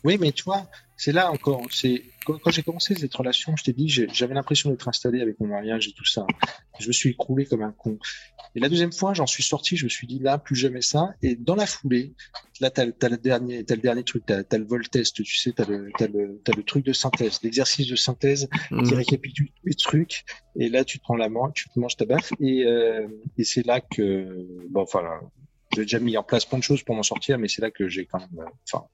Oui, 0.05 0.18
mais 0.20 0.32
tu 0.32 0.44
vois, 0.44 0.68
c'est 0.97 1.12
là 1.12 1.31
encore, 1.31 1.62
c'est 1.70 2.02
quand, 2.24 2.51
j'ai 2.51 2.62
commencé 2.62 2.94
cette 2.94 3.14
relation, 3.14 3.56
je 3.56 3.64
t'ai 3.64 3.72
dit, 3.72 3.89
j'avais 3.89 4.35
l'impression 4.35 4.70
d'être 4.70 4.89
installé 4.89 5.20
avec 5.20 5.40
mon 5.40 5.47
mariage 5.47 5.89
et 5.89 5.93
tout 5.93 6.05
ça. 6.05 6.26
Je 6.78 6.86
me 6.89 6.93
suis 6.93 7.10
écroulé 7.10 7.44
comme 7.47 7.62
un 7.62 7.72
con. 7.72 7.98
Et 8.55 8.60
la 8.60 8.68
deuxième 8.68 8.93
fois, 8.93 9.14
j'en 9.14 9.26
suis 9.26 9.43
sorti, 9.43 9.76
je 9.76 9.85
me 9.85 9.89
suis 9.89 10.06
dit 10.06 10.18
là, 10.20 10.39
plus 10.39 10.56
jamais 10.56 10.81
ça. 10.81 11.14
Et 11.22 11.35
dans 11.35 11.55
la 11.56 11.66
foulée, 11.66 12.14
là, 12.60 12.70
t'as 12.70 12.85
as 13.02 13.09
le 13.09 13.16
dernier, 13.16 13.64
as 13.68 13.74
le 13.74 13.81
dernier 13.81 14.05
truc, 14.05 14.24
t'as 14.26 14.43
as 14.48 14.59
le 14.59 14.64
vol 14.64 14.89
test, 14.89 15.22
tu 15.22 15.36
sais, 15.36 15.52
t'as 15.52 15.66
le, 15.66 15.90
as 15.98 16.06
le, 16.06 16.40
as 16.47 16.56
le 16.56 16.62
truc 16.62 16.85
de 16.85 16.93
synthèse, 16.93 17.40
l'exercice 17.43 17.89
de 17.89 17.97
synthèse 17.97 18.48
qui 18.68 18.74
mmh. 18.74 18.94
récapitule 18.94 19.48
tous 19.48 19.66
les 19.66 19.74
trucs. 19.74 20.24
Et 20.56 20.68
là, 20.68 20.85
tu 20.85 20.98
te 20.98 21.02
prends 21.02 21.16
la 21.16 21.28
main, 21.28 21.51
tu 21.55 21.68
te 21.68 21.78
manges 21.78 21.97
ta 21.97 22.05
baffe. 22.05 22.32
Et, 22.40 22.64
euh, 22.64 23.09
et 23.39 23.44
c'est 23.44 23.66
là 23.66 23.81
que, 23.81 24.47
bon, 24.70 24.85
voilà, 24.90 25.20
j'ai 25.74 25.82
déjà 25.82 25.98
mis 25.98 26.16
en 26.16 26.22
place 26.22 26.44
plein 26.44 26.59
de 26.59 26.62
choses 26.62 26.82
pour 26.82 26.94
m'en 26.94 27.02
sortir, 27.02 27.39
mais 27.39 27.48
c'est 27.48 27.62
là 27.62 27.70
que 27.70 27.89
j'ai 27.89 28.06
quand 28.06 28.20
même, 28.20 28.39
euh, 28.39 28.51
enfin, 28.72 28.86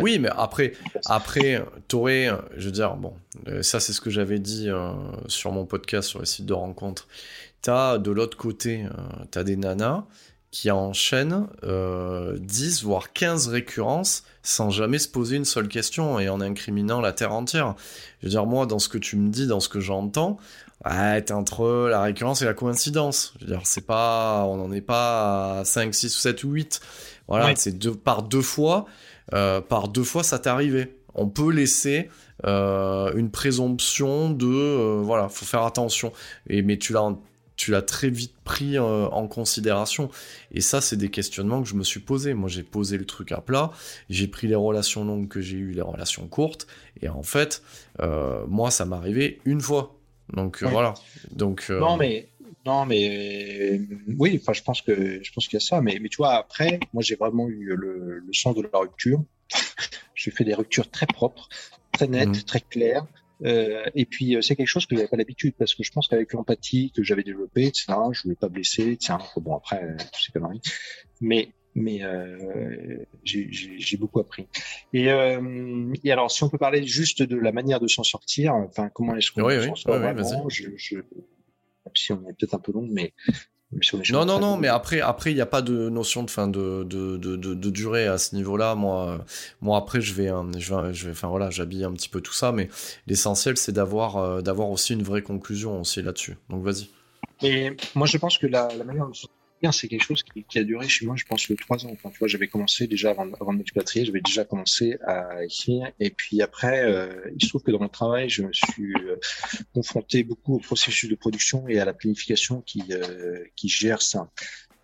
oui, 0.00 0.18
mais 0.18 0.28
après, 0.34 0.72
après, 1.06 1.64
t'aurais, 1.88 2.30
je 2.56 2.66
veux 2.66 2.72
dire, 2.72 2.96
bon, 2.96 3.14
euh, 3.48 3.62
ça 3.62 3.80
c'est 3.80 3.92
ce 3.92 4.00
que 4.00 4.10
j'avais 4.10 4.38
dit 4.38 4.68
euh, 4.68 4.92
sur 5.26 5.52
mon 5.52 5.66
podcast 5.66 6.08
sur 6.08 6.20
les 6.20 6.26
sites 6.26 6.46
de 6.46 6.54
rencontres. 6.54 7.08
T'as 7.62 7.98
de 7.98 8.10
l'autre 8.10 8.36
côté, 8.36 8.84
euh, 8.84 9.24
t'as 9.30 9.42
des 9.42 9.56
nanas 9.56 10.04
qui 10.52 10.70
enchaînent 10.70 11.48
10 11.62 12.82
voire 12.84 13.12
15 13.12 13.48
récurrences 13.48 14.22
sans 14.42 14.70
jamais 14.70 14.98
se 14.98 15.08
poser 15.08 15.36
une 15.36 15.44
seule 15.44 15.68
question 15.68 16.18
et 16.18 16.30
en 16.30 16.40
incriminant 16.40 17.02
la 17.02 17.12
terre 17.12 17.32
entière. 17.34 17.74
Je 18.20 18.26
veux 18.26 18.30
dire, 18.30 18.46
moi, 18.46 18.64
dans 18.64 18.78
ce 18.78 18.88
que 18.88 18.96
tu 18.96 19.16
me 19.16 19.28
dis, 19.28 19.46
dans 19.46 19.60
ce 19.60 19.68
que 19.68 19.80
j'entends, 19.80 20.38
ouais, 20.86 21.20
t'es 21.20 21.32
entre 21.32 21.88
la 21.90 22.00
récurrence 22.00 22.40
et 22.40 22.46
la 22.46 22.54
coïncidence. 22.54 23.34
Je 23.38 23.44
veux 23.44 23.50
dire, 23.50 23.60
c'est 23.64 23.84
pas, 23.86 24.44
on 24.48 24.56
n'en 24.56 24.72
est 24.72 24.80
pas 24.80 25.58
à 25.58 25.64
5, 25.64 25.94
6 25.94 26.08
7 26.08 26.44
ou 26.44 26.52
8. 26.52 26.80
Voilà, 27.28 27.54
c'est 27.56 27.72
deux, 27.72 27.94
par 27.94 28.22
deux 28.22 28.40
fois. 28.40 28.86
Euh, 29.34 29.60
par 29.60 29.88
deux 29.88 30.04
fois 30.04 30.22
ça 30.22 30.38
t'est 30.38 30.50
arrivé. 30.50 30.96
On 31.14 31.28
peut 31.28 31.50
laisser 31.50 32.10
euh, 32.44 33.12
une 33.14 33.30
présomption 33.30 34.30
de 34.30 34.46
euh, 34.46 35.00
voilà, 35.02 35.28
faut 35.28 35.46
faire 35.46 35.62
attention. 35.62 36.12
Et 36.48 36.62
mais 36.62 36.78
tu 36.78 36.92
l'as 36.92 37.14
tu 37.56 37.70
l'as 37.70 37.80
très 37.80 38.10
vite 38.10 38.34
pris 38.44 38.78
en 38.78 39.26
considération. 39.28 40.10
Et 40.52 40.60
ça, 40.60 40.82
c'est 40.82 40.96
des 40.96 41.08
questionnements 41.08 41.62
que 41.62 41.68
je 41.68 41.74
me 41.74 41.84
suis 41.84 42.00
posé. 42.00 42.34
Moi, 42.34 42.50
j'ai 42.50 42.62
posé 42.62 42.98
le 42.98 43.06
truc 43.06 43.32
à 43.32 43.40
plat, 43.40 43.70
j'ai 44.10 44.28
pris 44.28 44.46
les 44.46 44.54
relations 44.54 45.06
longues 45.06 45.26
que 45.26 45.40
j'ai 45.40 45.56
eues, 45.56 45.72
les 45.72 45.80
relations 45.80 46.28
courtes, 46.28 46.66
et 47.00 47.08
en 47.08 47.22
fait, 47.22 47.62
moi, 48.46 48.70
ça 48.70 48.84
m'est 48.84 48.96
arrivé 48.96 49.40
une 49.46 49.62
fois. 49.62 49.96
Donc 50.34 50.62
voilà. 50.64 50.92
Donc 51.30 51.70
non, 51.70 51.96
mais 51.96 52.28
non, 52.66 52.84
mais 52.84 53.80
oui, 54.18 54.38
enfin, 54.42 54.52
je 54.52 54.62
pense 54.62 54.82
que 54.82 55.22
je 55.22 55.32
pense 55.32 55.46
qu'il 55.46 55.54
y 55.54 55.62
a 55.62 55.64
ça. 55.64 55.80
Mais, 55.80 55.98
mais 56.00 56.08
tu 56.08 56.16
vois, 56.18 56.34
après, 56.34 56.80
moi, 56.92 57.02
j'ai 57.02 57.14
vraiment 57.14 57.48
eu 57.48 57.74
le, 57.76 58.18
le 58.18 58.32
sens 58.32 58.54
de 58.54 58.62
la 58.62 58.78
rupture. 58.78 59.22
j'ai 60.14 60.30
fait 60.30 60.44
des 60.44 60.54
ruptures 60.54 60.90
très 60.90 61.06
propres, 61.06 61.48
très 61.92 62.08
nettes, 62.08 62.28
mmh. 62.28 62.42
très 62.42 62.60
claires. 62.60 63.06
Euh, 63.44 63.84
et 63.94 64.06
puis 64.06 64.34
euh, 64.34 64.40
c'est 64.40 64.56
quelque 64.56 64.66
chose 64.66 64.86
que 64.86 64.96
j'avais 64.96 65.08
pas 65.08 65.18
l'habitude 65.18 65.54
parce 65.58 65.74
que 65.74 65.82
je 65.82 65.92
pense 65.92 66.08
qu'avec 66.08 66.32
l'empathie 66.32 66.90
que 66.96 67.02
j'avais 67.02 67.22
développée, 67.22 67.66
etc., 67.66 67.92
je 68.12 68.22
voulais 68.22 68.34
pas 68.34 68.48
blesser, 68.48 68.96
tiens, 68.96 69.18
bon 69.36 69.54
après 69.54 69.94
tout 69.98 70.20
ces 70.22 70.32
conneries, 70.32 70.62
mais 71.20 71.50
mais 71.74 72.02
euh, 72.02 73.04
j'ai 73.22 73.98
beaucoup 73.98 74.20
appris. 74.20 74.48
Et, 74.94 75.10
euh, 75.10 75.92
et 76.02 76.10
alors 76.10 76.30
si 76.30 76.42
on 76.42 76.48
peut 76.48 76.56
parler 76.56 76.86
juste 76.86 77.22
de 77.22 77.36
la 77.36 77.52
manière 77.52 77.78
de 77.78 77.88
s'en 77.88 78.02
sortir, 78.02 78.54
enfin 78.54 78.88
comment 78.88 79.14
est-ce 79.14 79.30
qu'on 79.30 79.50
s'en 79.50 79.74
sort 79.74 79.98
vraiment, 79.98 80.48
je, 80.48 80.70
je, 80.76 80.96
si 81.94 82.12
on 82.12 82.20
est 82.28 82.32
peut-être 82.32 82.54
un 82.54 82.58
peu 82.58 82.72
long, 82.72 82.86
mais 82.90 83.12
non, 84.10 84.24
non, 84.24 84.38
non, 84.38 84.56
mais 84.56 84.68
après, 84.68 85.00
après, 85.00 85.32
il 85.32 85.34
n'y 85.34 85.40
a 85.40 85.46
pas 85.46 85.60
de 85.60 85.88
notion 85.88 86.22
de 86.22 86.30
fin 86.30 86.46
de, 86.46 86.84
de, 86.84 87.16
de, 87.16 87.36
de, 87.36 87.70
durée 87.70 88.06
à 88.06 88.16
ce 88.16 88.34
niveau-là. 88.36 88.76
Moi, 88.76 89.24
moi, 89.60 89.76
après, 89.76 90.00
je 90.00 90.14
vais, 90.14 90.30
je 90.56 90.74
vais, 90.74 90.94
je 90.94 91.06
vais, 91.06 91.10
enfin 91.10 91.28
voilà, 91.28 91.50
j'habille 91.50 91.84
un 91.84 91.92
petit 91.92 92.08
peu 92.08 92.20
tout 92.20 92.32
ça, 92.32 92.52
mais 92.52 92.68
l'essentiel, 93.08 93.56
c'est 93.56 93.72
d'avoir, 93.72 94.18
euh, 94.18 94.40
d'avoir 94.40 94.70
aussi 94.70 94.92
une 94.92 95.02
vraie 95.02 95.22
conclusion 95.22 95.80
aussi 95.80 96.00
là-dessus. 96.00 96.36
Donc, 96.48 96.62
vas-y. 96.62 96.88
Et 97.42 97.76
moi, 97.94 98.06
je 98.06 98.16
pense 98.18 98.38
que 98.38 98.46
la, 98.46 98.68
la 98.78 98.84
manière 98.84 99.08
c'est 99.72 99.88
quelque 99.88 100.04
chose 100.04 100.22
qui, 100.22 100.58
a 100.58 100.64
duré 100.64 100.88
chez 100.88 101.06
moi, 101.06 101.16
je 101.16 101.24
pense, 101.24 101.48
le 101.48 101.56
trois 101.56 101.84
ans. 101.86 101.90
Enfin, 101.92 102.10
tu 102.10 102.18
vois, 102.18 102.28
j'avais 102.28 102.48
commencé 102.48 102.86
déjà 102.86 103.10
avant, 103.10 103.30
avant 103.40 103.52
de 103.52 103.58
m'expatrier, 103.58 104.04
j'avais 104.04 104.20
déjà 104.20 104.44
commencé 104.44 104.98
à 105.06 105.44
écrire. 105.44 105.90
Et 106.00 106.10
puis 106.10 106.42
après, 106.42 106.84
euh, 106.84 107.30
il 107.36 107.42
se 107.42 107.48
trouve 107.48 107.62
que 107.62 107.70
dans 107.70 107.80
mon 107.80 107.88
travail, 107.88 108.28
je 108.28 108.42
me 108.42 108.52
suis 108.52 108.92
euh, 108.94 109.16
confronté 109.74 110.24
beaucoup 110.24 110.56
au 110.56 110.58
processus 110.58 111.08
de 111.08 111.14
production 111.14 111.68
et 111.68 111.78
à 111.78 111.84
la 111.84 111.94
planification 111.94 112.60
qui, 112.62 112.82
euh, 112.90 113.44
qui 113.56 113.68
gère 113.68 114.02
ça. 114.02 114.30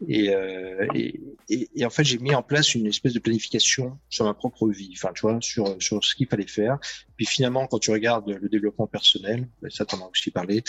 Et, 0.08 0.34
et, 0.94 1.20
et, 1.48 1.84
en 1.86 1.90
fait, 1.90 2.02
j'ai 2.02 2.18
mis 2.18 2.34
en 2.34 2.42
place 2.42 2.74
une 2.74 2.88
espèce 2.88 3.12
de 3.12 3.20
planification 3.20 4.00
sur 4.08 4.24
ma 4.24 4.34
propre 4.34 4.68
vie, 4.68 4.90
enfin, 4.96 5.12
tu 5.14 5.20
vois, 5.20 5.38
sur, 5.40 5.80
sur 5.80 6.02
ce 6.02 6.16
qu'il 6.16 6.26
fallait 6.26 6.48
faire. 6.48 6.78
Puis 7.16 7.24
finalement, 7.24 7.68
quand 7.68 7.78
tu 7.78 7.92
regardes 7.92 8.28
le 8.28 8.48
développement 8.48 8.88
personnel, 8.88 9.48
ben, 9.60 9.70
ça, 9.70 9.84
t'en 9.84 9.98
as 9.98 10.10
aussi 10.10 10.32
parlé, 10.32 10.56
euh, 10.58 10.62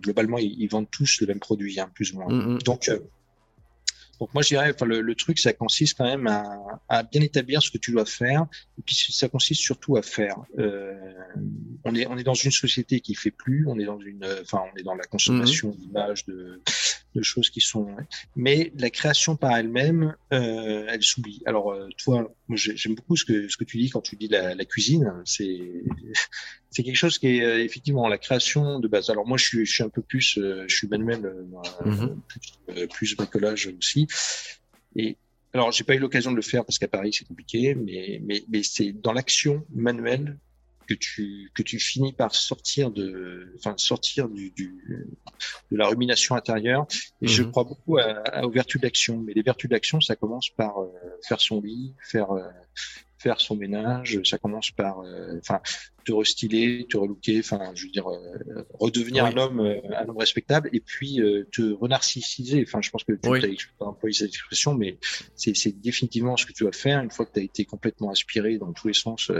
globalement, 0.00 0.38
ils, 0.38 0.68
vendent 0.68 0.90
tous 0.90 1.20
le 1.20 1.26
même 1.26 1.40
produit, 1.40 1.78
hein, 1.80 1.90
plus 1.94 2.12
ou 2.12 2.18
moins. 2.18 2.32
Mm, 2.32 2.54
mm. 2.54 2.58
Donc, 2.62 2.88
euh, 2.88 2.98
donc 4.20 4.34
moi, 4.34 4.42
je 4.42 4.48
dirais, 4.48 4.72
enfin, 4.74 4.86
le, 4.86 5.00
le, 5.00 5.14
truc, 5.14 5.38
ça 5.38 5.52
consiste 5.52 5.96
quand 5.96 6.04
même 6.04 6.26
à, 6.26 6.80
à, 6.88 7.02
bien 7.04 7.22
établir 7.22 7.62
ce 7.62 7.70
que 7.70 7.78
tu 7.78 7.92
dois 7.92 8.04
faire. 8.04 8.46
Et 8.78 8.82
puis, 8.82 8.96
ça 9.10 9.28
consiste 9.28 9.60
surtout 9.60 9.96
à 9.96 10.02
faire. 10.02 10.36
Euh, 10.58 10.94
on 11.84 11.94
est, 11.94 12.06
on 12.06 12.16
est 12.16 12.24
dans 12.24 12.34
une 12.34 12.50
société 12.50 13.00
qui 13.00 13.14
fait 13.14 13.30
plus. 13.30 13.66
On 13.68 13.78
est 13.78 13.84
dans 13.84 14.00
une, 14.00 14.26
enfin, 14.42 14.62
on 14.72 14.76
est 14.78 14.82
dans 14.82 14.94
la 14.94 15.04
consommation 15.04 15.70
mm, 15.70 15.76
d'images, 15.76 16.26
de, 16.26 16.60
de 17.14 17.22
choses 17.22 17.50
qui 17.50 17.60
sont. 17.60 17.88
Mais 18.36 18.72
la 18.76 18.90
création 18.90 19.36
par 19.36 19.56
elle-même, 19.56 20.14
euh, 20.32 20.86
elle 20.88 21.02
s'oublie. 21.02 21.42
Alors 21.46 21.72
euh, 21.72 21.88
toi, 21.96 22.32
j'aime 22.50 22.94
beaucoup 22.94 23.16
ce 23.16 23.24
que 23.24 23.48
ce 23.48 23.56
que 23.56 23.64
tu 23.64 23.78
dis 23.78 23.90
quand 23.90 24.00
tu 24.00 24.16
dis 24.16 24.28
la, 24.28 24.54
la 24.54 24.64
cuisine. 24.64 25.12
C'est 25.24 25.58
c'est 26.70 26.82
quelque 26.82 26.96
chose 26.96 27.18
qui 27.18 27.38
est 27.38 27.42
euh, 27.42 27.62
effectivement 27.62 28.08
la 28.08 28.18
création 28.18 28.78
de 28.80 28.88
base. 28.88 29.10
Alors 29.10 29.26
moi 29.26 29.38
je 29.38 29.44
suis 29.44 29.66
je 29.66 29.72
suis 29.72 29.82
un 29.82 29.88
peu 29.88 30.02
plus 30.02 30.38
je 30.38 30.74
suis 30.74 30.88
manuel 30.88 31.34
mm-hmm. 31.84 32.16
plus, 32.26 32.86
plus 32.88 33.16
bricolage 33.16 33.70
aussi. 33.78 34.06
Et 34.96 35.16
alors, 35.54 35.72
j'ai 35.72 35.84
pas 35.84 35.94
eu 35.94 35.98
l'occasion 35.98 36.30
de 36.30 36.36
le 36.36 36.42
faire 36.42 36.64
parce 36.64 36.78
qu'à 36.78 36.88
Paris 36.88 37.12
c'est 37.12 37.26
compliqué, 37.26 37.74
mais 37.74 38.20
mais 38.22 38.44
mais 38.48 38.62
c'est 38.62 38.92
dans 38.92 39.12
l'action 39.12 39.64
manuelle 39.74 40.38
que 40.88 40.94
tu 40.94 41.50
que 41.54 41.62
tu 41.62 41.78
finis 41.78 42.12
par 42.12 42.34
sortir 42.34 42.90
de 42.90 43.52
enfin 43.56 43.74
sortir 43.76 44.28
du, 44.28 44.50
du 44.50 45.06
de 45.70 45.76
la 45.76 45.86
rumination 45.86 46.34
intérieure. 46.34 46.86
Et 47.20 47.28
je 47.28 47.42
mhm. 47.42 47.50
crois 47.50 47.64
beaucoup 47.64 47.98
à, 47.98 48.44
aux 48.44 48.50
vertus 48.50 48.80
d'action 48.80 49.18
mais 49.18 49.34
les 49.34 49.42
vertus 49.42 49.68
d'action 49.68 50.00
ça 50.00 50.16
commence 50.16 50.48
par 50.50 50.80
euh, 50.80 50.88
faire 51.26 51.40
son 51.40 51.60
lit 51.60 51.94
faire 52.02 52.32
euh, 52.32 52.42
faire 53.18 53.40
son 53.40 53.56
ménage. 53.56 54.20
Ça 54.24 54.38
commence 54.38 54.70
par 54.70 55.00
euh, 55.00 55.38
enfin 55.40 55.60
te 56.04 56.12
restyler 56.12 56.86
te 56.88 56.96
relooker. 56.96 57.40
Enfin 57.40 57.72
je 57.74 57.84
veux 57.84 57.90
dire 57.90 58.06
redevenir 58.80 59.26
un 59.26 59.36
homme 59.36 59.60
un 59.60 60.08
homme 60.08 60.18
respectable 60.18 60.70
et 60.72 60.80
puis 60.80 61.20
te 61.52 61.72
renarcissiser. 61.74 62.64
Enfin 62.66 62.80
je 62.80 62.88
pense 62.90 63.04
que 63.04 63.12
tu 63.12 63.28
oui. 63.28 63.58
as 63.80 63.84
employé 63.84 64.14
cette 64.14 64.28
expression 64.28 64.74
mais 64.74 64.98
c'est 65.34 65.54
c'est 65.54 65.78
définitivement 65.78 66.38
ce 66.38 66.46
que 66.46 66.52
tu 66.52 66.64
vas 66.64 66.72
faire 66.72 67.02
une 67.02 67.10
fois 67.10 67.26
que 67.26 67.32
tu 67.32 67.40
as 67.40 67.42
été 67.42 67.66
complètement 67.66 68.10
aspiré 68.10 68.56
dans 68.56 68.72
tous 68.72 68.88
les 68.88 68.94
sens 68.94 69.30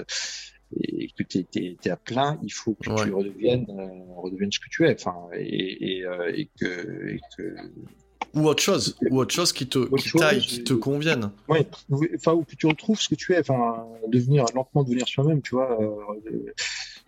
et 0.77 1.09
que 1.17 1.23
tu 1.23 1.47
es, 1.55 1.91
à 1.91 1.97
plein, 1.97 2.39
il 2.43 2.51
faut 2.51 2.75
que 2.75 2.85
tu 2.85 3.13
redeviennes, 3.13 3.67
euh, 3.71 4.21
redeviennes 4.21 4.53
ce 4.53 4.61
que 4.61 4.69
tu 4.71 4.87
es. 4.87 4.95
Enfin, 4.95 5.15
et, 5.35 5.99
et, 5.99 6.05
euh, 6.05 6.33
et, 6.35 6.49
que, 6.59 7.09
et 7.09 7.21
que 7.37 7.55
ou 8.35 8.47
autre 8.47 8.63
chose, 8.63 8.97
ou 9.11 9.21
autre 9.21 9.35
chose 9.35 9.53
qui 9.53 9.67
te 9.67 9.79
qui 9.97 10.13
taille, 10.13 10.41
qui 10.41 10.63
te 10.63 10.75
convienne. 10.75 11.33
Ouais, 11.49 11.67
enfin 12.15 12.35
où 12.35 12.45
tu 12.45 12.67
retrouves 12.67 13.01
ce 13.01 13.09
que 13.09 13.15
tu 13.15 13.33
es, 13.33 13.39
enfin 13.39 13.87
devenir 14.09 14.45
lentement 14.55 14.85
devenir 14.85 15.09
soi-même, 15.09 15.41
tu 15.41 15.55
vois, 15.55 15.81
euh, 15.81 16.53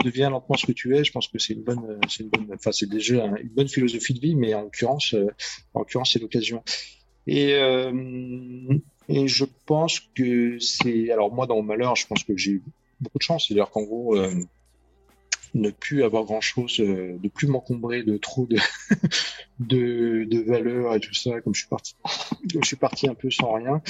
deviens 0.05 0.31
lentement 0.31 0.57
ce 0.57 0.67
que 0.67 0.73
tu 0.73 0.97
es. 0.97 1.05
Je 1.05 1.13
pense 1.13 1.29
que 1.29 1.39
c'est 1.39 1.53
une 1.53 1.63
bonne, 1.63 2.01
c'est 2.09 2.23
une 2.23 2.31
bonne, 2.31 2.49
enfin 2.55 2.73
c'est 2.73 2.89
déjà 2.89 3.27
une 3.27 3.49
bonne 3.49 3.69
philosophie 3.69 4.15
de 4.15 4.21
vie, 4.21 4.35
mais 4.35 4.55
en 4.55 4.63
l'occurrence, 4.63 5.15
euh, 5.15 5.27
en 5.75 5.81
l'occurrence 5.81 6.13
c'est 6.13 6.21
l'occasion. 6.21 6.63
Et 7.27 7.55
euh, 7.55 7.93
et 9.09 9.29
je 9.29 9.45
pense 9.67 10.01
que 10.15 10.59
c'est, 10.59 11.11
alors 11.11 11.33
moi 11.33 11.47
dans 11.47 11.57
mon 11.57 11.63
malheur, 11.63 11.97
je 11.97 12.07
pense 12.07 12.25
que 12.25 12.37
j'ai 12.37 12.63
beaucoup 13.01 13.19
de 13.19 13.23
chance. 13.23 13.47
C'est-à-dire 13.47 13.71
qu'en 13.71 13.83
gros, 13.83 14.17
euh, 14.17 14.35
ne 15.55 15.71
plus 15.71 16.05
avoir 16.05 16.25
grand-chose, 16.25 16.81
euh, 16.81 17.19
de 17.19 17.29
plus 17.29 17.47
m'encombrer 17.47 18.03
de 18.03 18.17
trop 18.17 18.47
de, 18.47 18.57
de, 19.59 20.25
de 20.25 20.41
valeurs 20.41 20.95
et 20.95 21.01
tout 21.01 21.15
ça, 21.15 21.41
comme 21.41 21.55
je 21.55 21.61
suis 21.61 21.69
parti, 21.69 21.95
je 22.55 22.67
suis 22.67 22.77
parti 22.77 23.09
un 23.09 23.15
peu 23.15 23.31
sans 23.31 23.53
rien, 23.55 23.83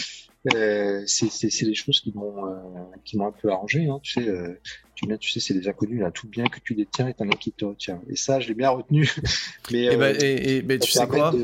euh, 0.55 1.03
c'est 1.07 1.65
des 1.65 1.75
choses 1.75 2.01
qui 2.01 2.13
m'ont 2.15 2.47
euh, 2.47 3.25
un 3.25 3.33
peu 3.33 3.51
arrangé. 3.51 3.87
Hein, 3.87 4.01
tu 4.03 4.13
sais, 4.13 4.29
euh, 4.29 4.59
tu, 4.95 5.07
tu 5.19 5.31
sais, 5.31 5.39
c'est 5.39 5.53
des 5.53 5.69
inconnus 5.69 6.01
là. 6.01 6.11
Tout 6.11 6.29
bien 6.29 6.47
que 6.47 6.59
tu 6.65 6.75
détiens 6.75 7.09
est 7.09 7.21
un 7.21 7.29
un 7.29 7.37
qui 7.37 7.53
te 7.53 7.67
retient. 7.67 8.01
Et 8.09 8.17
ça, 8.17 8.41
je 8.41 8.49
l'ai 8.49 8.55
bien 8.55 8.71
retenu. 8.71 9.11
mais 9.71 9.85
et, 9.85 9.97
bah, 9.97 10.13
et, 10.13 10.57
et 10.59 10.79
tu 10.79 10.91
sais 10.91 11.07
quoi? 11.07 11.35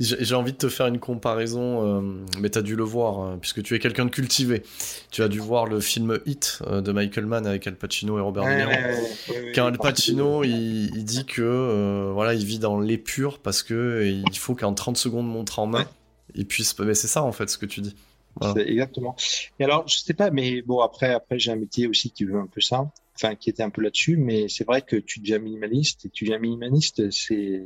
J'ai 0.00 0.34
envie 0.34 0.52
de 0.52 0.56
te 0.56 0.68
faire 0.68 0.88
une 0.88 0.98
comparaison, 0.98 2.02
mais 2.40 2.50
tu 2.50 2.58
as 2.58 2.62
dû 2.62 2.74
le 2.74 2.82
voir, 2.82 3.20
hein, 3.20 3.38
puisque 3.40 3.62
tu 3.62 3.76
es 3.76 3.78
quelqu'un 3.78 4.06
de 4.06 4.10
cultivé. 4.10 4.64
Tu 5.12 5.22
as 5.22 5.28
dû 5.28 5.38
voir 5.38 5.66
le 5.66 5.78
film 5.78 6.18
Hit 6.26 6.60
de 6.68 6.90
Michael 6.90 7.26
Mann 7.26 7.46
avec 7.46 7.68
Al 7.68 7.76
Pacino 7.76 8.18
et 8.18 8.20
Robert 8.20 8.42
De 8.42 8.56
Niro. 8.56 9.52
Quand 9.54 9.66
Al 9.66 9.78
Pacino, 9.78 10.42
il, 10.42 10.96
il, 10.96 11.04
dit 11.04 11.24
que 11.24 12.10
voilà, 12.12 12.34
il 12.34 12.44
vit 12.44 12.58
dans 12.58 12.80
l'épure 12.80 13.38
parce 13.38 13.62
que 13.62 14.04
il 14.04 14.38
faut 14.38 14.56
qu'en 14.56 14.74
30 14.74 14.96
secondes 14.96 15.28
montre 15.28 15.60
en 15.60 15.68
main, 15.68 15.86
il 16.34 16.46
puisse. 16.46 16.76
Mais 16.80 16.94
c'est 16.94 17.06
ça 17.06 17.22
en 17.22 17.30
fait 17.30 17.48
ce 17.48 17.56
que 17.56 17.66
tu 17.66 17.80
dis. 17.80 17.94
Exactement. 18.56 19.16
Et 19.58 19.64
alors, 19.64 19.86
je 19.88 19.98
sais 19.98 20.14
pas, 20.14 20.30
mais 20.30 20.62
bon, 20.62 20.80
après, 20.80 21.12
après, 21.12 21.38
j'ai 21.38 21.52
un 21.52 21.56
métier 21.56 21.86
aussi 21.86 22.10
qui 22.10 22.24
veut 22.24 22.38
un 22.38 22.46
peu 22.46 22.60
ça, 22.60 22.90
enfin, 23.14 23.34
qui 23.34 23.50
était 23.50 23.62
un 23.62 23.70
peu 23.70 23.82
là-dessus, 23.82 24.16
mais 24.16 24.48
c'est 24.48 24.64
vrai 24.64 24.82
que 24.82 24.96
tu 24.96 25.20
deviens 25.20 25.38
minimaliste 25.38 26.06
et 26.06 26.08
tu 26.08 26.24
deviens 26.24 26.38
minimaliste, 26.38 27.10
c'est, 27.10 27.62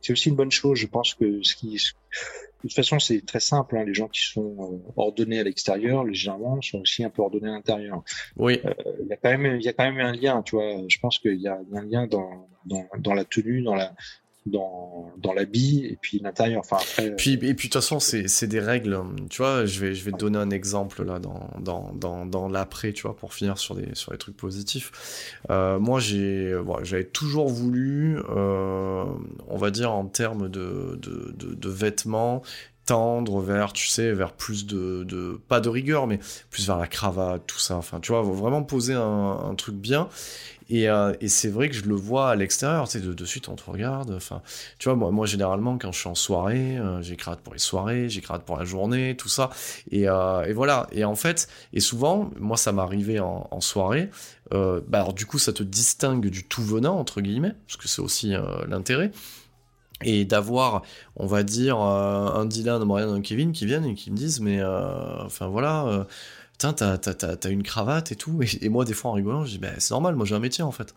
c'est 0.00 0.12
aussi 0.12 0.30
une 0.30 0.36
bonne 0.36 0.50
chose. 0.50 0.78
Je 0.78 0.86
pense 0.86 1.14
que 1.14 1.42
ce 1.42 1.54
qui, 1.54 1.74
de 1.74 2.62
toute 2.62 2.74
façon, 2.74 2.98
c'est 2.98 3.24
très 3.24 3.40
simple. 3.40 3.76
Hein. 3.76 3.84
Les 3.84 3.94
gens 3.94 4.08
qui 4.08 4.22
sont 4.22 4.56
euh, 4.58 4.92
ordonnés 4.96 5.40
à 5.40 5.44
l'extérieur, 5.44 6.04
légèrement, 6.04 6.60
sont 6.62 6.80
aussi 6.80 7.04
un 7.04 7.10
peu 7.10 7.22
ordonnés 7.22 7.50
à 7.50 7.52
l'intérieur. 7.52 8.02
Oui. 8.36 8.60
Euh, 8.64 8.74
il 9.00 9.06
y 9.08 9.12
a 9.12 9.16
quand 9.16 9.30
même, 9.30 9.56
il 9.60 9.64
y 9.64 9.68
a 9.68 9.72
quand 9.72 9.84
même 9.84 10.04
un 10.04 10.12
lien, 10.12 10.42
tu 10.42 10.56
vois. 10.56 10.82
Je 10.88 10.98
pense 10.98 11.18
qu'il 11.18 11.36
y, 11.36 11.42
y, 11.42 11.48
a 11.48 11.58
un 11.72 11.84
lien 11.84 12.06
dans, 12.06 12.48
dans, 12.66 12.86
dans 12.98 13.14
la 13.14 13.24
tenue, 13.24 13.62
dans 13.62 13.74
la, 13.74 13.94
dans, 14.48 15.12
dans 15.18 15.32
l'habit 15.32 15.84
et 15.84 15.98
puis 16.00 16.18
l'intérieur. 16.18 16.60
Enfin, 16.60 16.76
après, 16.76 17.16
puis, 17.16 17.34
et 17.34 17.36
puis 17.36 17.68
de 17.68 17.72
toute 17.72 17.74
façon, 17.74 18.00
c'est 18.00 18.46
des 18.46 18.60
règles. 18.60 19.00
Tu 19.30 19.42
vois, 19.42 19.66
je 19.66 19.80
vais, 19.80 19.94
je 19.94 20.04
vais 20.04 20.12
te 20.12 20.18
donner 20.18 20.38
un 20.38 20.50
exemple 20.50 21.04
là 21.04 21.18
dans, 21.18 21.50
dans, 21.60 21.92
dans, 21.94 22.26
dans 22.26 22.48
l'après, 22.48 22.92
tu 22.92 23.02
vois, 23.02 23.16
pour 23.16 23.34
finir 23.34 23.58
sur 23.58 23.74
des, 23.74 23.94
sur 23.94 24.12
les 24.12 24.18
trucs 24.18 24.36
positifs. 24.36 25.38
Euh, 25.50 25.78
moi, 25.78 26.00
j'ai, 26.00 26.54
bon, 26.64 26.82
j'avais 26.82 27.04
toujours 27.04 27.48
voulu, 27.48 28.18
euh, 28.30 29.04
on 29.48 29.56
va 29.56 29.70
dire 29.70 29.92
en 29.92 30.06
termes 30.06 30.48
de, 30.48 30.98
de, 31.00 31.34
de, 31.36 31.54
de 31.54 31.68
vêtements, 31.68 32.42
tendre 32.86 33.40
vers, 33.40 33.74
tu 33.74 33.86
sais, 33.86 34.12
vers 34.12 34.32
plus 34.32 34.66
de, 34.66 35.04
de, 35.04 35.38
pas 35.48 35.60
de 35.60 35.68
rigueur, 35.68 36.06
mais 36.06 36.18
plus 36.48 36.66
vers 36.66 36.78
la 36.78 36.86
cravate, 36.86 37.42
tout 37.46 37.58
ça. 37.58 37.76
Enfin, 37.76 38.00
tu 38.00 38.12
vois, 38.12 38.22
vraiment 38.22 38.62
poser 38.62 38.94
un, 38.94 39.00
un 39.50 39.54
truc 39.54 39.74
bien. 39.74 40.08
Et, 40.70 40.88
euh, 40.88 41.14
et 41.20 41.28
c'est 41.28 41.48
vrai 41.48 41.68
que 41.68 41.74
je 41.74 41.84
le 41.84 41.94
vois 41.94 42.30
à 42.30 42.36
l'extérieur, 42.36 42.86
tu 42.88 43.00
sais, 43.00 43.04
de, 43.04 43.24
suite 43.24 43.48
on 43.48 43.56
te 43.56 43.70
regarde. 43.70 44.12
Enfin, 44.14 44.42
tu 44.78 44.90
vois, 44.90 45.10
moi, 45.10 45.26
généralement 45.26 45.78
quand 45.78 45.92
je 45.92 45.98
suis 45.98 46.08
en 46.08 46.14
soirée, 46.14 46.76
euh, 46.76 47.00
j'écrase 47.00 47.38
pour 47.42 47.54
les 47.54 47.58
soirées, 47.58 48.08
j'écrase 48.10 48.40
pour 48.44 48.58
la 48.58 48.64
journée, 48.64 49.16
tout 49.16 49.28
ça. 49.28 49.50
Et, 49.90 50.08
euh, 50.08 50.52
voilà. 50.54 50.86
Et 50.92 51.04
en 51.04 51.14
fait, 51.14 51.48
et 51.72 51.80
souvent, 51.80 52.30
moi 52.38 52.56
ça 52.56 52.72
m'arrivait 52.72 53.18
en, 53.20 53.48
en, 53.50 53.60
soirée. 53.60 54.10
Euh, 54.52 54.80
bah 54.86 55.00
alors 55.00 55.14
du 55.14 55.24
coup, 55.26 55.38
ça 55.38 55.52
te 55.52 55.62
distingue 55.62 56.28
du 56.28 56.44
tout 56.44 56.62
venant 56.62 56.98
entre 56.98 57.20
guillemets, 57.20 57.54
parce 57.66 57.76
que 57.78 57.88
c'est 57.88 58.02
aussi 58.02 58.34
l'intérêt 58.66 59.10
et 60.04 60.24
d'avoir, 60.24 60.82
on 61.16 61.26
va 61.26 61.42
dire, 61.42 61.78
un 61.78 62.44
Dylan, 62.44 62.80
un 62.80 62.84
Marianne, 62.84 63.10
un 63.10 63.20
Kevin 63.20 63.50
qui 63.50 63.66
viennent 63.66 63.84
et 63.84 63.94
qui 63.94 64.12
me 64.12 64.16
disent, 64.16 64.40
mais 64.40 64.62
enfin 64.62 65.48
voilà, 65.48 66.06
putain, 66.58 66.72
t'as, 66.72 67.50
une 67.50 67.62
cravate 67.62 68.12
et 68.12 68.16
tout. 68.16 68.40
Et, 68.60 68.68
moi, 68.68 68.84
des 68.84 68.94
fois, 68.94 69.12
en 69.12 69.14
rigolant, 69.14 69.44
je 69.44 69.52
dis, 69.52 69.58
bah, 69.58 69.68
c'est 69.78 69.92
normal, 69.92 70.16
moi 70.16 70.26
j'ai 70.26 70.34
un 70.34 70.40
métier 70.40 70.64
en 70.64 70.72
fait. 70.72 70.94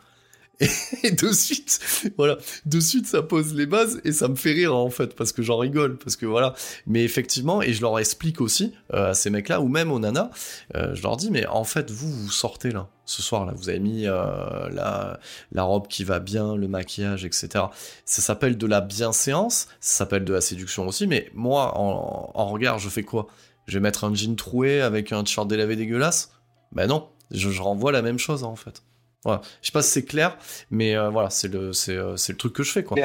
Et, 1.04 1.12
de 1.12 1.32
suite, 1.32 1.80
voilà, 2.18 2.38
de 2.66 2.80
suite, 2.80 3.08
ça 3.08 3.24
pose 3.24 3.56
les 3.56 3.66
bases 3.66 4.00
et 4.04 4.12
ça 4.12 4.28
me 4.28 4.36
fait 4.36 4.52
rire 4.52 4.76
en 4.76 4.92
fait, 4.92 5.16
parce 5.16 5.32
que 5.32 5.42
j'en 5.42 5.58
rigole, 5.58 5.98
parce 5.98 6.16
que 6.16 6.28
voilà. 6.28 6.54
Mais 6.86 7.04
effectivement, 7.04 7.64
et 7.64 7.74
je 7.74 7.82
leur 7.82 7.98
explique 7.98 8.42
aussi 8.42 8.72
à 8.94 9.16
ces 9.16 9.32
mecs-là, 9.32 9.60
ou 9.60 9.68
même 9.68 9.92
aux 9.92 9.98
nanas, 9.98 10.30
je 10.76 11.02
leur 11.02 11.18
dis, 11.18 11.32
mais 11.32 11.48
en 11.48 11.64
fait, 11.64 11.90
vous, 11.90 12.12
vous 12.12 12.30
sortez 12.30 12.70
là 12.70 12.90
ce 13.12 13.22
soir 13.22 13.46
là. 13.46 13.54
Vous 13.56 13.70
avez 13.70 13.80
mis 13.80 14.08
euh, 14.08 14.70
la, 14.70 15.20
la 15.52 15.64
robe 15.64 15.88
qui 15.88 16.04
va 16.04 16.20
bien, 16.20 16.56
le 16.56 16.68
maquillage, 16.68 17.26
etc. 17.26 17.66
Ça 18.06 18.22
s'appelle 18.22 18.58
de 18.58 18.68
la 18.68 18.82
bienséance, 18.82 19.68
ça 19.80 20.00
s'appelle 20.00 20.24
de 20.24 20.34
la 20.34 20.42
séduction 20.42 20.88
aussi, 20.88 21.08
mais 21.08 21.30
moi, 21.34 21.78
en, 21.78 22.46
regard, 22.48 22.80
je 22.80 22.90
fais 22.90 23.04
quoi? 23.04 23.28
Je 23.68 23.78
vais 23.78 23.82
mettre 23.82 24.04
un 24.04 24.14
jean 24.14 24.36
troué 24.36 24.82
avec 24.82 25.12
un 25.12 25.24
t-shirt 25.24 25.48
délavé 25.48 25.76
dégueulasse 25.76 26.32
Ben 26.72 26.88
non, 26.88 27.10
je, 27.32 27.50
je, 27.50 27.62
renvoie 27.62 27.92
la 27.92 28.02
même 28.02 28.20
chose 28.20 28.44
en 28.44 28.56
fait. 28.56 28.84
Voilà. 29.24 29.42
Je 29.62 29.68
sais 29.68 29.72
pas 29.72 29.84
si 29.84 29.92
c'est 29.92 30.06
clair, 30.06 30.38
mais 30.72 30.96
euh, 30.96 31.10
voilà, 31.10 31.30
c'est 31.30 31.48
le, 31.48 31.74
c'est, 31.74 31.96
euh, 31.96 32.18
c'est 32.18 32.34
le 32.34 32.38
truc 32.38 32.54
que 32.54 32.64
je 32.64 32.72
fais 32.72 32.84
quoi. 32.84 32.98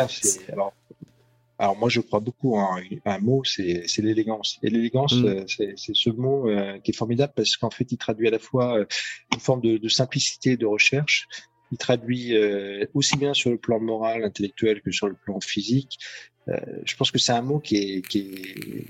Alors, 0.51 0.73
alors 1.59 1.77
moi, 1.77 1.89
je 1.89 2.01
crois 2.01 2.21
beaucoup 2.21 2.57
en 2.57 2.79
un 3.05 3.19
mot, 3.19 3.43
c'est 3.45 3.87
l'élégance. 3.99 4.59
Et 4.63 4.71
l'élégance, 4.71 5.15
mm. 5.15 5.27
euh, 5.27 5.45
c'est 5.47 5.77
ce 5.77 6.11
mot 6.11 6.51
euh, 6.51 6.79
qui 6.81 6.91
est 6.91 6.95
formidable 6.95 7.33
parce 7.35 7.57
qu'en 7.57 7.71
fait, 7.71 7.91
il 7.93 7.97
traduit 7.97 8.29
à 8.29 8.31
la 8.31 8.39
fois 8.39 8.79
une 9.33 9.41
forme 9.41 9.63
de, 9.63 9.79
de 9.79 9.89
simplicité 9.89 10.57
de 10.57 10.67
recherche. 10.67 11.27
Il 11.73 11.79
traduit 11.79 12.37
euh, 12.37 12.85
aussi 12.95 13.17
bien 13.17 13.35
sur 13.35 13.51
le 13.51 13.59
plan 13.59 13.81
moral, 13.81 14.25
intellectuel 14.25 14.83
que 14.83 14.91
sur 14.91 15.09
le 15.09 15.15
plan 15.15 15.41
physique. 15.41 15.99
Euh, 16.49 16.57
je 16.85 16.95
pense 16.95 17.11
que 17.11 17.19
c'est 17.19 17.33
un 17.33 17.43
mot 17.43 17.59
qui 17.59 17.77
est, 17.77 18.03
qui 18.03 18.19
est 18.21 18.87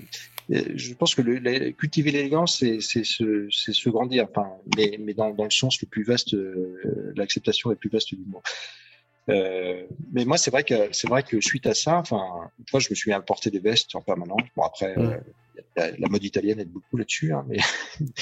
je 0.49 0.93
pense 0.93 1.13
que 1.15 1.21
le, 1.21 1.71
cultiver 1.71 2.11
l'élégance, 2.11 2.59
c'est 2.59 3.03
se, 3.03 3.47
se 3.49 3.89
grandir, 3.89 4.27
enfin, 4.29 4.49
mais, 4.75 4.97
mais 4.99 5.13
dans, 5.13 5.31
dans, 5.31 5.43
le 5.43 5.49
sens 5.49 5.81
le 5.81 5.87
plus 5.87 6.03
vaste, 6.03 6.35
l'acceptation 7.15 7.69
la 7.69 7.75
plus 7.75 7.89
vaste 7.89 8.15
du 8.15 8.23
mot. 8.25 8.41
Euh, 9.29 9.83
mais 10.13 10.25
moi, 10.25 10.37
c'est 10.37 10.51
vrai 10.51 10.63
que 10.63 10.89
c'est 10.91 11.07
vrai 11.07 11.23
que 11.23 11.41
suite 11.41 11.67
à 11.67 11.73
ça, 11.73 11.97
enfin, 11.97 12.49
moi, 12.71 12.79
je 12.79 12.87
me 12.89 12.95
suis 12.95 13.11
importé 13.11 13.49
des 13.49 13.59
vestes 13.59 13.95
en 13.95 14.01
permanence. 14.01 14.41
Bon, 14.55 14.63
après, 14.63 14.95
mm. 14.95 15.01
euh, 15.01 15.17
la, 15.75 15.91
la, 15.91 16.07
mode 16.07 16.23
italienne 16.23 16.59
aide 16.59 16.71
beaucoup 16.71 16.97
là-dessus, 16.97 17.33
hein, 17.33 17.45
mais. 17.47 17.57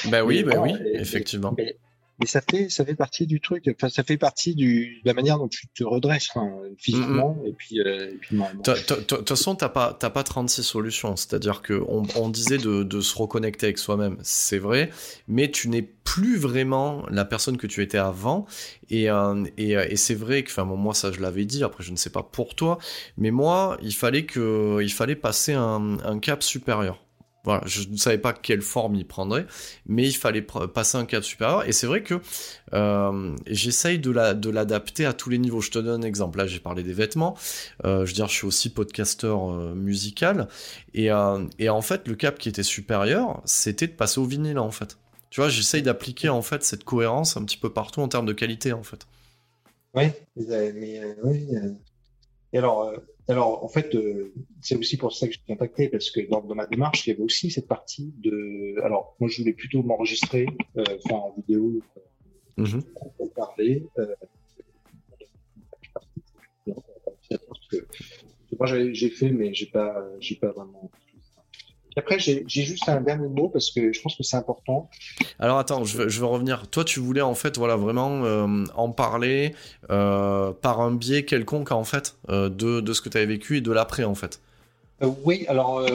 Bah 0.09 0.23
oui, 0.23 0.43
bah 0.47 0.59
oui, 0.59 0.73
effectivement. 0.93 1.53
Mais, 1.57 1.77
mais 2.19 2.25
ça 2.25 2.41
fait 2.41 2.69
ça 2.69 2.85
fait 2.85 2.95
partie 2.95 3.27
du 3.27 3.41
truc. 3.41 3.69
Enfin, 3.75 3.89
ça 3.89 4.03
fait 4.03 4.17
partie 4.17 4.55
du, 4.55 5.01
de 5.03 5.07
la 5.07 5.13
manière 5.13 5.37
dont 5.37 5.47
tu 5.47 5.67
te 5.67 5.83
redresses 5.83 6.29
physiquement 6.77 7.37
et 7.45 7.51
puis 7.51 7.79
euh, 7.81 8.11
et 8.11 8.17
puis 8.17 8.37
De 8.37 9.03
toute 9.03 9.29
façon, 9.29 9.55
t'as 9.55 9.69
pas 9.69 9.95
t'as 9.99 10.09
pas 10.09 10.23
36 10.23 10.63
solutions. 10.63 11.15
C'est-à-dire 11.15 11.61
que 11.61 11.83
on, 11.87 12.03
on 12.15 12.29
disait 12.29 12.57
de, 12.57 12.83
de, 12.83 13.01
se 13.01 13.17
reconnecter 13.17 13.67
avec 13.67 13.77
soi-même, 13.77 14.17
c'est 14.21 14.57
vrai, 14.59 14.89
mais 15.27 15.51
tu 15.51 15.69
n'es 15.69 15.81
plus 15.81 16.37
vraiment 16.37 17.03
la 17.09 17.25
personne 17.25 17.57
que 17.57 17.67
tu 17.67 17.81
étais 17.81 17.97
avant. 17.97 18.45
Et, 18.89 19.09
euh, 19.09 19.43
et, 19.57 19.75
euh, 19.75 19.85
et 19.89 19.97
c'est 19.97 20.15
vrai 20.15 20.43
que, 20.43 20.51
enfin, 20.51 20.63
moi, 20.63 20.93
ça, 20.93 21.11
je 21.11 21.19
l'avais 21.19 21.45
dit. 21.45 21.63
Après, 21.63 21.83
je 21.83 21.91
ne 21.91 21.97
sais 21.97 22.11
pas 22.11 22.23
pour 22.23 22.55
toi, 22.55 22.77
mais 23.17 23.31
moi, 23.31 23.77
il 23.81 23.93
fallait 23.93 24.25
que, 24.25 24.79
il 24.81 24.93
fallait 24.93 25.15
passer 25.15 25.53
un, 25.53 25.97
un 26.03 26.19
cap 26.19 26.43
supérieur. 26.43 27.04
Voilà, 27.45 27.61
je 27.67 27.87
ne 27.87 27.95
savais 27.95 28.17
pas 28.17 28.33
quelle 28.33 28.63
forme 28.63 28.95
il 28.95 29.05
prendrait, 29.05 29.45
mais 29.85 30.07
il 30.07 30.15
fallait 30.15 30.41
passer 30.41 30.97
un 30.97 31.05
cap 31.05 31.23
supérieur. 31.23 31.67
Et 31.67 31.71
c'est 31.73 31.85
vrai 31.85 32.01
que 32.01 32.15
euh, 32.73 33.35
j'essaye 33.45 33.99
de 33.99 34.09
l'adapter 34.49 35.03
la, 35.03 35.09
à 35.09 35.13
tous 35.13 35.29
les 35.29 35.37
niveaux. 35.37 35.61
Je 35.61 35.69
te 35.69 35.77
donne 35.77 36.03
un 36.03 36.07
exemple. 36.07 36.39
Là, 36.39 36.47
j'ai 36.47 36.59
parlé 36.59 36.81
des 36.81 36.93
vêtements. 36.93 37.37
Euh, 37.85 38.03
je 38.05 38.11
veux 38.11 38.15
dire, 38.15 38.27
je 38.27 38.33
suis 38.33 38.47
aussi 38.47 38.73
podcasteur 38.73 39.51
euh, 39.51 39.75
musical. 39.75 40.47
Et, 40.95 41.09
et, 41.59 41.69
en 41.69 41.81
fait, 41.81 42.07
le 42.07 42.15
cap 42.15 42.39
qui 42.39 42.49
était 42.49 42.63
supérieur, 42.63 43.41
c'était 43.45 43.87
de 43.87 43.93
passer 43.93 44.19
au 44.19 44.25
vinyle, 44.25 44.57
en 44.57 44.71
fait. 44.71 44.97
Tu 45.29 45.39
vois, 45.39 45.49
j'essaye 45.49 45.83
d'appliquer, 45.83 46.29
en 46.29 46.41
fait, 46.41 46.63
cette 46.63 46.83
cohérence 46.83 47.37
un 47.37 47.45
petit 47.45 47.57
peu 47.57 47.71
partout 47.71 48.01
en 48.01 48.07
termes 48.07 48.25
de 48.25 48.33
qualité, 48.33 48.73
en 48.73 48.83
fait. 48.83 49.05
Oui, 49.93 50.05
oui. 50.35 51.47
Et 52.53 52.57
alors, 52.57 52.91
alors, 53.27 53.63
en 53.63 53.67
fait, 53.67 53.95
euh, 53.95 54.31
c'est 54.61 54.75
aussi 54.75 54.97
pour 54.97 55.11
ça 55.11 55.27
que 55.27 55.33
je 55.33 55.39
t'ai 55.39 55.45
contacté, 55.47 55.89
parce 55.89 56.11
que 56.11 56.21
dans, 56.29 56.43
ma 56.43 56.67
démarche, 56.67 57.07
il 57.07 57.11
y 57.11 57.13
avait 57.13 57.23
aussi 57.23 57.49
cette 57.49 57.67
partie 57.67 58.13
de... 58.17 58.79
Alors, 58.83 59.15
moi, 59.19 59.29
je 59.29 59.41
voulais 59.41 59.53
plutôt 59.53 59.81
m'enregistrer, 59.81 60.45
euh, 60.77 60.83
faire 61.07 61.15
en 61.15 61.33
vidéo, 61.35 61.81
euh, 62.59 62.63
mm 62.63 62.81
pour 63.17 63.33
parler. 63.33 63.83
Euh, 63.97 64.15
moi, 68.59 68.67
j'ai 68.67 69.09
fait, 69.09 69.31
mais 69.31 69.53
j'ai 69.53 69.65
pas, 69.65 70.07
j'ai 70.19 70.35
pas 70.35 70.51
vraiment 70.51 70.91
après, 71.97 72.19
j'ai 72.19 72.45
juste 72.47 72.89
un 72.89 73.01
dernier 73.01 73.27
mot 73.27 73.47
parce 73.47 73.71
que 73.71 73.93
je 73.93 74.01
pense 74.01 74.15
que 74.15 74.23
c'est 74.23 74.35
important. 74.35 74.89
Alors 75.39 75.57
attends, 75.57 75.85
je 75.85 75.97
veux, 75.97 76.25
revenir. 76.25 76.67
Toi, 76.69 76.83
tu 76.83 76.99
voulais 76.99 77.21
en 77.21 77.35
fait, 77.35 77.57
voilà, 77.57 77.77
vraiment 77.77 78.23
euh, 78.25 78.65
en 78.75 78.91
parler 78.91 79.55
euh, 79.89 80.51
par 80.51 80.81
un 80.81 80.93
biais 80.93 81.23
quelconque 81.23 81.71
en 81.71 81.83
fait 81.83 82.15
euh, 82.29 82.49
de, 82.49 82.81
de, 82.81 82.93
ce 82.93 83.01
que 83.01 83.09
tu 83.09 83.17
avais 83.17 83.25
vécu 83.25 83.57
et 83.57 83.61
de 83.61 83.71
l'après 83.71 84.03
en 84.03 84.15
fait. 84.15 84.41
oui, 85.23 85.45
alors, 85.47 85.85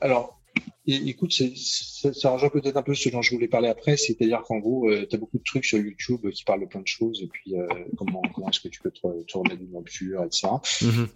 alors 0.00 0.38
écoute, 0.86 1.32
ça, 1.32 2.30
rejoint 2.30 2.48
peut-être 2.48 2.76
un 2.76 2.82
peu 2.82 2.94
ce 2.94 3.08
dont 3.10 3.22
je 3.22 3.34
voulais 3.34 3.48
parler 3.48 3.68
après, 3.68 3.96
c'est-à-dire 3.96 4.42
qu'en 4.42 4.58
gros, 4.58 4.90
tu 4.90 5.14
as 5.14 5.18
beaucoup 5.18 5.38
de 5.38 5.44
trucs 5.44 5.64
sur 5.64 5.78
YouTube 5.78 6.28
qui 6.30 6.44
parlent 6.44 6.62
de 6.62 6.66
plein 6.66 6.80
de 6.80 6.86
choses 6.86 7.22
et 7.22 7.26
puis 7.26 7.54
comment, 7.96 8.22
comment 8.34 8.48
est-ce 8.48 8.60
que 8.60 8.68
tu 8.68 8.80
peux 8.80 8.90
te, 8.90 9.00
remettre 9.06 9.58
d'une 9.58 9.76
rupture, 9.76 10.24
etc. 10.24 10.48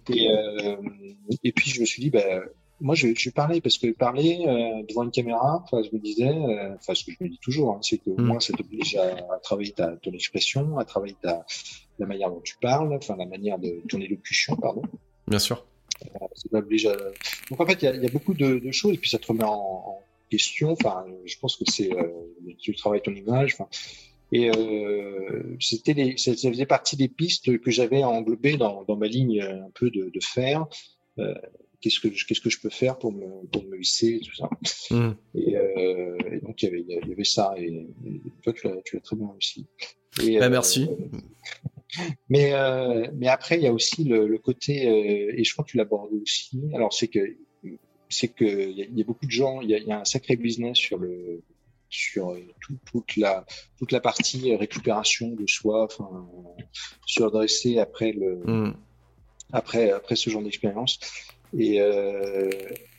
Et, 0.09 0.29
et 1.43 1.51
puis 1.51 1.71
je 1.71 1.81
me 1.81 1.85
suis 1.85 2.03
dit, 2.03 2.09
bah, 2.11 2.43
moi, 2.79 2.95
je, 2.95 3.07
je 3.15 3.29
parlais 3.29 3.61
parce 3.61 3.77
que 3.77 3.91
parler 3.91 4.45
euh, 4.47 4.83
devant 4.87 5.03
une 5.03 5.11
caméra, 5.11 5.63
enfin, 5.63 5.81
je 5.83 5.95
me 5.95 6.01
disais, 6.01 6.29
euh, 6.29 6.75
enfin, 6.75 6.93
ce 6.93 7.03
que 7.03 7.11
je 7.11 7.23
me 7.23 7.29
dis 7.29 7.39
toujours, 7.39 7.71
hein, 7.71 7.79
c'est 7.81 7.97
que 7.97 8.09
mm. 8.09 8.21
moi, 8.21 8.39
ça 8.39 8.53
t'oblige 8.53 8.95
à, 8.95 9.33
à, 9.33 9.39
travailler 9.41 9.71
ta, 9.71 9.95
ton 9.97 10.11
expression, 10.11 10.77
à 10.77 10.85
travailler 10.85 11.15
ta, 11.21 11.45
la 11.99 12.05
manière 12.05 12.29
dont 12.29 12.41
tu 12.41 12.55
parles, 12.61 12.93
enfin, 12.93 13.15
la 13.17 13.25
manière 13.25 13.57
de 13.57 13.81
ton 13.89 13.99
élocution, 13.99 14.55
pardon. 14.55 14.83
Bien 15.27 15.39
sûr. 15.39 15.65
Euh, 16.05 16.19
ça 16.35 16.49
t'oblige 16.51 16.85
à... 16.85 16.95
Donc, 17.49 17.59
en 17.59 17.65
fait, 17.65 17.81
il 17.81 17.85
y 17.85 17.87
a, 17.87 17.95
y 17.95 18.05
a, 18.05 18.11
beaucoup 18.11 18.33
de, 18.33 18.59
de, 18.59 18.71
choses, 18.71 18.93
et 18.93 18.97
puis 18.97 19.09
ça 19.09 19.17
te 19.17 19.27
remet 19.27 19.43
en, 19.43 19.53
en 19.53 20.03
question. 20.29 20.71
Enfin, 20.71 21.05
je 21.25 21.35
pense 21.39 21.55
que 21.55 21.63
c'est, 21.69 21.91
euh, 21.91 22.07
tu 22.59 22.75
travailles 22.75 23.01
ton 23.01 23.13
image. 23.13 23.53
Enfin, 23.53 23.69
et 24.31 24.51
euh, 24.51 25.55
c'était 25.59 25.93
les, 25.93 26.17
ça, 26.17 26.35
ça, 26.35 26.49
faisait 26.49 26.65
partie 26.65 26.97
des 26.97 27.07
pistes 27.07 27.59
que 27.59 27.71
j'avais 27.71 28.03
englobées 28.03 28.57
dans, 28.57 28.83
dans 28.83 28.97
ma 28.97 29.07
ligne 29.07 29.41
un 29.41 29.71
peu 29.73 29.89
de, 29.89 30.11
de 30.13 30.19
faire. 30.21 30.67
Euh, 31.19 31.33
qu'est-ce 31.81 31.99
que 31.99 32.07
qu'est-ce 32.07 32.41
que 32.41 32.49
je 32.49 32.59
peux 32.59 32.69
faire 32.69 32.97
pour 32.97 33.11
me 33.11 33.45
pour 33.47 33.63
me 33.63 33.79
hisser 33.79 34.15
et 34.15 34.19
tout 34.19 34.35
ça 34.35 34.49
mmh. 34.91 35.11
et, 35.35 35.55
euh, 35.55 36.17
et, 36.31 36.39
donc 36.39 36.61
il 36.61 36.65
y 36.65 36.69
avait 36.69 36.81
il 36.81 37.09
y 37.09 37.11
avait 37.11 37.23
ça 37.23 37.53
et, 37.57 37.87
toi 38.43 38.53
tu 38.53 38.67
l'as 38.67 38.81
tu 38.83 38.97
as 38.97 38.99
très 38.99 39.15
bien 39.15 39.29
réussi 39.31 39.67
et, 40.23 40.39
bah, 40.39 40.49
merci 40.49 40.89
mais 42.29 42.53
euh, 42.53 43.07
mais 43.15 43.27
après 43.27 43.57
il 43.57 43.63
y 43.63 43.67
a 43.67 43.73
aussi 43.73 44.03
le, 44.03 44.27
le 44.27 44.37
côté 44.37 44.87
euh, 44.87 45.33
et 45.35 45.43
je 45.43 45.53
crois 45.53 45.65
que 45.65 45.71
tu 45.71 45.77
l'abordes 45.77 46.13
aussi 46.13 46.61
alors 46.73 46.93
c'est 46.93 47.07
que 47.07 47.19
c'est 48.09 48.29
que 48.29 48.45
il 48.45 48.79
y, 48.79 48.99
y, 48.99 49.01
a 49.01 49.05
beaucoup 49.05 49.25
de 49.25 49.31
gens 49.31 49.61
il 49.61 49.69
y 49.69 49.75
a, 49.75 49.79
y 49.79 49.91
a, 49.91 49.99
un 49.99 50.05
sacré 50.05 50.35
business 50.35 50.77
sur 50.77 50.97
le 50.97 51.43
sur 51.89 52.35
tout, 52.59 52.77
toute 52.85 53.15
la 53.15 53.45
toute 53.77 53.91
la 53.91 54.01
partie 54.01 54.55
récupération 54.55 55.29
de 55.29 55.45
soi 55.47 55.85
enfin 55.85 56.27
se 57.05 57.23
redresser 57.23 57.79
après 57.79 58.11
le 58.11 58.37
mmh. 58.45 58.77
après 59.53 59.91
après 59.91 60.15
ce 60.15 60.29
genre 60.29 60.41
d'expérience 60.41 60.99
et, 61.57 61.81
euh, 61.81 62.49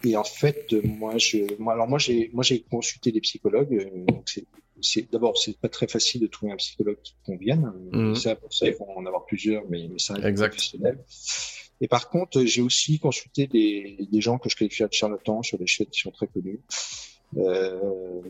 et 0.04 0.16
en 0.16 0.24
fait, 0.24 0.72
moi, 0.84 1.18
je, 1.18 1.38
moi, 1.58 1.72
alors 1.72 1.88
moi, 1.88 1.98
j'ai, 1.98 2.30
moi, 2.32 2.42
j'ai 2.42 2.60
consulté 2.60 3.12
des 3.12 3.20
psychologues. 3.20 3.74
Euh, 3.74 4.04
donc 4.06 4.22
c'est, 4.26 4.44
c'est, 4.80 5.10
d'abord, 5.10 5.36
c'est 5.36 5.58
pas 5.58 5.68
très 5.68 5.88
facile 5.88 6.20
de 6.20 6.26
trouver 6.26 6.52
un 6.52 6.56
psychologue 6.56 6.98
qui 7.02 7.14
convienne. 7.26 7.72
Mmh. 7.92 8.14
Ça, 8.14 8.36
pour 8.36 8.52
ça, 8.52 8.66
il 8.66 8.74
faut 8.74 8.86
en 8.96 9.04
avoir 9.06 9.24
plusieurs, 9.24 9.64
mais, 9.68 9.88
mais 9.90 9.98
ça 9.98 10.14
reste 10.14 10.38
professionnel. 10.38 10.98
Et 11.80 11.88
par 11.88 12.08
contre, 12.10 12.42
j'ai 12.44 12.62
aussi 12.62 12.98
consulté 12.98 13.46
des, 13.46 13.98
des 14.10 14.20
gens 14.20 14.38
que 14.38 14.48
je 14.48 14.56
qualifie 14.56 14.82
de 14.82 14.92
charlatans 14.92 15.42
sur 15.42 15.58
des 15.58 15.66
chaînes 15.66 15.86
qui 15.86 16.00
sont 16.00 16.10
très 16.10 16.26
connues. 16.26 16.60
Euh, 17.36 18.22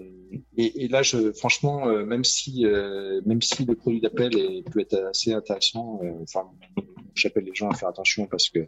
et, 0.56 0.84
et, 0.84 0.88
là, 0.88 1.02
je, 1.02 1.32
franchement, 1.32 1.88
euh, 1.88 2.04
même 2.04 2.24
si, 2.24 2.66
euh, 2.66 3.20
même 3.24 3.40
si 3.40 3.64
le 3.64 3.74
produit 3.74 4.00
d'appel 4.00 4.30
peut 4.70 4.80
être 4.80 4.98
assez 5.08 5.32
intéressant, 5.32 6.00
euh, 6.02 6.12
enfin, 6.22 6.50
j'appelle 7.14 7.44
les 7.44 7.54
gens 7.54 7.70
à 7.70 7.74
faire 7.74 7.88
attention 7.88 8.26
parce 8.26 8.48
que 8.48 8.66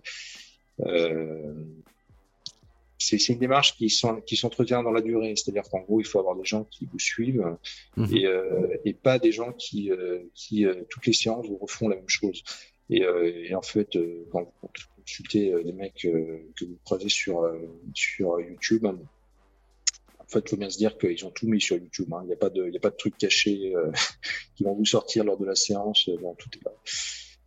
c'est 3.00 3.28
une 3.28 3.38
démarche 3.38 3.76
qui 3.76 3.88
s'entretient 3.88 4.82
dans 4.82 4.92
la 4.92 5.00
durée, 5.00 5.34
c'est-à-dire 5.34 5.62
qu'en 5.70 5.80
gros, 5.80 6.00
il 6.00 6.06
faut 6.06 6.18
avoir 6.18 6.36
des 6.36 6.44
gens 6.44 6.64
qui 6.64 6.86
vous 6.92 6.98
suivent 6.98 7.56
mhm. 7.96 8.14
et, 8.14 8.26
euh, 8.26 8.76
et, 8.84 8.92
pas 8.92 9.18
des 9.18 9.32
gens 9.32 9.52
qui, 9.52 9.90
euh, 9.90 10.20
qui 10.34 10.66
toutes 10.90 11.06
les 11.06 11.14
séances 11.14 11.46
vous 11.46 11.56
refont 11.56 11.88
la 11.88 11.96
même 11.96 12.08
chose. 12.08 12.42
Et, 12.90 13.02
et 13.02 13.54
en 13.54 13.62
fait, 13.62 13.96
quand 14.30 14.52
vous 14.62 14.70
consultez 14.96 15.52
des 15.64 15.72
mecs 15.72 15.94
que 16.02 16.64
vous 16.64 16.78
croisez 16.84 17.08
sur 17.08 17.48
sur 17.94 18.40
YouTube, 18.40 18.84
en 18.84 20.26
fait, 20.26 20.40
il 20.40 20.48
faut 20.50 20.56
bien 20.56 20.70
se 20.70 20.78
dire 20.78 20.98
qu'ils 20.98 21.24
ont 21.24 21.30
tout 21.30 21.46
mis 21.46 21.60
sur 21.60 21.76
YouTube. 21.76 22.12
Hein. 22.12 22.20
Il 22.24 22.26
n'y 22.26 22.32
a 22.32 22.36
pas 22.36 22.50
de, 22.50 22.68
il 22.68 22.76
a 22.76 22.80
pas 22.80 22.90
de 22.90 22.96
trucs 22.96 23.16
cachés 23.16 23.72
qui 24.56 24.64
vont 24.64 24.74
vous 24.74 24.84
sortir 24.84 25.24
lors 25.24 25.38
de 25.38 25.46
la 25.46 25.54
séance. 25.54 26.10
Bon, 26.20 26.34
tout 26.34 26.50
est 26.58 26.64
là. 26.64 26.72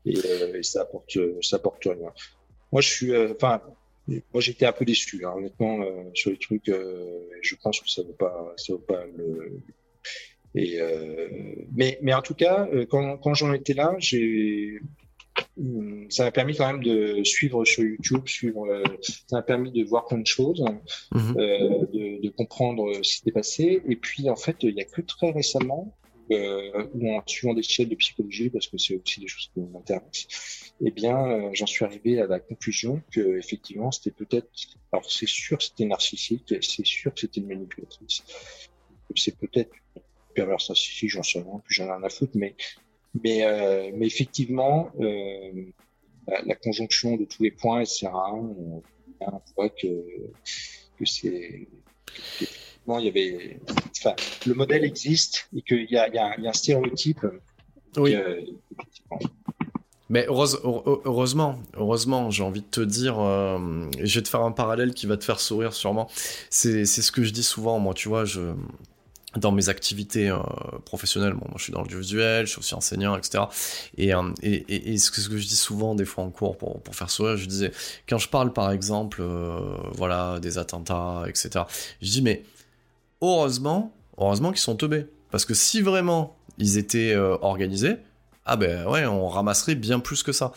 Et, 0.05 0.57
et 0.57 0.63
ça 0.63 0.81
apporte, 0.81 1.17
ça 1.41 1.57
apporte 1.57 1.83
rien 1.83 2.11
moi, 2.73 2.81
je 2.81 2.89
suis, 2.89 3.11
euh, 3.13 3.33
enfin, 3.35 3.61
moi, 4.07 4.41
j'étais 4.41 4.65
un 4.65 4.71
peu 4.71 4.83
déçu, 4.83 5.23
hein, 5.23 5.33
honnêtement, 5.37 5.81
euh, 5.81 6.09
sur 6.15 6.31
les 6.31 6.37
trucs. 6.37 6.67
Euh, 6.69 7.19
je 7.41 7.55
pense 7.55 7.79
que 7.79 7.87
ça 7.87 8.01
ne 8.01 8.07
vaut 8.07 8.13
pas, 8.13 8.53
ça 8.57 8.73
vaut 8.73 8.79
pas 8.79 9.05
le. 9.15 9.59
Et 10.55 10.79
mais, 11.73 11.97
mais 12.03 12.13
en 12.13 12.21
tout 12.21 12.35
cas, 12.35 12.67
quand, 12.89 13.17
quand 13.17 13.33
j'en 13.33 13.53
étais 13.53 13.73
là, 13.73 13.95
j'ai 13.97 14.79
ça 16.09 16.25
m'a 16.25 16.31
permis 16.31 16.55
quand 16.55 16.67
même 16.67 16.83
de 16.83 17.23
suivre 17.23 17.65
sur 17.65 17.83
YouTube, 17.83 18.27
suivre, 18.27 18.83
ça 19.01 19.37
m'a 19.37 19.41
permis 19.41 19.71
de 19.71 19.83
voir 19.83 20.05
plein 20.05 20.19
de 20.19 20.27
choses, 20.27 20.63
mmh 21.11 21.33
de, 21.33 22.21
de, 22.21 22.29
comprendre 22.29 22.93
ce 22.93 22.99
qui 22.99 23.17
s'était 23.17 23.31
passé. 23.31 23.81
Et 23.87 23.95
puis, 23.95 24.29
en 24.29 24.35
fait, 24.35 24.57
il 24.61 24.75
y 24.75 24.81
a 24.81 24.85
que 24.85 25.01
très 25.01 25.31
récemment 25.31 25.95
ou 26.93 27.11
en 27.11 27.23
suivant 27.25 27.53
des 27.53 27.63
chaînes 27.63 27.89
de 27.89 27.95
psychologie, 27.95 28.49
parce 28.49 28.67
que 28.67 28.77
c'est 28.77 28.95
aussi 28.95 29.19
des 29.19 29.27
choses 29.27 29.49
qui 29.53 29.61
m'intéressent, 29.61 30.73
eh 30.81 30.91
bien, 30.91 31.25
euh, 31.25 31.49
j'en 31.53 31.65
suis 31.65 31.85
arrivé 31.85 32.19
à 32.19 32.27
la 32.27 32.39
conclusion 32.39 33.01
que 33.11 33.37
effectivement, 33.37 33.91
c'était 33.91 34.11
peut-être, 34.11 34.49
alors 34.91 35.09
c'est 35.09 35.27
sûr 35.27 35.57
que 35.57 35.63
c'était 35.63 35.85
narcissique, 35.85 36.53
c'est 36.61 36.85
sûr 36.85 37.13
que 37.13 37.21
c'était 37.21 37.41
une 37.41 37.47
manipulatrice, 37.47 38.23
c'est 39.15 39.37
peut-être 39.37 39.71
perverse 40.33 40.69
narcissique, 40.69 41.09
j'en 41.09 41.23
sais 41.23 41.39
rien, 41.39 41.59
plus 41.63 41.75
j'en 41.75 41.85
ai 41.85 41.91
rien 41.91 42.03
à 42.03 42.09
foutre, 42.09 42.33
mais 42.35 42.55
mais 43.23 43.43
euh, 43.43 43.91
mais 43.93 44.07
effectivement, 44.07 44.91
euh, 44.99 45.65
la, 46.27 46.41
la, 46.41 46.55
conjonction 46.55 47.15
de 47.15 47.25
tous 47.25 47.43
les 47.43 47.51
points, 47.51 47.81
etc. 47.81 48.07
On, 48.13 48.81
on 49.21 49.41
voit 49.55 49.69
que 49.69 49.87
que 50.97 51.05
c'est 51.05 51.67
il 52.87 53.05
y 53.05 53.07
avait, 53.07 53.59
enfin, 53.97 54.15
le 54.45 54.53
modèle 54.53 54.83
existe 54.83 55.47
et 55.55 55.61
qu'il 55.61 55.87
y 55.89 55.97
a, 55.97 56.07
y, 56.09 56.17
a, 56.17 56.39
y 56.39 56.47
a, 56.47 56.49
un 56.49 56.53
stéréotype. 56.53 57.25
Oui. 57.95 58.15
mais 60.09 60.25
heureusement, 60.27 61.59
heureusement, 61.75 62.31
j'ai 62.31 62.43
envie 62.43 62.61
de 62.61 62.67
te 62.67 62.81
dire, 62.81 63.19
euh, 63.19 63.59
je 64.01 64.19
vais 64.19 64.23
te 64.23 64.29
faire 64.29 64.41
un 64.41 64.51
parallèle 64.51 64.93
qui 64.93 65.05
va 65.05 65.15
te 65.17 65.23
faire 65.23 65.39
sourire 65.39 65.73
sûrement. 65.73 66.09
C'est 66.49 66.85
ce 66.85 67.11
que 67.11 67.23
je 67.23 67.31
dis 67.31 67.43
souvent, 67.43 67.79
moi, 67.79 67.93
tu 67.93 68.09
vois, 68.09 68.25
je, 68.25 68.53
dans 69.35 69.51
mes 69.51 69.69
activités 69.69 70.29
euh, 70.29 70.37
professionnelles, 70.85 71.33
bon, 71.33 71.45
moi 71.47 71.55
je 71.57 71.63
suis 71.63 71.73
dans 71.73 71.81
le 71.81 71.97
visuel, 71.97 72.45
je 72.45 72.51
suis 72.51 72.59
aussi 72.59 72.75
enseignant, 72.75 73.17
etc. 73.17 73.45
Et, 73.97 74.13
euh, 74.13 74.21
et, 74.41 74.93
et, 74.93 74.97
ce, 74.97 75.11
que, 75.11 75.21
ce, 75.21 75.29
que, 75.29 75.37
je 75.37 75.47
dis 75.47 75.55
souvent 75.55 75.95
des 75.95 76.05
fois 76.05 76.23
en 76.23 76.29
cours 76.29 76.57
pour, 76.57 76.81
pour 76.81 76.95
faire 76.95 77.09
sourire, 77.09 77.37
je 77.37 77.45
disais, 77.45 77.71
quand 78.07 78.17
je 78.17 78.29
parle 78.29 78.53
par 78.53 78.71
exemple, 78.71 79.21
euh, 79.21 79.59
voilà, 79.93 80.39
des 80.39 80.57
attentats, 80.57 81.23
etc. 81.27 81.65
Je 82.01 82.09
dis 82.09 82.21
mais 82.21 82.43
heureusement, 83.21 83.93
heureusement 84.17 84.51
qu'ils 84.51 84.59
sont 84.59 84.75
teubés. 84.75 85.07
Parce 85.31 85.45
que 85.45 85.55
si 85.55 85.81
vraiment 85.81 86.37
ils 86.59 86.77
étaient 86.77 87.15
organisés, 87.15 87.95
ah 88.45 88.55
ben 88.55 88.85
ouais, 88.85 89.07
on 89.07 89.27
ramasserait 89.27 89.73
bien 89.73 89.99
plus 89.99 90.21
que 90.21 90.31
ça. 90.31 90.51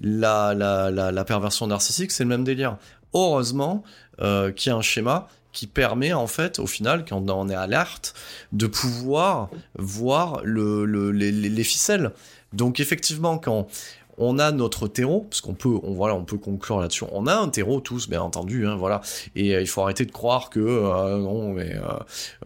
La, 0.00 0.54
la, 0.54 0.90
la, 0.90 1.24
perversion 1.26 1.66
narcissique, 1.66 2.10
c'est 2.10 2.22
le 2.22 2.30
même 2.30 2.44
délire. 2.44 2.78
Heureusement 3.12 3.82
qu'il 4.16 4.66
y 4.66 4.70
a 4.70 4.76
un 4.76 4.80
schéma 4.80 5.28
qui 5.52 5.66
permet 5.66 6.12
en 6.12 6.26
fait 6.26 6.58
au 6.58 6.66
final 6.66 7.04
quand 7.08 7.28
on 7.30 7.48
est 7.48 7.54
alerte 7.54 8.14
de 8.52 8.66
pouvoir 8.66 9.50
voir 9.78 10.40
le, 10.44 10.84
les, 11.12 11.32
les, 11.32 11.64
ficelles 11.64 12.12
donc 12.52 12.80
effectivement 12.80 13.38
quand 13.38 13.68
on 14.18 14.38
a 14.38 14.52
notre 14.52 14.88
terreau, 14.88 15.26
parce 15.28 15.40
qu'on 15.40 15.54
peut, 15.54 15.78
on, 15.82 15.92
voilà, 15.92 16.14
on 16.14 16.24
peut 16.24 16.36
conclure 16.36 16.80
là-dessus. 16.80 17.04
On 17.12 17.26
a 17.26 17.34
un 17.34 17.48
terreau 17.48 17.80
tous, 17.80 18.08
bien 18.08 18.20
entendu, 18.20 18.66
hein, 18.66 18.76
voilà. 18.76 19.00
Et 19.34 19.54
euh, 19.54 19.60
il 19.60 19.66
faut 19.66 19.82
arrêter 19.82 20.04
de 20.04 20.12
croire 20.12 20.50
que 20.50 20.60
euh, 20.60 21.18
non, 21.18 21.52
mais 21.52 21.76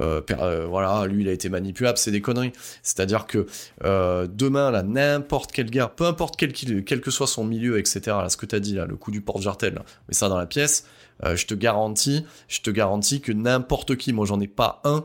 euh, 0.01 0.67
voilà, 0.68 1.07
lui 1.07 1.23
il 1.23 1.28
a 1.28 1.33
été 1.33 1.49
manipulable, 1.49 1.99
c'est 1.99 2.10
des 2.10 2.20
conneries. 2.20 2.52
C'est-à-dire 2.83 3.26
que 3.26 3.47
demain 3.83 4.70
là, 4.70 4.83
n'importe 4.83 5.52
quel 5.52 5.70
gars, 5.70 5.89
peu 5.94 6.05
importe 6.05 6.36
quel, 6.36 6.52
quel 6.52 7.01
que 7.01 7.10
soit 7.10 7.26
son 7.26 7.44
milieu, 7.44 7.78
etc. 7.78 8.17
Ce 8.28 8.36
que 8.36 8.47
t'as 8.47 8.60
dit 8.60 8.75
là, 8.75 8.86
le 8.86 8.97
coup 8.97 9.10
du 9.10 9.20
porte-jartel, 9.20 9.81
mais 10.09 10.15
ça 10.15 10.28
dans 10.28 10.39
la 10.39 10.47
pièce, 10.47 10.85
je 11.23 11.47
te 11.47 11.55
garantis, 11.55 12.25
je 12.49 12.61
te 12.61 12.70
garantis 12.70 13.20
que 13.20 13.33
n'importe 13.33 13.97
qui, 13.97 14.12
moi 14.12 14.27
j'en 14.27 14.41
ai 14.41 14.49
pas 14.49 14.83
un 14.85 15.05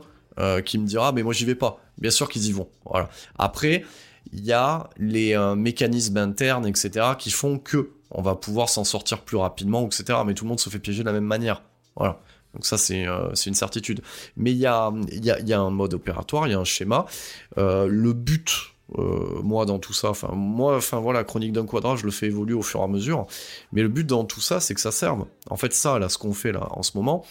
qui 0.62 0.78
me 0.78 0.86
dira, 0.86 1.12
mais 1.12 1.22
moi 1.22 1.32
j'y 1.32 1.44
vais 1.44 1.54
pas. 1.54 1.78
Bien 1.98 2.10
sûr 2.10 2.28
qu'ils 2.28 2.46
y 2.46 2.52
vont. 2.52 2.68
Après 3.38 3.84
il 4.32 4.44
y 4.44 4.52
a 4.52 4.90
les 4.96 5.36
euh, 5.36 5.54
mécanismes 5.54 6.18
internes, 6.18 6.66
etc., 6.66 7.06
qui 7.18 7.30
font 7.30 7.58
que 7.58 7.90
on 8.10 8.22
va 8.22 8.34
pouvoir 8.34 8.68
s'en 8.68 8.84
sortir 8.84 9.22
plus 9.22 9.36
rapidement, 9.36 9.86
etc. 9.86 10.20
Mais 10.26 10.34
tout 10.34 10.44
le 10.44 10.50
monde 10.50 10.60
se 10.60 10.68
fait 10.70 10.78
piéger 10.78 11.02
de 11.02 11.06
la 11.06 11.12
même 11.12 11.24
manière. 11.24 11.62
Donc 11.96 12.66
ça, 12.66 12.76
c'est 12.76 13.06
euh, 13.06 13.32
une 13.46 13.54
certitude. 13.54 14.02
Mais 14.36 14.52
il 14.52 14.58
y 14.58 14.66
a, 14.66 14.92
y, 15.10 15.30
a, 15.30 15.40
y 15.40 15.52
a, 15.52 15.60
un 15.60 15.70
mode 15.70 15.94
opératoire, 15.94 16.46
il 16.46 16.50
y 16.50 16.54
a 16.54 16.58
un 16.58 16.64
schéma. 16.64 17.06
Euh, 17.56 17.86
le 17.86 18.12
but, 18.12 18.71
moi, 19.42 19.64
dans 19.66 19.78
tout 19.78 19.92
ça, 19.92 20.10
enfin, 20.10 20.32
moi, 20.34 20.76
enfin, 20.76 21.00
voilà, 21.00 21.24
Chronique 21.24 21.52
d'un 21.52 21.66
quadrat, 21.66 21.96
je 21.96 22.04
le 22.04 22.10
fais 22.10 22.26
évoluer 22.26 22.54
au 22.54 22.62
fur 22.62 22.80
et 22.80 22.84
à 22.84 22.88
mesure. 22.88 23.26
Mais 23.72 23.82
le 23.82 23.88
but 23.88 24.06
dans 24.06 24.24
tout 24.24 24.40
ça, 24.40 24.60
c'est 24.60 24.74
que 24.74 24.80
ça 24.80 24.92
serve. 24.92 25.26
En 25.50 25.56
fait, 25.56 25.72
ça, 25.72 25.98
là, 25.98 26.08
ce 26.08 26.18
qu'on 26.18 26.34
fait 26.34 26.52
là, 26.52 26.68
en 26.70 26.82
ce 26.82 26.96
moment, 26.96 27.24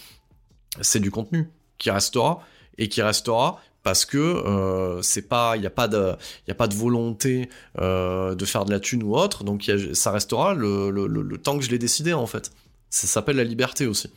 c'est 0.80 1.00
du 1.00 1.10
contenu 1.10 1.50
qui 1.78 1.90
restera 1.90 2.40
et 2.78 2.88
qui 2.88 3.02
restera 3.02 3.60
parce 3.82 4.04
que 4.04 4.18
euh, 4.18 5.02
c'est 5.02 5.28
pas 5.28 5.56
il 5.56 5.60
n'y 5.60 5.66
a 5.66 5.70
pas 5.70 5.88
de 5.88 6.14
il 6.46 6.50
a 6.50 6.54
pas 6.54 6.68
de 6.68 6.74
volonté 6.74 7.48
euh, 7.78 8.34
de 8.34 8.44
faire 8.44 8.64
de 8.64 8.70
la 8.70 8.80
thune 8.80 9.02
ou 9.02 9.16
autre. 9.16 9.44
Donc 9.44 9.70
ça 9.94 10.10
restera 10.10 10.54
le, 10.54 10.90
le, 10.90 11.06
le, 11.06 11.38
temps 11.38 11.58
que 11.58 11.64
je 11.64 11.70
l'ai 11.70 11.78
décidé 11.78 12.12
en 12.12 12.26
fait. 12.26 12.52
Ça 12.90 13.06
s'appelle 13.06 13.36
la 13.36 13.44
liberté 13.44 13.86
aussi. 13.86 14.12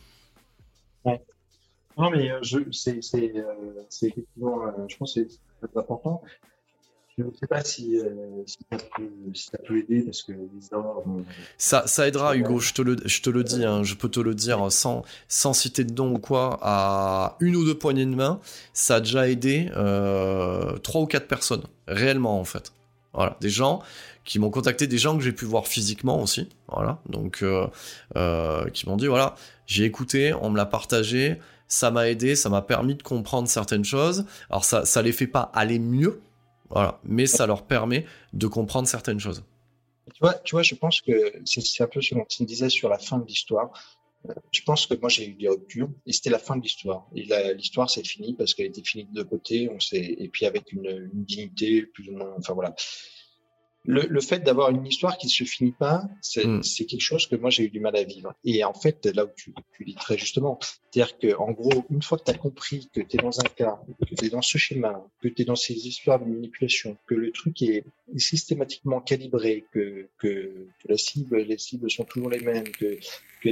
Non 1.97 2.09
mais 2.11 2.29
euh, 2.29 2.39
c'est 2.71 2.99
effectivement 4.07 4.61
je 4.87 4.97
pense 4.97 5.13
c'est 5.13 5.27
important 5.77 6.21
je 7.17 7.23
ne 7.23 7.31
sais 7.31 7.47
pas 7.47 7.63
si, 7.63 7.97
euh, 7.97 8.09
ça, 8.45 9.57
peut, 9.65 9.77
aider 9.77 10.01
parce 10.01 10.21
que 10.23 10.33
ça, 11.57 11.87
ça 11.87 12.07
aidera, 12.07 12.35
Hugo, 12.35 12.59
je 12.59 12.73
te 12.73 12.81
le, 12.81 12.97
je 13.05 13.21
te 13.21 13.29
le 13.29 13.43
dis, 13.43 13.63
hein, 13.63 13.83
je 13.83 13.95
peux 13.95 14.09
te 14.09 14.19
le 14.19 14.35
dire 14.35 14.69
sans, 14.69 15.03
sans 15.29 15.53
citer 15.53 15.85
de 15.85 15.93
nom 15.93 16.15
ou 16.15 16.19
quoi, 16.19 16.59
à 16.61 17.37
une 17.39 17.55
ou 17.55 17.63
deux 17.63 17.77
poignées 17.77 18.05
de 18.05 18.15
main, 18.15 18.41
ça 18.73 18.95
a 18.95 18.99
déjà 18.99 19.29
aidé 19.29 19.69
euh, 19.77 20.77
trois 20.79 21.01
ou 21.01 21.05
quatre 21.05 21.27
personnes, 21.27 21.63
réellement 21.87 22.39
en 22.39 22.45
fait. 22.45 22.73
Voilà, 23.13 23.37
des 23.39 23.49
gens 23.49 23.81
qui 24.25 24.39
m'ont 24.39 24.49
contacté, 24.49 24.87
des 24.87 24.97
gens 24.97 25.17
que 25.17 25.23
j'ai 25.23 25.31
pu 25.31 25.45
voir 25.45 25.67
physiquement 25.67 26.21
aussi, 26.21 26.49
voilà, 26.67 26.99
donc 27.07 27.43
euh, 27.43 28.69
qui 28.71 28.89
m'ont 28.89 28.97
dit 28.97 29.07
voilà, 29.07 29.35
j'ai 29.67 29.85
écouté, 29.85 30.33
on 30.41 30.49
me 30.49 30.57
l'a 30.57 30.65
partagé, 30.65 31.39
ça 31.69 31.91
m'a 31.91 32.09
aidé, 32.09 32.35
ça 32.35 32.49
m'a 32.49 32.61
permis 32.61 32.95
de 32.95 33.03
comprendre 33.03 33.47
certaines 33.47 33.85
choses. 33.85 34.25
Alors 34.49 34.65
ça, 34.65 34.83
ça 34.85 35.01
les 35.01 35.13
fait 35.13 35.27
pas 35.27 35.49
aller 35.53 35.79
mieux, 35.79 36.19
Mais 37.03 37.27
ça 37.27 37.45
leur 37.47 37.65
permet 37.65 38.05
de 38.33 38.47
comprendre 38.47 38.87
certaines 38.87 39.19
choses. 39.19 39.43
Tu 40.13 40.19
vois, 40.21 40.33
tu 40.35 40.55
vois 40.55 40.61
je 40.61 40.75
pense 40.75 41.01
que 41.01 41.33
c'est 41.45 41.83
un 41.83 41.87
peu 41.87 42.01
ce 42.01 42.13
dont 42.13 42.25
tu 42.29 42.43
me 42.43 42.47
disais 42.47 42.69
sur 42.69 42.89
la 42.89 42.99
fin 42.99 43.17
de 43.17 43.25
l'histoire. 43.25 43.71
Euh, 44.29 44.33
je 44.51 44.61
pense 44.61 44.85
que 44.85 44.93
moi 44.95 45.09
j'ai 45.09 45.27
eu 45.27 45.33
des 45.33 45.47
ruptures 45.47 45.89
et 46.05 46.13
c'était 46.13 46.29
la 46.29 46.39
fin 46.39 46.57
de 46.57 46.61
l'histoire. 46.61 47.07
Et 47.15 47.27
l'histoire 47.55 47.89
c'est 47.89 48.05
fini 48.05 48.35
parce 48.35 48.53
qu'elle 48.53 48.67
était 48.67 48.83
finie 48.83 49.05
de 49.05 49.13
deux 49.13 49.23
côtés, 49.23 49.69
on 49.69 49.77
et 49.93 50.29
puis 50.29 50.45
avec 50.45 50.71
une, 50.71 51.09
une 51.13 51.23
dignité 51.23 51.83
plus 51.83 52.07
ou 52.09 52.17
moins. 52.17 52.33
Enfin 52.37 52.53
voilà 52.53 52.75
le, 53.85 54.05
le, 54.07 54.21
fait 54.21 54.39
d'avoir 54.39 54.69
une 54.69 54.85
histoire 54.85 55.17
qui 55.17 55.27
ne 55.27 55.31
se 55.31 55.43
finit 55.43 55.71
pas, 55.71 56.03
hmm. 56.43 56.61
c'est 56.61 56.85
quelque 56.85 57.01
chose 57.01 57.27
que 57.27 57.35
moi 57.35 57.49
j'ai 57.49 57.63
eu 57.63 57.69
du 57.69 57.79
mal 57.79 57.95
à 57.95 58.03
vivre. 58.03 58.33
Et 58.43 58.63
en 58.63 58.73
fait, 58.73 59.05
là 59.05 59.25
où 59.25 59.29
tu, 59.35 59.53
tu 59.75 59.85
dis 59.85 59.95
très 59.95 60.17
justement, 60.17 60.59
c'est-à-dire 60.91 61.17
que 61.17 61.35
en 61.37 61.51
gros, 61.51 61.85
une 61.89 62.01
fois 62.01 62.17
que 62.17 62.23
tu 62.23 62.31
as 62.31 62.37
compris 62.37 62.89
que 62.93 63.01
tu 63.01 63.17
es 63.17 63.21
dans 63.21 63.39
un 63.39 63.43
cas, 63.43 63.79
que 63.99 64.15
tu 64.15 64.25
es 64.25 64.29
dans 64.29 64.41
ce 64.41 64.57
schéma, 64.57 65.05
que 65.21 65.27
tu 65.27 65.41
es 65.41 65.45
dans 65.45 65.55
ces 65.55 65.87
histoires 65.87 66.19
de 66.19 66.25
manipulation, 66.25 66.97
que 67.07 67.15
le 67.15 67.31
truc 67.31 67.61
est 67.61 67.83
systématiquement 68.17 69.01
calibré, 69.01 69.65
que, 69.71 70.07
que, 70.19 70.67
que 70.83 70.89
la 70.89 70.97
cible, 70.97 71.37
les 71.37 71.57
cibles 71.57 71.89
sont 71.89 72.05
toujours 72.05 72.29
les 72.29 72.39
mêmes, 72.39 72.67
que 72.67 72.97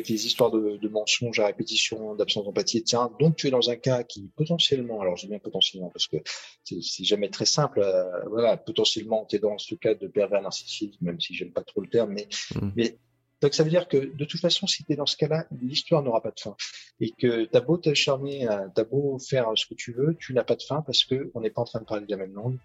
que 0.01 0.07
des 0.07 0.25
histoires 0.25 0.51
de, 0.51 0.77
de 0.77 0.89
mensonges 0.89 1.39
à 1.39 1.45
répétition, 1.45 2.15
d'absence 2.15 2.45
d'empathie, 2.45 2.80
etc. 2.80 3.03
Donc 3.19 3.35
tu 3.35 3.47
es 3.47 3.51
dans 3.51 3.69
un 3.69 3.75
cas 3.75 4.03
qui 4.03 4.30
potentiellement, 4.35 5.01
alors 5.01 5.15
je 5.15 5.23
dis 5.23 5.30
bien 5.30 5.39
potentiellement 5.39 5.89
parce 5.89 6.07
que 6.07 6.17
c'est 6.63 7.03
jamais 7.03 7.30
très 7.30 7.45
simple, 7.45 7.81
euh, 7.81 8.03
voilà, 8.30 8.57
potentiellement 8.57 9.25
tu 9.30 9.35
es 9.35 9.39
dans 9.39 9.57
ce 9.57 9.75
cas 9.75 9.93
de 9.93 10.07
pervers 10.07 10.41
narcissique, 10.41 10.97
même 11.01 11.22
si 11.22 11.35
j'aime 11.35 11.51
pas 11.51 11.63
trop 11.63 11.81
le 11.81 11.88
terme, 11.88 12.11
mais, 12.11 12.27
mmh. 12.55 12.69
mais 12.75 12.97
donc 13.41 13.53
ça 13.53 13.63
veut 13.63 13.69
dire 13.69 13.88
que 13.88 13.97
de 13.97 14.25
toute 14.25 14.39
façon, 14.39 14.65
si 14.67 14.83
tu 14.83 14.93
es 14.93 14.95
dans 14.95 15.05
ce 15.05 15.17
cas-là, 15.17 15.45
l'histoire 15.61 16.01
n'aura 16.01 16.22
pas 16.22 16.31
de 16.31 16.39
fin. 16.39 16.55
Et 17.01 17.11
que 17.11 17.43
t'as 17.43 17.59
beau 17.59 17.77
t'acharner, 17.77 18.47
t'as 18.73 18.85
beau 18.85 19.19
faire 19.19 19.51
ce 19.55 19.65
que 19.65 19.73
tu 19.73 19.91
veux, 19.91 20.15
tu 20.17 20.33
n'as 20.33 20.45
pas 20.45 20.55
de 20.55 20.63
fin 20.63 20.81
parce 20.81 21.03
que 21.03 21.30
on 21.33 21.41
n'est 21.41 21.49
pas 21.49 21.61
en 21.61 21.65
train 21.65 21.81
de 21.81 21.85
parler 21.85 22.05
de 22.05 22.11
la 22.11 22.15
même 22.15 22.33
langue. 22.33 22.55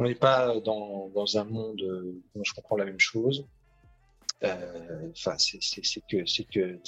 On 0.00 0.04
n'est 0.04 0.16
pas 0.16 0.58
dans, 0.58 1.10
dans 1.14 1.38
un 1.38 1.44
monde 1.44 1.80
où 2.34 2.44
je 2.44 2.52
comprends 2.54 2.76
la 2.76 2.86
même 2.86 2.98
chose. 2.98 3.46
Euh, 4.42 5.10
enfin, 5.10 5.36
c'est 5.38 5.58
que 5.58 6.24
c'est 6.26 6.44
que 6.44 6.78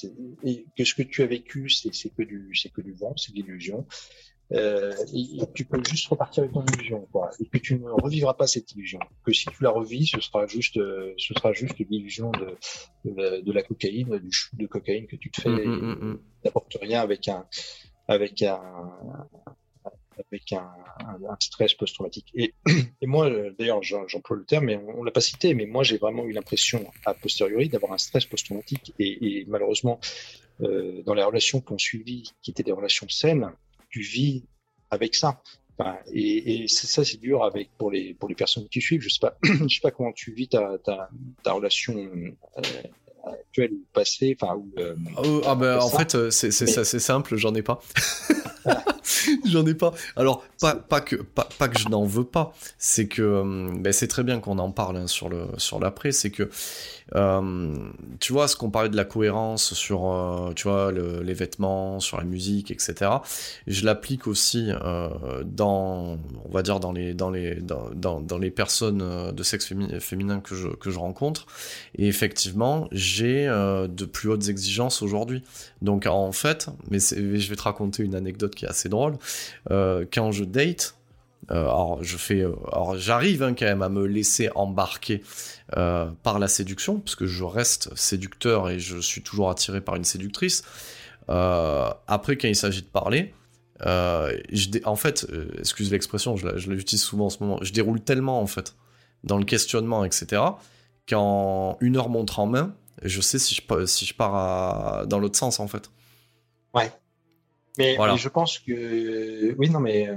que 0.77 0.85
ce 0.85 0.95
que 0.95 1.03
tu 1.03 1.23
as 1.23 1.27
vécu, 1.27 1.69
c'est 1.69 1.91
que 2.11 2.23
du 2.23 2.51
c'est 2.55 2.71
que 2.71 2.81
du 2.81 2.93
vent, 2.93 3.15
c'est 3.17 3.33
de 3.33 3.37
l'illusion. 3.37 3.87
Euh, 4.53 4.93
et, 5.15 5.41
tu 5.55 5.65
peux 5.65 5.83
juste 5.89 6.09
repartir 6.09 6.43
avec 6.43 6.53
ton 6.53 6.65
illusion, 6.65 7.09
quoi, 7.11 7.31
et 7.41 7.47
que 7.47 7.57
tu 7.57 7.79
ne 7.79 7.89
revivras 7.89 8.35
pas 8.35 8.47
cette 8.47 8.73
illusion. 8.73 8.99
Que 9.25 9.33
si 9.33 9.47
tu 9.47 9.63
la 9.63 9.71
revis, 9.71 10.07
ce 10.07 10.21
sera 10.21 10.47
juste, 10.47 10.75
ce 10.75 11.35
sera 11.35 11.53
juste 11.53 11.79
l'illusion 11.79 12.31
de, 12.33 12.59
de, 13.05 13.53
la, 13.53 13.63
cocaïne, 13.63 14.19
du 14.19 14.31
chou 14.31 14.55
de 14.57 14.67
cocaïne 14.67 15.07
que 15.07 15.17
tu 15.17 15.31
te 15.31 15.41
fais, 15.41 15.49
mmh, 15.49 15.65
mmh, 15.65 16.05
mmh, 16.05 16.21
n'apporte 16.45 16.77
rien 16.83 17.01
avec 17.01 17.29
un, 17.29 17.47
avec 18.09 18.43
un, 18.43 18.61
avec 20.19 20.53
un, 20.53 20.71
stress 21.41 21.75
post-traumatique. 21.75 22.31
Et, 22.35 22.55
moi, 23.03 23.29
euh, 23.29 23.53
d'ailleurs, 23.59 23.83
j'emploie 23.83 24.37
le 24.37 24.45
terme, 24.45 24.67
mais 24.67 24.77
on, 24.77 25.01
ne 25.01 25.05
l'a 25.05 25.11
pas 25.11 25.21
cité, 25.21 25.55
mais 25.55 25.67
moi, 25.67 25.83
j'ai 25.83 25.99
vraiment 25.99 26.25
eu 26.25 26.33
l'impression, 26.33 26.85
a 27.05 27.15
posteriori, 27.15 27.69
d'avoir 27.69 27.93
un 27.93 27.99
stress 27.99 28.27
post-traumatique. 28.27 28.93
Et, 28.99 29.45
malheureusement, 29.49 30.01
euh, 30.61 31.03
dans 31.03 31.15
les 31.15 31.23
relations 31.23 31.61
qu'on 31.61 31.79
suivi, 31.79 32.31
qui 32.43 32.51
étaient 32.51 32.63
des 32.63 32.73
relations 32.73 33.09
saines, 33.09 33.51
tu 33.91 34.01
vis 34.01 34.45
avec 34.91 35.15
ça. 35.15 35.43
Et, 36.13 36.67
ça, 36.69 37.05
c'est 37.05 37.19
dur 37.19 37.43
avec 37.43 37.71
pour 37.77 37.91
les 37.91 38.15
pour 38.15 38.29
les 38.29 38.35
personnes 38.35 38.69
qui 38.69 38.81
suivent. 38.81 39.01
Je 39.01 39.09
sais 39.09 39.21
sais 39.69 39.81
pas 39.83 39.91
comment 39.91 40.13
tu 40.13 40.33
vis 40.33 40.49
ta 40.49 40.79
ta, 40.79 41.09
ta 41.43 41.53
relation 41.53 41.97
euh, 41.97 42.61
actuelle 43.25 43.73
ou 43.73 44.01
enfin 44.41 44.55
ou. 44.57 44.71
Euh, 44.79 45.41
ah 45.47 45.55
ben, 45.55 45.79
en 45.79 45.89
fait, 45.89 46.31
c'est 46.31 46.51
c'est 46.51 47.01
simple, 47.01 47.37
j'en 47.37 47.55
ai 47.55 47.63
pas. 47.63 47.81
J'en 49.45 49.67
ai 49.67 49.75
pas. 49.75 49.93
Alors, 50.17 50.45
pas, 50.61 50.75
pas, 50.75 51.01
que, 51.01 51.17
pas, 51.17 51.49
pas 51.59 51.69
que 51.69 51.79
je 51.79 51.89
n'en 51.89 52.05
veux 52.05 52.25
pas, 52.25 52.53
c'est 52.79 53.09
que 53.09 53.23
euh, 53.23 53.73
ben, 53.77 53.93
c'est 53.93 54.09
très 54.09 54.23
bien 54.23 54.41
qu'on 54.41 54.59
en 54.59 54.71
parle 54.71 54.97
hein, 54.97 55.07
sur 55.07 55.29
le 55.29 55.47
sur 55.59 55.81
l'après, 55.81 56.13
c'est 56.13 56.31
que 56.31 56.49
euh, 57.15 57.89
tu 58.21 58.33
vois, 58.33 58.49
ce 58.49 58.57
qu'on 58.57 58.71
parlait 58.71 58.89
de 58.89 58.97
la 58.97 59.05
cohérence 59.05 59.75
sur, 59.75 60.11
euh, 60.11 60.53
tu 60.55 60.69
vois, 60.69 60.93
les 60.93 61.35
vêtements, 61.35 62.01
sur 62.01 62.17
la 62.17 62.25
musique, 62.25 62.71
etc. 62.71 63.11
Je 63.67 63.85
l'applique 63.85 64.27
aussi 64.27 64.71
euh, 64.71 65.09
dans, 65.45 66.19
on 66.45 66.51
va 66.51 66.63
dire, 66.63 66.81
dans 66.81 66.93
les, 66.93 67.15
dans 67.15 67.31
les, 67.31 67.57
dans, 67.57 68.21
dans, 68.21 68.39
les 68.39 68.51
personnes 68.51 69.33
de 69.33 69.43
sexe 69.43 69.73
féminin 70.01 70.41
que 70.41 70.55
je, 70.55 70.69
que 70.69 70.91
je 70.91 70.99
rencontre. 70.99 71.47
Et 71.97 72.07
effectivement, 72.09 72.89
j'ai 72.93 73.12
de 73.21 74.05
plus 74.05 74.29
hautes 74.29 74.49
exigences 74.49 75.03
aujourd'hui. 75.03 75.43
Donc, 75.81 76.07
en 76.07 76.33
fait, 76.33 76.69
mais 76.91 76.99
je 77.01 77.49
vais 77.49 77.57
te 77.57 77.63
raconter 77.63 78.03
une 78.03 78.15
anecdote 78.15 78.55
qui 78.55 78.65
est 78.65 78.69
assez 78.69 78.89
drôle. 78.89 79.19
quand 79.69 80.33
je 80.33 80.45
date, 80.45 80.97
alors 81.49 82.03
je 82.03 82.17
fais, 82.17 82.45
j'arrive 82.97 83.43
hein, 83.43 83.55
quand 83.55 83.67
même 83.67 83.83
à 83.83 83.89
me 83.89 84.07
laisser 84.07 84.51
embarquer 84.55 85.23
euh, 85.79 86.11
par 86.23 86.39
la 86.39 86.49
séduction, 86.49 87.01
parce 87.01 87.15
que 87.15 87.27
je 87.27 87.45
reste 87.45 87.97
séducteur 87.97 88.69
et 88.69 88.79
je 88.79 88.99
suis 88.99 89.23
toujours 89.23 89.49
attiré 89.49 89.81
par 89.81 89.97
une 89.97 90.05
séductrice. 90.05 90.65
Euh, 91.31 91.89
après, 92.07 92.37
quand 92.37 92.49
il 92.49 92.57
s'agit 92.57 92.83
de 92.83 92.89
parler, 92.89 93.33
euh, 93.87 94.37
en 94.85 94.97
fait, 94.97 95.27
excuse 95.59 95.91
l'expression, 95.91 96.37
je 96.37 96.71
l'utilise 96.71 97.03
souvent 97.03 97.27
en 97.27 97.31
ce 97.31 97.39
moment, 97.41 97.59
je 97.63 97.73
déroule 97.73 98.03
tellement 98.03 98.39
en 98.41 98.47
fait 98.47 98.75
dans 99.25 99.39
le 99.39 99.45
questionnement, 99.45 100.05
etc., 100.05 100.43
qu'en 101.09 101.79
une 101.81 101.97
heure 101.97 102.11
montre 102.11 102.39
en 102.39 102.47
main, 102.47 102.75
je 103.05 103.21
sais 103.21 103.39
si 103.39 103.55
je, 103.55 103.87
si 103.87 104.07
je 104.07 104.15
pars 104.15 105.07
dans 105.07 105.19
l'autre 105.19 105.39
sens 105.39 105.61
en 105.61 105.69
fait. 105.69 105.91
Ouais. 106.75 106.91
Mais, 107.79 107.97
je 108.17 108.29
pense 108.29 108.59
que 108.59 109.55
oui, 109.57 109.71
non, 109.71 109.81
mais 109.81 110.09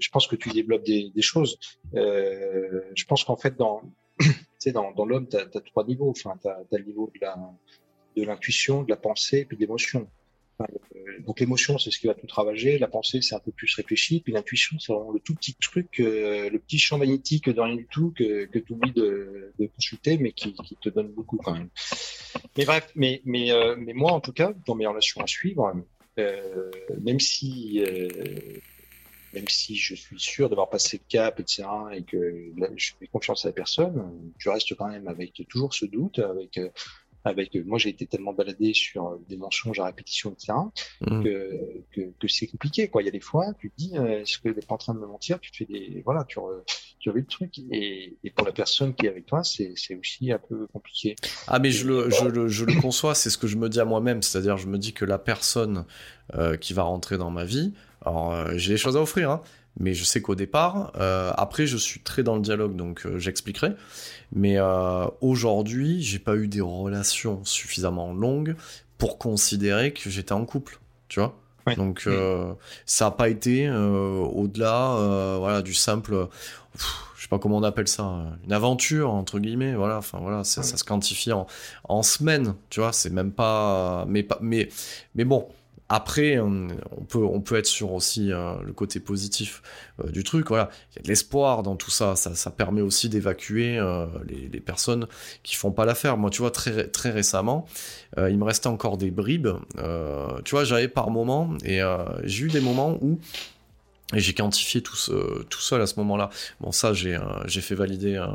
je 0.00 0.08
pense 0.10 0.26
que 0.26 0.36
tu 0.36 0.50
développes 0.50 0.84
des, 0.84 1.10
des 1.14 1.22
choses. 1.22 1.58
Euh, 1.94 2.82
je 2.94 3.04
pense 3.04 3.24
qu'en 3.24 3.36
fait, 3.36 3.56
dans, 3.56 3.82
dans, 4.72 4.92
dans 4.92 5.04
l'homme, 5.04 5.28
tu 5.28 5.36
as, 5.36 5.46
trois 5.60 5.84
niveaux. 5.84 6.10
Enfin, 6.10 6.36
tu 6.40 6.48
as, 6.48 6.78
le 6.78 6.84
niveau 6.84 7.10
de 8.16 8.22
l'intuition, 8.22 8.80
de, 8.82 8.86
de 8.86 8.90
la 8.90 8.96
pensée 8.96 9.40
et 9.40 9.44
puis 9.44 9.56
de 9.56 9.62
l'émotion. 9.62 10.08
Euh, 10.60 11.20
donc 11.26 11.40
l'émotion, 11.40 11.78
c'est 11.78 11.90
ce 11.90 11.98
qui 11.98 12.06
va 12.06 12.14
tout 12.14 12.26
travailler. 12.26 12.78
La 12.78 12.88
pensée, 12.88 13.20
c'est 13.22 13.34
un 13.34 13.40
peu 13.40 13.52
plus 13.52 13.74
réfléchi. 13.74 14.20
Puis 14.20 14.32
l'intuition, 14.32 14.78
c'est 14.78 14.92
vraiment 14.92 15.12
le 15.12 15.20
tout 15.20 15.34
petit 15.34 15.54
truc, 15.54 16.00
euh, 16.00 16.50
le 16.50 16.58
petit 16.58 16.78
champ 16.78 16.98
magnétique 16.98 17.48
de 17.48 17.60
rien 17.60 17.76
du 17.76 17.86
tout 17.86 18.12
que, 18.16 18.46
que 18.46 18.58
tu 18.58 18.72
oublies 18.72 18.92
de, 18.92 19.52
de, 19.58 19.66
consulter, 19.66 20.18
mais 20.18 20.32
qui, 20.32 20.52
qui, 20.52 20.76
te 20.76 20.88
donne 20.88 21.08
beaucoup 21.08 21.36
quand 21.36 21.52
même. 21.52 21.68
Mais 22.56 22.64
bref, 22.64 22.90
mais, 22.94 23.20
mais, 23.24 23.52
euh, 23.52 23.76
mais 23.78 23.92
moi, 23.92 24.12
en 24.12 24.20
tout 24.20 24.32
cas, 24.32 24.52
dans 24.66 24.74
mes 24.74 24.86
relations 24.86 25.20
à 25.20 25.26
suivre, 25.26 25.72
euh, 26.18 26.70
même 27.00 27.20
si 27.20 27.82
même 29.32 29.48
si 29.48 29.74
je 29.74 29.96
suis 29.96 30.20
sûr 30.20 30.48
d'avoir 30.48 30.70
passé 30.70 30.98
le 30.98 31.08
cap, 31.08 31.40
etc., 31.40 31.64
et 31.92 32.04
que 32.04 32.52
je 32.76 32.92
fais 33.00 33.08
confiance 33.08 33.44
à 33.44 33.48
la 33.48 33.52
personne, 33.52 34.30
je 34.38 34.48
reste 34.48 34.76
quand 34.76 34.86
même 34.86 35.08
avec 35.08 35.42
toujours 35.48 35.74
ce 35.74 35.86
doute, 35.86 36.20
avec 36.20 36.60
avec 37.24 37.54
moi 37.66 37.78
j'ai 37.78 37.88
été 37.88 38.06
tellement 38.06 38.32
baladé 38.32 38.74
sur 38.74 39.18
des 39.28 39.36
mensonges 39.36 39.80
à 39.80 39.86
répétition 39.86 40.32
etc 40.32 40.52
mmh. 41.00 41.24
que, 41.24 41.60
que, 41.92 42.00
que 42.20 42.28
c'est 42.28 42.46
compliqué 42.46 42.88
quoi. 42.88 43.02
Il 43.02 43.06
y 43.06 43.08
a 43.08 43.12
des 43.12 43.20
fois 43.20 43.52
tu 43.58 43.70
te 43.70 43.76
dis 43.76 43.92
euh, 43.96 44.20
est-ce 44.20 44.38
que 44.38 44.48
n'est 44.48 44.54
pas 44.54 44.74
en 44.74 44.78
train 44.78 44.94
de 44.94 44.98
me 44.98 45.06
mentir? 45.06 45.40
Tu 45.40 45.50
te 45.50 45.56
fais 45.56 45.64
des 45.64 46.02
voilà 46.04 46.24
tu 46.24 46.38
tu 46.98 47.10
vu 47.12 47.20
le 47.20 47.26
truc. 47.26 47.58
Et, 47.70 48.16
et 48.24 48.30
pour 48.30 48.46
la 48.46 48.52
personne 48.52 48.94
qui 48.94 49.06
est 49.06 49.08
avec 49.08 49.26
toi 49.26 49.42
c'est 49.44 49.74
aussi 49.98 50.32
un 50.32 50.38
peu 50.38 50.66
compliqué. 50.68 51.16
Ah 51.48 51.58
mais 51.58 51.70
je 51.70 51.86
le 51.86 52.10
je 52.10 52.26
le 52.26 52.48
je 52.48 52.64
le 52.64 52.80
conçois 52.80 53.14
c'est 53.14 53.30
ce 53.30 53.38
que 53.38 53.46
je 53.46 53.56
me 53.56 53.68
dis 53.68 53.80
à 53.80 53.84
moi-même. 53.84 54.22
C'est-à-dire 54.22 54.56
je 54.56 54.66
me 54.66 54.78
dis 54.78 54.92
que 54.92 55.04
la 55.04 55.18
personne 55.18 55.86
euh, 56.34 56.56
qui 56.56 56.72
va 56.72 56.82
rentrer 56.82 57.18
dans 57.18 57.30
ma 57.30 57.44
vie 57.44 57.72
alors 58.02 58.32
euh, 58.32 58.52
j'ai 58.56 58.72
des 58.72 58.78
choses 58.78 58.96
à 58.96 59.00
offrir 59.00 59.30
hein, 59.30 59.42
mais 59.78 59.94
je 59.94 60.04
sais 60.04 60.22
qu'au 60.22 60.34
départ, 60.34 60.92
euh, 60.96 61.32
après 61.36 61.66
je 61.66 61.76
suis 61.76 62.00
très 62.00 62.22
dans 62.22 62.36
le 62.36 62.42
dialogue, 62.42 62.76
donc 62.76 63.06
euh, 63.06 63.18
j'expliquerai. 63.18 63.72
Mais 64.32 64.58
euh, 64.58 65.06
aujourd'hui, 65.20 66.02
j'ai 66.02 66.18
pas 66.18 66.36
eu 66.36 66.48
des 66.48 66.60
relations 66.60 67.44
suffisamment 67.44 68.12
longues 68.12 68.56
pour 68.98 69.18
considérer 69.18 69.92
que 69.92 70.10
j'étais 70.10 70.32
en 70.32 70.44
couple, 70.44 70.78
tu 71.08 71.20
vois? 71.20 71.36
Donc 71.76 72.06
mm. 72.06 72.56
ça 72.84 73.06
a 73.06 73.10
pas 73.10 73.30
été 73.30 73.70
au-delà, 73.70 75.36
voilà, 75.38 75.62
du 75.62 75.72
simple, 75.72 76.28
je 77.16 77.22
sais 77.22 77.28
pas 77.28 77.38
comment 77.38 77.56
on 77.56 77.62
appelle 77.62 77.88
ça, 77.88 78.36
une 78.44 78.52
aventure 78.52 79.10
entre 79.10 79.38
guillemets, 79.38 79.74
voilà. 79.74 79.96
Enfin 79.96 80.18
voilà, 80.20 80.44
ça, 80.44 80.62
se 80.62 80.84
quantifie 80.84 81.32
en, 81.32 81.46
en 81.84 82.02
semaines, 82.02 82.54
tu 82.68 82.80
vois? 82.80 82.92
C'est 82.92 83.08
même 83.08 83.32
pas, 83.32 84.04
mais 84.06 84.22
pas, 84.22 84.38
mais 84.42 84.68
mais 85.14 85.24
bon 85.24 85.48
après, 85.90 86.38
on, 86.38 86.68
peut, 87.40 87.56
être 87.56 87.66
sur 87.66 87.92
aussi 87.92 88.32
euh, 88.32 88.54
le 88.64 88.72
côté 88.72 89.00
positif 89.00 89.62
euh, 90.02 90.10
du 90.10 90.24
truc. 90.24 90.48
Voilà, 90.48 90.70
il 90.92 90.96
y 90.96 90.98
a 91.00 91.02
de 91.02 91.08
l'espoir 91.08 91.62
dans 91.62 91.76
tout 91.76 91.90
ça. 91.90 92.16
Ça, 92.16 92.50
permet 92.50 92.80
aussi 92.80 93.10
d'évacuer 93.10 93.78
euh, 93.78 94.06
les, 94.26 94.60
personnes 94.60 95.06
qui 95.42 95.56
font 95.56 95.72
pas 95.72 95.84
l'affaire. 95.84 96.16
Moi, 96.16 96.30
tu 96.30 96.40
vois, 96.40 96.50
très, 96.50 96.88
très 96.88 97.10
récemment, 97.10 97.66
il 98.16 98.38
me 98.38 98.44
restait 98.44 98.68
encore 98.68 98.96
des 98.96 99.10
bribes. 99.10 99.48
tu 100.44 100.50
vois, 100.50 100.64
j'avais 100.64 100.88
par 100.88 101.10
moments, 101.10 101.50
et 101.64 101.80
j'ai 102.22 102.44
eu 102.44 102.48
des 102.48 102.60
moments 102.60 102.96
où 103.02 103.18
et 104.12 104.20
j'ai 104.20 104.34
quantifié 104.34 104.82
tout, 104.82 104.96
tout 105.48 105.60
seul 105.60 105.80
à 105.80 105.86
ce 105.86 105.96
moment-là. 105.96 106.28
Bon, 106.60 106.72
ça, 106.72 106.92
j'ai 106.92 107.16
euh, 107.16 107.48
fait 107.48 107.74
valider 107.74 108.16
euh, 108.16 108.26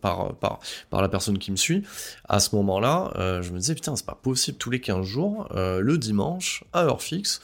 par, 0.00 0.34
par, 0.36 0.60
par 0.88 1.02
la 1.02 1.08
personne 1.08 1.38
qui 1.38 1.50
me 1.50 1.56
suit. 1.56 1.82
À 2.28 2.38
ce 2.38 2.54
moment-là, 2.54 3.12
euh, 3.16 3.42
je 3.42 3.52
me 3.52 3.58
disais, 3.58 3.74
putain, 3.74 3.96
c'est 3.96 4.06
pas 4.06 4.18
possible, 4.20 4.56
tous 4.56 4.70
les 4.70 4.80
15 4.80 5.04
jours, 5.04 5.48
le 5.54 5.98
dimanche, 5.98 6.62
à 6.72 6.84
heure 6.84 7.02
fixe, 7.02 7.40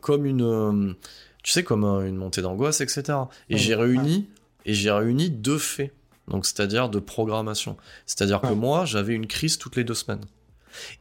comme 0.00 0.24
une, 0.24 0.94
tu 1.42 1.52
sais, 1.52 1.64
comme 1.64 1.84
une 1.84 2.16
montée 2.16 2.42
d'angoisse, 2.42 2.80
etc. 2.80 3.18
Et 3.50 3.58
j'ai 3.58 3.74
réuni, 3.74 4.28
et 4.64 4.74
j'ai 4.74 4.90
réuni 4.90 5.30
deux 5.30 5.58
faits. 5.58 5.92
Donc, 6.28 6.46
c'est-à-dire 6.46 6.88
de 6.88 7.00
programmation. 7.00 7.76
C'est-à-dire 8.06 8.40
que 8.40 8.54
moi, 8.54 8.84
j'avais 8.86 9.14
une 9.14 9.26
crise 9.26 9.58
toutes 9.58 9.76
les 9.76 9.84
deux 9.84 9.94
semaines. 9.94 10.24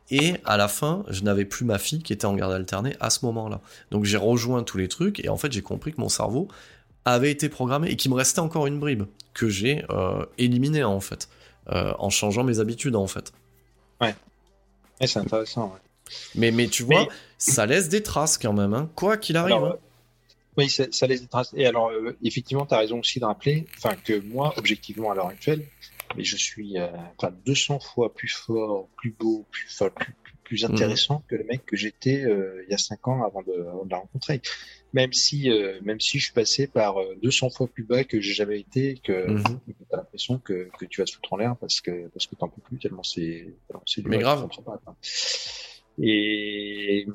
Et 0.09 0.35
à 0.45 0.57
la 0.57 0.67
fin, 0.67 1.03
je 1.09 1.23
n'avais 1.23 1.45
plus 1.45 1.65
ma 1.65 1.79
fille 1.79 2.01
qui 2.03 2.13
était 2.13 2.25
en 2.25 2.35
garde 2.35 2.53
alternée 2.53 2.95
à 2.99 3.09
ce 3.09 3.25
moment-là. 3.25 3.61
Donc 3.91 4.05
j'ai 4.05 4.17
rejoint 4.17 4.63
tous 4.63 4.77
les 4.77 4.87
trucs 4.87 5.23
et 5.23 5.29
en 5.29 5.37
fait 5.37 5.51
j'ai 5.51 5.61
compris 5.61 5.93
que 5.93 6.01
mon 6.01 6.09
cerveau 6.09 6.47
avait 7.05 7.31
été 7.31 7.49
programmé 7.49 7.89
et 7.89 7.95
qu'il 7.95 8.11
me 8.11 8.15
restait 8.15 8.39
encore 8.39 8.67
une 8.67 8.79
bribe 8.79 9.03
que 9.33 9.49
j'ai 9.49 9.83
euh, 9.89 10.25
éliminée 10.37 10.83
en 10.83 10.99
fait, 10.99 11.27
euh, 11.69 11.93
en 11.99 12.09
changeant 12.09 12.43
mes 12.43 12.59
habitudes 12.59 12.95
en 12.95 13.07
fait. 13.07 13.33
Ouais, 13.99 14.15
c'est 15.01 15.19
intéressant. 15.19 15.75
Mais, 16.35 16.51
mais 16.51 16.67
tu 16.67 16.83
vois, 16.83 17.07
ça 17.37 17.65
laisse 17.65 17.89
des 17.89 18.03
traces 18.03 18.37
quand 18.37 18.53
même, 18.53 18.73
hein, 18.73 18.89
quoi 18.95 19.17
qu'il 19.17 19.37
arrive. 19.37 19.55
Hein. 19.55 19.75
Oui, 20.57 20.69
ça, 20.69 21.07
laisse 21.07 21.21
des 21.21 21.27
traces. 21.27 21.51
Et 21.55 21.65
alors, 21.65 21.89
euh, 21.89 22.15
effectivement, 22.23 22.65
tu 22.65 22.75
as 22.75 22.77
raison 22.77 22.99
aussi 22.99 23.19
de 23.19 23.25
rappeler 23.25 23.65
que 24.05 24.19
moi, 24.19 24.53
objectivement, 24.57 25.11
à 25.11 25.15
l'heure 25.15 25.27
actuelle, 25.27 25.65
mais 26.15 26.23
je 26.23 26.35
suis 26.35 26.77
euh, 26.77 26.87
enfin 27.17 27.33
200 27.45 27.79
fois 27.79 28.13
plus 28.13 28.27
fort, 28.27 28.87
plus 28.97 29.11
beau, 29.11 29.45
plus 29.51 29.81
plus, 29.95 30.13
plus, 30.43 30.63
mhm. 30.63 30.71
intéressant 30.71 31.23
que 31.27 31.35
le 31.35 31.43
mec 31.43 31.65
que 31.65 31.75
j'étais 31.75 32.23
euh, 32.23 32.63
il 32.67 32.71
y 32.71 32.73
a 32.73 32.77
5 32.77 33.07
ans 33.07 33.23
avant 33.23 33.41
de, 33.41 33.53
avant 33.53 33.85
de 33.85 33.91
la 33.91 33.97
rencontrer. 33.97 34.41
Même 34.93 35.11
si, 35.13 35.49
euh, 35.49 35.79
même 35.81 35.99
si 35.99 36.19
je 36.19 36.25
suis 36.25 36.33
passé 36.33 36.67
par 36.67 36.95
200 37.21 37.49
fois 37.49 37.67
plus 37.67 37.83
bas 37.83 38.03
que 38.03 38.21
j'ai 38.21 38.33
jamais 38.33 38.59
été, 38.59 38.99
que 39.03 39.31
mmh. 39.31 39.43
tu 39.67 39.73
as 39.91 39.97
l'impression 39.97 40.37
que, 40.37 40.69
que 40.77 40.85
tu 40.85 41.01
vas 41.01 41.05
te 41.05 41.11
foutre 41.11 41.33
en 41.33 41.37
l'air 41.37 41.55
parce 41.57 41.81
que 41.81 42.07
parce 42.09 42.27
que 42.27 42.35
t'en 42.35 42.47
peux 42.47 42.61
plus 42.61 42.77
tellement 42.77 43.03
c'est 43.03 43.47
mais 44.05 44.19
grave. 44.19 44.47
Et 45.99 47.07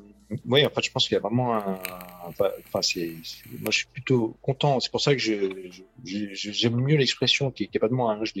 oui, 0.45 0.65
en 0.65 0.69
fait, 0.69 0.83
je 0.83 0.91
pense 0.91 1.07
qu'il 1.07 1.15
y 1.15 1.17
a 1.17 1.21
vraiment 1.21 1.55
un. 1.55 1.79
Enfin, 2.27 2.81
c'est. 2.81 3.13
Moi, 3.59 3.71
je 3.71 3.77
suis 3.77 3.87
plutôt 3.87 4.37
content. 4.41 4.79
C'est 4.79 4.91
pour 4.91 5.01
ça 5.01 5.13
que 5.13 5.19
je, 5.19 5.71
j'aime 6.03 6.75
mieux 6.75 6.97
l'expression 6.97 7.49
qui, 7.51 7.67
qui 7.67 7.77
est 7.77 7.79
pas 7.79 7.87
de 7.87 7.93
moi, 7.93 8.13
hein, 8.13 8.23
je 8.23 8.33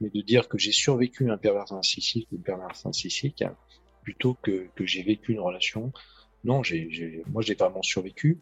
mais 0.00 0.10
de 0.10 0.20
dire 0.20 0.48
que 0.48 0.58
j'ai 0.58 0.72
survécu 0.72 1.30
un 1.30 1.36
pervers 1.36 1.72
narcissique 1.72 2.26
ou 2.32 2.36
une 2.36 2.42
perverse 2.42 2.84
narcissique 2.84 3.44
plutôt 4.02 4.34
que 4.42 4.68
que 4.74 4.84
j'ai 4.84 5.02
vécu 5.02 5.32
une 5.32 5.40
relation. 5.40 5.92
Non, 6.44 6.64
j'ai, 6.64 7.22
moi, 7.30 7.42
j'ai 7.42 7.54
vraiment 7.54 7.82
survécu. 7.82 8.40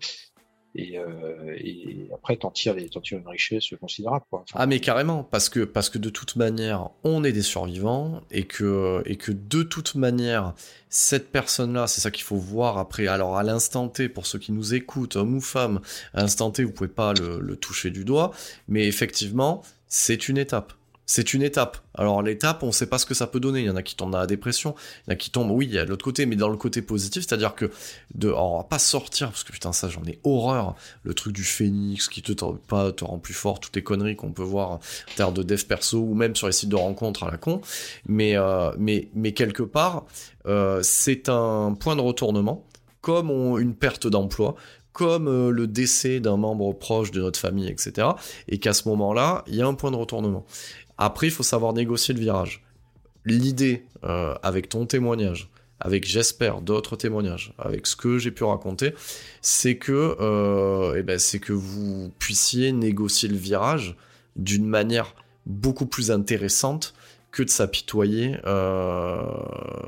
Et, 0.76 0.98
euh, 0.98 1.56
et, 1.56 2.08
après 2.14 2.36
t'en 2.36 2.50
tires, 2.52 2.76
tires 2.76 3.18
une 3.18 3.26
richesse 3.26 3.74
considérable 3.80 4.24
quoi. 4.30 4.44
ah 4.54 4.66
mais 4.66 4.78
carrément 4.78 5.24
parce 5.24 5.48
que 5.48 5.64
parce 5.64 5.90
que 5.90 5.98
de 5.98 6.10
toute 6.10 6.36
manière 6.36 6.90
on 7.02 7.24
est 7.24 7.32
des 7.32 7.42
survivants 7.42 8.20
et 8.30 8.44
que 8.44 9.02
et 9.04 9.16
que 9.16 9.32
de 9.32 9.64
toute 9.64 9.96
manière 9.96 10.54
cette 10.88 11.32
personne 11.32 11.72
là 11.72 11.88
c'est 11.88 12.00
ça 12.00 12.12
qu'il 12.12 12.22
faut 12.22 12.36
voir 12.36 12.78
après 12.78 13.08
alors 13.08 13.36
à 13.36 13.42
l'instant 13.42 13.88
T 13.88 14.08
pour 14.08 14.26
ceux 14.26 14.38
qui 14.38 14.52
nous 14.52 14.72
écoutent 14.72 15.16
homme 15.16 15.34
ou 15.34 15.40
femme 15.40 15.80
à 16.14 16.20
l'instant 16.20 16.52
T 16.52 16.62
vous 16.62 16.72
pouvez 16.72 16.88
pas 16.88 17.14
le, 17.14 17.40
le 17.40 17.56
toucher 17.56 17.90
du 17.90 18.04
doigt 18.04 18.30
mais 18.68 18.86
effectivement 18.86 19.62
c'est 19.88 20.28
une 20.28 20.38
étape 20.38 20.72
c'est 21.10 21.34
une 21.34 21.42
étape. 21.42 21.78
Alors 21.96 22.22
l'étape, 22.22 22.62
on 22.62 22.68
ne 22.68 22.72
sait 22.72 22.86
pas 22.86 22.96
ce 22.96 23.04
que 23.04 23.14
ça 23.14 23.26
peut 23.26 23.40
donner. 23.40 23.58
Il 23.58 23.66
y 23.66 23.70
en 23.70 23.74
a 23.74 23.82
qui 23.82 23.96
tombent 23.96 24.12
dans 24.12 24.20
la 24.20 24.28
dépression, 24.28 24.76
il 24.78 25.10
y 25.10 25.10
en 25.10 25.14
a 25.14 25.16
qui 25.16 25.30
tombent, 25.30 25.50
oui, 25.50 25.66
il 25.66 25.74
y 25.74 25.78
a 25.80 25.84
l'autre 25.84 26.04
côté, 26.04 26.24
mais 26.24 26.36
dans 26.36 26.48
le 26.48 26.56
côté 26.56 26.82
positif, 26.82 27.26
c'est-à-dire 27.26 27.56
que 27.56 27.68
de, 28.14 28.28
va 28.28 28.62
pas 28.62 28.78
sortir 28.78 29.30
parce 29.30 29.42
que 29.42 29.50
putain 29.50 29.72
ça, 29.72 29.88
j'en 29.88 30.04
ai 30.04 30.20
horreur. 30.22 30.76
Le 31.02 31.12
truc 31.12 31.32
du 31.32 31.42
phénix 31.42 32.06
qui 32.06 32.22
te 32.22 32.32
pas 32.68 32.92
te 32.92 33.04
rend 33.04 33.18
plus 33.18 33.34
fort, 33.34 33.58
toutes 33.58 33.74
les 33.74 33.82
conneries 33.82 34.14
qu'on 34.14 34.30
peut 34.30 34.44
voir 34.44 34.70
en 34.70 34.80
termes 35.16 35.34
de 35.34 35.42
dev 35.42 35.64
perso 35.64 35.98
ou 35.98 36.14
même 36.14 36.36
sur 36.36 36.46
les 36.46 36.52
sites 36.52 36.68
de 36.68 36.76
rencontres 36.76 37.24
à 37.24 37.30
la 37.32 37.38
con. 37.38 37.60
Mais 38.06 38.36
euh, 38.36 38.70
mais 38.78 39.32
quelque 39.32 39.64
part, 39.64 40.04
euh, 40.46 40.78
c'est 40.84 41.28
un 41.28 41.74
point 41.74 41.96
de 41.96 42.02
retournement 42.02 42.64
comme 43.00 43.30
une 43.58 43.74
perte 43.74 44.06
d'emploi, 44.06 44.56
comme 44.92 45.28
euh, 45.28 45.50
le 45.50 45.66
décès 45.66 46.20
d'un 46.20 46.36
membre 46.36 46.72
proche 46.72 47.10
de 47.10 47.20
notre 47.20 47.38
famille, 47.38 47.68
etc. 47.68 48.08
Et 48.48 48.58
qu'à 48.58 48.72
ce 48.72 48.88
moment-là, 48.88 49.44
il 49.46 49.56
y 49.56 49.62
a 49.62 49.66
un 49.66 49.74
point 49.74 49.90
de 49.90 49.96
retournement. 49.96 50.44
Après, 50.98 51.28
il 51.28 51.30
faut 51.30 51.42
savoir 51.42 51.72
négocier 51.72 52.14
le 52.14 52.20
virage. 52.20 52.62
L'idée, 53.24 53.86
euh, 54.04 54.34
avec 54.42 54.68
ton 54.68 54.86
témoignage, 54.86 55.50
avec 55.80 56.06
j'espère 56.06 56.60
d'autres 56.60 56.96
témoignages, 56.96 57.54
avec 57.58 57.86
ce 57.86 57.96
que 57.96 58.18
j'ai 58.18 58.30
pu 58.30 58.44
raconter, 58.44 58.94
c'est 59.40 59.76
que, 59.76 60.16
euh, 60.20 60.94
eh 60.98 61.02
ben, 61.02 61.18
c'est 61.18 61.38
que 61.38 61.52
vous 61.52 62.12
puissiez 62.18 62.72
négocier 62.72 63.28
le 63.28 63.36
virage 63.36 63.96
d'une 64.36 64.66
manière 64.66 65.14
beaucoup 65.46 65.86
plus 65.86 66.10
intéressante 66.10 66.94
que 67.32 67.42
de 67.42 67.50
s'apitoyer. 67.50 68.36
Euh, 68.44 69.22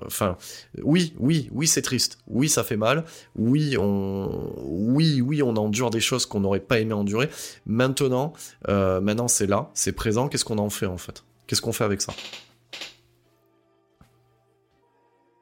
enfin, 0.06 0.36
oui, 0.82 1.14
oui, 1.18 1.48
oui, 1.52 1.66
c'est 1.66 1.82
triste. 1.82 2.18
Oui, 2.26 2.48
ça 2.48 2.64
fait 2.64 2.76
mal. 2.76 3.04
Oui, 3.36 3.76
on, 3.78 4.52
oui, 4.62 5.20
oui, 5.20 5.42
on 5.42 5.56
endure 5.56 5.90
des 5.90 6.00
choses 6.00 6.26
qu'on 6.26 6.40
n'aurait 6.40 6.60
pas 6.60 6.78
aimé 6.78 6.92
endurer. 6.92 7.28
Maintenant, 7.66 8.32
euh, 8.68 9.00
maintenant, 9.00 9.28
c'est 9.28 9.46
là, 9.46 9.70
c'est 9.74 9.92
présent. 9.92 10.28
Qu'est-ce 10.28 10.44
qu'on 10.44 10.58
en 10.58 10.70
fait 10.70 10.86
en 10.86 10.98
fait? 10.98 11.24
Qu'est-ce 11.46 11.62
qu'on 11.62 11.72
fait 11.72 11.84
avec 11.84 12.00
ça? 12.00 12.12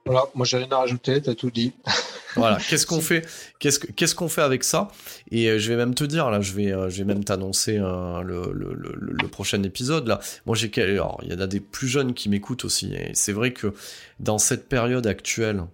Voilà, 0.06 0.24
moi 0.34 0.46
j'ai 0.46 0.56
rien 0.56 0.70
à 0.70 0.78
rajouter. 0.78 1.20
T'as 1.20 1.34
tout 1.34 1.50
dit. 1.50 1.72
Voilà, 2.36 2.58
qu'est-ce 2.68 2.86
qu'on 2.86 3.00
fait 3.00 3.26
Qu'est-ce 3.58 4.14
qu'on 4.14 4.28
fait 4.28 4.42
avec 4.42 4.64
ça? 4.64 4.88
Et 5.30 5.48
euh, 5.48 5.58
je 5.58 5.68
vais 5.68 5.76
même 5.76 5.94
te 5.94 6.04
dire 6.04 6.30
là, 6.30 6.40
je 6.40 6.52
vais, 6.52 6.72
euh, 6.72 6.88
je 6.88 6.98
vais 6.98 7.04
même 7.04 7.24
t'annoncer 7.24 7.78
euh, 7.78 8.22
le, 8.22 8.52
le, 8.52 8.74
le, 8.74 9.28
prochain 9.28 9.62
épisode 9.62 10.06
là. 10.06 10.20
Moi, 10.46 10.56
j'ai, 10.56 10.70
alors 10.82 11.20
il 11.22 11.32
y 11.32 11.34
en 11.34 11.40
a 11.40 11.46
des 11.46 11.60
plus 11.60 11.88
jeunes 11.88 12.14
qui 12.14 12.28
m'écoutent 12.28 12.64
aussi, 12.64 12.94
et 12.94 13.10
c'est 13.14 13.32
vrai 13.32 13.52
que 13.52 13.74
dans 14.18 14.38
cette 14.38 14.68
période 14.68 15.06
actuelle 15.06 15.64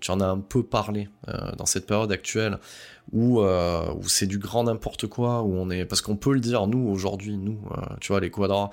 tu 0.00 0.10
en 0.10 0.20
as 0.20 0.26
un 0.26 0.38
peu 0.38 0.62
parlé 0.62 1.08
dans 1.56 1.66
cette 1.66 1.86
période 1.86 2.12
actuelle 2.12 2.58
où, 3.12 3.40
où 3.40 4.08
c'est 4.08 4.26
du 4.26 4.38
grand 4.38 4.64
n'importe 4.64 5.06
quoi, 5.06 5.42
où 5.42 5.54
on 5.56 5.70
est, 5.70 5.84
parce 5.84 6.00
qu'on 6.00 6.16
peut 6.16 6.32
le 6.32 6.40
dire, 6.40 6.66
nous 6.66 6.88
aujourd'hui, 6.88 7.36
nous, 7.36 7.58
tu 8.00 8.12
vois, 8.12 8.20
les 8.20 8.30
quadras, 8.30 8.70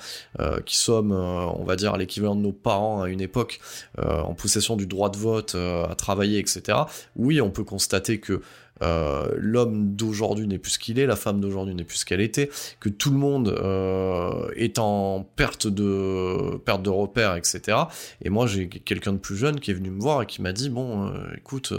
qui 0.65 0.77
sommes, 0.77 1.11
on 1.11 1.63
va 1.63 1.75
dire, 1.75 1.97
l'équivalent 1.97 2.35
de 2.35 2.41
nos 2.41 2.51
parents 2.51 3.01
à 3.01 3.09
une 3.09 3.21
époque, 3.21 3.59
en 3.97 4.33
possession 4.33 4.75
du 4.75 4.85
droit 4.85 5.09
de 5.09 5.17
vote, 5.17 5.55
à 5.55 5.95
travailler, 5.95 6.39
etc. 6.39 6.77
Oui, 7.15 7.41
on 7.41 7.49
peut 7.49 7.63
constater 7.63 8.19
que 8.19 8.41
euh, 8.81 9.29
l'homme 9.35 9.95
d'aujourd'hui 9.95 10.47
n'est 10.47 10.59
plus 10.59 10.71
ce 10.71 10.79
qu'il 10.79 10.99
est, 10.99 11.05
la 11.05 11.15
femme 11.15 11.39
d'aujourd'hui 11.39 11.75
n'est 11.75 11.83
plus 11.83 11.97
ce 11.97 12.05
qu'elle 12.05 12.21
était, 12.21 12.49
que 12.79 12.89
tout 12.89 13.11
le 13.11 13.17
monde 13.17 13.49
euh, 13.49 14.49
est 14.55 14.79
en 14.79 15.27
perte 15.35 15.67
de 15.67 16.57
perte 16.65 16.83
de 16.83 16.89
repères, 16.89 17.35
etc. 17.35 17.77
Et 18.21 18.29
moi, 18.29 18.47
j'ai 18.47 18.67
quelqu'un 18.67 19.13
de 19.13 19.17
plus 19.17 19.37
jeune 19.37 19.59
qui 19.59 19.71
est 19.71 19.75
venu 19.75 19.89
me 19.89 20.01
voir 20.01 20.21
et 20.21 20.25
qui 20.25 20.41
m'a 20.41 20.53
dit 20.53 20.69
bon, 20.69 21.07
euh, 21.07 21.11
écoute 21.37 21.73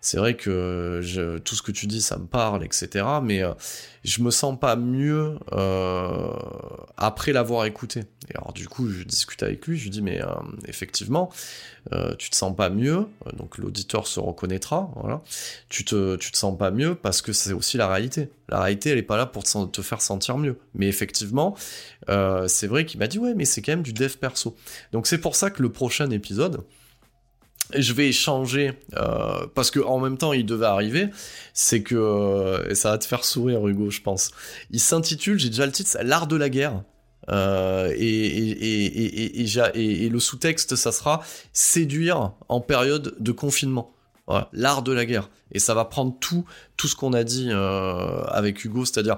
c'est 0.00 0.18
vrai 0.18 0.36
que 0.36 1.00
tout 1.44 1.54
ce 1.54 1.62
que 1.62 1.72
tu 1.72 1.86
dis, 1.86 2.00
ça 2.00 2.18
me 2.18 2.26
parle, 2.26 2.64
etc. 2.64 3.04
Mais 3.22 3.42
euh, 3.42 3.52
je 4.04 4.22
me 4.22 4.30
sens 4.30 4.58
pas 4.58 4.76
mieux 4.76 5.38
euh, 5.52 6.32
après 6.96 7.32
l'avoir 7.32 7.64
écouté. 7.64 8.04
Et 8.30 8.36
alors 8.36 8.52
du 8.52 8.68
coup, 8.68 8.88
je 8.88 9.02
discute 9.04 9.42
avec 9.42 9.66
lui, 9.66 9.76
je 9.76 9.84
lui 9.84 9.90
dis 9.90 10.02
mais 10.02 10.22
euh, 10.22 10.28
effectivement, 10.66 11.30
tu 12.18 12.28
te 12.28 12.36
sens 12.36 12.54
pas 12.54 12.68
mieux, 12.68 13.06
donc 13.38 13.56
l'auditeur 13.56 14.06
se 14.06 14.20
reconnaîtra, 14.20 14.90
voilà. 14.96 15.22
Tu 15.70 15.86
te, 15.86 16.16
te 16.16 16.36
sens 16.36 16.56
pas 16.58 16.70
mieux 16.70 16.94
parce 16.94 17.22
que 17.22 17.32
c'est 17.32 17.54
aussi 17.54 17.78
la 17.78 17.88
réalité. 17.88 18.28
La 18.50 18.60
réalité, 18.60 18.90
elle 18.90 18.98
est 18.98 19.02
pas 19.02 19.16
là 19.16 19.24
pour 19.24 19.42
te, 19.42 19.64
te 19.64 19.80
faire 19.80 20.02
sentir 20.02 20.36
mieux. 20.36 20.58
Mais 20.74 20.86
effectivement, 20.86 21.56
c'est 22.06 22.66
vrai 22.66 22.84
qu'il 22.84 23.00
m'a 23.00 23.06
dit 23.06 23.18
ouais, 23.18 23.32
mais 23.34 23.46
c'est 23.46 23.62
quand 23.62 23.72
même 23.72 23.82
du 23.82 23.94
dev 23.94 24.14
perso. 24.16 24.54
Donc 24.92 25.06
c'est 25.06 25.18
pour 25.18 25.34
ça 25.34 25.50
que 25.50 25.62
le 25.62 25.72
prochain 25.72 26.10
épisode, 26.10 26.62
je 27.74 27.92
vais 27.92 28.08
échanger 28.08 28.72
euh, 28.96 29.46
parce 29.54 29.70
que 29.70 29.80
en 29.80 29.98
même 29.98 30.16
temps 30.16 30.32
il 30.32 30.46
devait 30.46 30.66
arriver 30.66 31.08
c'est 31.52 31.82
que 31.82 31.94
euh, 31.94 32.70
et 32.70 32.74
ça 32.74 32.90
va 32.90 32.98
te 32.98 33.04
faire 33.04 33.24
sourire 33.24 33.66
Hugo 33.66 33.90
je 33.90 34.00
pense. 34.00 34.30
Il 34.70 34.80
s'intitule 34.80 35.38
j'ai 35.38 35.48
déjà 35.48 35.66
le 35.66 35.72
titre 35.72 35.96
l'art 36.02 36.26
de 36.26 36.36
la 36.36 36.48
guerre. 36.48 36.82
Euh, 37.30 37.92
et, 37.94 38.06
et, 38.06 39.42
et, 39.42 40.04
et, 40.04 40.08
le 40.08 40.18
sous-texte 40.18 40.76
ça 40.76 40.92
sera 40.92 41.22
séduire 41.52 42.32
en 42.48 42.60
période 42.62 43.16
de 43.18 43.32
confinement. 43.32 43.92
L'art 44.52 44.82
de 44.82 44.92
la 44.92 45.06
guerre. 45.06 45.30
Et 45.52 45.58
ça 45.58 45.74
va 45.74 45.84
prendre 45.84 46.14
tout 46.20 46.46
tout 46.78 46.88
ce 46.88 46.96
qu'on 46.96 47.12
a 47.12 47.24
dit 47.24 47.50
avec 47.52 48.64
Hugo 48.64 48.86
c'est-à-dire 48.86 49.16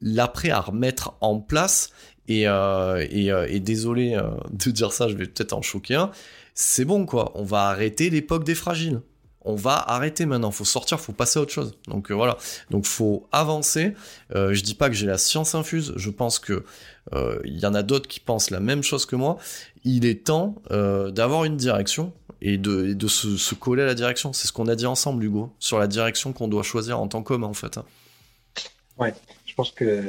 l'après 0.00 0.50
à 0.50 0.60
remettre 0.60 1.14
en 1.20 1.40
place 1.40 1.90
et, 2.28 2.44
désolé 3.60 4.20
de 4.50 4.70
dire 4.70 4.92
ça 4.92 5.08
je 5.08 5.14
vais 5.14 5.26
peut-être 5.26 5.52
en 5.52 5.62
choquer 5.62 5.96
un 5.96 6.12
c'est 6.60 6.84
bon 6.84 7.06
quoi, 7.06 7.30
on 7.36 7.44
va 7.44 7.68
arrêter 7.68 8.10
l'époque 8.10 8.42
des 8.42 8.56
fragiles. 8.56 9.00
On 9.42 9.54
va 9.54 9.76
arrêter 9.76 10.26
maintenant, 10.26 10.50
faut 10.50 10.64
sortir, 10.64 10.98
faut 10.98 11.12
passer 11.12 11.38
à 11.38 11.42
autre 11.42 11.52
chose. 11.52 11.78
Donc 11.86 12.10
euh, 12.10 12.14
voilà, 12.14 12.36
donc 12.70 12.84
faut 12.84 13.28
avancer. 13.30 13.94
Euh, 14.34 14.52
je 14.52 14.62
dis 14.64 14.74
pas 14.74 14.88
que 14.88 14.96
j'ai 14.96 15.06
la 15.06 15.18
science 15.18 15.54
infuse, 15.54 15.92
je 15.94 16.10
pense 16.10 16.40
que 16.40 16.64
euh, 17.14 17.38
il 17.44 17.60
y 17.60 17.64
en 17.64 17.74
a 17.74 17.84
d'autres 17.84 18.08
qui 18.08 18.18
pensent 18.18 18.50
la 18.50 18.58
même 18.58 18.82
chose 18.82 19.06
que 19.06 19.14
moi. 19.14 19.38
Il 19.84 20.04
est 20.04 20.26
temps 20.26 20.56
d'avoir 20.68 21.44
une 21.44 21.56
direction 21.56 22.12
et 22.42 22.58
de, 22.58 23.06
se, 23.06 23.54
coller 23.54 23.84
à 23.84 23.86
la 23.86 23.94
direction. 23.94 24.32
C'est 24.32 24.48
ce 24.48 24.52
qu'on 24.52 24.66
a 24.66 24.74
dit 24.74 24.86
ensemble, 24.86 25.22
Hugo, 25.22 25.52
sur 25.60 25.78
la 25.78 25.86
direction 25.86 26.32
qu'on 26.32 26.48
doit 26.48 26.64
choisir 26.64 26.98
en 26.98 27.06
tant 27.06 27.22
qu'homme 27.22 27.44
en 27.44 27.54
fait. 27.54 27.78
Ouais, 28.98 29.14
je 29.46 29.54
pense 29.54 29.70
que 29.70 30.02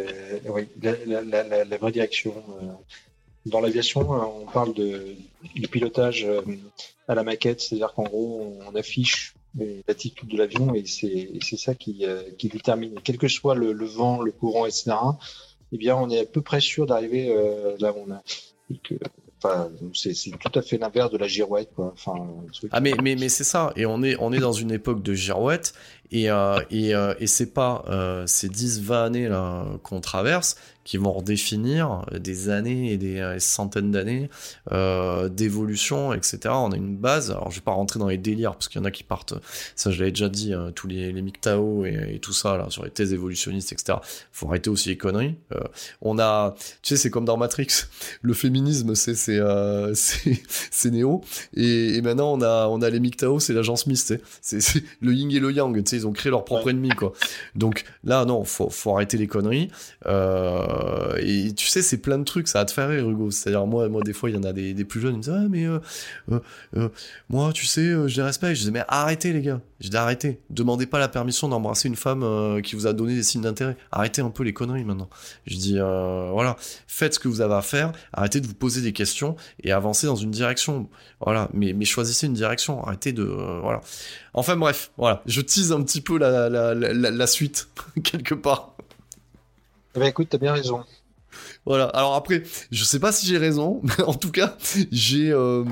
la, 0.81 1.77
vraie 1.77 1.91
direction 1.91 2.33
dans 3.45 3.61
l'aviation, 3.61 4.13
euh, 4.13 4.25
on 4.41 4.45
parle 4.45 4.73
de, 4.73 5.15
pilotage 5.71 6.25
euh, 6.25 6.41
à 7.07 7.15
la 7.15 7.23
maquette, 7.23 7.61
c'est-à-dire 7.61 7.93
qu'en 7.93 8.03
gros, 8.03 8.57
on 8.67 8.75
affiche 8.75 9.33
l'attitude 9.87 10.29
de 10.29 10.37
l'avion 10.37 10.75
et 10.75 10.85
c'est 10.85 11.57
ça 11.57 11.73
qui, 11.73 12.05
euh, 12.05 12.21
qui, 12.37 12.49
détermine, 12.49 12.95
quel 13.03 13.17
que 13.17 13.27
soit 13.27 13.55
le, 13.55 13.73
vent, 13.85 14.21
le 14.21 14.31
courant, 14.31 14.65
etc., 14.65 14.91
eh 15.71 15.77
bien, 15.77 15.95
on 15.95 16.09
est 16.09 16.19
à 16.19 16.25
peu 16.25 16.41
près 16.41 16.61
sûr 16.61 16.85
d'arriver 16.87 17.31
là 17.79 17.93
où 17.93 18.05
on 18.07 18.11
a. 18.11 18.23
C'est 19.93 20.13
tout 20.31 20.59
à 20.59 20.61
fait 20.63 20.77
l'inverse 20.79 21.11
de 21.11 21.17
la 21.17 21.27
girouette, 21.27 21.69
quoi. 21.75 21.93
Ah 22.71 22.81
mais 22.81 22.93
mais 23.03 23.15
mais 23.15 23.29
c'est 23.29 23.43
ça. 23.43 23.71
Et 23.75 23.85
on 23.85 24.01
est 24.01 24.15
on 24.19 24.33
est 24.33 24.39
dans 24.39 24.51
une 24.51 24.71
époque 24.71 25.03
de 25.03 25.13
girouette 25.13 25.73
et 26.11 26.31
euh, 26.31 26.59
et, 26.71 26.93
et 27.19 27.27
c'est 27.27 27.53
pas 27.53 27.85
ces 28.25 28.49
10-20 28.49 28.93
années 28.93 29.77
qu'on 29.83 30.01
traverse 30.01 30.55
qui 30.89 30.97
vont 30.97 31.11
redéfinir 31.11 32.03
des 32.19 32.49
années 32.49 32.91
et 32.91 32.97
des, 32.97 33.19
euh, 33.19 33.37
centaines 33.37 33.91
d'années 33.91 34.27
euh, 34.71 35.29
d'évolution, 35.29 36.13
etc. 36.13 36.39
On 36.45 36.71
a 36.71 36.75
une 36.75 36.97
base. 36.97 37.29
Alors, 37.29 37.51
je 37.51 37.57
vais 37.57 37.63
pas 37.63 37.73
rentrer 37.73 37.99
dans 37.99 38.07
les 38.07 38.17
délires 38.17 38.53
parce 38.53 38.69
qu'il 38.69 38.81
y 38.81 38.81
en 38.81 38.85
a 38.85 38.89
qui 38.89 39.03
partent. 39.03 39.35
Ça, 39.75 39.91
je 39.91 39.99
l'avais 39.99 40.09
déjà 40.09 40.29
dit. 40.29 40.51
Hein, 40.51 40.71
tous 40.73 40.87
les, 40.87 41.11
les 41.11 41.21
MGTOW 41.21 41.85
et, 41.85 42.15
et, 42.15 42.19
tout 42.19 42.33
ça 42.33 42.57
là 42.57 42.65
sur 42.69 42.83
les 42.83 42.89
thèses 42.89 43.13
évolutionnistes, 43.13 43.71
etc. 43.71 43.99
Faut 44.31 44.47
arrêter 44.47 44.71
aussi 44.71 44.89
les 44.89 44.97
conneries. 44.97 45.35
Euh, 45.51 45.59
on 46.01 46.17
a, 46.17 46.55
tu 46.81 46.95
sais, 46.95 46.97
c'est 46.97 47.11
comme 47.11 47.25
dans 47.25 47.37
Matrix. 47.37 47.67
Le 48.23 48.33
féminisme, 48.33 48.95
c'est 48.95 49.13
c'est 49.13 49.37
euh, 49.37 49.93
c'est 50.71 50.89
néo. 50.89 51.21
Et, 51.53 51.97
et, 51.97 52.01
maintenant, 52.01 52.33
on 52.33 52.41
a 52.41 52.67
on 52.67 52.81
a 52.81 52.89
les 52.89 52.99
MGTOW, 52.99 53.39
c'est 53.39 53.53
l'agence 53.53 53.83
Smith. 53.83 54.19
C'est 54.41 54.83
le 55.01 55.13
yin 55.13 55.29
et 55.29 55.39
le 55.39 55.51
yang. 55.51 55.75
Tu 55.83 55.87
sais, 55.87 55.97
ils 55.97 56.07
ont 56.07 56.13
créé 56.13 56.31
leur 56.31 56.45
propre 56.45 56.71
ennemi, 56.71 56.89
quoi. 56.89 57.13
Donc 57.53 57.83
là, 58.03 58.25
non, 58.25 58.43
faut 58.43 58.71
faut 58.71 58.95
arrêter 58.95 59.17
les 59.17 59.27
conneries. 59.27 59.69
Euh, 60.07 60.78
euh, 60.79 61.17
et 61.19 61.53
tu 61.53 61.67
sais, 61.67 61.81
c'est 61.81 61.97
plein 61.97 62.17
de 62.17 62.23
trucs, 62.23 62.47
ça 62.47 62.59
va 62.59 62.65
te 62.65 62.71
faire 62.71 62.89
rire, 62.89 63.09
Hugo. 63.09 63.31
C'est-à-dire, 63.31 63.65
moi, 63.65 63.87
moi, 63.89 64.01
des 64.01 64.13
fois, 64.13 64.29
il 64.29 64.35
y 64.35 64.39
en 64.39 64.43
a 64.43 64.53
des, 64.53 64.73
plus 64.85 65.01
jeunes, 65.01 65.13
ils 65.13 65.17
me 65.17 65.23
disent, 65.23 65.33
ah, 65.35 65.47
mais 65.49 65.65
euh, 65.65 65.79
euh, 66.75 66.89
moi, 67.29 67.51
tu 67.53 67.65
sais, 67.65 68.07
je 68.07 68.15
les 68.15 68.23
respecte. 68.23 68.55
Je 68.55 68.63
dis, 68.63 68.71
mais 68.71 68.83
arrêtez, 68.87 69.33
les 69.33 69.41
gars. 69.41 69.61
Je 69.79 69.89
dis, 69.89 69.97
arrêtez. 69.97 70.39
Demandez 70.49 70.85
pas 70.85 70.99
la 70.99 71.07
permission 71.07 71.47
d'embrasser 71.47 71.87
une 71.87 71.95
femme 71.95 72.61
qui 72.63 72.75
vous 72.75 72.87
a 72.87 72.93
donné 72.93 73.15
des 73.15 73.23
signes 73.23 73.41
d'intérêt. 73.41 73.77
Arrêtez 73.91 74.21
un 74.21 74.29
peu 74.29 74.43
les 74.43 74.53
conneries 74.53 74.83
maintenant. 74.83 75.09
Je 75.45 75.55
dis, 75.55 75.77
voilà, 75.79 76.55
faites 76.87 77.15
ce 77.15 77.19
que 77.19 77.27
vous 77.27 77.41
avez 77.41 77.55
à 77.55 77.61
faire, 77.61 77.91
arrêtez 78.13 78.41
de 78.41 78.47
vous 78.47 78.53
poser 78.53 78.81
des 78.81 78.93
questions 78.93 79.35
et 79.63 79.71
avancez 79.71 80.07
dans 80.07 80.15
une 80.15 80.31
direction. 80.31 80.89
Voilà, 81.21 81.49
mais, 81.53 81.73
choisissez 81.85 82.27
une 82.27 82.33
direction. 82.33 82.83
Arrêtez 82.83 83.13
de. 83.13 83.23
voilà. 83.23 83.81
Enfin, 84.33 84.55
bref, 84.55 84.91
voilà. 84.97 85.21
Je 85.25 85.41
tease 85.41 85.71
un 85.71 85.81
petit 85.81 86.01
peu 86.01 86.17
la, 86.17 86.49
la 86.49 87.27
suite, 87.27 87.69
quelque 88.03 88.35
part. 88.35 88.75
Ben, 89.95 90.03
écoute, 90.03 90.27
t'as 90.29 90.37
bien 90.37 90.53
raison. 90.53 90.83
Voilà. 91.65 91.85
Alors 91.85 92.15
après, 92.15 92.43
je 92.71 92.83
sais 92.83 92.99
pas 92.99 93.11
si 93.11 93.25
j'ai 93.25 93.37
raison, 93.37 93.81
mais 93.83 94.03
en 94.03 94.13
tout 94.13 94.31
cas, 94.31 94.57
j'ai 94.91 95.31
euh, 95.31 95.63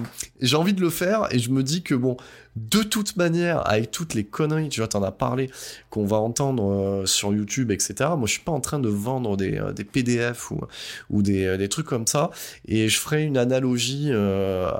j'ai 0.41 0.55
envie 0.55 0.73
de 0.73 0.81
le 0.81 0.89
faire 0.89 1.27
et 1.31 1.39
je 1.39 1.49
me 1.49 1.63
dis 1.63 1.81
que 1.81 1.95
bon, 1.95 2.17
de 2.55 2.83
toute 2.83 3.17
manière, 3.17 3.67
avec 3.67 3.91
toutes 3.91 4.13
les 4.13 4.23
conneries, 4.23 4.69
tu 4.69 4.79
vois, 4.79 4.87
t'en 4.87 5.03
as 5.03 5.11
parlé, 5.11 5.49
qu'on 5.89 6.05
va 6.05 6.17
entendre 6.17 6.71
euh, 6.71 7.05
sur 7.05 7.33
YouTube, 7.33 7.71
etc. 7.71 8.11
Moi, 8.17 8.25
je 8.25 8.33
suis 8.33 8.41
pas 8.41 8.51
en 8.51 8.61
train 8.61 8.79
de 8.79 8.89
vendre 8.89 9.37
des, 9.37 9.57
euh, 9.57 9.73
des 9.73 9.83
PDF 9.83 10.51
ou, 10.51 10.61
ou 11.09 11.21
des, 11.21 11.57
des, 11.57 11.69
trucs 11.69 11.87
comme 11.87 12.07
ça. 12.07 12.31
Et 12.67 12.89
je 12.89 12.99
ferai 12.99 13.23
une 13.23 13.37
analogie 13.37 14.11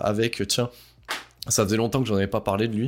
avec, 0.01 0.43
tiens, 0.47 0.69
ça 1.49 1.63
faisait 1.63 1.77
longtemps 1.77 2.01
que 2.01 2.07
j'en 2.07 2.15
avais 2.15 2.27
pas 2.27 2.41
parlé 2.41 2.67
de 2.67 2.75
lui. 2.75 2.87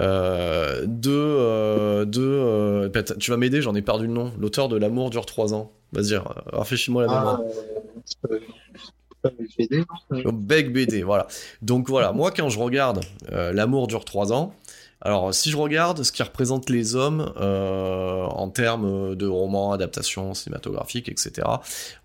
Euh, 0.00 0.84
de, 0.86 2.04
de 2.04 2.90
bah, 2.92 3.02
tu 3.02 3.30
vas 3.30 3.36
m'aider, 3.36 3.62
j'en 3.62 3.74
ai 3.74 3.82
perdu 3.82 4.06
le 4.06 4.12
nom. 4.12 4.32
L'auteur 4.38 4.68
de 4.68 4.76
L'amour 4.76 5.10
dure 5.10 5.26
3 5.26 5.54
ans. 5.54 5.72
Vas-y, 5.92 6.20
rafraîchis-moi 6.52 7.06
la 7.06 7.08
mémoire. 7.08 7.40
Ah, 9.24 9.30
BD, 9.58 9.84
Beck 10.32 10.72
BD, 10.72 11.02
voilà. 11.02 11.26
Donc 11.62 11.88
voilà, 11.88 12.12
moi 12.12 12.30
quand 12.30 12.48
je 12.48 12.58
regarde 12.58 13.00
euh, 13.32 13.52
L'amour 13.52 13.86
dure 13.88 14.04
3 14.04 14.32
ans, 14.32 14.54
alors 15.00 15.32
si 15.34 15.50
je 15.50 15.56
regarde 15.56 16.02
ce 16.02 16.12
qui 16.12 16.22
représente 16.22 16.70
les 16.70 16.96
hommes 16.96 17.32
euh, 17.38 18.24
en 18.24 18.48
termes 18.48 19.14
de 19.14 19.26
romans, 19.26 19.72
adaptations 19.72 20.34
cinématographiques, 20.34 21.08
etc., 21.08 21.46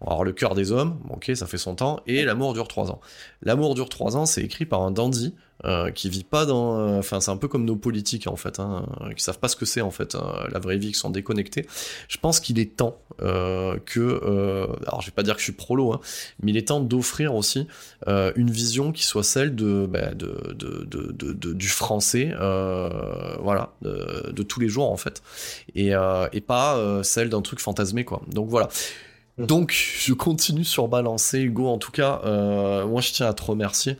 avoir 0.01 0.23
le 0.23 0.31
cœur 0.31 0.55
des 0.55 0.71
hommes, 0.71 0.99
ok, 1.09 1.31
ça 1.35 1.47
fait 1.47 1.57
son 1.57 1.75
temps, 1.75 1.99
et 2.07 2.23
L'amour 2.23 2.53
dure 2.53 2.67
3 2.67 2.91
ans. 2.91 2.99
L'amour 3.41 3.75
dure 3.75 3.89
3 3.89 4.17
ans, 4.17 4.25
c'est 4.25 4.41
écrit 4.41 4.65
par 4.65 4.81
un 4.81 4.91
dandy 4.91 5.35
euh, 5.65 5.91
qui 5.91 6.09
vit 6.09 6.25
pas 6.25 6.45
dans. 6.45 6.77
Euh, 6.77 6.99
enfin, 6.99 7.21
c'est 7.21 7.31
un 7.31 7.37
peu 7.37 7.47
comme 7.47 7.63
nos 7.63 7.77
politiques 7.77 8.27
en 8.27 8.35
fait, 8.35 8.59
hein, 8.59 8.85
euh, 8.99 9.13
qui 9.13 9.23
savent 9.23 9.39
pas 9.39 9.47
ce 9.47 9.55
que 9.55 9.65
c'est 9.65 9.79
en 9.79 9.91
fait 9.91 10.17
la 10.51 10.59
vraie 10.59 10.77
vie, 10.77 10.91
qui 10.91 10.97
sont 10.97 11.09
déconnectés. 11.09 11.65
Je 12.09 12.17
pense 12.17 12.41
qu'il 12.41 12.59
est 12.59 12.75
temps 12.75 12.97
que. 13.19 14.19
alors, 14.87 15.01
je 15.01 15.05
vais 15.05 15.13
pas 15.15 15.23
dire 15.23 15.35
que 15.35 15.39
je 15.39 15.45
suis 15.45 15.53
prolo, 15.53 15.93
hein, 15.93 16.01
mais 16.41 16.51
il 16.51 16.57
est 16.57 16.67
temps 16.67 16.81
d'offrir 16.81 17.33
aussi 17.33 17.67
une 18.07 18.51
vision 18.51 18.91
qui 18.91 19.03
soit 19.03 19.23
celle 19.23 19.55
de, 19.55 19.85
bah, 19.89 20.13
de, 20.13 20.53
de, 20.53 20.85
de, 20.85 21.53
du 21.53 21.67
français, 21.69 22.33
voilà, 22.37 23.73
de, 23.81 24.43
tous 24.43 24.59
les 24.59 24.67
jours 24.67 24.91
en 24.91 24.97
fait, 24.97 25.23
et, 25.75 25.91
et 26.33 26.41
pas 26.41 27.03
celle 27.03 27.29
d'un 27.29 27.41
truc 27.41 27.59
fantasmé 27.59 28.03
quoi. 28.03 28.21
Donc 28.27 28.49
voilà. 28.49 28.67
Donc, 29.39 29.73
je 29.73 30.13
continue 30.13 30.63
sur 30.63 30.87
balancer, 30.87 31.39
Hugo. 31.39 31.67
En 31.67 31.79
tout 31.79 31.91
cas, 31.91 32.21
moi, 32.85 33.01
je 33.01 33.13
tiens 33.13 33.27
à 33.27 33.33
te 33.33 33.43
remercier 33.43 33.97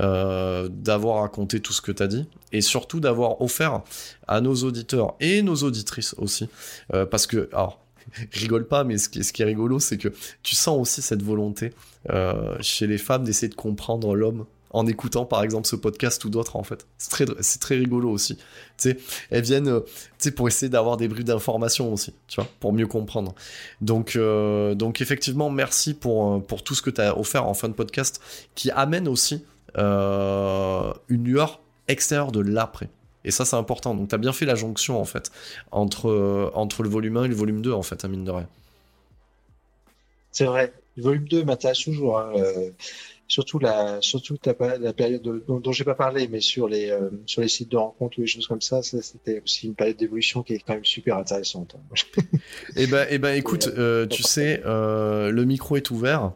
euh, 0.00 0.68
d'avoir 0.68 1.20
raconté 1.20 1.60
tout 1.60 1.72
ce 1.72 1.80
que 1.80 1.92
tu 1.92 2.02
as 2.02 2.08
dit 2.08 2.26
et 2.50 2.60
surtout 2.60 2.98
d'avoir 2.98 3.40
offert 3.40 3.82
à 4.26 4.40
nos 4.40 4.54
auditeurs 4.64 5.14
et 5.20 5.40
nos 5.40 5.54
auditrices 5.54 6.16
aussi. 6.18 6.48
Euh, 6.92 7.06
parce 7.06 7.28
que, 7.28 7.48
alors, 7.52 7.78
rigole 8.32 8.66
pas, 8.66 8.82
mais 8.82 8.98
ce 8.98 9.08
qui, 9.08 9.20
est 9.20 9.44
rigolo, 9.44 9.78
c'est 9.78 9.98
que 9.98 10.08
tu 10.42 10.56
sens 10.56 10.80
aussi 10.80 11.00
cette 11.00 11.22
volonté 11.22 11.72
euh, 12.10 12.56
chez 12.60 12.88
les 12.88 12.98
femmes 12.98 13.22
d'essayer 13.22 13.48
de 13.48 13.54
comprendre 13.54 14.16
l'homme 14.16 14.46
en 14.74 14.86
écoutant 14.86 15.24
par 15.24 15.42
exemple 15.42 15.66
ce 15.66 15.76
podcast 15.76 16.24
ou 16.24 16.30
d'autres 16.30 16.56
en 16.56 16.64
fait. 16.64 16.86
C'est 16.98 17.10
très, 17.10 17.24
c'est 17.40 17.60
très 17.60 17.76
rigolo 17.76 18.10
aussi. 18.10 18.36
Tu 18.36 18.42
sais, 18.76 18.96
elles 19.30 19.44
viennent, 19.44 19.68
euh, 19.68 19.80
tu 19.80 19.94
sais, 20.18 20.30
pour 20.32 20.48
essayer 20.48 20.68
d'avoir 20.68 20.96
des 20.96 21.08
bribes 21.08 21.24
d'informations 21.24 21.92
aussi, 21.92 22.12
tu 22.28 22.36
vois, 22.36 22.48
pour 22.60 22.72
mieux 22.72 22.86
comprendre. 22.86 23.34
Donc, 23.80 24.16
euh, 24.16 24.74
donc 24.74 25.00
effectivement, 25.00 25.48
merci 25.48 25.94
pour, 25.94 26.44
pour 26.44 26.64
tout 26.64 26.74
ce 26.74 26.82
que 26.82 26.90
tu 26.90 27.00
as 27.00 27.16
offert 27.16 27.46
en 27.46 27.54
fin 27.54 27.68
de 27.68 27.74
podcast 27.74 28.20
qui 28.54 28.70
amène 28.70 29.08
aussi 29.08 29.44
une 29.76 31.24
lueur 31.24 31.60
extérieure 31.88 32.32
de 32.32 32.40
l'après. 32.40 32.88
Et 33.24 33.30
ça, 33.30 33.44
c'est 33.44 33.56
important. 33.56 33.94
Donc, 33.94 34.08
tu 34.08 34.14
as 34.14 34.18
bien 34.18 34.32
fait 34.32 34.44
la 34.44 34.54
jonction, 34.54 35.00
en 35.00 35.04
fait, 35.04 35.32
entre, 35.72 36.52
entre 36.54 36.82
le 36.82 36.90
volume 36.90 37.16
1 37.16 37.24
et 37.24 37.28
le 37.28 37.34
volume 37.34 37.62
2, 37.62 37.72
en 37.72 37.82
fait, 37.82 38.04
à 38.04 38.08
mine 38.08 38.22
de 38.22 38.30
rien. 38.30 38.46
C'est 40.30 40.44
vrai. 40.44 40.72
Le 40.96 41.02
volume 41.02 41.28
2 41.28 41.44
m'intéresse 41.44 41.78
toujours. 41.78 42.18
Hein. 42.18 42.32
Euh, 42.36 42.70
surtout 43.28 43.58
la, 43.58 44.00
période 44.96 45.22
dont, 45.22 45.60
dont 45.60 45.72
j'ai 45.72 45.84
pas 45.84 45.94
parlé, 45.94 46.28
mais 46.28 46.40
sur 46.40 46.68
les, 46.68 46.90
euh, 46.90 47.10
sur 47.26 47.42
les 47.42 47.48
sites 47.48 47.70
de 47.70 47.76
rencontres 47.76 48.18
ou 48.18 48.22
des 48.22 48.26
choses 48.26 48.46
comme 48.46 48.60
ça, 48.60 48.82
c'était 48.82 49.42
aussi 49.42 49.66
une 49.66 49.74
période 49.74 49.96
d'évolution 49.96 50.42
qui 50.42 50.54
est 50.54 50.58
quand 50.58 50.74
même 50.74 50.84
super 50.84 51.16
intéressante. 51.16 51.76
eh 52.76 52.86
ben, 52.86 53.06
eh 53.10 53.18
ben, 53.18 53.34
écoute, 53.34 53.68
euh, 53.76 54.06
tu 54.06 54.22
sais, 54.22 54.60
le 54.64 55.44
micro 55.44 55.76
est 55.76 55.90
ouvert. 55.90 56.32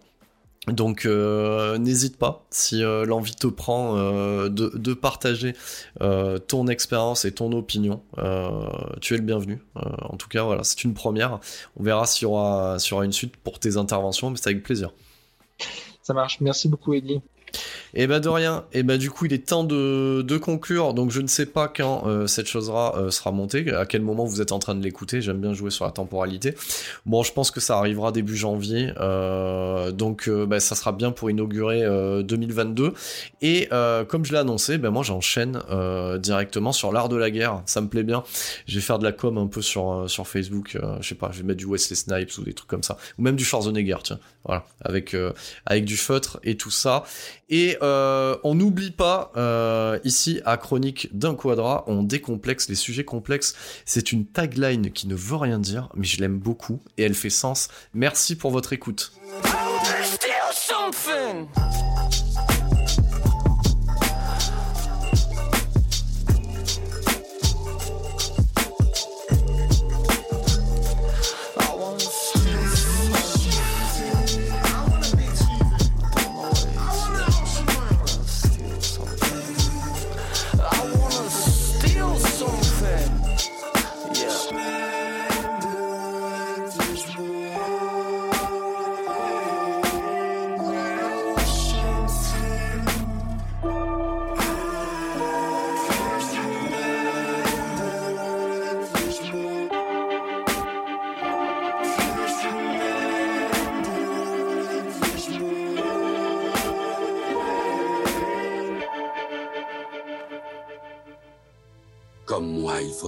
Donc 0.73 1.07
euh, 1.07 1.78
n'hésite 1.78 2.17
pas 2.17 2.44
si 2.50 2.83
euh, 2.83 3.05
l'envie 3.05 3.34
te 3.34 3.47
prend 3.47 3.97
euh, 3.97 4.49
de, 4.49 4.94
partager 4.94 5.55
ton 6.49 6.67
expérience 6.67 7.25
et 7.25 7.33
ton 7.33 7.52
opinion. 7.52 8.02
tu 9.00 9.15
es 9.15 9.17
le 9.17 9.23
bienvenu. 9.23 9.60
en 9.75 10.17
tout 10.17 10.28
cas, 10.28 10.42
voilà, 10.42 10.65
c'est 10.65 10.84
une 10.84 10.94
première. 10.94 11.41
On 11.76 11.83
verra 11.83 12.07
s'il 12.07 12.25
y 12.25 12.26
aura 12.26 12.76
une 13.05 13.12
suite 13.12 13.36
pour 13.36 13.58
tes 13.58 13.76
interventions, 13.76 14.31
mais 14.31 14.36
c'est 14.36 14.50
avec 14.50 14.62
plaisir. 14.62 14.92
Ça 16.08 16.14
marche. 16.14 16.40
Merci 16.40 16.70
beaucoup, 16.70 16.94
Eddie. 16.94 17.20
Et 17.94 18.06
bah 18.06 18.20
de 18.20 18.28
rien. 18.28 18.64
Et 18.72 18.82
bah 18.82 18.96
du 18.96 19.10
coup, 19.10 19.26
il 19.26 19.32
est 19.32 19.46
temps 19.46 19.64
de, 19.64 20.38
conclure. 20.38 20.94
Donc 20.94 21.10
je 21.10 21.20
ne 21.20 21.26
sais 21.26 21.46
pas 21.46 21.68
quand 21.68 22.06
euh, 22.06 22.26
cette 22.26 22.46
chose 22.46 22.70
euh, 22.74 23.10
sera 23.10 23.32
montée, 23.32 23.72
à 23.72 23.86
quel 23.86 24.02
moment 24.02 24.24
vous 24.24 24.40
êtes 24.40 24.52
en 24.52 24.58
train 24.58 24.74
de 24.74 24.82
l'écouter? 24.82 25.20
J'aime 25.20 25.40
bien 25.40 25.54
jouer 25.54 25.70
sur 25.70 25.84
la 25.84 25.90
temporalité. 25.90 26.54
Bon, 27.06 27.22
je 27.22 27.32
pense 27.32 27.50
que 27.50 27.60
ça 27.60 27.78
arrivera 27.78 28.12
début 28.12 28.36
janvier. 28.36 28.92
Euh, 28.98 29.90
donc 29.90 30.28
bah, 30.28 30.60
ça 30.60 30.74
sera 30.74 30.92
bien 30.92 31.10
pour 31.10 31.30
inaugurer 31.30 31.82
2022. 32.22 32.92
Et 33.42 33.68
comme 34.08 34.24
je 34.24 34.32
l'ai 34.32 34.38
annoncé, 34.38 34.78
bah, 34.78 34.90
moi 34.90 35.02
j'enchaîne 35.02 35.60
directement 36.18 36.72
sur 36.72 36.92
l'art 36.92 37.08
de 37.08 37.16
la 37.16 37.30
guerre. 37.30 37.62
Ça 37.66 37.80
me 37.80 37.88
plaît 37.88 38.02
bien. 38.02 38.22
Je 38.66 38.76
vais 38.76 38.80
faire 38.80 38.98
de 38.98 39.04
la 39.04 39.12
com 39.12 39.38
un 39.38 39.46
peu 39.46 39.62
sur, 39.62 40.04
sur 40.08 40.28
Facebook. 40.28 40.78
je 41.00 41.08
sais 41.08 41.14
pas, 41.14 41.30
je 41.32 41.38
vais 41.38 41.44
mettre 41.44 41.58
du 41.58 41.66
Wesley 41.66 41.96
Snipes 41.96 42.36
ou 42.38 42.44
des 42.44 42.52
trucs 42.52 42.68
comme 42.68 42.82
ça. 42.82 42.96
Ou 43.18 43.22
même 43.22 43.36
du 43.36 43.44
Schwarzenegger, 43.44 43.98
tiens. 44.02 44.18
Voilà. 44.44 44.64
Avec, 44.82 45.16
avec 45.66 45.84
du 45.84 45.96
feutre 45.96 46.38
et 46.44 46.56
tout 46.56 46.70
ça. 46.70 47.04
Et 47.50 47.78
euh, 47.82 48.36
on 48.44 48.54
n'oublie 48.54 48.90
pas, 48.90 49.32
euh, 49.36 49.98
ici 50.04 50.40
à 50.44 50.56
Chronique 50.56 51.08
d'un 51.16 51.34
Quadra, 51.34 51.84
on 51.86 52.02
décomplexe 52.02 52.68
les 52.68 52.74
sujets 52.74 53.04
complexes. 53.04 53.54
C'est 53.84 54.12
une 54.12 54.26
tagline 54.26 54.90
qui 54.90 55.08
ne 55.08 55.14
veut 55.14 55.36
rien 55.36 55.58
dire, 55.58 55.88
mais 55.94 56.06
je 56.06 56.20
l'aime 56.20 56.38
beaucoup 56.38 56.80
et 56.98 57.04
elle 57.04 57.14
fait 57.14 57.30
sens. 57.30 57.68
Merci 57.94 58.36
pour 58.36 58.50
votre 58.50 58.72
écoute. 58.72 59.12